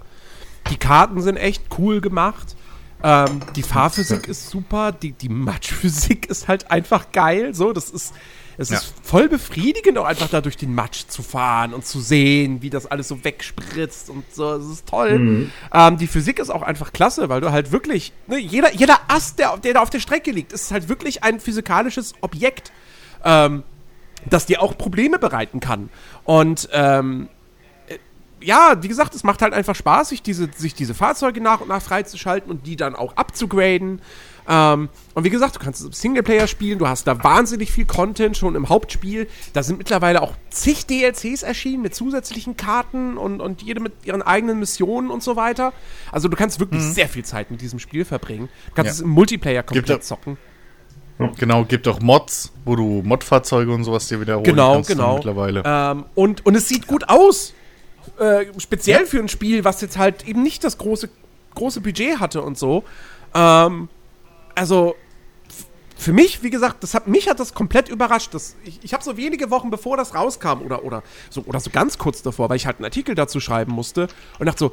Die 0.70 0.76
Karten 0.76 1.20
sind 1.22 1.36
echt 1.36 1.64
cool 1.78 2.00
gemacht. 2.00 2.56
Ähm, 3.02 3.40
die 3.56 3.62
Fahrphysik 3.62 4.28
ist 4.28 4.50
super, 4.50 4.92
die, 4.92 5.12
die 5.12 5.28
Matschphysik 5.28 6.26
ist 6.30 6.48
halt 6.48 6.70
einfach 6.70 7.12
geil. 7.12 7.54
So, 7.54 7.72
das 7.72 7.90
ist, 7.90 8.14
es 8.60 8.68
Ja. 8.68 8.76
ist 8.76 8.92
voll 9.02 9.28
befriedigend, 9.28 9.96
auch 9.96 10.04
einfach 10.04 10.28
da 10.28 10.42
durch 10.42 10.56
den 10.58 10.74
Matsch 10.74 11.06
zu 11.08 11.22
fahren 11.22 11.72
und 11.72 11.86
zu 11.86 11.98
sehen, 11.98 12.60
wie 12.60 12.68
das 12.68 12.84
alles 12.84 13.08
so 13.08 13.24
wegspritzt 13.24 14.10
und 14.10 14.24
so. 14.34 14.58
Das 14.58 14.66
ist 14.68 14.86
toll. 14.86 15.50
Ähm, 15.72 15.96
die 15.96 16.06
Physik 16.06 16.38
ist 16.38 16.50
auch 16.50 16.62
einfach 16.62 16.92
klasse, 16.92 17.30
weil 17.30 17.40
du 17.40 17.52
halt 17.52 17.72
wirklich, 17.72 18.12
ne, 18.26 18.38
jeder, 18.38 18.74
jeder 18.74 18.98
Ast, 19.08 19.38
der, 19.38 19.56
der 19.56 19.74
da 19.74 19.80
auf 19.80 19.88
der 19.88 20.00
Strecke 20.00 20.30
liegt, 20.30 20.52
ist 20.52 20.70
halt 20.72 20.88
wirklich 20.90 21.24
ein 21.24 21.40
physikalisches 21.40 22.12
Objekt. 22.20 22.70
Ähm, 23.24 23.62
das 24.28 24.44
dir 24.44 24.60
auch 24.60 24.76
Probleme 24.76 25.18
bereiten 25.18 25.60
kann. 25.60 25.88
Und 26.24 26.68
ähm, 26.72 27.30
äh, 27.88 27.96
ja, 28.44 28.74
wie 28.82 28.88
gesagt, 28.88 29.14
es 29.14 29.24
macht 29.24 29.40
halt 29.40 29.54
einfach 29.54 29.74
Spaß, 29.74 30.10
sich 30.10 30.20
diese, 30.20 30.50
sich 30.54 30.74
diese 30.74 30.92
Fahrzeuge 30.92 31.40
nach 31.40 31.62
und 31.62 31.68
nach 31.68 31.80
freizuschalten 31.80 32.50
und 32.50 32.66
die 32.66 32.76
dann 32.76 32.94
auch 32.94 33.16
abzugraden. 33.16 34.02
Ähm, 34.52 34.88
und 35.14 35.22
wie 35.22 35.30
gesagt, 35.30 35.54
du 35.54 35.60
kannst 35.60 35.80
es 35.80 35.86
im 35.86 35.92
Singleplayer 35.92 36.48
spielen, 36.48 36.80
du 36.80 36.88
hast 36.88 37.06
da 37.06 37.22
wahnsinnig 37.22 37.70
viel 37.70 37.84
Content 37.86 38.36
schon 38.36 38.56
im 38.56 38.68
Hauptspiel. 38.68 39.28
Da 39.52 39.62
sind 39.62 39.78
mittlerweile 39.78 40.22
auch 40.22 40.34
zig 40.50 40.86
DLCs 40.86 41.44
erschienen 41.44 41.82
mit 41.82 41.94
zusätzlichen 41.94 42.56
Karten 42.56 43.16
und, 43.16 43.40
und 43.40 43.62
jede 43.62 43.78
mit 43.80 43.92
ihren 44.04 44.22
eigenen 44.22 44.58
Missionen 44.58 45.08
und 45.10 45.22
so 45.22 45.36
weiter. 45.36 45.72
Also 46.10 46.26
du 46.26 46.36
kannst 46.36 46.58
wirklich 46.58 46.82
sehr 46.82 47.08
viel 47.08 47.24
Zeit 47.24 47.52
mit 47.52 47.60
diesem 47.60 47.78
Spiel 47.78 48.04
verbringen. 48.04 48.48
Du 48.70 48.74
kannst 48.74 48.88
Ja. 48.88 48.92
es 48.94 49.00
im 49.02 49.10
Multiplayer 49.10 49.62
komplett 49.62 50.02
zocken. 50.02 50.36
Genau, 51.38 51.64
gibt 51.64 51.86
auch 51.86 52.00
Mods, 52.00 52.50
wo 52.64 52.76
du 52.76 53.02
Modfahrzeuge 53.04 53.72
und 53.72 53.84
sowas 53.84 54.08
dir 54.08 54.20
wiederholen 54.20 54.44
Genau, 54.44 54.74
kannst 54.74 54.88
genau. 54.88 55.16
mittlerweile. 55.16 55.62
Ähm, 55.66 56.06
und, 56.14 56.44
und 56.46 56.56
es 56.56 56.66
sieht 56.66 56.86
gut 56.86 57.08
aus. 57.08 57.52
Äh, 58.18 58.46
speziell 58.58 59.04
für 59.06 59.18
ein 59.18 59.28
Spiel, 59.28 59.62
was 59.64 59.80
jetzt 59.82 59.98
halt 59.98 60.26
eben 60.26 60.42
nicht 60.42 60.64
das 60.64 60.78
große, 60.78 61.10
große 61.54 61.82
Budget 61.82 62.18
hatte 62.20 62.40
und 62.42 62.56
so. 62.58 62.84
Ähm, 63.34 63.88
also, 64.60 64.94
für 65.96 66.12
mich, 66.12 66.42
wie 66.42 66.50
gesagt, 66.50 66.82
das 66.82 66.94
hat, 66.94 67.08
mich 67.08 67.28
hat 67.28 67.40
das 67.40 67.52
komplett 67.54 67.88
überrascht. 67.88 68.32
Das, 68.32 68.56
ich 68.64 68.78
ich 68.82 68.92
habe 68.94 69.02
so 69.04 69.16
wenige 69.16 69.50
Wochen 69.50 69.70
bevor 69.70 69.96
das 69.96 70.14
rauskam 70.14 70.62
oder, 70.62 70.84
oder, 70.84 71.02
so, 71.30 71.42
oder 71.46 71.60
so 71.60 71.70
ganz 71.70 71.98
kurz 71.98 72.22
davor, 72.22 72.48
weil 72.48 72.56
ich 72.56 72.66
halt 72.66 72.76
einen 72.76 72.84
Artikel 72.86 73.14
dazu 73.14 73.40
schreiben 73.40 73.72
musste 73.72 74.08
und 74.38 74.46
dachte 74.46 74.58
so, 74.58 74.72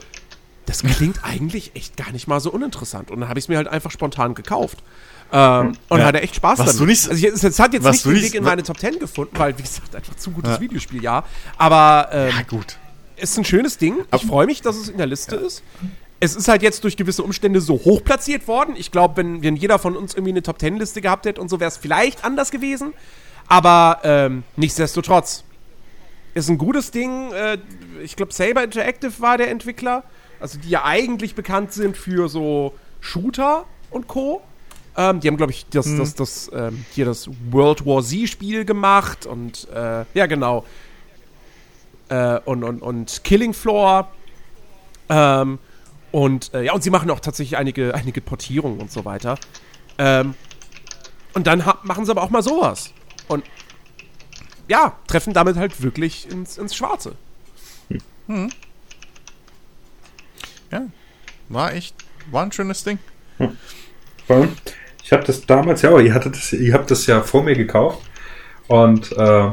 das 0.66 0.84
klingt 0.84 1.24
eigentlich 1.24 1.72
echt 1.76 1.96
gar 1.96 2.12
nicht 2.12 2.28
mal 2.28 2.40
so 2.42 2.52
uninteressant. 2.52 3.10
Und 3.12 3.22
dann 3.22 3.30
habe 3.30 3.40
ich 3.40 3.46
es 3.46 3.50
mir 3.50 3.56
halt 3.58 3.68
einfach 3.70 3.92
spontan 3.92 4.36
gekauft. 4.36 4.80
Ähm, 5.32 5.74
und 5.90 6.00
Ja. 6.00 6.06
hatte 6.06 6.22
echt 6.22 6.36
Spaß 6.36 6.60
Was 6.60 6.66
damit. 6.68 6.82
du 6.82 6.86
nicht- 6.86 7.10
also 7.10 7.28
ich, 7.28 7.34
es, 7.44 7.60
hat 7.60 7.74
jetzt 7.74 7.84
nicht 7.86 8.06
den 8.06 8.22
Weg 8.22 8.36
in 8.36 8.44
meine 8.44 8.64
Top 8.64 8.78
10 8.80 9.00
gefunden, 9.00 9.38
weil, 9.38 9.58
wie 9.58 9.64
gesagt, 9.64 9.96
einfach 9.96 10.16
zu 10.16 10.32
gutes 10.32 10.52
Ja. 10.56 10.60
Videospiel, 10.62 11.02
ja. 11.04 11.24
Aber 11.58 12.10
ähm, 12.12 12.34
ja, 12.36 12.42
gut. 12.44 12.78
ist 13.18 13.38
ein 13.38 13.44
schönes 13.46 13.78
Ding. 13.78 13.96
Ich 14.14 14.26
freue 14.26 14.46
mich, 14.46 14.62
dass 14.62 14.76
es 14.76 14.88
in 14.90 14.98
der 14.98 15.08
Liste 15.08 15.36
ist. 15.38 15.64
Es 16.20 16.36
ist 16.36 16.48
halt 16.48 16.64
jetzt 16.64 16.84
durch 16.84 16.98
gewisse 16.98 17.24
Umstände 17.24 17.62
so 17.62 17.76
hoch 17.76 18.04
platziert 18.04 18.48
worden. 18.48 18.76
Ich 18.78 18.92
glaube, 18.92 19.18
wenn, 19.18 19.44
wenn 19.44 19.56
jeder 19.56 19.78
von 19.78 19.96
uns 19.96 20.16
irgendwie 20.16 20.32
eine 20.32 20.42
Top 20.42 20.60
10 20.60 20.78
Liste 20.78 21.02
gehabt 21.02 21.26
hätte 21.26 21.40
und 21.40 21.50
so, 21.50 21.60
wäre 21.60 21.70
es 21.70 21.78
vielleicht 21.78 22.26
anders 22.26 22.50
gewesen. 22.50 22.94
Aber 23.48 24.00
ähm, 24.04 24.44
nichtsdestotrotz. 24.56 25.44
Ist 26.34 26.50
ein 26.50 26.58
gutes 26.58 26.92
Ding. 26.92 27.32
Äh, 27.32 27.58
ich 28.04 28.16
glaube, 28.16 28.34
Saber 28.34 28.64
Interactive 28.64 29.14
war 29.20 29.38
der 29.38 29.50
Entwickler. 29.50 30.04
Also 30.40 30.60
die 30.60 30.70
ja 30.70 30.86
eigentlich 30.86 31.34
bekannt 31.34 31.74
sind 31.74 31.98
für 31.98 32.30
so 32.30 32.74
Shooter 33.00 33.66
und 33.90 34.08
Co. 34.08 34.42
Ähm, 34.96 35.20
die 35.20 35.28
haben, 35.28 35.38
glaube 35.38 35.52
ich, 35.52 35.68
das, 35.70 35.96
das, 35.96 36.16
das, 36.16 36.52
ähm, 36.54 36.86
hier 36.92 37.06
das 37.06 37.30
World 37.52 37.86
War 37.86 38.04
Z-Spiel 38.04 38.66
gemacht 38.66 39.26
und 39.26 39.68
äh, 39.74 40.06
ja, 40.14 40.26
genau. 40.26 40.66
Äh, 42.10 42.40
und, 42.46 42.64
und, 42.64 42.82
und 42.82 43.24
Killing 43.24 43.54
Floor. 43.54 44.10
Ähm, 45.10 45.60
und 46.18 46.52
äh, 46.56 46.64
ja, 46.64 46.74
und 46.74 46.82
sie 46.82 46.90
machen 46.90 47.12
auch 47.12 47.20
tatsächlich 47.20 47.60
einige, 47.60 47.94
einige 47.94 48.22
Portierungen 48.22 48.80
und 48.80 48.92
so 48.92 49.06
weiter. 49.06 49.38
Ähm, 50.00 50.34
und 51.36 51.46
dann 51.46 51.64
machen 51.84 52.06
sie 52.06 52.12
aber 52.12 52.24
auch 52.24 52.32
mal 52.32 52.42
sowas. 52.42 52.92
Und 53.28 53.46
ja, 54.68 54.98
treffen 55.06 55.34
damit 55.34 55.58
halt 55.58 55.84
wirklich 55.84 56.28
ins, 56.28 56.58
ins 56.58 56.76
Schwarze. 56.76 57.14
Ja, 60.72 60.88
war 61.50 61.74
echt, 61.76 61.96
war 62.32 62.42
ein 62.42 62.52
schönes 62.52 62.84
Ding. 62.84 62.98
Vor 64.26 64.38
allem, 64.38 64.58
Ich 65.04 65.12
habe 65.12 65.24
das 65.24 65.46
damals, 65.46 65.84
ja, 65.84 65.92
aber 65.92 66.02
ihr 66.02 66.16
hattet 66.16 66.36
das, 66.36 66.52
ihr 66.52 66.74
habt 66.74 66.90
das 66.90 67.06
ja 67.06 67.22
vor 67.22 67.44
mir 67.44 67.56
gekauft. 67.56 68.02
Und 68.68 69.12
äh, 69.12 69.52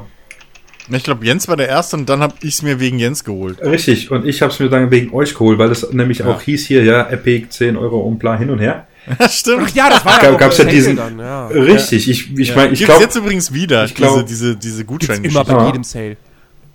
Ich 0.91 1.03
glaube, 1.03 1.25
Jens 1.25 1.49
war 1.49 1.57
der 1.57 1.69
Erste 1.69 1.97
und 1.97 2.09
dann 2.09 2.21
habe 2.21 2.35
ich 2.43 2.55
es 2.55 2.63
mir 2.63 2.79
wegen 2.79 2.99
Jens 2.99 3.25
geholt. 3.25 3.61
richtig, 3.63 4.11
und 4.11 4.27
ich 4.27 4.43
habe 4.43 4.53
es 4.53 4.59
mir 4.61 4.69
dann 4.69 4.91
wegen 4.91 5.13
euch 5.15 5.33
geholt, 5.33 5.59
weil 5.59 5.71
es 5.71 5.91
nämlich 5.93 6.19
Ja. 6.19 6.27
auch 6.27 6.43
hieß 6.43 6.67
hier, 6.67 6.85
ja, 6.85 7.09
Epic 7.09 7.47
10 7.51 7.77
Euro 7.77 8.01
und 8.01 8.19
bla 8.19 8.37
hin 8.37 8.51
und 8.51 8.59
her. 8.59 8.87
Stimmt. 9.31 9.65
Ach 9.71 9.75
ja, 9.75 9.89
das 9.91 10.05
war 10.05 10.19
Gab- 10.19 10.35
auch 10.35 10.39
gab's 10.39 10.59
ja 10.59 10.65
diesen- 10.65 10.97
Dann, 10.97 11.19
ja. 11.19 11.47
Richtig, 11.49 12.09
ich, 12.09 12.37
ich 12.39 12.49
Ja. 12.51 12.57
meine, 12.57 12.73
ich 12.73 12.85
glaube, 12.85 13.03
jetzt 13.03 13.17
übrigens 13.17 13.53
wieder, 13.53 13.85
ich 13.85 13.95
glaub- 13.95 14.27
diese, 14.27 14.55
diese, 14.55 14.57
diese 14.57 14.85
Gutscheingeschichte. 14.85 15.39
immer 15.41 15.45
bei 15.57 15.63
Ja. 15.63 15.67
jedem 15.69 15.85
Sale. 15.85 16.17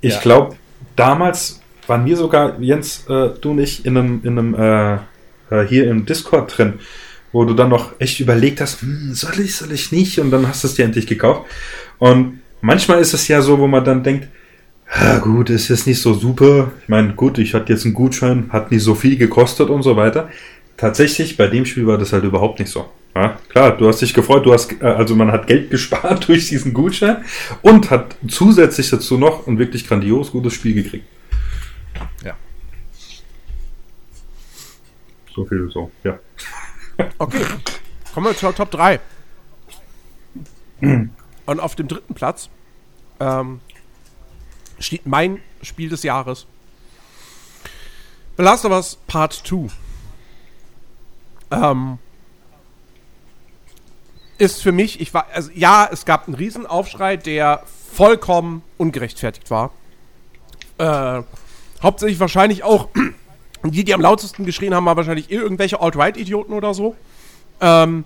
ich 0.02 0.14
Ja. 0.14 0.20
glaube, 0.22 0.56
damals 0.96 1.60
waren 1.88 2.06
wir 2.06 2.16
sogar, 2.18 2.60
Jens, 2.60 3.06
äh, 3.10 3.30
du 3.42 3.52
und 3.52 3.60
ich, 3.60 3.86
in 3.86 3.98
einem, 3.98 4.22
in 4.24 4.38
einem 4.40 4.54
äh, 4.56 4.94
äh, 5.52 5.68
hier 5.68 5.90
im 5.90 6.06
Discord 6.06 6.56
drin, 6.58 6.74
wo 7.32 7.46
du 7.46 7.54
dann 7.54 7.70
noch 7.70 7.94
echt 8.00 8.20
überlegt 8.20 8.62
hast, 8.62 8.82
hm, 8.82 9.12
soll 9.14 9.40
ich, 9.40 9.56
soll 9.56 9.72
ich 9.72 9.92
nicht? 9.92 10.20
Und 10.20 10.32
dann 10.32 10.48
hast 10.48 10.64
du 10.64 10.68
es 10.68 10.76
dir 10.76 10.86
endlich 10.86 11.08
gekauft. 11.08 11.44
Und 11.98 12.42
manchmal 12.62 13.00
ist 13.00 13.14
es 13.14 13.28
ja 13.28 13.42
so, 13.42 13.60
wo 13.60 13.68
man 13.68 13.84
dann 13.84 14.04
denkt, 14.04 14.28
ja 14.96 15.20
gut, 15.20 15.50
ist 15.50 15.68
jetzt 15.68 15.86
nicht 15.86 16.02
so 16.02 16.14
super. 16.14 16.72
Ich 16.82 16.90
meine, 16.90 17.14
gut, 17.14 17.38
ich 17.38 17.54
hatte 17.54 17.72
jetzt 17.72 17.86
einen 17.86 17.94
Gutschein, 17.94 18.50
hat 18.52 18.72
nicht 18.72 18.84
so 18.84 18.96
viel 18.96 19.18
gekostet 19.18 19.70
und 19.70 19.84
so 19.84 19.96
weiter. 19.96 20.30
Tatsächlich, 20.78 21.38
bei 21.38 21.48
dem 21.48 21.66
Spiel 21.66 21.86
war 21.86 21.98
das 21.98 22.14
halt 22.14 22.24
überhaupt 22.24 22.60
nicht 22.60 22.72
so. 22.72 22.90
Ja, 23.16 23.38
klar, 23.50 23.76
du 23.76 23.88
hast 23.88 24.02
dich 24.02 24.14
gefreut, 24.14 24.46
du 24.46 24.54
hast, 24.54 24.72
äh, 24.82 24.86
also 24.86 25.16
man 25.16 25.32
hat 25.32 25.48
Geld 25.48 25.70
gespart 25.72 26.28
durch 26.28 26.48
diesen 26.48 26.74
Gutschein 26.74 27.24
und 27.62 27.92
hat 27.92 28.16
zusätzlich 28.28 28.90
dazu 28.90 29.18
noch 29.18 29.46
ein 29.48 29.60
wirklich 29.60 29.88
grandios 29.88 30.32
gutes 30.32 30.54
Spiel 30.54 30.74
gekriegt. 30.74 31.06
Ja. 32.24 32.36
So 35.36 35.46
viel 35.46 35.70
so, 35.72 35.92
ja. 36.04 36.18
Okay, 37.18 37.42
kommen 38.14 38.28
wir 38.28 38.36
zur 38.36 38.56
Top 38.56 38.72
3. 38.72 39.00
Und 41.50 41.60
auf 41.60 41.74
dem 41.74 41.88
dritten 41.88 42.14
Platz 42.14 42.48
ähm, 43.19 43.60
steht 44.78 45.08
mein 45.08 45.42
Spiel 45.64 45.90
des 45.90 46.03
Jahres. 46.03 46.45
The 48.38 48.44
Last 48.44 48.66
of 48.66 48.72
Us 48.72 49.00
Part 49.08 49.34
2. 49.34 49.69
Ähm, 51.50 51.98
ist 54.38 54.61
für 54.61 54.72
mich, 54.72 55.02
ich 55.02 55.11
war, 55.16 55.26
also 55.34 55.50
ja, 55.56 55.90
es 55.92 56.06
gab 56.06 56.28
einen 56.28 56.36
Riesenaufschrei, 56.36 57.18
der 57.18 57.64
vollkommen 57.94 58.61
ungerechtfertigt 58.78 59.50
war. 59.50 59.72
Äh, 60.78 61.24
hauptsächlich 61.82 62.19
wahrscheinlich 62.19 62.64
auch, 62.64 62.90
die, 63.64 63.84
die 63.84 63.94
am 63.95 64.02
lautesten 64.02 64.45
geschrien 64.45 64.76
haben, 64.76 64.86
waren 64.86 64.98
wahrscheinlich 64.98 65.32
irgendwelche 65.32 65.82
Alt-Right-Idioten 65.82 66.53
oder 66.53 66.76
so. 66.76 66.95
Ähm, 67.60 68.03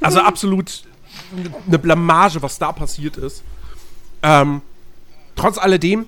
also 0.00 0.18
absolut 0.18 0.87
eine 1.66 1.78
Blamage, 1.78 2.40
was 2.42 2.58
da 2.58 2.72
passiert 2.72 3.16
ist. 3.16 3.42
Ähm, 4.22 4.62
trotz 5.36 5.58
alledem, 5.58 6.06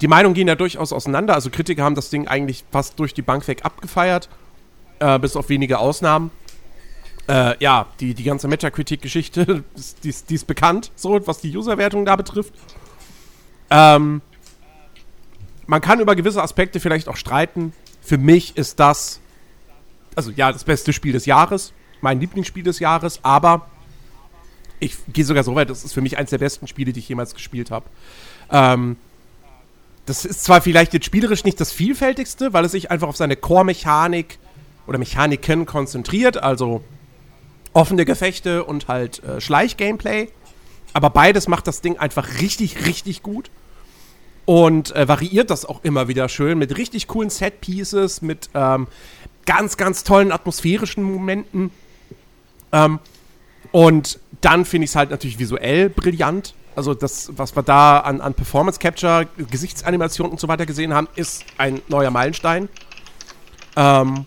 die 0.00 0.08
Meinungen 0.08 0.34
gehen 0.34 0.48
ja 0.48 0.54
durchaus 0.54 0.92
auseinander. 0.92 1.34
Also 1.34 1.50
Kritiker 1.50 1.84
haben 1.84 1.94
das 1.94 2.10
Ding 2.10 2.26
eigentlich 2.28 2.64
fast 2.70 2.98
durch 2.98 3.14
die 3.14 3.22
Bank 3.22 3.46
weg 3.48 3.64
abgefeiert, 3.64 4.28
äh, 4.98 5.18
bis 5.18 5.36
auf 5.36 5.48
wenige 5.48 5.78
Ausnahmen. 5.78 6.30
Äh, 7.28 7.54
ja, 7.62 7.86
die, 8.00 8.14
die 8.14 8.24
ganze 8.24 8.48
Metacritic-Geschichte, 8.48 9.62
die, 10.04 10.08
ist- 10.08 10.30
die 10.30 10.34
ist 10.34 10.46
bekannt, 10.46 10.90
so 10.96 11.20
was 11.26 11.40
die 11.40 11.56
Userwertung 11.56 12.04
da 12.04 12.16
betrifft. 12.16 12.54
Ähm, 13.70 14.20
man 15.66 15.80
kann 15.80 16.00
über 16.00 16.16
gewisse 16.16 16.42
Aspekte 16.42 16.80
vielleicht 16.80 17.08
auch 17.08 17.16
streiten. 17.16 17.72
Für 18.02 18.18
mich 18.18 18.56
ist 18.56 18.80
das, 18.80 19.20
also 20.16 20.32
ja, 20.32 20.50
das 20.50 20.64
beste 20.64 20.92
Spiel 20.92 21.12
des 21.12 21.26
Jahres, 21.26 21.72
mein 22.00 22.18
Lieblingsspiel 22.18 22.64
des 22.64 22.80
Jahres, 22.80 23.20
aber 23.22 23.68
ich 24.80 24.96
gehe 25.12 25.24
sogar 25.24 25.44
so 25.44 25.54
weit, 25.54 25.70
das 25.70 25.84
ist 25.84 25.92
für 25.92 26.00
mich 26.00 26.18
eines 26.18 26.30
der 26.30 26.38
besten 26.38 26.66
Spiele, 26.66 26.92
die 26.92 27.00
ich 27.00 27.08
jemals 27.08 27.34
gespielt 27.34 27.70
habe. 27.70 27.86
Ähm, 28.50 28.96
das 30.06 30.24
ist 30.24 30.42
zwar 30.42 30.60
vielleicht 30.60 30.92
jetzt 30.94 31.06
spielerisch 31.06 31.44
nicht 31.44 31.60
das 31.60 31.70
vielfältigste, 31.70 32.52
weil 32.52 32.64
es 32.64 32.72
sich 32.72 32.90
einfach 32.90 33.08
auf 33.08 33.16
seine 33.16 33.36
Core-Mechanik 33.36 34.38
oder 34.86 34.98
Mechaniken 34.98 35.66
konzentriert, 35.66 36.42
also 36.42 36.82
offene 37.72 38.04
Gefechte 38.04 38.64
und 38.64 38.88
halt 38.88 39.22
äh, 39.22 39.40
Schleich-Gameplay. 39.40 40.28
Aber 40.92 41.10
beides 41.10 41.46
macht 41.46 41.66
das 41.66 41.82
Ding 41.82 41.98
einfach 41.98 42.40
richtig, 42.40 42.86
richtig 42.86 43.22
gut. 43.22 43.50
Und 44.46 44.94
äh, 44.96 45.06
variiert 45.06 45.50
das 45.50 45.64
auch 45.64 45.84
immer 45.84 46.08
wieder 46.08 46.28
schön 46.28 46.58
mit 46.58 46.76
richtig 46.76 47.06
coolen 47.06 47.30
Set-Pieces, 47.30 48.22
mit 48.22 48.50
ähm, 48.54 48.88
ganz, 49.46 49.76
ganz 49.76 50.02
tollen 50.02 50.32
atmosphärischen 50.32 51.04
Momenten. 51.04 51.70
Ähm, 52.72 52.98
und 53.70 54.18
dann 54.40 54.64
finde 54.64 54.84
ich 54.84 54.90
es 54.90 54.96
halt 54.96 55.10
natürlich 55.10 55.38
visuell 55.38 55.88
brillant. 55.88 56.54
Also 56.76 56.94
das, 56.94 57.30
was 57.36 57.56
wir 57.56 57.62
da 57.62 57.98
an, 57.98 58.20
an 58.20 58.34
Performance 58.34 58.78
Capture, 58.78 59.26
Gesichtsanimation 59.50 60.30
und 60.30 60.40
so 60.40 60.48
weiter 60.48 60.66
gesehen 60.66 60.94
haben, 60.94 61.08
ist 61.16 61.44
ein 61.58 61.82
neuer 61.88 62.10
Meilenstein. 62.10 62.68
Ähm, 63.76 64.26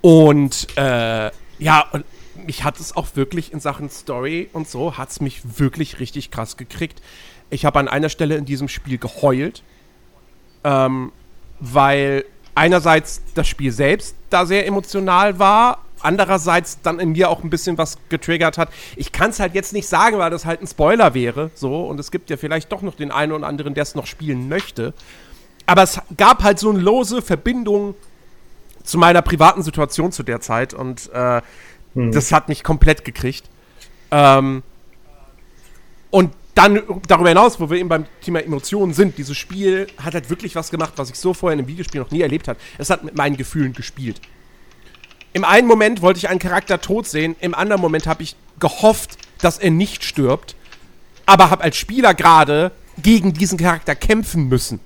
und 0.00 0.66
äh, 0.76 1.30
ja, 1.58 1.84
und 1.92 2.04
mich 2.46 2.64
hat 2.64 2.78
es 2.80 2.96
auch 2.96 3.08
wirklich 3.14 3.52
in 3.52 3.60
Sachen 3.60 3.90
Story 3.90 4.48
und 4.52 4.68
so, 4.68 4.98
hat 4.98 5.10
es 5.10 5.20
mich 5.20 5.58
wirklich 5.58 6.00
richtig 6.00 6.30
krass 6.30 6.56
gekriegt. 6.56 7.02
Ich 7.50 7.64
habe 7.64 7.78
an 7.78 7.88
einer 7.88 8.08
Stelle 8.08 8.36
in 8.36 8.44
diesem 8.44 8.68
Spiel 8.68 8.98
geheult, 8.98 9.62
ähm, 10.62 11.12
weil 11.60 12.24
einerseits 12.54 13.22
das 13.34 13.48
Spiel 13.48 13.72
selbst 13.72 14.16
da 14.30 14.46
sehr 14.46 14.66
emotional 14.66 15.38
war, 15.38 15.84
andererseits 16.04 16.80
dann 16.82 17.00
in 17.00 17.12
mir 17.12 17.30
auch 17.30 17.42
ein 17.42 17.50
bisschen 17.50 17.78
was 17.78 17.98
getriggert 18.08 18.58
hat. 18.58 18.70
Ich 18.96 19.12
kann 19.12 19.30
es 19.30 19.40
halt 19.40 19.54
jetzt 19.54 19.72
nicht 19.72 19.88
sagen, 19.88 20.18
weil 20.18 20.30
das 20.30 20.44
halt 20.44 20.62
ein 20.62 20.66
Spoiler 20.66 21.14
wäre, 21.14 21.50
so, 21.54 21.86
und 21.86 21.98
es 22.00 22.10
gibt 22.10 22.30
ja 22.30 22.36
vielleicht 22.36 22.70
doch 22.72 22.82
noch 22.82 22.94
den 22.94 23.10
einen 23.10 23.32
oder 23.32 23.46
anderen, 23.46 23.74
der 23.74 23.82
es 23.82 23.94
noch 23.94 24.06
spielen 24.06 24.48
möchte. 24.48 24.94
Aber 25.66 25.82
es 25.82 26.00
gab 26.16 26.42
halt 26.42 26.58
so 26.58 26.70
eine 26.70 26.80
lose 26.80 27.22
Verbindung 27.22 27.94
zu 28.82 28.98
meiner 28.98 29.22
privaten 29.22 29.62
Situation 29.62 30.12
zu 30.12 30.22
der 30.22 30.40
Zeit 30.40 30.74
und 30.74 31.10
äh, 31.12 31.40
das 31.94 32.32
hat 32.32 32.48
mich 32.48 32.62
komplett 32.62 33.04
gekriegt. 33.04 33.48
Ähm, 34.10 34.62
und 36.10 36.32
dann 36.54 36.82
darüber 37.08 37.28
hinaus, 37.30 37.58
wo 37.58 37.70
wir 37.70 37.78
eben 37.78 37.88
beim 37.88 38.06
Thema 38.20 38.40
Emotionen 38.40 38.92
sind, 38.92 39.18
dieses 39.18 39.36
Spiel 39.36 39.88
hat 40.02 40.14
halt 40.14 40.30
wirklich 40.30 40.54
was 40.54 40.70
gemacht, 40.70 40.92
was 40.96 41.10
ich 41.10 41.16
so 41.16 41.34
vorher 41.34 41.54
in 41.54 41.60
einem 41.60 41.68
Videospiel 41.68 42.00
noch 42.00 42.10
nie 42.10 42.20
erlebt 42.20 42.46
habe. 42.46 42.58
Es 42.78 42.90
hat 42.90 43.02
mit 43.02 43.16
meinen 43.16 43.36
Gefühlen 43.36 43.72
gespielt. 43.72 44.20
Im 45.34 45.44
einen 45.44 45.66
Moment 45.66 46.00
wollte 46.00 46.18
ich 46.18 46.28
einen 46.28 46.38
Charakter 46.38 46.80
tot 46.80 47.08
sehen, 47.08 47.34
im 47.40 47.54
anderen 47.54 47.82
Moment 47.82 48.06
habe 48.06 48.22
ich 48.22 48.36
gehofft, 48.60 49.18
dass 49.40 49.58
er 49.58 49.72
nicht 49.72 50.04
stirbt, 50.04 50.54
aber 51.26 51.50
habe 51.50 51.64
als 51.64 51.76
Spieler 51.76 52.14
gerade 52.14 52.70
gegen 53.02 53.34
diesen 53.34 53.58
Charakter 53.58 53.96
kämpfen 53.96 54.48
müssen. 54.48 54.78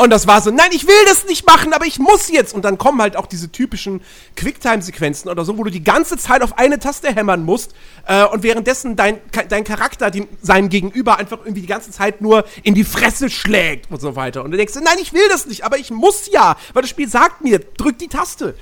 Und 0.00 0.10
das 0.10 0.28
war 0.28 0.40
so, 0.40 0.52
nein, 0.52 0.70
ich 0.70 0.86
will 0.86 1.04
das 1.06 1.26
nicht 1.26 1.44
machen, 1.44 1.72
aber 1.72 1.84
ich 1.84 1.98
muss 1.98 2.30
jetzt. 2.30 2.54
Und 2.54 2.64
dann 2.64 2.78
kommen 2.78 3.02
halt 3.02 3.16
auch 3.16 3.26
diese 3.26 3.50
typischen 3.50 4.00
Quicktime-Sequenzen 4.36 5.28
oder 5.28 5.44
so, 5.44 5.58
wo 5.58 5.64
du 5.64 5.70
die 5.70 5.82
ganze 5.82 6.16
Zeit 6.16 6.40
auf 6.42 6.56
eine 6.56 6.78
Taste 6.78 7.12
hämmern 7.12 7.44
musst 7.44 7.74
äh, 8.06 8.24
und 8.24 8.44
währenddessen 8.44 8.94
dein, 8.94 9.18
dein 9.48 9.64
Charakter 9.64 10.12
dem, 10.12 10.28
seinem 10.40 10.68
Gegenüber 10.68 11.18
einfach 11.18 11.38
irgendwie 11.40 11.62
die 11.62 11.66
ganze 11.66 11.90
Zeit 11.90 12.20
nur 12.20 12.44
in 12.62 12.76
die 12.76 12.84
Fresse 12.84 13.28
schlägt 13.28 13.90
und 13.90 14.00
so 14.00 14.14
weiter. 14.14 14.44
Und 14.44 14.52
du 14.52 14.56
denkst, 14.56 14.74
nein, 14.76 14.98
ich 15.02 15.12
will 15.12 15.28
das 15.28 15.46
nicht, 15.46 15.64
aber 15.64 15.78
ich 15.78 15.90
muss 15.90 16.30
ja, 16.30 16.56
weil 16.74 16.82
das 16.82 16.90
Spiel 16.90 17.08
sagt 17.08 17.42
mir, 17.42 17.58
drück 17.58 17.98
die 17.98 18.06
Taste. 18.06 18.54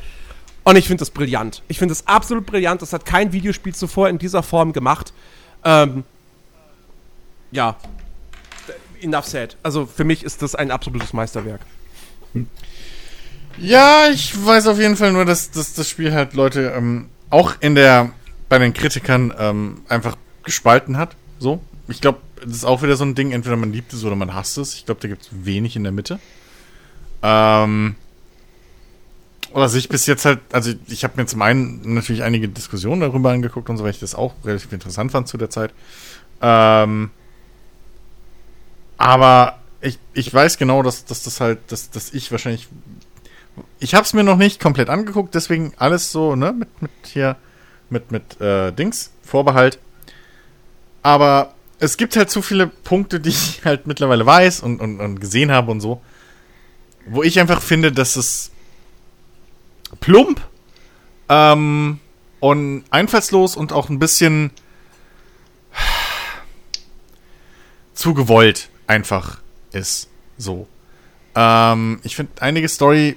Und 0.66 0.74
ich 0.74 0.88
finde 0.88 1.02
das 1.02 1.10
brillant. 1.10 1.62
Ich 1.68 1.78
finde 1.78 1.92
das 1.92 2.08
absolut 2.08 2.44
brillant. 2.44 2.82
Das 2.82 2.92
hat 2.92 3.06
kein 3.06 3.32
Videospiel 3.32 3.72
zuvor 3.72 4.08
in 4.08 4.18
dieser 4.18 4.42
Form 4.42 4.72
gemacht. 4.72 5.12
Ähm, 5.64 6.02
ja, 7.52 7.76
enough 9.00 9.26
said. 9.26 9.56
Also 9.62 9.86
für 9.86 10.02
mich 10.02 10.24
ist 10.24 10.42
das 10.42 10.56
ein 10.56 10.72
absolutes 10.72 11.12
Meisterwerk. 11.12 11.60
Ja, 13.58 14.08
ich 14.12 14.44
weiß 14.44 14.66
auf 14.66 14.80
jeden 14.80 14.96
Fall 14.96 15.12
nur, 15.12 15.24
dass, 15.24 15.52
dass 15.52 15.74
das 15.74 15.88
Spiel 15.88 16.12
halt 16.12 16.34
Leute 16.34 16.72
ähm, 16.76 17.10
auch 17.30 17.54
in 17.60 17.76
der 17.76 18.10
bei 18.48 18.58
den 18.58 18.74
Kritikern 18.74 19.32
ähm, 19.38 19.82
einfach 19.88 20.16
gespalten 20.42 20.98
hat. 20.98 21.14
So. 21.38 21.62
Ich 21.86 22.00
glaube, 22.00 22.18
das 22.40 22.56
ist 22.56 22.64
auch 22.64 22.82
wieder 22.82 22.96
so 22.96 23.04
ein 23.04 23.14
Ding, 23.14 23.30
entweder 23.30 23.56
man 23.56 23.72
liebt 23.72 23.92
es 23.92 24.04
oder 24.04 24.16
man 24.16 24.34
hasst 24.34 24.58
es. 24.58 24.74
Ich 24.74 24.84
glaube, 24.84 25.00
da 25.00 25.06
gibt 25.06 25.22
es 25.22 25.28
wenig 25.30 25.76
in 25.76 25.84
der 25.84 25.92
Mitte. 25.92 26.18
Ähm, 27.22 27.94
was 29.60 29.74
ich 29.74 29.88
bis 29.88 30.06
jetzt 30.06 30.24
halt, 30.24 30.40
also 30.52 30.72
ich 30.86 31.02
habe 31.02 31.14
mir 31.16 31.26
zum 31.26 31.40
einen 31.42 31.94
natürlich 31.94 32.22
einige 32.22 32.48
Diskussionen 32.48 33.00
darüber 33.00 33.30
angeguckt 33.30 33.70
und 33.70 33.78
so, 33.78 33.84
weil 33.84 33.90
ich 33.90 34.00
das 34.00 34.14
auch 34.14 34.34
relativ 34.44 34.72
interessant 34.72 35.12
fand 35.12 35.28
zu 35.28 35.38
der 35.38 35.50
Zeit. 35.50 35.72
Ähm, 36.42 37.10
aber 38.98 39.58
ich, 39.80 39.98
ich 40.12 40.32
weiß 40.32 40.58
genau, 40.58 40.82
dass, 40.82 41.04
dass 41.06 41.22
das 41.22 41.40
halt, 41.40 41.58
dass, 41.68 41.90
dass 41.90 42.12
ich 42.12 42.30
wahrscheinlich. 42.30 42.68
Ich 43.78 43.94
habe 43.94 44.04
es 44.04 44.12
mir 44.12 44.24
noch 44.24 44.36
nicht 44.36 44.60
komplett 44.60 44.90
angeguckt, 44.90 45.34
deswegen 45.34 45.72
alles 45.78 46.12
so, 46.12 46.36
ne, 46.36 46.52
mit, 46.52 46.82
mit 46.82 46.90
hier, 47.04 47.36
mit, 47.88 48.10
mit 48.12 48.38
äh, 48.40 48.72
Dings, 48.72 49.12
Vorbehalt. 49.22 49.78
Aber 51.02 51.54
es 51.78 51.96
gibt 51.96 52.16
halt 52.16 52.30
zu 52.30 52.42
viele 52.42 52.66
Punkte, 52.66 53.20
die 53.20 53.30
ich 53.30 53.62
halt 53.64 53.86
mittlerweile 53.86 54.26
weiß 54.26 54.60
und, 54.60 54.80
und, 54.80 55.00
und 55.00 55.20
gesehen 55.20 55.50
habe 55.50 55.70
und 55.70 55.80
so, 55.80 56.02
wo 57.06 57.22
ich 57.22 57.40
einfach 57.40 57.62
finde, 57.62 57.92
dass 57.92 58.16
es 58.16 58.50
plump 60.00 60.40
ähm, 61.28 62.00
und 62.40 62.84
einfallslos 62.90 63.56
und 63.56 63.72
auch 63.72 63.88
ein 63.88 63.98
bisschen 63.98 64.50
zu 67.94 68.14
gewollt 68.14 68.68
einfach 68.86 69.40
ist. 69.72 70.08
So. 70.38 70.68
Ähm, 71.34 72.00
ich 72.02 72.16
finde 72.16 72.32
einige 72.40 72.68
Story, 72.68 73.16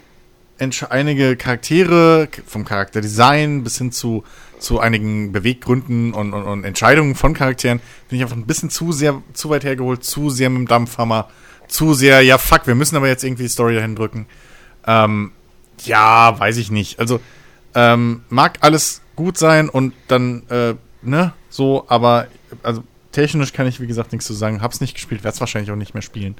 einige 0.89 1.35
Charaktere 1.37 2.27
vom 2.45 2.65
Charakterdesign 2.65 3.63
bis 3.63 3.77
hin 3.77 3.91
zu, 3.91 4.23
zu 4.59 4.79
einigen 4.79 5.31
Beweggründen 5.31 6.13
und, 6.13 6.33
und, 6.33 6.43
und 6.43 6.63
Entscheidungen 6.65 7.15
von 7.15 7.33
Charakteren, 7.33 7.79
finde 8.07 8.15
ich 8.17 8.21
einfach 8.23 8.35
ein 8.35 8.45
bisschen 8.45 8.69
zu 8.69 8.91
sehr, 8.91 9.21
zu 9.33 9.49
weit 9.49 9.63
hergeholt, 9.63 10.03
zu 10.03 10.29
sehr 10.29 10.49
mit 10.49 10.59
dem 10.59 10.67
Dampfhammer, 10.67 11.29
zu 11.67 11.93
sehr, 11.93 12.21
ja 12.21 12.37
fuck, 12.37 12.67
wir 12.67 12.75
müssen 12.75 12.97
aber 12.97 13.07
jetzt 13.07 13.23
irgendwie 13.23 13.43
die 13.43 13.49
Story 13.49 13.75
dahin 13.75 13.95
drücken. 13.95 14.25
Ähm, 14.85 15.31
ja, 15.85 16.39
weiß 16.39 16.57
ich 16.57 16.71
nicht. 16.71 16.99
Also, 16.99 17.19
ähm, 17.75 18.23
mag 18.29 18.57
alles 18.61 19.01
gut 19.15 19.37
sein 19.37 19.69
und 19.69 19.93
dann, 20.07 20.43
äh, 20.49 20.75
ne, 21.01 21.33
so, 21.49 21.85
aber, 21.87 22.27
also, 22.63 22.83
technisch 23.11 23.53
kann 23.53 23.67
ich, 23.67 23.79
wie 23.79 23.87
gesagt, 23.87 24.11
nichts 24.11 24.27
zu 24.27 24.33
sagen. 24.33 24.61
Hab's 24.61 24.81
nicht 24.81 24.93
gespielt, 24.93 25.23
werde 25.23 25.35
es 25.35 25.39
wahrscheinlich 25.39 25.71
auch 25.71 25.75
nicht 25.75 25.93
mehr 25.93 26.01
spielen. 26.01 26.35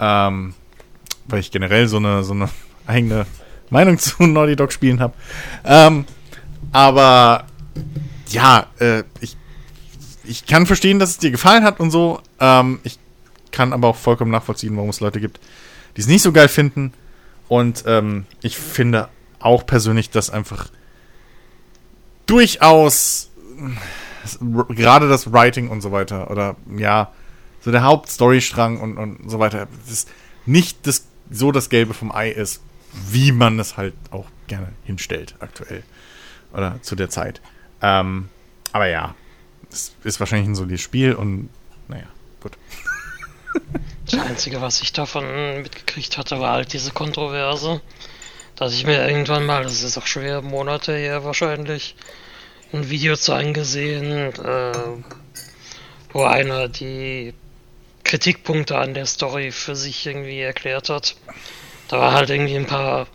Ähm, 0.00 0.54
weil 1.26 1.40
ich 1.40 1.50
generell 1.50 1.88
so 1.88 1.98
eine, 1.98 2.24
so 2.24 2.32
eine 2.32 2.48
eigene 2.86 3.26
Meinung 3.70 3.98
zu 4.00 4.22
Naughty 4.24 4.56
Dog 4.56 4.72
Spielen 4.72 5.00
habe. 5.00 5.14
Ähm, 5.64 6.04
aber 6.72 7.46
ja, 8.28 8.66
äh, 8.78 9.04
ich, 9.20 9.36
ich 10.24 10.46
kann 10.46 10.66
verstehen, 10.66 10.98
dass 10.98 11.10
es 11.10 11.18
dir 11.18 11.30
gefallen 11.30 11.64
hat 11.64 11.80
und 11.80 11.90
so. 11.90 12.20
Ähm, 12.40 12.80
ich 12.82 12.98
kann 13.50 13.72
aber 13.72 13.88
auch 13.88 13.96
vollkommen 13.96 14.30
nachvollziehen, 14.30 14.76
warum 14.76 14.90
es 14.90 15.00
Leute 15.00 15.20
gibt, 15.20 15.40
die 15.96 16.00
es 16.00 16.06
nicht 16.06 16.22
so 16.22 16.32
geil 16.32 16.48
finden. 16.48 16.92
Und 17.52 17.84
ähm, 17.86 18.24
ich 18.40 18.56
finde 18.56 19.10
auch 19.38 19.66
persönlich, 19.66 20.08
dass 20.08 20.30
einfach 20.30 20.70
durchaus 22.24 23.30
gerade 24.70 25.06
das 25.06 25.34
Writing 25.34 25.68
und 25.68 25.82
so 25.82 25.92
weiter 25.92 26.30
oder 26.30 26.56
ja, 26.74 27.12
so 27.60 27.70
der 27.70 27.82
Hauptstorystrang 27.82 28.80
und, 28.80 28.96
und 28.96 29.30
so 29.30 29.38
weiter, 29.38 29.68
das 29.86 30.06
nicht 30.46 30.86
das, 30.86 31.06
so 31.30 31.52
das 31.52 31.68
Gelbe 31.68 31.92
vom 31.92 32.10
Ei 32.10 32.30
ist, 32.30 32.62
wie 33.10 33.32
man 33.32 33.60
es 33.60 33.76
halt 33.76 33.92
auch 34.10 34.30
gerne 34.46 34.68
hinstellt 34.84 35.34
aktuell 35.40 35.82
oder 36.54 36.78
zu 36.80 36.96
der 36.96 37.10
Zeit. 37.10 37.42
Ähm, 37.82 38.30
aber 38.72 38.86
ja, 38.86 39.14
es 39.70 39.94
ist 40.04 40.20
wahrscheinlich 40.20 40.48
ein 40.48 40.54
solides 40.54 40.80
Spiel 40.80 41.12
und 41.12 41.50
naja, 41.86 42.06
gut. 42.40 42.56
Das 44.12 44.20
Einzige, 44.20 44.60
was 44.60 44.82
ich 44.82 44.92
davon 44.92 45.62
mitgekriegt 45.62 46.18
hatte, 46.18 46.38
war 46.38 46.52
halt 46.52 46.74
diese 46.74 46.90
Kontroverse, 46.90 47.80
dass 48.56 48.74
ich 48.74 48.84
mir 48.84 49.08
irgendwann 49.08 49.46
mal, 49.46 49.62
das 49.62 49.82
ist 49.82 49.96
auch 49.96 50.06
schwer, 50.06 50.42
Monate 50.42 50.94
her 50.94 51.24
wahrscheinlich, 51.24 51.96
ein 52.74 52.90
Video 52.90 53.16
zu 53.16 53.32
angesehen, 53.32 54.34
äh, 54.34 54.72
wo 56.12 56.24
einer 56.24 56.68
die 56.68 57.32
Kritikpunkte 58.04 58.76
an 58.76 58.92
der 58.92 59.06
Story 59.06 59.50
für 59.50 59.76
sich 59.76 60.06
irgendwie 60.06 60.40
erklärt 60.40 60.90
hat. 60.90 61.16
Da 61.88 61.98
war 61.98 62.12
halt 62.12 62.28
irgendwie 62.28 62.56
ein 62.56 62.66
paar 62.66 63.06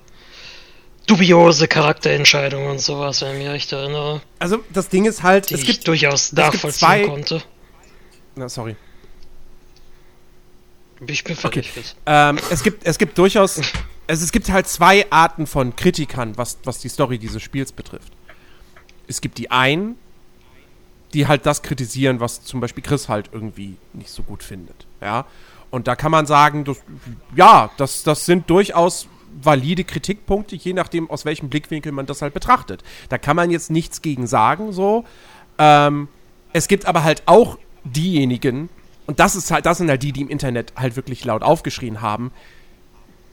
dubiose 1.06 1.68
Charakterentscheidungen 1.68 2.72
und 2.72 2.80
sowas, 2.80 3.22
wenn 3.22 3.34
ich 3.34 3.44
mich 3.44 3.50
recht 3.50 3.72
erinnere. 3.72 4.22
Also 4.40 4.64
das 4.74 4.90
Ding 4.90 5.06
ist 5.06 5.22
halt, 5.22 5.52
die 5.52 5.54
es 5.54 5.62
gibt, 5.62 5.78
ich 5.78 5.84
durchaus 5.84 6.34
nachvollziehen 6.34 6.72
zwei, 6.72 7.04
konnte. 7.04 7.44
Na, 8.36 8.50
sorry. 8.50 8.76
Ich 11.06 11.24
bin 11.24 11.36
fertig. 11.36 11.72
Okay. 11.76 11.86
Ähm, 12.06 12.40
es, 12.50 12.64
gibt, 12.64 12.86
es 12.86 12.98
gibt 12.98 13.18
durchaus, 13.18 13.62
also 14.08 14.24
es 14.24 14.32
gibt 14.32 14.50
halt 14.50 14.68
zwei 14.68 15.06
Arten 15.12 15.46
von 15.46 15.76
Kritikern, 15.76 16.38
was, 16.38 16.58
was 16.64 16.80
die 16.80 16.90
Story 16.90 17.20
dieses 17.20 17.42
Spiels 17.44 17.72
betrifft 17.72 18.14
es 19.08 19.22
gibt 19.22 19.38
die 19.38 19.50
einen, 19.50 19.96
die 21.14 21.28
halt 21.28 21.46
das 21.46 21.62
kritisieren, 21.62 22.20
was 22.20 22.44
zum 22.44 22.60
Beispiel 22.60 22.84
Chris 22.84 23.10
halt 23.10 23.30
irgendwie 23.32 23.78
nicht 23.94 24.10
so 24.10 24.24
gut 24.24 24.44
findet. 24.44 24.86
Ja. 25.02 25.26
Und 25.72 25.88
da 25.88 25.96
kann 25.96 26.12
man 26.12 26.26
sagen, 26.26 26.66
das, 26.66 26.78
ja, 27.36 27.72
das, 27.78 28.04
das 28.04 28.26
sind 28.26 28.50
durchaus 28.50 29.08
valide 29.42 29.84
Kritikpunkte, 29.84 30.56
je 30.56 30.74
nachdem, 30.74 31.10
aus 31.10 31.26
welchem 31.26 31.50
Blickwinkel 31.50 31.92
man 31.92 32.06
das 32.06 32.22
halt 32.22 32.34
betrachtet. 32.34 32.84
Da 33.10 33.18
kann 33.18 33.36
man 33.36 33.52
jetzt 33.52 33.70
nichts 33.70 34.02
gegen 34.02 34.28
sagen, 34.28 34.72
so. 34.72 35.06
Ähm, 35.58 36.08
es 36.54 36.68
gibt 36.68 36.86
aber 36.86 37.04
halt 37.04 37.24
auch 37.26 37.58
diejenigen, 37.84 38.70
und 39.08 39.20
das 39.20 39.36
ist 39.36 39.52
halt, 39.52 39.66
das 39.66 39.80
sind 39.80 39.90
halt 39.90 40.04
die, 40.04 40.12
die 40.12 40.22
im 40.22 40.30
Internet 40.30 40.74
halt 40.76 40.96
wirklich 40.96 41.26
laut 41.26 41.42
aufgeschrien 41.42 42.02
haben, 42.02 42.32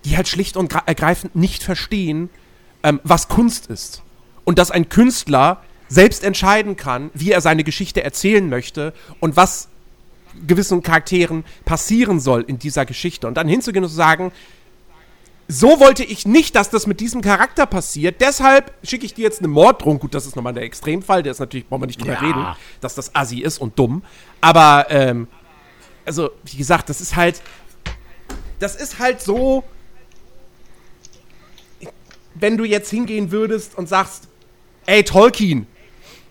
die 0.04 0.16
halt 0.16 0.28
schlicht 0.28 0.56
und 0.56 0.74
ergreifend 0.86 1.34
nicht 1.36 1.62
verstehen, 1.62 2.30
ähm, 2.82 3.00
was 3.04 3.28
Kunst 3.28 3.66
ist 3.66 4.02
und 4.44 4.58
dass 4.58 4.70
ein 4.70 4.88
Künstler 4.88 5.62
selbst 5.88 6.24
entscheiden 6.24 6.76
kann, 6.76 7.10
wie 7.14 7.32
er 7.32 7.40
seine 7.40 7.64
Geschichte 7.64 8.02
erzählen 8.02 8.48
möchte 8.48 8.94
und 9.20 9.36
was 9.36 9.68
gewissen 10.46 10.82
Charakteren 10.82 11.44
passieren 11.64 12.20
soll 12.20 12.42
in 12.42 12.58
dieser 12.58 12.86
Geschichte. 12.86 13.26
Und 13.26 13.34
dann 13.34 13.48
hinzugehen 13.48 13.84
und 13.84 13.90
zu 13.90 13.96
sagen, 13.96 14.32
so 15.46 15.78
wollte 15.78 16.04
ich 16.04 16.26
nicht, 16.26 16.56
dass 16.56 16.70
das 16.70 16.86
mit 16.86 17.00
diesem 17.00 17.20
Charakter 17.20 17.66
passiert. 17.66 18.20
Deshalb 18.20 18.72
schicke 18.82 19.04
ich 19.04 19.14
dir 19.14 19.22
jetzt 19.22 19.40
eine 19.40 19.48
Morddrohung. 19.48 19.98
Gut, 19.98 20.14
das 20.14 20.26
ist 20.26 20.36
nochmal 20.36 20.54
der 20.54 20.62
Extremfall. 20.62 21.22
Der 21.22 21.32
ist 21.32 21.38
natürlich, 21.38 21.68
brauchen 21.68 21.82
wir 21.82 21.86
nicht 21.86 22.00
drüber 22.00 22.14
ja. 22.14 22.20
reden, 22.20 22.46
dass 22.80 22.94
das 22.94 23.14
assi 23.14 23.40
ist 23.40 23.58
und 23.58 23.78
dumm. 23.78 24.02
Aber, 24.40 24.86
ähm, 24.88 25.28
also, 26.04 26.30
wie 26.44 26.56
gesagt, 26.56 26.88
das 26.88 27.00
ist 27.00 27.16
halt, 27.16 27.40
das 28.58 28.76
ist 28.76 28.98
halt 28.98 29.20
so, 29.20 29.64
wenn 32.34 32.56
du 32.56 32.64
jetzt 32.64 32.90
hingehen 32.90 33.30
würdest 33.30 33.76
und 33.76 33.88
sagst, 33.88 34.28
ey, 34.86 35.04
Tolkien. 35.04 35.66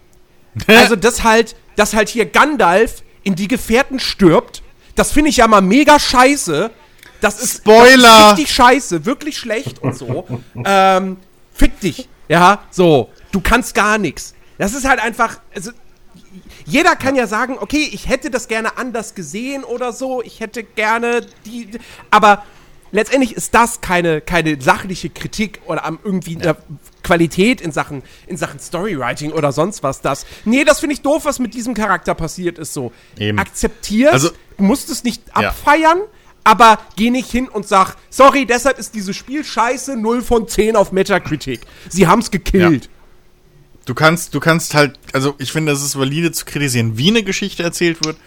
also, 0.67 0.95
das 0.95 1.23
halt, 1.23 1.55
dass 1.75 1.93
halt 1.93 2.09
hier 2.09 2.25
Gandalf 2.25 3.03
in 3.23 3.35
die 3.35 3.47
Gefährten 3.47 3.99
stirbt, 3.99 4.61
das 4.95 5.11
finde 5.11 5.29
ich 5.29 5.37
ja 5.37 5.47
mal 5.47 5.61
mega 5.61 5.99
scheiße. 5.99 6.69
Das 7.21 7.41
ist, 7.41 7.57
Spoiler! 7.57 8.07
Das 8.07 8.19
ist 8.19 8.31
richtig 8.31 8.51
scheiße, 8.55 9.05
wirklich 9.05 9.37
schlecht 9.37 9.79
und 9.79 9.97
so. 9.97 10.27
ähm, 10.65 11.17
fick 11.53 11.79
dich, 11.79 12.09
ja, 12.27 12.63
so. 12.69 13.09
Du 13.31 13.41
kannst 13.41 13.73
gar 13.73 13.97
nichts. 13.97 14.35
Das 14.57 14.73
ist 14.73 14.87
halt 14.87 14.99
einfach, 14.99 15.39
also, 15.55 15.71
jeder 16.65 16.95
kann 16.95 17.15
ja 17.15 17.27
sagen, 17.27 17.57
okay, 17.59 17.89
ich 17.91 18.07
hätte 18.09 18.29
das 18.29 18.47
gerne 18.47 18.77
anders 18.77 19.15
gesehen 19.15 19.63
oder 19.63 19.93
so, 19.93 20.21
ich 20.21 20.39
hätte 20.39 20.63
gerne 20.63 21.25
die, 21.45 21.69
aber 22.11 22.43
letztendlich 22.93 23.35
ist 23.35 23.53
das 23.53 23.81
keine, 23.81 24.21
keine 24.21 24.61
sachliche 24.61 25.09
Kritik 25.09 25.59
oder 25.65 25.83
am 25.83 25.99
irgendwie 26.03 26.37
ja. 26.37 26.55
Qualität 27.03 27.59
in 27.59 27.73
Sachen, 27.73 28.03
in 28.27 28.37
Sachen 28.37 28.59
Storywriting 28.59 29.33
oder 29.33 29.51
sonst 29.51 29.83
was. 29.83 30.01
Das. 30.01 30.25
Nee, 30.45 30.63
das 30.63 30.79
finde 30.79 30.93
ich 30.93 31.01
doof, 31.01 31.25
was 31.25 31.39
mit 31.39 31.53
diesem 31.53 31.73
Charakter 31.73 32.15
passiert 32.15 32.57
ist. 32.57 32.73
So. 32.73 32.93
Eben. 33.17 33.39
Akzeptierst, 33.39 34.13
also, 34.13 34.29
du 34.57 34.63
musst 34.63 34.89
es 34.89 35.03
nicht 35.03 35.23
ja. 35.27 35.49
abfeiern, 35.49 36.01
aber 36.43 36.77
geh 36.95 37.09
nicht 37.09 37.29
hin 37.29 37.49
und 37.49 37.67
sag, 37.67 37.95
sorry, 38.09 38.45
deshalb 38.45 38.77
ist 38.77 38.95
dieses 38.95 39.15
Spiel 39.15 39.43
scheiße, 39.43 39.97
0 39.97 40.21
von 40.21 40.47
10 40.47 40.75
auf 40.75 40.91
Metacritic. 40.91 41.61
Sie 41.89 42.07
haben's 42.07 42.31
gekillt. 42.31 42.85
Ja. 42.85 42.89
Du 43.85 43.93
kannst, 43.93 44.33
du 44.33 44.39
kannst 44.39 44.73
halt, 44.75 44.97
also 45.11 45.35
ich 45.39 45.51
finde, 45.51 45.71
es 45.71 45.83
ist 45.83 45.97
valide 45.97 46.31
zu 46.31 46.45
kritisieren, 46.45 46.97
wie 46.97 47.09
eine 47.09 47.23
Geschichte 47.23 47.63
erzählt 47.63 48.05
wird, 48.05 48.17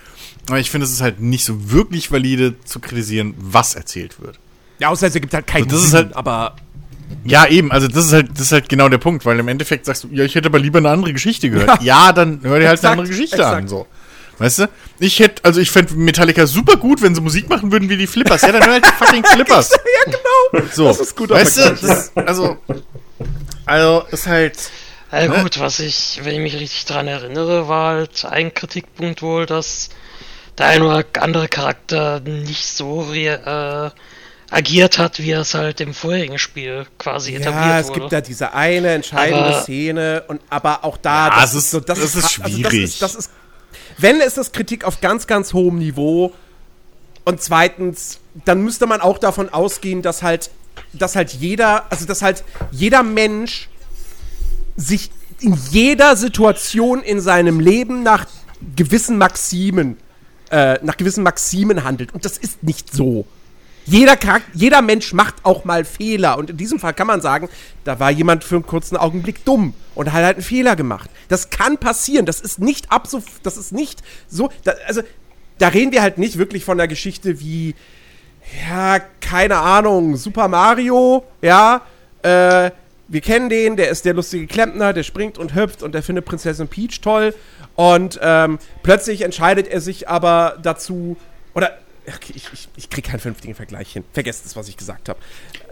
aber 0.49 0.59
ich 0.59 0.71
finde, 0.71 0.87
es 0.87 0.93
ist 0.93 1.01
halt 1.01 1.21
nicht 1.21 1.45
so 1.45 1.71
wirklich 1.71 2.13
valide 2.13 2.55
zu 2.65 2.79
kritisieren, 2.79 3.35
was 3.39 3.75
erzählt 3.75 4.21
wird. 4.21 4.39
Ja, 4.79 4.89
außer 4.89 5.07
es 5.07 5.15
gibt 5.15 5.33
halt 5.33 5.47
keinen 5.47 5.65
also 5.65 5.77
das 5.77 5.81
Sinn, 5.81 5.89
ist 5.89 5.95
halt, 5.95 6.17
aber. 6.17 6.57
Ja, 7.25 7.47
eben, 7.47 7.71
also 7.73 7.89
das 7.89 8.07
ist 8.07 8.13
halt, 8.13 8.31
das 8.33 8.41
ist 8.41 8.53
halt 8.53 8.69
genau 8.69 8.89
der 8.89 8.99
Punkt, 8.99 9.25
weil 9.25 9.39
im 9.39 9.49
Endeffekt 9.49 9.87
sagst 9.87 10.05
du, 10.05 10.09
ja, 10.11 10.25
ich 10.25 10.35
hätte 10.35 10.49
aber 10.49 10.59
lieber 10.59 10.79
eine 10.79 10.91
andere 10.91 11.13
Geschichte 11.13 11.49
gehört. 11.49 11.81
Ja, 11.83 12.07
ja 12.07 12.13
dann 12.13 12.41
hör 12.43 12.59
dir 12.59 12.67
halt 12.67 12.79
exakt, 12.79 12.85
eine 12.85 13.01
andere 13.01 13.09
Geschichte 13.09 13.37
exakt. 13.37 13.57
an, 13.57 13.69
so. 13.69 13.87
Weißt 14.39 14.59
du? 14.59 14.69
Ich 14.99 15.19
hätte, 15.19 15.45
also 15.45 15.61
ich 15.61 15.71
fände 15.71 15.95
Metallica 15.95 16.47
super 16.47 16.77
gut, 16.77 17.01
wenn 17.01 17.15
sie 17.15 17.21
Musik 17.21 17.49
machen 17.49 17.73
würden 17.73 17.89
wie 17.89 17.97
die 17.97 18.07
Flippers. 18.07 18.43
Ja, 18.43 18.53
dann 18.53 18.65
hör 18.65 18.73
halt 18.73 18.85
die 18.85 19.05
fucking 19.05 19.25
Flippers. 19.33 19.71
ja, 19.71 20.13
genau. 20.13 20.67
So. 20.73 20.89
Das 20.89 21.01
ist 21.01 21.17
gut. 21.17 21.31
Weißt 21.31 21.59
du, 21.59 21.75
das, 21.81 22.13
also, 22.15 22.59
also, 23.65 24.05
ist 24.11 24.27
halt. 24.27 24.71
Ja, 25.25 25.29
ne? 25.37 25.43
gut, 25.43 25.59
was 25.61 25.81
ich, 25.81 26.21
wenn 26.23 26.35
ich 26.35 26.41
mich 26.41 26.55
richtig 26.61 26.85
dran 26.85 27.09
erinnere, 27.09 27.69
war 27.69 27.95
halt 27.95 28.25
ein 28.25 28.53
Kritikpunkt 28.55 29.23
wohl, 29.23 29.47
dass 29.47 29.89
der 30.59 30.67
ein 30.67 30.83
oder 30.83 31.05
andere 31.21 31.49
Charakter 31.49 32.21
nicht 32.21 32.67
so 32.67 33.13
äh, 33.13 33.91
agiert 34.51 34.99
hat, 34.99 35.19
wie 35.19 35.31
er 35.33 35.41
es 35.41 35.55
halt 35.55 35.81
im 35.81 35.93
vorherigen 35.93 36.39
Spiel 36.39 36.87
quasi 36.99 37.33
Ja, 37.33 37.41
etabliert 37.41 37.81
es 37.83 37.89
wurde. 37.89 38.01
gibt 38.01 38.13
da 38.13 38.21
diese 38.21 38.53
eine 38.55 38.91
entscheidende 38.91 39.45
Aber- 39.47 39.61
Szene 39.63 40.25
und 40.29 40.41
aber 40.51 40.85
auch 40.85 40.97
da, 40.97 41.29
Ja, 41.29 41.45
es 41.45 41.55
ist- 41.55 41.71
so, 41.71 41.81
das, 41.81 41.99
das 42.01 42.15
ist 42.15 42.25
also 42.43 42.53
schwierig. 42.57 42.63
das, 42.63 42.75
ist, 42.91 43.03
das 43.03 43.15
ist, 43.17 43.31
wenn 43.99 44.21
ist 44.21 44.39
das 44.39 44.53
Kritik 44.53 44.85
auf 44.85 45.01
ganz, 45.01 45.27
ganz 45.27 45.53
hohem 45.53 45.79
Niveau 45.79 46.33
und 47.25 47.43
zweitens, 47.43 48.21
dann 48.45 48.63
müsste 48.63 48.87
man 48.87 49.01
auch 49.01 49.19
davon 49.19 49.49
ausgehen, 49.49 50.01
dass 50.03 50.23
halt, 50.23 50.51
dass 50.93 51.17
halt 51.17 51.33
jeder, 51.33 51.91
also 51.91 52.07
dass 52.07 52.23
halt 52.23 52.45
jeder 52.71 53.03
Mensch 53.03 53.69
sich 54.77 55.11
in 55.41 55.59
jeder 55.71 56.17
Situation 56.17 57.03
in 57.03 57.21
seinem 57.21 57.61
Leben 57.61 58.03
nach 58.03 58.27
gewissen 58.75 59.19
Maximen, 59.19 59.97
äh, 60.51 60.79
nach 60.83 60.97
gewissen 60.97 61.23
Maximen 61.23 61.85
handelt. 61.85 62.15
Und 62.15 62.25
das 62.25 62.39
ist 62.39 62.63
nicht 62.63 62.93
so. 62.93 63.27
Jeder, 63.85 64.17
Charakter, 64.17 64.51
jeder 64.53 64.83
Mensch 64.83 65.13
macht 65.13 65.37
auch 65.45 65.65
mal 65.65 65.85
Fehler. 65.85 66.39
Und 66.39 66.51
in 66.51 66.57
diesem 66.57 66.81
Fall 66.81 66.93
kann 66.93 67.07
man 67.07 67.21
sagen, 67.21 67.49
da 67.85 68.01
war 68.01 68.11
jemand 68.11 68.43
für 68.43 68.57
einen 68.57 68.67
kurzen 68.67 68.97
Augenblick 68.97 69.45
dumm 69.45 69.75
und 69.95 70.13
hat 70.13 70.25
halt 70.25 70.37
einen 70.37 70.45
Fehler 70.45 70.75
gemacht. 70.75 71.09
Das 71.29 71.51
kann 71.51 71.79
passieren. 71.79 72.27
Das 72.27 72.41
ist 72.41 72.59
nicht 72.59 72.91
ab 72.91 73.07
so, 73.07 73.23
das 73.45 73.57
ist 73.57 73.73
nicht 73.73 74.03
so, 74.29 74.51
da, 74.65 74.73
also 74.89 75.03
da 75.59 75.69
reden 75.69 75.93
wir 75.93 76.03
halt 76.03 76.19
nicht 76.19 76.37
wirklich 76.37 76.65
von 76.65 76.79
der 76.79 76.89
Geschichte 76.89 77.39
wie, 77.39 77.77
ja, 78.69 78.99
keine 79.21 79.59
Ahnung, 79.59 80.17
Super 80.17 80.49
Mario, 80.49 81.25
ja, 81.41 81.83
äh, 82.23 82.73
wir 83.09 83.21
kennen 83.21 83.49
den, 83.49 83.77
der 83.77 83.89
ist 83.91 84.05
der 84.05 84.15
lustige 84.15 84.47
Klempner, 84.47 84.93
der 84.93 85.03
springt 85.03 85.39
und 85.39 85.55
hüpft 85.55 85.83
und 85.83 85.95
der 85.95 86.03
findet 86.03 86.25
Prinzessin 86.25 86.69
Peach 86.69 87.01
toll. 87.01 87.35
Und 87.75 88.19
ähm, 88.23 88.59
plötzlich 88.83 89.23
entscheidet 89.23 89.69
er 89.69 89.81
sich 89.81 90.09
aber 90.09 90.59
dazu, 90.63 91.17
oder, 91.55 91.79
okay, 92.07 92.33
ich, 92.35 92.49
ich, 92.53 92.69
ich 92.77 92.91
krieg 92.91 93.05
keinen 93.05 93.21
vernünftigen 93.21 93.55
Vergleich 93.55 93.93
hin. 93.93 94.05
Vergesst 94.13 94.45
es, 94.47 94.57
was 94.57 94.69
ich 94.69 94.77
gesagt 94.77 95.09
habe. 95.09 95.19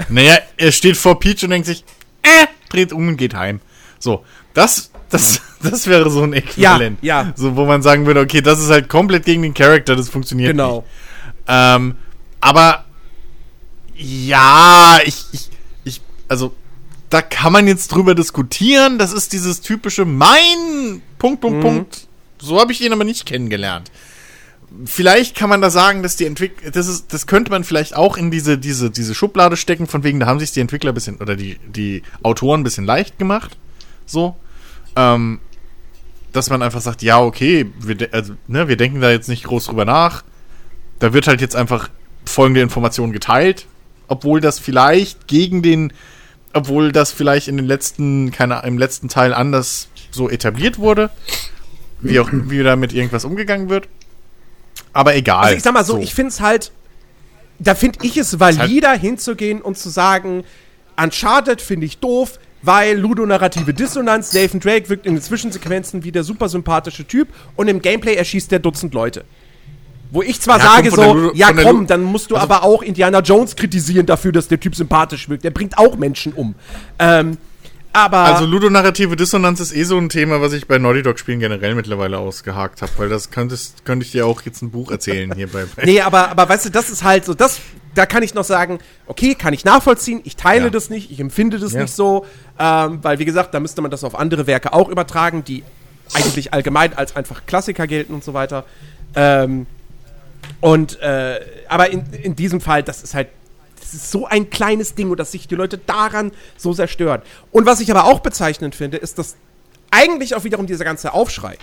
Naja, 0.08 0.38
er 0.56 0.72
steht 0.72 0.96
vor 0.96 1.18
Peach 1.18 1.42
und 1.42 1.50
denkt 1.50 1.66
sich, 1.66 1.84
äh, 2.22 2.46
dreht 2.68 2.92
um 2.92 3.08
und 3.08 3.16
geht 3.16 3.34
heim. 3.34 3.60
So, 3.98 4.24
das, 4.52 4.90
das, 5.10 5.40
das 5.62 5.86
wäre 5.86 6.10
so 6.10 6.22
ein 6.22 6.34
Äquivalent. 6.34 6.98
Ja, 7.02 7.22
ja. 7.22 7.32
So, 7.36 7.56
wo 7.56 7.64
man 7.64 7.82
sagen 7.82 8.06
würde, 8.06 8.20
okay, 8.20 8.42
das 8.42 8.60
ist 8.60 8.70
halt 8.70 8.88
komplett 8.88 9.24
gegen 9.24 9.42
den 9.42 9.54
Charakter, 9.54 9.96
das 9.96 10.08
funktioniert 10.08 10.50
Genau. 10.50 10.76
nicht. 10.78 10.86
Ähm, 11.48 11.96
aber 12.40 12.84
ja, 13.96 14.98
ich, 15.04 15.24
ich, 15.32 15.48
ich, 15.84 16.00
also 16.28 16.54
da 17.14 17.22
kann 17.22 17.52
man 17.52 17.68
jetzt 17.68 17.92
drüber 17.92 18.16
diskutieren. 18.16 18.98
Das 18.98 19.12
ist 19.12 19.32
dieses 19.32 19.60
typische 19.60 20.04
mein 20.04 21.00
Punkt, 21.16 21.42
Punkt, 21.42 21.60
Punkt. 21.60 22.08
So 22.40 22.58
habe 22.58 22.72
ich 22.72 22.80
ihn 22.80 22.92
aber 22.92 23.04
nicht 23.04 23.24
kennengelernt. 23.24 23.92
Vielleicht 24.84 25.36
kann 25.36 25.48
man 25.48 25.60
da 25.60 25.70
sagen, 25.70 26.02
dass 26.02 26.16
die 26.16 26.26
Entwickler, 26.26 26.72
das 26.72 26.88
ist, 26.88 27.12
das 27.12 27.28
könnte 27.28 27.52
man 27.52 27.62
vielleicht 27.62 27.94
auch 27.94 28.16
in 28.16 28.32
diese, 28.32 28.58
diese, 28.58 28.90
diese 28.90 29.14
Schublade 29.14 29.56
stecken, 29.56 29.86
von 29.86 30.02
wegen, 30.02 30.18
da 30.18 30.26
haben 30.26 30.40
sich 30.40 30.50
die 30.50 30.58
Entwickler 30.58 30.90
ein 30.90 30.94
bisschen, 30.94 31.18
oder 31.18 31.36
die, 31.36 31.60
die 31.68 32.02
Autoren 32.24 32.62
ein 32.62 32.64
bisschen 32.64 32.84
leicht 32.84 33.16
gemacht. 33.16 33.56
So. 34.06 34.34
Ähm, 34.96 35.38
dass 36.32 36.50
man 36.50 36.62
einfach 36.62 36.80
sagt, 36.80 37.00
ja, 37.02 37.20
okay, 37.20 37.70
wir, 37.78 38.08
also, 38.10 38.34
ne, 38.48 38.66
wir 38.66 38.76
denken 38.76 39.00
da 39.00 39.12
jetzt 39.12 39.28
nicht 39.28 39.44
groß 39.44 39.66
drüber 39.66 39.84
nach. 39.84 40.24
Da 40.98 41.12
wird 41.12 41.28
halt 41.28 41.40
jetzt 41.40 41.54
einfach 41.54 41.90
folgende 42.24 42.60
Information 42.60 43.12
geteilt, 43.12 43.66
obwohl 44.08 44.40
das 44.40 44.58
vielleicht 44.58 45.28
gegen 45.28 45.62
den, 45.62 45.92
obwohl 46.54 46.92
das 46.92 47.12
vielleicht 47.12 47.48
in 47.48 47.56
den 47.56 47.66
letzten, 47.66 48.30
keine, 48.30 48.62
im 48.64 48.78
letzten 48.78 49.08
Teil 49.08 49.34
anders 49.34 49.88
so 50.10 50.30
etabliert 50.30 50.78
wurde, 50.78 51.10
wie 52.00 52.20
auch, 52.20 52.30
wie 52.32 52.62
da 52.62 52.76
mit 52.76 52.92
irgendwas 52.92 53.24
umgegangen 53.24 53.68
wird. 53.68 53.88
Aber 54.92 55.16
egal. 55.16 55.44
Also 55.44 55.56
ich 55.56 55.62
sag 55.62 55.74
mal 55.74 55.84
so, 55.84 55.98
ich 55.98 56.14
finde 56.14 56.30
es 56.30 56.40
halt, 56.40 56.72
da 57.58 57.74
finde 57.74 57.98
ich 58.02 58.16
es 58.16 58.38
valider 58.40 58.92
hinzugehen 58.92 59.60
und 59.60 59.76
zu 59.76 59.88
sagen, 59.88 60.44
Uncharted 60.96 61.60
finde 61.60 61.86
ich 61.86 61.98
doof, 61.98 62.38
weil 62.62 62.96
ludonarrative 62.98 63.74
Dissonanz, 63.74 64.32
Nathan 64.32 64.60
Drake 64.60 64.88
wirkt 64.88 65.06
in 65.06 65.14
den 65.14 65.22
Zwischensequenzen 65.22 66.04
wie 66.04 66.12
der 66.12 66.22
super 66.22 66.48
sympathische 66.48 67.04
Typ 67.04 67.28
und 67.56 67.68
im 67.68 67.82
Gameplay 67.82 68.14
erschießt 68.14 68.50
der 68.50 68.60
Dutzend 68.60 68.94
Leute. 68.94 69.24
Wo 70.14 70.22
ich 70.22 70.40
zwar 70.40 70.58
Ja, 70.60 70.64
sage 70.76 70.90
so, 70.92 71.32
ja 71.34 71.52
komm, 71.52 71.88
dann 71.88 72.02
musst 72.04 72.30
du 72.30 72.36
also- 72.36 72.44
aber 72.46 72.62
auch 72.62 72.82
Indiana 72.82 73.18
Jones 73.18 73.56
kritisieren 73.56 74.06
dafür, 74.06 74.30
dass 74.30 74.46
der 74.46 74.60
Typ 74.60 74.76
sympathisch 74.76 75.28
wirkt. 75.28 75.42
Der 75.42 75.50
bringt 75.50 75.76
auch 75.76 75.96
Menschen 75.96 76.32
um. 76.32 76.54
Ähm, 77.00 77.36
aber 77.92 78.18
Also 78.18 78.46
ludonarrative 78.46 79.16
Dissonanz 79.16 79.58
ist 79.58 79.74
eh 79.74 79.82
so 79.82 79.98
ein 79.98 80.08
Thema, 80.08 80.40
was 80.40 80.52
ich 80.52 80.68
bei 80.68 80.78
Naughty 80.78 81.02
Dog 81.02 81.18
Spielen 81.18 81.40
generell 81.40 81.74
mittlerweile 81.74 82.18
ausgehakt 82.18 82.80
habe, 82.80 82.92
weil 82.96 83.08
das 83.08 83.30
könntest, 83.32 83.84
könnte 83.84 84.06
ich 84.06 84.12
dir 84.12 84.24
auch 84.26 84.42
jetzt 84.42 84.62
ein 84.62 84.70
Buch 84.70 84.90
erzählen 84.92 85.32
hier 85.34 85.48
bei. 85.48 85.64
bei 85.76 85.82
Nee, 85.84 86.00
aber, 86.00 86.28
aber 86.30 86.48
weißt 86.48 86.66
du, 86.66 86.70
das 86.70 86.90
ist 86.90 87.02
halt 87.02 87.24
so, 87.24 87.34
das, 87.34 87.58
da 87.96 88.06
kann 88.06 88.22
ich 88.22 88.34
noch 88.34 88.44
sagen, 88.44 88.78
okay, 89.06 89.34
kann 89.34 89.52
ich 89.52 89.64
nachvollziehen, 89.64 90.20
ich 90.22 90.36
teile 90.36 90.64
Ja. 90.66 90.70
das 90.70 90.90
nicht, 90.90 91.10
ich 91.10 91.18
empfinde 91.18 91.58
das 91.58 91.72
Ja. 91.72 91.82
nicht 91.82 91.94
so, 91.94 92.24
ähm, 92.58 93.00
weil 93.02 93.18
wie 93.18 93.24
gesagt, 93.24 93.52
da 93.52 93.58
müsste 93.58 93.82
man 93.82 93.90
das 93.90 94.04
auf 94.04 94.16
andere 94.16 94.46
Werke 94.46 94.72
auch 94.72 94.88
übertragen, 94.88 95.42
die 95.44 95.64
eigentlich 96.14 96.52
allgemein 96.52 96.94
als 96.96 97.16
einfach 97.16 97.46
Klassiker 97.46 97.88
gelten 97.88 98.14
und 98.14 98.22
so 98.22 98.32
weiter. 98.32 98.64
Ähm, 99.16 99.66
und, 100.60 101.00
äh, 101.00 101.40
aber 101.68 101.90
in, 101.90 102.04
in 102.12 102.36
diesem 102.36 102.60
Fall, 102.60 102.82
das 102.82 103.02
ist 103.02 103.14
halt, 103.14 103.28
das 103.80 103.94
ist 103.94 104.10
so 104.10 104.26
ein 104.26 104.50
kleines 104.50 104.94
Ding 104.94 105.10
und 105.10 105.18
dass 105.18 105.32
sich 105.32 105.46
die 105.46 105.54
Leute 105.54 105.78
daran 105.78 106.32
so 106.56 106.72
sehr 106.72 106.88
stören. 106.88 107.22
Und 107.52 107.66
was 107.66 107.80
ich 107.80 107.90
aber 107.90 108.04
auch 108.04 108.20
bezeichnend 108.20 108.74
finde, 108.74 108.96
ist, 108.96 109.18
dass 109.18 109.36
eigentlich 109.90 110.34
auch 110.34 110.44
wiederum 110.44 110.66
dieser 110.66 110.84
ganze 110.84 111.12
Aufschrei, 111.12 111.58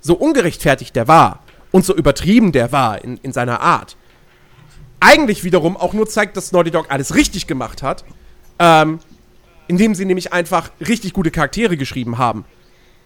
so 0.00 0.14
ungerechtfertigt 0.14 0.94
der 0.94 1.08
war 1.08 1.42
und 1.72 1.84
so 1.84 1.94
übertrieben 1.94 2.52
der 2.52 2.72
war 2.72 3.02
in, 3.02 3.18
in 3.22 3.32
seiner 3.32 3.60
Art, 3.60 3.96
eigentlich 5.00 5.44
wiederum 5.44 5.76
auch 5.76 5.92
nur 5.92 6.08
zeigt, 6.08 6.36
dass 6.36 6.52
Naughty 6.52 6.70
Dog 6.70 6.86
alles 6.88 7.14
richtig 7.14 7.46
gemacht 7.46 7.82
hat, 7.82 8.04
ähm, 8.58 9.00
indem 9.68 9.94
sie 9.94 10.04
nämlich 10.04 10.32
einfach 10.32 10.70
richtig 10.86 11.12
gute 11.12 11.30
Charaktere 11.30 11.76
geschrieben 11.76 12.18
haben. 12.18 12.44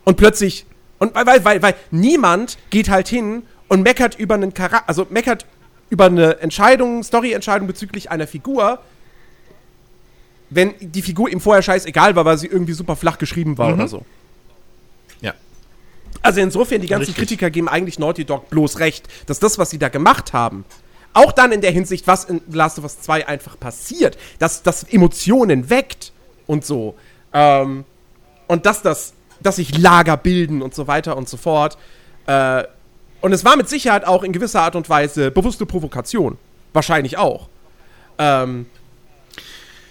Und 0.04 0.16
plötzlich, 0.16 0.66
und 0.98 1.14
weil, 1.14 1.26
weil, 1.26 1.44
weil, 1.44 1.62
weil 1.62 1.74
niemand 1.90 2.58
geht 2.70 2.88
halt 2.88 3.08
hin 3.08 3.42
und 3.70 3.82
meckert 3.82 4.18
über 4.18 4.34
einen 4.34 4.52
Charakter, 4.52 4.88
also 4.88 5.06
meckert 5.10 5.46
über 5.90 6.06
eine 6.06 6.40
Entscheidung, 6.40 7.04
Story-Entscheidung 7.04 7.68
bezüglich 7.68 8.10
einer 8.10 8.26
Figur, 8.26 8.80
wenn 10.50 10.74
die 10.80 11.02
Figur 11.02 11.30
ihm 11.30 11.40
vorher 11.40 11.62
scheißegal 11.62 12.16
war, 12.16 12.24
weil 12.24 12.36
sie 12.36 12.48
irgendwie 12.48 12.72
super 12.72 12.96
flach 12.96 13.16
geschrieben 13.16 13.58
war 13.58 13.72
oder 13.72 13.86
so. 13.86 14.04
ja. 15.20 15.34
Also 16.20 16.40
insofern, 16.40 16.80
die 16.80 16.88
ganzen 16.88 17.10
Richtig. 17.10 17.28
Kritiker 17.28 17.50
geben 17.50 17.68
eigentlich 17.68 18.00
Naughty 18.00 18.24
Dog 18.24 18.50
bloß 18.50 18.80
recht, 18.80 19.06
dass 19.26 19.38
das, 19.38 19.56
was 19.56 19.70
sie 19.70 19.78
da 19.78 19.88
gemacht 19.88 20.32
haben, 20.32 20.64
auch 21.12 21.30
dann 21.30 21.52
in 21.52 21.60
der 21.60 21.70
Hinsicht, 21.70 22.08
was 22.08 22.24
in 22.24 22.40
Last 22.50 22.76
of 22.78 22.84
Us 22.84 23.00
2 23.00 23.28
einfach 23.28 23.58
passiert, 23.58 24.18
dass 24.40 24.64
das 24.64 24.82
Emotionen 24.82 25.70
weckt 25.70 26.12
und 26.48 26.64
so. 26.64 26.96
Ähm, 27.32 27.84
und 28.48 28.66
dass 28.66 28.82
das, 28.82 29.12
dass 29.40 29.56
sich 29.56 29.78
Lager 29.78 30.16
bilden 30.16 30.60
und 30.60 30.74
so 30.74 30.88
weiter 30.88 31.16
und 31.16 31.28
so 31.28 31.36
fort. 31.36 31.78
Äh, 32.26 32.64
und 33.20 33.32
es 33.32 33.44
war 33.44 33.56
mit 33.56 33.68
Sicherheit 33.68 34.04
auch 34.06 34.22
in 34.22 34.32
gewisser 34.32 34.62
Art 34.62 34.76
und 34.76 34.88
Weise 34.88 35.30
bewusste 35.30 35.66
Provokation. 35.66 36.38
Wahrscheinlich 36.72 37.18
auch. 37.18 37.48
Ähm, 38.18 38.66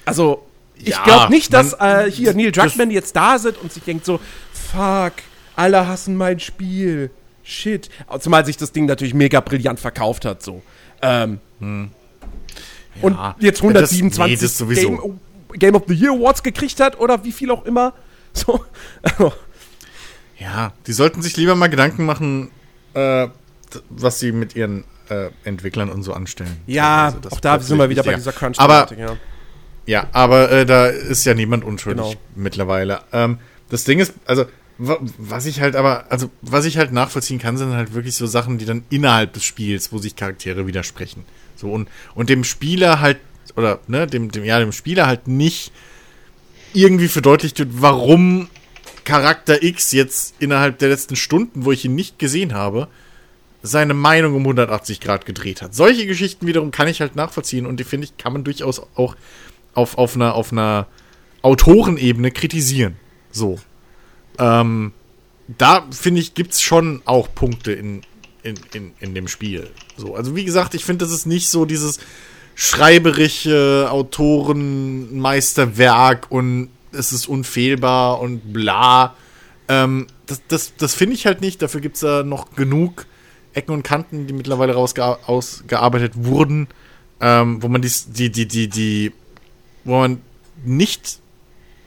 also, 0.06 0.46
ich 0.76 0.90
Ja, 0.90 1.04
glaube 1.04 1.32
nicht, 1.34 1.54
dass 1.54 1.74
äh, 1.74 2.10
hier 2.10 2.34
Neil 2.34 2.52
Druckmann 2.52 2.90
jetzt 2.92 3.16
da 3.16 3.38
sind 3.38 3.58
und 3.62 3.72
sich 3.74 3.84
denkt 3.84 4.06
so, 4.06 4.20
fuck, 4.54 5.14
alle 5.56 5.88
hassen 5.88 6.16
mein 6.16 6.40
Spiel. 6.40 7.12
Shit. 7.44 7.90
Zumal 8.20 8.46
sich 8.46 8.58
das 8.58 8.72
Ding 8.72 8.86
natürlich 8.86 9.14
mega 9.14 9.40
brillant 9.42 9.80
verkauft 9.80 10.24
hat, 10.26 10.42
so. 10.44 10.62
Ähm, 11.02 11.40
Und 11.60 13.14
Ja. 13.14 13.36
jetzt 13.40 13.60
Ja, 13.60 13.64
127 13.70 14.40
das- 14.40 14.60
nee, 14.62 14.76
das. 14.76 14.84
Game, 14.84 15.20
Game 15.54 15.76
of 15.76 15.84
the 15.88 15.94
Year 15.96 16.14
Awards 16.14 16.44
gekriegt 16.44 16.80
hat 16.80 17.00
oder 17.00 17.24
wie 17.24 17.32
viel 17.32 17.52
auch 17.52 17.66
immer. 17.66 17.94
So. 18.34 18.64
Ja, 20.38 20.72
die 20.88 20.94
sollten 20.94 21.22
sich 21.22 21.36
lieber 21.36 21.56
mal 21.56 21.68
Gedanken 21.68 22.06
machen, 22.06 22.52
äh, 22.94 23.28
was 23.90 24.20
sie 24.20 24.32
mit 24.32 24.56
ihren 24.56 24.84
äh, 25.10 25.30
Entwicklern 25.44 25.90
und 25.90 26.04
so 26.04 26.14
anstellen. 26.14 26.58
ja, 26.68 27.06
Also 27.06 27.30
auch 27.32 27.40
da 27.40 27.60
sind 27.60 27.78
wir 27.78 27.90
wieder 27.90 28.04
bei 28.04 28.14
dieser 28.16 28.32
crunch 28.32 28.60
Aber 28.60 28.88
ja. 28.98 29.18
Ja, 29.86 30.08
aber 30.12 30.52
äh, 30.52 30.66
da 30.68 30.86
ist 30.88 31.26
ja 31.26 31.34
niemand 31.34 31.64
unschuldig 31.64 32.04
Genau. 32.06 32.20
mittlerweile. 32.36 33.02
Ähm, 33.12 33.40
das 33.70 33.86
Ding 33.86 34.00
ist, 34.00 34.14
also 34.28 34.46
wa- 34.78 35.00
was 35.18 35.48
ich 35.48 35.62
halt 35.62 35.76
aber, 35.76 36.06
also 36.12 36.30
was 36.42 36.66
ich 36.66 36.78
halt 36.78 36.92
nachvollziehen 36.92 37.40
kann, 37.40 37.58
sind 37.58 37.74
halt 37.74 37.94
wirklich 37.96 38.14
so 38.16 38.28
Sachen, 38.28 38.60
die 38.60 38.66
dann 38.66 38.84
innerhalb 38.92 39.34
des 39.34 39.44
Spiels, 39.44 39.92
wo 39.92 39.98
sich 39.98 40.16
Charaktere 40.16 40.68
widersprechen. 40.68 41.26
So 41.56 41.72
und 41.72 41.90
und 42.14 42.30
dem 42.30 42.44
Spieler 42.44 43.00
halt 43.00 43.18
oder 43.56 43.80
ne, 43.88 44.06
dem 44.06 44.30
dem 44.32 44.44
ja 44.44 44.60
dem 44.60 44.72
Spieler 44.74 45.08
halt 45.08 45.28
nicht 45.28 45.72
irgendwie 46.74 47.08
verdeutlicht 47.08 47.58
wird, 47.58 47.70
warum 47.82 48.48
Charakter 49.04 49.64
X 49.64 49.92
jetzt 49.92 50.36
innerhalb 50.40 50.80
der 50.80 50.90
letzten 50.90 51.16
Stunden, 51.16 51.66
wo 51.66 51.72
ich 51.72 51.86
ihn 51.86 51.96
nicht 51.96 52.20
gesehen 52.20 52.54
habe, 52.54 52.88
seine 53.62 53.94
Meinung 53.94 54.36
um 54.36 54.44
180 54.44 55.02
Grad 55.02 55.26
gedreht 55.26 55.62
hat. 55.62 55.76
Solche 55.76 56.06
Geschichten 56.06 56.48
wiederum 56.48 56.72
kann 56.72 56.88
ich 56.88 57.02
halt 57.02 57.16
nachvollziehen 57.16 57.66
und 57.66 57.80
die 57.80 57.84
finde 57.84 58.06
ich, 58.06 58.18
kann 58.18 58.34
man 58.34 58.44
durchaus 58.44 58.82
auch 58.96 59.16
auf, 59.74 59.98
auf 59.98 60.16
einer, 60.16 60.36
auf 60.36 60.52
einer 60.52 60.88
Autorenebene 61.42 62.32
kritisieren. 62.32 62.98
So. 63.32 63.60
Ähm, 64.38 64.94
da 65.58 65.88
finde 65.92 66.22
ich, 66.22 66.36
gibt 66.36 66.54
es 66.54 66.62
schon 66.62 67.02
auch 67.06 67.34
Punkte 67.34 67.72
in, 67.74 68.04
in, 68.44 68.54
in, 68.74 68.92
in 69.00 69.16
dem 69.16 69.28
Spiel. 69.28 69.72
So, 69.98 70.14
also 70.16 70.36
wie 70.36 70.46
gesagt, 70.46 70.76
ich 70.76 70.86
finde, 70.86 71.06
das 71.06 71.14
ist 71.14 71.26
nicht 71.26 71.50
so 71.50 71.66
dieses 71.66 72.00
schreiberische 72.56 73.88
Autorenmeisterwerk 73.90 76.28
und 76.30 76.70
es 76.92 77.14
ist 77.14 77.28
unfehlbar 77.28 78.20
und 78.20 78.54
bla. 78.54 79.16
Ähm, 79.68 80.08
das 80.26 80.42
das, 80.48 80.76
das 80.78 80.96
finde 80.96 81.16
ich 81.16 81.26
halt 81.26 81.42
nicht. 81.42 81.62
Dafür 81.62 81.82
gibt 81.82 81.96
es 81.96 82.02
da 82.02 82.24
noch 82.24 82.56
genug 82.56 83.06
Ecken 83.54 83.72
und 83.72 83.84
Kanten, 83.84 84.28
die 84.28 84.34
mittlerweile 84.34 84.74
rausgearbeitet 84.76 86.14
wurden, 86.16 86.68
ähm, 87.20 87.62
wo 87.62 87.68
man 87.68 87.82
dies, 87.82 88.12
die, 88.12 88.32
die, 88.32 88.48
die, 88.48 88.68
die, 88.68 89.12
wo 89.84 90.00
man 90.00 90.22
nicht 90.64 91.20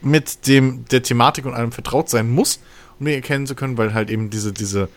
mit 0.01 0.47
dem, 0.47 0.85
der 0.91 1.03
Thematik 1.03 1.45
und 1.45 1.53
allem 1.53 1.71
vertraut 1.71 2.09
sein 2.09 2.29
muss, 2.29 2.59
um 2.99 3.05
die 3.05 3.13
erkennen 3.13 3.47
zu 3.47 3.55
können, 3.55 3.77
weil 3.77 3.93
halt 3.93 4.09
eben 4.09 4.29
diese, 4.29 4.51
diese 4.51 4.89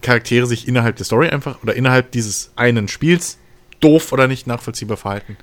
Charaktere 0.00 0.46
sich 0.46 0.66
innerhalb 0.66 0.96
der 0.96 1.06
Story 1.06 1.28
einfach 1.28 1.62
oder 1.62 1.74
innerhalb 1.74 2.10
dieses 2.10 2.50
einen 2.56 2.88
Spiels 2.88 3.38
doof 3.80 4.12
oder 4.12 4.26
nicht 4.26 4.46
nachvollziehbar 4.46 4.96
verhalten. 4.96 5.36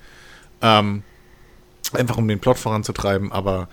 Ähm, 0.61 1.03
einfach 1.93 2.17
um 2.17 2.27
den 2.27 2.39
Plot 2.39 2.57
voranzutreiben, 2.57 3.31
aber 3.31 3.69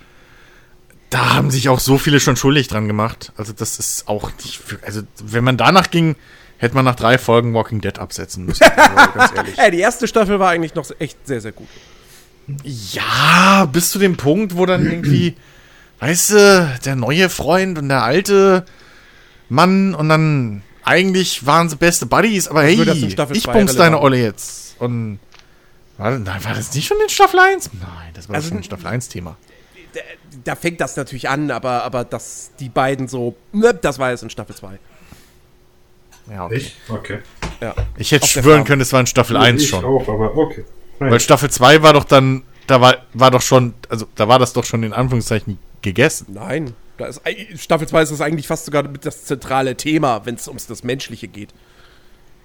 da 1.10 1.34
haben 1.34 1.50
sich 1.50 1.68
auch 1.68 1.80
so 1.80 1.98
viele 1.98 2.20
schon 2.20 2.36
schuldig 2.36 2.68
dran 2.68 2.86
gemacht. 2.86 3.32
Also 3.36 3.52
das 3.52 3.78
ist 3.78 4.08
auch 4.08 4.30
nicht, 4.44 4.58
für, 4.58 4.78
also 4.84 5.02
wenn 5.22 5.44
man 5.44 5.56
danach 5.56 5.90
ging, 5.90 6.16
hätte 6.58 6.74
man 6.74 6.84
nach 6.84 6.96
drei 6.96 7.18
Folgen 7.18 7.54
Walking 7.54 7.80
Dead 7.80 7.98
absetzen 7.98 8.46
müssen. 8.46 8.64
Also. 8.64 9.34
Ja, 9.56 9.70
die 9.70 9.80
erste 9.80 10.08
Staffel 10.08 10.38
war 10.38 10.50
eigentlich 10.50 10.74
noch 10.74 10.86
echt 10.98 11.26
sehr, 11.26 11.40
sehr 11.40 11.52
gut. 11.52 11.68
Ja, 12.64 13.68
bis 13.72 13.90
zu 13.90 13.98
dem 13.98 14.16
Punkt, 14.16 14.56
wo 14.56 14.66
dann 14.66 14.84
irgendwie, 14.86 15.36
weißt 16.00 16.30
du, 16.30 16.78
der 16.84 16.96
neue 16.96 17.28
Freund 17.28 17.78
und 17.78 17.88
der 17.88 18.02
alte 18.02 18.64
Mann 19.48 19.94
und 19.94 20.08
dann 20.08 20.62
eigentlich 20.84 21.46
waren 21.46 21.68
sie 21.68 21.76
beste 21.76 22.06
Buddies, 22.06 22.48
aber 22.48 22.62
hey, 22.62 22.80
in 22.80 23.08
ich 23.32 23.44
bumps 23.44 23.74
deine. 23.74 24.00
Olle 24.00 24.18
jetzt. 24.18 24.76
Und 24.80 25.18
war, 25.98 26.12
nein, 26.18 26.44
war 26.44 26.54
das 26.54 26.74
nicht 26.74 26.86
schon 26.86 26.98
in 27.02 27.08
Staffel 27.08 27.40
1? 27.40 27.70
Nein, 27.72 27.88
das 28.14 28.28
war 28.28 28.36
Also- 28.36 28.48
schon 28.50 28.58
ein 28.58 28.64
Staffel 28.64 28.86
1 28.86 29.08
Thema. 29.08 29.36
Da, 30.44 30.54
fängt 30.56 30.80
das 30.80 30.96
natürlich 30.96 31.28
an, 31.28 31.50
aber, 31.50 31.84
aber 31.84 32.04
dass 32.04 32.50
die 32.60 32.68
beiden 32.68 33.08
so, 33.08 33.36
das 33.82 33.98
war 33.98 34.10
jetzt 34.10 34.22
in 34.22 34.30
Staffel 34.30 34.54
2. 34.54 34.78
Ja, 36.30 36.44
okay. 36.46 36.56
Ich? 36.56 36.76
Okay. 36.88 37.18
Ja. 37.60 37.74
Ich 37.96 38.12
hätte 38.12 38.24
Auf 38.24 38.30
schwören 38.30 38.64
können, 38.64 38.82
es 38.82 38.92
war 38.92 39.00
in 39.00 39.06
Staffel 39.06 39.36
1 39.36 39.62
ich 39.62 39.68
schon. 39.68 39.84
auch, 39.84 40.08
aber 40.08 40.36
okay. 40.36 40.64
Weil 40.98 41.20
Staffel 41.20 41.50
2 41.50 41.82
war 41.82 41.92
doch 41.92 42.04
dann, 42.04 42.42
da 42.66 42.80
war, 42.80 42.96
war 43.12 43.30
doch 43.30 43.42
schon, 43.42 43.74
also 43.88 44.06
da 44.14 44.28
war 44.28 44.38
das 44.38 44.52
doch 44.52 44.64
schon 44.64 44.82
in 44.82 44.92
Anführungszeichen 44.92 45.58
gegessen. 45.82 46.26
Nein, 46.30 46.74
da 46.98 47.06
ist, 47.06 47.20
Staffel 47.56 47.86
2 47.86 48.02
ist 48.02 48.12
das 48.12 48.20
eigentlich 48.20 48.48
fast 48.48 48.64
sogar 48.64 48.82
mit 48.82 49.04
das 49.06 49.24
zentrale 49.24 49.76
Thema, 49.76 50.24
wenn 50.24 50.34
es 50.34 50.48
ums 50.48 50.66
das 50.66 50.82
Menschliche 50.82 51.28
geht. 51.28 51.50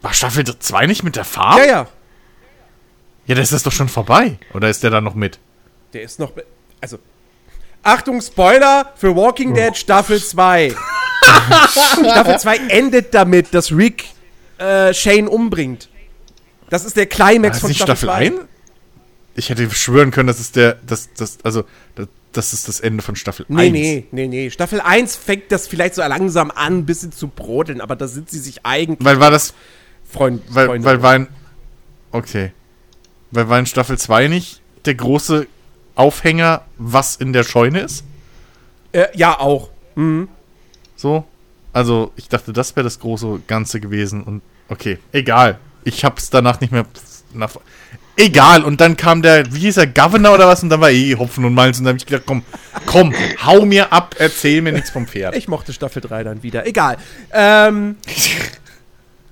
War 0.01 0.13
Staffel 0.13 0.43
2 0.43 0.87
nicht 0.87 1.03
mit 1.03 1.15
der 1.15 1.25
Farm? 1.25 1.59
Ja, 1.59 1.65
ja, 1.65 1.87
Ja, 3.27 3.35
da 3.35 3.41
ist 3.41 3.53
das 3.53 3.63
doch 3.63 3.71
schon 3.71 3.87
vorbei. 3.89 4.37
Oder 4.53 4.69
ist 4.69 4.83
der 4.83 4.89
da 4.89 5.01
noch 5.01 5.15
mit? 5.15 5.39
der 5.93 6.03
ist 6.03 6.19
noch, 6.19 6.31
also, 6.79 6.99
Achtung, 7.83 8.21
Spoiler 8.21 8.91
für 8.95 9.15
Walking 9.15 9.53
Dead 9.53 9.75
Staffel 9.75 10.21
2. 10.21 10.73
Staffel 11.71 12.39
2 12.39 12.57
endet 12.69 13.13
damit, 13.13 13.53
dass 13.53 13.71
Rick 13.71 14.05
äh, 14.57 14.93
Shane 14.93 15.27
umbringt. 15.27 15.89
Das 16.69 16.85
ist 16.85 16.95
der 16.95 17.07
Climax 17.07 17.59
von 17.59 17.73
Staffel, 17.73 18.07
Staffel 18.07 18.09
2. 18.09 18.13
1? 18.13 18.35
Ich 19.35 19.49
hätte 19.49 19.69
schwören 19.71 20.11
können, 20.11 20.27
das 20.27 20.39
ist 20.39 20.55
der, 20.55 20.77
das, 20.85 21.09
das, 21.17 21.39
also, 21.43 21.63
das, 21.95 22.07
das 22.33 22.53
ist 22.53 22.67
das 22.67 22.79
Ende 22.79 23.01
von 23.01 23.15
Staffel 23.15 23.45
Nee, 23.49 23.61
1. 23.67 23.71
nee, 23.73 24.05
nee, 24.11 24.27
nee. 24.27 24.49
Staffel 24.49 24.79
1 24.81 25.15
fängt 25.15 25.51
das 25.51 25.67
vielleicht 25.67 25.95
so 25.95 26.01
langsam 26.01 26.51
an, 26.51 26.79
ein 26.79 26.85
bisschen 26.85 27.11
zu 27.11 27.27
brodeln, 27.27 27.81
aber 27.81 27.95
da 27.95 28.07
sind 28.07 28.29
sie 28.29 28.39
sich 28.39 28.65
eigentlich 28.65 29.03
Weil 29.05 29.19
war 29.19 29.31
das, 29.31 29.53
Freund, 30.09 30.41
weil, 30.49 30.67
Freunde. 30.67 30.85
weil 30.87 31.01
war 31.01 31.15
in, 31.15 31.27
okay. 32.11 32.51
Weil 33.31 33.49
war 33.49 33.57
in 33.59 33.65
Staffel 33.65 33.97
2 33.97 34.27
nicht 34.27 34.61
der 34.85 34.95
große 34.95 35.47
Aufhänger, 35.95 36.61
was 36.77 37.15
in 37.15 37.33
der 37.33 37.43
Scheune 37.43 37.79
ist? 37.81 38.03
äh, 38.93 39.07
ja, 39.13 39.39
auch. 39.39 39.69
Mhm. 39.95 40.27
So? 40.95 41.25
Also, 41.73 42.11
ich 42.17 42.27
dachte, 42.27 42.51
das 42.51 42.75
wäre 42.75 42.83
das 42.83 42.99
große 42.99 43.41
Ganze 43.47 43.79
gewesen 43.79 44.23
und, 44.23 44.41
okay, 44.67 44.99
egal. 45.13 45.57
Ich 45.85 46.03
hab's 46.03 46.29
danach 46.29 46.59
nicht 46.59 46.71
mehr, 46.73 46.85
nach, 47.33 47.51
egal. 48.17 48.63
Und 48.65 48.81
dann 48.81 48.97
kam 48.97 49.21
der, 49.21 49.53
wie 49.53 49.59
hieß 49.59 49.77
er, 49.77 49.87
Governor 49.87 50.33
oder 50.35 50.47
was? 50.47 50.61
Und 50.63 50.69
dann 50.69 50.81
war 50.81 50.91
eh 50.91 51.15
Hopfen 51.15 51.45
und 51.45 51.53
Malz 51.53 51.79
und 51.79 51.85
dann 51.85 51.93
hab 51.95 52.01
ich 52.01 52.05
gedacht, 52.05 52.23
komm, 52.25 52.43
komm, 52.85 53.13
hau 53.45 53.65
mir 53.65 53.93
ab, 53.93 54.15
erzähl 54.19 54.61
mir 54.61 54.73
nichts 54.73 54.89
vom 54.89 55.07
Pferd. 55.07 55.35
Ich 55.37 55.47
mochte 55.47 55.71
Staffel 55.71 56.01
3 56.01 56.23
dann 56.25 56.43
wieder. 56.43 56.67
Egal. 56.67 56.97
Ähm, 57.31 57.95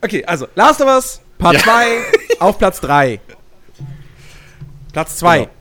okay, 0.02 0.24
also 0.26 0.48
Last 0.56 0.82
of 0.82 0.88
Us, 0.88 1.20
Part 1.38 1.56
Ja. 1.56 1.60
2, 1.60 1.86
auf 2.40 2.58
Platz 2.58 2.80
3. 2.80 3.20
Platz 4.94 5.18
2. 5.18 5.40
Genau. 5.40 5.52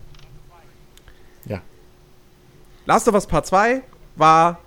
Last 2.89 3.07
of 3.07 3.15
Us 3.15 3.27
Part 3.27 3.45
2 3.45 3.83
war 4.17 4.59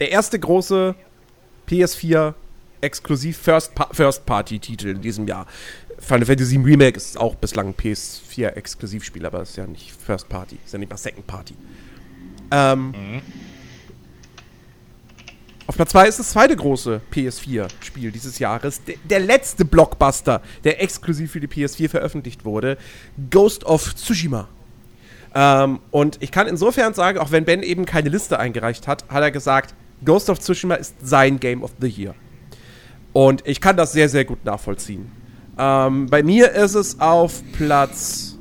der 0.00 0.10
erste 0.10 0.40
große 0.40 0.96
PS4 1.68 2.34
exklusiv 2.80 3.38
First, 3.38 3.76
pa 3.76 3.88
First 3.92 4.26
Party 4.26 4.58
Titel 4.58 4.88
in 4.88 5.00
diesem 5.00 5.28
Jahr. 5.28 5.46
Final 6.00 6.26
Fantasy 6.26 6.56
Remake 6.56 6.96
ist 6.96 7.16
auch 7.16 7.36
bislang 7.36 7.68
ein 7.68 7.74
PS4 7.74 8.48
Exklusivspiel, 8.48 9.24
aber 9.24 9.42
ist 9.42 9.56
ja 9.56 9.68
nicht 9.68 9.92
First 9.92 10.28
Party, 10.28 10.58
ist 10.64 10.72
ja 10.72 10.80
nicht 10.80 10.90
mal 10.90 10.96
Second 10.96 11.28
Party. 11.28 11.54
Ähm, 12.50 13.22
Auf 15.68 15.76
Platz 15.76 15.90
2 15.90 16.08
ist 16.08 16.18
das 16.18 16.30
zweite 16.30 16.56
große 16.56 17.00
PS4-Spiel 17.12 18.10
dieses 18.10 18.40
Jahres. 18.40 18.82
Der, 18.82 18.96
der 19.08 19.20
letzte 19.20 19.64
Blockbuster, 19.64 20.42
der 20.64 20.82
exklusiv 20.82 21.30
für 21.30 21.40
die 21.40 21.46
PS4 21.46 21.88
veröffentlicht 21.88 22.44
wurde. 22.44 22.78
Ghost 23.30 23.62
of 23.64 23.94
Tsushima. 23.94 24.48
Ähm, 25.34 25.80
und 25.90 26.16
ich 26.20 26.30
kann 26.32 26.46
insofern 26.46 26.94
sagen, 26.94 27.18
auch 27.18 27.30
wenn 27.30 27.44
Ben 27.44 27.62
eben 27.62 27.84
keine 27.84 28.08
Liste 28.08 28.38
eingereicht 28.38 28.86
hat, 28.88 29.04
hat 29.08 29.22
er 29.22 29.30
gesagt, 29.30 29.74
Ghost 30.04 30.30
of 30.30 30.38
Tsushima 30.38 30.74
ist 30.74 30.94
sein 31.02 31.38
Game 31.40 31.62
of 31.62 31.72
the 31.80 31.88
Year. 31.88 32.14
Und 33.12 33.46
ich 33.46 33.60
kann 33.60 33.76
das 33.76 33.92
sehr, 33.92 34.08
sehr 34.08 34.24
gut 34.24 34.44
nachvollziehen. 34.44 35.10
Ähm, 35.58 36.06
bei 36.06 36.22
mir 36.22 36.52
ist 36.52 36.74
es 36.74 37.00
auf 37.00 37.42
Platz 37.52 38.36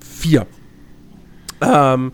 4. 0.00 0.46
Ähm, 1.60 2.12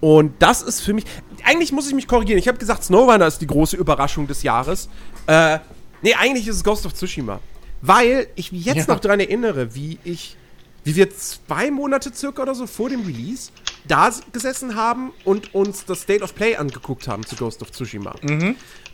und 0.00 0.32
das 0.40 0.62
ist 0.62 0.80
für 0.80 0.92
mich. 0.94 1.04
Eigentlich 1.44 1.72
muss 1.72 1.88
ich 1.88 1.94
mich 1.94 2.06
korrigieren. 2.06 2.38
Ich 2.38 2.48
habe 2.48 2.58
gesagt, 2.58 2.84
Snowrunner 2.84 3.26
ist 3.26 3.40
die 3.40 3.46
große 3.46 3.76
Überraschung 3.76 4.26
des 4.26 4.42
Jahres. 4.42 4.88
Äh, 5.26 5.58
nee, 6.02 6.14
eigentlich 6.14 6.46
ist 6.46 6.56
es 6.56 6.64
Ghost 6.64 6.86
of 6.86 6.94
Tsushima. 6.94 7.40
Weil 7.82 8.26
ich 8.34 8.52
mich 8.52 8.64
jetzt 8.64 8.88
Ja. 8.88 8.94
noch 8.94 9.00
daran 9.00 9.20
erinnere, 9.20 9.74
wie 9.74 9.98
ich. 10.04 10.36
Wie 10.84 10.96
wir 10.96 11.10
zwei 11.10 11.70
Monate 11.70 12.10
circa 12.14 12.42
oder 12.42 12.54
so 12.54 12.66
vor 12.66 12.88
dem 12.88 13.02
Release 13.04 13.50
da 13.86 14.10
gesessen 14.32 14.74
haben 14.76 15.12
und 15.24 15.54
uns 15.54 15.84
das 15.84 16.02
State 16.02 16.22
of 16.24 16.34
Play 16.34 16.56
angeguckt 16.56 17.06
haben 17.08 17.24
zu 17.26 17.36
Ghost 17.36 17.60
of 17.62 17.70
Tsushima. 17.70 18.14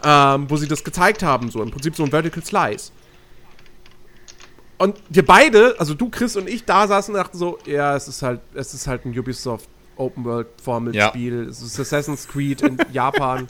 Ähm, 0.04 0.50
wo 0.50 0.56
sie 0.56 0.66
das 0.68 0.82
gezeigt 0.84 1.22
haben, 1.22 1.50
so 1.50 1.62
im 1.62 1.70
Prinzip 1.70 1.94
so 1.96 2.02
ein 2.04 2.10
Vertical 2.10 2.44
Slice. 2.44 2.90
Und 4.78 4.98
wir 5.08 5.24
beide, 5.24 5.74
also 5.78 5.94
du, 5.94 6.10
Chris 6.10 6.36
und 6.36 6.48
ich, 6.48 6.64
da 6.64 6.86
saßen 6.86 7.14
und 7.14 7.18
dachten 7.20 7.38
so, 7.38 7.58
ja, 7.64 7.96
es 7.96 8.08
ist 8.08 8.22
halt, 8.22 8.40
es 8.54 8.74
ist 8.74 8.86
halt 8.86 9.06
ein 9.06 9.18
Ubisoft 9.18 9.68
Open 9.96 10.24
World 10.24 10.48
Formelspiel. 10.62 11.48
Es 11.48 11.62
ist 11.62 11.80
Assassin's 11.80 12.28
Creed 12.28 12.60
in 12.60 12.76
Japan. 12.92 13.48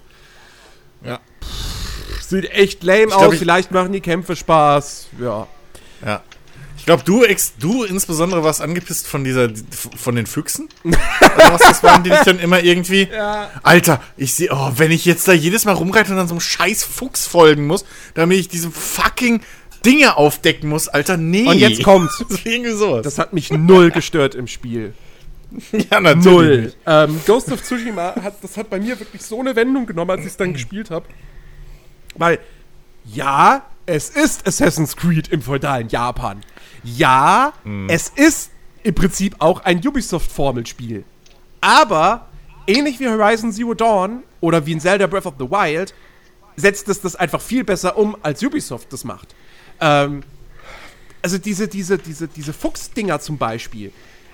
Ja. 1.03 1.19
Sieht 2.21 2.49
echt 2.51 2.85
lame 2.85 3.07
glaub, 3.07 3.23
aus, 3.23 3.33
ich- 3.35 3.39
vielleicht 3.41 3.73
machen 3.73 3.93
die 3.93 4.01
Kämpfe 4.01 4.37
Spaß. 4.37 5.09
Ja. 5.21 5.49
Ja. 6.05 6.23
Ich 6.77 6.85
glaube, 6.87 7.03
du, 7.05 7.25
ex 7.25 7.55
du 7.59 7.85
insbesondere 7.85 8.45
warst 8.45 8.61
angepisst 8.61 9.07
von 9.07 9.25
dieser, 9.25 9.51
von 9.97 10.15
den 10.15 10.27
Füchsen. 10.27 10.69
Oder 10.85 11.53
was 11.53 11.63
das 11.63 11.83
waren, 11.83 12.05
die 12.05 12.11
dich 12.11 12.21
dann 12.21 12.39
immer 12.39 12.63
irgendwie. 12.63 13.09
Ja. 13.11 13.51
Alter, 13.63 14.03
ich 14.17 14.35
sehe, 14.35 14.51
oh, 14.53 14.73
wenn 14.77 14.91
ich 14.91 15.05
jetzt 15.05 15.27
da 15.27 15.33
jedes 15.33 15.65
Mal 15.65 15.73
rumreite 15.73 16.11
und 16.11 16.17
dann 16.17 16.29
so 16.29 16.35
einem 16.35 16.41
scheiß 16.41 16.85
Fuchs 16.85 17.27
folgen 17.27 17.67
muss, 17.67 17.85
damit 18.15 18.39
ich 18.39 18.49
diese 18.49 18.71
fucking 18.71 19.41
Dinge 19.85 20.17
aufdecken 20.17 20.69
muss, 20.69 20.89
Alter, 20.89 21.17
nee. 21.17 21.47
Und 21.47 21.59
jetzt 21.59 21.83
kommt's. 21.83 22.25
Das. 22.37 23.03
Das 23.03 23.19
hat 23.19 23.33
mich 23.33 23.51
null 23.51 23.91
gestört 23.91 24.35
im 24.35 24.47
Spiel. 24.47 24.95
ja, 25.91 26.01
natürlich. 26.01 26.25
Null. 26.25 26.75
Ähm, 26.87 27.21
Ghost 27.27 27.51
of 27.53 27.63
Tsushima 27.63 28.15
hat, 28.23 28.43
das 28.43 28.57
hat 28.57 28.71
bei 28.71 28.79
mir 28.79 28.99
wirklich 28.99 29.23
so 29.23 29.41
eine 29.41 29.55
Wendung 29.57 29.87
genommen, 29.87 30.11
als 30.11 30.21
ich 30.21 30.29
es 30.29 30.37
dann 30.37 30.53
gespielt 30.53 30.91
habe. 30.91 31.07
Weil, 32.17 32.39
ja, 33.05 33.67
es 33.87 34.11
ist 34.11 34.47
Assassin's 34.47 34.97
Creed 34.97 35.29
im 35.29 35.43
feudalen 35.43 35.89
Japan. 35.89 36.43
Ja, 36.87 37.53
es 37.89 38.09
ist 38.15 38.51
im 38.83 38.95
Prinzip 38.95 39.37
auch 39.41 39.65
ein 39.65 39.87
Ubisoft-Formelspiel. 39.87 41.05
Aber, 41.61 42.29
ähnlich 42.67 43.01
wie 43.01 43.09
Horizon 43.09 43.53
Zero 43.53 43.75
Dawn 43.75 44.23
oder 44.41 44.65
wie 44.65 44.73
in 44.73 44.81
Zelda 44.81 45.07
Breath 45.07 45.27
of 45.27 45.35
the 45.39 45.51
Wild, 45.51 45.93
setzt 46.57 46.89
es 46.89 47.01
das 47.01 47.17
einfach 47.17 47.41
viel 47.41 47.65
besser 47.65 47.99
um, 47.99 48.17
als 48.23 48.43
Ubisoft 48.43 48.93
das 48.93 49.05
macht. 49.05 49.35
Ähm, 49.81 50.23
also 51.23 51.39
diese, 51.39 51.69
diese, 51.69 51.99
diese, 51.99 52.29
diese 52.29 52.53
Fuchsdinger 52.53 53.21
zum 53.21 53.39
Beispiel. 53.39 53.93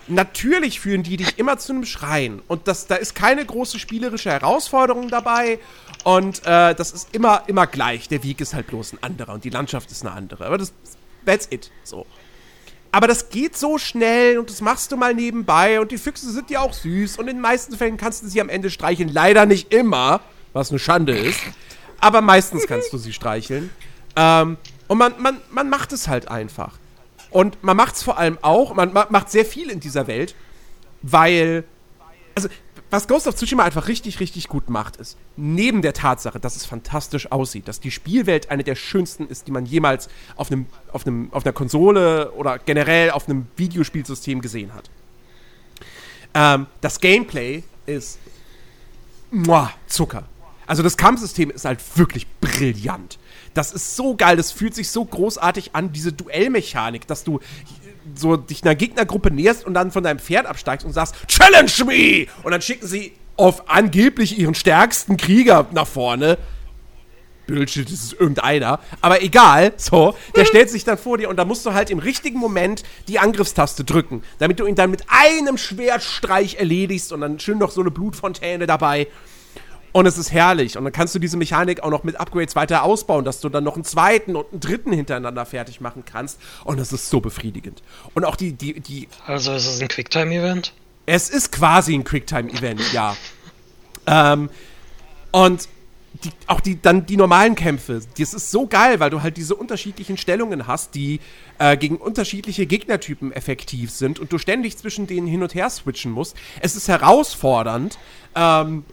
Natürlich 0.09 0.81
führen 0.81 1.03
die 1.03 1.17
dich 1.17 1.39
immer 1.39 1.59
zu 1.59 1.73
einem 1.73 1.85
Schreien. 1.85 2.43
Und 2.49 2.69
das, 2.69 2.87
da 2.87 2.97
ist 2.97 3.15
keine 3.15 3.47
große 3.47 3.79
spielerische 3.79 4.31
Herausforderung 4.31 5.09
dabei. 5.09 5.59
Und 6.05 6.41
äh, 6.45 6.75
das 6.75 6.93
ist 6.93 7.15
immer, 7.15 7.45
immer 7.47 7.67
gleich. 7.67 8.09
Der 8.09 8.23
Weg 8.23 8.41
ist 8.41 8.53
halt 8.53 8.67
bloß 8.67 8.95
ein 8.95 9.03
anderer 9.03 9.33
und 9.33 9.45
die 9.45 9.51
Landschaft 9.51 9.91
ist 9.91 10.05
eine 10.05 10.13
andere. 10.13 10.45
Aber 10.47 10.59
das 10.59 10.73
that's 11.25 11.47
it. 11.51 11.71
So. 11.85 12.07
Aber 12.93 13.07
das 13.07 13.31
geht 13.31 13.57
so 13.57 13.79
schnell 13.79 14.39
und 14.39 14.51
das 14.51 14.61
machst 14.61 14.93
du 14.93 14.99
mal 14.99 15.15
nebenbei 15.15 15.81
und 15.81 15.91
die 15.91 15.97
Füchse 15.97 16.31
sind 16.31 16.51
ja 16.51 16.61
auch 16.61 16.75
süß 16.75 17.17
und 17.17 17.27
in 17.27 17.37
den 17.37 17.41
meisten 17.41 17.77
Fällen 17.77 17.97
kannst 17.97 18.23
du 18.23 18.29
sie 18.29 18.41
am 18.41 18.51
Ende 18.51 18.69
streicheln. 18.71 19.09
Leider 19.09 19.47
nicht 19.47 19.73
immer, 19.73 20.21
was 20.53 20.71
eine 20.71 20.79
Schande 20.79 21.17
ist. 21.17 21.41
Aber 22.01 22.21
meistens 22.21 22.67
kannst 22.67 22.93
du 22.93 22.99
sie 22.99 23.15
streicheln. 23.15 23.71
Ähm, 24.15 24.59
und 24.89 24.99
man, 24.99 25.15
man, 25.19 25.41
man 25.51 25.71
macht 25.71 25.93
es 25.93 26.07
halt 26.07 26.29
einfach. 26.29 26.79
Und 27.31 27.63
man 27.65 27.79
macht 27.79 27.95
es 27.95 28.03
vor 28.03 28.19
allem 28.19 28.39
auch, 28.43 28.75
man 28.75 28.93
macht 28.93 29.31
sehr 29.31 29.47
viel 29.47 29.71
in 29.71 29.81
dieser 29.81 30.07
Welt, 30.07 30.35
weil, 31.01 31.65
also 32.35 32.49
was 32.93 33.09
Ghost 33.09 33.27
of 33.27 33.35
Tsushima 33.35 33.65
einfach 33.65 33.89
richtig, 33.89 34.21
richtig 34.21 34.49
gut 34.49 34.69
macht, 34.69 34.97
ist, 34.97 35.17
neben 35.37 35.81
der 35.81 35.95
Tatsache, 35.95 36.39
dass 36.39 36.57
es 36.57 36.67
fantastisch 36.67 37.33
aussieht, 37.33 37.67
dass 37.67 37.81
die 37.81 37.91
Spielwelt 37.91 38.51
eine 38.51 38.65
der 38.65 38.75
schönsten 38.75 39.27
ist, 39.27 39.47
die 39.47 39.51
man 39.51 39.65
jemals 39.65 40.11
auf, 40.37 40.53
einem, 40.53 40.67
auf, 40.93 41.07
einem, 41.07 41.33
auf 41.33 41.47
einer 41.47 41.55
Konsole 41.55 42.33
oder 42.33 42.59
generell 42.59 43.11
auf 43.11 43.29
einem 43.29 43.47
Videospielsystem 43.57 44.43
gesehen 44.43 44.75
hat. 44.75 44.91
Ähm, 46.35 46.67
das 46.83 47.01
Gameplay 47.01 47.63
ist 47.87 48.19
muah, 49.31 49.73
Zucker. 49.87 50.25
Also 50.67 50.83
das 50.83 50.99
Kampfsystem 50.99 51.51
ist 51.51 51.65
halt 51.65 51.81
wirklich 51.97 52.27
brillant. 52.41 53.19
Das 53.55 53.73
ist 53.73 53.97
so 53.97 54.17
geil, 54.17 54.37
das 54.37 54.53
fühlt 54.53 54.75
sich 54.75 54.91
so 54.91 55.05
großartig 55.05 55.75
an, 55.75 55.93
diese 55.93 56.13
Duellmechanik, 56.13 57.07
dass 57.07 57.25
du 57.25 57.41
so 58.15 58.37
dich 58.37 58.63
einer 58.63 58.75
Gegnergruppe 58.75 59.31
näherst 59.31 59.67
und 59.67 59.75
dann 59.75 59.91
von 59.91 60.03
deinem 60.03 60.19
Pferd 60.19 60.47
absteigst 60.47 60.85
und 60.87 60.93
sagst, 60.93 61.15
Challenge 61.29 61.71
me! 61.87 62.27
Und 62.43 62.53
dann 62.53 62.63
schicken 62.63 62.87
sie 62.87 63.13
auf 63.37 63.69
angeblich 63.69 64.39
ihren 64.39 64.55
stärksten 64.55 65.17
Krieger 65.17 65.67
nach 65.73 65.87
vorne. 65.87 66.39
Bullshit, 67.47 67.87
das 67.87 68.05
ist 68.05 68.13
irgendeiner. 68.13 68.81
Aber 69.01 69.23
egal, 69.23 69.73
so, 69.77 70.15
der 70.37 70.45
stellt 70.45 70.71
sich 70.71 70.85
dann 70.85 70.97
vor 70.97 71.19
dir 71.19 71.29
und 71.29 71.37
da 71.37 71.45
musst 71.45 71.67
du 71.67 71.73
halt 71.73 71.91
im 71.91 71.99
richtigen 71.99 72.39
Moment 72.39 72.83
die 73.09 73.19
Angriffstaste 73.19 73.85
drücken, 73.85 74.23
damit 74.39 74.61
du 74.61 74.67
ihn 74.67 74.75
dann 74.75 74.91
mit 74.91 75.05
einem 75.09 75.59
Schwertstreich 75.59 76.57
erledigst 76.57 77.13
und 77.13 77.21
dann 77.21 77.41
schön 77.41 77.59
noch 77.59 77.71
so 77.71 77.81
eine 77.81 77.91
Blutfontäne 77.91 78.67
dabei. 78.67 79.09
Und 79.93 80.07
es 80.07 80.17
ist 80.17 80.33
herrlich. 80.33 80.77
Und 80.79 80.85
dann 80.85 80.93
kannst 80.93 81.15
du 81.15 81.19
diese 81.19 81.37
Mechanik 81.37 81.83
auch 81.83 81.91
noch 81.91 82.03
mit 82.03 82.19
Upgrades 82.19 82.57
weiter 82.57 82.83
ausbauen, 82.83 83.25
dass 83.25 83.41
du 83.41 83.49
dann 83.49 83.65
noch 83.65 83.75
einen 83.75 83.85
zweiten 83.85 84.37
und 84.37 84.51
einen 84.51 84.61
dritten 84.61 84.93
hintereinander 84.93 85.45
fertig 85.45 85.81
machen 85.81 86.05
kannst. 86.05 86.41
Und 86.65 86.79
es 86.79 86.93
ist 86.93 87.11
so 87.11 87.21
befriedigend. 87.21 87.83
Und 88.15 88.25
auch 88.25 88.37
die, 88.37 88.53
die, 88.53 88.81
die. 88.81 89.09
Also 89.27 89.53
ist 89.53 89.67
es 89.67 89.81
ein 89.81 89.89
Quicktime-Event? 89.89 90.73
Es 91.05 91.29
ist 91.29 91.53
quasi 91.53 91.95
ein 91.95 92.05
Quicktime-Event, 92.05 92.93
ja. 92.93 93.17
ähm, 94.07 94.51
und 95.33 95.69
die, 96.25 96.31
auch 96.47 96.61
die, 96.61 96.81
dann 96.81 97.07
die 97.07 97.17
normalen 97.17 97.55
Kämpfe, 97.55 98.01
das 98.19 98.35
ist 98.35 98.51
so 98.51 98.67
geil, 98.67 99.01
weil 99.01 99.11
du 99.11 99.23
halt 99.23 99.37
diese 99.37 99.55
unterschiedlichen 99.55 100.17
Stellungen 100.17 100.67
hast, 100.67 100.95
die 100.95 101.21
äh, 101.59 101.77
gegen 101.77 101.97
unterschiedliche 101.97 102.67
Gegnertypen 102.67 103.33
effektiv 103.33 103.91
sind 103.91 104.21
und 104.21 104.33
du 104.33 104.39
ständig 104.39 104.77
zwischen 104.77 105.07
denen 105.07 105.27
hin 105.27 105.43
und 105.43 105.55
her 105.55 105.69
switchen 105.71 106.13
musst. 106.13 106.37
Es 106.61 106.77
ist 106.77 106.89
herausfordernd. 106.89 107.99
Ähm, 108.37 108.85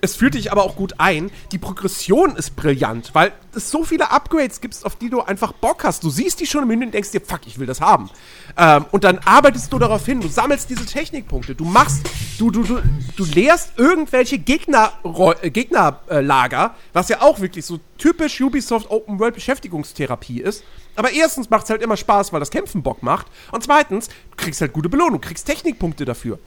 es 0.00 0.16
führt 0.16 0.34
dich 0.34 0.52
aber 0.52 0.64
auch 0.64 0.76
gut 0.76 0.94
ein. 0.98 1.30
Die 1.52 1.58
Progression 1.58 2.36
ist 2.36 2.56
brillant, 2.56 3.10
weil 3.14 3.32
es 3.54 3.70
so 3.70 3.84
viele 3.84 4.10
Upgrades 4.10 4.60
gibt, 4.60 4.84
auf 4.84 4.96
die 4.96 5.08
du 5.08 5.22
einfach 5.22 5.52
Bock 5.52 5.84
hast. 5.84 6.04
Du 6.04 6.10
siehst 6.10 6.40
die 6.40 6.46
schon 6.46 6.62
im 6.62 6.68
Menü 6.68 6.86
und 6.86 6.94
denkst 6.94 7.10
dir, 7.12 7.20
fuck, 7.20 7.40
ich 7.46 7.58
will 7.58 7.66
das 7.66 7.80
haben. 7.80 8.10
Ähm, 8.56 8.84
und 8.92 9.04
dann 9.04 9.18
arbeitest 9.18 9.72
du 9.72 9.78
darauf 9.78 10.04
hin, 10.04 10.20
du 10.20 10.28
sammelst 10.28 10.68
diese 10.68 10.84
Technikpunkte, 10.84 11.54
du 11.54 11.64
machst, 11.64 12.08
du, 12.38 12.50
du, 12.50 12.62
du, 12.62 12.82
du 13.16 13.24
leerst 13.24 13.78
irgendwelche 13.78 14.38
Gegner, 14.38 14.92
äh, 15.40 15.50
Gegnerlager, 15.50 16.74
was 16.92 17.08
ja 17.08 17.22
auch 17.22 17.40
wirklich 17.40 17.64
so 17.64 17.80
typisch 17.98 18.40
Ubisoft 18.40 18.90
Open 18.90 19.18
World 19.18 19.34
Beschäftigungstherapie 19.34 20.40
ist. 20.40 20.62
Aber 20.94 21.12
erstens 21.12 21.50
macht 21.50 21.64
es 21.64 21.70
halt 21.70 21.82
immer 21.82 21.96
Spaß, 21.96 22.32
weil 22.32 22.40
das 22.40 22.50
Kämpfen 22.50 22.82
Bock 22.82 23.02
macht. 23.02 23.26
Und 23.52 23.62
zweitens, 23.62 24.08
du 24.08 24.36
kriegst 24.36 24.60
halt 24.60 24.72
gute 24.72 24.88
Belohnung, 24.88 25.20
kriegst 25.20 25.46
Technikpunkte 25.46 26.04
dafür. 26.04 26.38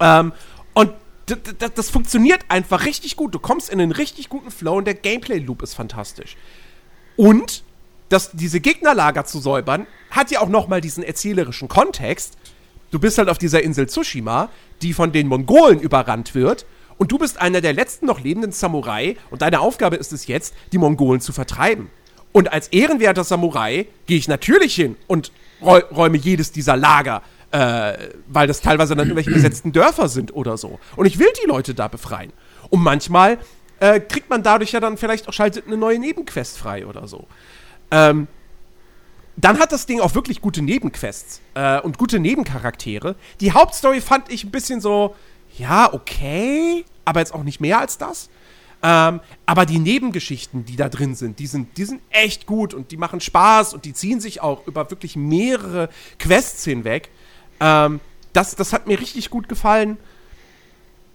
Ähm, 0.00 0.32
und 0.74 0.92
das, 1.36 1.74
das 1.74 1.90
funktioniert 1.90 2.44
einfach 2.48 2.84
richtig 2.84 3.16
gut. 3.16 3.34
Du 3.34 3.38
kommst 3.38 3.70
in 3.70 3.80
einen 3.80 3.92
richtig 3.92 4.28
guten 4.28 4.50
Flow 4.50 4.76
und 4.76 4.86
der 4.86 4.94
Gameplay-Loop 4.94 5.62
ist 5.62 5.74
fantastisch. 5.74 6.36
Und 7.16 7.62
dass 8.08 8.32
diese 8.32 8.60
Gegnerlager 8.60 9.24
zu 9.24 9.38
säubern, 9.38 9.86
hat 10.10 10.30
ja 10.30 10.40
auch 10.40 10.48
noch 10.48 10.68
mal 10.68 10.80
diesen 10.80 11.02
erzählerischen 11.02 11.68
Kontext. 11.68 12.36
Du 12.90 12.98
bist 12.98 13.18
halt 13.18 13.28
auf 13.28 13.38
dieser 13.38 13.62
Insel 13.62 13.88
Tsushima, 13.88 14.50
die 14.82 14.92
von 14.92 15.12
den 15.12 15.28
Mongolen 15.28 15.80
überrannt 15.80 16.34
wird. 16.34 16.66
Und 16.98 17.12
du 17.12 17.18
bist 17.18 17.40
einer 17.40 17.60
der 17.60 17.72
letzten 17.72 18.06
noch 18.06 18.20
lebenden 18.20 18.52
Samurai. 18.52 19.16
Und 19.30 19.42
deine 19.42 19.60
Aufgabe 19.60 19.96
ist 19.96 20.12
es 20.12 20.26
jetzt, 20.26 20.54
die 20.72 20.78
Mongolen 20.78 21.20
zu 21.20 21.32
vertreiben. 21.32 21.88
Und 22.32 22.52
als 22.52 22.68
ehrenwerter 22.68 23.24
Samurai 23.24 23.86
gehe 24.06 24.18
ich 24.18 24.28
natürlich 24.28 24.74
hin 24.74 24.96
und 25.06 25.32
räume 25.62 26.16
jedes 26.16 26.52
dieser 26.52 26.76
Lager 26.76 27.22
äh, 27.52 27.94
weil 28.28 28.46
das 28.46 28.60
teilweise 28.60 28.94
dann 28.94 29.08
irgendwelche 29.08 29.30
besetzten 29.30 29.72
Dörfer 29.72 30.08
sind 30.08 30.34
oder 30.34 30.56
so. 30.56 30.78
Und 30.96 31.06
ich 31.06 31.18
will 31.18 31.28
die 31.42 31.48
Leute 31.48 31.74
da 31.74 31.88
befreien. 31.88 32.32
Und 32.68 32.82
manchmal 32.82 33.38
äh, 33.80 34.00
kriegt 34.00 34.30
man 34.30 34.42
dadurch 34.42 34.72
ja 34.72 34.80
dann 34.80 34.96
vielleicht 34.96 35.28
auch 35.28 35.32
schaltet 35.32 35.66
eine 35.66 35.76
neue 35.76 35.98
Nebenquest 35.98 36.58
frei 36.58 36.86
oder 36.86 37.08
so. 37.08 37.26
Ähm, 37.90 38.28
dann 39.36 39.58
hat 39.58 39.72
das 39.72 39.86
Ding 39.86 40.00
auch 40.00 40.14
wirklich 40.14 40.40
gute 40.40 40.62
Nebenquests 40.62 41.40
äh, 41.54 41.80
und 41.80 41.98
gute 41.98 42.18
Nebencharaktere. 42.18 43.16
Die 43.40 43.52
Hauptstory 43.52 44.00
fand 44.00 44.30
ich 44.30 44.44
ein 44.44 44.50
bisschen 44.50 44.80
so, 44.80 45.14
ja, 45.56 45.92
okay, 45.92 46.84
aber 47.04 47.20
jetzt 47.20 47.34
auch 47.34 47.42
nicht 47.42 47.60
mehr 47.60 47.78
als 47.78 47.96
das. 47.96 48.28
Ähm, 48.82 49.20
aber 49.46 49.66
die 49.66 49.78
Nebengeschichten, 49.78 50.64
die 50.64 50.76
da 50.76 50.88
drin 50.88 51.14
sind, 51.14 51.38
die 51.38 51.46
sind, 51.46 51.76
die 51.76 51.84
sind 51.84 52.00
echt 52.10 52.46
gut 52.46 52.72
und 52.72 52.92
die 52.92 52.96
machen 52.96 53.20
Spaß 53.20 53.74
und 53.74 53.84
die 53.84 53.92
ziehen 53.92 54.20
sich 54.20 54.40
auch 54.40 54.66
über 54.66 54.90
wirklich 54.90 55.16
mehrere 55.16 55.90
Quests 56.18 56.64
hinweg. 56.64 57.10
Ähm, 57.60 58.00
das, 58.32 58.54
das 58.56 58.72
hat 58.72 58.86
mir 58.86 58.98
richtig 58.98 59.30
gut 59.30 59.48
gefallen. 59.48 59.98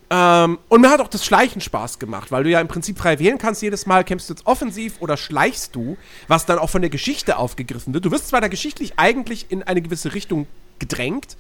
Ähm, 0.10 0.60
und 0.70 0.82
mir 0.82 0.90
hat 0.92 1.02
auch 1.02 1.08
das 1.08 1.26
Schleichen 1.26 1.62
Spaß 1.62 1.98
gemacht, 1.98 2.32
weil 2.32 2.44
du 2.44 2.50
ja 2.50 2.62
im 2.62 2.68
Prinzip 2.68 2.98
frei 2.98 3.18
wählen 3.18 3.38
kannst, 3.38 3.62
jedes 3.62 3.86
Mal 3.86 4.04
kämpfst 4.04 4.30
du 4.30 4.34
jetzt 4.34 4.46
offensiv 4.46 4.98
oder 5.00 5.18
schleichst 5.18 5.76
du, 5.76 5.98
was 6.28 6.46
dann 6.46 6.60
auch 6.60 6.70
von 6.70 6.82
der 6.82 6.92
Geschichte 6.92 7.38
aufgegriffen 7.38 7.94
wird. 7.94 8.06
Du 8.06 8.12
wirst 8.12 8.28
zwar 8.28 8.42
da 8.42 8.48
geschichtlich 8.48 8.94
eigentlich 8.98 9.48
in 9.50 9.64
eine 9.64 9.82
gewisse 9.82 10.14
Richtung 10.14 10.46
gedrängt, 10.78 11.38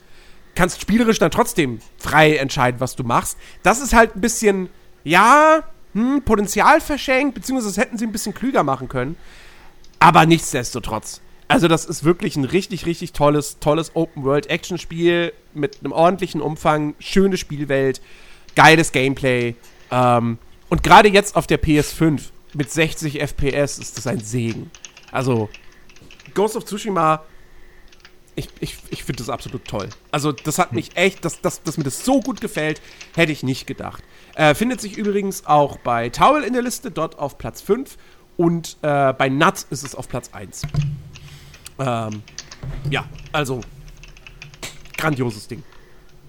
kannst 0.56 0.82
spielerisch 0.82 1.20
dann 1.20 1.32
trotzdem 1.32 1.80
frei 1.98 2.38
entscheiden, 2.38 2.80
was 2.80 2.96
du 2.96 3.04
machst. 3.04 3.38
Das 3.62 3.82
ist 3.82 3.94
halt 3.94 4.16
ein 4.16 4.22
bisschen, 4.22 4.70
ja, 5.04 5.62
hm, 5.94 6.24
Potenzial 6.24 6.82
verschenkt, 6.82 7.36
beziehungsweise 7.36 7.76
das 7.76 7.78
hätten 7.78 7.98
sie 7.98 8.06
ein 8.06 8.12
bisschen 8.12 8.34
klüger 8.34 8.64
machen 8.64 8.90
können. 8.90 9.16
Aber 10.00 10.26
nichtsdestotrotz, 10.26 11.22
also 11.48 11.68
das 11.68 11.86
ist 11.86 12.04
wirklich 12.04 12.36
ein 12.36 12.46
richtig, 12.46 12.86
richtig 12.86 13.14
tolles, 13.14 13.60
tolles 13.60 13.96
Open-World-Action-Spiel 13.96 15.34
mit 15.54 15.80
einem 15.80 15.92
ordentlichen 15.92 16.42
Umfang, 16.42 16.96
schöne 17.00 17.38
Spielwelt, 17.38 18.02
geiles 18.56 18.92
Gameplay. 18.92 19.56
Ähm, 19.92 20.38
und 20.70 20.84
gerade 20.84 21.10
jetzt 21.10 21.36
auf 21.36 21.46
der 21.48 21.62
PS5 21.62 22.22
mit 22.54 22.72
60 22.72 23.22
FPS 23.22 23.78
ist 23.78 23.98
das 23.98 24.08
ein 24.08 24.20
Segen. 24.22 24.72
Also 25.12 25.50
Ghost 26.34 26.56
of 26.56 26.66
Tsushima, 26.66 27.24
ich, 28.36 28.50
ich, 28.60 28.78
ich 28.90 29.04
finde 29.04 29.20
das 29.20 29.30
absolut 29.30 29.66
toll. 29.66 29.90
Also 30.12 30.32
das 30.32 30.58
hat 30.58 30.74
mich 30.74 30.98
echt, 30.98 31.24
dass, 31.24 31.42
dass, 31.42 31.64
dass 31.64 31.78
mir 31.78 31.84
das 31.84 32.04
so 32.04 32.20
gut 32.20 32.42
gefällt, 32.42 32.82
hätte 33.16 33.32
ich 33.32 33.44
nicht 33.44 33.68
gedacht. 33.68 34.04
Äh, 34.36 34.56
findet 34.56 34.82
sich 34.82 34.98
übrigens 34.98 35.46
auch 35.46 35.78
bei 35.78 36.10
Towel 36.10 36.44
in 36.44 36.54
der 36.54 36.62
Liste, 36.62 36.92
dort 36.92 37.18
auf 37.20 37.38
Platz 37.38 37.62
5. 37.62 37.98
Und 38.36 38.78
äh, 38.82 39.14
bei 39.14 39.30
Nut 39.30 39.66
ist 39.70 39.84
es 39.84 39.96
auf 39.96 40.10
Platz 40.10 40.32
1. 40.34 40.64
Ähm, 41.80 42.24
ja, 42.90 43.06
also 43.32 43.62
grandioses 44.98 45.48
Ding. 45.48 45.64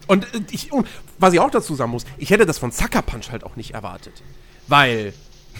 Und, 0.06 0.24
äh, 0.34 0.40
ich, 0.50 0.72
und 0.72 0.86
was 1.18 1.32
ich 1.32 1.40
auch 1.40 1.50
dazu 1.50 1.74
sagen 1.74 1.90
muss, 1.90 2.04
ich 2.18 2.30
hätte 2.30 2.46
das 2.46 2.58
von 2.58 2.70
Sucker 2.70 3.02
Punch 3.02 3.30
halt 3.30 3.44
auch 3.44 3.56
nicht 3.56 3.72
erwartet. 3.72 4.22
Weil 4.66 5.12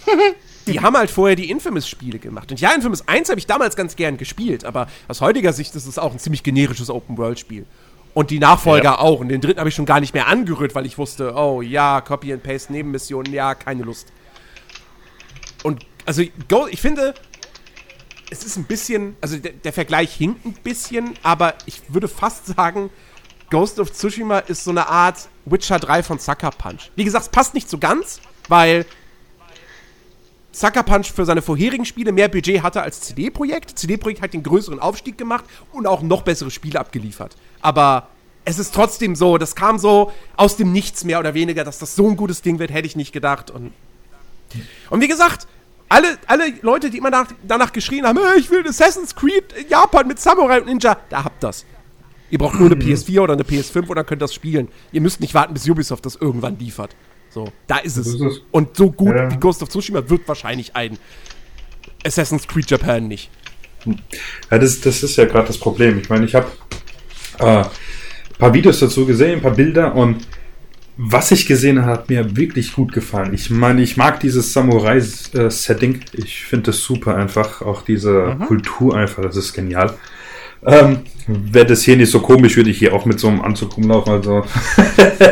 die 0.67 0.81
haben 0.81 0.97
halt 0.97 1.11
vorher 1.11 1.37
die 1.37 1.51
Infamous-Spiele 1.51 2.19
gemacht. 2.19 2.51
Und 2.51 2.61
ja, 2.61 2.73
Infamous 2.73 3.07
1 3.07 3.29
habe 3.29 3.39
ich 3.39 3.47
damals 3.47 3.77
ganz 3.77 3.97
gern 3.97 4.17
gespielt, 4.17 4.65
aber 4.65 4.89
aus 5.09 5.21
heutiger 5.21 5.53
Sicht 5.53 5.75
ist 5.75 5.87
es 5.87 5.99
auch 5.99 6.13
ein 6.13 6.19
ziemlich 6.19 6.43
generisches 6.43 6.91
Open-World-Spiel. 6.91 7.67
Und 8.15 8.31
die 8.31 8.39
Nachfolger 8.39 8.85
ja. 8.85 8.99
auch. 8.99 9.21
Und 9.21 9.29
den 9.29 9.43
dritten 9.43 9.59
habe 9.59 9.69
ich 9.69 9.75
schon 9.75 9.85
gar 9.85 10.01
nicht 10.01 10.15
mehr 10.15 10.27
angerührt, 10.27 10.75
weil 10.75 10.87
ich 10.87 10.97
wusste, 10.97 11.35
oh 11.35 11.61
ja, 11.61 12.01
Copy 12.01 12.33
and 12.33 12.43
Paste, 12.43 12.73
Nebenmissionen, 12.73 13.33
ja, 13.33 13.55
keine 13.55 13.83
Lust. 13.83 14.11
Und 15.63 15.85
also, 16.07 16.23
ich 16.23 16.81
finde, 16.81 17.15
es 18.31 18.45
ist 18.45 18.57
ein 18.57 18.65
bisschen, 18.65 19.17
also 19.21 19.37
der, 19.39 19.53
der, 19.53 19.73
Vergleich 19.73 20.15
hinkt 20.15 20.45
ein 20.45 20.55
bisschen, 20.55 21.15
aber 21.23 21.55
ich 21.67 21.83
würde 21.89 22.09
fast 22.09 22.47
sagen, 22.47 22.91
Ghost 23.51 23.79
of 23.79 23.93
Tsushima 23.93 24.41
ist 24.41 24.65
so 24.65 24.71
eine 24.71 24.89
Art 24.89 25.29
Witcher 25.45 25.79
3 25.79 26.03
von 26.03 26.19
Sucker 26.19 26.51
Punch. 26.51 26.91
Wie 26.97 27.05
gesagt, 27.05 27.27
es 27.27 27.31
passt 27.31 27.55
nicht 27.55 27.71
so 27.71 27.79
ganz, 27.79 28.21
weil 28.49 28.85
Sucker 30.51 30.83
Punch 30.83 31.13
für 31.13 31.25
seine 31.25 31.43
vorherigen 31.43 31.85
Spiele 31.85 32.13
mehr 32.13 32.29
Budget 32.29 32.63
hatte 32.63 32.83
als 32.83 33.03
CD-Projekt. 33.03 33.79
CD-Projekt 33.79 34.23
hat 34.23 34.33
den 34.33 34.43
größeren 34.43 34.81
Aufstieg 34.81 35.19
gemacht 35.19 35.45
und 35.73 35.87
auch 35.87 36.03
noch 36.03 36.23
bessere 36.23 36.51
Spiele 36.51 36.81
abgeliefert. 36.81 37.37
Aber 37.61 38.09
es 38.45 38.59
ist 38.59 38.75
trotzdem 38.75 39.15
so, 39.15 39.39
das 39.39 39.55
kam 39.55 39.79
so 39.79 40.13
aus 40.37 40.57
dem 40.57 40.73
Nichts 40.73 41.05
mehr 41.05 41.21
oder 41.21 41.35
weniger, 41.35 41.63
dass 41.63 41.79
das 41.79 41.95
so 41.95 42.09
ein 42.09 42.17
gutes 42.17 42.43
Ding 42.43 42.59
wird, 42.59 42.73
hätte 42.73 42.87
ich 42.87 42.97
nicht 42.97 43.13
gedacht. 43.13 43.51
Und, 43.51 43.73
und 44.91 45.01
wie 45.01 45.09
gesagt, 45.09 45.47
Alle, 45.89 46.19
alle 46.27 46.45
Leute, 46.63 46.91
die 46.91 46.99
immer 46.99 47.11
nach, 47.11 47.29
danach 47.47 47.73
geschrien 47.73 48.05
haben, 48.07 48.19
"Äh, 48.19 48.39
ich 48.39 48.51
will 48.51 48.67
Assassin's 48.67 49.15
Creed 49.15 49.53
in 49.53 49.69
Japan 49.69 50.07
mit 50.09 50.19
Samurai 50.19 50.59
und 50.61 50.67
Ninja, 50.67 50.97
da 51.11 51.23
habt 51.25 51.43
das. 51.43 51.65
Ihr 52.31 52.39
braucht 52.39 52.59
nur 52.59 52.71
eine 52.71 52.75
PS4 52.83 53.21
oder 53.21 53.35
eine 53.35 53.45
PS5 53.45 53.87
und 53.89 53.95
dann 53.97 54.05
könnt 54.07 54.21
ihr 54.21 54.25
das 54.25 54.35
spielen. 54.35 54.69
Ihr 54.91 55.01
müsst 55.01 55.21
nicht 55.21 55.33
warten, 55.35 55.55
bis 55.55 55.69
Ubisoft 55.69 56.05
das 56.07 56.17
irgendwann 56.17 56.59
liefert. 56.59 56.97
So, 57.31 57.53
da 57.69 57.79
ist 57.79 57.97
es. 57.97 58.07
ist 58.09 58.21
es. 58.21 58.41
Und 58.51 58.77
so 58.77 58.91
gut 58.91 59.15
Ja. 59.15 59.31
wie 59.31 59.37
Ghost 59.37 59.63
of 59.63 59.69
Tsushima 59.69 60.09
wird 60.09 60.27
wahrscheinlich 60.27 60.75
ein 60.75 60.99
Assassin's 62.05 62.47
Creed 62.49 62.69
Japan 62.71 63.07
nicht. 63.09 63.31
Ja, 64.51 64.59
das, 64.59 64.81
das 64.81 65.03
ist 65.05 65.17
ja 65.17 65.27
gerade 65.27 65.47
das 65.47 65.59
Problem. 65.59 65.99
Ich 66.01 66.09
meine, 66.09 66.25
ich 66.25 66.35
habe 66.35 66.47
äh, 67.39 67.45
ein 67.59 67.67
paar 68.39 68.53
Videos 68.55 68.81
dazu 68.81 69.07
gesehen, 69.07 69.35
ein 69.37 69.43
paar 69.43 69.53
Bilder 69.53 69.95
und 69.95 70.27
was 70.99 71.31
ich 71.31 71.47
gesehen 71.47 71.83
habe, 71.83 71.91
hat 71.92 72.08
mir 72.08 72.36
wirklich 72.36 72.73
gut 72.73 72.92
gefallen. 72.92 73.34
Ich 73.34 73.50
meine, 73.50 73.83
ich 73.83 73.97
mag 73.97 74.20
dieses 74.20 74.52
Samurai-Setting. 74.52 76.00
Ich 76.15 76.44
finde 76.44 76.70
das 76.73 76.81
super 76.81 77.16
einfach. 77.16 77.60
Auch 77.62 77.83
diese 77.83 78.36
Kultur 78.47 78.97
einfach, 78.97 79.23
das 79.23 79.36
ist 79.36 79.52
genial. 79.52 79.94
Ähm, 80.65 81.00
Wäre 81.26 81.66
das 81.66 81.83
hier 81.83 81.97
nicht 81.97 82.10
so 82.10 82.20
komisch, 82.20 82.57
würde 82.57 82.70
ich 82.70 82.78
hier 82.78 82.94
auch 82.94 83.05
mit 83.05 83.20
so 83.20 83.28
einem 83.28 83.42
Anzug 83.42 83.76
rumlaufen. 83.76 84.12
Also. 84.12 84.44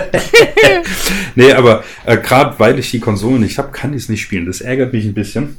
nee, 1.35 1.53
aber 1.53 1.83
äh, 2.05 2.19
gerade 2.19 2.59
weil 2.59 2.79
ich 2.79 2.91
die 2.91 3.01
Konsolen 3.01 3.41
nicht 3.41 3.59
habe, 3.59 3.73
kann 3.73 3.93
ich 3.95 4.03
es 4.05 4.09
nicht 4.09 4.23
spielen. 4.23 4.47
Das 4.47 4.61
ärgert 4.61 4.93
mich 4.93 5.05
ein 5.05 5.15
bisschen. 5.15 5.57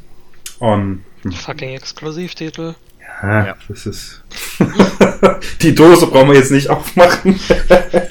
Und 0.59 1.03
Fucking 1.45 1.69
Exklusivtitel. 1.75 2.75
ja, 3.23 3.45
Ja. 3.47 3.55
das 3.67 3.85
ist. 3.85 4.23
die 5.61 5.73
Dose 5.75 6.07
brauchen 6.07 6.29
wir 6.29 6.35
jetzt 6.37 6.51
nicht 6.51 6.69
aufmachen. 6.69 7.39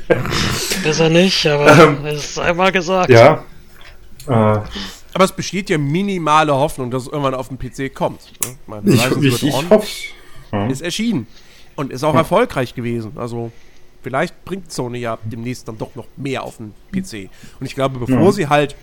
Besser 0.82 1.08
nicht, 1.08 1.46
aber 1.46 1.76
Ähm, 1.78 2.04
es 2.06 2.30
ist 2.30 2.38
einmal 2.38 2.72
gesagt. 2.72 3.10
ja. 3.10 3.44
Äh, 4.26 4.30
Aber 4.32 5.24
es 5.24 5.32
besteht 5.32 5.70
ja 5.70 5.78
minimale 5.78 6.54
Hoffnung, 6.54 6.90
dass 6.90 7.02
es 7.02 7.08
irgendwann 7.08 7.34
auf 7.34 7.48
den 7.48 7.58
PC 7.58 7.94
kommt. 7.94 8.20
ne? 8.42 8.56
Ich 8.62 8.68
meine, 8.68 8.90
ich 8.90 9.32
ich, 9.34 9.42
ich 9.44 9.52
hoffe 9.70 9.86
ja. 10.52 10.66
ist 10.66 10.80
erschienen 10.82 11.26
und 11.76 11.92
ist 11.92 12.02
auch 12.04 12.14
erfolgreich 12.14 12.74
gewesen. 12.74 13.12
Also 13.16 13.52
vielleicht 14.02 14.44
bringt 14.44 14.72
Sony 14.72 14.98
ja 14.98 15.18
demnächst 15.24 15.68
dann 15.68 15.78
doch 15.78 15.94
noch 15.94 16.06
mehr 16.16 16.42
auf 16.42 16.56
den 16.56 16.72
PC. 16.92 17.28
Und 17.60 17.66
ich 17.66 17.74
glaube, 17.74 17.98
bevor 17.98 18.24
Ja. 18.26 18.32
sie 18.32 18.48
halt 18.48 18.76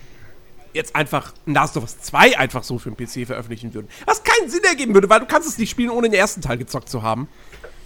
jetzt 0.74 0.94
einfach 0.96 1.34
ein 1.46 1.54
Last 1.54 1.76
of 1.76 1.82
Us 1.82 2.00
2 2.00 2.38
einfach 2.38 2.62
so 2.62 2.78
für 2.78 2.90
den 2.90 2.96
PC 2.96 3.26
veröffentlichen 3.26 3.74
würden, 3.74 3.88
was 4.06 4.22
keinen 4.22 4.48
Sinn 4.48 4.62
ergeben 4.64 4.94
würde, 4.94 5.10
weil 5.10 5.20
du 5.20 5.26
kannst 5.26 5.46
es 5.48 5.58
nicht 5.58 5.68
spielen, 5.70 5.90
ohne 5.90 6.08
den 6.08 6.18
ersten 6.18 6.40
Teil 6.40 6.56
gezockt 6.56 6.88
zu 6.88 7.02
haben, 7.02 7.28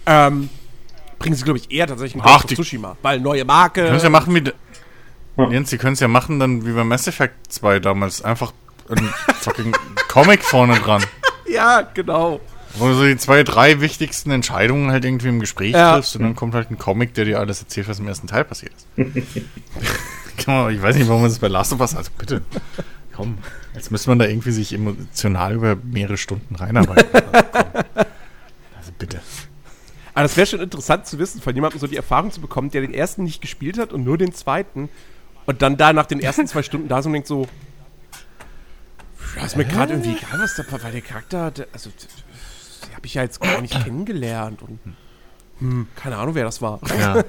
ähm, 0.07 0.49
bringen 1.19 1.35
sie, 1.35 1.43
glaube 1.43 1.59
ich, 1.59 1.69
eher 1.71 1.85
tatsächlich 1.87 2.15
einen 2.21 2.23
Ach, 2.25 2.41
Ghost 2.41 2.53
of 2.53 2.57
Tsushima, 2.57 2.97
weil 3.01 3.19
neue 3.19 3.45
Marke. 3.45 3.83
Können 3.83 3.97
es 3.97 4.03
ja 4.03 4.09
machen 4.09 4.33
wie. 4.33 4.43
Ja. 5.37 5.49
Jens, 5.49 5.69
die 5.69 5.77
können 5.77 5.93
es 5.93 5.99
ja 5.99 6.07
machen 6.07 6.39
dann 6.39 6.65
wie 6.65 6.71
bei 6.71 6.83
Mass 6.83 7.05
Effect 7.07 7.51
2 7.53 7.79
damals. 7.79 8.21
Einfach 8.23 8.53
ein 8.89 8.97
fucking 9.41 9.75
Comic 10.07 10.43
vorne 10.43 10.79
dran. 10.79 11.03
Ja, 11.49 11.81
genau. 11.93 12.41
Wo 12.75 12.87
du 12.89 12.93
so 12.93 13.03
die 13.05 13.15
zwei, 13.15 13.43
drei 13.43 13.79
wichtigsten 13.79 14.31
Entscheidungen 14.31 14.91
halt 14.91 15.05
irgendwie 15.05 15.29
im 15.29 15.39
Gespräch 15.39 15.71
Ja. 15.71 15.93
triffst 15.93 16.17
und 16.17 16.23
dann 16.23 16.35
kommt 16.35 16.53
halt 16.55 16.69
ein 16.69 16.77
Comic, 16.77 17.13
der 17.13 17.23
dir 17.23 17.39
alles 17.39 17.61
erzählt, 17.61 17.87
was 17.87 17.99
im 17.99 18.07
ersten 18.09 18.27
Teil 18.27 18.43
passiert 18.43 18.73
ist. 18.75 18.85
Man- 20.45 20.69
ich 20.75 20.81
weiß 20.81 20.97
nicht, 20.97 21.07
warum 21.07 21.21
man 21.21 21.31
das 21.31 21.39
bei 21.39 21.47
Last 21.47 21.71
of 21.71 21.79
Us, 21.79 21.95
also 21.95 22.11
bitte, 22.17 22.41
komm, 23.15 23.37
jetzt 23.75 23.91
müsste 23.91 24.09
man 24.09 24.19
da 24.19 24.25
irgendwie 24.25 24.51
sich 24.51 24.73
emotional 24.73 25.53
über 25.53 25.77
mehrere 25.83 26.17
Stunden 26.17 26.53
reinarbeiten. 26.55 27.09
Also, 27.13 27.45
also 28.77 28.91
bitte. 28.99 29.21
Aber 30.17 30.23
das 30.23 30.35
wäre 30.35 30.47
schon 30.47 30.61
interessant 30.61 31.05
zu 31.05 31.19
wissen, 31.19 31.43
von 31.43 31.53
jemandem 31.53 31.79
so 31.79 31.85
die 31.85 31.95
Erfahrung 31.95 32.31
zu 32.31 32.41
bekommen, 32.41 32.71
der 32.71 32.81
den 32.81 32.91
ersten 32.91 33.23
nicht 33.23 33.39
gespielt 33.39 33.77
hat 33.77 33.93
und 33.93 34.03
nur 34.03 34.17
den 34.17 34.33
zweiten. 34.33 34.89
Und 35.45 35.61
dann 35.61 35.77
da 35.77 35.93
nach 35.93 36.07
den 36.07 36.19
ersten 36.19 36.47
zwei 36.47 36.63
Stunden 36.63 36.87
da 36.87 37.03
so 37.03 37.09
und 37.09 37.13
denkt 37.13 37.27
so, 37.27 37.47
ja, 39.35 39.45
ist 39.45 39.55
mir 39.57 39.65
gerade 39.65 39.93
irgendwie 39.93 40.17
egal, 40.17 40.39
was 40.39 40.55
da, 40.55 40.63
weil 40.81 40.91
der 40.91 41.01
Charakter, 41.01 41.51
der, 41.51 41.67
also, 41.71 41.91
habe 42.95 43.05
ich 43.05 43.13
ja 43.13 43.21
jetzt 43.21 43.39
gar 43.39 43.61
nicht 43.61 43.79
kennengelernt 43.83 44.63
und, 44.63 44.79
hm, 45.59 45.87
keine 45.95 46.17
Ahnung, 46.17 46.33
wer 46.33 46.45
das 46.45 46.63
war. 46.63 46.79
Ja. 46.99 47.23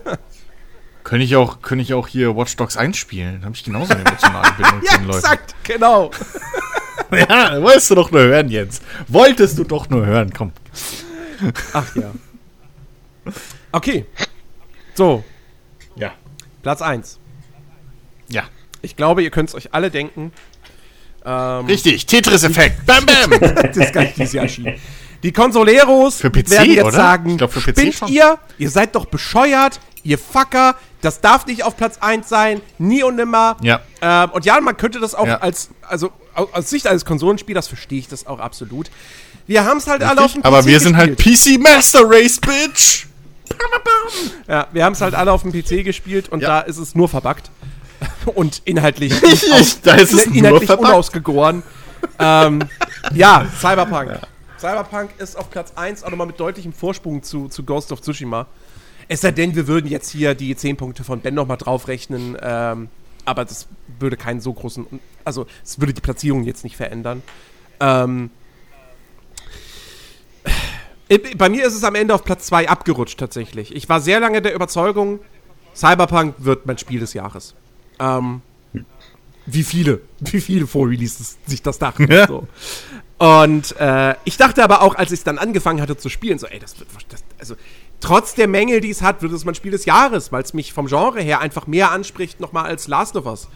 Könnte 1.05 1.26
ich 1.26 1.36
auch, 1.36 1.60
könnte 1.60 1.83
ich 1.83 1.92
auch 1.92 2.08
hier 2.08 2.39
Watch 2.39 2.57
Dogs 2.57 2.78
1 2.78 2.97
spielen? 2.97 3.41
Da 3.41 3.49
habe 3.49 3.55
ich 3.55 3.65
genauso 3.65 3.92
eine 3.92 4.02
emotionale 4.02 4.50
Bindung 4.57 4.83
Ja, 4.83 4.92
zu 4.92 4.99
den 4.99 5.07
Leuten. 5.08 5.18
exakt, 5.18 5.55
genau. 5.62 6.10
Ja, 7.10 7.62
wolltest 7.62 7.91
du 7.91 7.94
doch 7.97 8.10
nur 8.10 8.23
hören, 8.23 8.49
Jens. 8.49 8.81
Wolltest 9.08 9.58
du 9.58 9.65
doch 9.65 9.91
nur 9.91 10.07
hören, 10.07 10.33
komm. 10.34 10.52
Ach 11.75 11.94
ja. 11.94 12.12
Okay. 13.73 14.05
So, 14.94 15.24
Ja. 15.97 16.12
Platz 16.62 16.82
1. 16.82 17.18
Ja. 18.28 18.44
Ich 18.82 18.97
glaube, 18.97 19.23
ihr 19.23 19.31
könnt 19.31 19.48
es 19.48 19.55
euch 19.55 19.73
alle 19.74 19.90
denken. 19.90 20.32
Ähm, 21.24 21.66
Richtig, 21.66 22.07
Tetris-Effekt. 22.07 22.86
Bam, 22.86 23.05
bam. 23.07 23.40
das 23.40 23.76
ist 23.76 23.92
gar 23.92 24.02
nicht 24.02 24.16
dieses 24.16 24.32
Jahr 24.32 24.44
erschienen. 24.44 24.74
Die 25.23 25.32
Consoleros 25.32 26.16
Für 26.20 26.31
PC, 26.31 26.50
werden 26.50 26.73
jetzt 26.73 26.84
oder? 26.84 26.92
sagen, 26.97 27.31
Ich 27.31 27.39
glaub, 27.39 27.52
für 27.52 27.60
PC 27.60 27.78
spinnt 27.78 27.94
schon. 27.94 28.08
ihr? 28.08 28.39
Ihr 28.58 28.70
seid 28.70 28.94
doch 28.94 29.07
bescheuert, 29.07 29.81
ihr 30.05 30.16
Fucker. 30.18 30.76
Das 31.00 31.20
darf 31.20 31.47
nicht 31.47 31.65
auf 31.65 31.76
Platz 31.76 31.98
1 31.98 32.28
sein, 32.28 32.60
nie 32.78 33.02
und 33.02 33.16
nimmer. 33.16 33.57
Ja. 33.60 33.81
Ähm, 34.00 34.31
und 34.31 34.44
ja, 34.44 34.60
man 34.60 34.76
könnte 34.76 35.00
das 35.00 35.15
auch 35.16 35.26
Ja. 35.26 35.39
als, 35.39 35.70
also 35.82 36.12
au- 36.34 36.48
aus 36.52 36.70
Sicht 36.70 36.86
eines 36.86 37.05
Konsolenspielers 37.05 37.66
verstehe 37.66 37.98
ich 37.98 38.07
das 38.08 38.26
auch 38.26 38.39
absolut. 38.39 38.90
Wir 39.48 39.65
haben 39.65 39.78
es 39.78 39.86
halt 39.89 40.02
alle 40.05 40.20
auf 40.23 40.32
dem 40.32 40.42
PC 40.42 40.47
Aber 40.47 40.65
wir 40.66 40.78
sind 40.78 40.97
halt. 40.97 41.18
PC 41.18 41.58
Master 41.58 42.02
Race, 42.05 42.39
Bitch. 42.40 43.07
Ja, 44.46 44.66
wir 44.72 44.84
haben 44.84 44.92
es 44.94 45.00
halt 45.00 45.14
alle 45.14 45.32
auf 45.32 45.42
dem 45.42 45.52
PC 45.52 45.84
gespielt 45.84 46.28
und 46.28 46.40
Ja. 46.40 46.48
da 46.48 46.60
ist 46.60 46.78
es 46.78 46.94
nur 46.94 47.08
verbuggt. 47.08 47.50
Und 48.34 48.62
inhaltlich, 48.64 49.12
Ich- 49.22 49.80
da 49.82 49.94
ist 49.94 50.12
es 50.12 50.26
nur 50.26 50.36
inhaltlich 50.36 50.66
verbuggt. 50.66 50.88
unausgegoren. 50.88 51.62
ähm, 52.20 52.60
ja, 53.12 53.44
Cyberpunk. 53.58 54.20
Cyberpunk 54.58 55.10
ist 55.18 55.36
auf 55.36 55.50
Platz 55.50 55.72
1 55.74 56.04
auch 56.04 56.10
nochmal 56.10 56.26
mit 56.28 56.38
deutlichem 56.38 56.72
Vorsprung 56.72 57.22
zu, 57.22 57.48
zu 57.48 57.64
Ghost 57.64 57.90
of 57.90 58.00
Tsushima. 58.00 58.46
Es 59.08 59.22
sei 59.22 59.30
denn, 59.32 59.54
wir 59.56 59.66
würden 59.66 59.90
jetzt 59.90 60.10
hier 60.10 60.34
die 60.34 60.54
10 60.54 60.76
Punkte 60.76 61.02
von 61.02 61.20
Ben 61.20 61.34
nochmal 61.34 61.56
draufrechnen. 61.56 62.36
Ähm, 62.40 62.88
aber 63.24 63.44
das 63.44 63.66
würde 63.98 64.16
keinen 64.16 64.40
so 64.40 64.52
großen. 64.52 64.86
Also, 65.24 65.46
es 65.64 65.80
würde 65.80 65.92
die 65.92 66.00
Platzierung 66.00 66.44
jetzt 66.44 66.62
nicht 66.64 66.76
verändern. 66.76 67.22
Ähm, 67.80 68.30
äh, 68.30 68.47
bei 71.36 71.48
mir 71.48 71.66
ist 71.66 71.74
es 71.74 71.84
am 71.84 71.94
Ende 71.94 72.14
auf 72.14 72.24
Platz 72.24 72.46
2 72.46 72.68
abgerutscht 72.68 73.18
tatsächlich. 73.18 73.74
Ich 73.74 73.88
war 73.88 74.00
sehr 74.00 74.20
lange 74.20 74.42
der 74.42 74.54
Überzeugung, 74.54 75.20
Cyberpunk 75.74 76.34
wird 76.38 76.66
mein 76.66 76.76
Spiel 76.76 77.00
des 77.00 77.14
Jahres. 77.14 77.54
Ähm, 77.98 78.42
wie 79.46 79.62
viele, 79.62 80.00
wie 80.20 80.40
viele 80.40 80.66
Vorreleases 80.66 81.38
sich 81.46 81.62
das 81.62 81.78
dachten. 81.78 82.10
Ja. 82.10 82.26
So. 82.26 82.46
Und 83.18 83.74
äh, 83.80 84.14
ich 84.24 84.36
dachte 84.36 84.62
aber 84.62 84.82
auch, 84.82 84.94
als 84.94 85.10
ich 85.10 85.20
es 85.20 85.24
dann 85.24 85.38
angefangen 85.38 85.80
hatte 85.80 85.96
zu 85.96 86.08
spielen, 86.08 86.38
so, 86.38 86.46
ey, 86.46 86.58
das 86.58 86.78
wird, 86.78 86.88
das, 87.08 87.24
also, 87.38 87.56
trotz 88.00 88.34
der 88.34 88.46
Mängel, 88.46 88.80
die 88.80 88.90
es 88.90 89.02
hat, 89.02 89.22
wird 89.22 89.32
es 89.32 89.44
mein 89.44 89.56
Spiel 89.56 89.72
des 89.72 89.86
Jahres, 89.86 90.30
weil 90.30 90.42
es 90.42 90.54
mich 90.54 90.72
vom 90.72 90.86
Genre 90.86 91.20
her 91.20 91.40
einfach 91.40 91.66
mehr 91.66 91.90
anspricht, 91.90 92.38
nochmal 92.38 92.66
als 92.66 92.86
Last 92.86 93.16
of 93.16 93.26
Us. 93.26 93.48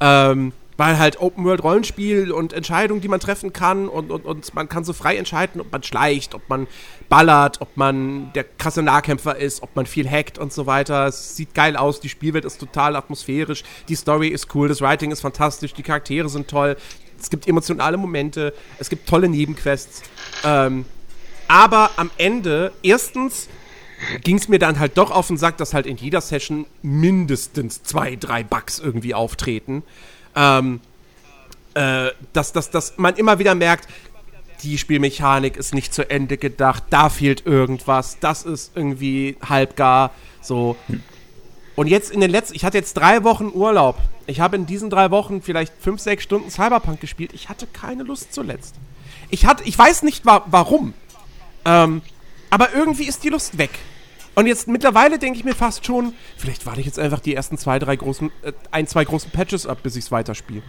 Ähm, 0.00 0.52
weil 0.76 0.98
halt 0.98 1.20
Open-World-Rollenspiel 1.20 2.32
und 2.32 2.52
Entscheidungen, 2.52 3.00
die 3.00 3.08
man 3.08 3.20
treffen 3.20 3.52
kann 3.52 3.88
und, 3.88 4.10
und, 4.10 4.24
und 4.24 4.54
man 4.54 4.68
kann 4.68 4.84
so 4.84 4.92
frei 4.92 5.16
entscheiden, 5.16 5.60
ob 5.60 5.70
man 5.70 5.82
schleicht, 5.82 6.34
ob 6.34 6.48
man 6.48 6.66
ballert, 7.08 7.60
ob 7.60 7.76
man 7.76 8.32
der 8.34 8.44
krasse 8.44 8.82
Nahkämpfer 8.82 9.36
ist, 9.36 9.62
ob 9.62 9.76
man 9.76 9.86
viel 9.86 10.08
hackt 10.08 10.38
und 10.38 10.52
so 10.52 10.66
weiter. 10.66 11.06
Es 11.06 11.36
sieht 11.36 11.54
geil 11.54 11.76
aus, 11.76 12.00
die 12.00 12.08
Spielwelt 12.08 12.44
ist 12.44 12.58
total 12.58 12.96
atmosphärisch, 12.96 13.64
die 13.88 13.94
Story 13.94 14.28
ist 14.28 14.54
cool, 14.54 14.68
das 14.68 14.80
Writing 14.80 15.10
ist 15.10 15.20
fantastisch, 15.20 15.74
die 15.74 15.82
Charaktere 15.82 16.28
sind 16.28 16.48
toll, 16.48 16.76
es 17.20 17.30
gibt 17.30 17.46
emotionale 17.46 17.96
Momente, 17.96 18.52
es 18.78 18.88
gibt 18.88 19.08
tolle 19.08 19.28
Nebenquests. 19.28 20.02
Ähm, 20.44 20.84
aber 21.48 21.90
am 21.96 22.10
Ende, 22.16 22.72
erstens 22.82 23.48
ging 24.22 24.36
es 24.36 24.48
mir 24.48 24.58
dann 24.58 24.78
halt 24.78 24.98
doch 24.98 25.10
auf 25.10 25.28
den 25.28 25.36
Sack, 25.36 25.56
dass 25.58 25.74
halt 25.74 25.86
in 25.86 25.96
jeder 25.96 26.20
Session 26.20 26.66
mindestens 26.82 27.82
zwei, 27.82 28.16
drei 28.16 28.42
Bugs 28.42 28.78
irgendwie 28.78 29.14
auftreten. 29.14 29.82
Ähm, 30.34 30.80
äh, 31.74 32.10
dass, 32.32 32.52
dass, 32.52 32.70
dass 32.70 32.98
man 32.98 33.16
immer 33.16 33.38
wieder 33.38 33.54
merkt, 33.54 33.88
die 34.62 34.78
Spielmechanik 34.78 35.56
ist 35.56 35.74
nicht 35.74 35.92
zu 35.92 36.08
Ende 36.08 36.36
gedacht, 36.36 36.84
da 36.90 37.08
fehlt 37.08 37.46
irgendwas, 37.46 38.18
das 38.20 38.44
ist 38.44 38.72
irgendwie 38.76 39.36
halbgar, 39.46 40.12
so. 40.40 40.76
Und 41.74 41.86
jetzt 41.86 42.10
in 42.10 42.20
den 42.20 42.30
letzten, 42.30 42.54
ich 42.54 42.64
hatte 42.64 42.78
jetzt 42.78 42.94
drei 42.94 43.24
Wochen 43.24 43.50
Urlaub. 43.52 43.96
Ich 44.26 44.40
habe 44.40 44.56
in 44.56 44.66
diesen 44.66 44.90
drei 44.90 45.10
Wochen 45.10 45.40
vielleicht 45.40 45.72
fünf, 45.80 46.00
sechs 46.00 46.22
Stunden 46.22 46.50
Cyberpunk 46.50 47.00
gespielt. 47.00 47.32
Ich 47.32 47.48
hatte 47.48 47.66
keine 47.66 48.02
Lust 48.02 48.32
zuletzt. 48.34 48.74
Ich 49.30 49.46
hatte, 49.46 49.64
ich 49.64 49.76
weiß 49.76 50.02
nicht 50.02 50.26
wa 50.26 50.44
warum. 50.46 50.92
Ähm, 51.64 52.02
aber 52.50 52.74
irgendwie 52.74 53.04
ist 53.04 53.24
die 53.24 53.30
Lust 53.30 53.56
weg. 53.56 53.70
Und 54.34 54.46
jetzt 54.46 54.66
mittlerweile 54.68 55.18
denke 55.18 55.38
ich 55.38 55.44
mir 55.44 55.54
fast 55.54 55.84
schon, 55.84 56.14
vielleicht 56.36 56.64
warte 56.66 56.80
ich 56.80 56.86
jetzt 56.86 56.98
einfach 56.98 57.20
die 57.20 57.34
ersten 57.34 57.58
zwei, 57.58 57.78
drei 57.78 57.96
großen, 57.96 58.30
äh, 58.42 58.52
ein, 58.70 58.86
zwei 58.86 59.04
großen 59.04 59.30
Patches 59.30 59.66
ab, 59.66 59.78
bis 59.82 59.96
ich 59.96 60.04
es 60.06 60.10
weiterspiele. 60.12 60.62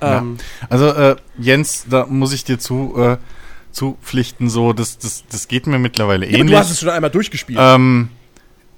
Ähm, 0.00 0.36
Also, 0.68 0.88
äh, 0.92 1.16
Jens, 1.38 1.86
da 1.90 2.06
muss 2.06 2.32
ich 2.32 2.44
dir 2.44 2.58
zu, 2.58 2.94
äh, 2.96 3.16
zupflichten, 3.72 4.48
so, 4.48 4.72
das, 4.72 4.98
das, 4.98 5.24
das 5.30 5.48
geht 5.48 5.66
mir 5.66 5.78
mittlerweile 5.78 6.24
ja, 6.26 6.30
aber 6.30 6.38
ähnlich. 6.40 6.54
du 6.54 6.58
hast 6.58 6.70
es 6.70 6.80
schon 6.80 6.88
einmal 6.90 7.10
durchgespielt. 7.10 7.58
Ähm, 7.60 8.10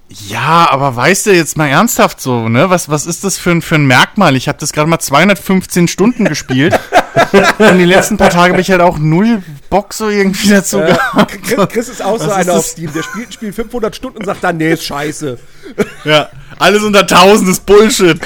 ja, 0.09 0.69
aber 0.71 0.97
weißt 0.97 1.27
du 1.27 1.35
jetzt 1.35 1.57
mal 1.57 1.69
ernsthaft 1.69 2.21
so, 2.21 2.49
ne? 2.49 2.69
Was, 2.69 2.89
was 2.89 3.07
ist 3.07 3.23
das 3.23 3.39
für 3.39 3.51
ein, 3.53 3.63
für 3.63 3.77
ein 3.77 3.87
Merkmal? 3.87 4.35
Ich 4.35 4.49
habe 4.49 4.59
das 4.59 4.73
gerade 4.73 4.89
mal 4.91 4.99
215 4.99 5.87
Stunden 5.89 6.25
gespielt 6.25 6.79
Und 7.59 7.79
die 7.79 7.85
letzten 7.85 8.17
paar 8.17 8.31
Tage 8.31 8.53
habe 8.53 8.61
ich 8.61 8.71
halt 8.71 8.81
auch 8.81 8.99
null 8.99 9.43
Bock 9.69 9.93
so 9.95 10.09
irgendwie 10.09 10.49
dazu 10.49 10.79
Äh, 10.81 10.87
gehabt. 10.89 11.43
Chris, 11.43 11.69
Chris 11.69 11.89
ist 11.89 12.03
auch 12.03 12.19
so 12.19 12.27
Was 12.27 12.33
einer 12.33 12.53
auf? 12.55 12.67
Steam. 12.67 12.93
Der 12.93 13.03
spielt 13.03 13.29
ein 13.29 13.33
Spiel 13.33 13.53
500 13.53 13.95
Stunden 13.97 14.19
und 14.19 14.25
sagt 14.27 14.45
dann, 14.45 14.57
nee, 14.57 14.73
ist 14.73 14.85
scheiße. 14.85 15.39
Ja, 16.05 16.29
alles 16.59 16.83
unter 16.83 17.01
1000 17.01 17.51
ist 17.51 17.67
Bullshit. 17.67 18.21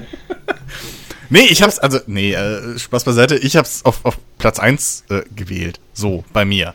nee, 1.30 1.46
ich 1.48 1.62
hab's, 1.62 1.78
also, 1.78 2.00
nee, 2.06 2.32
äh, 2.32 2.78
Spaß 2.78 3.04
beiseite, 3.04 3.36
ich 3.36 3.56
hab's 3.56 3.84
auf, 3.84 4.04
auf 4.04 4.18
Platz 4.38 4.58
1 4.58 5.04
äh, 5.10 5.22
gewählt. 5.34 5.80
So, 5.92 6.24
bei 6.32 6.44
mir. 6.44 6.74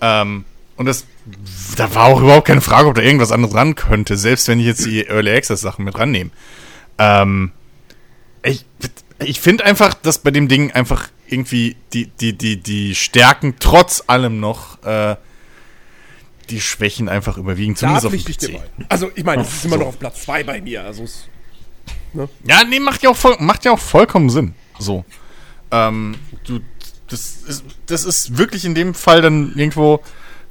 Ähm, 0.00 0.44
und 0.76 0.86
das, 0.86 1.04
da 1.76 1.94
war 1.94 2.04
auch 2.06 2.20
überhaupt 2.20 2.46
keine 2.46 2.60
Frage, 2.60 2.88
ob 2.88 2.94
da 2.94 3.02
irgendwas 3.02 3.32
anderes 3.32 3.54
ran 3.54 3.74
könnte, 3.74 4.16
selbst 4.16 4.48
wenn 4.48 4.60
ich 4.60 4.66
jetzt 4.66 4.84
die 4.84 5.06
Early 5.06 5.30
Access 5.34 5.60
Sachen 5.60 5.84
mit 5.84 5.98
rannehme. 5.98 6.30
Ähm, 6.98 7.52
ich, 8.42 8.64
ich 9.18 9.40
finde 9.40 9.64
einfach, 9.64 9.94
dass 9.94 10.18
bei 10.18 10.30
dem 10.30 10.48
Ding 10.48 10.72
einfach 10.72 11.08
irgendwie 11.26 11.76
die, 11.92 12.06
die, 12.06 12.32
die, 12.32 12.58
die 12.58 12.94
Stärken 12.94 13.56
trotz 13.58 14.04
allem 14.06 14.40
noch, 14.40 14.82
äh, 14.84 15.16
die 16.50 16.60
Schwächen 16.60 17.08
einfach 17.08 17.38
überwiegen, 17.38 17.74
Da 17.74 17.80
zumindest 17.80 18.06
auf 18.06 18.12
pflichte 18.12 18.30
ich 18.30 18.38
dem 18.38 18.60
PC. 18.60 18.86
Also, 18.88 19.10
ich 19.14 19.24
meine, 19.24 19.42
es 19.42 19.52
ist 19.52 19.64
immer 19.64 19.78
noch 19.78 19.86
auf 19.86 19.98
Platz 19.98 20.22
2 20.22 20.44
bei 20.44 20.60
mir. 20.60 20.84
Also, 20.84 21.04
es, 21.04 21.28
Ja, 22.44 22.62
nee, 22.64 22.78
macht 22.78 23.02
ja 23.02 23.10
auch, 23.10 23.16
voll, 23.16 23.36
macht 23.40 23.64
ja 23.64 23.72
auch 23.72 23.78
vollkommen 23.78 24.30
Sinn. 24.30 24.54
So. 24.78 25.04
Ähm, 25.70 26.14
du, 26.44 26.60
das 27.08 27.36
ist, 27.46 27.64
das 27.86 28.04
ist 28.04 28.38
wirklich 28.38 28.64
in 28.64 28.74
dem 28.74 28.94
Fall 28.94 29.22
dann 29.22 29.54
irgendwo, 29.56 30.00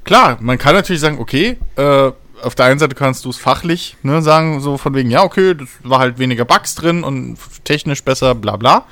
klar, 0.03 0.37
man 0.41 0.57
kann 0.57 0.73
natürlich 0.75 1.01
sagen, 1.01 1.19
okay, 1.19 1.57
äh, 1.75 2.11
auf 2.45 2.55
der 2.55 2.65
einen 2.65 2.79
Seite 2.79 2.95
kannst 2.95 3.25
du 3.25 3.29
es 3.29 3.37
fachlich 3.37 3.97
ne, 4.03 4.21
sagen, 4.21 4.61
so 4.61 4.77
von 4.77 4.93
wegen, 4.93 5.09
ja, 5.09 5.23
okay, 5.23 5.55
das 5.55 5.69
war 5.83 5.99
halt 5.99 6.19
weniger 6.19 6.45
Bugs 6.45 6.75
drin 6.75 7.03
und 7.03 7.37
technisch 7.63 8.03
besser, 8.03 8.35
bla 8.35 8.55
bla. 8.55 8.85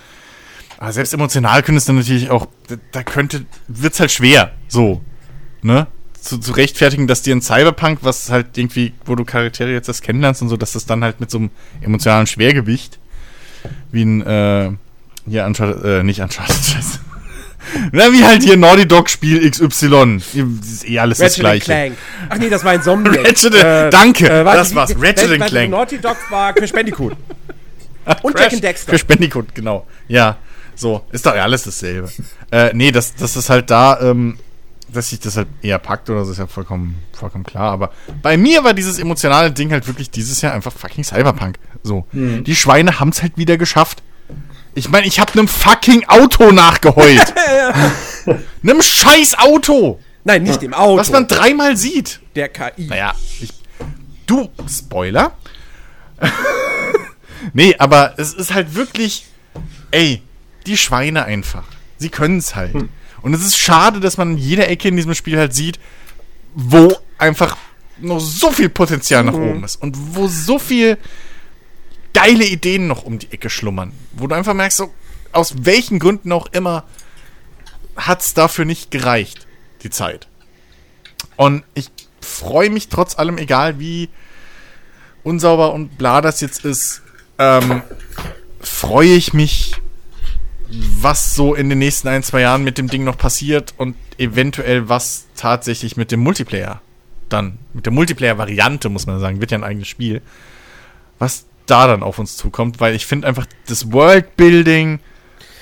Aber 0.77 0.91
selbst 0.91 1.13
emotional 1.13 1.61
könnte 1.63 1.77
es 1.77 1.85
dann 1.85 1.95
natürlich 1.95 2.29
auch, 2.29 2.47
da, 2.91 3.03
könnte, 3.03 3.45
wird's 3.67 3.99
halt 3.99 4.11
schwer, 4.11 4.53
so, 4.67 5.01
ne? 5.61 5.87
Zu, 6.19 6.37
zu 6.39 6.53
rechtfertigen, 6.53 7.05
dass 7.05 7.21
dir 7.21 7.35
ein 7.35 7.41
Cyberpunk, 7.41 7.99
was 8.01 8.29
halt 8.29 8.57
irgendwie, 8.57 8.93
wo 9.05 9.15
du 9.15 9.25
Charaktere 9.25 9.71
jetzt 9.71 9.89
erst 9.89 10.03
kennenlernst 10.03 10.41
und 10.41 10.49
so, 10.49 10.57
dass 10.57 10.71
das 10.71 10.85
dann 10.85 11.03
halt 11.03 11.19
mit 11.19 11.29
so 11.29 11.37
einem 11.37 11.49
emotionalen 11.81 12.27
Schwergewicht, 12.27 12.97
wie 13.91 14.03
ein, 14.03 14.21
äh, 14.21 14.71
hier 15.27 15.45
Uncharted, 15.45 15.83
äh, 15.83 16.03
nicht 16.03 16.21
Uncharted, 16.21 16.55
scheiße. 16.65 16.99
Na, 17.91 18.11
wie 18.11 18.23
halt 18.23 18.43
hier 18.43 18.57
Naughty 18.57 18.87
Dog 18.87 19.09
Spiel 19.09 19.49
XY. 19.49 20.17
Das 20.59 20.67
ist 20.67 20.87
eh 20.87 20.99
alles 20.99 21.17
das 21.17 21.27
Ratchet 21.27 21.39
gleiche. 21.41 21.65
Clank. 21.65 21.97
Ach 22.29 22.37
nee, 22.37 22.49
das 22.49 22.63
war 22.63 22.71
ein 22.71 22.81
Zombie. 22.81 23.09
Ratchet, 23.17 23.53
danke, 23.93 24.29
warte, 24.45 24.57
das 24.57 24.75
war's. 24.75 24.95
Ratchet 24.99 25.29
weil 25.29 25.39
Clank. 25.39 25.71
Naughty 25.71 25.97
Dog 25.99 26.17
war 26.29 26.53
Crash 26.53 26.71
Bandicoot. 26.71 27.15
Und 28.21 28.35
Crash, 28.35 28.43
Jack 28.43 28.53
and 28.53 28.63
Dexter. 28.63 28.91
Crash 28.91 29.05
Bandicoot, 29.05 29.55
genau. 29.55 29.87
Ja, 30.07 30.37
so. 30.75 31.01
Ist 31.11 31.25
doch 31.25 31.35
ja 31.35 31.43
alles 31.43 31.63
dasselbe. 31.63 32.09
äh, 32.51 32.71
nee, 32.73 32.91
das, 32.91 33.15
das 33.15 33.35
ist 33.35 33.49
halt 33.49 33.69
da, 33.69 33.99
ähm, 34.01 34.37
dass 34.89 35.09
sich 35.09 35.19
das 35.19 35.37
halt 35.37 35.47
eher 35.61 35.79
packt 35.79 36.09
oder 36.09 36.25
so, 36.25 36.31
ist 36.31 36.37
ja 36.37 36.47
vollkommen, 36.47 36.97
vollkommen 37.13 37.43
klar. 37.43 37.71
Aber 37.71 37.91
bei 38.21 38.37
mir 38.37 38.63
war 38.63 38.73
dieses 38.73 38.99
emotionale 38.99 39.51
Ding 39.51 39.71
halt 39.71 39.87
wirklich 39.87 40.11
dieses 40.11 40.41
Jahr 40.41 40.53
einfach 40.53 40.73
fucking 40.73 41.03
Cyberpunk. 41.03 41.57
So. 41.81 42.05
Die 42.11 42.55
Schweine 42.55 42.99
haben's 42.99 43.21
halt 43.21 43.37
wieder 43.37 43.57
geschafft. 43.57 44.03
Ich 44.75 44.89
meine, 44.89 45.05
ich 45.05 45.19
hab 45.19 45.35
nem 45.35 45.47
fucking 45.47 46.05
Auto 46.07 46.51
nachgeheult. 46.51 47.33
nem 48.61 48.81
scheiß 48.81 49.37
Auto. 49.37 49.99
Nein, 50.23 50.43
nicht 50.43 50.63
im 50.63 50.73
Auto. 50.73 50.97
Was 50.97 51.11
man 51.11 51.27
dreimal 51.27 51.77
sieht. 51.77 52.21
der 52.35 52.49
KI. 52.49 52.87
Naja, 52.87 53.13
ich, 53.39 53.49
du, 54.25 54.49
Spoiler. 54.67 55.35
nee, 57.53 57.75
aber 57.77 58.13
es 58.17 58.33
ist 58.33 58.53
halt 58.53 58.75
wirklich, 58.75 59.25
ey, 59.91 60.21
die 60.65 60.77
Schweine 60.77 61.25
einfach. 61.25 61.65
Sie 61.97 62.09
können 62.09 62.37
es 62.37 62.55
halt. 62.55 62.73
Und 63.21 63.33
es 63.33 63.45
ist 63.45 63.57
schade, 63.57 63.99
dass 63.99 64.17
man 64.17 64.31
in 64.31 64.37
jeder 64.37 64.69
Ecke 64.69 64.87
in 64.87 64.95
diesem 64.95 65.13
Spiel 65.13 65.37
halt 65.37 65.53
sieht, 65.53 65.79
wo 66.55 66.95
einfach 67.17 67.57
noch 67.99 68.19
so 68.19 68.51
viel 68.51 68.69
Potenzial 68.69 69.23
nach 69.23 69.33
oben 69.33 69.63
ist 69.63 69.75
und 69.81 69.95
wo 70.15 70.27
so 70.27 70.59
viel 70.59 70.97
geile 72.13 72.45
Ideen 72.45 72.87
noch 72.87 73.03
um 73.03 73.19
die 73.19 73.31
Ecke 73.31 73.49
schlummern. 73.49 73.91
Wo 74.13 74.27
du 74.27 74.35
einfach 74.35 74.53
merkst, 74.53 74.77
so, 74.77 74.93
aus 75.31 75.55
welchen 75.65 75.99
Gründen 75.99 76.31
auch 76.31 76.47
immer 76.47 76.85
hat 77.95 78.21
es 78.21 78.33
dafür 78.33 78.65
nicht 78.65 78.91
gereicht, 78.91 79.47
die 79.83 79.89
Zeit. 79.89 80.27
Und 81.35 81.63
ich 81.73 81.89
freue 82.21 82.69
mich 82.69 82.89
trotz 82.89 83.17
allem, 83.17 83.37
egal 83.37 83.79
wie 83.79 84.09
unsauber 85.23 85.73
und 85.73 85.97
bla 85.97 86.21
das 86.21 86.41
jetzt 86.41 86.65
ist, 86.65 87.01
ähm, 87.39 87.81
freue 88.59 89.13
ich 89.13 89.33
mich, 89.33 89.75
was 90.69 91.35
so 91.35 91.53
in 91.53 91.69
den 91.69 91.79
nächsten 91.79 92.07
ein, 92.07 92.23
zwei 92.23 92.41
Jahren 92.41 92.63
mit 92.63 92.77
dem 92.77 92.87
Ding 92.87 93.03
noch 93.03 93.17
passiert 93.17 93.73
und 93.77 93.95
eventuell 94.17 94.89
was 94.89 95.25
tatsächlich 95.35 95.97
mit 95.97 96.11
dem 96.11 96.19
Multiplayer 96.21 96.81
dann, 97.29 97.57
mit 97.73 97.85
der 97.85 97.93
Multiplayer-Variante, 97.93 98.89
muss 98.89 99.07
man 99.07 99.19
sagen, 99.19 99.41
wird 99.41 99.51
ja 99.51 99.57
ein 99.57 99.63
eigenes 99.63 99.87
Spiel, 99.87 100.21
was 101.19 101.45
da 101.65 101.87
dann 101.87 102.03
auf 102.03 102.19
uns 102.19 102.37
zukommt, 102.37 102.79
weil 102.79 102.95
ich 102.95 103.05
finde 103.05 103.27
einfach 103.27 103.45
das 103.67 103.91
Worldbuilding, 103.91 104.99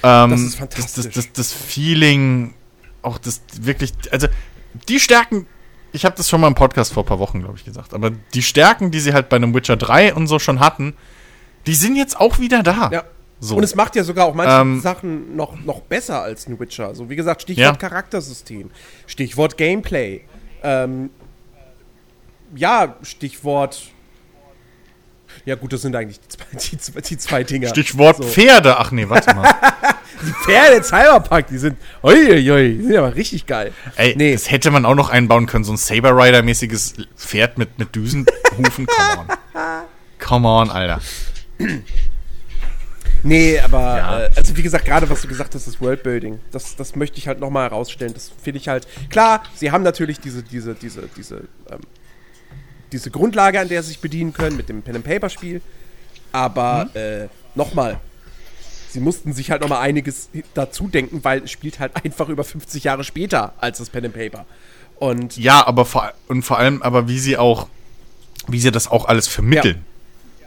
ähm, 0.04 0.32
Das 0.32 0.42
ist 0.42 0.56
fantastisch. 0.56 1.06
Das, 1.06 1.14
das, 1.14 1.34
das 1.34 1.54
Feeling, 1.54 2.54
auch 3.02 3.18
das 3.18 3.42
wirklich, 3.60 3.94
also 4.12 4.28
die 4.90 5.00
Stärken, 5.00 5.46
ich 5.92 6.06
habe 6.06 6.16
das 6.16 6.30
schon 6.30 6.42
mal 6.42 6.48
im 6.48 6.56
Podcast 6.56 6.94
vor 6.94 7.04
ein 7.04 7.08
paar 7.08 7.20
Wochen, 7.20 7.42
glaube 7.42 7.56
ich, 7.58 7.66
gesagt, 7.66 7.94
aber 7.94 8.12
die 8.34 8.42
Stärken, 8.42 8.92
die 8.92 9.00
sie 9.00 9.14
halt 9.14 9.30
bei 9.30 9.36
einem 9.36 9.54
Witcher 9.54 9.78
3 9.78 10.14
und 10.16 10.28
so 10.28 10.40
schon 10.40 10.60
hatten, 10.60 10.96
die 11.68 11.76
sind 11.76 11.96
jetzt 11.96 12.20
auch 12.20 12.40
wieder 12.40 12.64
da. 12.64 12.90
Ja. 12.92 13.04
So. 13.44 13.56
Und 13.56 13.64
es 13.64 13.76
macht 13.76 13.96
ja 13.96 14.04
sogar 14.04 14.26
auch 14.28 14.36
manche 14.36 14.54
Ähm, 14.54 14.82
Sachen 14.82 15.36
noch, 15.36 15.60
noch 15.64 15.82
besser 15.82 16.22
als 16.22 16.48
ein 16.48 16.60
Witcher. 16.60 16.88
Also 16.88 17.10
wie 17.10 17.16
gesagt, 17.16 17.42
Stichwort 17.42 17.82
Ja. 17.82 17.90
Charaktersystem, 17.90 18.70
Stichwort 19.08 19.58
Gameplay. 19.58 20.22
Ähm, 20.64 21.10
ja, 22.56 22.96
Stichwort. 23.02 23.91
Ja 25.45 25.56
gut, 25.56 25.74
das 25.74 25.82
sind 25.82 25.95
eigentlich 25.95 26.20
die 26.20 26.28
zwei, 26.30 26.45
die, 26.53 26.78
zwei- 26.78 27.02
die 27.02 27.18
zwei 27.18 27.44
Dinger. 27.44 27.70
Stichwort 27.70 28.18
So. 28.18 28.24
Pferde. 28.24 28.78
Ach 28.78 28.92
nee, 28.92 29.08
warte 29.10 29.34
mal. 29.36 29.50
Die 30.24 30.34
Pferde 30.45 30.84
Cyberpunk, 30.84 31.48
die 31.48 31.58
sind. 31.58 31.78
Uiuiui, 32.03 32.78
die 32.78 32.84
sind 32.84 32.95
aber 32.95 33.16
richtig 33.16 33.48
geil. 33.48 33.72
Ey, 33.95 34.14
nee, 34.16 34.34
das 34.34 34.52
hätte 34.52 34.70
man 34.70 34.86
auch 34.86 34.94
noch 34.94 35.10
einbauen 35.10 35.48
können, 35.48 35.64
so 35.64 35.74
ein 35.74 35.78
Saber 35.78 36.11
Rider-mäßiges 36.16 36.94
Pferd 37.18 37.58
mit, 37.58 37.80
mit 37.80 37.95
Düsenhufen. 37.95 38.86
Come 38.86 39.18
on. 39.18 39.28
Come 40.20 40.48
on, 40.48 40.70
Alter. 40.70 41.02
nee, 43.24 43.60
aber 43.60 43.80
Ja. 43.98 44.20
äh, 44.26 44.30
also 44.36 44.56
wie 44.58 44.61
gesagt, 44.61 44.86
gerade 44.86 45.10
was 45.10 45.22
du 45.22 45.28
gesagt 45.28 45.56
hast, 45.56 45.66
das 45.66 45.82
Worldbuilding, 45.82 46.40
das, 46.52 46.76
das 46.76 46.95
möchte 46.95 47.18
ich 47.18 47.28
halt 47.28 47.40
nochmal 47.40 47.70
herausstellen. 47.70 48.14
Das 48.14 48.32
finde 48.44 48.60
ich 48.60 48.68
halt. 48.68 48.88
Klar, 49.10 49.44
sie 49.56 49.72
haben 49.72 49.84
natürlich 49.84 50.20
diese, 50.20 50.44
diese, 50.44 50.76
diese, 50.76 51.03
diese, 51.18 51.36
ähm, 51.72 51.80
diese 52.92 53.11
Grundlage, 53.11 53.60
an 53.60 53.68
der 53.70 53.82
sie 53.84 53.90
sich 53.90 54.00
bedienen 54.00 54.34
können 54.34 54.58
mit 54.58 54.70
dem 54.70 54.82
Pen 54.82 54.95
and 54.98 55.06
Paper 55.06 55.30
Spiel. 55.30 55.61
Aber 56.32 56.90
äh, 56.95 57.28
nochmal, 57.56 58.00
sie 58.90 59.00
mussten 59.00 59.34
sich 59.34 59.52
halt 59.52 59.61
nochmal 59.61 59.82
einiges 59.82 60.30
dazu 60.53 60.88
denken, 60.88 61.24
weil 61.24 61.44
es 61.44 61.52
spielt 61.52 61.80
halt 61.80 62.03
einfach 62.03 62.30
über 62.30 62.44
50 62.44 62.84
Jahre 62.84 63.03
später 63.03 63.53
als 63.60 63.78
das 63.80 63.90
Pen 63.90 64.06
and 64.06 64.14
Paper. 64.14 64.45
Und 64.98 65.38
Ja, 65.38 65.66
aber 65.66 65.86
vor, 65.86 66.14
und 66.28 66.44
vor 66.44 66.58
allem, 66.60 66.82
aber 66.82 67.08
wie 67.08 67.20
sie 67.20 67.38
auch, 67.38 67.68
wie 68.48 68.60
sie 68.60 68.72
das 68.72 68.88
auch 68.88 69.06
alles 69.06 69.28
vermitteln. 69.28 69.86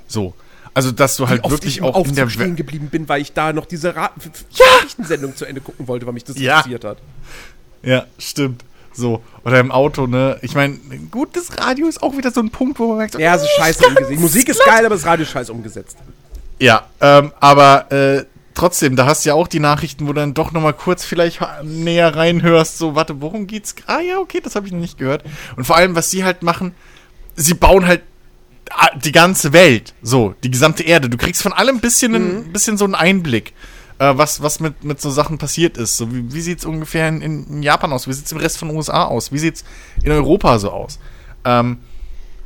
So. 0.06 0.34
Also, 0.74 0.90
dass 0.90 1.16
du 1.16 1.28
halt 1.28 1.40
wie 1.42 1.44
oft 1.44 1.52
wirklich 1.52 1.76
ich 1.76 1.82
auch 1.82 2.05
in 2.05 2.14
der 2.16 2.28
stehen 2.28 2.56
geblieben 2.56 2.89
bin, 2.89 3.08
weil 3.08 3.23
ich 3.23 3.32
da 3.32 3.52
noch 3.52 3.64
diese 3.64 3.94
Ra 3.94 4.10
Ja! 4.50 4.64
Nachrichtensendung 4.76 5.36
zu 5.36 5.44
Ende 5.44 5.60
gucken 5.60 5.86
wollte, 5.86 6.05
weil 6.06 6.12
mich 6.14 6.24
das 6.24 6.36
Ja. 6.39 6.56
interessiert 6.58 6.84
hat. 6.84 6.98
Ja, 7.82 8.06
stimmt. 8.18 8.64
So. 8.94 9.23
Oder 9.44 9.60
im 9.60 9.70
Auto, 9.70 10.06
ne? 10.06 10.39
Ich 10.42 10.55
meine, 10.55 10.78
gut, 11.10 11.36
das 11.36 11.58
Radio 11.58 11.86
ist 11.89 12.02
auch 12.02 12.16
wieder 12.16 12.31
so 12.31 12.40
ein 12.40 12.50
Punkt, 12.50 12.78
wo 12.78 12.89
man 12.89 12.98
merkt, 12.98 13.18
Ja, 13.18 13.36
so 13.39 13.44
äh, 13.44 13.48
scheiße 13.58 13.86
umgesetzt. 13.86 14.20
Musik 14.20 14.48
ist 14.48 14.64
geil, 14.64 14.86
aber 14.86 14.94
das 14.94 15.05
Radio 15.05 15.24
ist 15.24 15.32
scheiße 15.32 15.52
umgesetzt. 15.52 15.97
Ja, 16.58 16.86
ähm, 17.00 17.32
aber 17.40 17.90
äh, 17.92 18.24
trotzdem, 18.55 18.97
da 18.97 19.06
hast 19.06 19.24
du 19.24 19.31
ja 19.31 19.34
auch 19.34 19.48
die 19.48 19.60
Nachrichten, 19.60 20.05
wo 20.06 20.12
du 20.12 20.20
dann 20.20 20.34
doch 20.34 20.52
noch 20.52 20.62
mal 20.62 20.73
kurz 20.73 21.05
vielleicht 21.05 21.40
näher 21.62 22.14
reinhörst, 22.14 22.78
so, 22.78 22.94
warte, 22.94 23.20
worum 23.20 23.47
geht's? 23.47 23.74
Ah 23.86 24.00
ja, 24.00 24.18
okay, 24.18 24.40
das 24.42 24.55
habe 24.55 24.66
ich 24.66 24.73
noch 24.73 24.81
nicht 24.81 24.98
gehört. 24.98 25.24
Und 25.56 25.64
vor 25.64 25.76
allem, 25.76 25.94
was 25.94 26.10
sie 26.10 26.24
halt 26.24 26.42
machen, 26.42 26.74
sie 27.36 27.55
bauen 27.55 27.86
halt 27.86 28.02
ah, 28.70 28.97
die 28.97 29.12
ganze 29.12 29.52
Welt, 29.52 29.94
so, 30.02 30.34
die 30.44 30.50
gesamte 30.50 30.84
Erde. 30.84 31.08
Du 31.08 31.16
kriegst 31.16 31.42
von 31.42 31.52
allem 31.52 31.76
ein 31.76 31.81
bisschen, 31.81 32.14
ein 32.14 32.52
bisschen 32.52 32.78
so 32.78 32.84
einen 32.84 32.94
Einblick, 32.94 33.52
äh, 33.98 34.12
was, 34.16 34.42
was 34.42 34.60
mit, 34.60 34.84
mit 34.84 35.00
so 35.00 35.10
Sachen 35.10 35.39
passiert 35.39 35.76
ist. 35.76 35.97
So, 35.97 36.12
wie, 36.12 36.32
wie 36.32 36.40
sieht's 36.40 36.64
ungefähr 36.64 37.08
in, 37.08 37.20
in 37.23 37.62
Japan 37.62 37.92
aus? 37.92 38.08
Wie 38.08 38.12
sieht's 38.12 38.32
im 38.32 38.39
Rest 38.39 38.58
von 38.58 38.68
den 38.68 38.76
USA 38.76 39.05
aus? 39.05 39.32
Wie 39.32 39.39
sieht's 39.39 39.64
in 40.02 40.10
Europa 40.10 40.58
so 40.58 40.70
aus? 40.70 40.98
Ähm, 41.44 41.78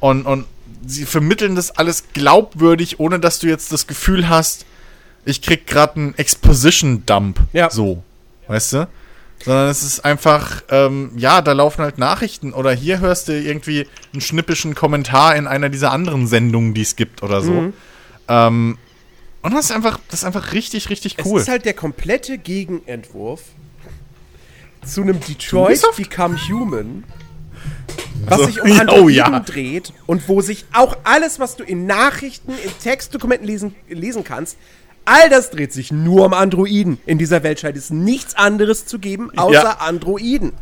und, 0.01 0.27
und 0.27 0.47
sie 0.87 1.07
vermitteln 1.07 1.57
das 1.57 1.71
alles 1.71 2.05
glaubwürdig, 2.13 3.01
ohne 3.01 3.19
dass 3.19 3.39
du 3.39 3.47
jetzt 3.47 3.73
das 3.73 3.87
Gefühl 3.87 4.29
hast, 4.29 4.67
ich 5.25 5.43
krieg 5.43 5.67
gerade 5.67 5.97
einen 5.97 6.15
Exposition-Dump. 6.17 7.41
Ja. 7.53 7.71
So. 7.71 8.03
Weißt 8.47 8.73
du? 8.75 8.89
Sondern 9.45 9.69
es 9.69 9.83
ist 9.83 10.05
einfach, 10.05 10.63
ähm, 10.69 11.13
ja, 11.17 11.43
da 11.43 11.53
laufen 11.53 11.83
halt 11.83 11.99
Nachrichten 11.99 12.53
oder 12.53 12.73
hier 12.73 12.99
hörst 12.99 13.29
du 13.29 13.39
irgendwie 13.39 13.87
einen 14.13 14.21
schnippischen 14.21 14.75
Kommentar 14.75 15.37
in 15.37 15.47
einer 15.47 15.69
dieser 15.69 15.93
anderen 15.93 16.27
Sendungen, 16.27 16.75
die 16.75 16.83
es 16.83 16.97
gibt 16.97 17.23
oder 17.23 17.41
so. 17.41 17.73
Ähm, 18.27 18.79
Und 19.43 19.55
das 19.55 19.67
ist 19.67 19.73
einfach, 19.73 20.01
das 20.11 20.21
ist 20.21 20.25
einfach 20.25 20.53
richtig, 20.53 20.91
richtig 20.91 21.17
Es 21.19 21.27
cool. 21.27 21.41
ist 21.41 21.49
halt 21.49 21.65
der 21.65 21.75
komplette 21.75 22.39
Gegenentwurf 22.39 23.43
zu 24.85 25.03
einem 25.03 25.21
Detroit? 25.21 25.81
Become 25.97 26.37
Human, 26.49 27.05
was 28.27 28.43
sich 28.47 28.61
um 28.61 28.71
Oh, 28.77 28.81
Androiden 28.81 29.15
ja. 29.15 29.41
dreht 29.41 29.93
und 30.07 30.29
wo 30.29 30.41
sich 30.41 30.65
auch 30.73 30.97
alles, 31.05 31.39
was 31.39 31.57
du 31.57 31.63
in 31.65 31.87
Nachrichten, 31.87 32.53
in 32.53 32.71
Textdokumenten 32.83 33.47
lesen, 33.47 33.75
lesen 33.89 34.25
kannst, 34.25 34.57
all 35.05 35.31
das 35.31 35.51
dreht 35.51 35.73
sich 35.73 35.93
nur 35.93 36.27
um 36.27 36.33
Androiden. 36.35 36.99
In 37.07 37.19
dieser 37.19 37.43
Welt 37.43 37.61
scheint 37.61 37.77
es 37.77 37.91
nichts 37.91 38.35
anderes 38.35 38.87
zu 38.87 38.99
geben, 38.99 39.31
außer 39.39 39.53
Ja. 39.63 39.71
Androiden. 39.79 40.53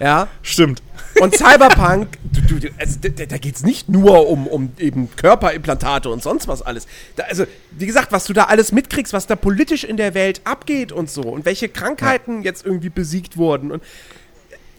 Ja, 0.00 0.26
Stimmt. 0.42 0.82
Und 1.20 1.36
Cyberpunk, 1.36 2.08
du, 2.48 2.58
du, 2.58 2.68
also, 2.78 2.98
da, 3.00 3.08
da 3.26 3.38
geht 3.38 3.56
es 3.56 3.62
nicht 3.64 3.88
nur 3.88 4.28
um, 4.28 4.46
um 4.46 4.72
eben 4.78 5.08
Körperimplantate 5.16 6.08
und 6.08 6.22
sonst 6.22 6.48
was 6.48 6.62
alles. 6.62 6.86
Da, 7.16 7.24
also, 7.24 7.44
wie 7.72 7.86
gesagt, 7.86 8.12
was 8.12 8.24
du 8.24 8.32
da 8.32 8.44
alles 8.44 8.72
mitkriegst, 8.72 9.12
was 9.12 9.26
da 9.26 9.36
politisch 9.36 9.84
in 9.84 9.96
der 9.96 10.14
Welt 10.14 10.40
abgeht 10.44 10.92
und 10.92 11.10
so 11.10 11.22
und 11.22 11.44
welche 11.44 11.68
Krankheiten 11.68 12.42
jetzt 12.42 12.64
irgendwie 12.64 12.90
besiegt 12.90 13.36
wurden. 13.36 13.72
Und 13.72 13.82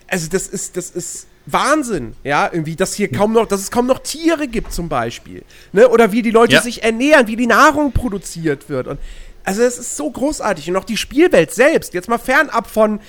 also 0.08 0.30
das 0.30 0.48
ist, 0.48 0.78
das 0.78 0.92
ist 0.92 1.28
Wahnsinn, 1.46 2.16
ja, 2.24 2.50
irgendwie, 2.52 2.76
dass 2.76 2.94
hier 2.94 3.12
kaum 3.12 3.34
noch, 3.34 3.48
dass 3.48 3.60
es 3.62 3.72
kaum 3.72 3.88
noch 3.88 4.00
Tiere 4.00 4.48
gibt 4.48 4.72
zum 4.72 4.88
Beispiel. 4.90 5.44
Ne? 5.72 5.90
Oder 5.90 6.12
wie 6.12 6.22
die 6.22 6.32
Leute 6.32 6.54
Ja. 6.54 6.62
sich 6.62 6.84
ernähren, 6.84 7.28
wie 7.28 7.36
die 7.36 7.48
Nahrung 7.48 7.92
produziert 7.92 8.70
wird. 8.70 8.88
Und 8.88 9.00
also 9.44 9.62
es 9.62 9.78
ist 9.78 9.98
so 9.98 10.10
großartig. 10.10 10.70
Und 10.70 10.78
auch 10.78 10.86
die 10.86 10.96
Spielwelt 10.98 11.52
selbst, 11.52 11.94
jetzt 11.94 12.08
mal 12.08 12.18
fernab 12.18 12.68
von 12.70 13.02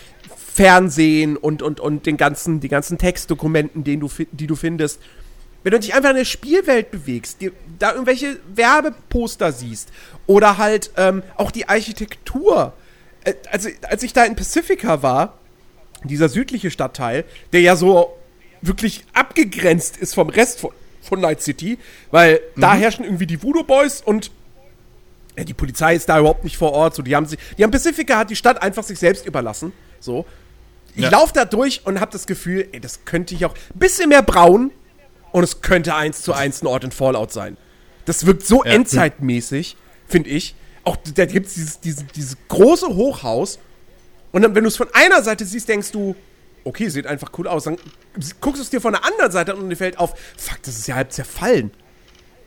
Fernsehen 0.54 1.36
und, 1.36 1.62
und, 1.62 1.80
und 1.80 2.06
den 2.06 2.16
ganzen, 2.16 2.60
die 2.60 2.68
ganzen 2.68 2.96
Textdokumenten, 2.96 3.82
den 3.82 3.98
du, 3.98 4.08
die 4.30 4.46
du 4.46 4.54
findest. 4.54 5.00
Wenn 5.64 5.72
du 5.72 5.80
dich 5.80 5.94
einfach 5.94 6.10
in 6.10 6.16
der 6.16 6.24
Spielwelt 6.24 6.92
bewegst, 6.92 7.40
dir, 7.40 7.50
da 7.80 7.90
irgendwelche 7.90 8.38
Werbeposter 8.54 9.50
siehst 9.50 9.88
oder 10.28 10.56
halt 10.56 10.92
ähm, 10.96 11.24
auch 11.34 11.50
die 11.50 11.68
Architektur. 11.68 12.72
Äh, 13.24 13.34
also, 13.50 13.68
als 13.82 14.04
ich 14.04 14.12
da 14.12 14.24
in 14.24 14.36
Pacifica 14.36 15.02
war, 15.02 15.40
dieser 16.04 16.28
südliche 16.28 16.70
Stadtteil, 16.70 17.24
der 17.52 17.62
ja 17.62 17.74
so 17.74 18.16
wirklich 18.62 19.04
abgegrenzt 19.12 19.96
ist 19.96 20.14
vom 20.14 20.28
Rest 20.28 20.60
von, 20.60 20.70
von 21.02 21.20
Night 21.20 21.42
City, 21.42 21.78
weil 22.12 22.40
da 22.56 22.74
herrschen 22.74 23.04
irgendwie 23.04 23.26
die 23.26 23.42
Voodoo 23.42 23.64
Boys 23.64 24.00
und 24.00 24.30
ja, 25.36 25.42
die 25.42 25.54
Polizei 25.54 25.96
ist 25.96 26.08
da 26.08 26.20
überhaupt 26.20 26.44
nicht 26.44 26.56
vor 26.56 26.70
Ort. 26.70 26.94
So, 26.94 27.02
die 27.02 27.16
haben 27.16 27.26
sich, 27.26 27.40
die 27.58 27.64
haben 27.64 27.72
Pacifica 27.72 28.18
hat 28.18 28.30
die 28.30 28.36
Stadt 28.36 28.62
einfach 28.62 28.84
sich 28.84 29.00
selbst 29.00 29.26
überlassen. 29.26 29.72
So, 29.98 30.26
ich 30.94 31.02
Ja. 31.04 31.10
laufe 31.10 31.32
da 31.32 31.44
durch 31.44 31.86
und 31.86 32.00
habe 32.00 32.12
das 32.12 32.26
Gefühl, 32.26 32.68
ey, 32.72 32.80
das 32.80 33.04
könnte 33.04 33.34
ich 33.34 33.44
auch 33.44 33.54
ein 33.54 33.78
bisschen 33.78 34.08
mehr 34.08 34.22
braun 34.22 34.70
und 35.32 35.42
es 35.42 35.60
könnte 35.60 35.94
eins 35.94 36.22
zu 36.22 36.32
eins 36.32 36.62
ein 36.62 36.66
Ort 36.66 36.84
in 36.84 36.92
Fallout 36.92 37.32
sein. 37.32 37.56
Das 38.04 38.26
wirkt 38.26 38.46
so 38.46 38.64
Ja. 38.64 38.72
endzeitmäßig, 38.72 39.76
finde 40.06 40.30
ich. 40.30 40.54
Auch 40.84 40.96
da 41.14 41.24
gibt 41.26 41.46
es 41.46 41.54
dieses, 41.54 41.80
dieses, 41.80 42.06
dieses 42.14 42.36
große 42.48 42.86
Hochhaus 42.88 43.58
und 44.32 44.42
dann, 44.42 44.54
wenn 44.54 44.64
du 44.64 44.68
es 44.68 44.76
von 44.76 44.88
einer 44.92 45.22
Seite 45.22 45.44
siehst, 45.44 45.68
denkst 45.68 45.90
du, 45.92 46.14
okay, 46.64 46.88
sieht 46.88 47.06
einfach 47.06 47.30
cool 47.38 47.46
aus. 47.48 47.64
Dann 47.64 47.76
guckst 48.40 48.58
du 48.58 48.62
es 48.62 48.70
dir 48.70 48.80
von 48.80 48.92
der 48.92 49.04
anderen 49.04 49.30
Seite 49.32 49.52
an 49.52 49.58
und 49.60 49.70
dir 49.70 49.76
fällt 49.76 49.98
auf, 49.98 50.14
fuck, 50.36 50.62
das 50.62 50.76
ist 50.78 50.86
ja 50.86 50.94
halb 50.96 51.12
zerfallen. 51.12 51.70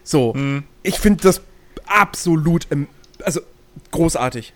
So, 0.03 0.35
ich 0.83 0.99
finde 0.99 1.23
das 1.23 1.41
absolut, 1.85 2.67
also 3.23 3.41
großartig. 3.91 4.53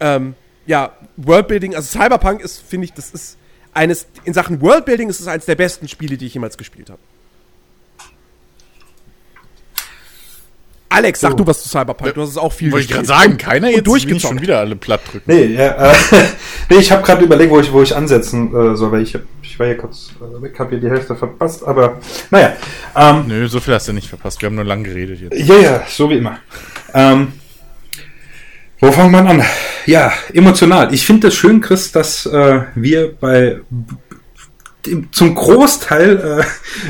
Ähm, 0.00 0.34
ja, 0.68 0.92
Worldbuilding, 1.16 1.74
also 1.74 1.98
Cyberpunk 1.98 2.40
ist, 2.42 2.60
finde 2.60 2.84
ich, 2.84 2.92
das 2.92 3.10
ist 3.10 3.36
eines, 3.74 4.06
in 4.24 4.34
Sachen 4.34 4.60
Worldbuilding 4.60 5.08
ist 5.08 5.18
es 5.18 5.26
eines 5.26 5.46
der 5.46 5.54
besten 5.56 5.88
Spiele, 5.88 6.16
die 6.16 6.26
ich 6.26 6.34
jemals 6.34 6.56
gespielt 6.56 6.90
habe. 6.90 7.00
Alex, 10.90 11.20
sag 11.20 11.32
So. 11.32 11.36
du 11.36 11.46
was 11.46 11.62
zu 11.62 11.68
Cyberpunk, 11.68 12.14
du 12.14 12.22
hast 12.22 12.30
es 12.30 12.38
auch 12.38 12.52
viel 12.52 12.72
Wollte 12.72 12.86
ich 12.86 12.90
gerade 12.92 13.06
sagen, 13.06 13.36
keiner 13.36 13.68
jetzt 13.68 13.86
durchgezockt. 13.86 14.22
schon 14.22 14.40
wieder 14.40 14.58
alle 14.60 14.74
platt 14.74 15.02
drücken. 15.12 15.30
Nee, 15.30 15.44
ja, 15.54 15.90
äh, 15.92 15.94
nee 16.70 16.76
ich 16.78 16.90
habe 16.90 17.02
gerade 17.02 17.22
überlegt, 17.24 17.50
wo 17.50 17.60
ich, 17.60 17.70
wo 17.72 17.82
ich 17.82 17.94
ansetzen 17.94 18.48
äh, 18.56 18.74
soll, 18.74 18.92
weil 18.92 19.02
ich, 19.02 19.14
hab- 19.14 19.22
ich 19.42 19.58
war 19.58 19.66
hier 19.66 19.76
kurz 19.76 20.10
äh, 20.18 20.42
weg, 20.42 20.58
habe 20.58 20.70
hier 20.70 20.80
die 20.80 20.88
Hälfte 20.88 21.14
verpasst, 21.14 21.62
aber 21.62 21.98
naja. 22.30 22.54
Ähm, 22.96 23.26
Nö, 23.28 23.46
so 23.48 23.60
viel 23.60 23.74
hast 23.74 23.86
du 23.88 23.92
nicht 23.92 24.08
verpasst. 24.08 24.40
Wir 24.40 24.46
haben 24.46 24.54
nur 24.56 24.64
lang 24.64 24.82
geredet 24.82 25.20
jetzt. 25.20 25.38
Ja, 25.48 25.56
ja, 25.58 25.82
so 25.86 26.08
wie 26.08 26.16
immer. 26.16 26.38
Ähm, 26.94 27.32
wo 28.80 28.92
fangen 28.92 29.10
wir 29.12 29.24
an? 29.26 29.42
Ja, 29.86 30.12
emotional. 30.32 30.92
Ich 30.94 31.04
finde 31.06 31.28
es 31.28 31.34
das 31.34 31.40
schön, 31.40 31.60
Chris, 31.60 31.92
dass 31.92 32.26
äh, 32.26 32.60
wir 32.74 33.14
bei 33.18 33.60
zum 35.12 35.34
Großteil 35.34 36.44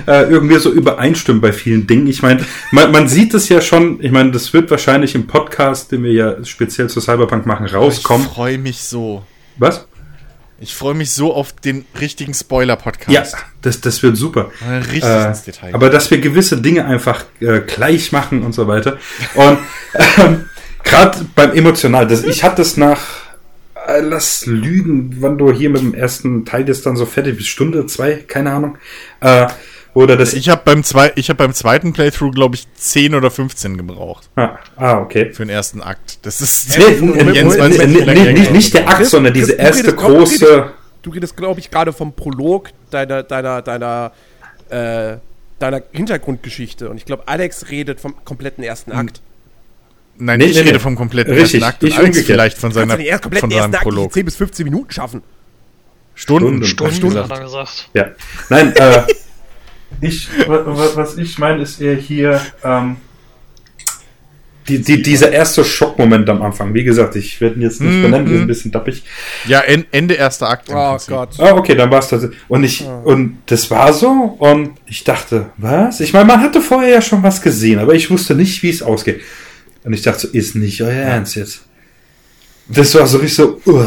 äh, 0.07 0.11
äh, 0.11 0.31
irgendwie 0.31 0.59
so 0.59 0.71
übereinstimmen 0.71 1.41
bei 1.41 1.53
vielen 1.53 1.87
Dingen. 1.87 2.07
Ich 2.07 2.23
meine, 2.23 2.45
man, 2.71 2.93
man 2.93 3.09
sieht 3.09 3.35
es 3.35 3.49
ja 3.49 3.61
schon, 3.61 4.03
ich 4.03 4.13
meine, 4.13 4.31
das 4.31 4.53
wird 4.53 4.71
wahrscheinlich 4.71 5.15
im 5.15 5.27
Podcast, 5.27 5.91
den 5.91 6.05
wir 6.05 6.13
ja 6.13 6.45
speziell 6.45 6.89
zu 6.89 7.01
Cyberpunk 7.01 7.47
machen, 7.47 7.67
rauskommen. 7.67 8.27
Ich 8.27 8.33
freue 8.33 8.59
mich 8.59 8.79
so. 8.83 9.25
Was? 9.57 9.87
Ich 10.61 10.75
freue 10.75 10.95
mich 10.95 11.13
so 11.13 11.33
auf 11.35 11.53
den 11.53 11.85
richtigen 12.01 12.35
Spoiler-Podcast. 12.35 13.11
Ja, 13.11 13.25
das, 13.63 13.81
das 13.81 14.03
wird 14.03 14.17
super. 14.17 14.51
Richtig 14.93 15.05
Äh, 15.05 15.29
ins 15.29 15.45
Detail. 15.45 15.75
aber 15.75 15.89
dass 15.89 16.11
wir 16.11 16.19
gewisse 16.19 16.61
Dinge 16.61 16.85
einfach 16.85 17.25
äh, 17.41 17.61
gleich 17.61 18.13
machen 18.13 18.43
und 18.43 18.55
so 18.55 18.67
weiter. 18.69 18.99
Und 19.35 19.59
ähm, 20.19 20.45
gerade 20.89 21.27
beim 21.35 21.53
Emotional, 21.53 22.07
das, 22.07 22.25
ich 22.25 22.43
hatte 22.43 22.57
das 22.57 22.77
nach, 22.77 23.01
äh, 23.87 24.01
lass 24.01 24.47
lügen, 24.47 25.17
wann 25.21 25.39
du 25.39 25.53
hier 25.53 25.71
mit 25.71 25.83
dem 25.83 25.95
ersten 25.95 26.45
Teil 26.45 26.67
jetzt 26.69 26.87
dann 26.87 26.97
so 26.97 27.07
fertig 27.07 27.37
bist, 27.37 27.49
Stunde, 27.49 27.87
zwei, 27.87 28.15
keine 28.15 28.53
Ahnung. 28.53 28.79
Äh, 29.21 29.47
oder 29.95 30.17
das. 30.17 30.35
ich 30.35 30.49
habe 30.49 30.63
beim, 30.65 30.85
zwei, 30.85 31.13
ich 31.17 31.29
hab 31.31 31.39
beim 31.39 31.53
zweiten 31.53 31.93
Playthrough, 31.93 32.33
glaube 32.33 32.55
ich, 32.55 32.73
10 32.75 33.15
oder 33.15 33.31
15 33.31 33.77
gebraucht. 33.77 34.29
ah, 34.37 34.59
ah, 34.77 34.99
okay. 34.99 35.33
Für 35.33 35.45
den 35.45 35.51
ersten 35.51 35.83
Akt. 35.83 36.21
Das 36.23 36.41
ist. 36.41 36.79
Nee, 36.79 37.01
nee, 37.01 37.33
nee, 37.33 38.33
nicht, 38.33 38.53
nicht 38.53 38.75
der 38.75 38.89
Akt, 38.89 39.07
sondern 39.07 39.35
diese 39.35 39.55
erste 39.55 39.95
große. 39.95 40.71
Du 41.03 41.11
redest, 41.11 41.37
glaube 41.37 41.59
ich, 41.59 41.71
gerade 41.71 41.93
vom 41.93 42.13
Prolog 42.13 42.71
deiner, 42.91 43.23
deiner, 43.23 43.63
deiner, 43.63 44.13
äh, 44.69 45.17
deiner 45.59 45.83
Hintergrundgeschichte. 45.93 46.91
Und 46.91 46.99
ich 46.99 47.05
glaube, 47.05 47.25
Alex 47.27 47.71
redet 47.71 48.01
vom 48.01 48.15
kompletten 48.25 48.63
ersten 48.63 48.93
Akt. 48.93 49.21
Nein, 50.19 50.39
Nee, 50.39 50.47
ich 50.47 50.55
nee, 50.55 50.61
rede 50.63 50.73
nee. 50.75 50.79
vom 50.81 50.97
kompletten 50.97 51.33
Richtig, 51.35 51.63
ersten 51.63 51.65
Akt. 51.65 51.83
Und 51.83 51.89
ich 51.91 51.99
Alex 51.99 52.21
vielleicht 52.23 52.59
von 52.59 52.73
seiner 52.73 52.99
erst 52.99 53.23
von 53.25 53.31
kompletten 53.33 53.51
seinem 53.51 53.73
Prolog. 53.73 54.13
10 54.13 54.25
bis 54.25 54.37
15 54.37 54.65
Minuten 54.65 54.91
schaffen? 54.93 55.23
Stunden. 56.15 56.65
Stunden. 56.65 56.93
Stunden, 56.95 57.15
gesagt. 57.15 57.31
hat 57.31 57.39
er 57.39 57.45
gesagt. 57.45 57.89
Ja. 57.95 58.07
Nein, 58.49 58.75
äh, 58.77 59.03
ich, 60.01 60.29
wa- 60.49 60.65
wa- 60.67 60.91
was 60.95 61.17
ich 61.17 61.39
meine, 61.39 61.63
ist 61.63 61.81
eher 61.81 61.95
hier 61.95 62.41
ähm, 62.65 62.97
die, 64.67 64.83
die, 64.83 65.01
dieser 65.01 65.33
erste 65.33 65.65
Schockmoment 65.65 66.29
am 66.29 66.43
Anfang. 66.43 66.75
Wie 66.75 66.85
gesagt, 66.85 67.17
ich 67.17 67.41
werde 67.41 67.57
ihn 67.57 67.63
jetzt 67.63 67.81
nicht 67.81 67.91
Mhm. 67.95 68.03
benennen, 68.03 68.27
die 68.27 68.35
ist 68.35 68.41
ein 68.43 68.47
bisschen 68.49 68.71
dappig. 68.71 69.03
Ja, 69.47 69.61
en, 69.61 69.87
Ende 69.93 70.15
erster 70.15 70.49
Akt. 70.51 70.69
Oh 70.71 70.91
Prinzip. 70.91 71.15
Gott. 71.15 71.31
Ah, 71.39 71.53
okay, 71.55 71.75
dann 71.75 71.91
war 71.91 72.01
es 72.01 72.09
das. 72.09 72.29
Und 72.49 72.65
ich, 72.65 72.85
und 73.05 73.39
das 73.47 73.71
war 73.71 73.93
so, 73.95 74.11
und 74.39 74.73
ich 74.87 75.05
dachte, 75.05 75.51
was? 75.57 76.01
Ich 76.01 76.13
meine, 76.13 76.27
man 76.27 76.43
hatte 76.43 76.61
vorher 76.61 76.91
ja 76.91 77.01
schon 77.01 77.23
was 77.23 77.41
gesehen, 77.41 77.79
aber 77.79 77.95
ich 77.95 78.11
wusste 78.11 78.35
nicht, 78.35 78.63
wie 78.63 78.69
es 78.71 78.83
ausgeht. 78.83 79.23
Und 79.85 79.93
ich 79.93 80.03
dachte 80.03 80.27
so, 80.27 80.29
ist 80.29 80.55
nicht 80.55 80.83
euer 80.83 80.91
Ernst 80.91 81.37
jetzt. 81.37 81.63
Das 82.69 82.95
war 82.95 83.07
so 83.07 83.19
richtig 83.19 83.37
so, 83.37 83.61
uh. 83.67 83.87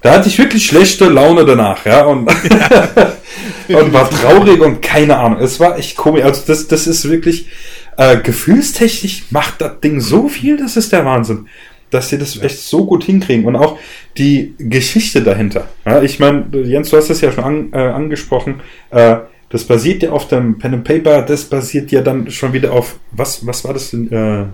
da 0.00 0.12
hatte 0.12 0.28
ich 0.28 0.38
wirklich 0.38 0.64
schlechte 0.64 1.06
Laune 1.06 1.44
danach, 1.44 1.84
ja, 1.84 2.04
und, 2.04 2.28
und 3.68 3.92
war 3.92 4.08
traurig 4.08 4.60
und 4.60 4.80
keine 4.80 5.18
Ahnung. 5.18 5.40
Es 5.40 5.58
war 5.58 5.76
echt 5.76 5.96
komisch. 5.96 6.22
Also 6.22 6.42
das, 6.46 6.68
das 6.68 6.86
ist 6.86 7.08
wirklich, 7.08 7.48
äh, 7.96 8.18
gefühlstechnisch 8.18 9.24
macht 9.30 9.60
das 9.60 9.80
Ding 9.80 10.00
so 10.00 10.28
viel, 10.28 10.56
das 10.56 10.76
ist 10.76 10.92
der 10.92 11.04
Wahnsinn. 11.04 11.48
Dass 11.90 12.08
sie 12.08 12.18
das 12.18 12.40
echt 12.40 12.58
so 12.58 12.86
gut 12.86 13.04
hinkriegen 13.04 13.44
und 13.44 13.56
auch 13.56 13.78
die 14.16 14.54
Geschichte 14.58 15.22
dahinter. 15.22 15.68
Ja, 15.84 16.02
ich 16.02 16.18
meine, 16.18 16.44
Jens, 16.64 16.90
du 16.90 16.96
hast 16.96 17.10
das 17.10 17.20
ja 17.20 17.30
schon 17.30 17.44
an, 17.44 17.72
äh, 17.72 17.78
angesprochen. 17.78 18.60
Äh, 18.90 19.16
das 19.50 19.64
basiert 19.64 20.02
ja 20.02 20.10
auf 20.10 20.26
dem 20.26 20.58
Pen 20.58 20.74
and 20.74 20.84
Paper, 20.84 21.22
das 21.22 21.44
basiert 21.44 21.92
ja 21.92 22.00
dann 22.00 22.30
schon 22.30 22.52
wieder 22.52 22.72
auf, 22.72 22.98
was, 23.12 23.46
was 23.46 23.64
war 23.64 23.74
das 23.74 23.90
denn? 23.90 24.10
Äh, 24.10 24.46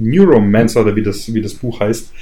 Neuromancer 0.00 0.80
oder 0.80 0.96
wie 0.96 1.02
das, 1.02 1.32
wie 1.32 1.42
das 1.42 1.54
Buch 1.54 1.80
heißt. 1.80 2.12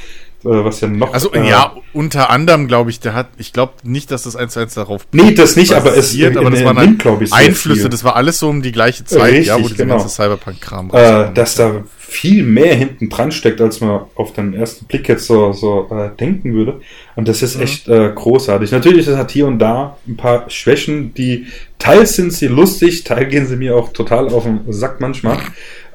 Äh, 0.44 0.50
was 0.50 0.80
ja 0.82 0.86
noch. 0.86 1.12
Also 1.12 1.32
äh, 1.32 1.48
ja, 1.48 1.74
unter 1.92 2.30
anderem 2.30 2.68
glaube 2.68 2.90
ich, 2.90 3.00
der 3.00 3.12
hat, 3.12 3.26
ich 3.38 3.52
glaube 3.52 3.72
nicht, 3.82 4.12
dass 4.12 4.22
das 4.22 4.36
eins 4.36 4.52
zu 4.52 4.60
eins 4.60 4.74
darauf 4.74 5.04
Nee, 5.10 5.32
das 5.34 5.56
nicht, 5.56 5.72
aber 5.72 5.90
es 5.90 5.96
basiert, 5.96 6.36
aber 6.36 6.48
das 6.50 6.60
in- 6.60 6.66
waren 6.66 6.78
halt 6.78 7.32
Einflüsse, 7.32 7.80
viel. 7.80 7.90
das 7.90 8.04
war 8.04 8.14
alles 8.14 8.38
so 8.38 8.48
um 8.48 8.62
die 8.62 8.70
gleiche 8.70 9.04
Zeit, 9.04 9.32
Richtig, 9.32 9.46
ja, 9.48 9.56
wo 9.60 9.62
dieser 9.66 9.74
genau. 9.82 9.96
ganze 9.98 10.14
Cyberpunk-Kram 10.14 10.90
äh, 10.92 11.32
dass 11.34 11.56
da 11.56 11.82
viel 11.98 12.44
mehr 12.44 12.72
hinten 12.76 13.08
dran 13.08 13.32
steckt, 13.32 13.60
als 13.60 13.80
man 13.80 14.02
auf 14.14 14.32
den 14.32 14.54
ersten 14.54 14.86
Blick 14.86 15.08
jetzt 15.08 15.26
so, 15.26 15.52
so 15.52 15.88
äh, 15.90 16.10
denken 16.16 16.54
würde. 16.54 16.80
Und 17.16 17.26
das 17.26 17.42
ist 17.42 17.56
Mhm. 17.56 17.62
echt 17.64 17.88
äh, 17.88 18.12
großartig. 18.14 18.70
Natürlich 18.70 19.08
ist 19.08 19.16
hat 19.16 19.32
hier 19.32 19.48
und 19.48 19.58
da 19.58 19.96
ein 20.06 20.16
paar 20.16 20.48
Schwächen, 20.50 21.14
die 21.14 21.46
teils 21.80 22.14
sind 22.14 22.32
sie 22.32 22.46
lustig, 22.46 23.02
teils 23.02 23.28
gehen 23.28 23.48
sie 23.48 23.56
mir 23.56 23.74
auch 23.74 23.92
total 23.92 24.28
auf 24.28 24.44
den 24.44 24.60
Sack 24.68 25.00
manchmal. 25.00 25.38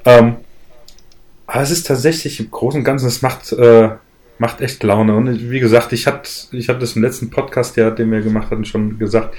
Ähm, 0.04 0.34
aber 1.54 1.62
es 1.62 1.70
ist 1.70 1.86
tatsächlich 1.86 2.40
im 2.40 2.50
Großen 2.50 2.80
und 2.80 2.84
Ganzen, 2.84 3.06
es 3.06 3.22
macht, 3.22 3.52
äh, 3.52 3.90
macht 4.38 4.60
echt 4.60 4.82
Laune. 4.82 5.14
Und 5.14 5.52
wie 5.52 5.60
gesagt, 5.60 5.92
ich 5.92 6.08
hatte 6.08 6.28
ich 6.50 6.68
hatte 6.68 6.80
das 6.80 6.96
im 6.96 7.02
letzten 7.02 7.30
Podcast, 7.30 7.76
ja, 7.76 7.92
den 7.92 8.10
wir 8.10 8.22
gemacht 8.22 8.50
hatten, 8.50 8.64
schon 8.64 8.98
gesagt. 8.98 9.36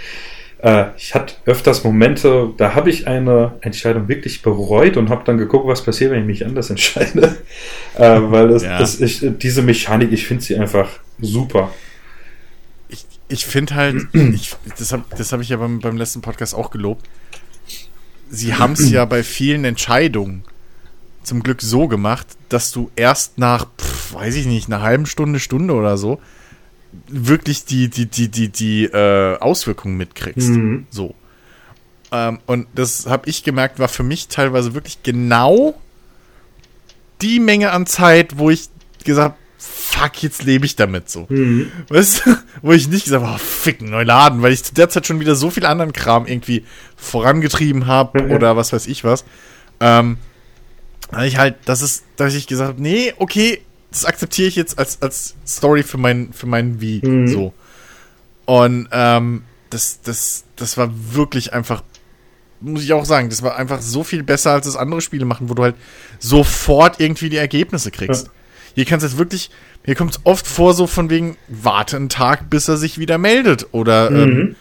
Äh, 0.60 0.85
ich 0.95 1.14
hatte 1.14 1.34
öfters 1.45 1.84
Momente, 1.84 2.53
da 2.56 2.74
habe 2.74 2.90
ich 2.90 3.06
eine 3.06 3.56
Entscheidung 3.60 4.08
wirklich 4.08 4.42
bereut 4.42 4.95
und 4.95 5.10
habe 5.10 5.24
dann 5.26 5.38
geguckt, 5.38 5.68
was 5.68 5.84
passiert, 5.84 6.11
wenn 6.11 6.22
ich 6.22 6.26
mich 6.26 6.45
anders 6.45 6.69
entscheide. 6.76 7.35
äh, 7.98 8.18
weil 8.22 8.48
das, 8.48 8.64
Ja. 8.64 8.80
das 8.80 9.02
ich, 9.02 9.22
diese 9.38 9.61
Mechanik, 9.61 10.14
ich 10.14 10.26
finde 10.26 10.42
sie 10.42 10.56
einfach 10.58 10.88
super. 11.19 11.74
ich, 12.88 13.06
ich 13.27 13.45
finde 13.45 13.76
halt, 13.76 13.98
ich, 14.14 14.56
das 14.80 14.94
habe 14.94 15.03
das 15.18 15.34
hab 15.34 15.42
ich 15.42 15.50
ja 15.50 15.58
beim, 15.58 15.80
beim 15.80 15.98
letzten 15.98 16.22
Podcast 16.22 16.56
auch 16.56 16.72
gelobt. 16.72 17.06
Sie 18.30 18.53
haben 18.56 18.72
es 18.72 18.90
ja 18.90 19.03
bei 19.03 19.22
vielen 19.22 19.66
Entscheidungen 19.66 20.45
zum 21.25 21.43
Glück 21.43 21.61
so 21.61 21.87
gemacht, 21.87 22.27
dass 22.49 22.71
du 22.71 22.89
erst 22.95 23.37
nach, 23.37 23.67
pf, 23.77 24.13
weiß 24.13 24.35
ich 24.35 24.45
nicht, 24.45 24.67
einer 24.67 24.81
halben 24.81 25.05
Stunde, 25.05 25.39
Stunde 25.39 25.73
oder 25.73 25.97
so, 25.97 26.19
wirklich 27.07 27.65
die, 27.65 27.89
die, 27.89 28.05
die, 28.05 28.29
die, 28.29 28.49
die 28.49 28.85
äh, 28.85 29.37
Auswirkungen 29.39 29.97
mitkriegst. 29.97 30.49
Mhm. 30.49 30.87
So. 30.89 31.15
Ähm, 32.11 32.39
und 32.45 32.67
das 32.75 33.07
habe 33.07 33.29
ich 33.29 33.43
gemerkt, 33.43 33.79
war 33.79 33.87
für 33.89 34.03
mich 34.03 34.27
teilweise 34.27 34.73
wirklich 34.73 35.03
genau 35.03 35.75
die 37.21 37.39
Menge 37.39 37.71
an 37.71 37.85
Zeit, 37.85 38.37
wo 38.37 38.49
ich 38.49 38.69
gesagt 39.03 39.33
habe, 39.33 39.35
fuck, 39.57 40.21
jetzt 40.23 40.43
lebe 40.43 40.65
ich 40.65 40.75
damit 40.75 41.09
so. 41.09 41.25
Mhm. 41.29 41.71
Weißt 41.89 42.25
du? 42.25 42.35
Wo 42.61 42.71
ich 42.71 42.87
nicht 42.87 43.05
gesagt 43.05 43.23
habe, 43.23 43.35
oh, 43.35 43.37
ficken, 43.37 43.89
neu 43.89 44.03
laden, 44.03 44.41
weil 44.41 44.51
ich 44.51 44.63
zu 44.63 44.73
der 44.73 44.89
Zeit 44.89 45.05
schon 45.05 45.19
wieder 45.19 45.35
so 45.35 45.49
viel 45.49 45.65
anderen 45.65 45.93
Kram 45.93 46.25
irgendwie 46.25 46.63
vorangetrieben 46.95 47.85
habe 47.87 48.23
Mhm. 48.23 48.31
oder 48.31 48.55
was 48.57 48.73
weiß 48.73 48.87
ich 48.87 49.03
was. 49.03 49.23
Ähm, 49.79 50.17
ich 51.25 51.38
halt, 51.38 51.56
das 51.66 51.82
ist, 51.82 52.03
dass 52.16 52.34
ich 52.34 52.48
gesagt 52.48 52.69
habe, 52.74 52.82
nee, 52.82 53.14
okay, 53.17 53.61
das 53.92 54.06
akzeptiere 54.06 54.48
ich 54.48 54.56
jetzt 54.56 54.77
als, 54.77 55.01
als 55.01 55.35
Story 55.48 55.84
für 55.84 55.98
mein, 55.98 56.34
für 56.34 56.48
mein 56.48 56.82
Wie. 56.82 57.01
Mhm. 57.06 57.27
So. 57.27 57.53
Und 58.45 58.88
ähm, 58.92 59.43
das, 59.69 60.01
das, 60.01 60.43
das 60.56 60.77
war 60.77 60.90
wirklich 61.14 61.53
einfach, 61.53 61.84
muss 62.59 62.84
ich 62.84 62.93
auch 62.93 63.06
sagen, 63.06 63.30
das 63.30 63.42
war 63.42 63.56
einfach 63.56 63.82
so 63.82 64.03
viel 64.03 64.24
besser 64.24 64.51
als 64.51 64.66
das 64.66 64.75
andere 64.75 65.01
Spiele 65.01 65.25
machen, 65.25 65.50
wo 65.50 65.53
du 65.53 65.64
halt 65.64 65.75
sofort 66.19 67.00
irgendwie 67.00 67.30
die 67.30 67.38
Ergebnisse 67.38 67.92
kriegst. 67.92 68.27
Ja. 68.27 68.32
Hier 68.75 68.85
kannst 68.85 69.03
du 69.03 69.08
jetzt 69.08 69.17
wirklich, 69.17 69.50
hier 69.85 69.95
kommt 69.95 70.11
es 70.16 70.19
oft 70.25 70.45
vor, 70.45 70.74
so 70.74 70.85
von 70.88 71.09
wegen, 71.09 71.38
warte 71.48 71.95
einen 71.95 72.09
Tag, 72.09 72.50
bis 72.50 72.67
er 72.67 72.77
sich 72.77 72.98
wieder 72.98 73.17
meldet. 73.17 73.67
Oder 73.72 74.09
ähm, 74.11 74.30
Mhm. 74.30 74.56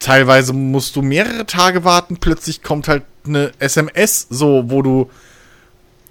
teilweise 0.00 0.52
musst 0.52 0.96
du 0.96 1.02
mehrere 1.02 1.46
Tage 1.46 1.84
warten, 1.84 2.16
plötzlich 2.16 2.62
kommt 2.62 2.88
halt 2.88 3.04
eine 3.26 3.52
SMS, 3.60 4.26
so, 4.28 4.64
wo 4.66 4.82
du 4.82 5.10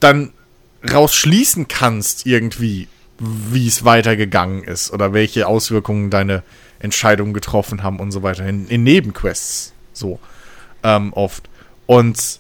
dann 0.03 0.33
rausschließen 0.91 1.67
kannst, 1.67 2.25
irgendwie, 2.25 2.88
wie 3.19 3.67
es 3.67 3.85
weitergegangen 3.85 4.64
ist 4.64 4.91
oder 4.91 5.14
welche 5.14 5.48
Auswirkungen 5.48 6.09
deine 6.09 6.43
Entscheidungen 6.80 7.33
getroffen 7.33 7.83
haben 7.83 7.99
und 7.99 8.11
so 8.11 8.23
weiter. 8.23 8.45
In, 8.45 8.67
in 8.67 8.83
Nebenquests, 8.83 9.73
so, 9.93 10.19
ähm, 10.83 11.14
oft. 11.14 11.49
Und 11.85 12.40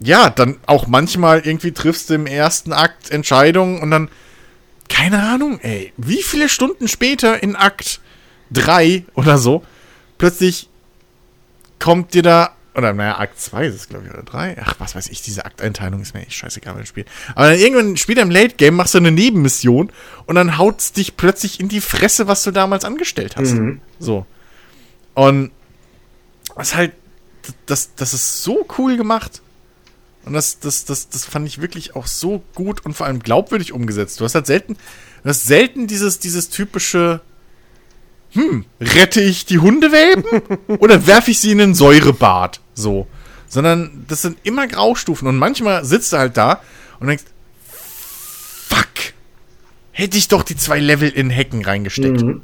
ja, 0.00 0.30
dann 0.30 0.56
auch 0.66 0.86
manchmal 0.86 1.40
irgendwie 1.40 1.72
triffst 1.72 2.10
du 2.10 2.14
im 2.14 2.26
ersten 2.26 2.72
Akt 2.72 3.10
Entscheidungen 3.10 3.80
und 3.80 3.90
dann, 3.90 4.08
keine 4.88 5.22
Ahnung, 5.22 5.60
ey, 5.60 5.92
wie 5.96 6.22
viele 6.22 6.48
Stunden 6.48 6.88
später 6.88 7.42
in 7.42 7.56
Akt 7.56 8.00
3 8.52 9.04
oder 9.14 9.38
so, 9.38 9.62
plötzlich 10.18 10.68
kommt 11.78 12.14
dir 12.14 12.22
da, 12.22 12.53
oder 12.76 12.92
naja, 12.92 13.18
Akt 13.18 13.40
2 13.40 13.66
ist 13.66 13.74
es, 13.74 13.88
glaube 13.88 14.06
ich, 14.06 14.12
oder 14.12 14.22
3. 14.22 14.56
Ach, 14.60 14.74
was 14.78 14.96
weiß 14.96 15.08
ich, 15.08 15.22
diese 15.22 15.44
Akteinteilung 15.44 16.02
ist 16.02 16.12
mir 16.12 16.22
echt 16.22 16.34
scheißegal 16.34 16.74
beim 16.74 16.86
Spiel. 16.86 17.04
Aber 17.34 17.50
dann 17.50 17.58
irgendwann 17.58 17.96
später 17.96 18.22
im 18.22 18.30
Late 18.30 18.56
Game 18.56 18.74
machst 18.74 18.94
du 18.94 18.98
eine 18.98 19.12
Nebenmission 19.12 19.90
und 20.26 20.34
dann 20.34 20.58
haut's 20.58 20.92
dich 20.92 21.16
plötzlich 21.16 21.60
in 21.60 21.68
die 21.68 21.80
Fresse, 21.80 22.26
was 22.26 22.42
du 22.42 22.50
damals 22.50 22.84
angestellt 22.84 23.36
hast. 23.36 23.52
Mhm. 23.52 23.80
So. 24.00 24.26
Und 25.14 25.52
das 26.56 26.68
ist 26.68 26.74
halt, 26.74 26.92
das, 27.66 27.94
das 27.94 28.12
ist 28.12 28.42
so 28.42 28.66
cool 28.78 28.96
gemacht. 28.96 29.40
Und 30.24 30.32
das, 30.32 30.58
das, 30.58 30.84
das, 30.84 31.08
das 31.08 31.24
fand 31.24 31.46
ich 31.46 31.60
wirklich 31.60 31.94
auch 31.94 32.06
so 32.06 32.42
gut 32.54 32.84
und 32.84 32.94
vor 32.94 33.06
allem 33.06 33.20
glaubwürdig 33.20 33.72
umgesetzt. 33.72 34.20
Du 34.20 34.24
hast 34.24 34.34
halt 34.34 34.46
selten, 34.46 34.76
du 35.22 35.28
hast 35.28 35.46
selten 35.46 35.86
dieses, 35.86 36.18
dieses 36.18 36.48
typische, 36.48 37.20
hm, 38.30 38.64
rette 38.80 39.20
ich 39.20 39.44
die 39.44 39.58
Hundewelpen 39.58 40.42
oder 40.78 41.06
werfe 41.06 41.30
ich 41.30 41.40
sie 41.40 41.52
in 41.52 41.60
ein 41.60 41.74
Säurebad? 41.74 42.60
So. 42.74 43.06
Sondern 43.48 44.04
das 44.08 44.22
sind 44.22 44.38
immer 44.42 44.66
Graustufen 44.66 45.28
und 45.28 45.36
manchmal 45.36 45.84
sitzt 45.84 46.12
du 46.12 46.18
halt 46.18 46.36
da 46.36 46.60
und 46.98 47.06
denkst, 47.06 47.24
fuck, 47.64 48.88
hätte 49.92 50.18
ich 50.18 50.28
doch 50.28 50.42
die 50.42 50.56
zwei 50.56 50.80
Level 50.80 51.08
in 51.08 51.30
Hecken 51.30 51.64
reingesteckt. 51.64 52.22
Mhm. 52.22 52.42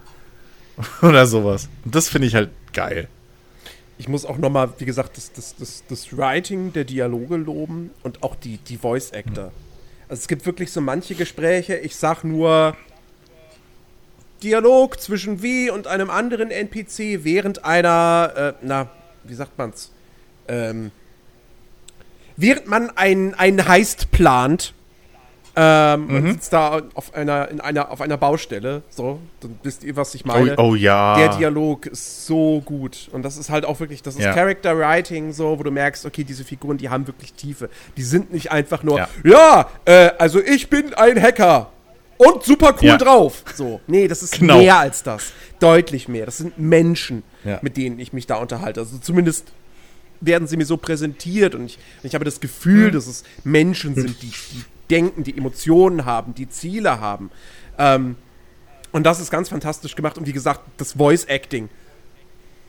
Oder 1.02 1.26
sowas. 1.26 1.68
Und 1.84 1.94
das 1.94 2.09
finde 2.09 2.28
ich 2.28 2.34
halt 2.34 2.50
geil. 2.73 3.09
Ich 3.99 4.09
muss 4.09 4.25
auch 4.25 4.39
nochmal, 4.39 4.73
wie 4.78 4.86
gesagt, 4.86 5.17
das, 5.17 5.33
das, 5.33 5.57
das, 5.57 5.84
das 5.89 6.17
Writing 6.17 6.73
der 6.73 6.84
Dialoge 6.84 7.36
loben 7.36 7.91
und 8.02 8.23
auch 8.23 8.34
die, 8.34 8.57
die 8.57 8.78
Voice 8.78 9.12
Actor. 9.12 9.52
Also 10.09 10.23
es 10.23 10.28
gibt 10.28 10.47
wirklich 10.47 10.73
so 10.73 10.81
manche 10.81 11.15
Gespräche, 11.15 11.76
ich 11.76 11.97
sag 11.97 12.25
nur 12.25 12.76
Dialog 14.42 14.99
zwischen 14.99 15.42
wie 15.42 15.70
und 15.70 15.86
einem 15.86 16.09
anderen 16.09 16.50
NPC 16.50 17.25
während 17.25 17.65
einer, 17.65 18.33
äh, 18.36 18.52
na, 18.62 18.89
wie 19.25 19.34
sagt 19.34 19.59
man's? 19.59 19.92
Ähm, 20.50 20.90
während 22.36 22.66
man 22.66 22.90
einen, 22.96 23.34
einen 23.34 23.66
Heist 23.68 24.10
plant, 24.10 24.74
ähm, 25.56 26.06
man 26.06 26.26
sitzt 26.32 26.52
da 26.52 26.80
auf 26.94 27.12
einer, 27.12 27.48
in 27.48 27.60
einer, 27.60 27.90
auf 27.90 28.00
einer 28.00 28.16
Baustelle, 28.16 28.82
so, 28.88 29.18
dann 29.40 29.58
wisst 29.64 29.82
ihr, 29.82 29.96
was 29.96 30.14
ich 30.14 30.24
meine 30.24 30.54
oh, 30.56 30.70
oh 30.70 30.74
ja. 30.74 31.16
der 31.16 31.36
Dialog 31.36 31.86
ist 31.86 32.26
so 32.26 32.62
gut. 32.64 33.08
Und 33.12 33.24
das 33.24 33.36
ist 33.36 33.50
halt 33.50 33.64
auch 33.64 33.80
wirklich, 33.80 34.00
das 34.02 34.14
ist 34.14 34.22
Ja. 34.22 34.32
Character 34.32 34.78
Writing, 34.78 35.32
so, 35.32 35.58
wo 35.58 35.62
du 35.62 35.70
merkst, 35.72 36.06
okay, 36.06 36.22
diese 36.24 36.44
Figuren, 36.44 36.78
die 36.78 36.88
haben 36.88 37.06
wirklich 37.06 37.32
Tiefe. 37.34 37.68
Die 37.96 38.02
sind 38.02 38.32
nicht 38.32 38.52
einfach 38.52 38.82
nur, 38.84 38.98
Ja. 38.98 39.08
ja, 39.24 39.70
äh, 39.86 40.10
also 40.18 40.40
ich 40.40 40.70
bin 40.70 40.94
ein 40.94 41.20
Hacker 41.20 41.70
und 42.16 42.44
super 42.44 42.74
cool 42.80 42.88
Ja. 42.88 42.96
drauf. 42.96 43.42
So, 43.54 43.80
nee, 43.88 44.06
das 44.06 44.22
ist 44.22 44.38
Genau. 44.38 44.58
mehr 44.58 44.78
als 44.78 45.02
das. 45.02 45.32
Deutlich 45.58 46.06
mehr. 46.06 46.26
Das 46.26 46.36
sind 46.36 46.58
Menschen, 46.58 47.22
mit 47.60 47.76
denen 47.76 47.98
ich 47.98 48.12
mich 48.12 48.26
da 48.28 48.36
unterhalte. 48.36 48.80
Also 48.80 48.98
zumindest 48.98 49.48
werden 50.20 50.49
sie 50.49 50.57
mir 50.57 50.66
so 50.66 50.76
präsentiert 50.76 51.55
und 51.55 51.66
ich, 51.66 51.78
ich 52.02 52.15
habe 52.15 52.24
das 52.24 52.40
Gefühl, 52.40 52.90
dass 52.90 53.07
es 53.07 53.24
Menschen 53.44 53.94
sind, 53.94 54.23
die, 54.23 54.31
die 54.31 54.65
denken, 54.90 55.24
die 55.24 55.36
Emotionen 55.36 56.05
haben, 56.05 56.34
die 56.34 56.49
Ziele 56.49 57.00
haben. 57.00 57.31
Ähm, 57.78 58.16
und 58.92 59.05
das 59.05 59.20
ist 59.20 59.31
ganz 59.31 59.49
fantastisch 59.49 59.94
gemacht. 59.94 60.18
Und 60.18 60.26
wie 60.26 60.32
gesagt, 60.32 60.60
das 60.76 60.94
Voice 60.94 61.24
Acting. 61.26 61.68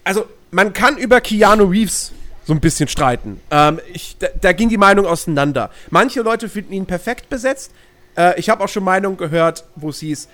Also, 0.03 0.25
man 0.51 0.73
kann 0.73 0.97
über 0.97 1.19
Keanu 1.19 1.65
Reeves 1.65 2.11
so 2.45 2.53
ein 2.53 2.59
bisschen 2.59 2.87
streiten. 2.87 3.39
Ähm, 3.49 3.79
ich, 3.93 4.17
da, 4.19 4.27
da 4.39 4.51
ging 4.51 4.69
die 4.69 4.77
Meinung 4.77 5.05
auseinander. 5.05 5.71
Manche 5.89 6.21
Leute 6.21 6.49
finden 6.49 6.73
ihn 6.73 6.85
perfekt 6.85 7.29
besetzt. 7.29 7.71
Äh, 8.15 8.39
ich 8.39 8.49
habe 8.49 8.63
auch 8.63 8.69
schon 8.69 8.83
Meinungen 8.83 9.17
gehört, 9.17 9.65
wo 9.75 9.89
es 9.89 9.99
hieß, 9.99 10.27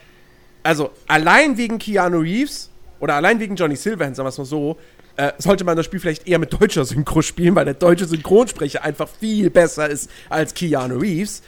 also 0.63 0.91
allein 1.07 1.57
wegen 1.57 1.79
Keanu 1.79 2.19
Reeves 2.19 2.69
oder 2.99 3.15
allein 3.15 3.39
wegen 3.39 3.55
Johnny 3.55 3.75
Silverhand, 3.75 4.15
sagen 4.15 4.25
wir 4.25 4.31
es 4.31 4.37
mal 4.37 4.45
so, 4.45 4.77
äh, 5.17 5.33
sollte 5.39 5.63
man 5.63 5.75
das 5.75 5.85
Spiel 5.85 5.99
vielleicht 5.99 6.27
eher 6.27 6.39
mit 6.39 6.53
deutscher 6.53 6.85
Synchro 6.85 7.21
spielen, 7.21 7.55
weil 7.55 7.65
der 7.65 7.73
deutsche 7.73 8.05
Synchronsprecher 8.05 8.83
einfach 8.83 9.09
viel 9.19 9.49
besser 9.49 9.89
ist 9.89 10.09
als 10.29 10.53
Keanu 10.53 10.99
Reeves. 10.99 11.41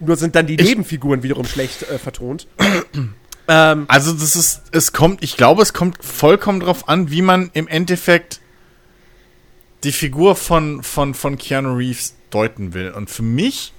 Nur 0.00 0.16
sind 0.16 0.34
dann 0.34 0.46
die 0.46 0.56
Nebenfiguren 0.56 1.22
wiederum 1.22 1.44
schlecht 1.44 1.82
äh, 1.82 1.98
vertont. 1.98 2.48
ähm, 3.48 3.84
Also 3.88 4.12
das 4.12 4.34
ist, 4.34 4.62
es 4.72 4.92
kommt, 4.92 5.22
ich 5.22 5.36
glaube, 5.36 5.62
es 5.62 5.72
kommt 5.72 6.02
vollkommen 6.02 6.60
drauf 6.60 6.88
an, 6.88 7.10
wie 7.10 7.22
man 7.22 7.50
im 7.52 7.68
Endeffekt 7.68 8.40
die 9.84 9.92
Figur 9.92 10.34
von, 10.34 10.82
von, 10.82 11.14
von 11.14 11.38
Keanu 11.38 11.74
Reeves 11.76 12.14
deuten 12.30 12.74
will. 12.74 12.90
Und 12.90 13.10
für 13.10 13.22
mich 13.22 13.72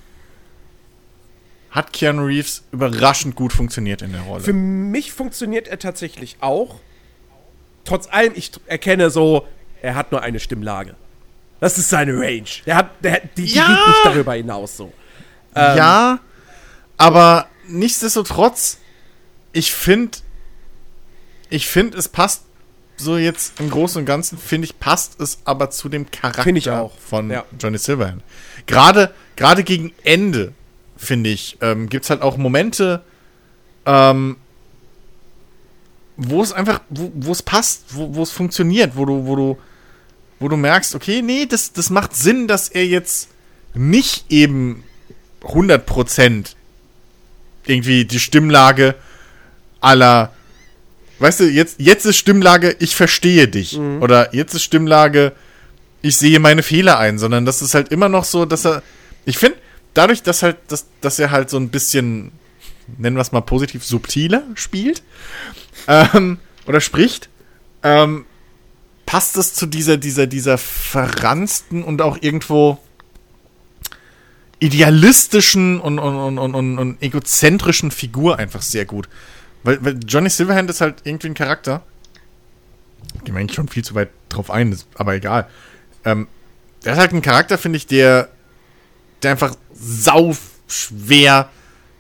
hat 1.72 1.92
Keanu 1.92 2.26
Reeves 2.26 2.64
überraschend 2.72 3.36
gut 3.36 3.52
funktioniert 3.52 4.02
in 4.02 4.12
der 4.12 4.22
Rolle. 4.22 4.44
Für 4.44 4.54
mich 4.54 5.12
funktioniert 5.12 5.68
er 5.68 5.80
tatsächlich 5.80 6.38
auch. 6.40 6.80
Trotz 7.86 8.08
allem, 8.12 8.34
ich 8.36 8.52
erkenne 8.68 9.10
so, 9.10 9.48
er 9.82 9.96
hat 9.96 10.12
nur 10.12 10.22
eine 10.22 10.40
Stimmlage. 10.40 10.96
Das 11.60 11.78
ist 11.78 11.90
seine 11.90 12.14
Range. 12.14 12.44
Der 12.66 12.76
hat, 12.76 13.04
der, 13.04 13.22
die, 13.38 13.46
die 13.46 13.54
Ja. 13.54 13.68
geht 13.68 13.88
nicht 13.88 14.06
darüber 14.06 14.34
hinaus 14.34 14.78
so. 14.78 14.92
Ähm, 15.56 15.78
ja, 15.78 16.20
aber 16.98 17.48
nichtsdestotrotz, 17.68 18.80
ich 19.52 19.74
finde, 19.74 20.18
ich 21.50 21.68
finde, 21.68 21.98
es 21.98 22.10
passt 22.10 22.44
so 22.98 23.18
jetzt 23.18 23.60
im 23.60 23.70
Großen 23.70 24.00
und 24.00 24.06
Ganzen, 24.06 24.38
finde 24.38 24.66
ich, 24.66 24.80
passt 24.80 25.20
es 25.20 25.40
aber 25.46 25.70
zu 25.70 25.90
dem 25.90 26.10
Charakter 26.12 26.90
von 27.08 27.30
ja. 27.30 27.44
Johnny 27.60 27.78
Silverhand. 27.78 28.24
Gerade, 28.66 29.14
gerade 29.36 29.64
gegen 29.64 29.94
Ende, 30.04 30.54
finde 30.98 31.30
ich, 31.30 31.58
ähm, 31.62 31.90
gibt 31.90 32.04
es 32.06 32.10
halt 32.10 32.22
auch 32.22 32.38
Momente, 32.38 33.04
ähm, 33.86 34.38
wo 36.30 36.42
es 36.42 36.54
einfach, 36.54 36.82
wo 36.90 37.32
es 37.32 37.42
passt, 37.42 37.86
wo 37.90 38.22
es 38.22 38.32
funktioniert, 38.32 38.96
wo 38.96 39.06
du, 39.06 39.26
wo 39.26 39.36
du, 39.36 39.58
wo 40.40 40.48
du 40.48 40.58
merkst, 40.58 40.96
okay, 40.96 41.22
nee, 41.22 41.46
das, 41.46 41.74
das 41.74 41.90
macht 41.90 42.16
Sinn, 42.16 42.48
dass 42.48 42.70
er 42.70 42.86
jetzt 42.86 43.30
nicht 43.74 44.26
eben 44.30 44.84
100% 45.42 46.56
irgendwie 47.66 48.06
die 48.06 48.20
Stimmlage 48.20 48.96
aller, 49.82 50.32
weißt 51.20 51.42
du, 51.42 51.50
jetzt, 51.50 51.76
jetzt 51.80 52.06
ist 52.06 52.18
Stimmlage, 52.18 52.76
ich 52.80 52.96
verstehe 52.96 53.48
dich. 53.48 53.78
Oder 54.02 54.34
jetzt 54.34 54.54
ist 54.54 54.64
Stimmlage, 54.64 55.34
ich 56.02 56.18
sehe 56.18 56.40
meine 56.40 56.64
Fehler 56.64 57.00
ein, 57.00 57.18
sondern 57.20 57.46
das 57.46 57.62
ist 57.62 57.74
halt 57.74 57.90
immer 57.90 58.10
noch 58.10 58.26
so, 58.26 58.46
dass 58.46 58.66
er, 58.66 58.84
ich 59.26 59.38
finde, 59.38 59.58
dadurch, 59.94 60.24
dass 60.24 60.44
halt, 60.44 60.58
dass, 60.68 60.86
dass 61.02 61.20
er 61.20 61.32
halt 61.32 61.50
so 61.50 61.58
ein 61.58 61.70
bisschen, 61.70 62.32
nennen 62.98 63.16
wir 63.16 63.22
es 63.22 63.32
mal 63.32 63.42
positiv, 63.42 63.84
subtiler 63.84 64.44
spielt, 64.56 65.04
ähm, 65.88 66.40
oder 66.66 66.82
spricht, 66.82 67.30
ähm, 67.84 68.26
passt 69.06 69.38
das 69.38 69.54
zu 69.54 69.66
dieser, 69.66 69.98
dieser, 69.98 70.28
dieser 70.28 70.58
verransten 70.58 71.84
und 71.84 72.02
auch 72.02 72.18
irgendwo 72.22 72.80
idealistischen 74.60 75.80
und, 75.80 76.00
und, 76.00 76.16
und, 76.16 76.38
und, 76.40 76.56
und, 76.56 76.80
und 76.80 77.04
egozentrischen 77.04 77.92
Figur 77.92 78.40
einfach 78.40 78.62
sehr 78.62 78.86
gut. 78.86 79.10
Weil, 79.64 79.84
weil 79.84 80.00
Johnny 80.08 80.30
Silverhand 80.30 80.70
ist 80.70 80.82
halt 80.82 81.02
irgendwie 81.04 81.28
ein 81.28 81.34
Charakter. 81.34 81.84
Gehen 83.24 83.36
wir 83.36 83.42
eigentlich 83.42 83.56
schon 83.56 83.68
viel 83.68 83.84
zu 83.84 83.94
weit 83.96 84.10
drauf 84.30 84.50
ein, 84.50 84.72
ist 84.72 84.88
aber 84.96 85.16
egal. 85.16 85.48
Ähm, 86.06 86.28
der 86.86 86.94
ist 86.94 87.00
halt 87.00 87.12
ein 87.12 87.22
Charakter, 87.22 87.58
finde 87.58 87.78
ich, 87.78 87.88
der, 87.88 88.30
der 89.22 89.32
einfach 89.32 89.56
sau 89.74 90.36
schwer 90.68 91.50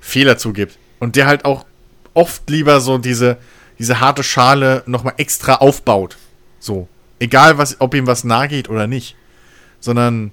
Fehler 0.03 0.37
zugibt. 0.37 0.77
Und 0.99 1.15
der 1.15 1.27
halt 1.27 1.45
auch 1.45 1.65
oft 2.13 2.49
lieber 2.49 2.81
so 2.81 2.97
diese, 2.97 3.37
diese 3.79 3.99
harte 3.99 4.23
Schale 4.23 4.83
nochmal 4.85 5.13
extra 5.17 5.55
aufbaut. 5.55 6.17
So. 6.59 6.87
Egal, 7.19 7.57
was, 7.57 7.79
ob 7.79 7.93
ihm 7.95 8.05
was 8.05 8.23
nahe 8.23 8.49
geht 8.49 8.69
oder 8.69 8.85
nicht. 8.85 9.15
Sondern, 9.79 10.31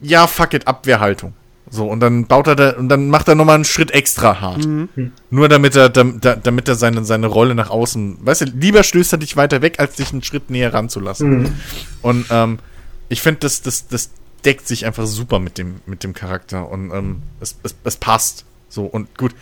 ja, 0.00 0.26
fuck 0.26 0.54
it, 0.54 0.68
Abwehrhaltung. 0.68 1.34
So, 1.70 1.88
und 1.88 1.98
dann 2.00 2.26
baut 2.26 2.46
er 2.46 2.54
da, 2.54 2.70
und 2.70 2.88
dann 2.88 3.08
macht 3.08 3.26
er 3.26 3.34
nochmal 3.34 3.56
einen 3.56 3.64
Schritt 3.64 3.90
extra 3.90 4.40
hart. 4.40 4.64
Nur 5.30 5.48
damit 5.48 5.74
er, 5.74 5.88
dam, 5.88 6.20
da, 6.20 6.36
damit 6.36 6.68
er 6.68 6.76
seine, 6.76 7.04
seine 7.04 7.26
Rolle 7.26 7.54
nach 7.56 7.70
außen, 7.70 8.18
weißt 8.20 8.42
du, 8.42 8.44
lieber 8.44 8.84
stößt 8.84 9.14
er 9.14 9.18
dich 9.18 9.36
weiter 9.36 9.60
weg, 9.60 9.80
als 9.80 9.96
dich 9.96 10.12
einen 10.12 10.22
Schritt 10.22 10.50
näher 10.50 10.72
ranzulassen. 10.72 11.46
Und, 12.02 12.26
ähm, 12.30 12.58
ich 13.08 13.22
finde, 13.22 13.40
das, 13.40 13.62
das, 13.62 13.88
das 13.88 14.10
deckt 14.44 14.68
sich 14.68 14.86
einfach 14.86 15.06
super 15.06 15.40
mit 15.40 15.58
dem, 15.58 15.80
mit 15.86 16.04
dem 16.04 16.14
Charakter 16.14 16.70
und, 16.70 16.92
ähm, 16.92 17.22
es, 17.40 17.56
es, 17.64 17.74
es 17.82 17.96
passt. 17.96 18.44
So, 18.74 18.84
und 18.84 19.16
gut, 19.16 19.34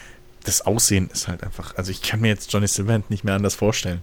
das 0.44 0.62
Aussehen 0.67 1.09
ist 1.12 1.28
halt 1.28 1.43
einfach, 1.44 1.77
also 1.77 1.91
ich 1.91 2.02
kann 2.02 2.20
mir 2.20 2.28
jetzt 2.28 2.52
Johnny 2.52 2.67
Silverhand 2.67 3.11
nicht 3.11 3.23
mehr 3.25 3.35
anders 3.35 3.55
vorstellen. 3.55 4.02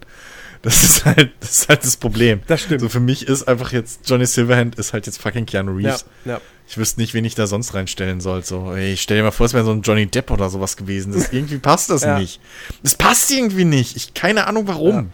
Das 0.61 0.83
ist 0.83 1.05
halt, 1.05 1.31
das 1.39 1.51
ist 1.51 1.69
halt 1.69 1.83
das 1.85 1.95
Problem. 1.97 2.41
Das 2.47 2.61
stimmt. 2.61 2.81
So 2.81 2.89
für 2.89 2.99
mich 2.99 3.27
ist 3.27 3.47
einfach 3.47 3.71
jetzt 3.71 4.09
Johnny 4.09 4.25
Silverhand 4.25 4.75
ist 4.75 4.91
halt 4.93 5.05
jetzt 5.05 5.21
fucking 5.21 5.45
Keanu 5.45 5.77
Ja, 5.79 5.91
Reeves. 5.91 6.05
ja. 6.25 6.41
Ich 6.67 6.77
wüsste 6.77 6.99
nicht, 7.01 7.13
wen 7.13 7.25
ich 7.25 7.33
da 7.33 7.47
sonst 7.47 7.73
reinstellen 7.73 8.19
soll. 8.21 8.43
So, 8.43 8.73
ey, 8.73 8.95
stell 8.97 9.17
dir 9.17 9.23
mal 9.23 9.31
vor, 9.31 9.45
es 9.47 9.53
wäre 9.53 9.63
so 9.65 9.71
ein 9.71 9.81
Johnny 9.81 10.05
Depp 10.05 10.29
oder 10.31 10.49
sowas 10.49 10.77
gewesen. 10.77 11.13
Das, 11.13 11.29
irgendwie 11.33 11.57
passt 11.59 11.89
das 11.89 12.03
Ja. 12.03 12.19
nicht. 12.19 12.39
Das 12.83 12.95
passt 12.95 13.31
irgendwie 13.31 13.65
nicht. 13.65 13.95
Ich 13.95 14.13
keine 14.13 14.47
Ahnung 14.47 14.67
warum. 14.67 15.11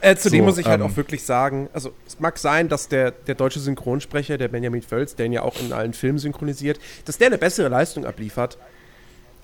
Äh, 0.00 0.16
zudem 0.16 0.40
So, 0.40 0.44
muss 0.46 0.58
ich 0.58 0.66
halt 0.66 0.80
ähm, 0.80 0.86
auch 0.86 0.96
wirklich 0.96 1.22
sagen, 1.24 1.68
also 1.74 1.92
es 2.06 2.18
mag 2.18 2.38
sein, 2.38 2.68
dass 2.68 2.88
der, 2.88 3.10
der 3.10 3.34
deutsche 3.34 3.60
Synchronsprecher, 3.60 4.38
der 4.38 4.48
Benjamin 4.48 4.80
Völz, 4.82 5.14
der 5.14 5.26
ihn 5.26 5.32
ja 5.32 5.42
auch 5.42 5.60
in 5.60 5.72
allen 5.74 5.92
Filmen 5.92 6.18
synchronisiert, 6.18 6.78
dass 7.04 7.18
der 7.18 7.26
eine 7.26 7.38
bessere 7.38 7.68
Leistung 7.68 8.06
abliefert. 8.06 8.56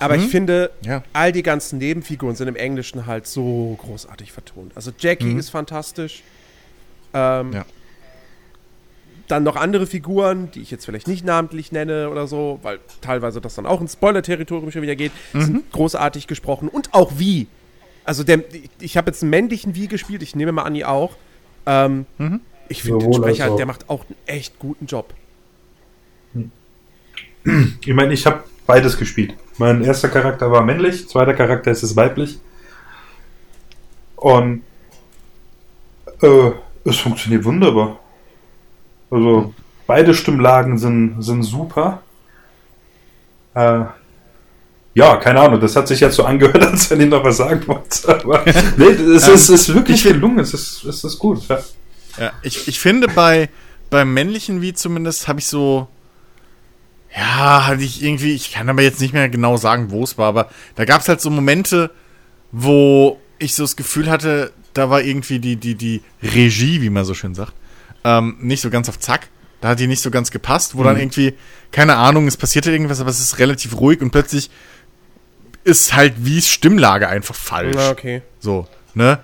Aber 0.03 0.17
ich 0.17 0.29
finde. 0.29 0.71
Ja. 0.85 1.03
all 1.13 1.33
die 1.33 1.43
ganzen 1.43 1.79
Nebenfiguren 1.79 2.35
sind 2.37 2.49
im 2.49 2.57
Englischen 2.57 3.07
halt 3.07 3.27
so 3.27 3.79
großartig 3.81 4.33
vertont. 4.33 4.73
Also 4.75 4.91
Jackie 4.99 5.33
ist 5.33 5.51
fantastisch. 5.51 6.23
Ähm. 7.15 7.53
Ja. 7.53 7.65
Dann 9.29 9.45
noch 9.45 9.57
andere 9.57 9.87
Figuren, 9.87 10.51
die 10.51 10.61
ich 10.61 10.71
jetzt 10.71 10.85
vielleicht 10.85 11.07
nicht 11.09 11.25
namentlich 11.25 11.73
nenne 11.73 12.11
oder 12.11 12.27
so, 12.27 12.59
weil 12.63 12.81
teilweise 13.01 13.41
das 13.41 13.55
dann 13.55 13.65
auch 13.67 13.81
ins 13.81 13.95
Spoiler-Territorium 13.95 14.71
schon 14.73 14.83
wieder 14.83 14.97
geht, 14.97 15.13
Mhm. 15.33 15.43
sind 15.43 15.73
großartig 15.73 16.27
gesprochen. 16.27 16.69
Und 16.69 16.93
auch 16.93 17.13
wie. 17.19 17.47
Also 18.05 18.25
der, 18.25 18.39
ich, 18.53 18.69
ich 18.81 18.97
habe 18.97 19.11
jetzt 19.11 19.23
einen 19.23 19.31
männlichen 19.31 19.75
Wie 19.75 19.87
gespielt, 19.89 20.23
ich 20.23 20.35
nehme 20.35 20.53
mal 20.53 20.63
an, 20.65 20.75
ihr 20.75 20.91
auch. 20.91 21.17
Ähm, 21.67 22.05
Mhm. 22.19 22.41
Ich 22.69 22.83
finde 22.83 22.99
den 23.05 23.15
Sprecher, 23.15 23.55
der 23.57 23.67
macht 23.67 23.89
auch 23.89 24.05
einen 24.07 24.17
echt 24.27 24.59
guten 24.59 24.87
Job. 24.87 25.15
Ich 27.85 27.95
meine, 27.95 28.13
ich 28.15 28.25
habe 28.27 28.45
beides 28.67 28.97
gespielt. 28.97 29.35
Mein 29.59 29.83
erster 29.83 30.09
Charakter 30.09 30.51
war 30.51 30.63
männlich, 30.63 31.09
zweiter 31.09 31.35
Charakter 31.35 31.71
ist 31.71 31.83
es 31.83 31.97
weiblich. 31.97 32.39
Und 34.17 34.63
äh, 36.23 36.51
es 36.85 36.99
funktioniert 36.99 37.45
wunderbar. 37.45 37.99
Also 39.11 39.53
beide 39.87 40.15
Stimmlagen 40.15 40.79
sind, 40.79 41.23
sind 41.23 41.43
super. 41.43 42.03
Äh, 43.55 43.85
ja, 44.95 45.17
keine 45.17 45.41
Ahnung, 45.41 45.61
das 45.61 45.77
hat 45.77 45.89
sich 45.89 46.01
jetzt 46.01 46.17
so 46.17 46.25
angehört, 46.25 46.65
als 46.71 46.91
wenn 46.91 47.01
ich 47.01 47.09
noch 47.09 47.25
was 47.25 47.39
sagen 47.39 47.67
wollte. 47.67 48.09
Aber 48.09 48.45
nee, 48.77 48.85
es 48.85 49.29
ist, 49.29 49.49
es 49.49 49.49
ist 49.51 49.75
wirklich 49.75 50.03
gelungen, 50.03 50.39
es 50.41 50.55
ist, 50.55 50.85
es 50.85 51.05
ist 51.05 51.19
gut. 51.19 51.47
Ja. 51.49 51.59
Ja, 52.19 52.33
ich, 52.43 52.69
ich 52.69 52.79
finde 52.79 53.09
bei 53.09 53.49
beim 53.93 54.13
männlichen 54.13 54.63
Wie 54.63 54.73
zumindest 54.73 55.29
habe 55.29 55.39
ich 55.39 55.47
so 55.47 55.87
ja, 57.15 57.67
hatte 57.67 57.83
ich 57.83 58.03
irgendwie, 58.03 58.35
ich 58.35 58.53
kann 58.53 58.69
aber 58.69 58.83
jetzt 58.83 59.01
nicht 59.01 59.13
mehr 59.13 59.29
genau 59.29 59.57
sagen, 59.57 59.91
wo 59.91 60.03
es 60.03 60.17
war, 60.19 60.29
aber 60.29 60.49
da 60.77 60.85
gab 60.85 61.03
es 61.03 61.09
halt 61.09 61.21
so 61.21 61.31
Momente, 61.31 61.91
wo 62.53 63.21
ich 63.39 63.55
so 63.55 63.65
das 63.65 63.77
Gefühl 63.77 64.11
hatte, 64.11 64.53
da 64.73 64.89
war 64.89 65.03
irgendwie 65.03 65.39
die, 65.39 65.57
die, 65.57 65.75
die 65.75 66.03
Regie, 66.23 66.81
wie 66.81 66.91
man 66.91 67.05
so 67.05 67.15
schön 67.15 67.35
sagt, 67.35 67.53
ähm, 68.05 68.37
nicht 68.41 68.63
so 68.63 68.71
ganz 68.71 68.89
auf 68.89 68.99
Zack. 68.99 69.29
Da 69.61 69.69
hat 69.69 69.79
die 69.79 69.87
nicht 69.87 70.03
so 70.03 70.11
ganz 70.11 70.33
gepasst, 70.33 70.77
wo 70.77 70.83
dann 70.83 70.99
irgendwie, 70.99 71.35
keine 71.71 71.95
Ahnung, 71.95 72.27
es 72.27 72.37
passierte 72.37 72.73
irgendwas, 72.73 73.01
aber 73.01 73.11
es 73.11 73.21
ist 73.21 73.39
relativ 73.39 73.79
ruhig 73.79 74.01
und 74.01 74.11
plötzlich 74.11 74.51
ist 75.63 75.95
halt 75.95 76.15
Wies 76.19 76.49
Stimmlage 76.49 77.09
einfach 77.09 77.37
falsch. 77.37 77.77
Na, 77.77 77.91
okay. 77.91 78.23
So, 78.41 78.67
ne? 78.95 79.21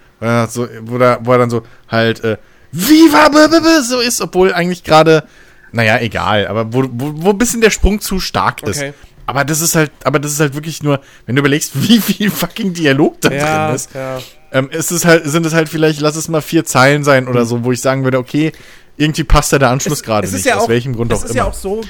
So, 0.49 0.69
wo, 0.83 0.97
da, 0.99 1.19
wo 1.23 1.33
er 1.33 1.39
dann 1.39 1.51
so 1.51 1.65
halt, 1.89 2.23
äh, 2.23 2.37
Viva 2.71 3.83
so 3.83 3.99
ist, 3.99 4.21
obwohl 4.21 4.53
eigentlich 4.53 4.85
gerade, 4.85 5.27
naja, 5.73 5.99
egal, 6.01 6.47
aber 6.47 6.73
wo, 6.73 6.85
wo, 6.91 7.13
wo 7.17 7.31
ein 7.31 7.39
bisschen 7.39 7.61
der 7.61 7.71
Sprung 7.71 8.01
zu 8.01 8.21
stark 8.21 8.63
ist. 8.63 8.79
Okay. 8.79 8.95
Aber 9.27 9.45
das 9.45 9.61
ist 9.61 9.75
halt, 9.77 9.91
aber 10.05 10.19
das 10.19 10.33
ist 10.33 10.41
halt 10.41 10.55
wirklich 10.55 10.83
nur, 10.83 11.01
wenn 11.27 11.37
du 11.37 11.41
überlegst, 11.41 11.73
wie 11.89 11.99
viel 12.01 12.31
fucking 12.31 12.73
Dialog 12.73 13.21
da 13.21 13.31
Ja, 13.31 13.67
drin 13.67 13.77
ist, 13.77 13.95
ja. 13.95 14.19
ähm, 14.53 14.71
ist 14.71 14.91
es 14.91 15.05
halt, 15.05 15.25
sind 15.27 15.45
es 15.45 15.53
halt 15.53 15.69
vielleicht, 15.69 16.01
lass 16.01 16.17
es 16.17 16.29
mal 16.29 16.41
vier 16.41 16.65
Zeilen 16.65 17.05
sein 17.05 17.29
oder 17.29 17.45
so, 17.45 17.63
wo 17.65 17.73
ich 17.73 17.81
sagen 17.81 18.05
würde, 18.05 18.19
okay, 18.19 18.53
irgendwie 18.97 19.25
passt 19.25 19.53
da 19.53 19.59
der 19.59 19.69
Anschluss 19.71 20.03
gerade 20.03 20.27
es 20.27 20.33
ist 20.33 20.39
nicht, 20.39 20.47
ja 20.47 20.57
aus 20.57 20.65
auch, 20.65 20.69
welchem 20.69 20.95
Grund 20.95 21.13
es 21.13 21.21
auch 21.21 21.25
ist 21.25 21.31
immer. 21.33 21.37
ja 21.37 21.45
auch 21.45 21.55
so, 21.55 21.83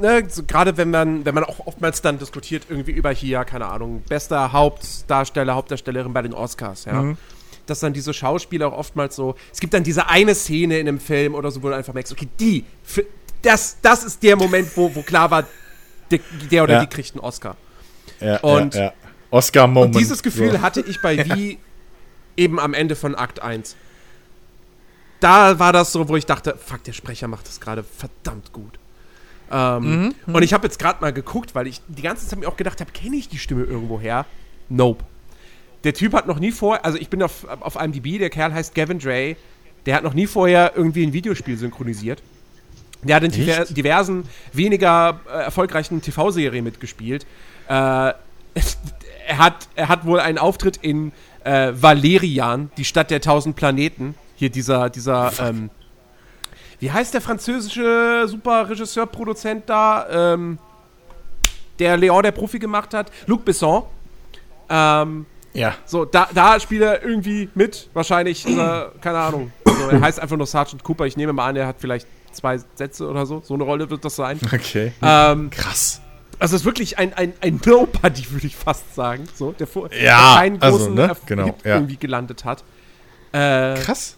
ne, 0.00 0.24
so 0.28 0.42
gerade 0.42 0.76
wenn 0.76 0.90
man, 0.90 1.24
wenn 1.24 1.34
man 1.34 1.44
auch 1.44 1.66
oftmals 1.66 2.02
dann 2.02 2.18
diskutiert, 2.18 2.64
irgendwie 2.68 2.90
über 2.90 3.10
hier, 3.12 3.44
keine 3.44 3.66
Ahnung, 3.66 4.02
bester 4.08 4.52
Hauptdarsteller, 4.52 5.54
Hauptdarstellerin 5.54 6.12
bei 6.12 6.22
den 6.22 6.34
Oscars, 6.34 6.86
ja. 6.86 6.94
Mhm. 7.02 7.16
Dass 7.66 7.78
dann 7.78 7.92
diese 7.92 8.12
Schauspieler 8.12 8.66
auch 8.66 8.76
oftmals 8.76 9.14
so, 9.14 9.36
es 9.52 9.60
gibt 9.60 9.74
dann 9.74 9.84
diese 9.84 10.08
eine 10.08 10.34
Szene 10.34 10.80
in 10.80 10.88
einem 10.88 10.98
Film 10.98 11.36
oder 11.36 11.52
so, 11.52 11.62
wo 11.62 11.68
du 11.68 11.76
einfach 11.76 11.94
merkst, 11.94 12.12
okay, 12.12 12.26
die, 12.40 12.64
das, 13.42 13.76
das 13.82 14.04
ist 14.04 14.22
der 14.22 14.36
Moment, 14.36 14.68
wo, 14.76 14.94
wo 14.94 15.02
klar 15.02 15.30
war, 15.30 15.44
der, 16.10 16.20
der 16.50 16.62
oder 16.64 16.74
Ja. 16.74 16.80
die 16.80 16.86
kriegt 16.88 17.12
einen 17.12 17.20
Oscar. 17.20 17.56
ja, 18.20 18.38
und- 18.40 18.74
ja. 18.74 18.92
Oscar-Moment. 19.32 19.94
Und 19.94 20.00
dieses 20.00 20.22
Gefühl 20.24 20.50
so. 20.52 20.60
hatte 20.60 20.80
ich 20.80 21.00
bei 21.00 21.16
Wie 21.36 21.58
eben 22.36 22.58
am 22.58 22.74
Ende 22.74 22.96
von 22.96 23.14
Akt 23.14 23.40
1. 23.40 23.76
Da 25.20 25.58
war 25.58 25.72
das 25.72 25.92
so, 25.92 26.08
wo 26.08 26.16
ich 26.16 26.26
dachte, 26.26 26.56
fuck, 26.58 26.82
der 26.84 26.92
Sprecher 26.94 27.28
macht 27.28 27.46
das 27.46 27.60
gerade 27.60 27.84
verdammt 27.84 28.52
gut. 28.52 28.78
Ähm, 29.52 30.14
Und 30.26 30.42
ich 30.42 30.52
habe 30.52 30.66
jetzt 30.66 30.78
gerade 30.78 31.00
mal 31.00 31.12
geguckt, 31.12 31.54
weil 31.54 31.66
ich 31.66 31.80
die 31.88 32.02
ganze 32.02 32.26
Zeit 32.26 32.38
mir 32.38 32.48
auch 32.48 32.56
gedacht 32.56 32.80
habe, 32.80 32.90
kenne 32.92 33.16
ich 33.16 33.28
die 33.28 33.38
Stimme 33.38 33.64
irgendwo 33.64 34.00
her? 34.00 34.24
Nope. 34.68 35.04
Der 35.84 35.94
Typ 35.94 36.12
hat 36.14 36.26
noch 36.26 36.38
nie 36.38 36.52
vor, 36.52 36.84
also 36.84 36.98
ich 36.98 37.08
bin 37.08 37.22
auf, 37.22 37.44
auf 37.60 37.76
IMDb, 37.76 38.18
der 38.18 38.30
Kerl 38.30 38.52
heißt 38.54 38.74
Gavin 38.74 38.98
Dre, 38.98 39.36
der 39.86 39.94
hat 39.96 40.02
noch 40.04 40.14
nie 40.14 40.26
vorher 40.26 40.72
irgendwie 40.76 41.04
ein 41.06 41.12
Videospiel 41.12 41.56
synchronisiert. 41.56 42.22
Der 43.02 43.16
hat 43.16 43.22
in 43.22 43.30
diver 43.30 43.64
diversen, 43.64 44.24
weniger 44.52 45.20
äh, 45.26 45.44
erfolgreichen 45.44 46.02
TV-Serien 46.02 46.64
mitgespielt. 46.64 47.24
Äh, 47.68 47.72
er, 47.72 48.14
hat, 49.38 49.68
er 49.74 49.88
hat 49.88 50.04
wohl 50.04 50.20
einen 50.20 50.38
Auftritt 50.38 50.76
in 50.78 51.12
äh, 51.44 51.72
Valerian, 51.74 52.70
die 52.76 52.84
Stadt 52.84 53.10
der 53.10 53.20
tausend 53.20 53.56
Planeten. 53.56 54.14
Hier 54.36 54.50
dieser, 54.50 54.90
dieser, 54.90 55.32
ähm, 55.40 55.70
wie 56.78 56.90
heißt 56.90 57.12
der 57.14 57.20
französische 57.20 58.24
Super-Regisseur, 58.26 59.06
Produzent 59.06 59.64
da, 59.68 60.32
ähm, 60.34 60.58
der 61.78 61.96
Leon 61.96 62.22
der 62.22 62.32
Profi 62.32 62.58
gemacht 62.58 62.92
hat? 62.94 63.10
Luc 63.26 63.44
Besson. 63.44 63.84
Ähm, 64.68 65.26
Ja. 65.52 65.74
so, 65.84 66.04
da, 66.04 66.28
da 66.34 66.58
spielt 66.60 66.82
er 66.82 67.02
irgendwie 67.02 67.48
mit. 67.54 67.88
Wahrscheinlich, 67.92 68.46
er, 68.46 68.92
keine 69.00 69.18
Ahnung. 69.18 69.52
Also, 69.64 69.88
er 69.88 70.00
heißt 70.00 70.20
einfach 70.20 70.36
nur 70.36 70.46
Sergeant 70.46 70.82
Cooper. 70.84 71.06
Ich 71.06 71.16
nehme 71.16 71.32
mal 71.32 71.48
an, 71.48 71.56
er 71.56 71.66
hat 71.66 71.76
vielleicht 71.78 72.06
zwei 72.32 72.58
Sätze 72.74 73.08
oder 73.08 73.26
so. 73.26 73.40
So 73.44 73.54
eine 73.54 73.64
Rolle 73.64 73.88
wird 73.90 74.04
das 74.04 74.16
sein. 74.16 74.38
Okay. 74.44 74.92
Ähm, 75.02 75.50
Krass. 75.50 76.00
also 76.38 76.56
es 76.56 76.62
ist 76.62 76.66
wirklich 76.66 76.98
ein, 76.98 77.12
ein, 77.14 77.32
ein 77.40 77.60
Nobody, 77.64 78.30
würde 78.30 78.46
ich 78.46 78.56
fast 78.56 78.94
sagen. 78.94 79.24
So, 79.34 79.52
der, 79.52 79.66
vor, 79.66 79.92
Ja, 79.92 80.32
der 80.34 80.40
keinen 80.40 80.62
also, 80.62 80.78
großen 80.78 80.94
ne? 80.94 81.12
Erf- 81.12 81.26
Genau, 81.26 81.44
Hit 81.46 81.54
ja. 81.64 81.74
irgendwie 81.76 81.96
gelandet 81.96 82.44
hat. 82.44 82.64
Äh, 83.32 83.74
Krass. 83.80 84.16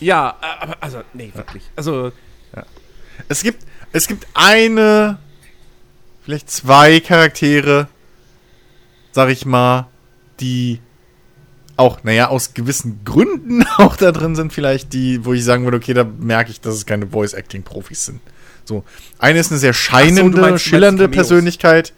ja, 0.00 0.36
äh, 0.40 0.62
aber 0.64 0.76
also, 0.80 1.02
nee, 1.12 1.30
wirklich. 1.34 1.62
Also, 1.76 2.12
Es 3.28 3.42
gibt, 3.44 3.64
es 3.92 4.08
gibt 4.08 4.26
eine, 4.34 5.18
vielleicht 6.24 6.50
zwei 6.50 6.98
Charaktere, 6.98 7.86
sag 9.12 9.28
ich 9.30 9.46
mal, 9.46 9.86
die 10.40 10.80
auch, 11.76 12.04
naja, 12.04 12.28
aus 12.28 12.54
gewissen 12.54 13.00
Gründen 13.04 13.64
auch 13.78 13.96
da 13.96 14.12
drin 14.12 14.34
sind, 14.36 14.52
vielleicht 14.52 14.92
die, 14.92 15.24
wo 15.24 15.32
ich 15.32 15.44
sagen 15.44 15.64
würde, 15.64 15.76
okay, 15.78 15.94
da 15.94 16.04
merke 16.04 16.50
ich, 16.50 16.60
dass 16.60 16.74
es 16.74 16.86
keine 16.86 17.06
Voice-Acting-Profis 17.06 18.04
sind. 18.06 18.20
So. 18.64 18.84
Eine 19.18 19.40
ist 19.40 19.50
eine 19.50 19.58
sehr 19.58 19.72
scheinende, 19.72 20.30
du 20.30 20.40
meinst- 20.40 20.64
schillernde. 20.64 21.08
Persönlichkeit. 21.08 21.92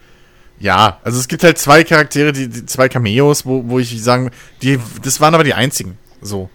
Ja, 0.59 1.01
also 1.05 1.19
es 1.21 1.29
gibt 1.29 1.45
halt 1.45 1.59
zwei 1.59 1.85
Charaktere, 1.85 2.33
die, 2.33 2.49
die 2.49 2.65
zwei 2.67 2.89
Cameos, 2.89 3.45
wo, 3.45 3.65
wo 3.69 3.79
ich 3.79 4.03
sagen, 4.03 4.31
die, 4.63 4.79
das 5.03 5.21
waren 5.21 5.35
aber 5.35 5.45
die 5.45 5.53
einzigen, 5.55 5.99
so, 6.23 6.49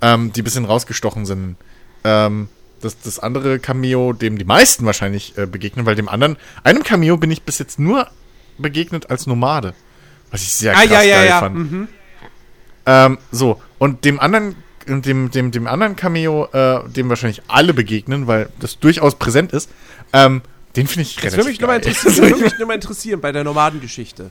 ähm, 0.00 0.32
die 0.32 0.40
ein 0.40 0.44
bisschen 0.44 0.64
rausgestochen 0.64 1.26
sind. 1.26 1.56
Ähm, 2.02 2.48
das, 2.80 2.98
das 3.00 3.18
andere 3.18 3.58
Cameo, 3.58 4.14
dem 4.14 4.38
die 4.38 4.44
meisten 4.46 4.86
wahrscheinlich 4.86 5.36
äh, 5.36 5.46
begegnen, 5.46 5.84
weil 5.86 5.94
dem 5.94 6.08
anderen, 6.08 6.36
einem 6.64 6.82
Cameo 6.82 7.16
bin 7.18 7.30
ich 7.30 7.42
bis 7.42 7.58
jetzt 7.58 7.78
nur 7.78 8.08
begegnet 8.58 9.10
als 9.10 9.26
Nomade. 9.26 9.74
Was 10.30 10.42
ich 10.42 10.52
sehr 10.54 10.72
krass 10.72 10.82
Ah, 10.88 10.90
ja, 10.90 11.02
ja, 11.02 11.16
geil 11.16 11.28
ja. 11.28 11.38
fand. 11.40 11.54
Mhm. 11.56 11.88
Ähm, 12.86 13.18
so, 13.30 13.60
und 13.78 14.04
dem 14.04 14.18
anderen, 14.20 14.56
dem, 14.86 15.30
dem, 15.30 15.50
dem 15.52 15.66
anderen 15.66 15.96
Cameo, 15.96 16.46
äh, 16.52 16.88
dem 16.88 17.08
wahrscheinlich 17.08 17.42
alle 17.48 17.74
begegnen, 17.74 18.26
weil 18.26 18.48
das 18.58 18.78
durchaus 18.78 19.14
präsent 19.16 19.52
ist, 19.52 19.70
ähm, 20.12 20.42
den 20.76 20.86
finde 20.86 21.02
ich 21.02 21.22
relativ 21.22 21.44
mich 21.46 21.58
das 21.58 22.16
würde 22.18 22.36
mich 22.42 22.58
nur 22.58 22.66
mal 22.68 22.74
interessieren 22.74 23.20
bei 23.20 23.30
der 23.32 23.44
Nomadengeschichte. 23.44 24.30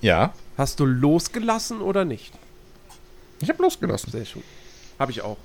ja, 0.00 0.32
Hast 0.56 0.80
du 0.80 0.86
losgelassen 0.86 1.80
oder 1.80 2.04
nicht? 2.04 2.32
ich 3.40 3.48
habe 3.48 3.62
losgelassen. 3.62 4.10
Sehr 4.10 4.24
schön. 4.24 4.42
Habe 4.98 5.12
ich 5.12 5.22
auch. 5.22 5.36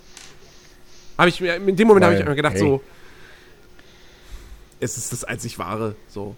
Habe 1.20 1.30
ich 1.30 1.40
mir, 1.40 1.56
in 1.58 1.76
dem 1.76 1.88
Moment 1.88 2.06
habe 2.06 2.16
ich 2.18 2.26
mir 2.26 2.34
gedacht, 2.36 2.54
hey. 2.54 2.60
so, 2.62 2.82
es 4.80 4.98
ist 4.98 5.12
das 5.12 5.24
einzig 5.24 5.60
Wahre, 5.60 5.96
so. 6.08 6.36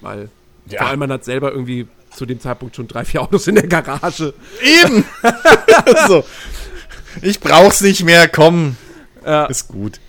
Weil, 0.00 0.28
Ja. 0.66 0.78
vor 0.80 0.88
allem 0.88 0.98
man 0.98 1.12
hat 1.12 1.24
selber 1.24 1.52
irgendwie 1.52 1.86
zu 2.18 2.26
dem 2.26 2.40
Zeitpunkt 2.40 2.74
schon 2.74 2.88
drei, 2.88 3.04
vier 3.04 3.22
Autos 3.22 3.46
in 3.46 3.54
der 3.54 3.68
Garage. 3.68 4.34
Eben! 4.60 5.04
so. 6.08 6.24
Ich 7.22 7.40
brauch's 7.40 7.80
nicht 7.80 8.04
mehr, 8.04 8.28
komm. 8.28 8.76
Ja. 9.24 9.46
Ist 9.46 9.68
gut. 9.68 10.00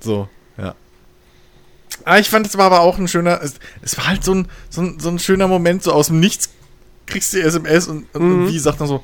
So, 0.00 0.28
ja. 0.56 0.74
Ah, 2.04 2.18
ich 2.18 2.30
fand, 2.30 2.46
es 2.46 2.56
war 2.56 2.66
aber 2.66 2.80
auch 2.80 2.96
ein 2.96 3.08
schöner, 3.08 3.40
es, 3.42 3.54
es 3.82 3.98
war 3.98 4.06
halt 4.06 4.24
so 4.24 4.34
ein, 4.34 4.48
so, 4.70 4.82
ein, 4.82 5.00
so 5.00 5.08
ein 5.08 5.18
schöner 5.18 5.48
Moment, 5.48 5.82
so 5.82 5.92
aus 5.92 6.06
dem 6.06 6.20
Nichts 6.20 6.50
kriegst 7.06 7.32
du 7.32 7.38
die 7.38 7.42
SMS 7.42 7.88
und, 7.88 8.06
und, 8.14 8.22
und 8.22 8.48
wie 8.48 8.58
sagt 8.58 8.80
dann 8.80 8.88
so, 8.88 9.02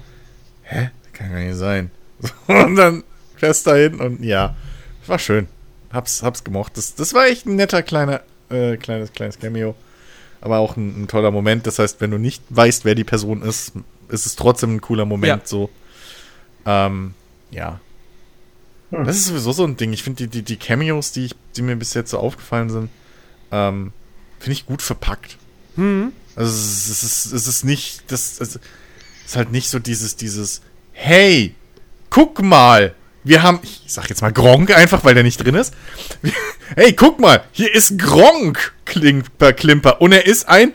hä, 0.63 0.91
kann 1.13 1.31
gar 1.31 1.41
nicht 1.41 1.57
sein. 1.57 1.91
Und 2.47 2.77
dann 2.77 3.03
fährst 3.37 3.67
dahin 3.67 4.01
und 4.01 4.23
ja, 4.23 4.57
war 5.07 5.19
schön. 5.19 5.49
Hab's, 5.93 6.23
hab's 6.23 6.45
gemocht. 6.45 6.77
Das, 6.77 6.95
das 6.95 7.13
war 7.13 7.27
echt 7.27 7.45
ein 7.45 7.57
netter 7.57 7.83
kleiner, 7.83 8.23
äh, 8.49 8.77
kleines, 8.77 9.13
kleines 9.13 9.39
Cameo. 9.39 9.75
Aber 10.45 10.59
auch 10.59 10.77
ein, 10.77 11.03
ein 11.03 11.09
toller 11.09 11.31
Moment. 11.33 11.67
Das 11.67 11.79
heißt, 11.81 12.01
wenn 12.01 12.11
du 12.13 12.19
nicht 12.19 12.43
weißt, 12.51 12.85
wer 12.85 12.95
die 12.95 13.03
Person 13.05 13.43
ist, 13.43 13.73
ist 14.09 14.27
es 14.27 14.37
trotzdem 14.37 14.77
ein 14.77 14.81
cooler 14.81 15.07
Moment, 15.07 15.43
Ja. 15.43 15.47
so. 15.49 15.71
Ähm, 16.67 17.15
ja. 17.51 17.81
Das 18.91 19.17
ist 19.17 19.25
sowieso 19.27 19.51
so 19.53 19.65
ein 19.65 19.77
Ding. 19.77 19.93
Ich 19.93 20.03
finde 20.05 20.25
die, 20.25 20.29
die, 20.29 20.43
die 20.43 20.57
Cameos, 20.57 21.11
die, 21.11 21.25
ich, 21.27 21.35
die 21.57 21.63
mir 21.63 21.75
bis 21.75 21.95
jetzt 21.95 22.11
so 22.11 22.19
aufgefallen 22.19 22.71
sind, 22.71 22.91
ähm, 23.51 23.93
finde 24.39 24.53
ich 24.53 24.67
gut 24.67 24.83
verpackt. 24.83 25.37
Hm. 25.75 26.13
Also 26.37 26.53
es 26.53 26.89
ist, 26.89 27.03
es 27.03 27.27
ist, 27.27 27.33
es 27.33 27.47
ist 27.49 27.65
nicht, 27.65 28.05
das 28.09 28.41
es 28.41 28.59
ist 29.27 29.37
halt 29.37 29.51
nicht 29.51 29.69
so 29.71 29.79
dieses, 29.79 30.15
dieses, 30.17 30.61
hey, 30.93 31.55
guck 32.11 32.43
mal, 32.43 32.95
wir 33.25 33.43
haben, 33.43 33.59
ich 33.63 33.83
sag 33.87 34.09
jetzt 34.09 34.23
mal 34.23 34.33
Gronk 34.33 34.77
einfach, 34.77 35.05
weil 35.05 35.15
der 35.15 35.23
nicht 35.23 35.39
drin 35.39 35.55
ist. 35.55 35.75
Hey, 36.77 36.93
guck 36.93 37.21
mal, 37.21 37.43
hier 37.53 37.75
ist 37.75 37.99
Gronk, 37.99 38.75
Klimper, 38.85 39.53
Klimper, 39.53 40.01
und 40.01 40.13
er 40.13 40.27
ist 40.27 40.49
ein 40.49 40.73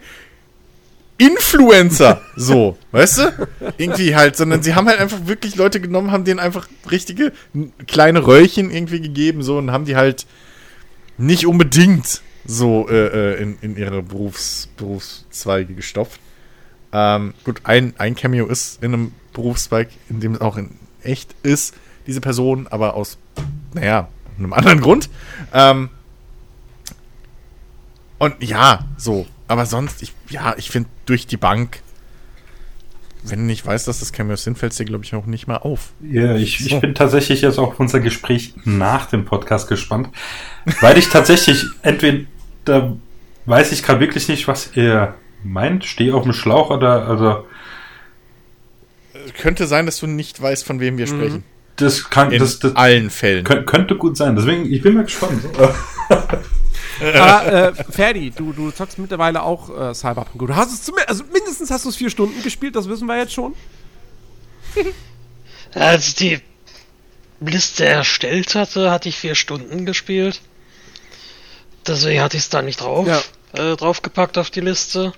Influencer, 1.18 2.22
so, 2.36 2.78
weißt 2.92 3.18
du? 3.18 3.50
Irgendwie 3.78 4.16
halt, 4.16 4.38
sondern 4.38 4.64
sie 4.64 4.74
haben 4.74 4.88
halt 4.88 5.00
einfach 5.00 5.26
wirklich 5.26 5.56
Leute 5.56 5.82
genommen, 5.82 6.12
haben 6.12 6.24
denen 6.24 6.40
einfach 6.40 6.68
richtige 6.90 7.34
kleine 7.88 8.26
Röllchen 8.26 8.72
irgendwie 8.72 9.02
gegeben, 9.02 9.44
so, 9.44 9.58
und 9.58 9.72
haben 9.72 9.86
die 9.86 9.96
halt 9.96 10.26
nicht 11.18 11.46
unbedingt 11.46 12.22
so 12.46 12.88
äh, 12.90 13.34
äh, 13.34 13.42
in, 13.42 13.58
in 13.62 13.78
ihre 13.78 14.02
Berufs, 14.02 14.70
Berufszweige 14.78 15.74
gestopft. 15.74 16.22
Ähm, 16.94 17.34
gut, 17.44 17.62
ein, 17.64 17.94
ein 17.98 18.16
Cameo 18.16 18.48
ist 18.48 18.82
in 18.82 18.94
einem 18.94 19.12
Berufszweig, 19.34 19.90
in 20.10 20.22
dem 20.22 20.36
es 20.36 20.42
auch 20.42 20.58
in 20.58 20.72
echt 21.04 21.36
ist, 21.44 21.76
diese 22.10 22.22
Person, 22.22 22.68
aber 22.68 22.96
aus, 22.96 23.18
naja, 23.74 24.10
einem 24.38 24.52
anderen 24.52 24.82
Grund. 24.82 25.10
Ähm, 25.54 25.90
und 28.18 28.44
ja, 28.44 28.86
so. 28.98 29.28
Aber 29.48 29.66
sonst, 29.66 30.02
ich, 30.02 30.14
ja, 30.30 30.56
ich 30.58 30.70
finde 30.72 30.90
durch 31.06 31.28
die 31.28 31.38
Bank, 31.38 31.82
wenn 33.24 33.40
du 33.40 33.46
nicht 33.46 33.66
weißt, 33.66 33.88
dass 33.88 34.00
das 34.00 34.12
Cameos 34.12 34.44
sind, 34.44 34.58
fällt 34.58 34.72
es 34.72 34.78
dir, 34.80 34.86
glaube 34.86 35.04
ich, 35.04 35.14
auch 35.14 35.26
nicht 35.28 35.48
mal 35.48 35.58
auf. 35.58 35.92
Ja, 36.02 36.36
ich, 36.36 36.60
ich 36.60 36.72
So. 36.72 36.80
bin 36.80 36.96
tatsächlich 36.96 37.42
jetzt 37.42 37.60
auch 37.60 37.70
auf 37.70 37.80
unser 37.80 38.00
Gespräch 38.00 38.54
nach 38.66 39.06
dem 39.06 39.26
Podcast 39.26 39.68
gespannt, 39.70 40.10
weil 40.82 40.98
ich 40.98 41.10
tatsächlich 41.10 41.64
entweder 41.84 42.26
da 42.66 42.94
weiß 43.46 43.72
ich 43.72 43.84
gerade 43.84 44.00
wirklich 44.00 44.28
nicht, 44.28 44.48
was 44.48 44.76
ihr 44.76 45.16
meint, 45.44 45.86
stehe 45.86 46.14
auf 46.16 46.24
dem 46.24 46.34
Schlauch 46.34 46.70
oder 46.70 47.08
also 47.08 47.46
Könnte 49.38 49.68
sein, 49.68 49.86
dass 49.86 50.00
du 50.00 50.08
nicht 50.08 50.42
weißt, 50.42 50.66
von 50.66 50.80
wem 50.80 50.98
wir 50.98 51.08
sprechen. 51.08 51.44
Das 51.80 52.10
kann 52.10 52.32
In 52.32 52.40
das, 52.40 52.60
das 52.60 52.76
allen 52.76 53.10
Fällen. 53.10 53.46
kö- 53.46 53.64
könnte 53.64 53.96
gut 53.96 54.18
sein. 54.18 54.36
Deswegen 54.36 54.72
ich 54.72 54.82
bin 54.82 54.96
mal 54.96 55.04
gespannt. 55.06 55.44
Aber 57.16 57.46
äh, 57.78 57.84
Ferdi, 57.90 58.30
du, 58.32 58.52
du 58.52 58.72
zockst 58.72 58.98
mittlerweile 59.00 59.42
auch 59.44 59.70
äh, 59.70 59.94
Cyberpunk. 59.94 60.48
Du 60.48 60.56
hast 60.56 60.74
es 60.74 60.84
zumindest, 60.84 61.10
also 61.10 61.24
mindestens 61.32 61.72
hast 61.72 61.86
du 61.86 61.90
es 61.90 61.96
vier 61.96 62.10
Stunden 62.10 62.44
gespielt, 62.44 62.76
das 62.76 62.90
wissen 62.90 63.08
wir 63.08 63.18
jetzt 63.18 63.32
schon. 63.34 63.56
Als 65.74 66.08
ich 66.10 66.16
die 66.16 66.40
Liste 67.40 67.86
erstellt 67.86 68.54
hatte, 68.56 68.92
hatte 68.92 69.08
ich 69.08 69.18
vier 69.18 69.36
Stunden 69.36 69.86
gespielt. 69.86 70.42
Deswegen 71.88 72.22
hatte 72.22 72.36
ich 72.38 72.44
es 72.44 72.50
da 72.50 72.62
nicht 72.62 72.82
drauf, 72.82 73.32
äh, 73.54 73.76
draufgepackt 73.78 74.38
auf 74.38 74.50
die 74.50 74.60
Liste. 74.60 75.14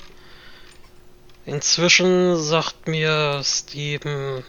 Inzwischen 1.46 2.38
sagt 2.38 2.88
mir 2.88 3.42
Steven 3.44 4.44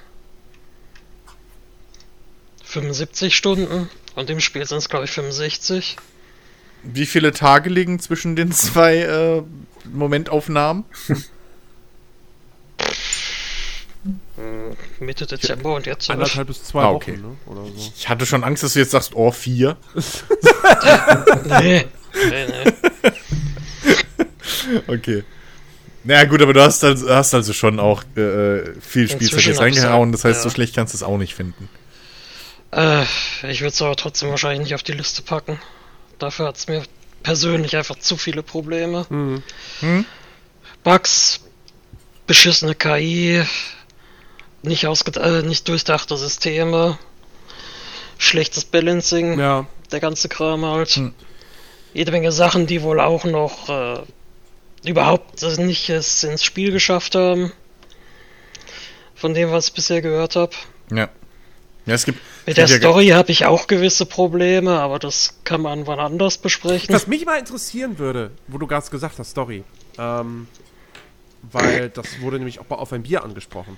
75 2.72 3.36
Stunden 3.36 3.88
und 4.14 4.30
im 4.30 4.40
Spiel 4.40 4.66
sind 4.66 4.78
es 4.78 4.88
glaube 4.88 5.04
ich 5.04 5.10
65. 5.10 5.96
Wie 6.84 7.06
viele 7.06 7.32
Tage 7.32 7.68
liegen 7.70 7.98
zwischen 8.00 8.34
den 8.34 8.50
zwei 8.50 8.96
äh, 8.98 9.42
Momentaufnahmen? 9.92 10.84
Mitte 14.98 15.26
Dezember 15.26 15.74
und 15.74 15.86
jetzt. 15.86 16.10
Anderthalb 16.10 16.48
bis 16.48 16.64
zwei 16.64 16.82
Ah, 16.82 16.88
Wochen, 16.88 16.96
okay. 16.96 17.16
ne? 17.18 17.36
Oder 17.46 17.64
so. 17.66 17.92
Ich 17.96 18.08
hatte 18.08 18.26
schon 18.26 18.42
Angst, 18.42 18.62
dass 18.62 18.72
du 18.72 18.80
jetzt 18.80 18.90
sagst, 18.90 19.14
oh, 19.14 19.30
vier. 19.30 19.76
Nee, 21.44 21.86
nee, 22.30 22.46
nee. 22.46 22.72
Okay. 24.86 25.24
Naja, 26.04 26.24
gut, 26.24 26.42
aber 26.42 26.52
du 26.52 26.62
hast, 26.62 26.82
also, 26.84 27.08
hast 27.08 27.32
also 27.34 27.52
schon 27.52 27.78
auch 27.78 28.02
äh, 28.16 28.72
viel 28.80 29.08
Spielzeit 29.08 29.42
jetzt 29.44 29.60
reingehauen. 29.60 30.12
Das 30.12 30.24
heißt, 30.24 30.42
so 30.42 30.48
ja. 30.48 30.54
schlecht 30.54 30.74
kannst 30.74 30.94
du 30.94 30.96
es 30.96 31.02
auch 31.02 31.18
nicht 31.18 31.34
finden. 31.34 31.68
Äh, 32.72 33.02
ich 33.42 33.60
würde 33.60 33.68
es 33.68 33.82
aber 33.82 33.96
trotzdem 33.96 34.30
wahrscheinlich 34.30 34.64
nicht 34.64 34.74
auf 34.74 34.82
die 34.82 34.92
Liste 34.92 35.22
packen. 35.22 35.60
Dafür 36.18 36.46
hat 36.48 36.56
es 36.56 36.68
mir 36.68 36.82
persönlich 37.22 37.76
einfach 37.76 37.96
zu 37.98 38.16
viele 38.16 38.42
Probleme. 38.42 39.06
Mhm. 39.08 39.42
Bugs, 40.82 41.40
beschissene 42.26 42.74
KI, 42.74 43.44
nicht, 44.62 44.84
äh, 44.84 45.42
nicht 45.42 45.68
durchdachte 45.68 46.16
Systeme, 46.16 46.98
schlechtes 48.18 48.64
Balancing, 48.64 49.38
Ja. 49.38 49.66
der 49.90 50.00
ganze 50.00 50.28
Kram 50.28 50.64
halt. 50.64 50.90
Hm. 50.90 51.14
Jede 51.94 52.10
Menge 52.12 52.32
Sachen, 52.32 52.66
die 52.66 52.82
wohl 52.82 53.00
auch 53.00 53.24
noch 53.24 53.68
äh, 53.68 54.00
überhaupt 54.88 55.42
nicht 55.58 55.90
es 55.90 56.24
ins 56.24 56.42
Spiel 56.42 56.72
geschafft 56.72 57.14
haben. 57.14 57.52
Von 59.14 59.34
dem, 59.34 59.52
was 59.52 59.68
ich 59.68 59.74
bisher 59.74 60.00
gehört 60.00 60.36
habe. 60.36 60.52
Ja. 60.90 61.08
Ja, 61.86 61.94
es 61.94 62.04
gibt. 62.04 62.18
Mit 62.46 62.48
es 62.48 62.54
der 62.54 62.66
gibt 62.66 62.84
ja- 62.84 62.90
Story 62.90 63.08
habe 63.08 63.32
ich 63.32 63.44
auch 63.46 63.66
gewisse 63.66 64.06
Probleme, 64.06 64.78
aber 64.80 64.98
das 64.98 65.34
kann 65.44 65.60
man 65.62 65.86
wann 65.86 65.98
anders 65.98 66.38
besprechen. 66.38 66.94
Was 66.94 67.06
mich 67.08 67.24
mal 67.26 67.38
interessieren 67.38 67.98
würde, 67.98 68.30
wo 68.48 68.58
du 68.58 68.66
gerade 68.66 68.88
gesagt 68.88 69.18
hast, 69.18 69.30
Story. 69.30 69.64
Ähm, 69.98 70.46
weil 71.50 71.88
das 71.90 72.20
wurde 72.20 72.36
nämlich 72.38 72.60
auch 72.60 72.64
bei 72.66 72.76
Auf 72.76 72.92
ein 72.92 73.02
Bier 73.02 73.24
angesprochen. 73.24 73.76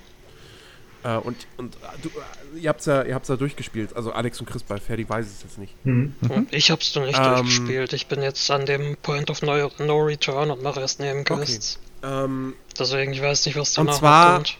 Äh, 1.03 1.17
und 1.17 1.47
und 1.57 1.75
äh, 1.77 1.79
du, 2.03 2.09
äh, 2.11 2.61
ihr 2.61 2.69
habt's 2.69 2.87
ja, 2.87 3.03
ihr 3.03 3.15
habt's 3.15 3.29
ja 3.29 3.37
durchgespielt. 3.37 3.97
Also 3.97 4.13
Alex 4.13 4.39
und 4.41 4.47
Chris 4.51 4.63
bei 4.63 4.79
Ferdi 4.79 5.09
weiß 5.09 5.27
es 5.27 5.43
jetzt 5.43 5.59
nicht. 5.59 5.73
Mhm. 5.85 6.15
Und 6.29 6.53
Ich 6.53 6.71
hab's 6.71 6.95
noch 6.95 7.05
nicht 7.07 7.19
Ähm. 7.19 7.25
durchgespielt. 7.25 7.93
Ich 7.95 8.07
bin 8.07 8.23
jetzt 8.23 8.51
an 8.51 8.67
dem 8.67 8.97
Point 8.99 9.31
of 9.31 9.41
No, 9.43 9.71
no 9.79 9.99
Return 10.01 10.51
und 10.51 10.63
mache 10.63 10.81
erst 10.81 11.01
Nebenquests. 11.01 11.79
Ähm, 12.03 12.55
Deswegen, 12.79 13.13
ich 13.15 13.23
weiß 13.23 13.47
nicht, 13.47 13.57
was 13.57 13.77
Und 13.79 13.87
danach 13.87 13.93
noch 13.93 13.99
zwar- 14.01 14.35
kommt. 14.35 14.57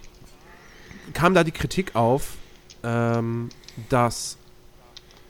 kam 1.13 1.35
da 1.35 1.45
die 1.45 1.51
Kritik 1.53 1.95
auf, 1.95 2.29
ähm, 2.85 3.49
dass 3.89 4.37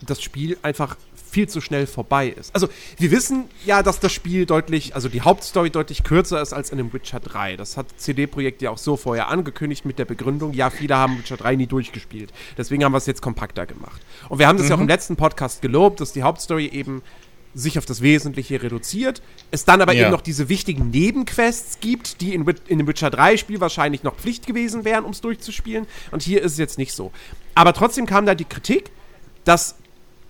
das 0.01 0.23
Spiel 0.23 0.59
einfach 0.63 0.97
viel 1.35 1.49
zu 1.49 1.61
schnell 1.61 1.87
vorbei 1.89 2.29
ist. 2.29 2.55
Also, 2.55 2.69
wir 2.97 3.11
wissen 3.11 3.47
ja, 3.67 3.83
dass 3.83 3.99
das 3.99 4.13
Spiel 4.13 4.47
deutlich, 4.47 4.95
also 4.95 5.09
die 5.09 5.23
Hauptstory 5.23 5.69
deutlich 5.69 6.05
kürzer 6.05 6.41
ist 6.41 6.53
als 6.53 6.71
in 6.71 6.79
dem 6.79 6.93
Witcher 6.93 7.19
3. 7.19 7.57
Das 7.57 7.77
hat 7.77 7.87
CD-Projekt 7.97 8.63
ja 8.63 8.71
auch 8.71 8.79
so 8.79 8.97
vorher 8.97 9.29
angekündigt 9.29 9.85
mit 9.85 9.99
der 9.99 10.05
Begründung, 10.05 10.53
ja, 10.53 10.71
viele 10.71 10.97
haben 10.97 11.19
Witcher 11.19 11.37
3 11.37 11.57
nie 11.57 11.67
durchgespielt. 11.67 12.33
Deswegen 12.57 12.85
haben 12.85 12.93
wir 12.93 12.99
es 12.99 13.07
jetzt 13.07 13.21
kompakter 13.21 13.67
gemacht. 13.67 14.01
Und 14.29 14.39
wir 14.39 14.47
haben 14.47 14.59
das 14.59 14.67
mhm. 14.67 14.71
ja 14.71 14.77
auch 14.77 14.81
im 14.81 14.89
letzten 14.89 15.17
Podcast 15.17 15.61
gelobt, 15.61 16.01
dass 16.01 16.13
die 16.13 16.23
Hauptstory 16.23 16.67
eben 16.67 17.03
sich 17.55 17.79
auf 17.79 17.87
das 17.87 18.03
Wesentliche 18.03 18.63
reduziert, 18.63 19.23
es 19.51 19.65
dann 19.65 19.81
aber 19.81 19.93
ja. 19.93 20.03
eben 20.03 20.11
noch 20.11 20.21
diese 20.21 20.49
wichtigen 20.49 20.91
Nebenquests 20.91 21.79
gibt, 21.81 22.21
die 22.21 22.35
in, 22.35 22.47
in 22.67 22.79
dem 22.79 22.87
Witcher 22.87 23.11
3 23.11 23.37
Spiel 23.37 23.61
wahrscheinlich 23.61 24.03
noch 24.03 24.17
Pflicht 24.17 24.47
gewesen 24.47 24.85
wären, 24.85 25.05
um 25.05 25.13
es 25.13 25.21
durchzuspielen. 25.21 25.87
Und 26.11 26.23
hier 26.23 26.43
ist 26.43 26.53
es 26.53 26.59
jetzt 26.59 26.79
nicht 26.79 26.93
so. 26.93 27.13
Aber 27.55 27.73
trotzdem 27.73 28.07
kam 28.07 28.27
da 28.27 28.35
die 28.35 28.45
Kritik, 28.45 28.91
dass 29.45 29.77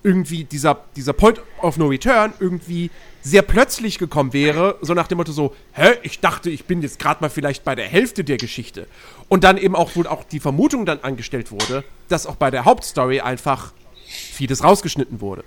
irgendwie 0.03 0.44
dieser, 0.44 0.85
dieser 0.97 1.15
Point 1.15 1.41
of 1.62 1.78
No 1.78 1.86
Return 1.86 2.35
irgendwie 2.39 2.91
sehr 3.23 3.41
plötzlich 3.41 3.99
gekommen 3.99 4.35
wäre, 4.35 4.77
so 4.83 4.93
nach 4.93 5.09
dem 5.09 5.17
Motto 5.17 5.33
so, 5.33 5.57
hä, 5.73 5.94
ich 6.03 6.20
dachte, 6.20 6.51
ich 6.51 6.67
bin 6.67 6.83
jetzt 6.83 6.99
gerade 6.99 7.23
mal 7.23 7.31
vielleicht 7.31 7.65
bei 7.65 7.75
der 7.75 7.86
Hälfte 7.86 8.23
der 8.23 8.36
Geschichte. 8.36 8.86
Und 9.28 9.44
dann 9.44 9.57
eben 9.57 9.75
auch 9.75 9.97
wohl 9.97 10.07
auch 10.07 10.25
die 10.25 10.41
Vermutung 10.41 10.85
dann 10.85 11.01
angestellt 11.01 11.51
wurde, 11.51 11.85
dass 12.09 12.27
auch 12.27 12.36
bei 12.36 12.51
der 12.51 12.67
Hauptstory 12.67 13.20
einfach 13.20 13.73
vieles 14.07 14.62
rausgeschnitten 14.62 15.23
wurde. 15.23 15.43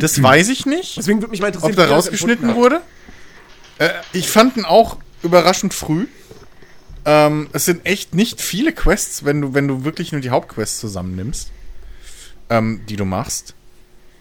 Das 0.00 0.20
weiß 0.20 0.48
ich 0.48 0.66
nicht. 0.66 0.96
Deswegen 0.96 1.20
würde 1.20 1.30
mich 1.30 1.40
mal 1.40 1.48
interessieren, 1.48 1.72
ob 1.72 1.76
da 1.76 1.86
rausgeschnitten 1.86 2.56
wurde. 2.56 2.80
Äh, 3.78 3.90
ich 4.12 4.28
fand 4.28 4.56
ihn 4.56 4.64
auch 4.64 4.96
überraschend 5.22 5.74
früh. 5.74 6.06
Ähm, 7.10 7.48
es 7.54 7.64
sind 7.64 7.86
echt 7.86 8.14
nicht 8.14 8.42
viele 8.42 8.70
Quests, 8.70 9.24
wenn 9.24 9.40
du, 9.40 9.54
wenn 9.54 9.66
du 9.66 9.82
wirklich 9.82 10.12
nur 10.12 10.20
die 10.20 10.28
Hauptquests 10.28 10.78
zusammennimmst, 10.78 11.50
ähm, 12.50 12.82
die 12.86 12.96
du 12.96 13.06
machst. 13.06 13.54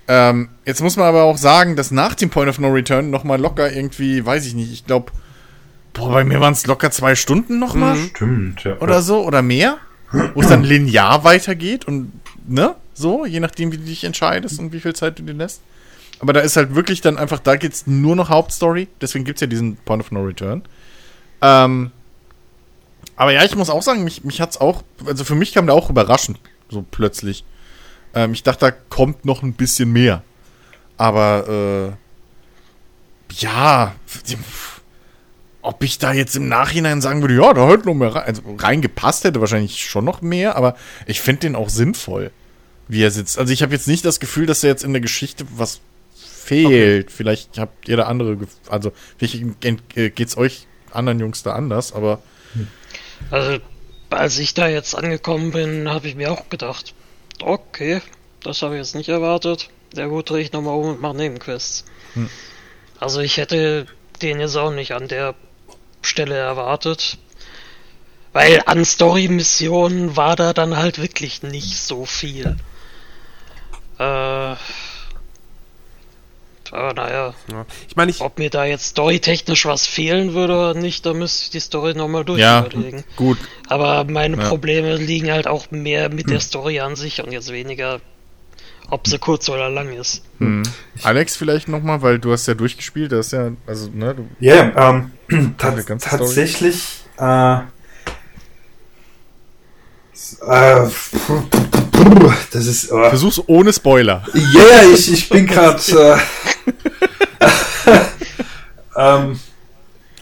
Ähm, 0.07 0.47
jetzt 0.65 0.81
muss 0.81 0.95
man 0.95 1.05
aber 1.05 1.23
auch 1.23 1.37
sagen, 1.37 1.75
dass 1.75 1.91
nach 1.91 2.15
dem 2.15 2.29
Point 2.29 2.47
of 2.47 2.59
No 2.59 2.69
Return 2.69 3.09
noch 3.09 3.25
mal 3.25 3.41
locker 3.41 3.69
irgendwie, 3.69 4.25
weiß 4.25 4.45
ich 4.45 4.53
nicht, 4.53 4.71
ich 4.71 4.85
glaube, 4.85 5.11
boah, 5.91 6.13
bei 6.13 6.23
mir 6.23 6.39
waren 6.39 6.53
es 6.53 6.65
locker 6.65 6.89
zwei 6.89 7.15
Stunden 7.15 7.59
noch 7.59 7.75
mal. 7.75 7.95
Mhm. 7.95 8.09
Stimmt, 8.15 8.63
ja. 8.63 8.77
Oder 8.77 9.01
so, 9.01 9.25
oder 9.25 9.41
mehr. 9.41 9.79
Wo 10.33 10.39
es 10.39 10.47
dann 10.47 10.63
linear 10.63 11.25
weitergeht 11.25 11.83
und, 11.83 12.13
ne? 12.47 12.75
So, 12.93 13.25
je 13.25 13.41
nachdem, 13.41 13.73
wie 13.73 13.77
du 13.77 13.83
dich 13.83 14.05
entscheidest 14.05 14.59
und 14.59 14.71
wie 14.71 14.79
viel 14.79 14.95
Zeit 14.95 15.19
du 15.19 15.23
dir 15.23 15.33
lässt. 15.33 15.59
Aber 16.21 16.31
da 16.31 16.39
ist 16.39 16.55
halt 16.55 16.73
wirklich 16.73 17.01
dann 17.01 17.17
einfach, 17.17 17.39
da 17.39 17.57
geht's 17.57 17.85
nur 17.85 18.15
noch 18.15 18.29
Hauptstory. 18.29 18.87
Deswegen 19.01 19.25
gibt's 19.25 19.41
ja 19.41 19.47
diesen 19.47 19.75
Point 19.75 20.01
of 20.01 20.11
No 20.11 20.23
Return. 20.23 20.63
Ähm, 21.41 21.91
aber 23.17 23.31
ja, 23.33 23.43
ich 23.43 23.55
muss 23.55 23.69
auch 23.69 23.81
sagen, 23.81 24.03
mich, 24.03 24.23
mich 24.23 24.39
hat's 24.39 24.57
auch, 24.57 24.83
also 25.05 25.23
für 25.23 25.35
mich 25.35 25.53
kam 25.53 25.65
der 25.65 25.75
auch 25.75 25.89
überraschend, 25.89 26.39
so 26.69 26.85
plötzlich. 26.89 27.43
Ähm, 28.13 28.31
ich 28.31 28.43
dachte, 28.43 28.67
da 28.67 28.71
kommt 28.71 29.25
noch 29.25 29.41
ein 29.41 29.53
bisschen 29.53 29.91
mehr. 29.91 30.23
Aber, 30.97 31.95
äh, 31.97 33.35
ja, 33.41 33.95
ob 35.61 35.83
ich 35.83 35.97
da 35.97 36.13
jetzt 36.13 36.35
im 36.35 36.47
Nachhinein 36.47 37.01
sagen 37.01 37.21
würde, 37.21 37.35
ja, 37.35 37.53
da 37.53 37.67
halt 37.67 37.85
noch 37.85 37.95
mehr 37.95 38.15
rein, 38.15 38.23
also 38.23 38.41
reingepasst 38.57 39.23
hätte 39.23 39.41
wahrscheinlich 39.41 39.83
schon 39.83 40.05
noch 40.05 40.21
mehr, 40.21 40.55
aber 40.55 40.77
ich 41.07 41.19
finde 41.19 41.41
den 41.41 41.55
auch 41.55 41.69
sinnvoll, 41.69 42.31
wie 42.87 43.03
er 43.03 43.11
sitzt. 43.11 43.37
Also 43.37 43.51
ich 43.51 43.63
habe 43.63 43.73
jetzt 43.73 43.87
nicht 43.87 44.05
das 44.05 44.19
Gefühl, 44.19 44.45
dass 44.45 44.63
er 44.63 44.69
jetzt 44.69 44.83
in 44.83 44.93
der 44.93 45.01
Geschichte 45.01 45.45
was 45.55 45.81
fehlt. 46.15 47.07
Okay. 47.07 47.13
Vielleicht 47.15 47.57
habt 47.57 47.89
ihr 47.89 47.97
da 47.97 48.03
andere, 48.03 48.37
also 48.69 48.93
vielleicht 49.17 49.43
äh, 49.95 50.09
geht's 50.11 50.37
euch 50.37 50.67
anderen 50.91 51.19
Jungs 51.19 51.43
da 51.43 51.53
anders, 51.53 51.91
aber 51.91 52.21
also, 53.31 53.59
als 54.09 54.37
ich 54.39 54.53
da 54.53 54.67
jetzt 54.67 54.95
angekommen 54.95 55.51
bin, 55.51 55.89
habe 55.89 56.07
ich 56.07 56.15
mir 56.15 56.31
auch 56.31 56.49
gedacht, 56.49 56.93
okay, 57.41 58.01
das 58.41 58.61
habe 58.61 58.75
ich 58.75 58.79
jetzt 58.79 58.95
nicht 58.95 59.09
erwartet. 59.09 59.69
Sehr 59.93 60.07
gut, 60.07 60.29
drehe 60.29 60.41
ich 60.41 60.51
nochmal 60.51 60.75
um 60.75 60.87
und 60.87 61.01
mache 61.01 61.15
Nebenquests. 61.15 61.85
Hm. 62.13 62.29
Also 62.99 63.21
ich 63.21 63.37
hätte 63.37 63.85
den 64.21 64.39
jetzt 64.39 64.55
auch 64.55 64.71
nicht 64.71 64.93
an 64.93 65.07
der 65.07 65.35
Stelle 66.01 66.35
erwartet. 66.35 67.17
Weil 68.33 68.61
an 68.65 68.85
Story-Missionen 68.85 70.15
war 70.15 70.35
da 70.35 70.53
dann 70.53 70.77
halt 70.77 71.01
wirklich 71.01 71.41
nicht 71.43 71.77
so 71.77 72.05
viel. 72.05 72.57
Äh, 73.97 74.55
aber 76.73 76.93
naja. 76.93 77.33
Ja. 77.51 77.65
Ich 77.87 77.95
meine, 77.95 78.11
ich. 78.11 78.21
Ob 78.21 78.39
mir 78.39 78.49
da 78.49 78.65
jetzt 78.65 78.87
storytechnisch 78.87 79.65
was 79.65 79.87
fehlen 79.87 80.33
würde 80.33 80.53
oder 80.53 80.73
nicht, 80.73 81.05
da 81.05 81.13
müsste 81.13 81.43
ich 81.45 81.49
die 81.51 81.59
Story 81.59 81.93
nochmal 81.93 82.25
durchüberlegen. 82.25 82.99
Ja, 82.99 83.05
gut. 83.15 83.37
Aber 83.67 84.03
meine 84.05 84.37
ja. 84.37 84.47
Probleme 84.47 84.95
liegen 84.97 85.31
halt 85.31 85.47
auch 85.47 85.71
mehr 85.71 86.09
mit 86.09 86.25
hm. 86.25 86.31
der 86.31 86.39
Story 86.39 86.79
an 86.79 86.95
sich 86.95 87.23
und 87.23 87.31
jetzt 87.31 87.51
weniger, 87.51 87.99
ob 88.89 89.07
sie 89.07 89.19
kurz 89.19 89.49
oder 89.49 89.69
lang 89.69 89.93
ist. 89.93 90.23
Hm. 90.39 90.63
Alex, 91.03 91.35
vielleicht 91.35 91.67
nochmal, 91.67 92.01
weil 92.01 92.19
du 92.19 92.31
hast 92.31 92.47
ja 92.47 92.53
durchgespielt, 92.53 93.11
das 93.11 93.27
ist 93.27 93.31
ja, 93.33 93.51
also, 93.65 93.89
ne, 93.93 94.15
du. 94.15 94.27
Ja, 94.39 94.55
yeah, 94.55 94.89
ähm, 95.29 95.55
tatsächlich, 95.57 96.83
äh, 97.19 97.59
äh, 100.41 100.87
das 102.51 102.65
ist. 102.65 102.91
Oh. 102.91 103.09
Versuch's 103.09 103.41
ohne 103.47 103.73
Spoiler. 103.73 104.23
Ja, 104.33 104.41
yeah, 104.41 104.93
ich, 104.93 105.11
ich 105.11 105.29
bin 105.29 105.45
gerade. 105.45 105.81
Äh, 105.87 106.17
ähm, 108.97 109.39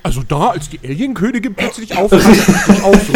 also 0.05 0.21
da, 0.21 0.49
als 0.49 0.69
die 0.69 0.79
Alienkönigin 0.87 1.55
plötzlich 1.55 1.97
aufbrach, 1.97 2.19
ich 2.31 2.83
auch 2.83 2.93
so. 2.93 3.13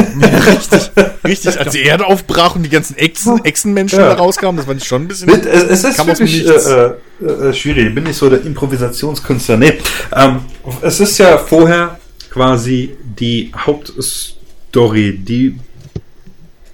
richtig, 0.50 0.92
richtig. 1.24 1.60
Als 1.60 1.72
die 1.74 1.84
Erde 1.84 2.08
aufbrach 2.08 2.56
und 2.56 2.64
die 2.64 2.70
ganzen 2.70 2.98
Echsen, 2.98 3.46
Echsenmenschen 3.46 4.00
ja. 4.00 4.10
da 4.10 4.16
rauskamen, 4.16 4.58
das 4.58 4.66
fand 4.66 4.82
ich 4.82 4.88
schon 4.88 5.04
ein 5.04 5.08
bisschen. 5.08 5.30
Es, 5.30 5.84
es 5.84 5.84
ist 5.84 6.08
wirklich 6.08 6.48
äh, 6.48 7.24
äh, 7.24 7.54
schwierig. 7.54 7.90
Ich 7.90 7.94
bin 7.94 8.06
nicht 8.06 8.18
so 8.18 8.28
der 8.28 8.42
Improvisationskünstler. 8.42 9.58
Nee, 9.58 9.74
ähm, 10.16 10.40
es 10.82 11.00
ist 11.00 11.20
ja 11.20 11.38
vorher 11.38 12.00
quasi 12.32 12.98
die 13.20 13.52
Hauptstory, 13.56 15.16
die 15.20 15.60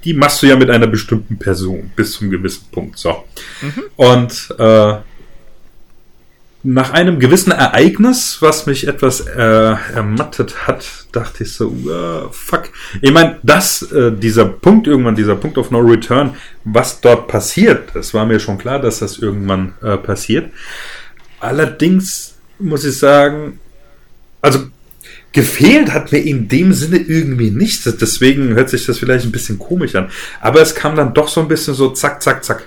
die 0.05 0.13
machst 0.13 0.41
du 0.41 0.47
ja 0.47 0.55
mit 0.55 0.69
einer 0.69 0.87
bestimmten 0.87 1.37
Person 1.37 1.91
bis 1.95 2.13
zum 2.13 2.29
gewissen 2.29 2.67
Punkt. 2.71 2.97
So. 2.97 3.25
Mhm. 3.61 3.83
Und 3.95 4.55
äh, 4.57 4.95
nach 6.65 6.91
einem 6.91 7.19
gewissen 7.19 7.51
Ereignis, 7.51 8.37
was 8.39 8.65
mich 8.65 8.87
etwas 8.87 9.21
äh, 9.21 9.35
ermattet 9.35 10.67
hat, 10.67 10.85
dachte 11.11 11.43
ich 11.43 11.53
so, 11.53 11.67
uh, 11.67 12.29
fuck. 12.31 12.69
Ich 13.01 13.11
meine, 13.11 13.37
dass 13.43 13.83
äh, 13.91 14.11
dieser 14.11 14.45
Punkt 14.45 14.87
irgendwann, 14.87 15.15
dieser 15.15 15.35
Punkt 15.35 15.59
of 15.59 15.69
No 15.69 15.79
Return, 15.79 16.35
was 16.63 17.01
dort 17.01 17.27
passiert, 17.27 17.89
das 17.93 18.15
war 18.15 18.25
mir 18.25 18.39
schon 18.39 18.57
klar, 18.57 18.79
dass 18.79 18.99
das 18.99 19.19
irgendwann 19.19 19.75
äh, 19.83 19.97
passiert. 19.97 20.51
Allerdings 21.39 22.35
muss 22.57 22.83
ich 22.83 22.97
sagen, 22.97 23.59
also 24.41 24.67
gefehlt 25.35 25.91
hat 25.91 26.13
mir 26.13 26.19
in 26.19 26.47
dem 26.47 26.73
Sinne 26.73 26.97
irgendwie 26.97 27.51
nichts. 27.51 27.83
Deswegen 27.83 28.55
hört 28.55 28.69
sich 28.69 28.85
das 28.85 28.97
vielleicht 28.97 29.25
ein 29.25 29.33
bisschen 29.33 29.59
komisch 29.59 29.93
an. 29.93 30.09
Aber 30.39 30.61
es 30.61 30.73
kam 30.73 30.95
dann 30.95 31.13
doch 31.13 31.27
so 31.27 31.41
ein 31.41 31.49
bisschen 31.49 31.73
so 31.73 31.89
zack, 31.89 32.23
zack, 32.23 32.43
zack. 32.45 32.63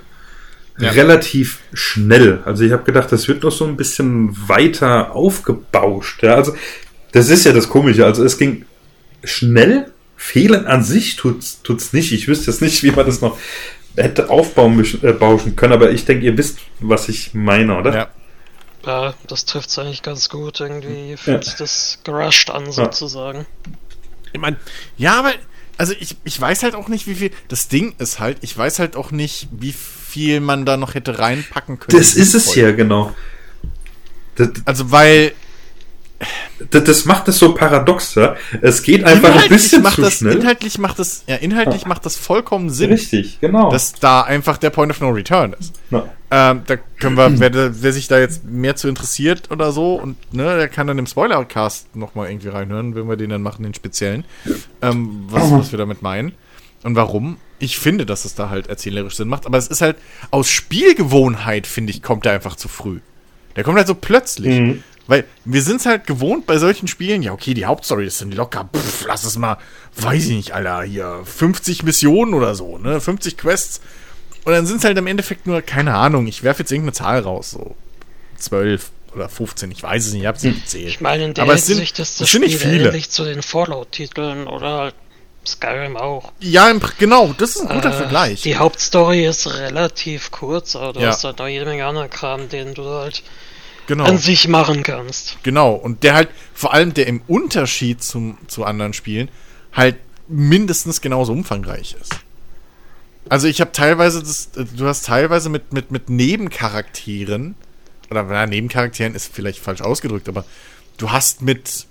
Ja. 0.78 0.90
Relativ 0.90 1.60
schnell. 1.72 2.40
Also 2.44 2.64
ich 2.64 2.72
habe 2.72 2.84
gedacht, 2.84 3.10
das 3.10 3.26
wird 3.26 3.42
noch 3.42 3.50
so 3.50 3.64
ein 3.64 3.76
bisschen 3.76 4.36
weiter 4.48 5.16
aufgebauscht. 5.16 6.22
Ja, 6.22 6.34
also 6.34 6.54
das 7.12 7.30
ist 7.30 7.46
ja 7.46 7.52
das 7.52 7.70
Komische. 7.70 8.04
Also 8.04 8.22
es 8.22 8.36
ging 8.36 8.66
schnell. 9.24 9.90
Fehlen 10.16 10.66
an 10.66 10.82
sich 10.82 11.16
tut's, 11.16 11.62
tut's 11.62 11.94
nicht. 11.94 12.12
Ich 12.12 12.28
wüsste 12.28 12.50
jetzt 12.50 12.60
nicht, 12.60 12.82
wie 12.82 12.90
man 12.90 13.06
das 13.06 13.22
noch 13.22 13.38
hätte 13.96 14.28
aufbauen 14.28 14.84
äh, 15.02 15.50
können, 15.56 15.72
aber 15.72 15.90
ich 15.90 16.04
denke, 16.04 16.26
ihr 16.26 16.36
wisst, 16.36 16.58
was 16.80 17.08
ich 17.08 17.32
meine, 17.34 17.78
oder? 17.78 17.94
Ja. 17.94 18.08
Ja, 18.88 19.12
das 19.26 19.44
trifft 19.44 19.68
es 19.68 19.78
eigentlich 19.78 20.02
ganz 20.02 20.30
gut. 20.30 20.60
Irgendwie 20.60 21.18
fühlt 21.18 21.44
sich 21.44 21.52
ja. 21.52 21.58
das 21.58 21.98
gerusht 22.04 22.48
an, 22.48 22.72
sozusagen. 22.72 23.44
Ich 24.32 24.40
meine, 24.40 24.56
ja, 24.96 25.18
aber, 25.18 25.34
also 25.76 25.92
ich, 26.00 26.16
ich 26.24 26.40
weiß 26.40 26.62
halt 26.62 26.74
auch 26.74 26.88
nicht, 26.88 27.06
wie 27.06 27.14
viel. 27.14 27.30
Das 27.48 27.68
Ding 27.68 27.94
ist 27.98 28.18
halt, 28.18 28.38
ich 28.40 28.56
weiß 28.56 28.78
halt 28.78 28.96
auch 28.96 29.10
nicht, 29.10 29.48
wie 29.52 29.74
viel 29.74 30.40
man 30.40 30.64
da 30.64 30.78
noch 30.78 30.94
hätte 30.94 31.18
reinpacken 31.18 31.78
können. 31.78 31.98
Das 31.98 32.14
ist 32.14 32.32
es 32.32 32.54
ja, 32.54 32.72
genau. 32.72 33.14
Das, 34.36 34.48
also, 34.64 34.90
weil 34.90 35.32
das, 36.70 36.84
das 36.84 37.04
macht 37.04 37.28
es 37.28 37.38
so 37.38 37.54
paradox, 37.54 38.14
ja. 38.14 38.36
Es 38.60 38.82
geht 38.82 39.04
einfach 39.04 39.34
ein 39.34 39.48
bisschen 39.48 39.82
macht 39.82 39.96
zu 39.96 40.02
das, 40.02 40.14
schnell. 40.14 40.36
Inhaltlich 40.36 40.78
macht 40.78 40.98
das, 40.98 41.24
ja, 41.26 41.36
inhaltlich 41.36 41.82
ja. 41.82 41.88
macht 41.88 42.04
das 42.04 42.16
vollkommen 42.16 42.70
Sinn. 42.70 42.90
Richtig, 42.90 43.40
genau. 43.40 43.70
Dass 43.70 43.92
da 43.94 44.22
einfach 44.22 44.58
der 44.58 44.70
Point 44.70 44.90
of 44.90 45.00
No 45.00 45.10
Return 45.10 45.54
ist. 45.58 45.74
Ja. 45.90 46.04
Ähm, 46.30 46.62
da 46.66 46.76
können 46.76 47.16
wir, 47.16 47.40
wer, 47.40 47.82
wer, 47.82 47.92
sich 47.92 48.08
da 48.08 48.18
jetzt 48.18 48.44
mehr 48.44 48.76
zu 48.76 48.88
interessiert 48.88 49.50
oder 49.50 49.72
so, 49.72 49.94
und 49.94 50.16
ne, 50.34 50.56
der 50.56 50.68
kann 50.68 50.86
dann 50.86 50.98
im 50.98 51.06
Spoilercast 51.06 51.96
nochmal 51.96 52.28
irgendwie 52.28 52.48
reinhören, 52.48 52.94
wenn 52.94 53.08
wir 53.08 53.16
den 53.16 53.30
dann 53.30 53.42
machen, 53.42 53.62
den 53.62 53.72
speziellen, 53.72 54.24
ähm, 54.82 55.24
was, 55.28 55.50
was 55.50 55.72
wir 55.72 55.78
damit 55.78 56.02
meinen. 56.02 56.32
Und 56.82 56.96
warum? 56.96 57.38
Ich 57.58 57.78
finde, 57.78 58.06
dass 58.06 58.24
es 58.24 58.34
da 58.34 58.50
halt 58.50 58.68
erzählerisch 58.68 59.16
Sinn 59.16 59.28
macht, 59.28 59.46
aber 59.46 59.58
es 59.58 59.68
ist 59.68 59.80
halt 59.80 59.96
aus 60.30 60.50
Spielgewohnheit, 60.50 61.66
finde 61.66 61.92
ich, 61.92 62.02
kommt 62.02 62.26
er 62.26 62.32
einfach 62.32 62.56
zu 62.56 62.68
früh. 62.68 63.00
Der 63.56 63.64
kommt 63.64 63.78
halt 63.78 63.88
so 63.88 63.94
plötzlich. 63.94 64.60
Mhm. 64.60 64.82
Weil 65.08 65.24
wir 65.44 65.62
sind 65.62 65.80
es 65.80 65.86
halt 65.86 66.06
gewohnt 66.06 66.46
bei 66.46 66.58
solchen 66.58 66.86
Spielen, 66.86 67.22
ja, 67.22 67.32
okay, 67.32 67.54
die 67.54 67.64
Hauptstory 67.66 68.06
ist 68.06 68.20
dann 68.20 68.30
locker, 68.30 68.68
pff, 68.72 69.04
lass 69.08 69.24
es 69.24 69.36
mal, 69.36 69.56
weiß 69.96 70.26
ich 70.26 70.36
nicht, 70.36 70.52
Alter, 70.52 70.82
hier 70.82 71.22
50 71.24 71.82
Missionen 71.82 72.34
oder 72.34 72.54
so, 72.54 72.78
ne, 72.78 73.00
50 73.00 73.36
Quests 73.38 73.80
Und 74.44 74.52
dann 74.52 74.66
sind 74.66 74.76
es 74.78 74.84
halt 74.84 74.96
im 74.98 75.06
Endeffekt 75.06 75.46
nur, 75.46 75.62
keine 75.62 75.94
Ahnung, 75.94 76.26
ich 76.26 76.42
werfe 76.44 76.60
jetzt 76.62 76.70
irgendeine 76.70 76.92
Zahl 76.92 77.20
raus, 77.20 77.50
so 77.50 77.74
12 78.36 78.90
oder 79.14 79.28
15, 79.28 79.70
ich 79.70 79.82
weiß 79.82 80.06
es 80.06 80.12
nicht, 80.12 80.22
ich 80.22 80.26
habe 80.26 80.36
es 80.36 80.44
nicht 80.44 80.62
gezählt. 80.64 80.88
Ich 80.88 81.00
meine, 81.00 81.24
in 81.24 81.34
der 81.34 81.44
Aber 81.44 81.54
es 81.54 81.64
sind- 81.66 81.76
Hinsicht 81.76 81.98
ist 81.98 82.20
das 82.20 82.30
sind 82.30 82.42
nicht 82.42 82.60
Spiel 82.60 82.70
viele. 82.72 82.88
ähnlich 82.88 83.10
zu 83.10 83.24
den 83.24 83.42
Fallout-Titeln 83.42 84.46
oder 84.46 84.78
halt 84.78 84.94
Skyrim 85.46 85.96
auch. 85.96 86.32
Ja, 86.40 86.68
im, 86.70 86.80
genau, 86.98 87.34
das 87.38 87.56
ist 87.56 87.62
ein 87.62 87.68
guter 87.74 87.88
Äh, 87.90 87.96
Vergleich. 87.96 88.42
Die 88.42 88.56
Hauptstory 88.56 89.24
ist 89.26 89.46
relativ 89.46 90.30
kurz, 90.30 90.76
aber 90.76 90.92
du 90.92 91.00
Ja. 91.00 91.08
hast 91.08 91.24
halt 91.24 91.38
noch 91.38 91.48
jede 91.48 91.64
Menge 91.64 91.86
anderen 91.86 92.10
Kram, 92.10 92.50
den 92.50 92.74
du 92.74 92.84
halt 92.84 93.22
genau. 93.88 94.04
an 94.04 94.18
sich 94.18 94.46
machen 94.46 94.84
kannst. 94.84 95.38
Genau, 95.42 95.72
und 95.72 96.04
der 96.04 96.14
halt, 96.14 96.28
vor 96.54 96.72
allem 96.72 96.94
der 96.94 97.08
im 97.08 97.22
Unterschied 97.26 98.02
zum, 98.02 98.38
zu 98.46 98.64
anderen 98.64 98.92
Spielen, 98.92 99.28
halt 99.72 99.96
mindestens 100.28 101.00
genauso 101.00 101.32
umfangreich 101.32 101.96
ist. 102.00 102.20
Also 103.28 103.48
ich 103.48 103.60
habe 103.60 103.72
teilweise, 103.72 104.20
das, 104.20 104.50
äh, 104.56 104.64
du 104.64 104.86
hast 104.86 105.06
teilweise 105.06 105.48
mit, 105.48 105.72
mit, 105.72 105.90
mit 105.90 106.08
Nebencharakteren, 106.08 107.56
oder 108.10 108.22
na, 108.22 108.46
Nebencharakteren 108.46 109.14
ist 109.14 109.34
vielleicht 109.34 109.58
falsch 109.58 109.80
ausgedrückt, 109.80 110.28
aber 110.28 110.44
du 110.98 111.10
hast 111.10 111.42
mit, 111.42 111.86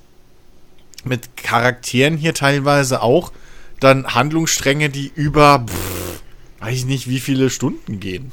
mit 1.03 1.35
Charakteren 1.35 2.15
hier 2.15 2.33
teilweise 2.33 3.01
auch 3.01 3.31
dann 3.79 4.15
Handlungsstränge, 4.15 4.89
die 4.89 5.11
über, 5.13 5.65
pff, 5.67 6.21
weiß 6.59 6.75
ich 6.75 6.85
nicht, 6.85 7.07
wie 7.07 7.19
viele 7.19 7.49
Stunden 7.49 7.99
gehen. 7.99 8.31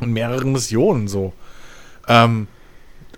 Und 0.00 0.12
mehrere 0.12 0.46
Missionen 0.46 1.08
so. 1.08 1.32
Ähm, 2.10 2.46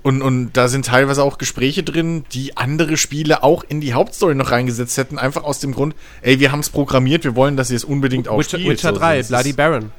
und, 0.03 0.21
und 0.21 0.53
da 0.53 0.69
sind 0.69 0.87
teilweise 0.87 1.23
auch 1.23 1.39
Gespräche 1.39 1.83
drin, 1.85 2.25
die 2.33 2.57
andere 2.57 2.97
Spiele 2.97 3.43
auch 3.43 3.62
in 3.65 3.81
die 3.81 3.95
Hauptstory 3.95 4.35
noch 4.35 4.51
reingesetzt 4.51 4.97
hätten, 4.99 5.17
einfach 5.19 5.45
aus 5.45 5.61
dem 5.61 5.73
Grund, 5.73 5.95
ey, 6.23 6.41
wir 6.41 6.51
haben 6.53 6.59
es 6.61 6.71
programmiert, 6.71 7.23
wir 7.25 7.37
wollen, 7.37 7.57
dass 7.57 7.71
ihr 7.71 7.77
es 7.77 7.85
unbedingt 7.85 8.29
auch 8.29 8.39
Witcher, 8.39 8.59
spielt. 8.59 8.79
Witcher 8.79 8.93
So, 8.93 8.99
3, 8.99 9.17
das 9.19 9.27
ist- 9.27 9.29
Bloody 9.31 9.53
Baron. 9.53 9.93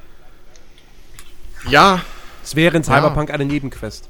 Ja, 1.69 2.01
Es 2.43 2.55
wäre 2.55 2.75
in 2.75 2.83
Cyberpunk 2.83 3.31
eine 3.31 3.45
Nebenquest. 3.45 4.09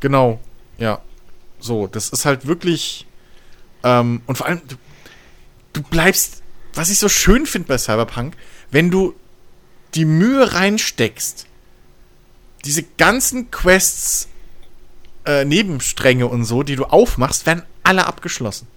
genau. 0.00 0.40
Ja. 0.78 1.00
So, 1.58 1.86
das 1.86 2.10
ist 2.10 2.24
halt 2.26 2.46
wirklich. 2.46 3.06
Ähm, 3.82 4.20
und 4.26 4.36
vor 4.36 4.46
allem, 4.46 4.60
du, 4.68 4.76
du 5.74 5.82
bleibst. 5.82 6.42
Was 6.74 6.90
ich 6.90 6.98
so 6.98 7.08
schön 7.08 7.46
finde 7.46 7.68
bei 7.68 7.78
Cyberpunk, 7.78 8.34
wenn 8.70 8.90
du 8.90 9.14
die 9.94 10.04
Mühe 10.04 10.52
reinsteckst, 10.52 11.45
diese 12.66 12.82
ganzen 12.82 13.50
Quests, 13.50 14.28
äh, 15.24 15.44
Nebenstränge 15.44 16.26
und 16.26 16.44
so, 16.44 16.62
die 16.62 16.76
du 16.76 16.84
aufmachst, 16.84 17.46
werden 17.46 17.62
alle 17.82 18.06
abgeschlossen. 18.06 18.68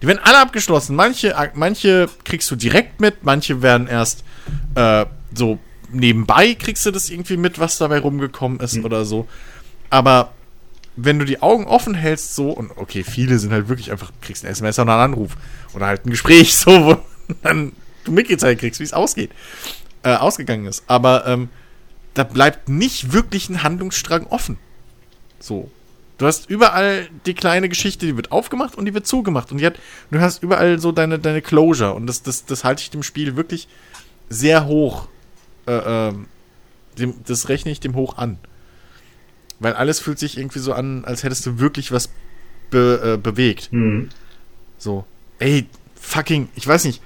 Die 0.00 0.06
werden 0.06 0.20
alle 0.22 0.38
abgeschlossen. 0.38 0.96
Manche, 0.96 1.34
manche 1.54 2.08
kriegst 2.24 2.50
du 2.50 2.56
direkt 2.56 3.00
mit, 3.00 3.22
manche 3.22 3.62
werden 3.62 3.86
erst 3.86 4.24
äh, 4.74 5.06
so 5.34 5.58
nebenbei 5.92 6.54
kriegst 6.54 6.84
du 6.86 6.90
das 6.90 7.10
irgendwie 7.10 7.36
mit, 7.36 7.58
was 7.58 7.78
dabei 7.78 7.98
rumgekommen 7.98 8.60
ist 8.60 8.82
oder 8.84 9.04
so. 9.04 9.28
Aber 9.90 10.32
wenn 10.96 11.18
du 11.18 11.24
die 11.24 11.40
Augen 11.40 11.66
offen 11.66 11.94
hältst, 11.94 12.34
so, 12.34 12.50
und 12.50 12.70
okay, 12.76 13.04
viele 13.04 13.38
sind 13.38 13.52
halt 13.52 13.68
wirklich 13.68 13.90
einfach, 13.90 14.10
kriegst 14.20 14.44
ein 14.44 14.50
SMS 14.50 14.78
oder 14.78 14.92
einen 14.92 15.12
Anruf 15.12 15.36
oder 15.74 15.86
halt 15.86 16.06
ein 16.06 16.10
Gespräch, 16.10 16.56
so, 16.56 16.70
wo 16.70 16.96
dann 17.42 17.72
du 18.04 18.12
mitgeteilt 18.12 18.58
kriegst, 18.58 18.80
wie 18.80 18.84
es 18.84 18.92
ausgeht, 18.92 19.30
äh, 20.02 20.14
ausgegangen 20.14 20.66
ist. 20.66 20.84
Aber 20.86 21.26
ähm, 21.26 21.48
da 22.14 22.24
bleibt 22.24 22.68
nicht 22.68 23.12
wirklich 23.12 23.48
ein 23.48 23.62
Handlungsstrang 23.62 24.26
offen. 24.26 24.58
So. 25.40 25.70
Du 26.18 26.26
hast 26.26 26.48
überall 26.48 27.08
die 27.26 27.34
kleine 27.34 27.68
Geschichte, 27.68 28.06
die 28.06 28.16
wird 28.16 28.30
aufgemacht 28.30 28.76
und 28.76 28.84
die 28.84 28.94
wird 28.94 29.06
zugemacht. 29.06 29.50
Und 29.50 29.58
die 29.58 29.66
hat, 29.66 29.78
du 30.10 30.20
hast 30.20 30.42
überall 30.42 30.78
so 30.78 30.92
deine, 30.92 31.18
deine 31.18 31.42
Closure. 31.42 31.94
Und 31.94 32.06
das, 32.06 32.22
das, 32.22 32.44
das 32.44 32.62
halte 32.64 32.82
ich 32.82 32.90
dem 32.90 33.02
Spiel 33.02 33.34
wirklich 33.34 33.66
sehr 34.28 34.66
hoch. 34.66 35.08
Äh, 35.66 35.72
ähm, 35.72 36.26
dem, 36.98 37.14
das 37.26 37.48
rechne 37.48 37.72
ich 37.72 37.80
dem 37.80 37.94
hoch 37.94 38.18
an. 38.18 38.38
Weil 39.58 39.72
alles 39.72 40.00
fühlt 40.00 40.18
sich 40.18 40.38
irgendwie 40.38 40.58
so 40.58 40.72
an, 40.72 41.04
als 41.04 41.24
hättest 41.24 41.46
du 41.46 41.58
wirklich 41.58 41.90
was 41.92 42.10
be, 42.70 43.14
äh, 43.14 43.16
bewegt. 43.16 43.72
Mhm. 43.72 44.10
So. 44.78 45.04
Ey, 45.38 45.66
fucking, 46.00 46.48
ich 46.54 46.66
weiß 46.66 46.84
nicht. 46.84 47.02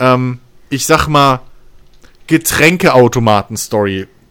Ähm, 0.00 0.38
ich 0.68 0.86
sag 0.86 1.08
mal, 1.08 1.40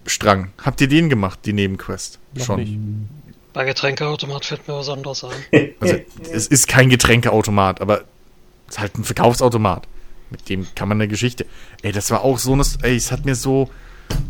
Getränkeautomaten-Story-Strang. 0.09 0.51
Habt 0.65 0.81
ihr 0.81 0.87
den 0.87 1.09
gemacht, 1.09 1.39
die 1.45 1.53
Nebenquest? 1.53 2.19
Noch 2.33 2.57
nicht. 2.57 2.77
Bei 3.53 3.65
Getränkeautomat 3.65 4.45
fällt 4.45 4.67
mir 4.67 4.75
was 4.75 4.89
anderes 4.89 5.23
ein. 5.23 5.31
Also, 5.79 5.95
es 6.31 6.47
ist 6.47 6.67
kein 6.67 6.89
Getränkeautomat, 6.89 7.81
aber 7.81 8.01
es 8.67 8.75
ist 8.75 8.79
halt 8.79 8.97
ein 8.97 9.03
Verkaufsautomat. 9.03 9.87
Mit 10.29 10.47
dem 10.49 10.67
kann 10.75 10.87
man 10.87 10.97
eine 10.97 11.07
Geschichte. 11.07 11.45
Ey, 11.81 11.91
das 11.91 12.11
war 12.11 12.21
auch 12.23 12.37
so 12.37 12.53
eine. 12.53 12.63
Ey, 12.83 12.95
es 12.95 13.11
hat 13.11 13.25
mir 13.25 13.35
so. 13.35 13.69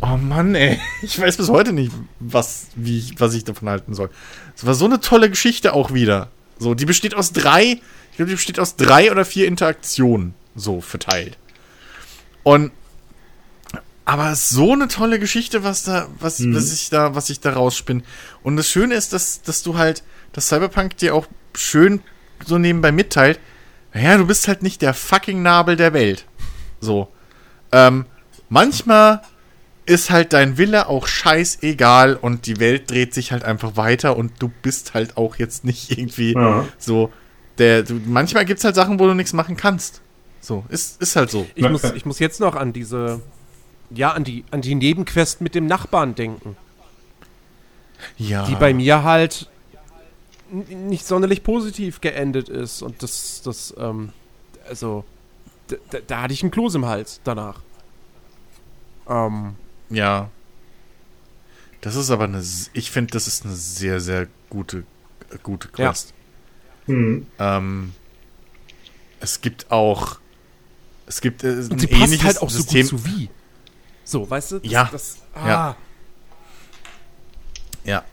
Oh 0.00 0.16
Mann, 0.16 0.54
ey. 0.54 0.78
Ich 1.02 1.18
weiß 1.20 1.36
bis 1.36 1.48
heute 1.50 1.72
nicht, 1.72 1.92
was, 2.20 2.68
wie, 2.74 2.98
ich- 2.98 3.20
was 3.20 3.34
ich 3.34 3.44
davon 3.44 3.68
halten 3.68 3.94
soll. 3.94 4.10
Es 4.56 4.64
war 4.64 4.74
so 4.74 4.84
eine 4.86 5.00
tolle 5.00 5.28
Geschichte 5.28 5.72
auch 5.74 5.92
wieder. 5.92 6.28
So, 6.58 6.74
die 6.74 6.86
besteht 6.86 7.14
aus 7.14 7.32
drei. 7.32 7.80
Ich 8.10 8.16
glaube, 8.16 8.30
die 8.30 8.36
besteht 8.36 8.58
aus 8.58 8.76
drei 8.76 9.10
oder 9.10 9.24
vier 9.24 9.46
Interaktionen. 9.46 10.34
So 10.56 10.80
verteilt. 10.80 11.36
Und. 12.42 12.72
Aber 14.10 14.34
so 14.34 14.72
eine 14.72 14.88
tolle 14.88 15.20
Geschichte, 15.20 15.62
was 15.62 15.84
da, 15.84 16.08
was, 16.18 16.42
was 16.44 16.72
ich 16.72 16.90
da, 16.90 17.14
was 17.14 17.30
ich 17.30 17.38
da 17.38 17.52
rausspinne. 17.52 18.02
Und 18.42 18.56
das 18.56 18.68
Schöne 18.68 18.94
ist, 18.96 19.12
dass, 19.12 19.40
dass 19.42 19.62
du 19.62 19.78
halt, 19.78 20.02
dass 20.32 20.48
Cyberpunk 20.48 20.96
dir 20.96 21.14
auch 21.14 21.28
schön 21.54 22.00
so 22.44 22.58
nebenbei 22.58 22.90
mitteilt, 22.90 23.38
naja, 23.94 24.16
du 24.16 24.26
bist 24.26 24.48
halt 24.48 24.64
nicht 24.64 24.82
der 24.82 24.94
fucking 24.94 25.42
Nabel 25.42 25.76
der 25.76 25.92
Welt. 25.92 26.26
So. 26.80 27.06
Ähm, 27.70 28.04
manchmal 28.48 29.22
ist 29.86 30.10
halt 30.10 30.32
dein 30.32 30.58
Wille 30.58 30.88
auch 30.88 31.06
scheißegal 31.06 32.16
und 32.16 32.46
die 32.46 32.58
Welt 32.58 32.90
dreht 32.90 33.14
sich 33.14 33.30
halt 33.30 33.44
einfach 33.44 33.76
weiter 33.76 34.16
und 34.16 34.32
du 34.40 34.50
bist 34.62 34.92
halt 34.92 35.16
auch 35.18 35.36
jetzt 35.36 35.64
nicht 35.64 35.96
irgendwie 35.96 36.32
Ja. 36.32 36.66
so 36.78 37.12
der, 37.58 37.84
du, 37.84 38.00
manchmal 38.06 38.44
gibt's 38.44 38.64
halt 38.64 38.74
Sachen, 38.74 38.98
wo 38.98 39.06
du 39.06 39.14
nichts 39.14 39.34
machen 39.34 39.56
kannst. 39.56 40.00
So, 40.40 40.64
ist, 40.68 41.00
ist 41.00 41.14
halt 41.14 41.30
so. 41.30 41.46
Ich 41.54 41.68
muss, 41.68 41.84
ich 41.84 42.04
muss 42.06 42.18
jetzt 42.18 42.40
noch 42.40 42.56
an 42.56 42.72
diese, 42.72 43.20
ja, 43.90 44.12
an 44.12 44.24
die, 44.24 44.44
an 44.50 44.62
die 44.62 44.74
Nebenquest 44.74 45.40
mit 45.40 45.54
dem 45.54 45.66
Nachbarn 45.66 46.14
denken, 46.14 46.56
Ja. 48.16 48.46
die 48.46 48.54
bei 48.54 48.72
mir 48.72 49.02
halt 49.02 49.48
nicht 50.50 51.06
sonderlich 51.06 51.42
positiv 51.42 52.00
geendet 52.00 52.48
ist. 52.48 52.82
Und 52.82 53.02
das, 53.02 53.42
das, 53.42 53.74
ähm, 53.78 54.12
also, 54.68 55.04
da, 55.68 55.98
da, 56.06 56.22
hatte 56.22 56.34
ich 56.34 56.42
einen 56.42 56.50
Kloß 56.50 56.74
im 56.74 56.86
Hals 56.86 57.20
danach. 57.24 57.60
Ähm, 59.08 59.54
Ja. 59.88 60.30
Das 61.80 61.96
ist 61.96 62.10
aber 62.10 62.24
eine, 62.24 62.44
ich 62.74 62.90
finde, 62.90 63.12
das 63.12 63.26
ist 63.26 63.44
eine 63.46 63.54
sehr, 63.54 64.00
sehr 64.00 64.26
gute, 64.50 64.84
gute 65.42 65.68
Ja. 65.76 65.88
Quest. 65.90 66.12
Mhm. 66.86 67.26
Ähm, 67.38 67.94
es 69.20 69.40
gibt 69.40 69.70
auch, 69.70 70.18
es 71.06 71.20
gibt 71.20 71.44
äh, 71.44 71.62
sie 71.62 71.86
passt 71.86 72.24
halt 72.24 72.42
auch 72.42 72.50
so 72.50 72.64
gut 72.64 72.86
zu 72.86 73.04
wie. 73.06 73.30
So, 74.10 74.28
weißt 74.28 74.52
du? 74.52 74.58
Das, 74.60 74.70
Ja. 74.70 74.88
Das, 74.90 75.16
ah, 75.34 75.48
Ja. 75.48 75.76
Ja. 77.84 78.04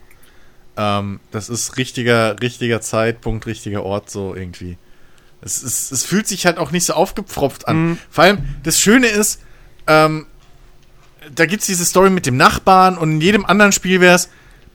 Ähm, 0.99 1.19
das 1.31 1.49
ist 1.49 1.77
richtiger, 1.77 2.39
richtiger 2.41 2.81
Zeitpunkt, 2.81 3.45
richtiger 3.47 3.83
Ort, 3.83 4.09
so 4.09 4.35
irgendwie. 4.35 4.77
Es, 5.41 5.61
ist, 5.63 5.91
es 5.91 6.03
fühlt 6.03 6.27
sich 6.27 6.45
halt 6.45 6.57
auch 6.57 6.71
nicht 6.71 6.85
so 6.85 6.93
aufgepfropft 6.93 7.67
an. 7.67 7.89
Mhm. 7.89 7.97
Vor 8.09 8.23
allem, 8.23 8.39
das 8.63 8.79
Schöne 8.79 9.07
ist, 9.07 9.41
ähm, 9.87 10.27
da 11.33 11.45
gibt's 11.45 11.65
diese 11.65 11.85
Story 11.85 12.09
mit 12.09 12.25
dem 12.25 12.37
Nachbarn 12.37 12.97
und 12.97 13.11
in 13.11 13.21
jedem 13.21 13.45
anderen 13.45 13.71
Spiel 13.71 13.99
wär's, 14.01 14.29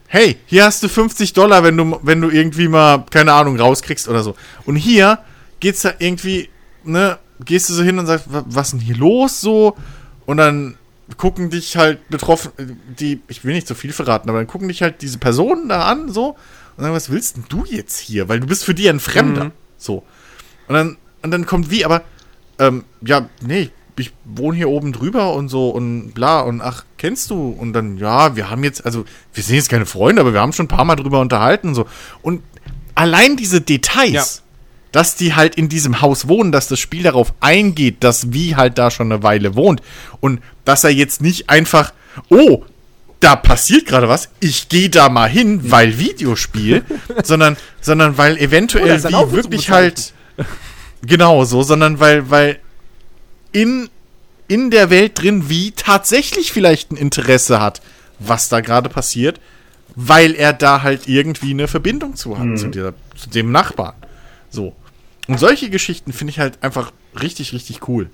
hey, 0.08 0.36
hier 0.46 0.64
hast 0.64 0.82
du 0.82 0.88
50 0.88 1.32
Dollar, 1.32 1.62
wenn 1.64 1.76
du, 1.76 1.98
wenn 2.02 2.20
du 2.20 2.30
irgendwie 2.30 2.68
mal, 2.68 3.06
keine 3.10 3.32
Ahnung, 3.32 3.58
rauskriegst 3.58 4.08
oder 4.08 4.22
so. 4.22 4.34
Und 4.66 4.76
hier 4.76 5.18
geht's 5.60 5.82
da 5.82 5.92
irgendwie, 5.98 6.50
ne, 6.84 7.18
gehst 7.44 7.68
du 7.70 7.74
so 7.74 7.82
hin 7.82 7.98
und 7.98 8.06
sagst, 8.06 8.30
"Wa- 8.32 8.44
was 8.46 8.66
ist 8.68 8.72
denn 8.72 8.80
hier 8.80 8.96
los 8.96 9.40
so? 9.40 9.76
Und 10.26 10.36
dann 10.36 10.76
gucken 11.16 11.50
dich 11.50 11.76
halt 11.76 12.08
betroffen, 12.08 12.52
die, 12.98 13.20
ich 13.28 13.44
will 13.44 13.54
nicht 13.54 13.66
so 13.66 13.74
viel 13.74 13.92
verraten, 13.92 14.28
aber 14.28 14.38
dann 14.38 14.46
gucken 14.46 14.68
dich 14.68 14.82
halt 14.82 15.02
diese 15.02 15.18
Personen 15.18 15.68
da 15.68 15.86
an, 15.86 16.10
so, 16.10 16.36
und 16.76 16.84
sagen, 16.84 16.94
was 16.94 17.10
willst 17.10 17.36
denn 17.36 17.44
du 17.48 17.64
jetzt 17.64 17.98
hier? 17.98 18.28
Weil 18.28 18.40
du 18.40 18.46
bist 18.46 18.64
für 18.64 18.74
die 18.74 18.88
ein 18.88 19.00
Fremder. 19.00 19.44
Mhm. 19.44 19.52
So. 19.76 20.04
Und 20.68 20.74
dann, 20.74 20.96
und 21.22 21.30
dann 21.30 21.46
kommt 21.46 21.70
wie, 21.70 21.84
aber, 21.84 22.02
ähm, 22.58 22.84
ja, 23.04 23.28
nee, 23.40 23.70
ich 23.96 24.12
wohne 24.24 24.56
hier 24.56 24.68
oben 24.68 24.92
drüber 24.92 25.34
und 25.34 25.48
so 25.48 25.70
und 25.70 26.12
bla 26.12 26.40
und 26.40 26.60
ach, 26.60 26.84
kennst 26.96 27.30
du? 27.30 27.50
Und 27.50 27.72
dann, 27.72 27.98
ja, 27.98 28.36
wir 28.36 28.50
haben 28.50 28.64
jetzt, 28.64 28.84
also, 28.84 29.04
wir 29.34 29.42
sind 29.42 29.56
jetzt 29.56 29.68
keine 29.68 29.86
Freunde, 29.86 30.20
aber 30.22 30.32
wir 30.32 30.40
haben 30.40 30.52
schon 30.52 30.64
ein 30.64 30.68
paar 30.68 30.84
Mal 30.84 30.96
drüber 30.96 31.20
unterhalten 31.20 31.68
und 31.68 31.74
so. 31.74 31.86
Und 32.22 32.42
allein 32.94 33.36
diese 33.36 33.60
Details, 33.60 34.12
Ja. 34.12 34.41
Dass 34.92 35.16
die 35.16 35.34
halt 35.34 35.54
in 35.56 35.68
diesem 35.68 36.00
Haus 36.00 36.28
wohnen, 36.28 36.52
dass 36.52 36.68
das 36.68 36.78
Spiel 36.78 37.02
darauf 37.02 37.32
eingeht, 37.40 38.04
dass 38.04 38.32
wie 38.32 38.56
halt 38.56 38.78
da 38.78 38.90
schon 38.90 39.10
eine 39.10 39.22
Weile 39.22 39.54
wohnt 39.54 39.82
und 40.20 40.40
dass 40.64 40.84
er 40.84 40.90
jetzt 40.90 41.20
nicht 41.20 41.50
einfach, 41.50 41.92
oh, 42.28 42.64
da 43.20 43.36
passiert 43.36 43.86
gerade 43.86 44.08
was, 44.08 44.28
ich 44.40 44.68
gehe 44.68 44.90
da 44.90 45.08
mal 45.08 45.28
hin, 45.28 45.70
weil 45.70 45.98
Videospiel, 45.98 46.84
sondern, 47.24 47.56
sondern 47.80 48.18
weil 48.18 48.34
Oh, 48.34 48.40
eventuell 48.40 48.90
ein 48.90 49.02
wie 49.02 49.32
wirklich 49.32 49.70
halt 49.70 50.12
genau 51.06 51.44
so, 51.44 51.62
sondern 51.62 51.98
weil, 51.98 52.30
weil 52.30 52.58
in 53.52 53.88
in 54.48 54.70
der 54.70 54.90
Welt 54.90 55.22
drin 55.22 55.48
wie 55.48 55.70
tatsächlich 55.72 56.52
vielleicht 56.52 56.90
ein 56.90 56.96
Interesse 56.96 57.58
hat, 57.58 57.80
was 58.18 58.50
da 58.50 58.60
gerade 58.60 58.90
passiert, 58.90 59.40
weil 59.94 60.34
er 60.34 60.52
da 60.52 60.82
halt 60.82 61.08
irgendwie 61.08 61.52
eine 61.52 61.68
Verbindung 61.68 62.16
zu 62.16 62.38
hat, 62.38 62.58
zu, 62.58 62.68
dieser, 62.68 62.92
zu 63.16 63.30
dem 63.30 63.50
Nachbarn. 63.50 63.94
So. 64.50 64.76
Und 65.28 65.38
solche 65.38 65.70
Geschichten 65.70 66.12
finde 66.12 66.30
ich 66.32 66.38
halt 66.38 66.62
einfach 66.62 66.92
richtig, 67.20 67.52
richtig 67.52 67.88
cool. 67.88 68.10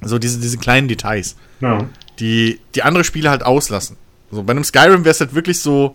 So 0.00 0.18
diese, 0.18 0.40
diese 0.40 0.58
kleinen 0.58 0.88
Details, 0.88 1.36
Ja. 1.60 1.86
die, 2.18 2.60
die 2.74 2.82
andere 2.82 3.04
Spiele 3.04 3.30
halt 3.30 3.44
auslassen. 3.44 3.96
So, 4.30 4.42
bei 4.42 4.50
einem 4.52 4.64
Skyrim 4.64 5.04
wäre 5.04 5.12
es 5.12 5.20
halt 5.20 5.34
wirklich 5.34 5.60
so, 5.60 5.94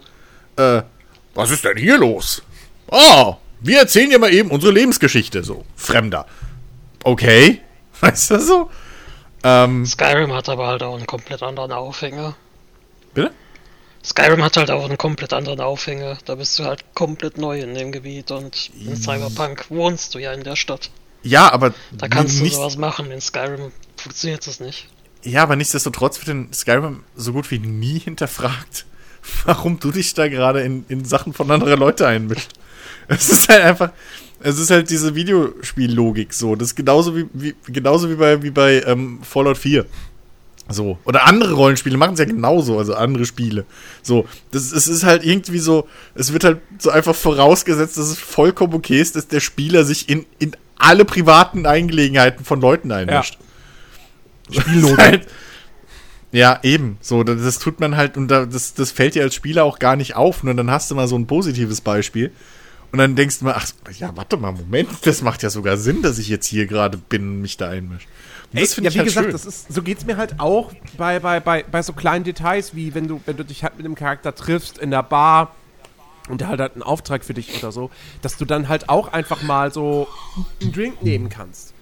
äh, 0.56 0.82
was 1.34 1.52
ist 1.52 1.66
denn 1.66 1.78
hier 1.78 1.98
los? 1.98 2.42
Oh, 2.88 3.36
wir 3.60 3.80
erzählen 3.80 4.10
dir 4.10 4.20
mal 4.20 4.34
eben 4.34 4.50
unsere 4.52 4.72
Lebensgeschichte, 4.72 5.44
so, 5.44 5.66
Fremder. 5.76 6.26
Okay, 7.04 7.62
weißt 8.00 8.32
du 8.32 8.40
so? 8.40 8.70
Ähm, 9.44 9.86
Skyrim 9.86 10.32
hat 10.34 10.48
aber 10.50 10.68
halt 10.68 10.84
auch 10.84 10.96
einen 10.96 11.06
komplett 11.08 11.44
anderen 11.44 11.72
Aufhänger. 11.72 12.36
bitte? 13.14 13.32
Skyrim 14.08 14.42
hat 14.42 14.56
halt 14.56 14.72
auch 14.72 14.86
einen 14.86 14.98
komplett 14.98 15.34
anderen 15.34 15.60
Aufhänger. 15.60 16.18
Da 16.26 16.36
bist 16.36 16.58
du 16.58 16.64
halt 16.64 16.86
komplett 16.94 17.38
neu 17.38 17.60
in 17.60 17.74
dem 17.74 17.92
Gebiet 17.92 18.32
und 18.32 18.72
in 18.80 18.96
Cyberpunk 18.96 19.66
wohnst 19.70 20.16
du 20.16 20.20
ja 20.20 20.32
in 20.32 20.44
der 20.44 20.56
Stadt. 20.56 20.90
Ja, 21.24 21.52
aber 21.52 21.74
Da 21.92 22.08
kannst 22.08 22.40
du 22.40 22.44
nicht, 22.44 22.56
sowas 22.56 22.78
machen. 22.78 23.12
In 23.12 23.20
Skyrim 23.20 23.72
funktioniert 23.98 24.48
das 24.48 24.62
nicht. 24.62 24.88
Ja, 25.24 25.44
aber 25.44 25.58
nichtsdestotrotz 25.58 26.20
wird 26.20 26.30
in 26.30 26.54
Skyrim 26.54 27.04
so 27.16 27.34
gut 27.34 27.52
wie 27.52 27.60
nie 27.60 28.00
hinterfragt, 28.00 28.86
warum 29.46 29.80
du 29.80 29.92
dich 29.92 30.14
da 30.14 30.30
gerade 30.30 30.62
in, 30.62 30.86
in 30.88 31.04
Sachen 31.04 31.34
von 31.34 31.52
anderen 31.52 31.80
Leuten 31.80 32.04
einmischst. 32.04 32.52
Es 33.10 33.30
ist 33.30 33.48
halt 33.48 33.64
einfach, 33.64 33.92
es 34.42 34.60
ist 34.60 34.70
halt 34.70 34.90
diese 34.90 35.16
Videospiellogik 35.16 36.34
so. 36.34 36.56
Das 36.56 36.70
ist 36.70 36.76
genauso 36.76 37.16
wie, 37.16 37.26
wie, 37.32 37.56
genauso 37.68 38.10
wie 38.10 38.16
bei, 38.16 38.44
wie 38.44 38.52
bei 38.52 38.82
ähm, 38.86 39.20
Fallout 39.24 39.58
4. 39.58 39.86
So. 40.70 40.98
Oder 41.06 41.26
andere 41.26 41.54
Rollenspiele 41.54 41.98
machen 41.98 42.14
es 42.14 42.20
ja 42.20 42.26
genauso, 42.26 42.78
also 42.78 42.94
andere 42.94 43.26
Spiele. 43.26 43.66
So. 44.02 44.26
Das, 44.52 44.72
es 44.72 44.88
ist 44.88 45.04
halt 45.04 45.26
irgendwie 45.26 45.60
so, 45.60 45.88
es 46.16 46.34
wird 46.34 46.44
halt 46.44 46.60
so 46.78 46.90
einfach 46.90 47.16
vorausgesetzt, 47.16 47.98
dass 47.98 48.08
es 48.08 48.18
vollkommen 48.18 48.74
okay 48.74 49.00
ist, 49.00 49.16
dass 49.16 49.28
der 49.28 49.40
Spieler 49.40 49.86
sich 49.86 50.10
in, 50.10 50.26
in 50.40 50.56
alle 50.78 51.06
privaten 51.06 51.66
Angelegenheiten 51.66 52.44
von 52.44 52.62
Leuten 52.62 52.92
einmischt. 52.92 53.38
Spiellogik. 54.52 54.98
Halt, 54.98 55.28
ja, 56.32 56.60
eben. 56.64 56.98
So, 57.02 57.24
das, 57.24 57.42
das 57.42 57.60
tut 57.60 57.80
man 57.80 57.96
halt, 57.96 58.18
und 58.18 58.28
da, 58.28 58.46
das, 58.46 58.74
das 58.74 58.92
fällt 58.92 59.16
dir 59.16 59.24
als 59.24 59.36
Spieler 59.36 59.64
auch 59.64 59.80
gar 59.80 59.96
nicht 59.96 60.16
auf. 60.16 60.44
Nur 60.44 60.54
dann 60.54 60.70
hast 60.72 60.92
du 60.92 60.96
mal 60.96 61.08
so 61.08 61.18
ein 61.18 61.28
positives 61.28 61.82
Beispiel. 61.82 62.32
Und 62.92 63.00
dann 63.00 63.16
denkst 63.16 63.40
du 63.40 63.46
mal, 63.46 63.56
ach, 63.58 63.68
ja, 63.98 64.16
warte 64.16 64.38
mal, 64.38 64.54
Moment, 64.54 64.90
das 65.04 65.22
macht 65.22 65.44
ja 65.44 65.50
sogar 65.50 65.78
Sinn, 65.78 66.02
dass 66.02 66.20
ich 66.20 66.30
jetzt 66.30 66.48
hier 66.48 66.68
gerade 66.68 66.98
bin 66.98 67.24
und 67.24 67.42
mich 67.42 67.58
da 67.58 67.70
einmische. 67.70 68.08
Ey, 68.54 68.62
das 68.62 68.74
finde 68.74 68.90
ja, 68.90 68.92
ich 68.92 68.96
wie 68.96 69.00
halt 69.00 69.08
gesagt, 69.08 69.26
schön. 69.26 69.32
das 69.32 69.46
ist, 69.46 69.74
so 69.74 69.82
geht's 69.82 70.06
mir 70.06 70.18
halt 70.18 70.40
auch 70.40 70.72
bei, 70.98 71.20
bei, 71.20 71.40
bei, 71.40 71.64
bei 71.64 71.82
so 71.82 71.94
kleinen 71.94 72.24
Details, 72.24 72.76
wie 72.76 72.96
wenn 72.96 73.08
du, 73.08 73.22
wenn 73.26 73.38
du 73.38 73.44
dich 73.44 73.64
halt 73.64 73.78
mit 73.78 73.86
einem 73.86 73.96
Charakter 73.96 74.34
triffst 74.34 74.78
in 74.78 74.92
der 74.92 75.04
Bar 75.04 75.52
und 76.30 76.42
der 76.42 76.48
halt 76.48 76.62
hat 76.62 76.74
einen 76.74 76.84
Auftrag 76.84 77.26
für 77.26 77.34
dich 77.34 77.58
oder 77.62 77.72
so, 77.72 77.90
dass 78.22 78.38
du 78.38 78.46
dann 78.46 78.70
halt 78.70 78.90
auch 78.90 79.12
einfach 79.12 79.42
mal 79.44 79.72
so 79.74 80.08
einen 80.62 80.72
Drink 80.72 81.04
nehmen 81.04 81.30
kannst. 81.30 81.74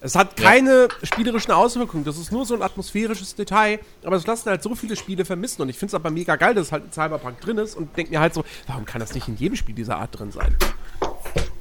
Es 0.00 0.14
hat 0.14 0.36
keine 0.36 0.88
spielerischen 1.02 1.52
Auswirkungen, 1.52 2.04
das 2.04 2.18
ist 2.18 2.30
nur 2.30 2.46
so 2.46 2.54
ein 2.54 2.62
atmosphärisches 2.62 3.34
Detail, 3.34 3.80
aber 4.04 4.14
es 4.14 4.26
lassen 4.26 4.48
halt 4.48 4.62
so 4.62 4.76
viele 4.76 4.94
Spiele 4.94 5.24
vermissen 5.24 5.60
und 5.62 5.68
ich 5.68 5.76
finde 5.76 5.90
es 5.90 5.94
aber 5.94 6.10
mega 6.10 6.36
geil, 6.36 6.54
dass 6.54 6.66
es 6.66 6.72
halt 6.72 6.84
in 6.84 6.92
Cyberpunk 6.92 7.40
drin 7.40 7.58
ist 7.58 7.76
und 7.76 7.96
denke 7.96 8.12
mir 8.12 8.20
halt 8.20 8.32
so, 8.32 8.44
warum 8.68 8.84
kann 8.84 9.00
das 9.00 9.14
nicht 9.14 9.26
in 9.26 9.36
jedem 9.36 9.56
Spiel 9.56 9.74
dieser 9.74 9.98
Art 9.98 10.16
drin 10.16 10.30
sein? 10.30 10.56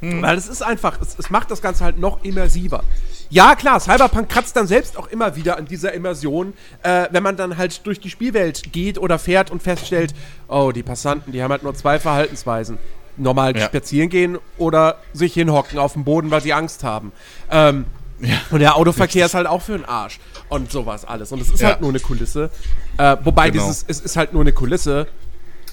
Weil 0.02 0.38
es 0.38 0.48
ist 0.48 0.62
einfach, 0.62 1.02
es, 1.02 1.18
es 1.18 1.32
macht 1.32 1.50
das 1.50 1.62
Ganze 1.64 1.84
halt 1.84 1.98
noch 1.98 2.24
immersiver. 2.24 2.84
Ja, 3.30 3.56
klar, 3.56 3.80
Cyberpunk 3.80 4.30
kratzt 4.30 4.56
dann 4.56 4.68
selbst 4.68 4.98
auch 4.98 5.08
immer 5.08 5.36
wieder 5.36 5.58
an 5.58 5.66
dieser 5.66 5.94
Immersion, 5.94 6.54
äh, 6.84 7.08
wenn 7.12 7.24
man 7.24 7.36
dann 7.36 7.58
halt 7.58 7.86
durch 7.86 8.00
die 8.00 8.10
Spielwelt 8.10 8.72
geht 8.72 8.98
oder 8.98 9.20
fährt 9.20 9.52
und 9.52 9.62
feststellt, 9.62 10.14
oh, 10.48 10.72
die 10.74 10.84
Passanten, 10.84 11.32
die 11.34 11.44
haben 11.44 11.52
halt 11.52 11.64
nur 11.64 11.76
zwei 11.76 12.00
Verhaltensweisen. 12.00 12.78
Normal 13.18 13.58
Ja. 13.58 13.66
spazieren 13.66 14.10
gehen 14.10 14.38
oder 14.58 14.98
sich 15.12 15.34
hinhocken 15.34 15.80
auf 15.80 15.94
dem 15.94 16.04
Boden, 16.04 16.32
weil 16.32 16.42
sie 16.42 16.54
Angst 16.54 16.84
haben. 16.84 17.12
Ähm, 17.52 17.86
und 18.52 18.60
der 18.60 18.76
Autoverkehr 18.78 19.26
ist 19.26 19.34
halt 19.34 19.48
auch 19.48 19.62
für 19.62 19.74
den 19.74 19.86
Arsch. 19.86 20.20
Und 20.50 20.72
sowas 20.72 21.04
alles. 21.04 21.32
Und 21.32 21.42
es 21.42 21.50
ist 21.50 21.60
Ja. 21.62 21.70
halt 21.70 21.82
nur 21.82 21.90
eine 21.90 22.00
Kulisse. 22.00 22.50
Äh, 22.98 23.18
wobei 23.24 23.50
Genau. 23.50 23.66
dieses, 23.68 23.84
es 23.88 24.00
ist 24.00 24.16
halt 24.18 24.34
nur 24.34 24.42
eine 24.42 24.54
Kulisse, 24.54 25.08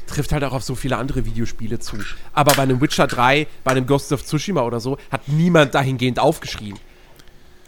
trifft 0.07 0.33
halt 0.33 0.43
auch 0.45 0.53
auf 0.53 0.63
so 0.65 0.75
viele 0.75 0.97
andere 0.97 1.25
Videospiele 1.25 1.79
zu. 1.79 1.97
Aber 2.33 2.53
bei 2.55 2.63
einem 2.65 2.81
Witcher 2.81 3.07
3, 3.07 3.47
bei 3.63 3.71
einem 3.71 3.87
Ghost 3.87 4.13
of 4.13 4.25
Tsushima 4.25 4.63
oder 4.63 4.81
so, 4.81 4.99
hat 5.11 5.29
niemand 5.29 5.75
dahingehend 5.75 6.19
aufgeschrien. 6.19 6.79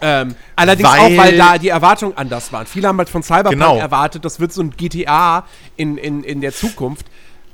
Ähm, 0.01 0.35
allerdings 0.57 0.89
Weil- 0.89 0.99
auch, 1.01 1.17
weil 1.25 1.37
da 1.39 1.59
die 1.59 1.69
Erwartungen 1.69 2.17
anders 2.17 2.53
waren. 2.53 2.67
Viele 2.67 2.89
haben 2.89 2.99
halt 2.99 3.09
von 3.09 3.23
Cyberpunk 3.23 3.53
Genau. 3.53 3.79
erwartet, 3.79 4.25
das 4.25 4.41
wird 4.41 4.53
so 4.53 4.61
ein 4.63 4.71
GTA 4.77 5.47
in, 5.77 5.97
in, 5.97 6.23
in 6.23 6.41
der 6.43 6.53
Zukunft, 6.55 7.07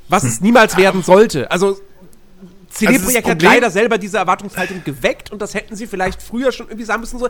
was 0.09 0.25
es 0.25 0.41
niemals 0.41 0.77
werden 0.77 1.03
sollte. 1.03 1.51
Also 1.51 1.79
CD 2.71 2.95
Also 2.95 3.31
hat 3.31 3.43
leider 3.43 3.71
selber 3.71 3.99
diese 3.99 4.19
Erwartungshaltung 4.19 4.83
geweckt 4.83 5.31
und 5.31 5.41
das 5.41 5.55
hätten 5.55 5.77
sie 5.77 5.87
vielleicht 5.87 6.21
früher 6.23 6.51
schon 6.53 6.67
irgendwie 6.67 6.85
sagen 6.87 7.01
müssen, 7.01 7.19
so, 7.19 7.29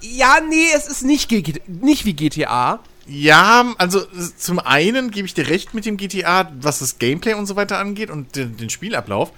ja, 0.00 0.36
nee, 0.48 0.66
es 0.76 0.86
ist 0.86 1.02
nicht, 1.02 1.30
nicht 1.66 2.04
wie 2.04 2.12
GTA. 2.12 2.78
Ja, 3.06 3.66
also 3.78 4.02
zum 4.38 4.58
einen 4.60 5.10
gebe 5.10 5.26
ich 5.26 5.34
dir 5.34 5.48
recht 5.48 5.74
mit 5.74 5.84
dem 5.84 5.96
GTA, 5.96 6.50
was 6.60 6.78
das 6.78 6.98
Gameplay 6.98 7.34
und 7.34 7.46
so 7.46 7.56
weiter 7.56 7.78
angeht 7.78 8.10
und 8.10 8.36
den, 8.36 8.56
den 8.56 8.70
Spielablauf. 8.70 9.32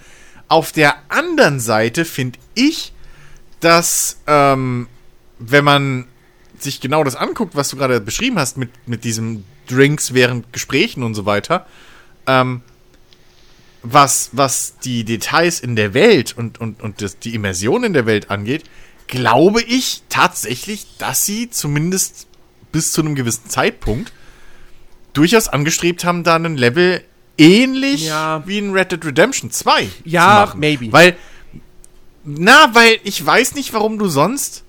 Auf 0.49 0.73
der 0.73 0.95
anderen 1.09 1.59
Seite 1.59 2.05
finde 2.05 2.39
ich, 2.55 2.93
dass 3.61 4.19
ähm, 4.27 4.89
wenn 5.39 5.65
man 5.65 6.07
sich 6.59 6.81
genau 6.81 7.05
das 7.05 7.17
anguckt, 7.17 7.55
was 7.55 7.69
du 7.69 7.77
gerade 7.77 8.01
beschrieben 8.01 8.39
hast 8.39 8.57
mit, 8.57 8.71
mit 8.87 9.05
diesem 9.05 9.45
Drinks 9.69 10.15
während 10.15 10.53
Gesprächen 10.53 11.03
und 11.03 11.15
so 11.15 11.27
weiter, 11.27 11.67
ähm, 12.27 12.63
was, 13.83 14.31
was 14.33 14.79
die 14.83 15.05
Details 15.05 15.61
in 15.61 15.77
der 15.77 15.95
Welt 15.95 16.35
und, 16.37 16.59
und, 16.61 16.83
und 16.83 17.03
das, 17.03 17.19
die 17.19 17.35
Immersion 17.35 17.85
in 17.85 17.93
der 17.93 18.07
Welt 18.07 18.31
angeht, 18.31 18.65
glaube 19.07 19.63
ich 19.63 20.03
tatsächlich, 20.09 20.87
dass 20.99 21.25
sie 21.25 21.51
zumindest 21.51 22.27
bis 22.73 22.93
zu 22.93 23.03
einem 23.03 23.15
gewissen 23.15 23.49
Zeitpunkt 23.49 24.13
durchaus 25.13 25.49
angestrebt 25.49 26.05
haben, 26.05 26.25
da 26.25 26.37
ein 26.37 26.57
Level 26.57 27.03
ähnlich 27.39 28.07
Ja. 28.07 28.43
wie 28.47 28.59
in 28.59 28.73
Red 28.73 28.93
Dead 28.93 29.05
Redemption 29.05 29.51
2 29.51 29.89
Ja, 30.05 30.23
zu 30.23 30.47
machen. 30.49 30.61
maybe. 30.61 30.93
Weil, 30.93 31.17
na, 32.25 32.71
weil 32.75 32.99
ich 33.05 33.25
weiß 33.25 33.55
nicht, 33.55 33.73
warum 33.73 33.99
du 33.99 34.09
sonst 34.09 34.65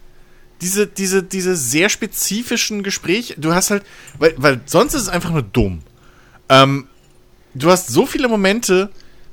diese, 0.62 0.88
diese, 0.88 1.24
diese 1.24 1.56
sehr 1.56 1.90
spezifischen 1.90 2.84
Gespräche, 2.84 3.36
du 3.38 3.54
hast 3.54 3.72
halt, 3.72 3.84
weil, 4.18 4.34
weil 4.38 4.62
sonst 4.66 4.94
ist 4.94 5.04
es 5.04 5.10
einfach 5.10 5.32
nur 5.32 5.44
dumm. 5.44 5.82
Ähm, 6.50 6.88
du 7.54 7.70
hast 7.70 7.90
so 7.90 8.06
viele 8.06 8.28
Momente, 8.28 8.90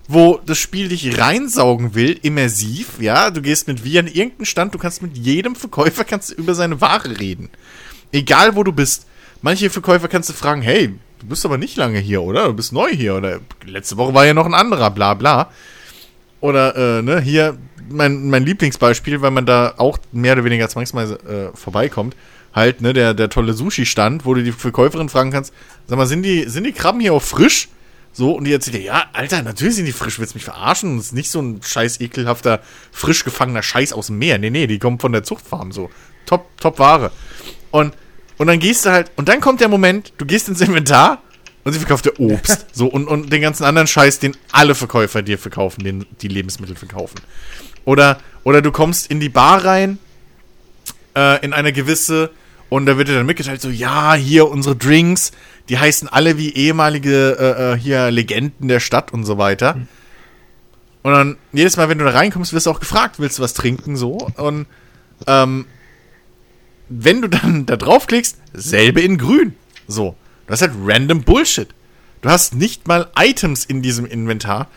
wo 0.06 0.40
das 0.44 0.58
Spiel 0.58 0.88
dich 0.88 1.18
reinsaugen 1.18 1.94
will, 1.94 2.18
immersiv, 2.22 3.00
ja, 3.00 3.30
du 3.30 3.40
gehst 3.40 3.68
mit 3.68 3.84
wie 3.84 3.98
an 3.98 4.06
irgendeinen 4.06 4.44
Stand, 4.44 4.74
du 4.74 4.78
kannst 4.78 5.02
mit 5.02 5.16
jedem 5.16 5.56
Verkäufer 5.56 6.04
kannst 6.04 6.30
über 6.32 6.54
seine 6.54 6.80
Ware 6.80 7.18
reden. 7.18 7.48
Egal 8.12 8.54
wo 8.54 8.62
du 8.62 8.72
bist. 8.72 9.06
Manche 9.40 9.70
Verkäufer 9.70 10.08
kannst 10.08 10.28
du 10.28 10.32
fragen, 10.32 10.62
hey, 10.62 10.94
du 11.18 11.26
bist 11.26 11.44
aber 11.44 11.58
nicht 11.58 11.76
lange 11.76 11.98
hier, 11.98 12.22
oder? 12.22 12.46
Du 12.46 12.54
bist 12.54 12.72
neu 12.72 12.90
hier, 12.90 13.14
oder 13.16 13.40
letzte 13.64 13.96
Woche 13.96 14.14
war 14.14 14.26
ja 14.26 14.34
noch 14.34 14.46
ein 14.46 14.54
anderer, 14.54 14.90
bla 14.90 15.14
bla. 15.14 15.50
Oder, 16.44 16.98
äh, 16.98 17.00
ne, 17.00 17.22
hier 17.22 17.56
mein, 17.88 18.28
mein 18.28 18.44
Lieblingsbeispiel, 18.44 19.22
weil 19.22 19.30
man 19.30 19.46
da 19.46 19.72
auch 19.78 19.96
mehr 20.12 20.34
oder 20.34 20.44
weniger 20.44 20.68
zwangsweise 20.68 21.14
äh, 21.54 21.56
vorbeikommt, 21.56 22.14
halt, 22.52 22.82
ne, 22.82 22.92
der, 22.92 23.14
der 23.14 23.30
tolle 23.30 23.54
Sushi-Stand, 23.54 24.26
wo 24.26 24.34
du 24.34 24.42
die 24.42 24.52
Verkäuferin 24.52 25.08
fragen 25.08 25.30
kannst, 25.30 25.54
sag 25.86 25.96
mal, 25.96 26.04
sind 26.04 26.22
die, 26.22 26.46
sind 26.50 26.64
die 26.64 26.72
Krabben 26.72 27.00
hier 27.00 27.14
auch 27.14 27.22
frisch? 27.22 27.70
So, 28.12 28.32
und 28.32 28.44
die 28.44 28.52
erzählt 28.52 28.76
dir, 28.76 28.82
ja, 28.82 29.04
Alter, 29.14 29.40
natürlich 29.40 29.76
sind 29.76 29.86
die 29.86 29.92
frisch, 29.92 30.18
willst 30.18 30.34
du 30.34 30.36
mich 30.36 30.44
verarschen? 30.44 30.98
Das 30.98 31.06
ist 31.06 31.12
nicht 31.14 31.30
so 31.30 31.40
ein 31.40 31.62
scheiß 31.62 31.98
ekelhafter, 32.02 32.60
frisch 32.92 33.24
gefangener 33.24 33.62
Scheiß 33.62 33.94
aus 33.94 34.08
dem 34.08 34.18
Meer. 34.18 34.36
Nee, 34.36 34.50
nee, 34.50 34.66
die 34.66 34.78
kommen 34.78 35.00
von 35.00 35.12
der 35.12 35.22
Zuchtfarm, 35.22 35.72
so. 35.72 35.88
Top, 36.26 36.46
top 36.60 36.78
Ware. 36.78 37.10
Und, 37.70 37.94
und 38.36 38.48
dann 38.48 38.58
gehst 38.58 38.84
du 38.84 38.90
halt, 38.90 39.10
und 39.16 39.30
dann 39.30 39.40
kommt 39.40 39.62
der 39.62 39.68
Moment, 39.68 40.12
du 40.18 40.26
gehst 40.26 40.50
ins 40.50 40.60
Inventar 40.60 41.22
und 41.64 41.72
sie 41.72 41.78
verkauft 41.78 42.04
dir 42.04 42.20
Obst. 42.20 42.66
so, 42.72 42.86
und, 42.86 43.08
und 43.08 43.32
den 43.32 43.42
ganzen 43.42 43.64
anderen 43.64 43.86
Scheiß, 43.86 44.18
den 44.18 44.36
alle 44.52 44.74
Verkäufer 44.74 45.22
dir 45.22 45.38
verkaufen, 45.38 45.82
den 45.82 46.06
die 46.20 46.28
Lebensmittel 46.28 46.76
verkaufen. 46.76 47.20
Oder, 47.84 48.18
oder 48.44 48.62
du 48.62 48.70
kommst 48.70 49.10
in 49.10 49.20
die 49.20 49.28
Bar 49.28 49.64
rein, 49.64 49.98
äh, 51.16 51.44
in 51.44 51.52
eine 51.52 51.72
gewisse, 51.72 52.30
und 52.68 52.86
da 52.86 52.98
wird 52.98 53.08
dir 53.08 53.14
dann 53.14 53.26
mitgeteilt, 53.26 53.60
so, 53.60 53.70
ja, 53.70 54.14
hier 54.14 54.48
unsere 54.48 54.76
Drinks, 54.76 55.32
die 55.68 55.78
heißen 55.78 56.08
alle 56.08 56.38
wie 56.38 56.54
ehemalige 56.54 57.36
äh, 57.38 57.72
äh, 57.72 57.78
hier 57.78 58.10
Legenden 58.10 58.68
der 58.68 58.80
Stadt 58.80 59.12
und 59.12 59.24
so 59.24 59.38
weiter. 59.38 59.78
Und 61.02 61.12
dann, 61.12 61.36
jedes 61.52 61.76
Mal, 61.76 61.88
wenn 61.88 61.98
du 61.98 62.04
da 62.04 62.12
reinkommst, 62.12 62.52
wirst 62.52 62.66
du 62.66 62.70
auch 62.70 62.80
gefragt, 62.80 63.16
willst 63.18 63.38
du 63.38 63.42
was 63.42 63.54
trinken, 63.54 63.96
so. 63.96 64.28
Und 64.36 64.66
ähm, 65.26 65.66
wenn 66.88 67.22
du 67.22 67.28
dann 67.28 67.66
da 67.66 67.76
draufklickst, 67.76 68.38
selbe 68.52 69.00
in 69.00 69.18
grün. 69.18 69.54
So. 69.86 70.16
Du 70.46 70.52
hast 70.52 70.62
halt 70.62 70.72
random 70.84 71.22
Bullshit. 71.22 71.68
Du 72.22 72.30
hast 72.30 72.54
nicht 72.54 72.86
mal 72.88 73.10
Items 73.18 73.64
in 73.64 73.82
diesem 73.82 74.06
Inventar, 74.06 74.68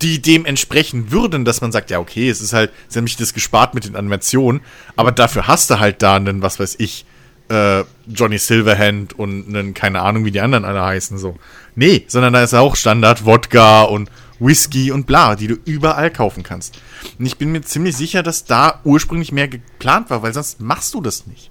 die 0.00 0.22
dem 0.22 0.46
entsprechen 0.46 1.10
würden, 1.10 1.44
dass 1.44 1.60
man 1.60 1.72
sagt, 1.72 1.90
ja, 1.90 1.98
okay, 1.98 2.30
es 2.30 2.40
ist 2.40 2.52
halt, 2.52 2.70
sie 2.88 2.98
haben 2.98 3.04
mich 3.04 3.16
das 3.16 3.34
gespart 3.34 3.74
mit 3.74 3.84
den 3.84 3.96
Animationen, 3.96 4.60
aber 4.94 5.10
dafür 5.10 5.48
hast 5.48 5.70
du 5.70 5.80
halt 5.80 6.02
da 6.02 6.14
einen, 6.14 6.40
was 6.40 6.60
weiß 6.60 6.76
ich, 6.78 7.04
äh, 7.48 7.82
Johnny 8.06 8.38
Silverhand 8.38 9.18
und 9.18 9.48
einen, 9.48 9.74
keine 9.74 10.02
Ahnung, 10.02 10.24
wie 10.24 10.30
die 10.30 10.40
anderen 10.40 10.64
alle 10.64 10.84
heißen, 10.84 11.18
so. 11.18 11.36
Nee, 11.74 12.04
sondern 12.06 12.32
da 12.32 12.42
ist 12.42 12.54
auch 12.54 12.76
Standard 12.76 13.24
Wodka 13.24 13.82
und 13.82 14.10
Whisky 14.38 14.92
und 14.92 15.06
bla, 15.06 15.34
die 15.34 15.48
du 15.48 15.56
überall 15.64 16.12
kaufen 16.12 16.42
kannst. 16.42 16.78
Und 17.18 17.26
ich 17.26 17.38
bin 17.38 17.50
mir 17.50 17.62
ziemlich 17.62 17.96
sicher, 17.96 18.22
dass 18.22 18.44
da 18.44 18.80
ursprünglich 18.84 19.32
mehr 19.32 19.48
geplant 19.48 20.10
war, 20.10 20.22
weil 20.22 20.32
sonst 20.32 20.60
machst 20.60 20.94
du 20.94 21.00
das 21.00 21.26
nicht. 21.26 21.50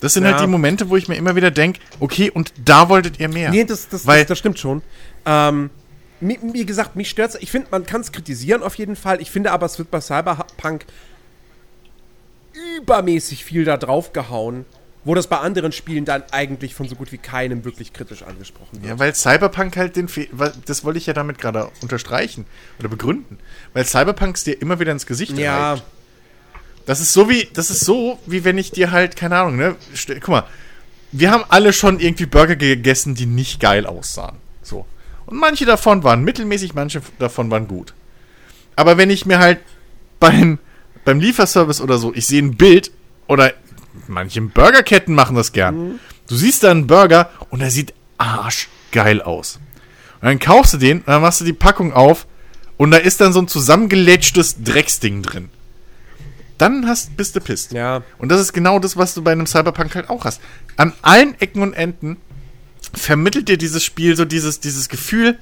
Das 0.00 0.14
sind 0.14 0.24
Ja. 0.24 0.32
halt 0.32 0.42
die 0.42 0.46
Momente, 0.46 0.88
wo 0.90 0.96
ich 0.96 1.08
mir 1.08 1.16
immer 1.16 1.36
wieder 1.36 1.50
denke, 1.50 1.80
okay, 2.00 2.30
und 2.30 2.52
da 2.64 2.88
wolltet 2.88 3.20
ihr 3.20 3.28
mehr. 3.28 3.50
Nee, 3.50 3.64
das, 3.64 3.88
das, 3.88 4.06
Weil- 4.06 4.20
das, 4.20 4.28
das 4.28 4.38
stimmt 4.38 4.58
schon. 4.58 4.82
Ähm, 5.26 5.70
wie 6.20 6.66
gesagt, 6.66 6.96
mich 6.96 7.08
stört's. 7.10 7.36
Ich 7.40 7.50
finde, 7.50 7.68
man 7.70 7.86
kann 7.86 8.00
es 8.02 8.12
kritisieren 8.12 8.62
auf 8.62 8.74
jeden 8.76 8.96
Fall. 8.96 9.20
Ich 9.22 9.30
finde 9.30 9.52
aber, 9.52 9.66
es 9.66 9.78
wird 9.78 9.90
bei 9.90 10.00
Cyberpunk 10.00 10.84
übermäßig 12.78 13.44
viel 13.44 13.64
da 13.64 13.76
drauf 13.76 14.12
gehauen, 14.12 14.64
wo 15.04 15.14
das 15.14 15.28
bei 15.28 15.38
anderen 15.38 15.72
Spielen 15.72 16.04
dann 16.04 16.22
eigentlich 16.30 16.74
von 16.74 16.88
so 16.88 16.94
gut 16.96 17.10
wie 17.12 17.18
keinem 17.18 17.64
wirklich 17.64 17.92
kritisch 17.92 18.22
angesprochen 18.22 18.82
wird. 18.82 18.84
Ja, 18.86 18.98
weil 18.98 19.14
Cyberpunk 19.14 19.76
halt 19.76 19.96
den 19.96 20.08
Fe 20.08 20.28
weil- 20.32 20.52
das 20.66 20.84
wollte 20.84 20.98
ich 20.98 21.06
ja 21.06 21.12
damit 21.14 21.38
gerade 21.38 21.70
unterstreichen 21.80 22.44
oder 22.78 22.88
begründen, 22.88 23.38
weil 23.72 23.84
Cyberpunk 23.86 24.36
es 24.36 24.44
dir 24.44 24.60
immer 24.60 24.78
wieder 24.80 24.92
ins 24.92 25.06
Gesicht 25.06 25.38
Ja, 25.38 25.72
reibt. 25.74 25.84
Das 26.86 27.00
ist 27.00 27.12
so 27.12 27.28
wie 27.28 27.48
das 27.52 27.70
ist 27.70 27.84
so 27.84 28.18
wie 28.26 28.44
wenn 28.44 28.58
ich 28.58 28.70
dir 28.70 28.90
halt 28.90 29.16
keine 29.16 29.38
Ahnung, 29.38 29.56
ne? 29.56 29.76
Guck 30.06 30.28
mal, 30.28 30.44
wir 31.12 31.30
haben 31.30 31.44
alle 31.48 31.72
schon 31.72 32.00
irgendwie 32.00 32.26
Burger 32.26 32.56
gegessen, 32.56 33.14
die 33.14 33.26
nicht 33.26 33.60
geil 33.60 33.86
aussahen. 33.86 34.36
So. 34.62 34.86
Und 35.26 35.38
manche 35.38 35.64
davon 35.64 36.02
waren 36.04 36.24
mittelmäßig, 36.24 36.74
manche 36.74 37.02
davon 37.18 37.50
waren 37.50 37.68
gut. 37.68 37.94
Aber 38.76 38.96
wenn 38.96 39.10
ich 39.10 39.26
mir 39.26 39.38
halt 39.38 39.60
beim, 40.18 40.58
beim 41.04 41.20
Lieferservice 41.20 41.80
oder 41.80 41.98
so, 41.98 42.14
ich 42.14 42.26
sehe 42.26 42.42
ein 42.42 42.56
Bild 42.56 42.90
oder 43.26 43.52
manche 44.06 44.40
Burgerketten 44.40 45.14
machen 45.14 45.36
das 45.36 45.52
gern. 45.52 46.00
Du 46.28 46.36
siehst 46.36 46.62
da 46.62 46.70
einen 46.70 46.86
Burger 46.86 47.30
und 47.50 47.60
er 47.60 47.70
sieht 47.70 47.94
arschgeil 48.18 49.22
aus. 49.22 49.58
Und 50.20 50.28
dann 50.28 50.38
kaufst 50.38 50.74
du 50.74 50.78
den 50.78 50.98
und 50.98 51.08
dann 51.08 51.22
machst 51.22 51.40
du 51.40 51.44
die 51.44 51.52
Packung 51.52 51.92
auf 51.92 52.26
und 52.76 52.90
da 52.90 52.98
ist 52.98 53.20
dann 53.20 53.32
so 53.32 53.40
ein 53.40 53.48
zusammengelätschtes 53.48 54.62
Drecksding 54.62 55.22
drin. 55.22 55.48
Dann 56.60 56.86
hast, 56.86 57.16
bist 57.16 57.34
du 57.34 57.40
pisst. 57.40 57.72
ja. 57.72 58.02
Und 58.18 58.30
das 58.30 58.40
ist 58.40 58.52
genau 58.52 58.78
das, 58.78 58.96
was 58.96 59.14
du 59.14 59.22
bei 59.22 59.32
einem 59.32 59.46
Cyberpunk 59.46 59.94
halt 59.94 60.10
auch 60.10 60.26
hast. 60.26 60.40
An 60.76 60.92
allen 61.00 61.40
Ecken 61.40 61.62
und 61.62 61.72
Enden 61.72 62.18
vermittelt 62.92 63.48
dir 63.48 63.56
dieses 63.56 63.82
Spiel 63.82 64.14
so 64.14 64.24
dieses, 64.26 64.60
dieses 64.60 64.88
Gefühl, 64.90 65.38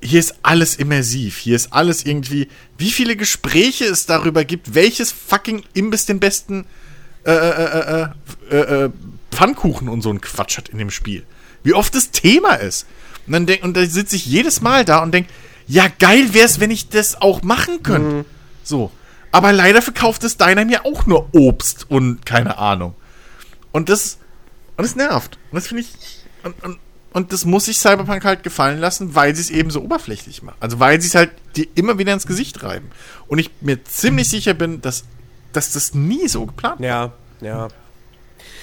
hier 0.00 0.20
ist 0.20 0.36
alles 0.42 0.76
immersiv, 0.76 1.36
hier 1.36 1.56
ist 1.56 1.72
alles 1.72 2.04
irgendwie, 2.04 2.48
wie 2.78 2.90
viele 2.90 3.16
Gespräche 3.16 3.84
es 3.84 4.06
darüber 4.06 4.44
gibt, 4.44 4.74
welches 4.74 5.12
fucking 5.12 5.62
Imbiss 5.74 6.06
den 6.06 6.20
besten 6.20 6.66
äh, 7.24 7.32
äh, 7.32 8.02
äh, 8.02 8.08
äh, 8.50 8.84
äh, 8.84 8.90
Pfannkuchen 9.30 9.88
und 9.88 10.02
so 10.02 10.10
ein 10.10 10.20
Quatsch 10.20 10.56
hat 10.56 10.68
in 10.68 10.78
dem 10.78 10.90
Spiel. 10.90 11.24
Wie 11.62 11.74
oft 11.74 11.94
das 11.94 12.10
Thema 12.10 12.54
ist. 12.54 12.86
Und 13.26 13.32
dann 13.32 13.46
denk, 13.46 13.64
und 13.64 13.76
da 13.76 13.84
sitze 13.84 14.16
ich 14.16 14.26
jedes 14.26 14.60
Mal 14.60 14.84
da 14.84 15.02
und 15.02 15.12
denke, 15.12 15.30
ja 15.66 15.88
geil 15.98 16.32
wär's, 16.32 16.60
wenn 16.60 16.70
ich 16.70 16.88
das 16.88 17.20
auch 17.20 17.42
machen 17.42 17.82
könnte. 17.82 18.24
So. 18.62 18.90
Aber 19.34 19.52
leider 19.52 19.82
verkauft 19.82 20.22
es 20.22 20.36
deiner 20.36 20.64
mir 20.64 20.86
auch 20.86 21.06
nur 21.06 21.28
Obst 21.34 21.90
und 21.90 22.24
keine 22.24 22.56
Ahnung. 22.58 22.94
Und 23.72 23.88
das, 23.88 24.18
und 24.76 24.84
das 24.84 24.94
nervt. 24.94 25.38
Und 25.50 25.56
das 25.56 25.66
finde 25.66 25.82
ich, 25.82 25.88
und, 26.44 26.62
und, 26.62 26.78
und 27.12 27.32
das 27.32 27.44
muss 27.44 27.64
sich 27.64 27.78
Cyberpunk 27.78 28.24
halt 28.24 28.44
gefallen 28.44 28.78
lassen, 28.78 29.16
weil 29.16 29.34
sie 29.34 29.42
es 29.42 29.50
eben 29.50 29.70
so 29.70 29.82
oberflächlich 29.82 30.44
machen. 30.44 30.54
Also 30.60 30.78
weil 30.78 31.00
sie 31.00 31.08
es 31.08 31.16
halt 31.16 31.32
dir 31.56 31.66
immer 31.74 31.98
wieder 31.98 32.12
ins 32.12 32.28
Gesicht 32.28 32.62
reiben. 32.62 32.92
Und 33.26 33.40
ich 33.40 33.50
mir 33.60 33.82
ziemlich 33.82 34.28
sicher 34.30 34.54
bin, 34.54 34.80
dass, 34.82 35.02
dass 35.52 35.72
das 35.72 35.94
nie 35.94 36.28
so 36.28 36.46
geplant 36.46 36.78
war. 36.78 36.86
Ja, 36.86 37.12
ja. 37.40 37.68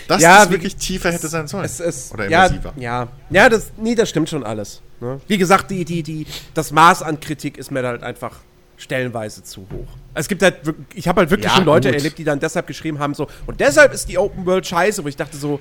Dass 0.07 0.21
Ja, 0.21 0.43
das 0.43 0.51
wirklich 0.51 0.77
tiefer 0.77 1.11
hätte 1.11 1.27
sein 1.27 1.49
sollen. 1.49 1.65
Es, 1.65 1.81
es, 1.81 2.13
Oder 2.13 2.29
ja, 2.29 2.45
immersiver. 2.45 2.73
ja, 2.77 3.09
ja, 3.29 3.49
das, 3.49 3.71
nee, 3.75 3.95
das 3.95 4.09
stimmt 4.09 4.29
schon 4.29 4.45
alles. 4.45 4.81
Ne? 5.01 5.19
Wie 5.27 5.37
gesagt, 5.37 5.69
die, 5.69 5.83
die, 5.83 6.01
die, 6.01 6.27
das 6.53 6.71
Maß 6.71 7.03
an 7.03 7.19
Kritik 7.19 7.57
ist 7.57 7.71
mir 7.71 7.83
halt 7.85 8.03
einfach 8.03 8.37
stellenweise 8.81 9.43
zu 9.43 9.61
hoch. 9.71 9.87
Es 10.13 10.27
gibt 10.27 10.41
halt, 10.43 10.55
ich 10.93 11.07
habe 11.07 11.21
halt 11.21 11.29
wirklich 11.29 11.49
Ja, 11.51 11.55
schon 11.57 11.65
Leute 11.65 11.89
gut. 11.89 11.97
erlebt, 11.97 12.17
die 12.17 12.23
dann 12.23 12.39
deshalb 12.39 12.67
geschrieben 12.67 12.99
haben, 12.99 13.13
so, 13.13 13.27
und 13.47 13.59
deshalb 13.59 13.93
ist 13.93 14.09
die 14.09 14.17
Open 14.17 14.45
World 14.45 14.65
scheiße, 14.67 15.03
wo 15.03 15.07
ich 15.07 15.15
dachte 15.15 15.37
so, 15.37 15.59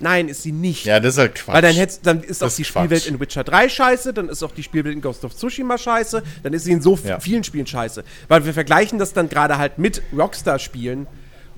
nein, 0.00 0.28
ist 0.28 0.42
sie 0.42 0.52
nicht. 0.52 0.84
Ja, 0.86 1.00
das 1.00 1.14
ist 1.14 1.18
halt 1.18 1.34
Quatsch. 1.34 1.54
Weil 1.54 1.62
dann, 1.62 1.74
hätt's, 1.74 2.00
dann 2.00 2.22
ist 2.22 2.42
auch 2.42 2.46
Das 2.46 2.56
die 2.56 2.62
ist 2.62 2.68
Spielwelt 2.68 3.02
Quatsch. 3.02 3.10
in 3.12 3.20
Witcher 3.20 3.44
3 3.44 3.68
scheiße, 3.68 4.12
dann 4.14 4.28
ist 4.28 4.42
auch 4.42 4.52
die 4.52 4.62
Spielwelt 4.62 4.94
in 4.94 5.00
Ghost 5.02 5.24
of 5.24 5.34
Tsushima 5.36 5.76
scheiße, 5.76 6.22
dann 6.42 6.52
ist 6.52 6.64
sie 6.64 6.72
in 6.72 6.80
so 6.82 6.98
Ja. 7.04 7.20
vielen 7.20 7.44
Spielen 7.44 7.66
scheiße. 7.66 8.04
Weil 8.28 8.44
wir 8.46 8.54
vergleichen 8.54 8.98
das 8.98 9.12
dann 9.12 9.28
gerade 9.28 9.58
halt 9.58 9.78
mit 9.78 10.02
Rockstar-Spielen. 10.16 11.06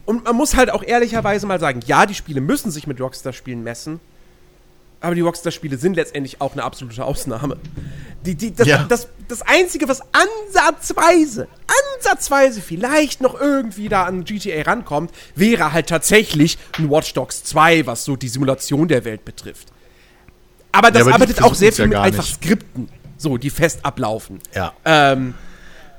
Und 0.07 0.25
man 0.25 0.35
muss 0.35 0.57
halt 0.57 0.71
auch 0.71 0.83
ehrlicherweise 0.83 1.47
mal 1.47 1.61
sagen, 1.61 1.81
ja, 1.87 2.07
die 2.07 2.15
Spiele 2.15 2.41
müssen 2.41 2.71
sich 2.71 2.87
mit 2.87 3.01
Rockstar-Spielen 3.01 3.63
messen, 3.63 4.01
aber 5.01 5.15
die 5.15 5.21
Rockstar-Spiele 5.23 5.79
sind 5.79 5.95
letztendlich 5.97 6.41
auch 6.41 6.53
eine 6.53 6.63
absolute 6.63 7.05
Ausnahme. 7.05 7.57
Die, 8.27 8.35
die, 8.35 8.55
das, 8.55 8.67
Ja. 8.67 8.85
das, 8.85 9.09
das 9.29 9.41
Einzige, 9.43 9.89
was 9.89 10.03
ansatzweise, 10.13 11.49
ansatzweise 11.97 12.61
vielleicht 12.61 13.21
noch 13.21 13.41
irgendwie 13.41 13.89
da 13.89 14.05
an 14.05 14.25
GTA 14.25 14.63
rankommt, 14.63 15.11
wäre 15.35 15.73
halt 15.73 15.89
tatsächlich 15.89 16.59
ein 16.79 16.91
Watch 16.91 17.15
Dogs 17.15 17.45
2, 17.45 17.87
was 17.87 18.05
so 18.05 18.17
die 18.17 18.29
Simulation 18.29 18.89
der 18.89 19.05
Welt 19.05 19.25
betrifft. 19.25 19.69
Aber 20.73 20.91
das 20.91 21.03
aber 21.03 21.11
die 21.11 21.15
arbeitet 21.15 21.43
auch 21.43 21.55
sehr 21.55 21.73
versuchen's 21.73 21.79
ja 21.79 21.85
viel 21.85 21.89
mit 21.89 21.99
einfach 21.99 22.25
nicht. 22.25 22.35
Skripten, 22.35 22.89
so, 23.17 23.37
die 23.39 23.51
fest 23.51 23.81
ablaufen. 23.85 24.41
Ja. 24.55 24.73
Ähm, 24.85 25.35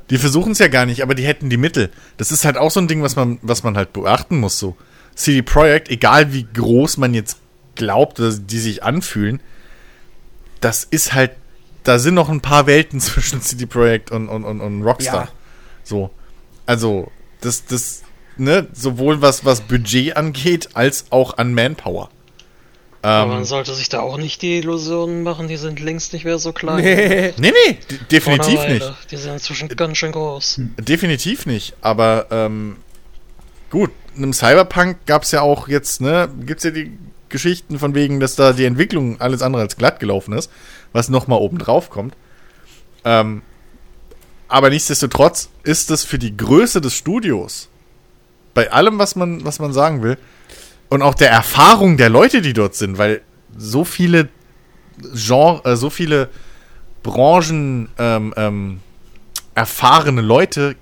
Die 0.09 0.17
versuchen 0.17 0.51
es 0.53 0.59
ja 0.59 0.67
gar 0.67 0.85
nicht, 0.85 1.01
aber 1.03 1.15
die 1.15 1.25
hätten 1.25 1.49
die 1.49 1.57
Mittel. 1.57 1.89
Das 2.17 2.31
ist 2.31 2.45
halt 2.45 2.57
auch 2.57 2.69
so 2.71 2.79
ein 2.79 2.87
Ding, 2.87 3.01
was 3.01 3.15
man, 3.15 3.39
was 3.41 3.63
man 3.63 3.75
halt 3.77 3.93
beachten 3.93 4.37
muss. 4.39 4.59
So 4.59 4.75
CD 5.15 5.41
Projekt, 5.41 5.89
egal 5.89 6.33
wie 6.33 6.45
groß 6.53 6.97
man 6.97 7.13
jetzt 7.13 7.37
glaubt, 7.75 8.19
dass 8.19 8.45
die 8.45 8.59
sich 8.59 8.83
anfühlen, 8.83 9.39
das 10.59 10.83
ist 10.83 11.13
halt, 11.13 11.31
da 11.83 11.99
sind 11.99 12.13
noch 12.13 12.29
ein 12.29 12.41
paar 12.41 12.67
Welten 12.67 12.99
zwischen 13.01 13.41
CD 13.41 13.65
Projekt 13.65 14.11
und, 14.11 14.29
und, 14.29 14.43
und, 14.43 14.61
und 14.61 14.83
Rockstar. 14.83 15.25
Ja. 15.25 15.31
So, 15.83 16.11
also 16.65 17.11
das, 17.41 17.65
das, 17.65 18.03
ne, 18.37 18.67
sowohl 18.73 19.21
was 19.21 19.45
was 19.45 19.61
Budget 19.61 20.15
angeht 20.15 20.69
als 20.73 21.05
auch 21.09 21.37
an 21.37 21.53
Manpower. 21.53 22.09
Aber 23.01 23.23
Ähm, 23.23 23.29
man 23.29 23.45
sollte 23.45 23.73
sich 23.73 23.89
da 23.89 24.01
auch 24.01 24.17
nicht 24.17 24.41
die 24.43 24.57
Illusionen 24.57 25.23
machen, 25.23 25.47
die 25.47 25.57
sind 25.57 25.79
längst 25.79 26.13
nicht 26.13 26.23
mehr 26.23 26.37
so 26.37 26.53
klein. 26.53 26.83
nee. 26.83 27.33
nee, 27.37 27.51
nee, 27.51 27.77
definitiv 28.11 28.67
nicht. 28.67 28.93
Die 29.09 29.17
sind 29.17 29.33
inzwischen 29.33 29.69
ganz 29.69 29.97
schön 29.97 30.11
groß. 30.11 30.61
Definitiv 30.77 31.45
nicht, 31.47 31.73
aber 31.81 32.27
ähm, 32.29 32.77
gut, 33.71 33.89
einem 34.15 34.33
Cyberpunk 34.33 35.05
gab 35.05 35.23
es 35.23 35.31
ja 35.31 35.41
auch 35.41 35.67
jetzt, 35.67 36.01
ne, 36.01 36.29
gibt's 36.45 36.63
ja 36.63 36.71
die 36.71 36.95
Geschichten 37.31 37.79
von 37.79 37.95
wegen, 37.95 38.19
dass 38.19 38.35
da 38.35 38.53
die 38.53 38.65
Entwicklung 38.65 39.19
alles 39.19 39.41
andere 39.41 39.61
als 39.63 39.77
glatt 39.77 39.99
gelaufen 39.99 40.33
ist, 40.33 40.51
was 40.93 41.09
nochmal 41.09 41.39
oben 41.39 41.57
drauf 41.57 41.89
kommt. 41.89 42.15
Ähm, 43.03 43.41
aber 44.47 44.69
nichtsdestotrotz 44.69 45.49
ist 45.63 45.91
es 45.91 46.03
für 46.03 46.19
die 46.19 46.35
Größe 46.35 46.81
des 46.81 46.93
Studios, 46.93 47.69
bei 48.53 48.71
allem, 48.71 48.99
was 48.99 49.15
man, 49.15 49.45
was 49.45 49.59
man 49.59 49.73
sagen 49.73 50.03
will, 50.03 50.17
und 50.89 51.01
auch 51.01 51.15
der 51.15 51.31
Erfahrung 51.31 51.95
der 51.95 52.09
Leute, 52.09 52.41
die 52.41 52.53
dort 52.53 52.75
sind, 52.75 52.97
weil 52.97 53.21
so 53.57 53.85
viele 53.85 54.27
Genre, 55.13 55.63
äh, 55.63 55.75
so 55.77 55.89
viele 55.89 56.29
Branchen 57.01 57.89
ähm, 57.97 58.33
ähm, 58.35 58.81
erfahrene 59.55 60.21
Leute 60.21 60.75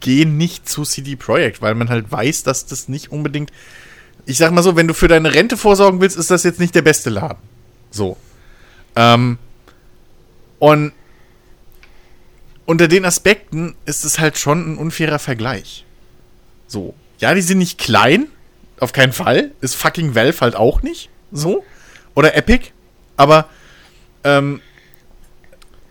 gehen 0.00 0.36
nicht 0.36 0.68
zu 0.68 0.84
CD 0.84 1.16
Projekt, 1.16 1.62
weil 1.62 1.74
man 1.74 1.88
halt 1.88 2.10
weiß, 2.10 2.42
dass 2.44 2.66
das 2.66 2.88
nicht 2.88 3.10
unbedingt. 3.12 3.50
Ich 4.26 4.38
sag 4.38 4.52
mal 4.52 4.62
so, 4.62 4.76
wenn 4.76 4.88
du 4.88 4.94
für 4.94 5.08
deine 5.08 5.34
Rente 5.34 5.56
vorsorgen 5.56 6.00
willst, 6.00 6.16
ist 6.16 6.30
das 6.30 6.42
jetzt 6.42 6.60
nicht 6.60 6.74
der 6.74 6.82
beste 6.82 7.10
Laden. 7.10 7.38
So. 7.90 8.16
Ähm, 8.96 9.38
und 10.58 10.92
unter 12.66 12.88
den 12.88 13.04
Aspekten 13.04 13.76
ist 13.84 14.04
es 14.04 14.18
halt 14.18 14.36
schon 14.36 14.72
ein 14.74 14.78
unfairer 14.78 15.20
Vergleich. 15.20 15.84
So. 16.66 16.94
Ja, 17.18 17.32
die 17.32 17.40
sind 17.40 17.58
nicht 17.58 17.78
klein, 17.78 18.26
auf 18.80 18.92
keinen 18.92 19.12
Fall. 19.12 19.52
Ist 19.60 19.76
fucking 19.76 20.14
Valve 20.14 20.40
halt 20.40 20.56
auch 20.56 20.82
nicht. 20.82 21.08
So. 21.30 21.64
Oder 22.14 22.34
Epic. 22.34 22.72
Aber 23.16 23.48
ähm, 24.24 24.60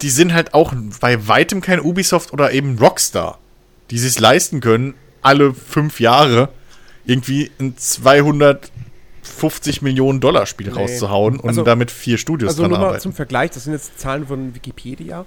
die 0.02 0.10
sind 0.10 0.34
halt 0.34 0.54
auch 0.54 0.74
bei 1.00 1.28
weitem 1.28 1.62
kein 1.62 1.80
Ubisoft 1.80 2.34
oder 2.34 2.52
eben 2.52 2.78
Rockstar, 2.78 3.40
die 3.90 3.98
sich 3.98 4.20
leisten 4.20 4.60
können, 4.60 4.94
alle 5.22 5.54
fünf 5.54 6.00
Jahre 6.00 6.50
irgendwie 7.06 7.51
ein 7.59 7.77
250 7.77 9.82
Millionen 9.82 10.19
Dollar 10.19 10.45
Spiel 10.45 10.67
Nee. 10.67 10.74
rauszuhauen 10.74 11.40
und 11.40 11.50
Also- 11.50 11.64
damit 11.64 11.92
vier 11.92 12.17
Studios 12.17 12.50
Also 12.51 12.64
dran 12.64 12.72
nur 12.72 12.80
mal 12.80 12.85
arbeiten. 12.88 13.01
zum 13.03 13.14
Vergleich, 13.14 13.51
das 13.51 13.64
sind 13.66 13.74
jetzt 13.74 14.00
Zahlen 14.00 14.27
von 14.27 14.53
Wikipedia. 14.56 15.25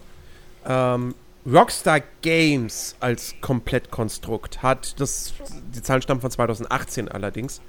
Ähm, 0.66 1.14
Rockstar 1.50 2.00
Games 2.20 2.94
als 3.00 3.34
Komplettkonstrukt 3.40 4.62
hat, 4.62 5.00
das, 5.00 5.32
die 5.74 5.82
Zahlen 5.82 6.02
stammen 6.02 6.20
von 6.20 6.30
2018 6.30 7.08
allerdings. 7.08 7.60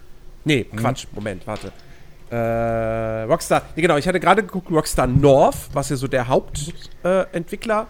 Nee, 0.43 0.65
Mhm. 0.71 0.75
Quatsch, 0.77 1.05
Moment, 1.13 1.47
warte. 1.47 1.71
Äh, 2.29 3.23
Rockstar, 3.23 3.63
nee, 3.75 3.81
genau, 3.81 3.97
ich 3.97 4.07
hatte 4.07 4.19
gerade 4.19 4.43
geguckt, 4.43 4.69
Rockstar 4.69 5.07
North, 5.07 5.69
was 5.73 5.89
ja 5.89 5.95
so 5.95 6.07
der 6.07 6.27
Hauptentwickler 6.27 7.81
äh, 7.83 7.85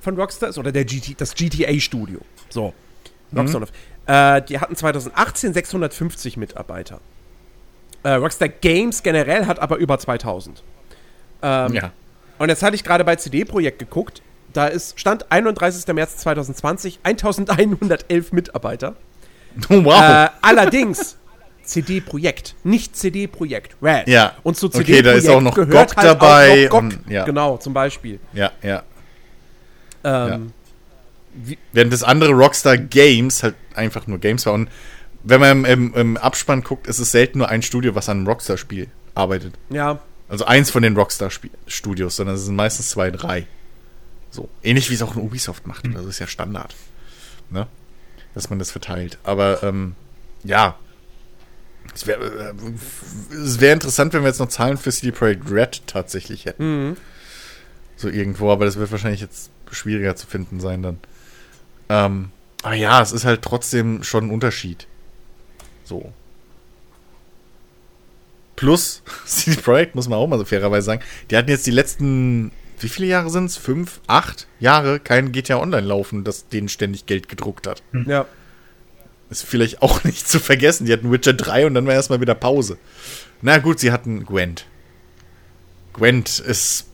von 0.00 0.16
Rockstar 0.18 0.48
ist, 0.48 0.58
oder 0.58 0.72
der 0.72 0.84
GT, 0.84 1.14
das 1.18 1.34
GTA-Studio. 1.34 2.20
So. 2.48 2.72
Mhm. 3.30 3.38
Rockstar 3.38 3.60
North. 3.60 3.72
Äh, 4.06 4.42
die 4.42 4.58
hatten 4.60 4.76
2018 4.76 5.54
650 5.54 6.36
Mitarbeiter. 6.36 7.00
Äh, 8.02 8.10
Rockstar 8.14 8.48
Games 8.48 9.02
generell 9.02 9.46
hat 9.46 9.58
aber 9.60 9.76
über 9.76 9.98
2000. 9.98 10.62
Ähm, 11.42 11.72
Ja. 11.74 11.92
Und 12.38 12.48
jetzt 12.48 12.62
hatte 12.62 12.74
ich 12.74 12.84
gerade 12.84 13.04
bei 13.04 13.16
CD 13.16 13.44
Projekt 13.44 13.78
geguckt. 13.78 14.20
Da 14.52 14.66
ist 14.66 14.98
Stand 15.00 15.30
31. 15.32 15.86
März 15.94 16.18
2020 16.18 17.00
1111 17.04 18.32
Mitarbeiter. 18.32 18.94
Oh, 19.70 19.84
wow. 19.84 20.00
Äh, 20.00 20.28
allerdings 20.42 21.16
CD 21.62 22.00
Projekt, 22.02 22.54
nicht 22.62 22.94
CD 22.96 23.26
Projekt 23.26 23.76
Red. 23.80 24.06
Ja. 24.08 24.34
Und 24.42 24.56
zu 24.56 24.66
Okay, 24.66 24.78
CD 24.84 25.02
da 25.02 25.12
ist 25.12 25.24
Projekt 25.24 25.36
auch 25.38 25.40
noch 25.42 25.54
gehört 25.54 25.88
GOG 25.90 25.96
halt 25.96 26.06
dabei 26.08 26.66
Auch 26.66 26.70
GOG. 26.72 26.82
und- 26.82 26.98
ja. 27.10 27.24
Genau, 27.24 27.56
zum 27.56 27.72
Beispiel. 27.72 28.18
ja, 28.34 28.50
ja. 28.62 28.82
Ähm, 30.04 30.52
Während 31.72 31.92
das 31.92 32.04
andere 32.04 32.30
Rockstar 32.32 32.76
Games 32.78 33.42
halt 33.42 33.54
einfach 33.74 34.06
nur 34.06 34.18
Games 34.18 34.46
war. 34.46 34.52
Und 34.52 34.68
wenn 35.22 35.40
man 35.40 35.64
im, 35.64 35.64
im, 35.64 35.94
im 35.94 36.16
Abspann 36.16 36.62
guckt, 36.62 36.86
ist 36.86 36.98
es 36.98 37.10
selten 37.10 37.38
nur 37.38 37.48
ein 37.48 37.62
Studio, 37.62 37.94
was 37.94 38.08
an 38.08 38.18
einem 38.18 38.26
Rockstar-Spiel 38.26 38.88
arbeitet. 39.14 39.54
ja. 39.70 40.00
Also 40.26 40.46
eins 40.46 40.70
von 40.70 40.82
den 40.82 40.96
Rockstar-Studios, 40.96 42.16
sondern 42.16 42.36
es 42.36 42.46
sind 42.46 42.56
meistens 42.56 42.88
zwei, 42.88 43.10
drei. 43.10 43.46
So. 44.30 44.48
Ähnlich 44.62 44.90
wie 44.90 44.94
es 44.94 45.02
auch 45.02 45.14
in 45.14 45.22
Ubisoft 45.22 45.66
macht. 45.66 45.84
Also 45.94 46.08
ist 46.08 46.18
ja 46.18 46.26
Standard. 46.26 46.74
Ne? 47.50 47.66
Dass 48.32 48.48
man 48.48 48.58
das 48.58 48.70
verteilt. 48.70 49.18
Aber 49.22 49.62
ähm, 49.62 49.94
ja. 50.42 50.76
Es 51.94 52.06
wäre 52.06 52.54
äh, 52.56 53.34
es 53.36 53.60
wär 53.60 53.74
interessant, 53.74 54.14
wenn 54.14 54.22
wir 54.22 54.28
jetzt 54.28 54.40
noch 54.40 54.48
Zahlen 54.48 54.78
für 54.78 54.90
CD 54.90 55.12
Projekt 55.12 55.50
Red 55.50 55.82
tatsächlich 55.86 56.46
hätten. 56.46 56.88
Mhm. 56.88 56.96
So 57.96 58.08
irgendwo, 58.08 58.50
aber 58.50 58.64
das 58.64 58.76
wird 58.76 58.90
wahrscheinlich 58.90 59.20
jetzt 59.20 59.50
schwieriger 59.70 60.16
zu 60.16 60.26
finden 60.26 60.58
sein 60.58 60.82
dann. 60.82 60.98
Ähm, 61.90 62.30
aber 62.64 62.76
ja, 62.76 63.02
es 63.02 63.12
ist 63.12 63.26
halt 63.26 63.42
trotzdem 63.42 64.02
schon 64.02 64.24
ein 64.24 64.30
Unterschied. 64.30 64.86
So. 65.84 66.14
Plus, 68.56 69.02
CD 69.26 69.60
Projekt, 69.60 69.94
muss 69.94 70.08
man 70.08 70.18
auch 70.18 70.26
mal 70.26 70.38
so 70.38 70.46
fairerweise 70.46 70.86
sagen, 70.86 71.02
die 71.30 71.36
hatten 71.36 71.50
jetzt 71.50 71.66
die 71.66 71.70
letzten, 71.70 72.52
wie 72.80 72.88
viele 72.88 73.06
Jahre 73.06 73.28
sind 73.28 73.44
es? 73.44 73.58
Fünf, 73.58 74.00
acht 74.06 74.46
Jahre 74.60 74.98
kein 74.98 75.30
GTA 75.30 75.58
Online 75.58 75.86
laufen, 75.86 76.24
das 76.24 76.48
denen 76.48 76.70
ständig 76.70 77.04
Geld 77.04 77.28
gedruckt 77.28 77.66
hat. 77.66 77.82
Ja. 78.06 78.24
Ist 79.28 79.44
vielleicht 79.44 79.82
auch 79.82 80.02
nicht 80.04 80.26
zu 80.26 80.40
vergessen. 80.40 80.86
Die 80.86 80.92
hatten 80.94 81.12
Witcher 81.12 81.34
3 81.34 81.66
und 81.66 81.74
dann 81.74 81.86
war 81.86 81.92
erstmal 81.92 82.22
wieder 82.22 82.34
Pause. 82.34 82.78
Na 83.42 83.58
gut, 83.58 83.78
sie 83.78 83.92
hatten 83.92 84.24
Gwent. 84.24 84.64
Gwent 85.92 86.38
ist 86.38 86.86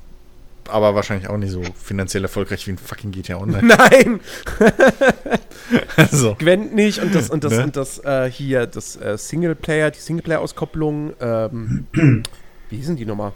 aber 0.71 0.95
wahrscheinlich 0.95 1.29
auch 1.29 1.37
nicht 1.37 1.51
so 1.51 1.63
finanziell 1.75 2.23
erfolgreich 2.23 2.67
wie 2.67 2.73
ein 2.73 2.79
fucking 2.79 3.13
GTA 3.13 3.37
Online. 3.37 3.67
Nein, 3.77 4.21
also, 5.97 6.35
Gwent 6.39 6.75
nicht 6.75 7.01
und 7.01 7.15
das 7.15 7.31
und 7.31 7.45
das 7.45 7.53
Ne? 7.53 7.65
und 7.65 7.77
das 7.77 7.99
äh, 8.05 8.31
hier 8.31 8.67
das 8.67 8.97
äh, 8.97 9.19
Singleplayer, 9.19 9.91
die 9.91 10.01
Singleplayer-Auskopplung. 10.01 11.15
Ähm, 11.21 11.87
wie 12.71 12.77
hießen 12.77 12.97
die 12.97 13.05
nochmal? 13.05 13.33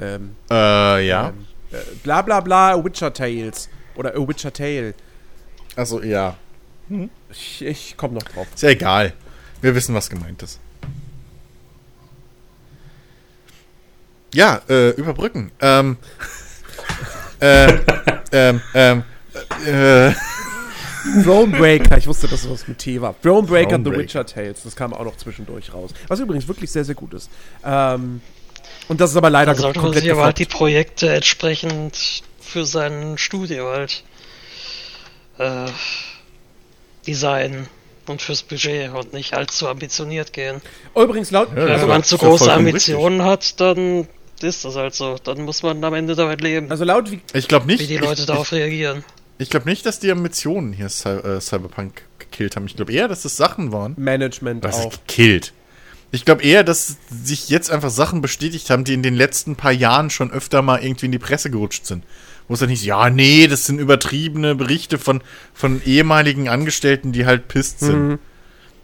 Ähm, 0.00 0.36
äh, 0.50 1.06
ja. 1.06 1.28
ähm, 1.28 1.46
äh, 1.72 1.76
bla 2.02 2.22
bla 2.22 2.40
bla 2.40 2.82
Witcher 2.84 3.12
Tales 3.12 3.68
oder 3.96 4.14
A 4.14 4.28
Witcher 4.28 4.52
Tale. 4.52 4.94
Also, 5.76 6.02
ja. 6.02 6.36
Ich, 7.30 7.64
ich 7.64 7.96
komme 7.96 8.14
noch 8.14 8.22
drauf. 8.22 8.46
Ist 8.54 8.62
ja 8.62 8.70
egal. 8.70 9.12
Wir 9.60 9.74
wissen, 9.74 9.94
was 9.94 10.10
gemeint 10.10 10.42
ist. 10.42 10.58
Ja, 14.34 14.60
äh, 14.68 14.90
überbrücken. 14.90 15.50
Ähm, 15.60 15.96
äh, 17.40 17.72
ähm, 18.32 18.60
ähm, 18.74 19.02
äh, 19.66 20.12
Thronebreaker, 21.24 21.96
ich 21.96 22.06
wusste, 22.06 22.28
dass 22.28 22.44
es 22.44 22.50
was 22.50 22.68
mit 22.68 22.78
T 22.78 23.00
war. 23.00 23.14
Thronebreaker, 23.22 23.78
The. 23.82 23.90
Witcher 23.90 24.26
Tales, 24.26 24.62
das 24.62 24.76
kam 24.76 24.92
auch 24.92 25.04
noch 25.04 25.16
zwischendurch 25.16 25.72
raus. 25.72 25.90
Was 26.08 26.20
übrigens 26.20 26.46
wirklich 26.46 26.70
sehr, 26.70 26.84
sehr 26.84 26.94
gut 26.94 27.14
ist. 27.14 27.30
Ähm, 27.64 28.20
und 28.88 29.00
das 29.00 29.10
ist 29.10 29.16
aber 29.16 29.30
leider 29.30 29.52
Dann 29.52 29.62
sollte 29.62 29.78
man 29.78 29.86
komplett 29.86 30.04
sich 30.04 30.12
aber 30.12 30.24
halt 30.24 30.38
die. 30.38 30.44
Projekte 30.44 31.12
entsprechend 31.12 32.22
für 32.40 32.66
sein 32.66 33.16
Studio 33.16 33.68
halt 33.70 34.04
äh, 35.38 35.66
designen 37.06 37.68
und 38.06 38.20
fürs 38.20 38.42
Budget 38.42 38.92
und 38.92 39.12
nicht 39.12 39.34
allzu 39.34 39.68
ambitioniert 39.68 40.32
gehen. 40.32 40.60
Übrigens, 40.94 41.30
laut, 41.30 41.48
Ja, 41.56 41.80
Wenn 41.80 41.88
man 41.88 42.02
zu 42.04 42.18
große 42.18 42.52
Ambitionen 42.52 43.22
hat, 43.22 43.60
dann 43.60 44.08
ist 44.44 44.64
das 44.64 44.76
halt 44.76 44.94
so. 44.94 45.16
Dann 45.22 45.42
muss 45.42 45.62
man 45.62 45.82
am 45.84 45.94
Ende 45.94 46.14
damit 46.14 46.40
leben, 46.40 46.70
also 46.70 46.84
laut 46.84 47.10
wie 47.10 47.20
ich 47.32 47.48
glaube 47.48 47.66
nicht. 47.66 47.80
wie 47.80 47.86
die 47.86 47.96
Leute 47.98 48.20
ich, 48.20 48.26
darauf 48.26 48.52
reagieren. 48.52 49.04
Ich, 49.38 49.44
ich 49.44 49.50
glaube 49.50 49.68
nicht, 49.68 49.86
dass 49.86 50.00
die 50.00 50.10
Ambitionen 50.10 50.72
hier 50.72 50.88
Cy 50.88 51.08
äh, 51.08 51.40
Cyberpunk 51.40 52.02
gekillt 52.18 52.56
haben. 52.56 52.66
Ich 52.66 52.76
glaube 52.76 52.92
eher, 52.92 53.08
dass 53.08 53.22
das 53.22 53.36
Sachen 53.36 53.72
waren. 53.72 53.94
Management 53.96 54.62
Was 54.64 54.76
auch. 54.76 54.90
gekillt? 54.90 55.52
Ich 56.12 56.24
glaube 56.24 56.42
eher, 56.42 56.64
dass 56.64 56.96
sich 57.08 57.48
jetzt 57.48 57.70
einfach 57.70 57.90
Sachen 57.90 58.20
bestätigt 58.20 58.68
haben, 58.70 58.84
die 58.84 58.94
in 58.94 59.02
den 59.02 59.14
letzten 59.14 59.54
paar 59.54 59.72
Jahren 59.72 60.10
schon 60.10 60.32
öfter 60.32 60.60
mal 60.60 60.82
irgendwie 60.82 61.06
in 61.06 61.12
die 61.12 61.18
Presse 61.18 61.50
gerutscht 61.50 61.86
sind. 61.86 62.04
Wo 62.48 62.54
es 62.54 62.60
dann 62.60 62.68
nicht, 62.68 62.84
ja, 62.84 63.10
nee, 63.10 63.46
das 63.46 63.66
sind 63.66 63.78
übertriebene 63.78 64.56
Berichte 64.56 64.98
von, 64.98 65.22
von 65.54 65.80
ehemaligen 65.84 66.48
Angestellten, 66.48 67.12
die 67.12 67.26
halt 67.26 67.46
pisst 67.46 67.78
sind. 67.78 68.08
Mhm. 68.08 68.18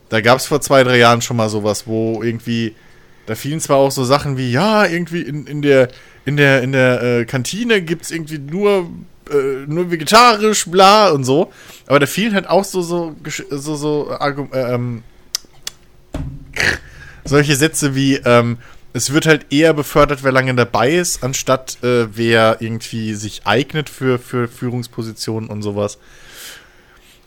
Da 0.08 0.20
gab 0.20 0.38
es 0.38 0.46
vor 0.46 0.60
zwei, 0.60 0.84
drei 0.84 0.98
Jahren 0.98 1.20
schon 1.20 1.36
mal 1.36 1.48
sowas, 1.48 1.88
wo 1.88 2.22
irgendwie, 2.22 2.76
da 3.26 3.34
fielen 3.34 3.60
zwar 3.60 3.76
auch 3.76 3.90
so 3.90 4.04
Sachen 4.04 4.36
wie, 4.36 4.50
ja, 4.50 4.86
irgendwie 4.86 5.22
in, 5.22 5.46
in 5.46 5.62
der, 5.62 5.88
in 6.24 6.36
der, 6.36 6.62
in 6.62 6.72
der 6.72 7.02
äh, 7.02 7.24
Kantine 7.24 7.82
gibt's 7.82 8.10
irgendwie 8.10 8.38
nur, 8.38 8.90
äh, 9.30 9.66
nur 9.66 9.90
vegetarisch, 9.90 10.66
bla 10.66 11.10
und 11.10 11.24
so. 11.24 11.52
Aber 11.86 11.98
da 11.98 12.06
fielen 12.06 12.34
halt 12.34 12.48
auch 12.48 12.64
so, 12.64 12.82
so, 12.82 13.14
so, 13.50 13.76
so, 13.76 14.16
äh, 14.18 14.74
ähm, 14.74 15.02
solche 17.24 17.56
Sätze 17.56 17.94
wie, 17.94 18.16
ähm, 18.16 18.58
es 18.92 19.12
wird 19.12 19.26
halt 19.26 19.52
eher 19.52 19.74
befördert, 19.74 20.24
wer 20.24 20.32
lange 20.32 20.54
dabei 20.54 20.94
ist, 20.94 21.22
anstatt 21.22 21.82
äh, 21.82 22.16
wer 22.16 22.56
irgendwie 22.60 23.12
sich 23.14 23.42
eignet 23.44 23.90
für, 23.90 24.18
für 24.18 24.48
Führungspositionen 24.48 25.50
und 25.50 25.60
sowas. 25.60 25.98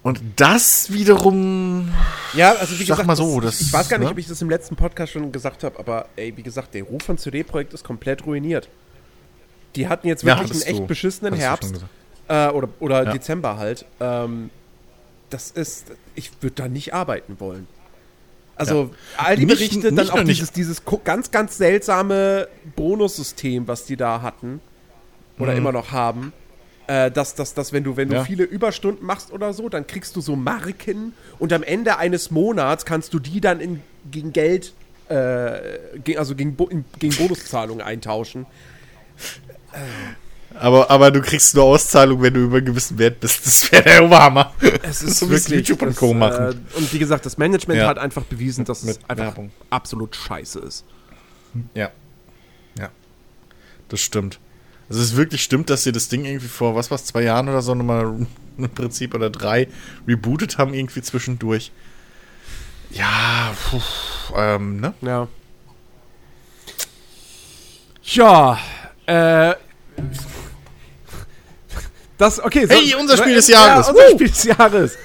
Und 0.02 0.22
das 0.38 0.92
wiederum. 0.94 1.92
Ja, 2.34 2.54
also 2.54 2.74
wie 2.80 2.86
Sag 2.86 2.88
gesagt, 3.00 3.08
mal 3.08 3.16
so, 3.18 3.42
das, 3.42 3.60
ich 3.60 3.74
weiß 3.74 3.90
gar 3.90 3.98
nicht, 3.98 4.06
ne? 4.08 4.12
ob 4.12 4.18
ich 4.18 4.28
das 4.28 4.42
im 4.42 4.50
letzten 4.50 4.76
Podcast 4.78 5.12
schon 5.12 5.32
gesagt 5.32 5.64
habe, 5.64 5.78
aber 5.78 6.08
ey, 6.16 6.36
wie 6.38 6.44
gesagt, 6.44 6.74
der 6.74 6.84
Ruf 6.84 7.04
von 7.04 7.18
CD-Projekt 7.18 7.74
ist 7.74 7.84
komplett 7.84 8.26
ruiniert. 8.26 8.70
Die 9.76 9.88
hatten 9.90 10.08
jetzt 10.08 10.24
Ja, 10.24 10.28
wirklich 10.38 10.42
einen 10.44 10.50
hattest 10.52 10.68
echt 10.68 10.80
du- 10.80 10.88
beschissenen 10.88 11.34
Herbst. 11.34 11.84
Äh, 12.30 12.48
oder 12.50 12.70
oder 12.80 13.04
Ja. 13.06 13.12
Dezember 13.12 13.58
halt. 13.58 13.86
Ähm, 14.00 14.50
das 15.30 15.52
ist, 15.52 15.88
ich 16.16 16.32
würde 16.42 16.56
da 16.56 16.68
nicht 16.68 16.94
arbeiten 16.94 17.40
wollen. 17.40 17.68
Also 18.56 18.92
all 19.18 19.36
die 19.36 19.46
Nicht- 19.46 19.58
Berichte, 19.58 19.82
dann 19.88 19.96
nicht 19.96 20.12
auch 20.12 20.16
nur 20.16 20.24
nicht- 20.26 20.38
dieses, 20.40 20.52
dieses 20.52 20.82
ganz, 21.04 21.32
ganz 21.32 21.58
seltsame 21.58 22.48
Bonussystem, 22.76 23.68
was 23.68 23.86
die 23.86 23.96
da 23.98 24.22
hatten 24.22 24.60
oder 25.38 25.54
immer 25.56 25.72
noch 25.72 25.92
haben. 25.92 26.34
Äh, 26.90 27.12
dass, 27.12 27.36
dass, 27.36 27.54
dass 27.54 27.72
wenn 27.72 27.84
du, 27.84 27.98
wenn 27.98 28.10
du 28.10 28.16
Ja. 28.16 28.24
viele 28.24 28.44
Überstunden 28.46 29.06
machst 29.06 29.32
oder 29.32 29.54
so, 29.54 29.70
dann 29.70 29.86
kriegst 29.86 30.16
du 30.16 30.22
so 30.22 30.36
Marken 30.36 31.14
und 31.38 31.54
am 31.54 31.62
Ende 31.62 31.98
eines 31.98 32.32
Monats 32.32 32.84
kannst 32.84 33.14
du 33.14 33.20
die 33.20 33.40
dann 33.42 33.60
in, 33.60 33.84
gegen 34.10 34.34
Geld, 34.34 34.74
äh, 35.08 35.60
gegen, 36.04 36.18
also 36.18 36.34
gegen, 36.34 36.58
in, 36.72 36.86
gegen 36.98 37.16
Bonuszahlungen 37.16 37.86
eintauschen. 37.86 38.48
Aber, 40.56 40.90
aber 40.90 41.12
du 41.12 41.22
kriegst 41.22 41.54
nur 41.54 41.66
Auszahlung, 41.66 42.24
wenn 42.24 42.34
du 42.34 42.40
über 42.46 42.58
einen 42.58 42.66
gewissen 42.66 42.98
Wert 42.98 43.20
bist. 43.20 43.46
Das 43.46 43.72
wäre 43.72 43.84
der 43.84 44.04
Oberhammer. 44.06 44.52
Es 44.82 45.00
so 45.02 45.30
wie 45.30 45.36
es 45.36 45.48
YouTube 45.48 45.84
und 45.84 45.96
Co. 45.96 46.14
machen. 46.16 46.60
Äh, 46.74 46.78
und 46.78 46.92
wie 46.92 46.98
gesagt, 46.98 47.24
das 47.24 47.38
Management 47.38 47.80
Ja. 47.82 47.88
hat 47.88 48.00
einfach 48.00 48.24
bewiesen, 48.24 48.66
dass 48.66 48.80
es 48.80 48.86
Mit 48.86 49.00
einfach 49.08 49.26
Werbung. 49.26 49.52
absolut 49.70 50.16
scheiße 50.16 50.60
ist. 50.60 50.86
Ja. 51.76 51.92
Ja. 52.80 52.90
Das 53.90 54.00
stimmt. 54.02 54.40
Also 54.90 55.02
es 55.02 55.10
ist 55.12 55.18
wirklich 55.18 55.44
stimmt, 55.44 55.70
dass 55.70 55.84
sie 55.84 55.92
das 55.92 56.08
Ding 56.10 56.26
irgendwie 56.26 56.48
vor, 56.48 56.76
was 56.76 56.90
war's, 56.90 57.06
zwei 57.06 57.22
Jahren 57.22 57.48
oder 57.48 57.62
so 57.62 57.76
nochmal 57.76 58.28
im 58.58 58.70
Prinzip 58.72 59.14
oder 59.14 59.30
drei 59.30 59.68
rebootet 60.08 60.58
haben 60.58 60.74
irgendwie 60.74 61.02
zwischendurch. 61.02 61.72
Ja, 62.90 63.54
puh, 63.70 63.80
ähm, 64.36 64.80
ne? 64.80 64.94
Ja. 65.02 65.28
Ja, 68.04 68.58
äh. 69.06 69.54
Das, 72.18 72.40
okay. 72.44 72.66
Hey, 72.68 72.96
unser 73.00 73.18
Spiel 73.18 73.36
des 73.36 73.48
Jahres. 73.48 73.88
Ja, 73.88 73.92
unser 73.92 74.04
Woo! 74.04 74.14
Spiel 74.16 74.28
des 74.30 74.44
Jahres. 74.44 74.98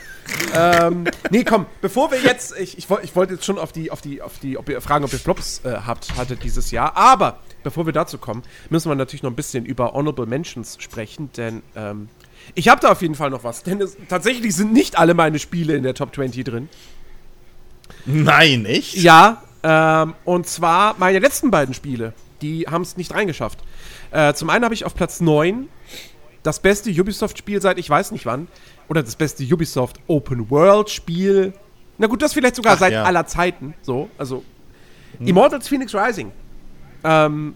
ähm, 0.54 1.04
nee, 1.30 1.44
komm, 1.44 1.66
bevor 1.82 2.10
wir 2.10 2.18
jetzt, 2.22 2.56
ich, 2.58 2.78
ich, 2.78 2.88
woll- 2.88 3.00
ich 3.02 3.14
wollte 3.14 3.34
jetzt 3.34 3.44
schon 3.44 3.58
auf 3.58 3.72
die, 3.72 3.90
auf 3.90 4.00
die, 4.00 4.22
auf 4.22 4.38
die, 4.40 4.56
ob 4.56 4.68
ihr 4.70 4.80
fragen, 4.80 5.04
ob 5.04 5.12
ihr 5.12 5.18
Flops 5.18 5.60
äh, 5.64 5.74
habt, 5.86 6.16
hattet 6.16 6.42
dieses 6.42 6.70
Jahr, 6.70 6.96
aber 6.96 7.40
bevor 7.64 7.86
wir 7.86 7.92
dazu 7.92 8.18
kommen, 8.18 8.42
müssen 8.70 8.88
wir 8.90 8.94
natürlich 8.94 9.22
noch 9.22 9.30
ein 9.30 9.36
bisschen 9.36 9.66
über 9.66 9.94
Honorable 9.94 10.26
Mentions 10.26 10.76
sprechen, 10.78 11.30
denn 11.36 11.62
ähm, 11.74 12.08
ich 12.54 12.68
habe 12.68 12.80
da 12.80 12.92
auf 12.92 13.02
jeden 13.02 13.14
Fall 13.14 13.30
noch 13.30 13.42
was, 13.42 13.62
denn 13.62 13.80
es, 13.80 13.96
tatsächlich 14.08 14.54
sind 14.54 14.72
nicht 14.72 14.98
alle 14.98 15.14
meine 15.14 15.38
Spiele 15.38 15.74
in 15.74 15.82
der 15.82 15.94
Top 15.94 16.14
20 16.14 16.44
drin. 16.44 16.68
Nein, 18.06 18.66
echt? 18.66 18.94
Ja, 18.94 19.42
ähm, 19.62 20.14
und 20.24 20.46
zwar 20.46 20.94
meine 20.98 21.18
letzten 21.18 21.50
beiden 21.50 21.74
Spiele, 21.74 22.12
die 22.42 22.66
haben 22.68 22.82
es 22.82 22.96
nicht 22.96 23.14
reingeschafft. 23.14 23.58
Äh, 24.10 24.34
zum 24.34 24.50
einen 24.50 24.64
habe 24.64 24.74
ich 24.74 24.84
auf 24.84 24.94
Platz 24.94 25.20
9 25.20 25.68
das 26.44 26.60
beste 26.60 26.90
Ubisoft-Spiel 26.90 27.60
seit 27.60 27.78
ich 27.78 27.90
weiß 27.90 28.12
nicht 28.12 28.26
wann. 28.26 28.46
Oder 28.88 29.02
das 29.02 29.16
beste 29.16 29.42
Ubisoft 29.42 29.96
Open-World-Spiel. 30.06 31.54
Na 31.96 32.06
gut, 32.06 32.20
das 32.22 32.34
vielleicht 32.34 32.56
sogar 32.56 32.74
Ach, 32.74 32.78
seit 32.78 32.92
ja. 32.92 33.02
aller 33.04 33.26
Zeiten. 33.26 33.74
So, 33.82 34.10
also. 34.18 34.44
Immortals 35.20 35.68
Phoenix 35.68 35.94
Rising. 35.94 36.32
Ähm, 37.04 37.54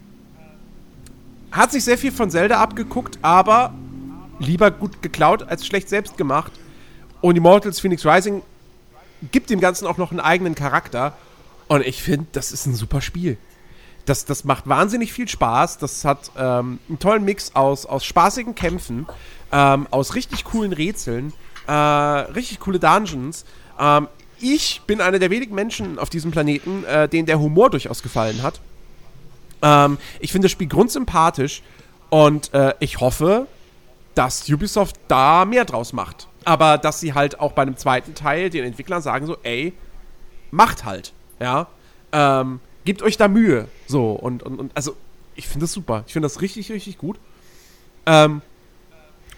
hat 1.51 1.73
sich 1.73 1.85
sehr 1.85 1.99
viel 1.99 2.13
von 2.13 2.31
Zelda 2.31 2.61
abgeguckt, 2.61 3.19
aber 3.23 3.75
lieber 4.39 4.71
gut 4.71 5.03
geklaut 5.03 5.43
als 5.43 5.67
schlecht 5.67 5.89
selbst 5.89 6.17
gemacht. 6.17 6.53
Und 7.21 7.37
Immortals 7.37 7.81
Phoenix 7.81 8.05
Rising 8.07 8.43
gibt 9.33 9.51
dem 9.51 9.61
Ganzen 9.61 9.87
auch 9.87 9.97
noch 9.97 10.11
einen 10.11 10.21
eigenen 10.21 10.55
Charakter. 10.55 11.17
Und 11.67 11.85
ich 11.85 12.03
finde, 12.03 12.27
das 12.33 12.53
ist 12.53 12.67
ein 12.67 12.75
super 12.75 13.01
Spiel. 13.01 13.37
Das, 14.07 14.25
das 14.25 14.45
macht 14.45 14.69
wahnsinnig 14.69 15.13
viel 15.13 15.29
Spaß. 15.29 15.79
Das 15.79 16.05
hat 16.05 16.31
ähm, 16.37 16.79
einen 16.89 16.99
tollen 16.99 17.25
Mix 17.25 17.55
aus, 17.55 17.85
aus 17.85 18.05
spaßigen 18.05 18.55
Kämpfen, 18.55 19.07
ähm, 19.53 19.87
aus 19.91 20.15
richtig 20.15 20.45
coolen 20.45 20.73
Rätseln, 20.73 21.33
äh, 21.67 21.73
richtig 21.73 22.61
coole 22.61 22.79
Dungeons. 22.79 23.45
Ähm, 23.79 24.09
ich 24.41 24.83
bin 24.87 25.01
einer 25.01 25.19
der 25.19 25.31
wenigen 25.31 25.55
Menschen 25.55 25.99
auf 25.99 26.09
diesem 26.11 26.31
Planeten, 26.31 26.85
äh, 26.85 27.09
denen 27.09 27.27
der 27.27 27.41
Humor 27.41 27.71
durchaus 27.71 28.03
gefallen 28.03 28.43
hat. 28.43 28.61
Ähm, 29.63 29.99
ich 30.21 30.33
finde 30.33 30.47
das 30.47 30.53
Spiel 30.53 30.69
grundsympathisch 30.69 31.63
und 32.11 32.53
äh, 32.55 32.75
ich 32.81 33.01
hoffe, 33.01 33.47
dass 34.15 34.49
Ubisoft 34.49 34.97
da 35.09 35.45
mehr 35.45 35.65
draus 35.65 35.93
macht. 35.93 36.29
Aber 36.45 36.79
dass 36.79 37.01
sie 37.01 37.15
halt 37.15 37.41
auch 37.41 37.53
bei 37.53 37.63
einem 37.63 37.77
zweiten 37.77 38.15
Teil 38.15 38.51
den 38.51 38.65
Entwicklern 38.65 39.03
sagen 39.03 39.27
so, 39.27 39.37
ey, 39.43 39.75
macht 40.51 40.85
halt, 40.85 41.13
ja. 41.41 41.67
Ähm, 42.13 42.61
gebt 42.85 43.03
euch 43.03 43.17
da 43.17 43.29
Mühe. 43.29 43.69
So, 43.87 44.13
und, 44.13 44.43
und, 44.43 44.59
und 44.59 44.73
also, 44.75 44.97
ich 45.35 45.47
finde 45.47 45.65
das 45.65 45.73
super. 45.73 46.05
Ich 46.07 46.15
finde 46.15 46.27
das 46.27 46.41
richtig, 46.41 46.73
richtig 46.73 46.99
gut. 46.99 47.19
Ähm, 48.07 48.43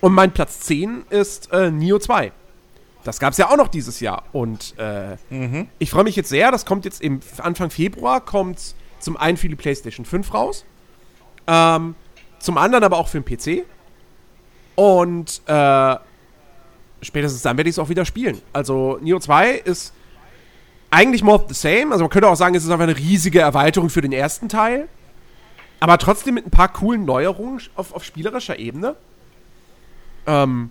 und 0.00 0.14
mein 0.14 0.32
Platz 0.32 0.60
10 0.60 1.04
ist 1.10 1.52
äh, 1.52 1.70
Nio 1.70 1.98
2. 1.98 2.32
Das 3.04 3.18
gab 3.18 3.32
es 3.32 3.38
ja 3.38 3.50
auch 3.50 3.56
noch 3.56 3.68
dieses 3.68 4.00
Jahr. 4.00 4.24
Und 4.32 4.78
äh, 4.78 5.16
ich 5.78 5.90
freue 5.90 6.04
mich 6.04 6.16
jetzt 6.16 6.28
sehr. 6.28 6.50
Das 6.52 6.64
kommt 6.64 6.84
jetzt 6.84 7.00
im 7.00 7.20
Anfang 7.38 7.70
Februar, 7.70 8.20
kommt 8.20 8.74
zum 9.00 9.16
einen 9.16 9.36
für 9.36 9.48
die 9.48 9.56
PlayStation 9.56 10.04
5 10.04 10.32
raus. 10.32 10.64
Ähm, 11.46 11.94
zum 12.38 12.58
anderen 12.58 12.84
aber 12.84 12.98
auch 12.98 13.08
für 13.08 13.20
den 13.20 13.24
PC. 13.24 13.64
Und 14.76 15.42
äh, 15.46 15.96
spätestens 17.02 17.42
dann 17.42 17.56
werde 17.56 17.68
ich 17.68 17.74
es 17.74 17.78
auch 17.78 17.88
wieder 17.88 18.04
spielen. 18.04 18.40
Also 18.52 18.98
Neo 19.02 19.18
2 19.18 19.52
ist 19.52 19.92
eigentlich 20.90 21.22
more 21.22 21.42
of 21.42 21.48
the 21.48 21.54
same. 21.54 21.92
Also 21.92 22.04
man 22.04 22.10
könnte 22.10 22.28
auch 22.28 22.36
sagen, 22.36 22.54
es 22.54 22.64
ist 22.64 22.70
einfach 22.70 22.84
eine 22.84 22.96
riesige 22.96 23.40
Erweiterung 23.40 23.90
für 23.90 24.00
den 24.00 24.12
ersten 24.12 24.48
Teil. 24.48 24.88
Aber 25.80 25.96
trotzdem 25.98 26.34
mit 26.34 26.46
ein 26.46 26.50
paar 26.50 26.72
coolen 26.72 27.04
Neuerungen 27.04 27.60
auf, 27.74 27.94
auf 27.94 28.04
spielerischer 28.04 28.58
Ebene. 28.58 28.96
Ähm, 30.26 30.70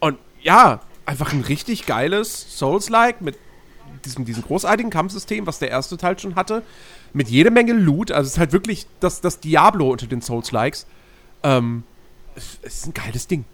und 0.00 0.18
ja, 0.42 0.80
einfach 1.06 1.32
ein 1.32 1.42
richtig 1.42 1.86
geiles 1.86 2.58
Souls-like 2.58 3.20
mit 3.20 3.38
diesem, 4.04 4.24
diesem 4.24 4.42
großartigen 4.42 4.90
Kampfsystem, 4.90 5.46
was 5.46 5.58
der 5.58 5.70
erste 5.70 5.96
Teil 5.96 6.18
schon 6.18 6.34
hatte. 6.34 6.62
Mit 7.14 7.28
jede 7.28 7.50
Menge 7.50 7.72
Loot. 7.72 8.10
Also 8.10 8.26
es 8.26 8.34
ist 8.34 8.38
halt 8.38 8.52
wirklich 8.52 8.86
das, 9.00 9.22
das 9.22 9.40
Diablo 9.40 9.90
unter 9.90 10.06
den 10.06 10.20
Souls-likes. 10.20 10.86
Ähm, 11.42 11.84
es, 12.34 12.58
es 12.62 12.74
ist 12.74 12.86
ein 12.86 12.94
geiles 12.94 13.26
Ding. 13.26 13.44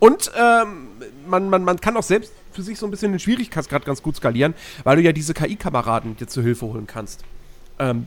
Und 0.00 0.32
ähm, 0.36 0.88
man, 1.26 1.48
man, 1.48 1.64
man 1.64 1.80
kann 1.80 1.96
auch 1.96 2.02
selbst 2.02 2.32
für 2.52 2.62
sich 2.62 2.78
so 2.78 2.86
ein 2.86 2.90
bisschen 2.90 3.12
den 3.12 3.18
Schwierigkeitsgrad 3.18 3.84
ganz 3.84 4.02
gut 4.02 4.16
skalieren, 4.16 4.54
weil 4.82 4.96
du 4.96 5.02
ja 5.02 5.12
diese 5.12 5.34
KI-Kameraden 5.34 6.16
dir 6.16 6.26
zur 6.26 6.42
Hilfe 6.42 6.66
holen 6.66 6.86
kannst. 6.86 7.24
Ähm, 7.78 8.06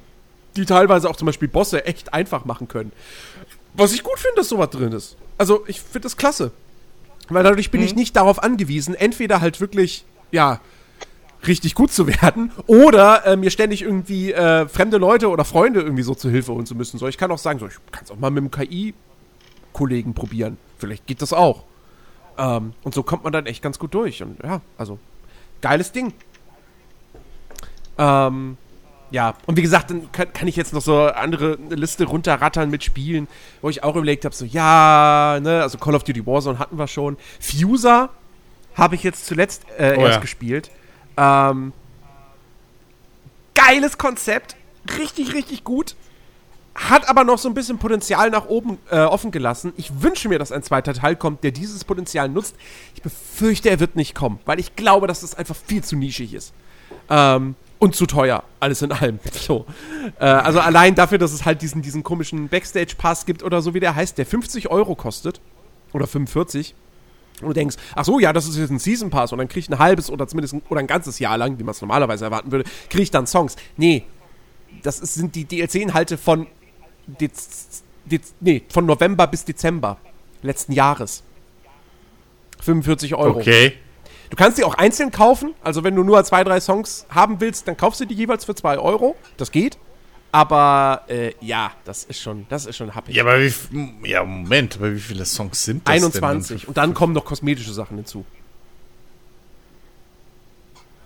die 0.56 0.66
teilweise 0.66 1.10
auch 1.10 1.16
zum 1.16 1.26
Beispiel 1.26 1.48
Bosse 1.48 1.86
echt 1.86 2.14
einfach 2.14 2.46
machen 2.46 2.68
können. 2.68 2.92
Was 3.74 3.94
ich 3.94 4.04
gut 4.04 4.20
finde, 4.20 4.38
dass 4.38 4.50
sowas 4.50 4.70
drin 4.70 4.92
ist. 4.92 5.18
Also, 5.38 5.64
ich 5.68 5.82
finde 5.82 6.02
das 6.02 6.18
klasse. 6.18 6.52
Weil 7.30 7.44
dadurch 7.44 7.72
bin 7.72 7.82
ich 7.82 7.96
nicht 7.96 8.16
darauf 8.16 8.42
angewiesen, 8.42 8.96
entweder 8.96 9.42
halt 9.42 9.60
wirklich, 9.60 10.06
ja, 10.32 10.62
richtig 11.46 11.76
gut 11.76 11.92
zu 11.92 12.08
werden 12.08 12.52
oder 12.66 13.26
äh, 13.26 13.36
mir 13.36 13.52
ständig 13.52 13.82
irgendwie 13.84 14.32
äh, 14.32 14.68
fremde 14.68 14.98
Leute 14.98 15.30
oder 15.30 15.46
Freunde 15.46 15.82
irgendwie 15.82 16.04
so 16.04 16.16
zur 16.16 16.32
Hilfe 16.32 16.54
holen 16.54 16.66
zu 16.66 16.76
müssen. 16.76 16.98
So, 16.98 17.08
ich 17.08 17.18
kann 17.18 17.32
auch 17.32 17.38
sagen, 17.38 17.60
so, 17.60 17.68
ich 17.68 17.76
kann 17.92 18.04
es 18.04 18.12
auch 18.12 18.18
mal 18.18 18.32
mit 18.32 18.42
einem 18.42 18.52
KI-Kollegen 18.52 20.14
probieren. 20.14 20.58
Vielleicht 20.78 21.06
geht 21.08 21.22
das 21.22 21.34
auch. 21.34 21.64
Ähm, 22.38 22.74
und 22.84 22.94
so 22.94 23.04
kommt 23.04 23.24
man 23.24 23.34
dann 23.34 23.46
echt 23.46 23.62
ganz 23.62 23.80
gut 23.80 23.94
durch. 23.94 24.24
Und 24.24 24.38
ja, 24.44 24.62
also, 24.78 25.00
geiles 25.62 25.92
Ding. 25.92 26.14
Ähm, 27.98 28.58
ja, 29.10 29.36
und 29.46 29.58
wie 29.58 29.62
gesagt, 29.62 29.90
dann 29.90 30.12
kann, 30.12 30.34
kann 30.34 30.48
ich 30.48 30.56
jetzt 30.56 30.74
noch 30.74 30.82
so 30.82 31.06
andere 31.06 31.58
Liste 31.70 32.06
runterrattern 32.06 32.70
mit 32.70 32.84
Spielen, 32.84 33.28
wo 33.62 33.70
ich 33.70 33.84
auch 33.84 33.96
überlegt 33.96 34.26
habe, 34.26 34.36
so, 34.36 34.44
ja, 34.44 35.40
ne, 35.42 35.62
also 35.62 35.78
Call 35.78 35.96
of 35.96 36.04
Duty 36.04 36.26
Warzone 36.26 36.60
hatten 36.60 36.78
wir 36.78 36.88
schon. 36.88 37.18
Fuser 37.40 38.10
habe 38.76 38.96
ich 38.96 39.04
jetzt 39.04 39.26
zuletzt 39.26 39.64
äh, 39.78 39.96
Oh 39.98 40.02
erst 40.02 40.16
ja. 40.16 40.20
gespielt. 40.20 40.70
Ähm, 41.18 41.74
geiles 43.56 43.98
Konzept, 43.98 44.56
richtig, 44.98 45.34
richtig 45.34 45.64
gut. 45.64 45.96
Hat 46.76 47.10
aber 47.10 47.24
noch 47.24 47.40
so 47.40 47.50
ein 47.50 47.56
bisschen 47.56 47.80
Potenzial 47.80 48.30
nach 48.30 48.46
oben 48.46 48.78
äh, 48.92 49.00
offen 49.00 49.32
gelassen. 49.32 49.74
Ich 49.78 50.04
wünsche 50.04 50.30
mir, 50.30 50.38
dass 50.38 50.52
ein 50.52 50.62
zweiter 50.62 50.94
Teil 50.94 51.16
kommt, 51.16 51.44
der 51.44 51.50
dieses 51.50 51.84
Potenzial 51.84 52.30
nutzt. 52.30 52.56
Ich 52.94 53.02
befürchte, 53.02 53.70
er 53.72 53.80
wird 53.80 53.96
nicht 53.96 54.14
kommen, 54.14 54.40
weil 54.46 54.60
ich 54.60 54.76
glaube, 54.76 55.08
dass 55.08 55.22
das 55.22 55.34
einfach 55.34 55.56
viel 55.56 55.84
zu 55.84 55.96
nischig 55.96 56.36
ist. 56.36 56.54
Ähm, 57.10 57.56
und 57.80 57.96
zu 57.96 58.06
teuer, 58.06 58.44
alles 58.60 58.82
in 58.84 58.92
allem. 58.92 59.20
So. 59.32 59.66
Äh, 60.20 60.26
also 60.26 60.60
allein 60.60 60.94
dafür, 60.94 61.18
dass 61.18 61.34
es 61.34 61.46
halt 61.46 61.64
diesen, 61.64 61.82
diesen 61.82 62.04
komischen 62.04 62.48
Backstage-Pass 62.48 63.26
gibt 63.26 63.42
oder 63.42 63.62
so, 63.62 63.74
wie 63.74 63.80
der 63.80 63.96
heißt, 63.96 64.18
der 64.18 64.26
50 64.28 64.70
Euro 64.70 64.96
kostet. 64.96 65.42
Oder 65.94 66.06
45. 66.06 66.76
Und 67.42 67.50
du 67.50 67.54
denkst, 67.54 67.76
ach 67.96 68.04
so, 68.04 68.20
ja, 68.20 68.34
das 68.34 68.48
ist 68.48 68.58
jetzt 68.58 68.72
ein 68.72 68.80
Season 68.80 69.10
Pass 69.10 69.32
und 69.32 69.38
dann 69.38 69.48
krieg 69.48 69.64
ich 69.64 69.70
ein 69.70 69.78
halbes 69.78 70.10
oder 70.10 70.28
zumindest 70.28 70.56
ein, 70.56 70.62
oder 70.70 70.80
ein 70.80 70.88
ganzes 70.88 71.20
Jahr 71.20 71.38
lang, 71.38 71.60
wie 71.60 71.64
man 71.64 71.72
es 71.72 71.82
normalerweise 71.82 72.26
erwarten 72.26 72.52
würde, 72.52 72.68
krieg 72.90 73.02
ich 73.02 73.12
dann 73.12 73.28
Songs. 73.28 73.56
Nee, 73.78 74.04
das 74.82 75.00
ist, 75.00 75.14
sind 75.14 75.36
die 75.36 75.46
DLC-Inhalte 75.46 76.18
von, 76.18 76.48
Dez, 77.06 77.84
Dez, 78.06 78.34
nee, 78.40 78.64
von 78.70 78.86
November 78.86 79.28
bis 79.28 79.46
Dezember 79.46 79.98
letzten 80.42 80.72
Jahres. 80.74 81.24
45 82.62 83.16
Euro. 83.16 83.38
Okay. 83.38 83.74
Du 84.30 84.36
kannst 84.36 84.58
die 84.58 84.64
auch 84.64 84.76
einzeln 84.76 85.12
kaufen. 85.12 85.54
Also 85.64 85.84
wenn 85.84 85.96
du 85.96 86.04
nur 86.04 86.24
zwei, 86.24 86.44
drei 86.44 86.60
Songs 86.60 87.06
haben 87.10 87.40
willst, 87.40 87.68
dann 87.68 87.78
kaufst 87.78 88.02
du 88.02 88.06
die 88.06 88.16
jeweils 88.16 88.46
für 88.46 88.56
2 88.56 88.80
Euro. 88.80 89.16
Das 89.38 89.52
geht. 89.52 89.78
Aber 90.32 91.04
äh, 91.08 91.34
ja, 91.42 91.72
das 91.86 92.04
ist 92.04 92.20
schon, 92.22 92.46
das 92.50 92.66
ist 92.66 92.76
schon 92.78 92.94
happig. 92.94 93.16
Ja, 93.16 93.24
aber 93.24 93.40
wie, 93.40 93.54
ja, 94.04 94.24
Moment, 94.24 94.76
aber 94.78 94.94
wie 94.94 95.00
viele 95.00 95.26
Songs 95.26 95.64
sind 95.64 95.88
das 95.88 95.96
21. 95.96 96.62
denn? 96.62 96.68
Und 96.68 96.78
dann 96.78 96.94
kommen 96.94 97.14
noch 97.14 97.26
kosmetische 97.26 97.74
Sachen 97.74 97.98
hinzu. 97.98 98.26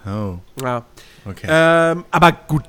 Oh, 0.05 0.37
Ja. 0.61 0.83
okay. 1.25 1.45
Ähm, 1.47 2.05
aber 2.09 2.31
gut, 2.31 2.63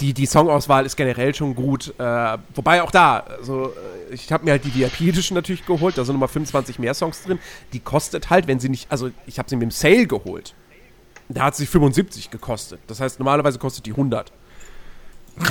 die, 0.00 0.12
die 0.14 0.26
Songauswahl 0.26 0.86
ist 0.86 0.96
generell 0.96 1.34
schon 1.34 1.54
gut. 1.54 1.92
Äh, 1.98 2.38
wobei 2.54 2.82
auch 2.82 2.90
da, 2.90 3.18
also 3.18 3.72
äh, 4.10 4.14
ich 4.14 4.30
habe 4.32 4.44
mir 4.44 4.52
halt 4.52 4.64
die 4.64 4.74
VIP 4.74 5.00
Edition 5.00 5.34
natürlich 5.34 5.66
geholt, 5.66 5.98
da 5.98 6.04
sind 6.04 6.14
nochmal 6.14 6.28
25 6.28 6.78
mehr 6.78 6.94
Songs 6.94 7.22
drin. 7.24 7.38
Die 7.72 7.80
kostet 7.80 8.30
halt, 8.30 8.46
wenn 8.46 8.60
sie 8.60 8.68
nicht, 8.68 8.90
also 8.90 9.10
ich 9.26 9.38
habe 9.38 9.48
sie 9.48 9.56
mit 9.56 9.62
dem 9.62 9.70
Sale 9.72 10.06
geholt. 10.06 10.54
Da 11.28 11.44
hat 11.46 11.56
sie 11.56 11.66
75 11.66 12.30
gekostet. 12.30 12.78
Das 12.86 13.00
heißt, 13.00 13.18
normalerweise 13.18 13.58
kostet 13.58 13.86
die 13.86 13.90
100. 13.90 14.30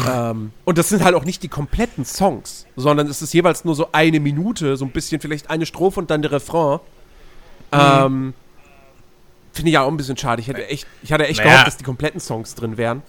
ähm, 0.10 0.52
und 0.66 0.78
das 0.78 0.90
sind 0.90 1.04
halt 1.04 1.14
auch 1.16 1.26
nicht 1.26 1.44
die 1.44 1.48
kompletten 1.48 2.06
Songs, 2.06 2.66
sondern 2.76 3.08
es 3.08 3.22
ist 3.22 3.34
jeweils 3.34 3.66
nur 3.66 3.76
so 3.76 3.90
eine 3.92 4.20
Minute, 4.20 4.78
so 4.78 4.86
ein 4.86 4.92
bisschen 4.92 5.22
vielleicht 5.22 5.50
eine 5.50 5.66
Strophe 5.66 6.00
und 6.00 6.10
dann 6.10 6.22
der 6.22 6.32
Refrain. 6.32 6.80
Ähm, 7.72 8.34
Finde 9.54 9.70
ich 9.70 9.74
ja 9.74 9.82
auch 9.84 9.88
ein 9.88 9.98
bisschen 9.98 10.18
schade. 10.18 10.42
Ich 10.42 10.48
hätte 10.48 10.68
echt, 10.68 10.88
ich 11.04 11.12
hatte 11.14 11.28
echt 11.28 11.40
Naja. 11.40 11.52
gehofft, 11.52 11.68
dass 11.68 11.78
die 11.78 11.84
kompletten 11.84 12.20
Songs 12.20 12.56
drin 12.56 12.78
wären. 12.78 13.04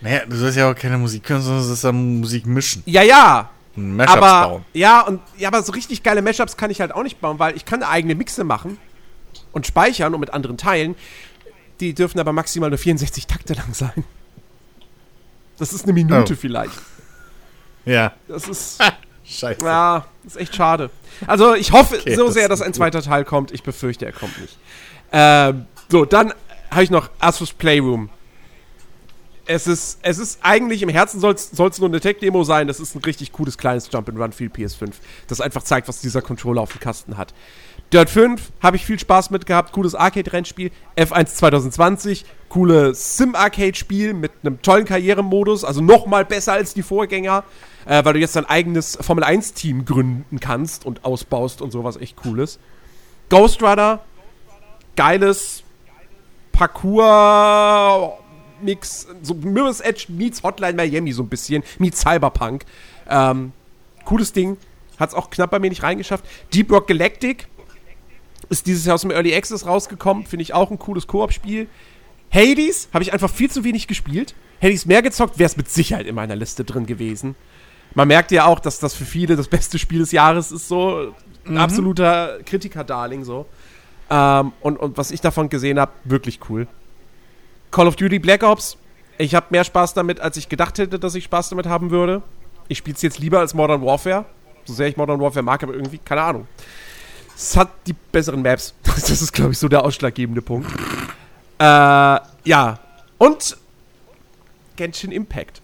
naja, 0.00 0.22
du 0.28 0.36
sollst 0.36 0.56
ja 0.56 0.70
auch 0.70 0.74
keine 0.74 0.98
Musik 0.98 1.28
hören, 1.28 1.40
sondern 1.42 1.62
du 1.62 1.66
sollst 1.68 1.84
ja 1.84 1.92
Musik 1.92 2.46
mischen. 2.46 2.82
Ja, 2.86 3.02
ja. 3.02 3.50
Mashups 3.76 4.16
Aber 4.16 4.48
bauen. 4.48 4.64
ja, 4.74 5.00
und 5.02 5.20
ja, 5.38 5.48
aber 5.48 5.62
so 5.62 5.72
richtig 5.72 6.02
geile 6.02 6.20
Mashups 6.22 6.56
kann 6.56 6.70
ich 6.70 6.80
halt 6.80 6.92
auch 6.92 7.02
nicht 7.04 7.20
bauen, 7.20 7.38
weil 7.38 7.56
ich 7.56 7.64
kann 7.64 7.82
eigene 7.84 8.14
Mixe 8.16 8.42
machen 8.44 8.78
und 9.52 9.66
speichern 9.66 10.12
und 10.12 10.20
mit 10.20 10.34
anderen 10.34 10.56
teilen. 10.58 10.96
Die 11.78 11.94
dürfen 11.94 12.18
aber 12.18 12.32
maximal 12.32 12.68
nur 12.68 12.78
64 12.78 13.26
Takte 13.28 13.54
lang 13.54 13.72
sein. 13.72 14.04
Das 15.60 15.72
ist 15.72 15.84
eine 15.84 15.92
Minute 15.92 16.32
Oh. 16.32 16.36
vielleicht. 16.36 16.72
Ja. 17.84 18.12
Das 18.26 18.48
ist 18.48 18.82
Scheiße. 19.24 19.64
ja, 19.64 20.04
ist 20.26 20.36
echt 20.36 20.56
schade. 20.56 20.90
Also 21.26 21.54
ich 21.54 21.70
hoffe 21.70 21.98
Okay, 22.00 22.16
so 22.16 22.28
sehr, 22.30 22.48
dass 22.48 22.60
ein 22.62 22.74
zweiter 22.74 23.00
Teil 23.02 23.24
kommt. 23.24 23.52
Ich 23.52 23.62
befürchte, 23.62 24.04
er 24.06 24.12
kommt 24.12 24.40
nicht. 24.40 24.58
Ähm, 25.12 25.66
so, 25.88 26.04
dann 26.04 26.34
habe 26.70 26.82
ich 26.82 26.90
noch 26.90 27.10
Asus 27.20 27.52
Playroom. 27.52 28.10
Es 29.50 29.66
ist, 29.66 29.98
es 30.02 30.18
ist 30.18 30.38
eigentlich 30.42 30.80
im 30.82 30.88
Herzen 30.88 31.18
soll 31.18 31.34
es 31.34 31.78
nur 31.80 31.88
eine 31.88 31.98
Tech-Demo 31.98 32.44
sein. 32.44 32.68
Das 32.68 32.78
ist 32.78 32.94
ein 32.94 33.02
richtig 33.02 33.32
cooles 33.32 33.58
kleines 33.58 33.90
Jump-and-Run 33.92 34.30
für 34.30 34.48
die 34.48 34.64
PS5. 34.64 34.92
Das 35.26 35.40
einfach 35.40 35.64
zeigt, 35.64 35.88
was 35.88 36.00
dieser 36.00 36.22
Controller 36.22 36.62
auf 36.62 36.70
dem 36.70 36.78
Kasten 36.80 37.16
hat. 37.16 37.34
Dirt 37.92 38.10
5 38.10 38.52
habe 38.62 38.76
ich 38.76 38.86
viel 38.86 39.00
Spaß 39.00 39.30
mit 39.30 39.46
gehabt. 39.46 39.72
Cooles 39.72 39.96
Arcade-Rennspiel. 39.96 40.70
F1 40.96 41.34
2020, 41.34 42.24
cooles 42.48 43.16
Sim-Arcade-Spiel 43.16 44.14
mit 44.14 44.30
einem 44.44 44.62
tollen 44.62 44.84
Karrieremodus. 44.84 45.64
Also 45.64 45.80
nochmal 45.80 46.24
besser 46.24 46.52
als 46.52 46.72
die 46.72 46.84
Vorgänger, 46.84 47.42
äh, 47.86 48.04
weil 48.04 48.12
du 48.12 48.20
jetzt 48.20 48.36
dein 48.36 48.46
eigenes 48.46 48.98
Formel-1-Team 49.00 49.84
gründen 49.84 50.38
kannst 50.38 50.86
und 50.86 51.04
ausbaust 51.04 51.60
und 51.60 51.72
sowas 51.72 51.96
echt 51.96 52.14
cooles. 52.14 52.60
Ghost 53.28 53.60
Runner, 53.64 53.98
geiles 54.94 55.64
Parkour 56.52 58.19
Mix, 58.62 59.06
so 59.22 59.34
Mirror's 59.34 59.80
Edge 59.80 60.06
meets 60.08 60.42
Hotline 60.42 60.74
Miami 60.74 61.12
so 61.12 61.22
ein 61.22 61.28
bisschen, 61.28 61.62
meets 61.78 62.00
Cyberpunk. 62.00 62.64
Ähm, 63.08 63.52
cooles 64.04 64.32
Ding. 64.32 64.56
Hat 64.98 65.10
es 65.10 65.14
auch 65.14 65.30
knapp 65.30 65.50
bei 65.50 65.58
mir 65.58 65.70
nicht 65.70 65.82
reingeschafft. 65.82 66.24
Deep 66.52 66.70
Rock 66.70 66.88
Galactic 66.88 67.48
ist 68.50 68.66
dieses 68.66 68.84
Jahr 68.84 68.96
aus 68.96 69.02
dem 69.02 69.10
Early 69.10 69.34
Access 69.34 69.66
rausgekommen. 69.66 70.26
Finde 70.26 70.42
ich 70.42 70.52
auch 70.52 70.70
ein 70.70 70.78
cooles 70.78 71.06
Koop-Spiel. 71.06 71.68
Hades 72.30 72.88
habe 72.92 73.02
ich 73.02 73.12
einfach 73.12 73.30
viel 73.30 73.50
zu 73.50 73.64
wenig 73.64 73.86
gespielt. 73.86 74.34
Hätte 74.58 74.72
ich 74.72 74.80
es 74.80 74.86
mehr 74.86 75.02
gezockt, 75.02 75.38
wäre 75.38 75.48
es 75.48 75.56
mit 75.56 75.70
Sicherheit 75.70 76.06
in 76.06 76.14
meiner 76.14 76.36
Liste 76.36 76.64
drin 76.64 76.86
gewesen. 76.86 77.34
Man 77.94 78.08
merkt 78.08 78.30
ja 78.30 78.44
auch, 78.44 78.60
dass 78.60 78.78
das 78.78 78.94
für 78.94 79.04
viele 79.04 79.36
das 79.36 79.48
beste 79.48 79.78
Spiel 79.78 80.00
des 80.00 80.12
Jahres 80.12 80.52
ist, 80.52 80.68
so 80.68 81.14
ein 81.46 81.52
mhm. 81.52 81.58
absoluter 81.58 82.38
Kritiker-Darling, 82.44 83.24
so. 83.24 83.46
Ähm, 84.10 84.52
und, 84.60 84.76
und 84.76 84.96
was 84.96 85.10
ich 85.10 85.20
davon 85.20 85.48
gesehen 85.48 85.80
habe, 85.80 85.92
wirklich 86.04 86.40
cool. 86.48 86.68
Call 87.70 87.86
of 87.86 87.96
Duty 87.96 88.18
Black 88.18 88.42
Ops, 88.42 88.76
ich 89.18 89.34
habe 89.34 89.46
mehr 89.50 89.64
Spaß 89.64 89.94
damit, 89.94 90.20
als 90.20 90.36
ich 90.36 90.48
gedacht 90.48 90.78
hätte, 90.78 90.98
dass 90.98 91.14
ich 91.14 91.24
Spaß 91.24 91.50
damit 91.50 91.66
haben 91.66 91.90
würde. 91.90 92.22
Ich 92.68 92.78
spiele 92.78 92.96
es 92.96 93.02
jetzt 93.02 93.18
lieber 93.18 93.40
als 93.40 93.52
Modern 93.52 93.84
Warfare. 93.84 94.24
So 94.64 94.72
sehr 94.72 94.88
ich 94.88 94.96
Modern 94.96 95.20
Warfare 95.20 95.42
mag, 95.42 95.62
aber 95.62 95.74
irgendwie, 95.74 95.98
keine 95.98 96.22
Ahnung. 96.22 96.46
Es 97.36 97.56
hat 97.56 97.70
die 97.86 97.92
besseren 97.92 98.42
Maps. 98.42 98.74
Das 98.84 99.10
ist, 99.10 99.32
glaube 99.32 99.52
ich, 99.52 99.58
so 99.58 99.68
der 99.68 99.84
ausschlaggebende 99.84 100.42
Punkt. 100.42 100.70
Äh, 101.58 101.64
ja. 101.64 102.78
Und 103.18 103.56
Genshin 104.76 105.12
Impact. 105.12 105.60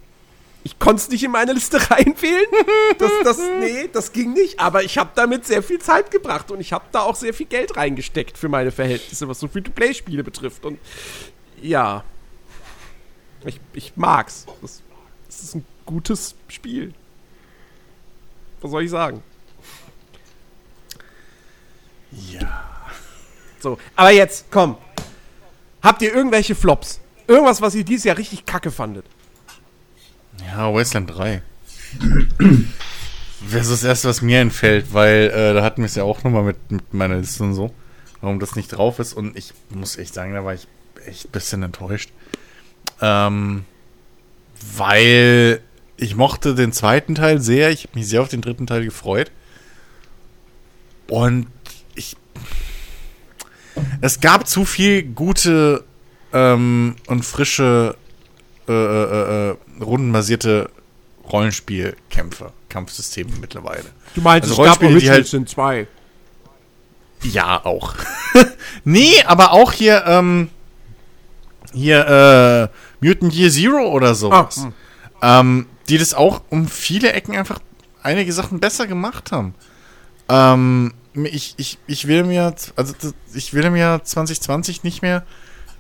Ich 0.65 0.79
konnte 0.79 1.03
es 1.03 1.09
nicht 1.09 1.23
in 1.23 1.31
meine 1.31 1.53
Liste 1.53 1.79
reinwählen. 1.91 2.47
Das, 2.99 3.13
das, 3.25 3.39
nee, 3.61 3.89
das 3.93 4.13
ging 4.13 4.33
nicht. 4.33 4.59
Aber 4.59 4.83
ich 4.83 4.99
habe 4.99 5.11
damit 5.15 5.47
sehr 5.47 5.63
viel 5.63 5.79
Zeit 5.79 6.11
gebracht 6.11 6.51
und 6.51 6.61
ich 6.61 6.73
habe 6.73 6.85
da 6.93 7.01
auch 7.01 7.15
sehr 7.15 7.33
viel 7.33 7.47
Geld 7.47 7.77
reingesteckt 7.77 8.37
für 8.37 8.49
meine 8.49 8.73
Verhältnisse, 8.73 9.29
was 9.29 9.39
so 9.39 9.49
Free-to-Play-Spiele 9.49 10.25
betrifft. 10.25 10.65
Und 10.65 10.79
ja. 11.61 12.05
Ich, 13.45 13.61
ich 13.73 13.93
mag's. 13.97 14.47
Das, 14.61 14.83
das 15.27 15.43
ist 15.43 15.55
ein 15.55 15.65
gutes 15.85 16.35
Spiel. 16.49 16.93
Was 18.61 18.71
soll 18.71 18.83
ich 18.83 18.91
sagen? 18.91 19.23
Ja. 22.11 22.65
So, 23.61 23.79
aber 23.95 24.11
jetzt, 24.11 24.47
komm. 24.51 24.77
Habt 25.83 26.03
ihr 26.03 26.13
irgendwelche 26.15 26.55
Flops? 26.55 27.01
Irgendwas, 27.27 27.61
was 27.61 27.75
ihr 27.75 27.85
dieses 27.85 28.05
Jahr 28.05 28.17
richtig 28.17 28.47
kacke 28.47 28.71
fandet? 28.71 29.05
Ja, 30.45 30.73
Wasteland 30.73 31.11
3. 31.17 31.43
Das 33.51 33.63
ist 33.67 33.71
das 33.71 33.85
erste, 33.85 34.09
was 34.09 34.23
mir 34.23 34.41
entfällt, 34.41 34.93
weil 34.93 35.31
äh, 35.31 35.55
da 35.55 35.63
hatten 35.63 35.83
wir 35.83 35.87
es 35.87 35.95
ja 35.95 36.05
auch 36.05 36.25
nochmal 36.25 36.43
mit, 36.43 36.71
mit 36.71 36.95
meiner 36.95 37.17
Liste 37.17 37.43
und 37.43 37.55
so, 37.55 37.73
warum 38.21 38.41
das 38.41 38.57
nicht 38.57 38.69
drauf 38.69 38.99
ist. 38.99 39.13
Und 39.13 39.37
ich 39.37 39.53
muss 39.71 39.97
echt 39.97 40.15
sagen, 40.15 40.33
da 40.33 40.45
war 40.45 40.55
ich 40.55 40.67
echt 41.07 41.27
ein 41.27 41.31
bisschen 41.31 41.63
enttäuscht. 41.63 42.11
Ähm, 43.01 43.65
weil 44.77 45.61
ich 45.97 46.15
mochte 46.17 46.55
den 46.55 46.73
zweiten 46.73 47.15
Teil 47.15 47.41
sehr. 47.41 47.71
Ich 47.71 47.85
habe 47.85 47.99
mich 47.99 48.09
sehr 48.09 48.23
auf 48.23 48.29
den 48.29 48.43
dritten 48.43 48.67
Teil 48.67 48.85
gefreut. 48.85 49.31
Und 51.09 51.47
ich. 51.95 52.17
Es 54.01 54.21
gab 54.21 54.49
zu 54.49 54.65
viel 54.65 55.03
gute 55.03 55.85
ähm, 56.33 56.97
und 57.07 57.25
frische, 57.25 57.97
äh, 58.69 58.73
äh, 58.73 59.51
äh, 59.51 59.57
rundenbasierte 59.81 60.71
Rollenspielkämpfe, 61.31 62.53
Kampfsysteme 62.69 63.31
mittlerweile. 63.41 63.85
Du 64.15 64.21
meinst, 64.21 64.49
also 64.49 64.63
Rollenspiele, 64.63 64.99
die 64.99 65.11
halt 65.11 65.27
sind 65.27 65.49
zwei. 65.49 65.87
Ja, 67.23 67.65
auch. 67.65 67.95
nee, 68.85 69.23
aber 69.25 69.53
auch 69.53 69.73
hier, 69.73 70.05
ähm, 70.07 70.51
hier, 71.77 72.71
äh, 73.01 73.07
Mutant 73.07 73.35
Year 73.35 73.51
Zero 73.51 73.89
oder 73.89 74.15
sowas. 74.15 74.59
Ah, 74.59 74.65
hm. 74.65 74.73
ähm, 75.23 75.67
die 75.89 75.99
das 75.99 76.15
auch 76.15 76.43
um 76.51 76.67
viele 76.67 77.13
Ecken 77.13 77.37
einfach 77.37 77.61
einige 78.03 78.33
Sachen 78.33 78.61
besser 78.61 78.87
gemacht 78.87 79.33
haben. 79.33 79.55
Ähm, 80.29 80.93
ich, 81.15 81.55
ich, 81.57 81.79
ich 81.87 82.09
will 82.09 82.25
mir, 82.25 82.55
also 82.77 82.95
ich 83.35 83.55
will 83.55 83.71
mir 83.71 84.01
2020 84.03 84.85
nicht 84.85 85.03
mehr 85.03 85.25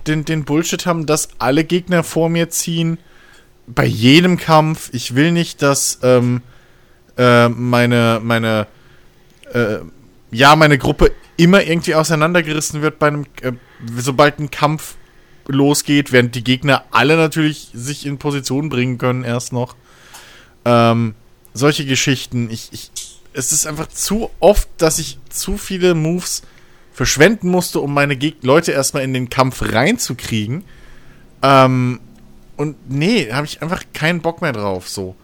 den, 0.06 0.24
den 0.24 0.44
Bullshit 0.44 0.86
haben, 0.86 1.06
dass 1.06 1.28
alle 1.38 1.64
Gegner 1.64 2.02
vor 2.02 2.28
mir 2.28 2.48
ziehen. 2.50 2.98
Bei 3.66 3.84
jedem 3.84 4.36
Kampf. 4.36 4.90
Ich 4.92 5.14
will 5.16 5.32
nicht, 5.32 5.60
dass 5.60 5.98
ähm, 6.02 6.42
äh, 7.18 7.48
meine, 7.48 8.20
meine, 8.22 8.68
äh, 9.52 9.78
ja, 10.30 10.54
meine 10.54 10.78
Gruppe 10.78 11.12
immer 11.36 11.62
irgendwie 11.62 11.94
auseinandergerissen 11.94 12.82
wird 12.82 12.98
bei 12.98 13.08
einem, 13.08 13.24
äh, 13.42 13.52
sobald 13.96 14.38
ein 14.38 14.50
Kampf 14.50 14.94
losgeht, 15.48 16.12
während 16.12 16.34
die 16.34 16.44
Gegner 16.44 16.84
alle 16.90 17.16
natürlich 17.16 17.70
sich 17.72 18.06
in 18.06 18.18
Position 18.18 18.68
bringen 18.68 18.98
können 18.98 19.24
erst 19.24 19.52
noch. 19.52 19.76
Ähm, 20.64 21.14
solche 21.54 21.86
Geschichten. 21.86 22.50
Ich, 22.50 22.68
ich, 22.72 22.90
es 23.32 23.52
ist 23.52 23.66
einfach 23.66 23.88
zu 23.88 24.30
oft, 24.40 24.68
dass 24.78 24.98
ich 24.98 25.18
zu 25.28 25.58
viele 25.58 25.94
Moves 25.94 26.42
verschwenden 26.92 27.48
musste, 27.48 27.80
um 27.80 27.92
meine 27.92 28.16
Geg 28.16 28.42
Leute 28.42 28.72
erstmal 28.72 29.02
in 29.02 29.12
den 29.12 29.28
Kampf 29.28 29.62
reinzukriegen. 29.62 30.64
Ähm, 31.42 32.00
und 32.56 32.90
nee, 32.90 33.30
habe 33.32 33.46
ich 33.46 33.60
einfach 33.62 33.82
keinen 33.92 34.22
Bock 34.22 34.40
mehr 34.40 34.52
drauf, 34.52 34.88
so. 34.88 35.14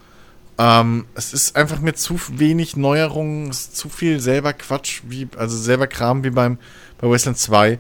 Ähm, 0.59 1.07
es 1.15 1.33
ist 1.33 1.57
einfach 1.57 1.81
mir 1.81 1.95
zu 1.95 2.21
wenig 2.29 2.77
Neuerungen, 2.77 3.49
es 3.49 3.61
ist 3.61 3.77
zu 3.77 3.89
viel 3.89 4.21
selber 4.21 4.53
Quatsch, 4.53 5.01
wie, 5.09 5.27
also 5.37 5.57
selber 5.57 5.87
Kram 5.87 6.25
wie 6.25 6.31
beim 6.31 6.59
bei 6.99 7.09
Wasteland 7.09 7.39
2. 7.39 7.79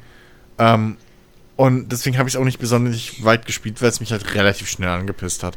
Ähm, 0.58 0.96
und 1.56 1.90
deswegen 1.90 2.18
habe 2.18 2.28
ich 2.28 2.34
es 2.34 2.40
auch 2.40 2.44
nicht 2.44 2.58
besonders 2.58 3.24
weit 3.24 3.46
gespielt, 3.46 3.82
weil 3.82 3.88
es 3.88 4.00
mich 4.00 4.12
halt 4.12 4.34
relativ 4.34 4.68
schnell 4.68 4.88
angepisst 4.88 5.42
hat. 5.42 5.56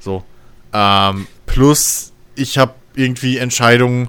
So. 0.00 0.24
Ähm, 0.72 1.26
plus, 1.46 2.12
ich 2.34 2.58
habe 2.58 2.74
irgendwie 2.94 3.38
Entscheidungen 3.38 4.08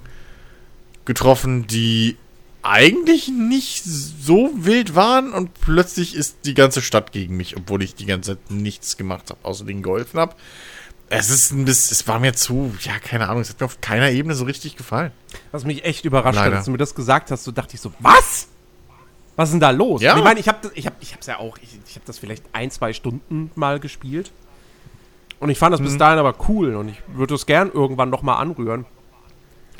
getroffen, 1.05 1.67
die 1.67 2.17
eigentlich 2.61 3.27
nicht 3.27 3.83
so 3.83 4.49
wild 4.55 4.95
waren 4.95 5.33
und 5.33 5.53
plötzlich 5.53 6.15
ist 6.15 6.37
die 6.45 6.53
ganze 6.53 6.81
Stadt 6.81 7.11
gegen 7.11 7.35
mich, 7.35 7.57
obwohl 7.57 7.83
ich 7.83 7.93
die 7.95 8.05
ganze 8.05 8.37
Zeit 8.37 8.51
nichts 8.51 8.95
gemacht 8.95 9.29
habe, 9.29 9.39
außer 9.43 9.65
den 9.65 9.83
geholfen 9.83 10.19
habe. 10.19 10.35
Es 11.09 11.29
ist 11.29 11.51
ein 11.51 11.65
bisschen, 11.65 11.91
es 11.91 12.07
war 12.07 12.19
mir 12.19 12.33
zu, 12.33 12.73
ja, 12.81 12.97
keine 12.99 13.27
Ahnung, 13.27 13.41
es 13.41 13.49
hat 13.49 13.59
mir 13.59 13.65
auf 13.65 13.81
keiner 13.81 14.09
Ebene 14.11 14.33
so 14.33 14.45
richtig 14.45 14.77
gefallen. 14.77 15.11
Was 15.51 15.65
mich 15.65 15.83
echt 15.83 16.05
überrascht 16.05 16.37
Leider. 16.37 16.51
hat, 16.51 16.57
als 16.59 16.65
du 16.65 16.71
mir 16.71 16.77
das 16.77 16.95
gesagt 16.95 17.29
hast, 17.31 17.43
so 17.43 17.51
dachte 17.51 17.75
ich 17.75 17.81
so, 17.81 17.91
was? 17.99 18.47
Was 19.35 19.49
ist 19.49 19.53
denn 19.53 19.59
da 19.59 19.71
los? 19.71 20.01
Ja. 20.01 20.15
Ich 20.17 20.23
meine, 20.23 20.39
ich 20.39 20.47
habe 20.47 20.71
ich 20.75 20.85
hab, 20.85 21.01
ich 21.01 21.13
hab's 21.13 21.27
ja 21.27 21.39
auch, 21.39 21.57
ich, 21.57 21.79
ich 21.87 21.95
habe 21.95 22.05
das 22.05 22.19
vielleicht 22.19 22.43
ein, 22.53 22.69
zwei 22.71 22.93
Stunden 22.93 23.51
mal 23.55 23.79
gespielt. 23.79 24.31
Und 25.39 25.49
ich 25.49 25.57
fand 25.57 25.73
das 25.73 25.81
mhm. 25.81 25.85
bis 25.85 25.97
dahin 25.97 26.19
aber 26.19 26.35
cool 26.47 26.75
und 26.75 26.89
ich 26.89 27.01
würde 27.07 27.35
es 27.35 27.45
gern 27.45 27.71
irgendwann 27.71 28.09
nochmal 28.09 28.41
anrühren. 28.41 28.85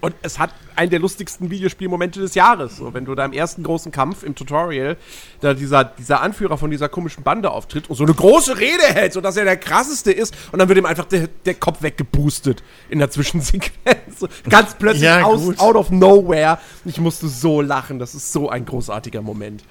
Und 0.03 0.15
es 0.21 0.37
hat 0.37 0.49
einen 0.75 0.89
der 0.89 0.99
lustigsten 0.99 1.49
Videospielmomente 1.49 2.19
des 2.19 2.35
Jahres. 2.35 2.75
So, 2.75 2.93
wenn 2.93 3.05
du 3.05 3.15
da 3.15 3.23
im 3.23 3.31
ersten 3.31 3.63
großen 3.63 3.89
Kampf 3.89 4.23
im 4.23 4.35
Tutorial 4.35 4.97
da 5.39 5.53
dieser, 5.53 5.85
dieser 5.85 6.19
Anführer 6.19 6.57
von 6.57 6.69
dieser 6.69 6.89
komischen 6.89 7.23
Bande 7.23 7.49
auftritt 7.49 7.89
und 7.89 7.95
so 7.95 8.03
eine 8.03 8.13
große 8.13 8.59
Rede 8.59 8.83
hält, 8.83 9.13
sodass 9.13 9.37
er 9.37 9.45
der 9.45 9.55
krasseste 9.55 10.11
ist 10.11 10.35
und 10.51 10.59
dann 10.59 10.67
wird 10.67 10.77
ihm 10.77 10.85
einfach 10.85 11.05
der, 11.05 11.29
der 11.45 11.53
Kopf 11.53 11.81
weggeboostet 11.83 12.63
in 12.89 12.99
der 12.99 13.11
Zwischensequenz. 13.11 14.19
So, 14.19 14.27
ganz 14.49 14.75
plötzlich 14.75 15.03
ja, 15.03 15.23
aus, 15.23 15.57
out 15.57 15.77
of 15.77 15.89
nowhere. 15.89 16.59
Ich 16.83 16.99
musste 16.99 17.29
so 17.29 17.61
lachen. 17.61 17.97
Das 17.97 18.13
ist 18.13 18.33
so 18.33 18.49
ein 18.49 18.65
großartiger 18.65 19.21
Moment. 19.21 19.63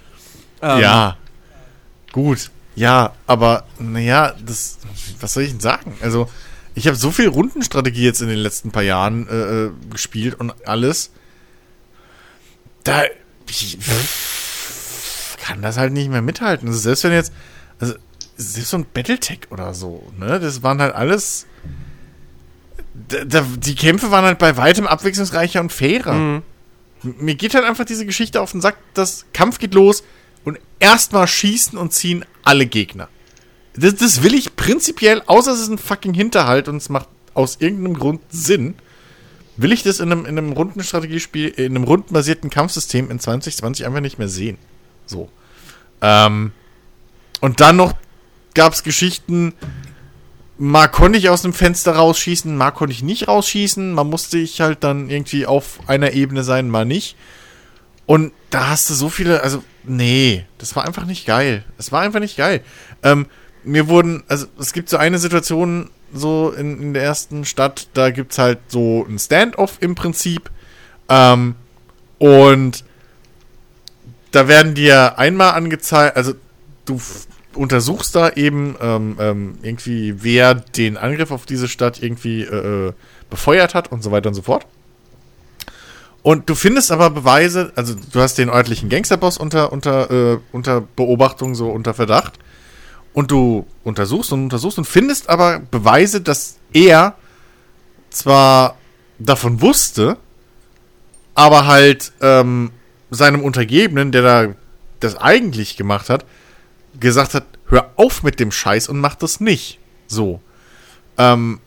Ähm, 0.62 0.81
ja. 0.81 1.19
Gut. 2.11 2.51
Ja, 2.75 3.12
aber 3.27 3.65
naja, 3.78 4.33
das. 4.43 4.78
Was 5.20 5.35
soll 5.35 5.43
ich 5.43 5.51
denn 5.51 5.61
sagen? 5.61 5.94
Also 6.01 6.27
ich 6.75 6.86
habe 6.86 6.97
so 6.97 7.10
viel 7.10 7.28
Rundenstrategie 7.28 8.05
jetzt 8.05 8.23
in 8.23 8.28
den 8.28 8.39
letzten 8.39 8.70
paar 8.70 8.83
Jahren 8.83 9.28
äh, 9.28 9.65
äh 9.65 9.70
gespielt 9.91 10.39
und 10.39 10.52
alles. 10.67 11.10
Da 12.84 13.05
ich, 13.49 13.78
kann 15.39 15.62
das 15.62 15.76
halt 15.76 15.92
nicht 15.92 16.10
mehr 16.10 16.23
mithalten. 16.23 16.68
Also 16.68 16.81
selbst 16.81 17.05
wenn 17.05 17.12
jetzt, 17.12 17.33
also 17.78 17.94
selbst 18.36 18.70
so 18.70 18.78
ein 18.78 18.86
Battletech 18.92 19.51
oder 19.51 19.75
so, 19.75 20.10
ne, 20.18 20.41
das 20.41 20.62
waren 20.62 20.81
halt 20.81 20.94
alles. 20.94 21.47
Da, 23.09 23.25
da, 23.25 23.47
die 23.59 23.75
Kämpfe 23.75 24.10
waren 24.10 24.25
halt 24.25 24.39
bei 24.39 24.57
weitem 24.57 24.86
abwechslungsreicher 24.86 25.60
und 25.60 25.73
fairer. 25.73 26.12
Mhm. 26.12 26.42
Mir 27.02 27.34
geht 27.34 27.55
halt 27.55 27.65
einfach 27.65 27.84
diese 27.84 28.07
Geschichte 28.07 28.41
auf 28.41 28.52
den 28.52 28.60
Sack, 28.60 28.76
das 28.94 29.26
Kampf 29.33 29.59
geht 29.59 29.75
los 29.75 30.05
und 30.44 30.59
erstmal 30.78 31.26
schießen 31.26 31.76
und 31.76 31.92
ziehen 31.92 32.25
alle 32.44 32.67
Gegner. 32.67 33.09
Das, 33.75 33.94
das 33.94 34.23
will 34.23 34.34
ich 34.34 34.57
prinzipiell, 34.57 35.23
außer 35.26 35.52
es 35.52 35.60
ist 35.60 35.68
ein 35.68 35.78
fucking 35.78 36.15
Hinterhalt 36.15 36.68
und 36.68 36.76
es 36.76 36.89
macht 36.89 37.09
aus 37.34 37.57
irgendeinem 37.60 37.94
Grund 37.94 38.20
Sinn, 38.31 38.75
will 39.57 39.73
ich 39.73 39.83
das 39.83 40.01
in 40.01 40.12
einem, 40.12 40.26
in 40.26 40.36
einem 40.39 40.52
Rundenstrategiespiel, 40.52 41.49
in 41.49 41.76
einem 41.76 41.84
rundenbasierten 41.84 42.51
Kampfsystem 42.51 43.10
in 43.10 43.18
2020 43.18 43.86
einfach 43.86 44.01
nicht 44.01 44.18
mehr 44.18 44.28
sehen. 44.28 44.59
So. 45.07 45.28
Ähm, 46.01 46.52
und 47.41 47.60
dann 47.60 47.76
noch 47.76 47.94
gab 48.55 48.73
es 48.73 48.83
Geschichten, 48.83 49.55
mal 50.59 50.89
konnte 50.89 51.18
ich 51.18 51.28
aus 51.28 51.42
dem 51.42 51.52
Fenster 51.52 51.97
rausschießen, 51.97 52.55
mal 52.57 52.70
konnte 52.70 52.92
ich 52.92 53.02
nicht 53.02 53.28
rausschießen, 53.28 53.92
mal 53.94 54.05
musste 54.05 54.39
ich 54.39 54.60
halt 54.60 54.84
dann 54.84 55.10
irgendwie 55.10 55.47
auf 55.47 55.81
einer 55.86 56.12
Ebene 56.12 56.44
sein, 56.44 56.68
mal 56.68 56.84
nicht. 56.84 57.17
Und 58.07 58.33
da 58.51 58.68
hast 58.68 58.91
du 58.91 58.94
so 58.94 59.09
viele, 59.09 59.42
also, 59.42 59.62
nee, 59.84 60.44
das 60.59 60.76
war 60.76 60.84
einfach 60.84 61.05
nicht 61.05 61.25
geil. 61.26 61.65
Es 61.78 61.92
war 61.92 62.02
einfach 62.02 62.20
nicht 62.20 62.36
geil. 62.36 62.62
Ähm, 63.02 63.26
mir 63.65 63.89
wurden, 63.89 64.23
also 64.28 64.47
es 64.58 64.73
gibt 64.73 64.89
so 64.89 64.97
eine 64.97 65.18
Situation, 65.18 65.91
so 66.12 66.50
in, 66.50 66.81
in 66.81 66.94
der 66.94 67.02
ersten 67.02 67.44
Stadt, 67.44 67.89
da 67.94 68.10
gibt 68.10 68.32
es 68.32 68.39
halt 68.39 68.58
so 68.68 69.07
ein 69.08 69.18
Standoff 69.18 69.78
im 69.81 69.94
Prinzip. 69.94 70.50
Ähm, 71.08 71.55
und 72.18 72.84
da 74.31 74.49
werden 74.49 74.74
dir 74.74 75.18
einmal 75.18 75.55
angezeigt, 75.55 76.16
also 76.16 76.34
du 76.84 77.00
untersuchst 77.55 78.15
da 78.15 78.31
eben 78.31 78.76
ähm, 78.81 79.16
ähm, 79.18 79.58
irgendwie, 79.62 80.23
wer 80.23 80.55
den 80.55 80.97
Angriff 80.97 81.31
auf 81.31 81.47
diese 81.47 81.68
Stadt 81.68 82.02
irgendwie 82.02 82.42
äh, 82.42 82.89
äh, 82.89 82.92
befeuert 83.28 83.74
hat 83.74 83.92
und 83.92 84.02
so 84.02 84.10
weiter 84.10 84.28
und 84.28 84.34
so 84.34 84.42
fort. 84.42 84.66
Und 86.23 86.49
du 86.49 86.55
findest 86.55 86.92
aber 86.92 87.10
Beweise, 87.10 87.73
also 87.74 87.94
du 87.94 88.20
hast 88.20 88.39
den 88.39 88.49
örtlichen 88.49 88.89
Gangsterboss 88.89 89.39
unter, 89.39 89.73
unter, 89.73 90.10
äh, 90.10 90.39
unter 90.52 90.81
Beobachtung, 90.81 91.55
so 91.55 91.68
unter 91.70 91.94
Verdacht. 91.94 92.39
Und 93.12 93.31
du 93.31 93.66
untersuchst 93.84 94.32
und 94.32 94.44
untersuchst 94.44 94.78
und 94.78 94.84
findest 94.84 95.28
aber 95.28 95.60
Beweise, 95.60 96.20
dass 96.20 96.57
er 96.73 97.15
zwar 98.10 98.76
davon 99.18 99.60
wusste, 99.60 100.16
aber 101.34 101.66
halt 101.66 102.12
ähm, 102.20 102.70
seinem 103.10 103.42
Untergebenen, 103.42 104.12
der 104.12 104.23
da 104.23 104.55
das 105.00 105.16
eigentlich 105.16 105.76
gemacht 105.76 106.08
hat, 106.08 106.24
gesagt 106.99 107.34
hat, 107.34 107.44
hör 107.68 107.91
auf 107.97 108.23
mit 108.23 108.39
dem 108.41 108.52
Scheiß 108.52 108.89
und 108.89 109.00
mach 109.00 109.15
das 109.15 109.41
nicht. 109.41 109.78
So. 110.07 110.41
Ähm, 111.18 111.60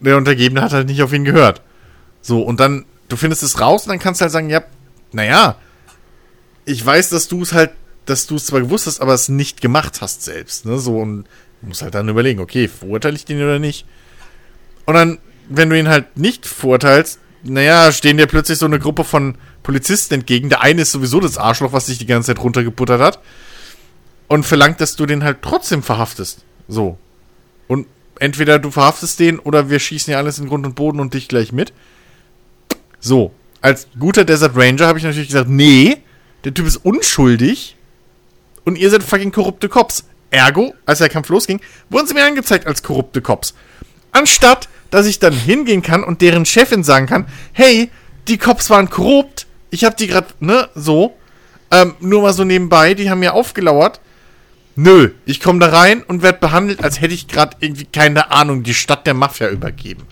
der 0.00 0.16
Untergebene 0.16 0.62
hat 0.62 0.72
halt 0.72 0.88
nicht 0.88 1.02
auf 1.02 1.12
ihn 1.12 1.24
gehört. 1.24 1.62
So, 2.22 2.42
und 2.42 2.60
dann, 2.60 2.84
du 3.08 3.16
findest 3.16 3.42
es 3.42 3.60
raus 3.60 3.84
und 3.84 3.90
dann 3.90 3.98
kannst 3.98 4.20
du 4.20 4.22
halt 4.22 4.32
sagen, 4.32 4.50
ja, 4.50 4.62
naja, 5.12 5.56
ich 6.64 6.84
weiß, 6.84 7.10
dass 7.10 7.28
du 7.28 7.42
es 7.42 7.52
halt, 7.52 7.72
dass 8.10 8.26
du 8.26 8.36
es 8.36 8.46
zwar 8.46 8.60
gewusst 8.60 8.86
hast, 8.86 9.00
aber 9.00 9.14
es 9.14 9.28
nicht 9.28 9.60
gemacht 9.60 10.00
hast 10.00 10.22
selbst. 10.22 10.66
Ne? 10.66 10.78
So, 10.78 10.98
und 10.98 11.24
du 11.62 11.68
musst 11.68 11.82
halt 11.82 11.94
dann 11.94 12.08
überlegen, 12.08 12.40
okay, 12.40 12.68
verurteile 12.68 13.16
ich 13.16 13.24
den 13.24 13.42
oder 13.42 13.58
nicht? 13.58 13.86
Und 14.84 14.94
dann, 14.94 15.18
wenn 15.48 15.70
du 15.70 15.78
ihn 15.78 15.88
halt 15.88 16.16
nicht 16.16 16.46
verurteilst, 16.46 17.20
naja, 17.42 17.90
stehen 17.92 18.18
dir 18.18 18.26
plötzlich 18.26 18.58
so 18.58 18.66
eine 18.66 18.78
Gruppe 18.78 19.04
von 19.04 19.36
Polizisten 19.62 20.14
entgegen. 20.14 20.48
Der 20.50 20.62
eine 20.62 20.82
ist 20.82 20.92
sowieso 20.92 21.20
das 21.20 21.38
Arschloch, 21.38 21.72
was 21.72 21.86
dich 21.86 21.98
die 21.98 22.06
ganze 22.06 22.34
Zeit 22.34 22.42
runtergebuttert 22.42 23.00
hat 23.00 23.20
und 24.28 24.44
verlangt, 24.44 24.80
dass 24.80 24.96
du 24.96 25.06
den 25.06 25.24
halt 25.24 25.38
trotzdem 25.42 25.82
verhaftest. 25.82 26.44
So. 26.68 26.98
Und 27.68 27.86
entweder 28.18 28.58
du 28.58 28.70
verhaftest 28.70 29.20
den 29.20 29.38
oder 29.38 29.70
wir 29.70 29.78
schießen 29.78 30.10
ja 30.10 30.18
alles 30.18 30.38
in 30.38 30.48
Grund 30.48 30.66
und 30.66 30.74
Boden 30.74 31.00
und 31.00 31.14
dich 31.14 31.28
gleich 31.28 31.52
mit. 31.52 31.72
So. 32.98 33.32
Als 33.62 33.88
guter 33.98 34.24
Desert 34.24 34.56
Ranger 34.56 34.86
habe 34.86 34.98
ich 34.98 35.04
natürlich 35.04 35.28
gesagt, 35.28 35.48
nee, 35.48 35.98
der 36.44 36.54
Typ 36.54 36.66
ist 36.66 36.78
unschuldig 36.78 37.76
und 38.70 38.76
ihr 38.76 38.88
seid 38.88 39.02
fucking 39.02 39.32
korrupte 39.32 39.68
Cops. 39.68 40.04
Ergo, 40.30 40.74
als 40.86 41.00
der 41.00 41.08
Kampf 41.08 41.28
losging, 41.28 41.60
wurden 41.88 42.06
sie 42.06 42.14
mir 42.14 42.24
angezeigt 42.24 42.66
als 42.66 42.84
korrupte 42.84 43.20
Cops. 43.20 43.54
Anstatt, 44.12 44.68
dass 44.90 45.06
ich 45.06 45.18
dann 45.18 45.32
hingehen 45.32 45.82
kann 45.82 46.04
und 46.04 46.20
deren 46.20 46.46
Chefin 46.46 46.84
sagen 46.84 47.06
kann, 47.06 47.26
hey, 47.52 47.90
die 48.28 48.38
Cops 48.38 48.70
waren 48.70 48.88
korrupt, 48.90 49.46
ich 49.70 49.84
habe 49.84 49.96
die 49.96 50.06
gerade, 50.06 50.28
ne, 50.38 50.68
so, 50.76 51.16
ähm, 51.72 51.96
nur 51.98 52.22
mal 52.22 52.32
so 52.32 52.44
nebenbei, 52.44 52.94
die 52.94 53.10
haben 53.10 53.20
mir 53.20 53.34
aufgelauert, 53.34 54.00
Nö, 54.76 55.10
ich 55.26 55.40
komme 55.40 55.58
da 55.58 55.68
rein 55.68 56.02
und 56.02 56.22
werde 56.22 56.38
behandelt, 56.38 56.82
als 56.82 57.00
hätte 57.00 57.12
ich 57.12 57.28
gerade 57.28 57.56
irgendwie, 57.60 57.84
keine 57.84 58.30
Ahnung, 58.30 58.62
die 58.62 58.72
Stadt 58.72 59.06
der 59.06 59.14
Mafia 59.14 59.50
übergeben. 59.50 60.04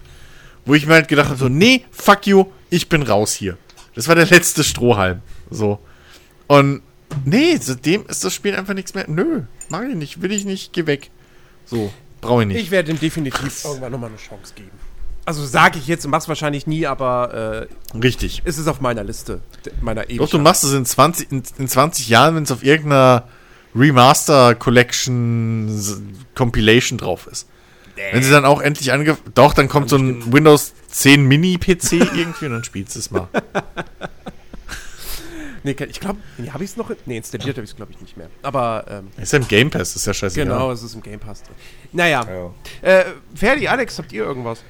Wo 0.67 0.75
ich 0.75 0.85
mir 0.85 0.95
halt 0.95 1.09
gedacht 1.09 1.29
habe, 1.29 1.39
so, 1.39 1.49
nee, 1.49 1.85
fuck 1.91 2.27
you, 2.27 2.47
ich 2.69 2.89
bin 2.89 3.03
raus 3.03 3.33
hier. 3.33 3.57
Das 3.95 4.09
war 4.09 4.15
der 4.15 4.27
letzte 4.27 4.65
Strohhalm. 4.65 5.23
So. 5.49 5.79
Und 6.49 6.83
nee, 7.25 7.57
seitdem 7.61 8.07
ist 8.07 8.25
das 8.25 8.35
Spiel 8.35 8.55
einfach 8.55 8.75
nichts 8.75 8.95
mehr. 8.95 9.05
Nö, 9.09 9.43
mag 9.69 9.89
ich 9.89 9.95
nicht, 9.95 10.23
will 10.23 10.33
ich 10.33 10.45
nicht, 10.45 10.73
geh 10.73 10.87
weg. 10.87 11.11
So, 11.67 11.93
brauche 12.21 12.43
ich 12.43 12.49
nicht. 12.49 12.61
Ich 12.61 12.71
werde 12.71 12.91
ihm 12.91 13.01
definitiv 13.01 13.65
irgendwann 13.65 13.93
nochmal 13.93 14.11
eine 14.11 14.19
Chance 14.19 14.55
geben. 14.55 14.71
Also 15.25 15.45
sage 15.45 15.79
ich 15.79 15.87
jetzt 15.87 16.07
und 16.07 16.11
mach's 16.11 16.27
wahrscheinlich 16.27 16.67
nie, 16.67 16.87
aber 16.87 17.69
äh, 17.93 17.99
Richtig. 17.99 18.41
ist 18.47 18.57
es 18.57 18.67
auf 18.67 18.81
meiner 18.81 19.05
Liste, 19.05 19.43
meiner 19.83 20.05
ewig. 20.09 20.19
Doch, 20.19 20.31
du 20.31 20.39
machst 20.39 20.65
es 20.65 20.73
in 20.73 20.87
20, 20.87 21.31
in, 21.31 21.43
in 21.59 21.69
20 21.69 22.09
Jahren, 22.09 22.35
wenn 22.35 22.45
es 22.45 22.51
auf 22.51 22.65
irgendeiner 22.65 23.25
Remaster 23.75 24.55
Collection 24.55 26.17
Compilation 26.35 26.97
drauf 26.97 27.27
ist. 27.27 27.47
Wenn 28.13 28.23
sie 28.23 28.31
dann 28.31 28.45
auch 28.45 28.61
endlich 28.61 28.93
ange... 28.93 29.19
Doch, 29.35 29.55
dann 29.55 29.69
kommt 29.69 29.91
so 29.91 29.97
ein 29.97 30.33
Windows 30.33 30.73
10 30.89 31.25
Mini-PC 31.25 31.93
irgendwie 31.93 32.47
und 32.47 32.53
dann 32.53 32.65
spielst 32.65 32.95
du 32.95 33.01
es 33.01 33.11
mal. 33.11 33.29
nee, 35.63 35.77
ich 35.89 36.01
glaube, 36.01 36.19
nee, 36.37 36.51
habe 36.51 36.65
ich 36.65 36.71
es 36.71 36.77
noch... 36.77 36.91
Nee, 37.07 37.17
installiert 37.19 37.57
habe 37.57 37.65
ich 37.65 37.71
es, 37.71 37.77
glaube 37.77 37.93
ich, 37.93 38.01
nicht 38.01 38.17
mehr. 38.17 38.29
Aber... 38.43 38.85
Ähm, 38.89 39.09
ist 39.21 39.33
ja 39.33 39.39
im 39.39 39.49
Game 39.49 39.71
Pass, 39.71 39.97
ist 39.97 40.07
ja 40.07 40.15
scheiße. 40.15 40.35
Genau, 40.35 40.71
es 40.73 40.83
ist 40.83 40.95
im 40.95 41.03
Game 41.03 41.21
Pass 41.21 41.43
drin. 41.43 41.55
Naja. 41.93 42.27
Ja. 42.83 42.89
Äh, 42.89 43.05
Ferdi, 43.35 43.69
Alex, 43.69 43.99
habt 43.99 44.13
ihr 44.13 44.25
irgendwas? 44.25 44.63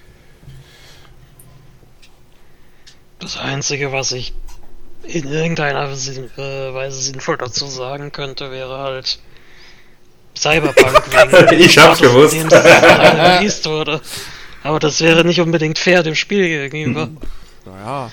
Das 3.18 3.36
Einzige, 3.36 3.92
was 3.92 4.12
ich 4.12 4.32
in 5.02 5.26
irgendeiner 5.28 5.84
äh, 5.90 6.74
Weise 6.74 7.00
sinnvoll 7.00 7.36
dazu 7.36 7.66
sagen 7.66 8.12
könnte, 8.12 8.50
wäre 8.50 8.78
halt 8.78 9.18
Cyberpunk 10.36 11.02
Ich 11.52 11.78
hab's 11.78 12.00
gewusst. 12.00 12.34
released 12.34 13.66
wurde. 13.66 14.00
Aber 14.62 14.78
das 14.78 15.00
wäre 15.00 15.24
nicht 15.24 15.40
unbedingt 15.40 15.78
fair 15.78 16.02
dem 16.02 16.14
Spiel 16.14 16.68
gegenüber. 16.68 17.06
Mhm. 17.06 17.18
Naja. 17.64 18.10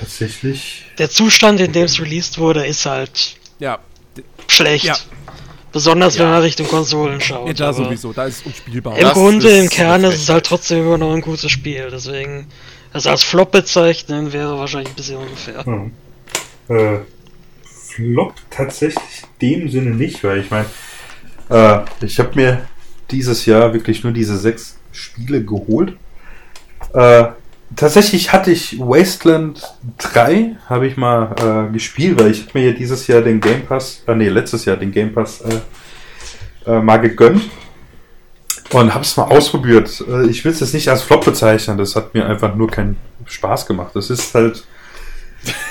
Tatsächlich. 0.00 0.86
Der 0.98 1.10
Zustand, 1.10 1.60
in 1.60 1.72
dem 1.72 1.84
es 1.84 2.00
released 2.00 2.38
wurde, 2.38 2.66
ist 2.66 2.86
halt 2.86 3.36
ja. 3.58 3.78
schlecht. 4.48 4.84
Ja. 4.84 4.96
Besonders 5.72 6.16
ja. 6.16 6.24
wenn 6.24 6.30
man 6.30 6.42
Richtung 6.42 6.66
Konsolen 6.66 7.20
schaut. 7.20 7.46
Ja, 7.46 7.52
da 7.54 7.72
sowieso, 7.72 8.12
da 8.12 8.24
ist 8.24 8.40
es 8.40 8.46
unspielbar. 8.46 8.96
Im 8.96 9.02
das 9.02 9.12
Grunde, 9.12 9.50
im 9.58 9.68
Kern 9.68 10.02
ist 10.04 10.16
es 10.16 10.28
halt 10.28 10.46
trotzdem 10.46 10.80
immer 10.80 10.98
noch 10.98 11.14
ein 11.14 11.20
gutes 11.20 11.50
Spiel, 11.50 11.88
deswegen 11.92 12.48
das 12.92 13.06
als 13.06 13.22
Flop 13.22 13.52
bezeichnen 13.52 14.32
wäre 14.32 14.58
wahrscheinlich 14.58 14.90
ein 14.90 14.96
bisschen 14.96 15.18
unfair. 15.18 15.64
Hm. 15.64 15.92
Äh, 16.68 16.98
Flop 17.62 18.34
tatsächlich 18.50 19.22
in 19.38 19.60
dem 19.60 19.70
Sinne 19.70 19.90
nicht, 19.90 20.24
weil 20.24 20.40
ich 20.40 20.50
meine, 20.50 20.66
äh, 21.50 21.80
ich 22.04 22.18
habe 22.18 22.34
mir 22.34 22.68
dieses 23.10 23.46
Jahr 23.46 23.72
wirklich 23.72 24.02
nur 24.02 24.12
diese 24.12 24.38
sechs 24.38 24.78
Spiele 24.92 25.44
geholt. 25.44 25.96
Äh, 26.94 27.26
tatsächlich 27.76 28.32
hatte 28.32 28.50
ich 28.50 28.78
Wasteland 28.78 29.62
3, 29.98 30.56
habe 30.68 30.86
ich 30.86 30.96
mal 30.96 31.68
äh, 31.68 31.72
gespielt, 31.72 32.20
weil 32.20 32.30
ich 32.30 32.42
habe 32.42 32.58
mir 32.58 32.70
ja 32.70 32.72
dieses 32.72 33.06
Jahr 33.06 33.22
den 33.22 33.40
Game 33.40 33.66
Pass, 33.66 34.02
äh, 34.06 34.14
nee, 34.14 34.28
letztes 34.28 34.64
Jahr 34.64 34.76
den 34.76 34.92
Game 34.92 35.12
Pass 35.12 35.40
äh, 35.42 36.70
äh, 36.70 36.80
mal 36.80 36.98
gegönnt. 36.98 37.42
Und 38.72 38.94
hab's 38.94 39.16
mal 39.16 39.24
ausprobiert. 39.24 40.04
Äh, 40.08 40.26
ich 40.28 40.44
will 40.44 40.52
es 40.52 40.60
jetzt 40.60 40.74
nicht 40.74 40.88
als 40.88 41.02
Flop 41.02 41.24
bezeichnen. 41.24 41.76
Das 41.76 41.96
hat 41.96 42.14
mir 42.14 42.26
einfach 42.26 42.54
nur 42.54 42.70
keinen 42.70 42.96
Spaß 43.26 43.66
gemacht. 43.66 43.90
Das 43.94 44.10
ist 44.10 44.32
halt 44.34 44.64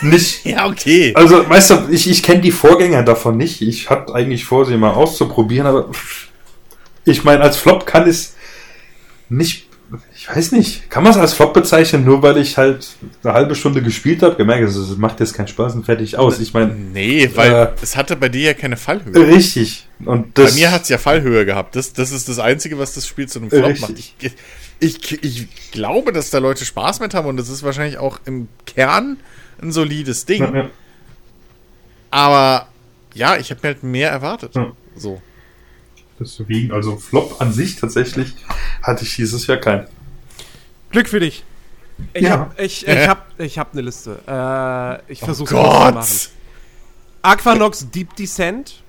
nicht. 0.02 0.46
ja, 0.46 0.68
okay. 0.68 1.14
Also, 1.16 1.48
weißt 1.48 1.70
du, 1.70 1.76
ich, 1.92 2.10
ich 2.10 2.24
kenne 2.24 2.42
die 2.42 2.52
Vorgänger 2.52 3.04
davon 3.04 3.38
nicht. 3.38 3.62
Ich 3.62 3.90
hatte 3.90 4.14
eigentlich 4.14 4.46
vor, 4.46 4.66
sie 4.66 4.76
mal 4.76 4.92
auszuprobieren, 4.92 5.68
aber 5.68 5.90
ich 7.06 7.24
meine, 7.24 7.42
als 7.42 7.58
Flop 7.58 7.86
kann 7.86 8.08
es 8.08 8.36
nicht. 9.30 9.69
Ich 10.30 10.36
weiß 10.36 10.52
nicht. 10.52 10.90
Kann 10.90 11.04
man 11.04 11.12
es 11.12 11.18
als 11.18 11.34
Flop 11.34 11.54
bezeichnen, 11.54 12.06
nur 12.06 12.22
weil 12.22 12.38
ich 12.38 12.58
halt 12.58 12.96
eine 13.24 13.34
halbe 13.34 13.56
Stunde 13.56 13.82
gespielt 13.82 14.22
habe? 14.22 14.36
Gemerkt, 14.36 14.64
es 14.64 14.98
macht 14.98 15.20
jetzt 15.20 15.34
keinen 15.34 15.48
Spaß 15.48 15.74
und 15.76 15.86
fertig 15.86 16.18
aus. 16.18 16.40
Ich 16.40 16.54
meine. 16.54 16.74
Nee, 16.74 17.32
weil 17.34 17.52
äh, 17.52 17.68
es 17.82 17.98
hatte 17.98 18.16
bei 18.16 18.30
dir 18.30 18.42
ja 18.42 18.54
keine 18.54 18.78
Fallhöhe. 18.78 19.16
Richtig. 19.16 19.88
Und 20.06 20.38
das, 20.38 20.52
Bei 20.52 20.60
mir 20.60 20.72
hat 20.72 20.84
es 20.84 20.90
ja 20.90 20.98
Fallhöhe 20.98 21.46
gehabt. 21.46 21.76
Das, 21.76 21.94
das 21.94 22.12
ist 22.12 22.30
das 22.30 22.38
Einzige, 22.40 22.78
was 22.78 22.94
das 22.94 23.08
Spiel 23.08 23.28
zu 23.28 23.40
einem 23.40 23.50
Flop 23.50 23.66
richtig. 23.66 23.82
macht. 23.82 23.94
Ich, 24.22 24.34
ich, 24.80 25.24
ich 25.24 25.72
glaube, 25.72 26.14
dass 26.14 26.30
da 26.30 26.38
Leute 26.38 26.64
Spaß 26.64 27.00
mit 27.00 27.14
haben 27.14 27.28
und 27.28 27.38
das 27.38 27.50
ist 27.50 27.64
wahrscheinlich 27.64 27.98
auch 27.98 28.20
im 28.26 28.48
Kern 28.66 29.18
ein 29.62 29.72
solides 29.72 30.26
Ding. 30.26 30.44
Ja, 30.44 30.56
ja. 30.56 30.70
Aber 32.12 32.68
ja, 33.14 33.38
ich 33.38 33.50
habe 33.52 33.62
mir 33.64 33.74
halt 33.74 33.84
mehr 33.84 34.12
erwartet. 34.12 34.56
Ja. 34.56 34.72
So. 34.96 35.22
Deswegen, 36.20 36.72
also 36.72 36.98
Flop 36.98 37.38
an 37.40 37.54
sich 37.54 37.78
tatsächlich 37.78 38.36
hatte 38.84 39.06
ich 39.06 39.16
dieses 39.16 39.48
Jahr 39.48 39.58
keinen. 39.58 39.88
Glück 40.92 41.08
für 41.08 41.20
dich. 41.20 41.44
Ich 42.14 42.24
ja. 42.24 42.32
habe 42.32 42.64
ich, 42.64 42.88
ich 42.88 43.08
hab, 43.08 43.40
ich 43.40 43.60
hab 43.60 43.74
eine 43.74 43.82
Liste. 43.82 44.20
Äh, 44.28 45.12
ich 45.12 45.20
versuche 45.20 45.56
oh 45.56 45.60
es 46.00 46.24
zu 46.24 46.30
machen. 46.30 46.40
Aquanox 47.22 47.90
Deep 47.90 48.16
Descent 48.16 48.82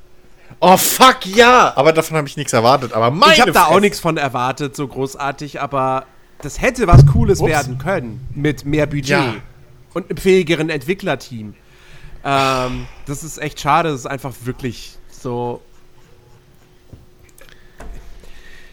Oh 0.59 0.77
fuck 0.77 1.25
ja! 1.27 1.73
Aber 1.77 1.93
davon 1.93 2.17
habe 2.17 2.27
ich 2.27 2.37
nichts 2.37 2.53
erwartet. 2.53 2.93
Aber 2.93 3.11
meine 3.11 3.35
ich 3.35 3.41
habe 3.41 3.53
da 3.53 3.67
auch 3.67 3.81
nichts 3.81 4.01
von 4.01 4.17
erwartet, 4.17 4.75
so 4.75 4.89
großartig, 4.89 5.61
aber 5.61 6.07
das 6.43 6.61
hätte 6.61 6.87
was 6.87 7.07
Cooles 7.07 7.41
Ups. 7.41 7.51
werden 7.51 7.79
können 7.79 8.27
mit 8.35 8.65
mehr 8.65 8.87
Budget 8.87 9.09
Ja. 9.09 9.35
und 9.95 10.11
einem 10.11 10.17
fähigeren 10.17 10.69
Entwicklerteam. 10.69 11.55
Ähm, 12.25 12.87
das 13.07 13.23
ist 13.23 13.39
echt 13.39 13.61
schade, 13.61 13.91
das 13.91 14.01
ist 14.01 14.07
einfach 14.07 14.33
wirklich 14.45 14.99
so. 15.11 15.63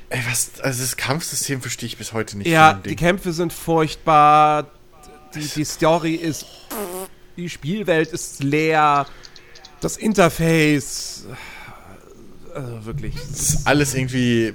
Ey, 0.09 0.21
was, 0.29 0.59
also 0.61 0.81
das 0.81 0.95
Kampfsystem 0.95 1.61
verstehe 1.61 1.87
ich 1.87 1.97
bis 1.97 2.13
heute 2.13 2.37
nicht. 2.37 2.47
Ja, 2.47 2.73
die. 2.73 2.95
Kämpfe 2.95 3.33
sind 3.33 3.51
furchtbar, 3.51 4.67
die, 5.35 5.45
die 5.47 5.65
Story 5.65 6.15
ist. 6.15 6.45
Die 7.35 7.49
Spielwelt 7.49 8.09
ist 8.13 8.41
leer, 8.43 9.05
das 9.81 9.97
Interface. 9.97 11.25
Also 12.53 12.85
wirklich. 12.85 13.15
Das 13.15 13.39
ist 13.39 13.67
alles 13.67 13.93
irgendwie 13.93 14.53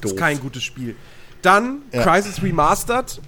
doof. 0.00 0.12
Ist 0.12 0.18
kein 0.18 0.38
gutes 0.38 0.62
Spiel. 0.62 0.94
Dann 1.42 1.82
Ja. 1.92 2.02
Crisis 2.02 2.42
Remastered. 2.42 3.20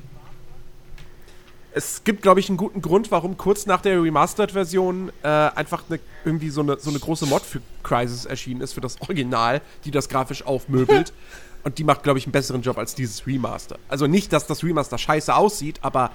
Es 1.75 2.05
gibt, 2.05 2.21
glaube 2.21 2.39
ich, 2.39 2.51
einen 2.51 2.59
guten 2.59 2.83
Grund, 2.83 3.11
warum 3.11 3.39
kurz 3.39 3.65
nach 3.65 3.81
der 3.81 4.03
Remastered-Version 4.03 5.11
äh, 5.23 5.27
einfach 5.27 5.89
ne, 5.89 5.99
irgendwie 6.23 6.51
so 6.51 6.61
eine, 6.61 6.79
so 6.79 6.91
eine 6.91 6.99
große 6.99 7.25
Mod 7.25 7.43
für 7.43 7.63
Crisis 7.83 8.27
erschienen 8.27 8.61
ist, 8.61 8.75
für 8.75 8.83
das 8.83 9.01
Original, 9.01 9.63
die 9.87 9.91
das 9.91 10.11
grafisch 10.11 10.45
aufmöbelt. 10.45 11.15
Und 11.65 11.79
die 11.79 11.85
macht, 11.85 12.03
glaube 12.03 12.19
ich, 12.19 12.27
einen 12.27 12.33
besseren 12.33 12.63
Job 12.63 12.79
als 12.79 12.95
dieses 12.95 13.27
Remaster. 13.27 13.79
Also 13.89 14.07
nicht, 14.07 14.33
dass 14.33 14.47
das 14.47 14.65
Remaster 14.65 14.99
scheiße 14.99 15.35
aussieht, 15.35 15.79
aber 15.83 16.11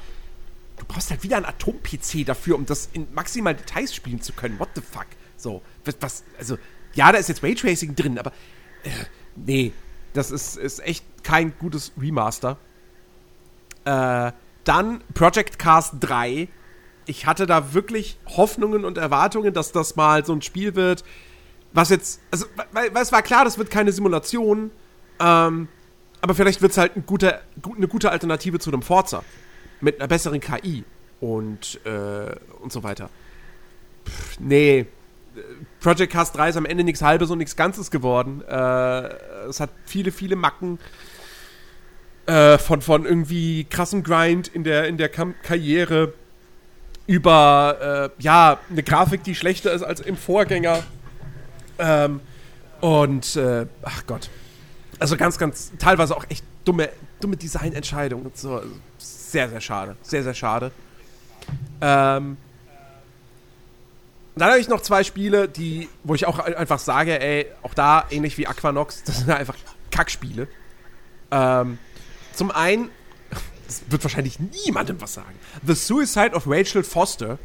du 0.77 0.85
brauchst 0.85 1.09
halt 1.09 1.23
wieder 1.23 1.37
einen 1.37 1.45
Atom-PC 1.45 2.25
dafür, 2.25 2.55
um 2.55 2.65
das 2.65 2.89
in 2.93 3.07
maximal 3.13 3.55
Details 3.55 3.95
spielen 3.95 4.21
zu 4.21 4.33
können. 4.33 4.59
What 4.59 4.69
the 4.75 4.81
fuck? 4.81 5.07
So, 5.37 5.61
was, 5.99 6.23
also, 6.37 6.57
ja, 6.93 7.11
da 7.11 7.17
ist 7.17 7.29
jetzt 7.29 7.43
Raytracing 7.43 7.95
drin, 7.95 8.19
aber 8.19 8.31
äh, 8.83 8.89
nee, 9.35 9.71
das 10.13 10.31
ist, 10.31 10.57
ist 10.57 10.79
echt 10.79 11.05
kein 11.23 11.53
gutes 11.59 11.91
Remaster. 11.99 12.57
Äh, 13.85 14.31
dann 14.63 15.01
Project 15.13 15.59
Cars 15.59 15.93
3. 15.99 16.49
Ich 17.05 17.25
hatte 17.25 17.45
da 17.45 17.73
wirklich 17.73 18.17
Hoffnungen 18.25 18.83
und 18.83 18.97
Erwartungen, 18.97 19.53
dass 19.53 19.71
das 19.71 19.95
mal 19.95 20.25
so 20.25 20.33
ein 20.33 20.41
Spiel 20.41 20.75
wird, 20.75 21.05
was 21.71 21.89
jetzt, 21.89 22.19
also, 22.31 22.45
weil, 22.71 22.93
weil 22.93 23.03
es 23.03 23.11
war 23.11 23.21
klar, 23.21 23.45
das 23.45 23.57
wird 23.57 23.69
keine 23.69 23.91
Simulation, 23.91 24.71
ähm, 25.19 25.67
aber 26.21 26.35
vielleicht 26.35 26.61
wird 26.61 26.71
es 26.71 26.77
halt 26.77 26.95
ein 26.95 27.05
guter, 27.05 27.41
gut, 27.61 27.77
eine 27.77 27.87
gute 27.87 28.11
Alternative 28.11 28.59
zu 28.59 28.69
einem 28.69 28.81
Forza. 28.81 29.23
Mit 29.79 29.99
einer 29.99 30.07
besseren 30.07 30.39
KI 30.39 30.83
und, 31.19 31.79
äh, 31.85 32.35
und 32.61 32.71
so 32.71 32.83
weiter. 32.83 33.09
Pff, 34.05 34.39
nee. 34.39 34.87
Project 35.79 36.11
Cast 36.11 36.35
3 36.35 36.49
ist 36.49 36.57
am 36.57 36.65
Ende 36.65 36.83
nichts 36.83 37.03
Halbes 37.03 37.29
und 37.29 37.37
nichts 37.37 37.55
Ganzes 37.55 37.91
geworden. 37.91 38.41
Äh, 38.47 39.07
es 39.47 39.59
hat 39.59 39.69
viele, 39.85 40.11
viele 40.11 40.35
Macken. 40.35 40.79
Äh, 42.25 42.57
von, 42.57 42.81
von 42.81 43.05
irgendwie 43.05 43.63
krassem 43.63 44.03
Grind 44.03 44.49
in 44.49 44.65
der, 44.65 44.87
in 44.87 44.97
der 44.97 45.07
Kam 45.07 45.33
Karriere 45.43 46.13
über, 47.05 48.11
äh, 48.19 48.21
ja, 48.21 48.59
eine 48.69 48.83
Grafik, 48.83 49.23
die 49.23 49.33
schlechter 49.33 49.71
ist 49.71 49.81
als 49.81 50.01
im 50.01 50.17
Vorgänger. 50.17 50.83
Ähm, 51.79 52.19
und, 52.81 53.37
äh, 53.37 53.65
ach 53.81 54.05
Gott. 54.07 54.29
Also 54.99 55.15
ganz, 55.17 55.37
ganz, 55.37 55.71
teilweise 55.77 56.15
auch 56.15 56.25
echt 56.29 56.43
dumme, 56.65 56.89
dumme 57.19 57.37
Designentscheidungen 57.37 58.25
und 58.25 58.37
so. 58.37 58.55
Also 58.55 58.69
Sehr, 58.97 59.49
sehr 59.49 59.61
schade. 59.61 59.95
Sehr, 60.01 60.23
sehr 60.23 60.33
schade. 60.33 60.71
Ähm, 61.81 62.37
dann 64.35 64.49
habe 64.49 64.59
ich 64.59 64.67
noch 64.67 64.81
zwei 64.81 65.03
Spiele, 65.03 65.47
die, 65.47 65.89
wo 66.03 66.13
ich 66.15 66.25
auch 66.25 66.39
einfach 66.39 66.79
sage, 66.79 67.19
ey, 67.19 67.47
auch 67.63 67.73
da, 67.73 68.05
ähnlich 68.09 68.37
wie 68.37 68.47
Aquanox, 68.47 69.03
das 69.05 69.19
sind 69.19 69.29
einfach 69.29 69.55
Kackspiele. 69.91 70.47
Ähm, 71.31 71.79
zum 72.33 72.51
einen, 72.51 72.89
das 73.65 73.83
wird 73.89 74.03
wahrscheinlich 74.03 74.39
niemandem 74.39 75.01
was 75.01 75.13
sagen. 75.13 75.35
The 75.65 75.73
Suicide 75.73 76.33
of 76.33 76.43
Rachel 76.47 76.83
Foster 76.83 77.37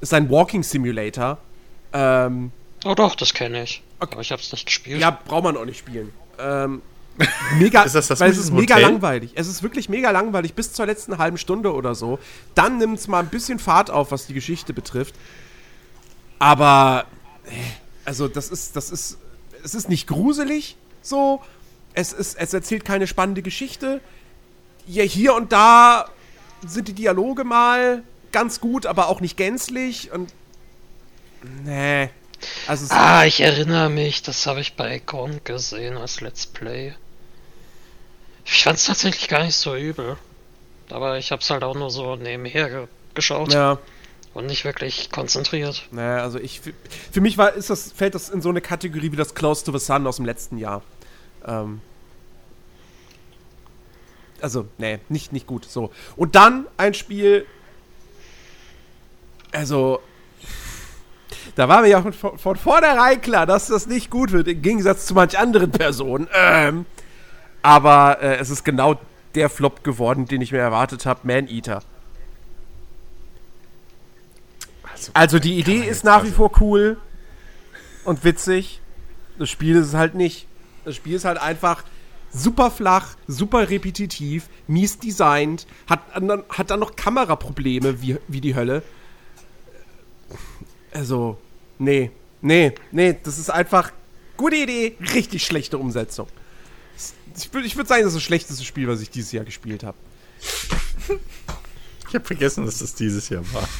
ist 0.00 0.12
ein 0.14 0.30
Walking 0.30 0.62
Simulator. 0.62 1.38
Ähm, 1.92 2.52
Oh 2.84 2.94
doch, 2.94 3.14
das 3.14 3.32
kenne 3.32 3.62
ich. 3.62 3.82
Okay. 4.00 4.12
Aber 4.12 4.22
ich 4.22 4.32
hab's 4.32 4.50
nicht 4.50 4.66
gespielt. 4.66 5.00
ja, 5.00 5.10
braucht 5.10 5.44
man 5.44 5.56
auch 5.56 5.64
nicht 5.64 5.78
spielen. 5.78 6.12
Ähm, 6.38 6.82
mega, 7.58 7.82
Ist 7.82 7.94
das 7.94 8.08
das 8.08 8.20
weil 8.20 8.30
es 8.30 8.38
ist 8.38 8.52
mega 8.52 8.74
Hotel? 8.74 8.90
langweilig. 8.90 9.32
Es 9.34 9.46
ist 9.46 9.62
wirklich 9.62 9.88
mega 9.88 10.10
langweilig 10.10 10.54
bis 10.54 10.72
zur 10.72 10.86
letzten 10.86 11.18
halben 11.18 11.36
Stunde 11.36 11.74
oder 11.74 11.94
so. 11.94 12.18
Dann 12.54 12.78
nimmt 12.78 12.98
es 12.98 13.08
mal 13.08 13.20
ein 13.20 13.28
bisschen 13.28 13.58
Fahrt 13.58 13.90
auf, 13.90 14.10
was 14.10 14.26
die 14.26 14.34
Geschichte 14.34 14.72
betrifft. 14.72 15.14
Aber 16.38 17.06
äh, 17.44 17.50
also 18.04 18.28
das 18.28 18.48
ist 18.48 18.76
das 18.76 18.90
ist 18.90 19.18
es 19.62 19.74
ist 19.74 19.88
nicht 19.88 20.06
gruselig 20.06 20.76
so. 21.02 21.40
Es 21.94 22.12
ist 22.12 22.36
es 22.38 22.54
erzählt 22.54 22.84
keine 22.84 23.06
spannende 23.06 23.42
Geschichte. 23.42 24.00
Ja, 24.86 25.04
hier 25.04 25.34
und 25.34 25.52
da 25.52 26.08
sind 26.66 26.88
die 26.88 26.94
Dialoge 26.94 27.44
mal 27.44 28.02
ganz 28.32 28.60
gut, 28.60 28.86
aber 28.86 29.08
auch 29.08 29.20
nicht 29.20 29.36
gänzlich 29.36 30.10
und 30.12 30.32
nee. 31.64 32.08
Also 32.66 32.84
es 32.84 32.90
Ah, 32.90 33.24
ich 33.24 33.40
erinnere 33.40 33.90
mich, 33.90 34.22
das 34.22 34.46
habe 34.46 34.60
ich 34.60 34.74
bei 34.74 34.96
Icon 34.96 35.40
gesehen 35.44 35.96
als 35.96 36.20
Let's 36.20 36.46
Play. 36.46 36.94
Ich 38.44 38.64
fand's 38.64 38.86
tatsächlich 38.86 39.28
gar 39.28 39.44
nicht 39.44 39.56
so 39.56 39.76
übel. 39.76 40.16
Aber 40.90 41.18
ich 41.18 41.32
hab's 41.32 41.48
halt 41.50 41.64
auch 41.64 41.74
nur 41.74 41.90
so 41.90 42.16
nebenher 42.16 42.68
ge 42.68 42.86
geschaut 43.14 43.52
ja. 43.52 43.78
und 44.32 44.46
nicht 44.46 44.64
wirklich 44.64 45.10
konzentriert. 45.10 45.86
Naja, 45.90 46.22
also 46.22 46.38
ich, 46.38 46.60
für, 46.60 46.72
für 47.10 47.20
mich 47.20 47.36
war, 47.36 47.52
ist 47.52 47.68
das, 47.68 47.92
fällt 47.92 48.14
das 48.14 48.30
in 48.30 48.40
so 48.40 48.48
eine 48.48 48.62
Kategorie 48.62 49.12
wie 49.12 49.16
das 49.16 49.34
Close 49.34 49.64
to 49.64 49.76
the 49.76 49.84
Sun 49.84 50.06
aus 50.06 50.16
dem 50.16 50.24
letzten 50.24 50.56
Jahr. 50.56 50.80
Ähm, 51.46 51.82
also, 54.40 54.66
nee, 54.78 54.98
nicht, 55.10 55.32
nicht 55.32 55.46
gut. 55.46 55.66
So. 55.66 55.92
Und 56.16 56.34
dann 56.34 56.66
ein 56.76 56.94
Spiel. 56.94 57.46
Also. 59.52 60.00
Da 61.54 61.68
war 61.68 61.82
mir 61.82 61.88
ja 61.88 62.00
von, 62.02 62.12
von 62.38 62.56
vornherein 62.56 63.20
klar, 63.20 63.44
dass 63.46 63.66
das 63.66 63.86
nicht 63.86 64.10
gut 64.10 64.32
wird, 64.32 64.48
im 64.48 64.62
Gegensatz 64.62 65.06
zu 65.06 65.14
manch 65.14 65.38
anderen 65.38 65.70
Personen. 65.70 66.28
Ähm, 66.34 66.86
aber 67.62 68.22
äh, 68.22 68.36
es 68.36 68.48
ist 68.50 68.64
genau 68.64 68.98
der 69.34 69.50
Flop 69.50 69.84
geworden, 69.84 70.26
den 70.26 70.40
ich 70.40 70.52
mir 70.52 70.58
erwartet 70.58 71.04
habe: 71.06 71.20
Man 71.24 71.48
Eater. 71.48 71.82
Also 75.14 75.38
die 75.38 75.58
Idee 75.58 75.80
ist 75.80 76.04
nach 76.04 76.22
wie 76.22 76.28
also- 76.28 76.36
vor 76.36 76.52
cool 76.60 76.96
und 78.04 78.24
witzig. 78.24 78.80
Das 79.38 79.50
Spiel 79.50 79.76
ist 79.76 79.88
es 79.88 79.94
halt 79.94 80.14
nicht. 80.14 80.46
Das 80.84 80.96
Spiel 80.96 81.14
ist 81.14 81.24
halt 81.24 81.38
einfach 81.38 81.84
super 82.32 82.70
flach, 82.70 83.08
super 83.26 83.68
repetitiv, 83.70 84.48
mies 84.66 84.98
designt, 84.98 85.66
hat, 85.88 86.00
dann- 86.14 86.44
hat 86.48 86.70
dann 86.70 86.80
noch 86.80 86.96
Kameraprobleme 86.96 88.00
wie, 88.02 88.18
wie 88.28 88.40
die 88.40 88.54
Hölle. 88.54 88.82
Also, 90.92 91.38
nee, 91.78 92.10
nee, 92.40 92.72
nee, 92.90 93.16
das 93.22 93.38
ist 93.38 93.50
einfach 93.50 93.92
gute 94.36 94.56
Idee, 94.56 94.96
richtig 95.14 95.44
schlechte 95.44 95.78
Umsetzung. 95.78 96.28
Ich 97.36 97.52
würde 97.52 97.66
ich 97.66 97.76
würd 97.76 97.88
sagen, 97.88 98.02
das 98.02 98.12
ist 98.12 98.16
das 98.16 98.22
schlechteste 98.24 98.64
Spiel, 98.64 98.88
was 98.88 99.00
ich 99.00 99.10
dieses 99.10 99.32
Jahr 99.32 99.44
gespielt 99.44 99.84
habe. 99.84 99.96
Ich 102.08 102.14
habe 102.14 102.24
vergessen, 102.24 102.66
dass 102.66 102.78
das 102.78 102.94
dieses 102.94 103.28
Jahr 103.28 103.42
war. 103.52 103.68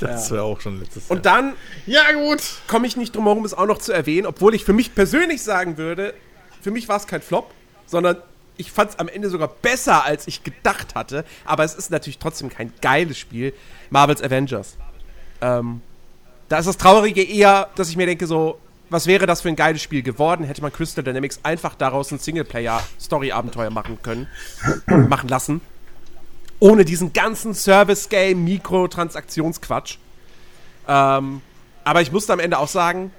Das 0.00 0.28
Ja. 0.28 0.34
wäre 0.34 0.42
auch 0.42 0.60
schon 0.60 0.80
letztes 0.80 1.08
Jahr. 1.08 1.16
Und 1.16 1.24
dann 1.24 1.54
ja, 1.86 2.10
gut. 2.12 2.42
komme 2.66 2.88
ich 2.88 2.96
nicht 2.96 3.14
drum 3.14 3.24
herum, 3.26 3.44
es 3.44 3.54
auch 3.54 3.66
noch 3.66 3.78
zu 3.78 3.92
erwähnen, 3.92 4.26
obwohl 4.26 4.52
ich 4.52 4.64
für 4.64 4.72
mich 4.72 4.92
persönlich 4.92 5.40
sagen 5.42 5.76
würde, 5.76 6.14
für 6.62 6.72
mich 6.72 6.88
war 6.88 6.96
es 6.96 7.06
kein 7.06 7.22
Flop, 7.22 7.52
sondern 7.86 8.16
ich 8.56 8.72
fand 8.72 8.90
es 8.90 8.98
am 8.98 9.06
Ende 9.06 9.30
sogar 9.30 9.46
besser, 9.48 10.04
als 10.04 10.26
ich 10.26 10.42
gedacht 10.42 10.96
hatte. 10.96 11.24
Aber 11.44 11.62
es 11.62 11.76
ist 11.76 11.92
natürlich 11.92 12.18
trotzdem 12.18 12.48
kein 12.48 12.72
geiles 12.82 13.16
Spiel. 13.18 13.54
Marvel's 13.90 14.20
Avengers. 14.20 14.76
Ähm, 15.44 15.82
da 16.48 16.58
ist 16.58 16.66
das 16.66 16.78
Traurige 16.78 17.22
eher, 17.22 17.68
dass 17.74 17.90
ich 17.90 17.96
mir 17.96 18.06
denke, 18.06 18.26
so, 18.26 18.58
was 18.88 19.06
wäre 19.06 19.26
das 19.26 19.42
für 19.42 19.48
ein 19.48 19.56
geiles 19.56 19.82
Spiel 19.82 20.02
geworden, 20.02 20.44
hätte 20.44 20.62
man 20.62 20.72
Crystal 20.72 21.04
Dynamics 21.04 21.40
einfach 21.42 21.74
daraus 21.74 22.10
ein 22.12 22.18
Singleplayer-Story-Abenteuer 22.18 23.70
machen 23.70 23.98
können, 24.02 24.26
machen 25.08 25.28
lassen. 25.28 25.60
Ohne 26.60 26.84
diesen 26.84 27.12
ganzen 27.12 27.54
Service-Game, 27.54 28.42
Mikrotransaktionsquatsch. 28.44 29.98
Ähm, 30.88 31.42
aber 31.84 32.00
ich 32.00 32.10
musste 32.10 32.32
am 32.32 32.40
Ende 32.40 32.58
auch 32.58 32.68
sagen, 32.68 33.10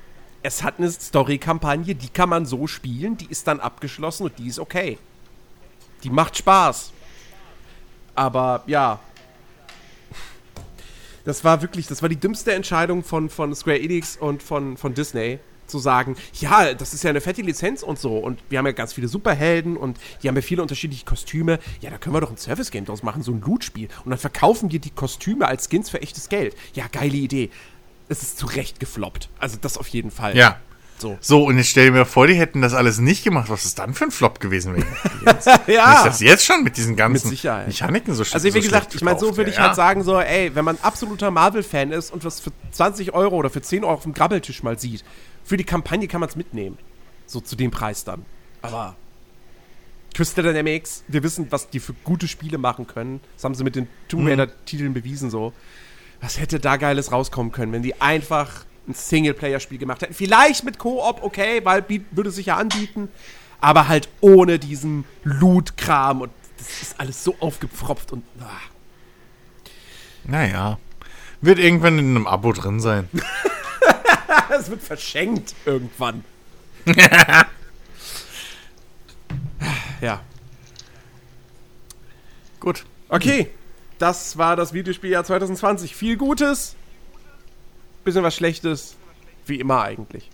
es 0.41 0.63
hat 0.63 0.75
eine 0.79 0.89
Story-Kampagne, 0.89 1.93
die 1.93 2.09
kann 2.09 2.29
man 2.29 2.45
so 2.45 2.65
spielen, 2.65 3.17
die 3.17 3.27
ist 3.29 3.47
dann 3.47 3.59
abgeschlossen 3.59 4.23
und 4.23 4.39
die 4.39 4.47
ist 4.47 4.59
okay. 4.59 4.97
Die 6.03 6.09
macht 6.09 6.37
Spaß. 6.37 6.91
Aber 8.15 8.63
ja. 8.65 8.99
Das 11.25 11.43
war 11.43 11.61
wirklich, 11.61 11.87
das 11.87 12.01
war 12.01 12.09
die 12.09 12.15
dümmste 12.15 12.53
Entscheidung 12.53 13.03
von, 13.03 13.29
von 13.29 13.53
Square 13.53 13.79
Enix 13.79 14.15
und 14.15 14.41
von, 14.41 14.77
von 14.77 14.93
Disney, 14.93 15.39
zu 15.67 15.79
sagen, 15.79 16.15
ja, 16.39 16.73
das 16.73 16.93
ist 16.93 17.03
ja 17.03 17.09
eine 17.09 17.21
fette 17.21 17.41
Lizenz 17.41 17.83
und 17.83 17.99
so. 17.99 18.17
Und 18.17 18.39
wir 18.49 18.59
haben 18.59 18.65
ja 18.65 18.71
ganz 18.71 18.93
viele 18.93 19.07
Superhelden 19.07 19.77
und 19.77 19.99
die 20.21 20.27
haben 20.27 20.35
ja 20.35 20.41
viele 20.41 20.61
unterschiedliche 20.61 21.05
Kostüme. 21.05 21.59
Ja, 21.81 21.89
da 21.89 21.97
können 21.97 22.15
wir 22.15 22.21
doch 22.21 22.31
ein 22.31 22.37
Service-Game 22.37 22.85
draus 22.85 23.03
machen, 23.03 23.23
so 23.23 23.31
ein 23.31 23.41
Loot-Spiel. 23.41 23.87
Und 24.03 24.11
dann 24.11 24.19
verkaufen 24.19 24.71
wir 24.71 24.79
die 24.79 24.91
Kostüme 24.91 25.47
als 25.47 25.67
Skins 25.69 25.89
für 25.89 26.01
echtes 26.01 26.29
Geld. 26.29 26.55
Ja, 26.73 26.85
geile 26.91 27.17
Idee. 27.17 27.49
Es 28.07 28.21
ist 28.21 28.37
zu 28.37 28.45
Recht 28.45 28.79
gefloppt. 28.79 29.29
Also 29.39 29.57
das 29.59 29.77
auf 29.77 29.87
jeden 29.87 30.11
Fall. 30.11 30.37
Ja. 30.37 30.59
So. 30.98 31.17
So, 31.19 31.43
und 31.43 31.57
jetzt 31.57 31.67
stell 31.69 31.88
dir 31.88 31.91
mir 31.91 32.06
vor, 32.06 32.25
die 32.25 32.35
hätten 32.35 32.61
das 32.61 32.74
alles 32.74 32.99
nicht 32.99 33.24
gemacht. 33.24 33.49
Was 33.49 33.65
ist 33.65 33.77
dann 33.80 33.93
für 33.93 34.06
ein 34.06 34.11
Flop 34.11 34.40
gewesen 34.40 34.75
wäre? 34.75 34.85
Ja. 35.67 35.91
Nicht 35.91 36.06
das 36.06 36.19
jetzt 36.22 36.45
schon 36.45 36.64
mit 36.64 36.77
diesen 36.77 36.95
ganzen 36.95 37.30
Mit. 37.32 37.43
Mechaniken 37.43 38.14
so 38.15 38.24
sch- 38.24 38.33
Also 38.33 38.45
wie 38.45 38.51
so 38.51 38.59
gesagt, 38.61 38.85
schlecht 38.85 38.95
ich 38.95 39.01
meine, 39.01 39.19
so 39.19 39.35
würde 39.35 39.49
ich 39.51 39.57
wäre, 39.57 39.67
halt 39.67 39.75
sagen, 39.75 40.03
so, 40.03 40.19
ey, 40.19 40.56
wenn 40.56 40.64
man 40.64 40.77
absoluter 40.82 41.32
Marvel-Fan 41.32 41.91
ist 41.91 42.11
und 42.14 42.24
was 42.24 42.40
für 42.40 42.51
20 42.72 43.14
Euro 43.14 43.35
oder 43.35 43.49
für 43.49 43.61
10 43.61 43.83
Euro 43.83 43.93
auf 43.95 44.03
dem 44.03 44.14
Grabbeltisch 44.14 44.64
mal 44.64 44.80
sieht, 44.80 45.03
für 45.43 45.57
die 45.57 45.64
Kampagne 45.65 46.07
kann 46.07 46.22
man 46.22 46.30
es 46.30 46.35
mitnehmen. 46.38 46.77
So 47.25 47.41
zu 47.41 47.56
dem 47.57 47.72
Preis 47.72 48.03
dann. 48.06 48.24
Aber 48.61 48.95
Crystal 50.14 50.43
Dynamics, 50.45 51.03
wir 51.09 51.24
wissen, 51.24 51.48
was 51.49 51.69
die 51.69 51.80
für 51.82 51.93
gute 52.06 52.27
Spiele 52.30 52.57
machen 52.57 52.88
können. 52.88 53.19
Das 53.35 53.43
haben 53.43 53.53
sie 53.56 53.64
mit 53.65 53.75
den 53.75 53.88
Tomb 54.07 54.27
Raider-Titeln 54.30 54.93
bewiesen 54.93 55.30
so. 55.30 55.51
Was 56.22 56.40
hätte 56.40 56.59
da 56.59 56.77
Geiles 56.77 57.11
rauskommen 57.11 57.51
können, 57.51 57.74
wenn 57.74 57.83
die 57.83 57.99
einfach 57.99 58.64
ein 58.88 58.93
Singleplayer-Spiel 58.93 59.77
gemacht 59.77 60.01
hätten? 60.01 60.14
Vielleicht 60.14 60.64
mit 60.64 60.77
Koop, 60.77 61.23
okay, 61.23 61.61
weil 61.64 61.83
würde 62.11 62.31
sich 62.31 62.47
ja 62.47 62.57
anbieten. 62.57 63.09
Aber 63.61 63.88
halt 63.88 64.09
ohne 64.22 64.59
diesen 64.59 65.05
Loot-Kram 65.23 66.22
und 66.22 66.31
das 66.57 66.81
ist 66.81 66.99
alles 66.99 67.23
so 67.23 67.35
aufgepfropft 67.39 68.11
und. 68.11 68.23
Ah. 68.39 68.45
Naja. 70.23 70.77
Wird 71.41 71.59
irgendwann 71.59 71.99
in 71.99 72.15
einem 72.15 72.27
Abo 72.27 72.53
drin 72.53 72.80
sein. 72.80 73.09
Es 74.49 74.69
wird 74.69 74.81
verschenkt 74.83 75.55
irgendwann. 75.65 76.23
ja. 80.01 80.22
Gut. 82.59 82.85
Okay. 83.09 83.49
Das 83.97 84.38
war 84.38 84.55
das 84.55 84.73
Videospieljahr 84.73 85.23
2020. 85.23 85.95
Viel 85.95 86.17
Gutes, 86.17 86.75
bisschen 88.06 88.24
was 88.24 88.35
Schlechtes, 88.35 88.95
wie 89.45 89.59
immer 89.59 89.82
eigentlich. 89.82 90.30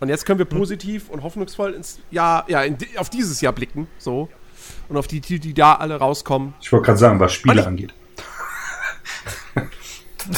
Und 0.00 0.08
jetzt 0.08 0.26
können 0.26 0.38
wir 0.38 0.46
positiv 0.46 1.08
und 1.08 1.22
hoffnungsvoll 1.22 1.72
ins 1.72 1.98
Jahr, 2.10 2.44
ja, 2.48 2.62
in, 2.62 2.76
auf 2.98 3.10
dieses 3.10 3.40
Jahr 3.40 3.52
blicken, 3.52 3.88
so. 3.98 4.28
Und 4.88 4.96
auf 4.96 5.06
die, 5.06 5.20
die, 5.20 5.38
die 5.38 5.54
da 5.54 5.74
alle 5.74 5.96
rauskommen. 5.96 6.54
Ich 6.60 6.70
wollte 6.72 6.86
gerade 6.86 6.98
sagen, 6.98 7.20
was 7.20 7.32
Spiele 7.32 7.60
ich- 7.60 7.66
angeht. 7.66 7.94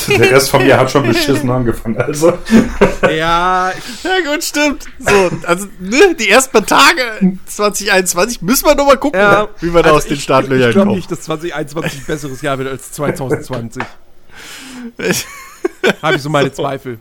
Der 0.09 0.33
Rest 0.33 0.51
von 0.51 0.65
mir 0.65 0.77
hat 0.77 0.91
schon 0.91 1.07
beschissen 1.07 1.49
angefangen, 1.49 1.97
also. 1.97 2.33
Ja, 3.03 3.71
Ja, 3.71 4.33
gut, 4.33 4.43
stimmt. 4.43 4.85
So, 4.99 5.31
also, 5.47 5.67
ne, 5.79 6.13
die 6.19 6.29
ersten 6.29 6.51
paar 6.53 6.67
Tage 6.67 7.39
2021 7.47 8.43
müssen 8.43 8.67
wir 8.67 8.75
noch 8.75 8.87
mal 8.87 8.97
gucken, 8.99 9.21
ja, 9.21 9.47
wie 9.61 9.73
wir 9.73 9.83
da 9.83 9.91
also 9.91 9.99
aus 9.99 10.05
den 10.07 10.15
ich- 10.15 10.25
Startlöchern 10.25 10.71
Ich 10.71 10.75
glaube 10.75 10.87
kommen. 10.89 10.97
nicht, 10.97 11.11
dass 11.11 11.21
2021 11.23 12.01
ein 12.01 12.05
besseres 12.07 12.43
Jahr 12.43 12.59
wird 12.59 12.69
als 12.69 12.91
2020. 12.93 13.83
Habe 16.03 16.17
ich 16.17 16.23
so 16.23 16.31
meine 16.31 16.53
Zweifel. 16.53 16.99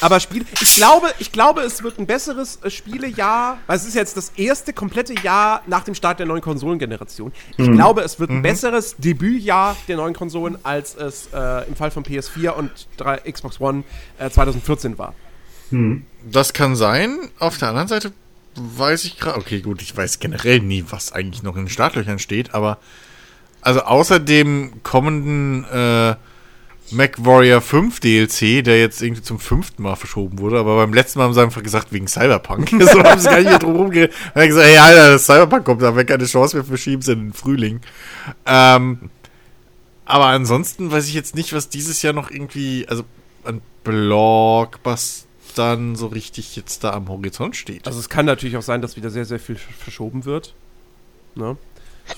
Aber 0.00 0.20
Spiel, 0.20 0.44
ich 0.60 0.74
glaube, 0.74 1.08
ich 1.18 1.32
glaube, 1.32 1.62
es 1.62 1.82
wird 1.82 1.98
ein 1.98 2.06
besseres 2.06 2.58
äh, 2.62 2.70
Spielejahr, 2.70 3.58
weil 3.66 3.76
es 3.76 3.86
ist 3.86 3.94
jetzt 3.94 4.16
das 4.16 4.30
erste 4.36 4.72
komplette 4.72 5.14
Jahr 5.22 5.62
nach 5.66 5.84
dem 5.84 5.94
Start 5.94 6.18
der 6.18 6.26
neuen 6.26 6.42
Konsolengeneration. 6.42 7.32
Ich 7.56 7.70
glaube, 7.70 8.02
es 8.02 8.20
wird 8.20 8.30
ein 8.30 8.42
besseres 8.42 8.96
Debütjahr 8.98 9.74
der 9.88 9.96
neuen 9.96 10.14
Konsolen, 10.14 10.58
als 10.64 10.94
es 10.94 11.28
äh, 11.32 11.66
im 11.66 11.76
Fall 11.76 11.90
von 11.90 12.04
PS4 12.04 12.50
und 12.50 12.70
3, 12.98 13.32
Xbox 13.32 13.60
One 13.60 13.84
äh, 14.18 14.28
2014 14.28 14.98
war. 14.98 15.14
Das 16.30 16.52
kann 16.52 16.76
sein. 16.76 17.30
Auf 17.38 17.58
der 17.58 17.68
anderen 17.68 17.88
Seite 17.88 18.12
weiß 18.54 19.04
ich 19.04 19.18
gerade, 19.18 19.38
okay, 19.38 19.60
gut, 19.60 19.82
ich 19.82 19.96
weiß 19.96 20.18
generell 20.18 20.60
nie, 20.60 20.84
was 20.90 21.12
eigentlich 21.12 21.42
noch 21.42 21.56
in 21.56 21.64
den 21.64 21.70
Startlöchern 21.70 22.18
steht, 22.18 22.54
aber 22.54 22.78
also 23.60 23.80
außer 23.80 24.20
dem 24.20 24.82
kommenden 24.82 25.64
äh, 25.64 26.14
MacWarrior 26.92 27.60
5 27.60 28.00
DLC, 28.00 28.64
der 28.64 28.80
jetzt 28.80 29.02
irgendwie 29.02 29.22
zum 29.22 29.38
fünften 29.38 29.82
Mal 29.82 29.96
verschoben 29.96 30.38
wurde, 30.38 30.58
aber 30.58 30.76
beim 30.76 30.92
letzten 30.94 31.18
Mal 31.18 31.26
haben 31.26 31.34
sie 31.34 31.42
einfach 31.42 31.62
gesagt, 31.62 31.92
wegen 31.92 32.06
Cyberpunk. 32.08 32.70
so 32.80 33.02
haben 33.02 33.20
sie 33.20 33.28
gar 33.28 33.40
nicht 33.40 33.62
drum 33.62 33.76
rumgeredet. 33.76 34.14
Haben 34.34 34.48
gesagt, 34.48 34.66
hey, 34.66 34.78
Alter, 34.78 35.10
das 35.12 35.26
Cyberpunk 35.26 35.64
kommt, 35.64 35.82
da 35.82 35.88
haben 35.88 35.96
wir 35.96 36.04
keine 36.04 36.24
Chance 36.26 36.56
mehr, 36.56 36.64
verschieben 36.64 37.02
sie 37.02 37.12
in 37.12 37.20
den 37.26 37.32
Frühling. 37.32 37.80
Ähm, 38.46 39.10
aber 40.04 40.26
ansonsten 40.26 40.90
weiß 40.90 41.08
ich 41.08 41.14
jetzt 41.14 41.34
nicht, 41.34 41.52
was 41.52 41.68
dieses 41.68 42.02
Jahr 42.02 42.12
noch 42.12 42.30
irgendwie, 42.30 42.86
also 42.88 43.02
an 43.44 43.60
Blockbustern 43.82 45.96
so 45.96 46.06
richtig 46.08 46.54
jetzt 46.56 46.84
da 46.84 46.92
am 46.92 47.08
Horizont 47.08 47.56
steht. 47.56 47.86
Also 47.86 47.98
es 47.98 48.08
kann 48.08 48.26
natürlich 48.26 48.56
auch 48.56 48.62
sein, 48.62 48.82
dass 48.82 48.96
wieder 48.96 49.10
sehr, 49.10 49.24
sehr 49.24 49.40
viel 49.40 49.56
sch- 49.56 49.82
verschoben 49.82 50.24
wird. 50.24 50.54
Ne? 51.34 51.56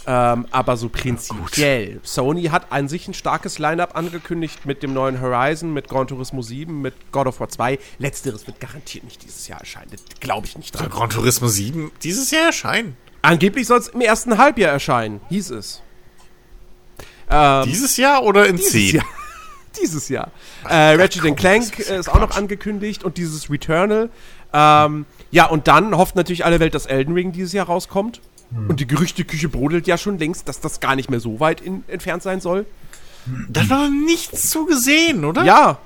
Ähm, 0.07 0.47
aber 0.51 0.77
so 0.77 0.89
prinzipiell. 0.89 2.01
Sony 2.03 2.45
hat 2.45 2.73
an 2.73 2.89
sich 2.89 3.09
ein 3.09 3.15
starkes 3.15 3.59
Line-Up 3.59 3.97
angekündigt 3.97 4.67
mit 4.67 4.83
dem 4.83 4.93
neuen 4.93 5.21
Horizon, 5.21 5.73
mit 5.73 5.89
Gran 5.89 6.07
Turismo 6.07 6.43
7, 6.43 6.81
mit 6.81 6.95
God 7.13 7.27
of 7.27 7.41
War 7.41 7.49
2. 7.49 7.79
Letzteres 7.99 8.47
wird 8.47 8.61
garantiert 8.61 9.05
nicht 9.05 9.23
dieses 9.23 9.49
Jahr 9.49 9.61
erscheinen. 9.61 9.91
Glaube 10.21 10.47
ich 10.47 10.57
nicht 10.57 10.73
dran. 10.73 10.89
Gran 10.91 11.11
Turismo 11.11 11.49
7 11.49 11.91
dieses 12.03 12.31
Jahr 12.31 12.47
erscheinen. 12.47 12.97
Angeblich 13.23 13.67
soll 13.67 13.79
es 13.79 13.89
im 13.89 14.01
ersten 14.01 14.39
Halbjahr 14.39 14.73
erscheinen, 14.73 15.21
hieß 15.29 15.51
es. 15.51 15.83
Ähm, 17.31 17.65
Dieses 17.67 17.97
Jahr 17.97 18.23
oder 18.23 18.47
in 18.47 18.57
dieses 18.57 18.73
10? 18.73 18.97
Jahr. 18.97 19.05
dieses 19.83 20.09
Jahr. 20.09 20.31
Äh, 20.69 20.95
Ratchet 20.95 21.23
komm, 21.23 21.37
Clank 21.37 21.79
ist 21.79 21.91
ist 21.91 22.07
ja 22.07 22.15
auch 22.15 22.21
noch 22.21 22.37
angekündigt 22.37 23.05
und 23.05 23.17
dieses 23.17 23.51
Returnal. 23.51 24.11
Ähm, 24.53 25.05
ja, 25.31 25.47
und 25.47 25.69
dann 25.69 25.97
hofft 25.97 26.17
natürlich 26.17 26.45
alle 26.45 26.59
Welt, 26.61 26.75
dass 26.75 26.87
Elden 26.87 27.13
Ring 27.15 27.33
dieses 27.33 27.53
Jahr 27.53 27.67
rauskommt. 27.67 28.21
Und 28.51 28.81
die 28.81 28.87
Gerüchteküche 28.87 29.49
brodelt 29.49 29.87
ja 29.87 29.99
schon 29.99 30.19
längst, 30.19 30.49
dass 30.49 30.61
das 30.61 30.81
gar 30.81 30.97
nicht 30.97 31.11
mehr 31.11 31.21
so 31.21 31.39
weit 31.39 31.61
in, 31.61 31.85
entfernt 31.87 32.23
sein 32.23 32.41
soll. 32.41 32.65
Da 33.49 33.69
war 33.69 33.91
nichts 33.91 34.49
zu 34.51 34.65
gesehen, 34.65 35.25
oder? 35.25 35.45
Ja. 35.45 35.79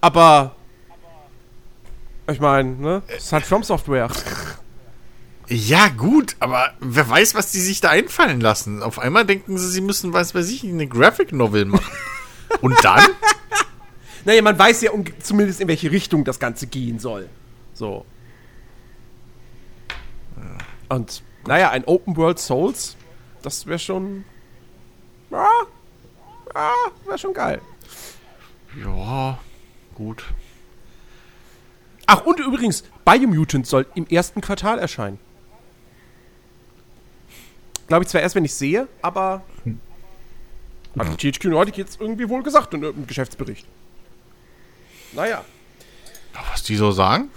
Aber. 0.00 0.54
Ich 2.30 2.40
meine, 2.40 2.70
ne? 2.76 3.02
Es 3.08 3.32
halt 3.32 3.44
From 3.44 3.64
Software. 3.64 4.08
Ja, 5.48 5.88
gut, 5.88 6.36
aber 6.40 6.72
wer 6.80 7.08
weiß, 7.08 7.34
was 7.36 7.52
die 7.52 7.60
sich 7.60 7.80
da 7.80 7.90
einfallen 7.90 8.40
lassen. 8.40 8.82
Auf 8.82 8.98
einmal 8.98 9.24
denken 9.24 9.58
sie, 9.58 9.68
sie 9.68 9.80
müssen, 9.80 10.12
was 10.12 10.34
weiß 10.34 10.48
ich, 10.50 10.64
eine 10.64 10.88
Graphic 10.88 11.32
Novel 11.32 11.66
machen. 11.66 11.92
Und 12.60 12.76
dann? 12.84 13.02
Naja, 14.24 14.42
man 14.42 14.58
weiß 14.58 14.82
ja 14.82 14.90
um, 14.90 15.04
zumindest 15.20 15.60
in 15.60 15.68
welche 15.68 15.92
Richtung 15.92 16.24
das 16.24 16.40
Ganze 16.40 16.66
gehen 16.66 16.98
soll. 16.98 17.28
So. 17.74 18.04
Und, 20.88 21.22
naja, 21.46 21.70
ein 21.70 21.84
Open 21.84 22.16
World 22.16 22.38
Souls, 22.38 22.96
das 23.42 23.66
wäre 23.66 23.78
schon. 23.78 24.24
Ja, 25.30 25.48
ja 26.54 26.72
wäre 27.04 27.18
schon 27.18 27.34
geil. 27.34 27.60
Ja, 28.84 29.38
gut. 29.94 30.24
Ach, 32.06 32.24
und 32.24 32.38
übrigens, 32.40 32.84
Biomutant 33.04 33.66
soll 33.66 33.86
im 33.94 34.06
ersten 34.06 34.40
Quartal 34.40 34.78
erscheinen. 34.78 35.18
Glaube 37.88 38.04
ich 38.04 38.08
zwar 38.08 38.20
erst, 38.20 38.34
wenn 38.34 38.44
ich 38.44 38.54
sehe, 38.54 38.88
aber. 39.02 39.42
Hat 40.98 41.22
die 41.22 41.30
THQ 41.30 41.44
Nordic 41.46 41.76
jetzt 41.76 42.00
irgendwie 42.00 42.28
wohl 42.28 42.42
gesagt 42.42 42.72
in 42.72 42.82
irgendeinem 42.82 43.06
Geschäftsbericht. 43.06 43.66
Naja. 45.12 45.44
Was 46.50 46.62
die 46.62 46.76
so 46.76 46.90
sagen? 46.90 47.30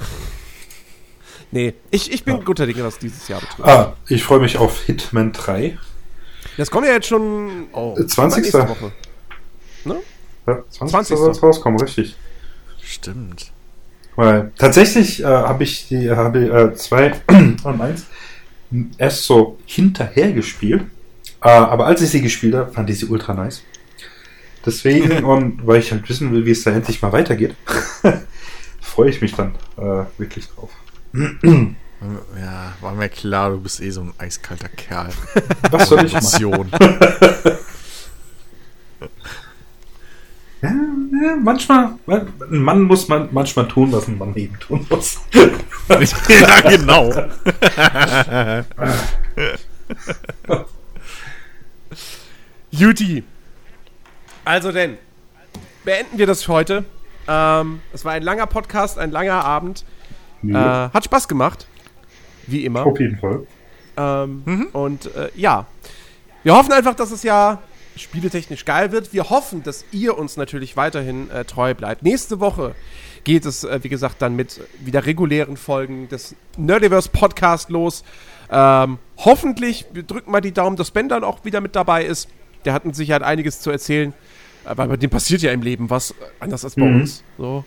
Nee, 1.52 1.74
ich, 1.90 2.12
ich 2.12 2.24
bin 2.24 2.44
guter 2.46 2.66
Dinge, 2.68 2.84
was 2.84 3.00
dieses 3.00 3.28
Jahr 3.28 3.40
betrifft. 3.40 3.68
Ah, 3.68 3.96
ich 4.08 4.24
freue 4.24 4.40
mich 4.40 4.58
auf 4.58 4.84
Hitman 4.84 5.32
3. 5.32 5.78
Das 6.58 6.70
kommt 6.70 6.86
ja 6.86 6.94
jetzt 6.94 7.08
schon. 7.08 7.68
Oh, 7.74 7.96
Äh, 7.98 8.06
20. 8.06 8.44
nächste 8.44 8.70
Woche. 8.70 8.92
Ne? 9.86 9.96
Ja, 10.46 10.64
20. 10.70 10.90
20. 10.92 11.18
soll 11.18 11.32
es 11.32 11.42
rauskommen, 11.44 11.80
richtig. 11.80 12.16
Stimmt. 12.82 13.52
Weil 14.16 14.52
tatsächlich 14.58 15.22
äh, 15.22 15.26
habe 15.26 15.64
ich 15.64 15.88
die 15.88 16.10
habe 16.12 16.40
äh, 16.40 16.74
zwei 16.76 17.14
und 17.64 17.82
eins 17.82 18.06
erst 18.98 19.26
so 19.26 19.58
hinterher 19.66 20.32
gespielt. 20.34 20.84
Äh, 21.42 21.50
aber 21.50 21.86
als 21.86 22.02
ich 22.02 22.10
sie 22.10 22.22
gespielt 22.22 22.54
habe, 22.56 22.72
fand 22.72 22.90
ich 22.90 23.00
sie 23.00 23.06
ultra 23.06 23.34
nice. 23.34 23.64
Deswegen, 24.66 25.24
und 25.24 25.66
weil 25.66 25.80
ich 25.80 25.92
halt 25.92 26.08
wissen 26.10 26.32
will, 26.34 26.46
wie 26.46 26.52
es 26.52 26.64
da 26.64 26.72
endlich 26.72 27.02
mal 27.02 27.12
weitergeht, 27.14 27.56
freue 28.82 29.10
ich 29.10 29.22
mich 29.22 29.34
dann 29.34 29.56
äh, 29.78 30.04
wirklich 30.18 30.48
drauf. 30.50 30.70
Ja, 31.14 32.74
war 32.82 32.94
mir 32.94 33.10
klar, 33.10 33.52
du 33.52 33.60
bist 33.60 33.82
eh 33.82 33.90
so 33.90 34.02
ein 34.02 34.14
eiskalter 34.18 34.70
Kerl. 34.70 35.10
Was 35.72 35.90
soll 35.90 36.06
ich 36.06 36.14
machen? 36.14 36.72
Ja, 40.62 40.72
ja, 40.72 41.36
manchmal, 41.42 41.94
ein 42.08 42.58
Mann 42.58 42.82
muss 42.82 43.08
man 43.08 43.30
manchmal 43.32 43.66
tun, 43.70 43.94
was 43.94 44.10
ein 44.10 44.18
Mann 44.18 44.36
eben 44.36 44.60
tun 44.60 44.86
muss. 44.90 45.22
ja, 45.88 46.62
genau. 46.70 47.14
Juti. 52.72 53.24
Also 54.44 54.74
denn, 54.74 54.98
beenden 55.86 56.18
wir 56.18 56.28
das 56.28 56.44
für 56.44 56.52
heute. 56.52 56.84
Ähm, 57.26 57.80
es 57.94 58.04
war 58.04 58.12
ein 58.12 58.24
langer 58.24 58.48
Podcast, 58.48 58.98
ein 58.98 59.12
langer 59.12 59.46
Abend. 59.46 59.86
Äh, 60.44 60.54
hat 60.54 61.04
Spaß 61.06 61.28
gemacht. 61.28 61.68
Wie 62.48 62.66
immer. 62.66 62.86
Auf 62.86 63.00
jeden 63.00 63.18
Fall. 63.18 63.46
Ähm, 63.98 64.68
Und 64.74 65.14
äh, 65.16 65.30
ja, 65.36 65.66
wir 66.44 66.56
hoffen 66.56 66.72
einfach, 66.72 66.96
dass 66.96 67.10
das 67.10 67.24
Jahr 67.24 67.62
spieletechnisch 67.96 68.64
geil 68.66 68.92
wird. 68.94 69.12
Wir 69.12 69.30
hoffen, 69.30 69.62
dass 69.64 69.84
ihr 69.92 70.18
uns 70.18 70.38
natürlich 70.38 70.78
weiterhin 70.78 71.30
äh, 71.32 71.44
treu 71.44 71.74
bleibt. 71.74 72.02
Nächste 72.04 72.40
Woche 72.40 72.74
geht 73.26 73.46
es, 73.46 73.66
äh, 73.66 73.80
wie 73.84 73.90
gesagt, 73.90 74.22
dann 74.22 74.36
mit 74.38 74.62
wieder 74.80 75.06
regulären 75.06 75.58
Folgen 75.58 76.08
des 76.08 76.34
Nerdiverse 76.58 77.10
Podcast 77.10 77.70
los. 77.70 78.04
Ähm, 78.50 78.98
hoffentlich, 79.18 79.86
wir 79.92 80.04
drücken 80.04 80.32
mal 80.32 80.40
die 80.42 80.54
Daumen, 80.54 80.78
dass 80.78 80.92
Ben 80.92 81.10
dann 81.10 81.24
auch 81.26 81.44
wieder 81.44 81.60
mit 81.60 81.76
dabei 81.76 82.06
ist. 82.06 82.30
Der 82.66 82.74
hat 82.74 82.86
mit 82.86 82.96
Sicherheit 82.96 83.22
einiges 83.24 83.60
zu 83.60 83.70
erzählen. 83.70 84.14
Äh, 84.66 84.78
weil 84.78 84.88
bei 84.88 84.98
dem 84.98 85.10
passiert 85.10 85.42
ja 85.42 85.52
im 85.52 85.62
Leben 85.62 85.90
was 85.90 86.16
anders 86.40 86.64
als 86.64 86.76
bei 86.76 86.86
Mhm. 86.86 87.02
uns. 87.02 87.24
So. 87.38 87.66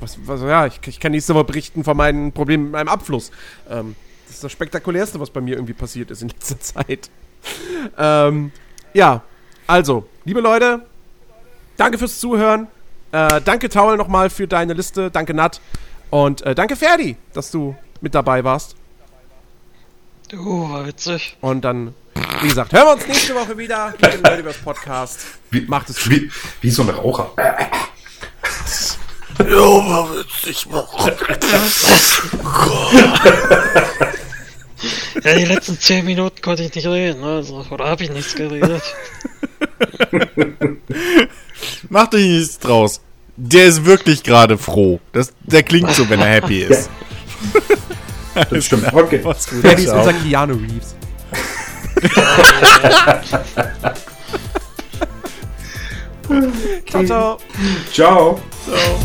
Was, 0.00 0.18
was, 0.24 0.40
ja, 0.42 0.66
ich, 0.66 0.80
ich 0.86 1.00
kann 1.00 1.12
nächste 1.12 1.34
Woche 1.34 1.44
berichten 1.44 1.84
von 1.84 1.96
meinen 1.96 2.32
Problemen 2.32 2.64
mit 2.64 2.72
meinem 2.72 2.88
Abfluss. 2.88 3.30
Ähm, 3.68 3.96
das 4.26 4.36
ist 4.36 4.44
das 4.44 4.52
Spektakulärste, 4.52 5.18
was 5.20 5.30
bei 5.30 5.40
mir 5.40 5.56
irgendwie 5.56 5.74
passiert 5.74 6.10
ist 6.10 6.22
in 6.22 6.28
letzter 6.28 6.60
Zeit. 6.60 7.10
ähm, 7.98 8.52
ja, 8.94 9.22
also, 9.66 10.06
liebe 10.24 10.40
Leute, 10.40 10.86
danke 11.76 11.98
fürs 11.98 12.20
Zuhören. 12.20 12.68
Äh, 13.10 13.40
danke, 13.44 13.68
Taul, 13.68 13.96
nochmal 13.96 14.30
für 14.30 14.46
deine 14.46 14.72
Liste. 14.72 15.10
Danke, 15.10 15.34
Nat. 15.34 15.60
Und 16.10 16.42
äh, 16.42 16.54
danke, 16.54 16.76
Ferdi, 16.76 17.16
dass 17.32 17.50
du 17.50 17.76
mit 18.00 18.14
dabei 18.14 18.44
warst. 18.44 18.76
Uh, 20.32 20.70
war 20.70 20.86
witzig. 20.86 21.36
Und 21.42 21.62
dann, 21.62 21.94
wie 22.40 22.48
gesagt, 22.48 22.72
hören 22.72 22.86
wir 22.86 22.92
uns 22.92 23.06
nächste 23.06 23.34
Woche 23.34 23.56
wieder 23.58 23.92
mit 24.00 24.14
dem 24.14 24.22
Nerdiverse 24.22 24.60
Podcast. 24.64 25.26
Wie, 25.50 25.60
Macht 25.62 25.90
es 25.90 26.02
gut. 26.02 26.12
wie, 26.12 26.30
wie 26.62 26.70
so 26.70 26.82
ein 26.82 26.88
Raucher. 26.88 27.32
Ja, 29.48 29.56
war 29.56 30.08
witzig. 30.16 30.66
Ja, 35.24 35.34
die 35.36 35.44
letzten 35.44 35.78
10 35.78 36.04
Minuten 36.04 36.42
konnte 36.42 36.64
ich 36.64 36.74
nicht 36.74 36.86
reden, 36.86 37.22
also, 37.22 37.64
oder 37.70 37.86
habe 37.86 38.02
ich 38.02 38.10
nichts 38.10 38.34
geredet. 38.34 38.82
Macht 41.88 42.14
euch 42.14 42.24
nichts 42.24 42.58
draus. 42.58 43.00
Der 43.36 43.66
ist 43.66 43.84
wirklich 43.84 44.22
gerade 44.22 44.58
froh. 44.58 45.00
Das, 45.12 45.32
der 45.42 45.62
klingt 45.62 45.92
so, 45.92 46.08
wenn 46.10 46.20
er 46.20 46.28
happy 46.28 46.62
ist. 46.62 46.90
Das 48.48 48.64
stimmt. 48.64 48.90
Okay. 48.94 49.20
Macht's 49.22 49.46
gut. 49.46 49.60
Ferdi 49.60 49.82
ist 49.82 49.92
unser 49.92 50.14
Keanu 50.14 50.54
Reeves. 50.54 50.94
ciao, 56.90 57.04
ciao. 57.04 57.38
Ciao. 57.92 58.40
ciao. 58.64 58.98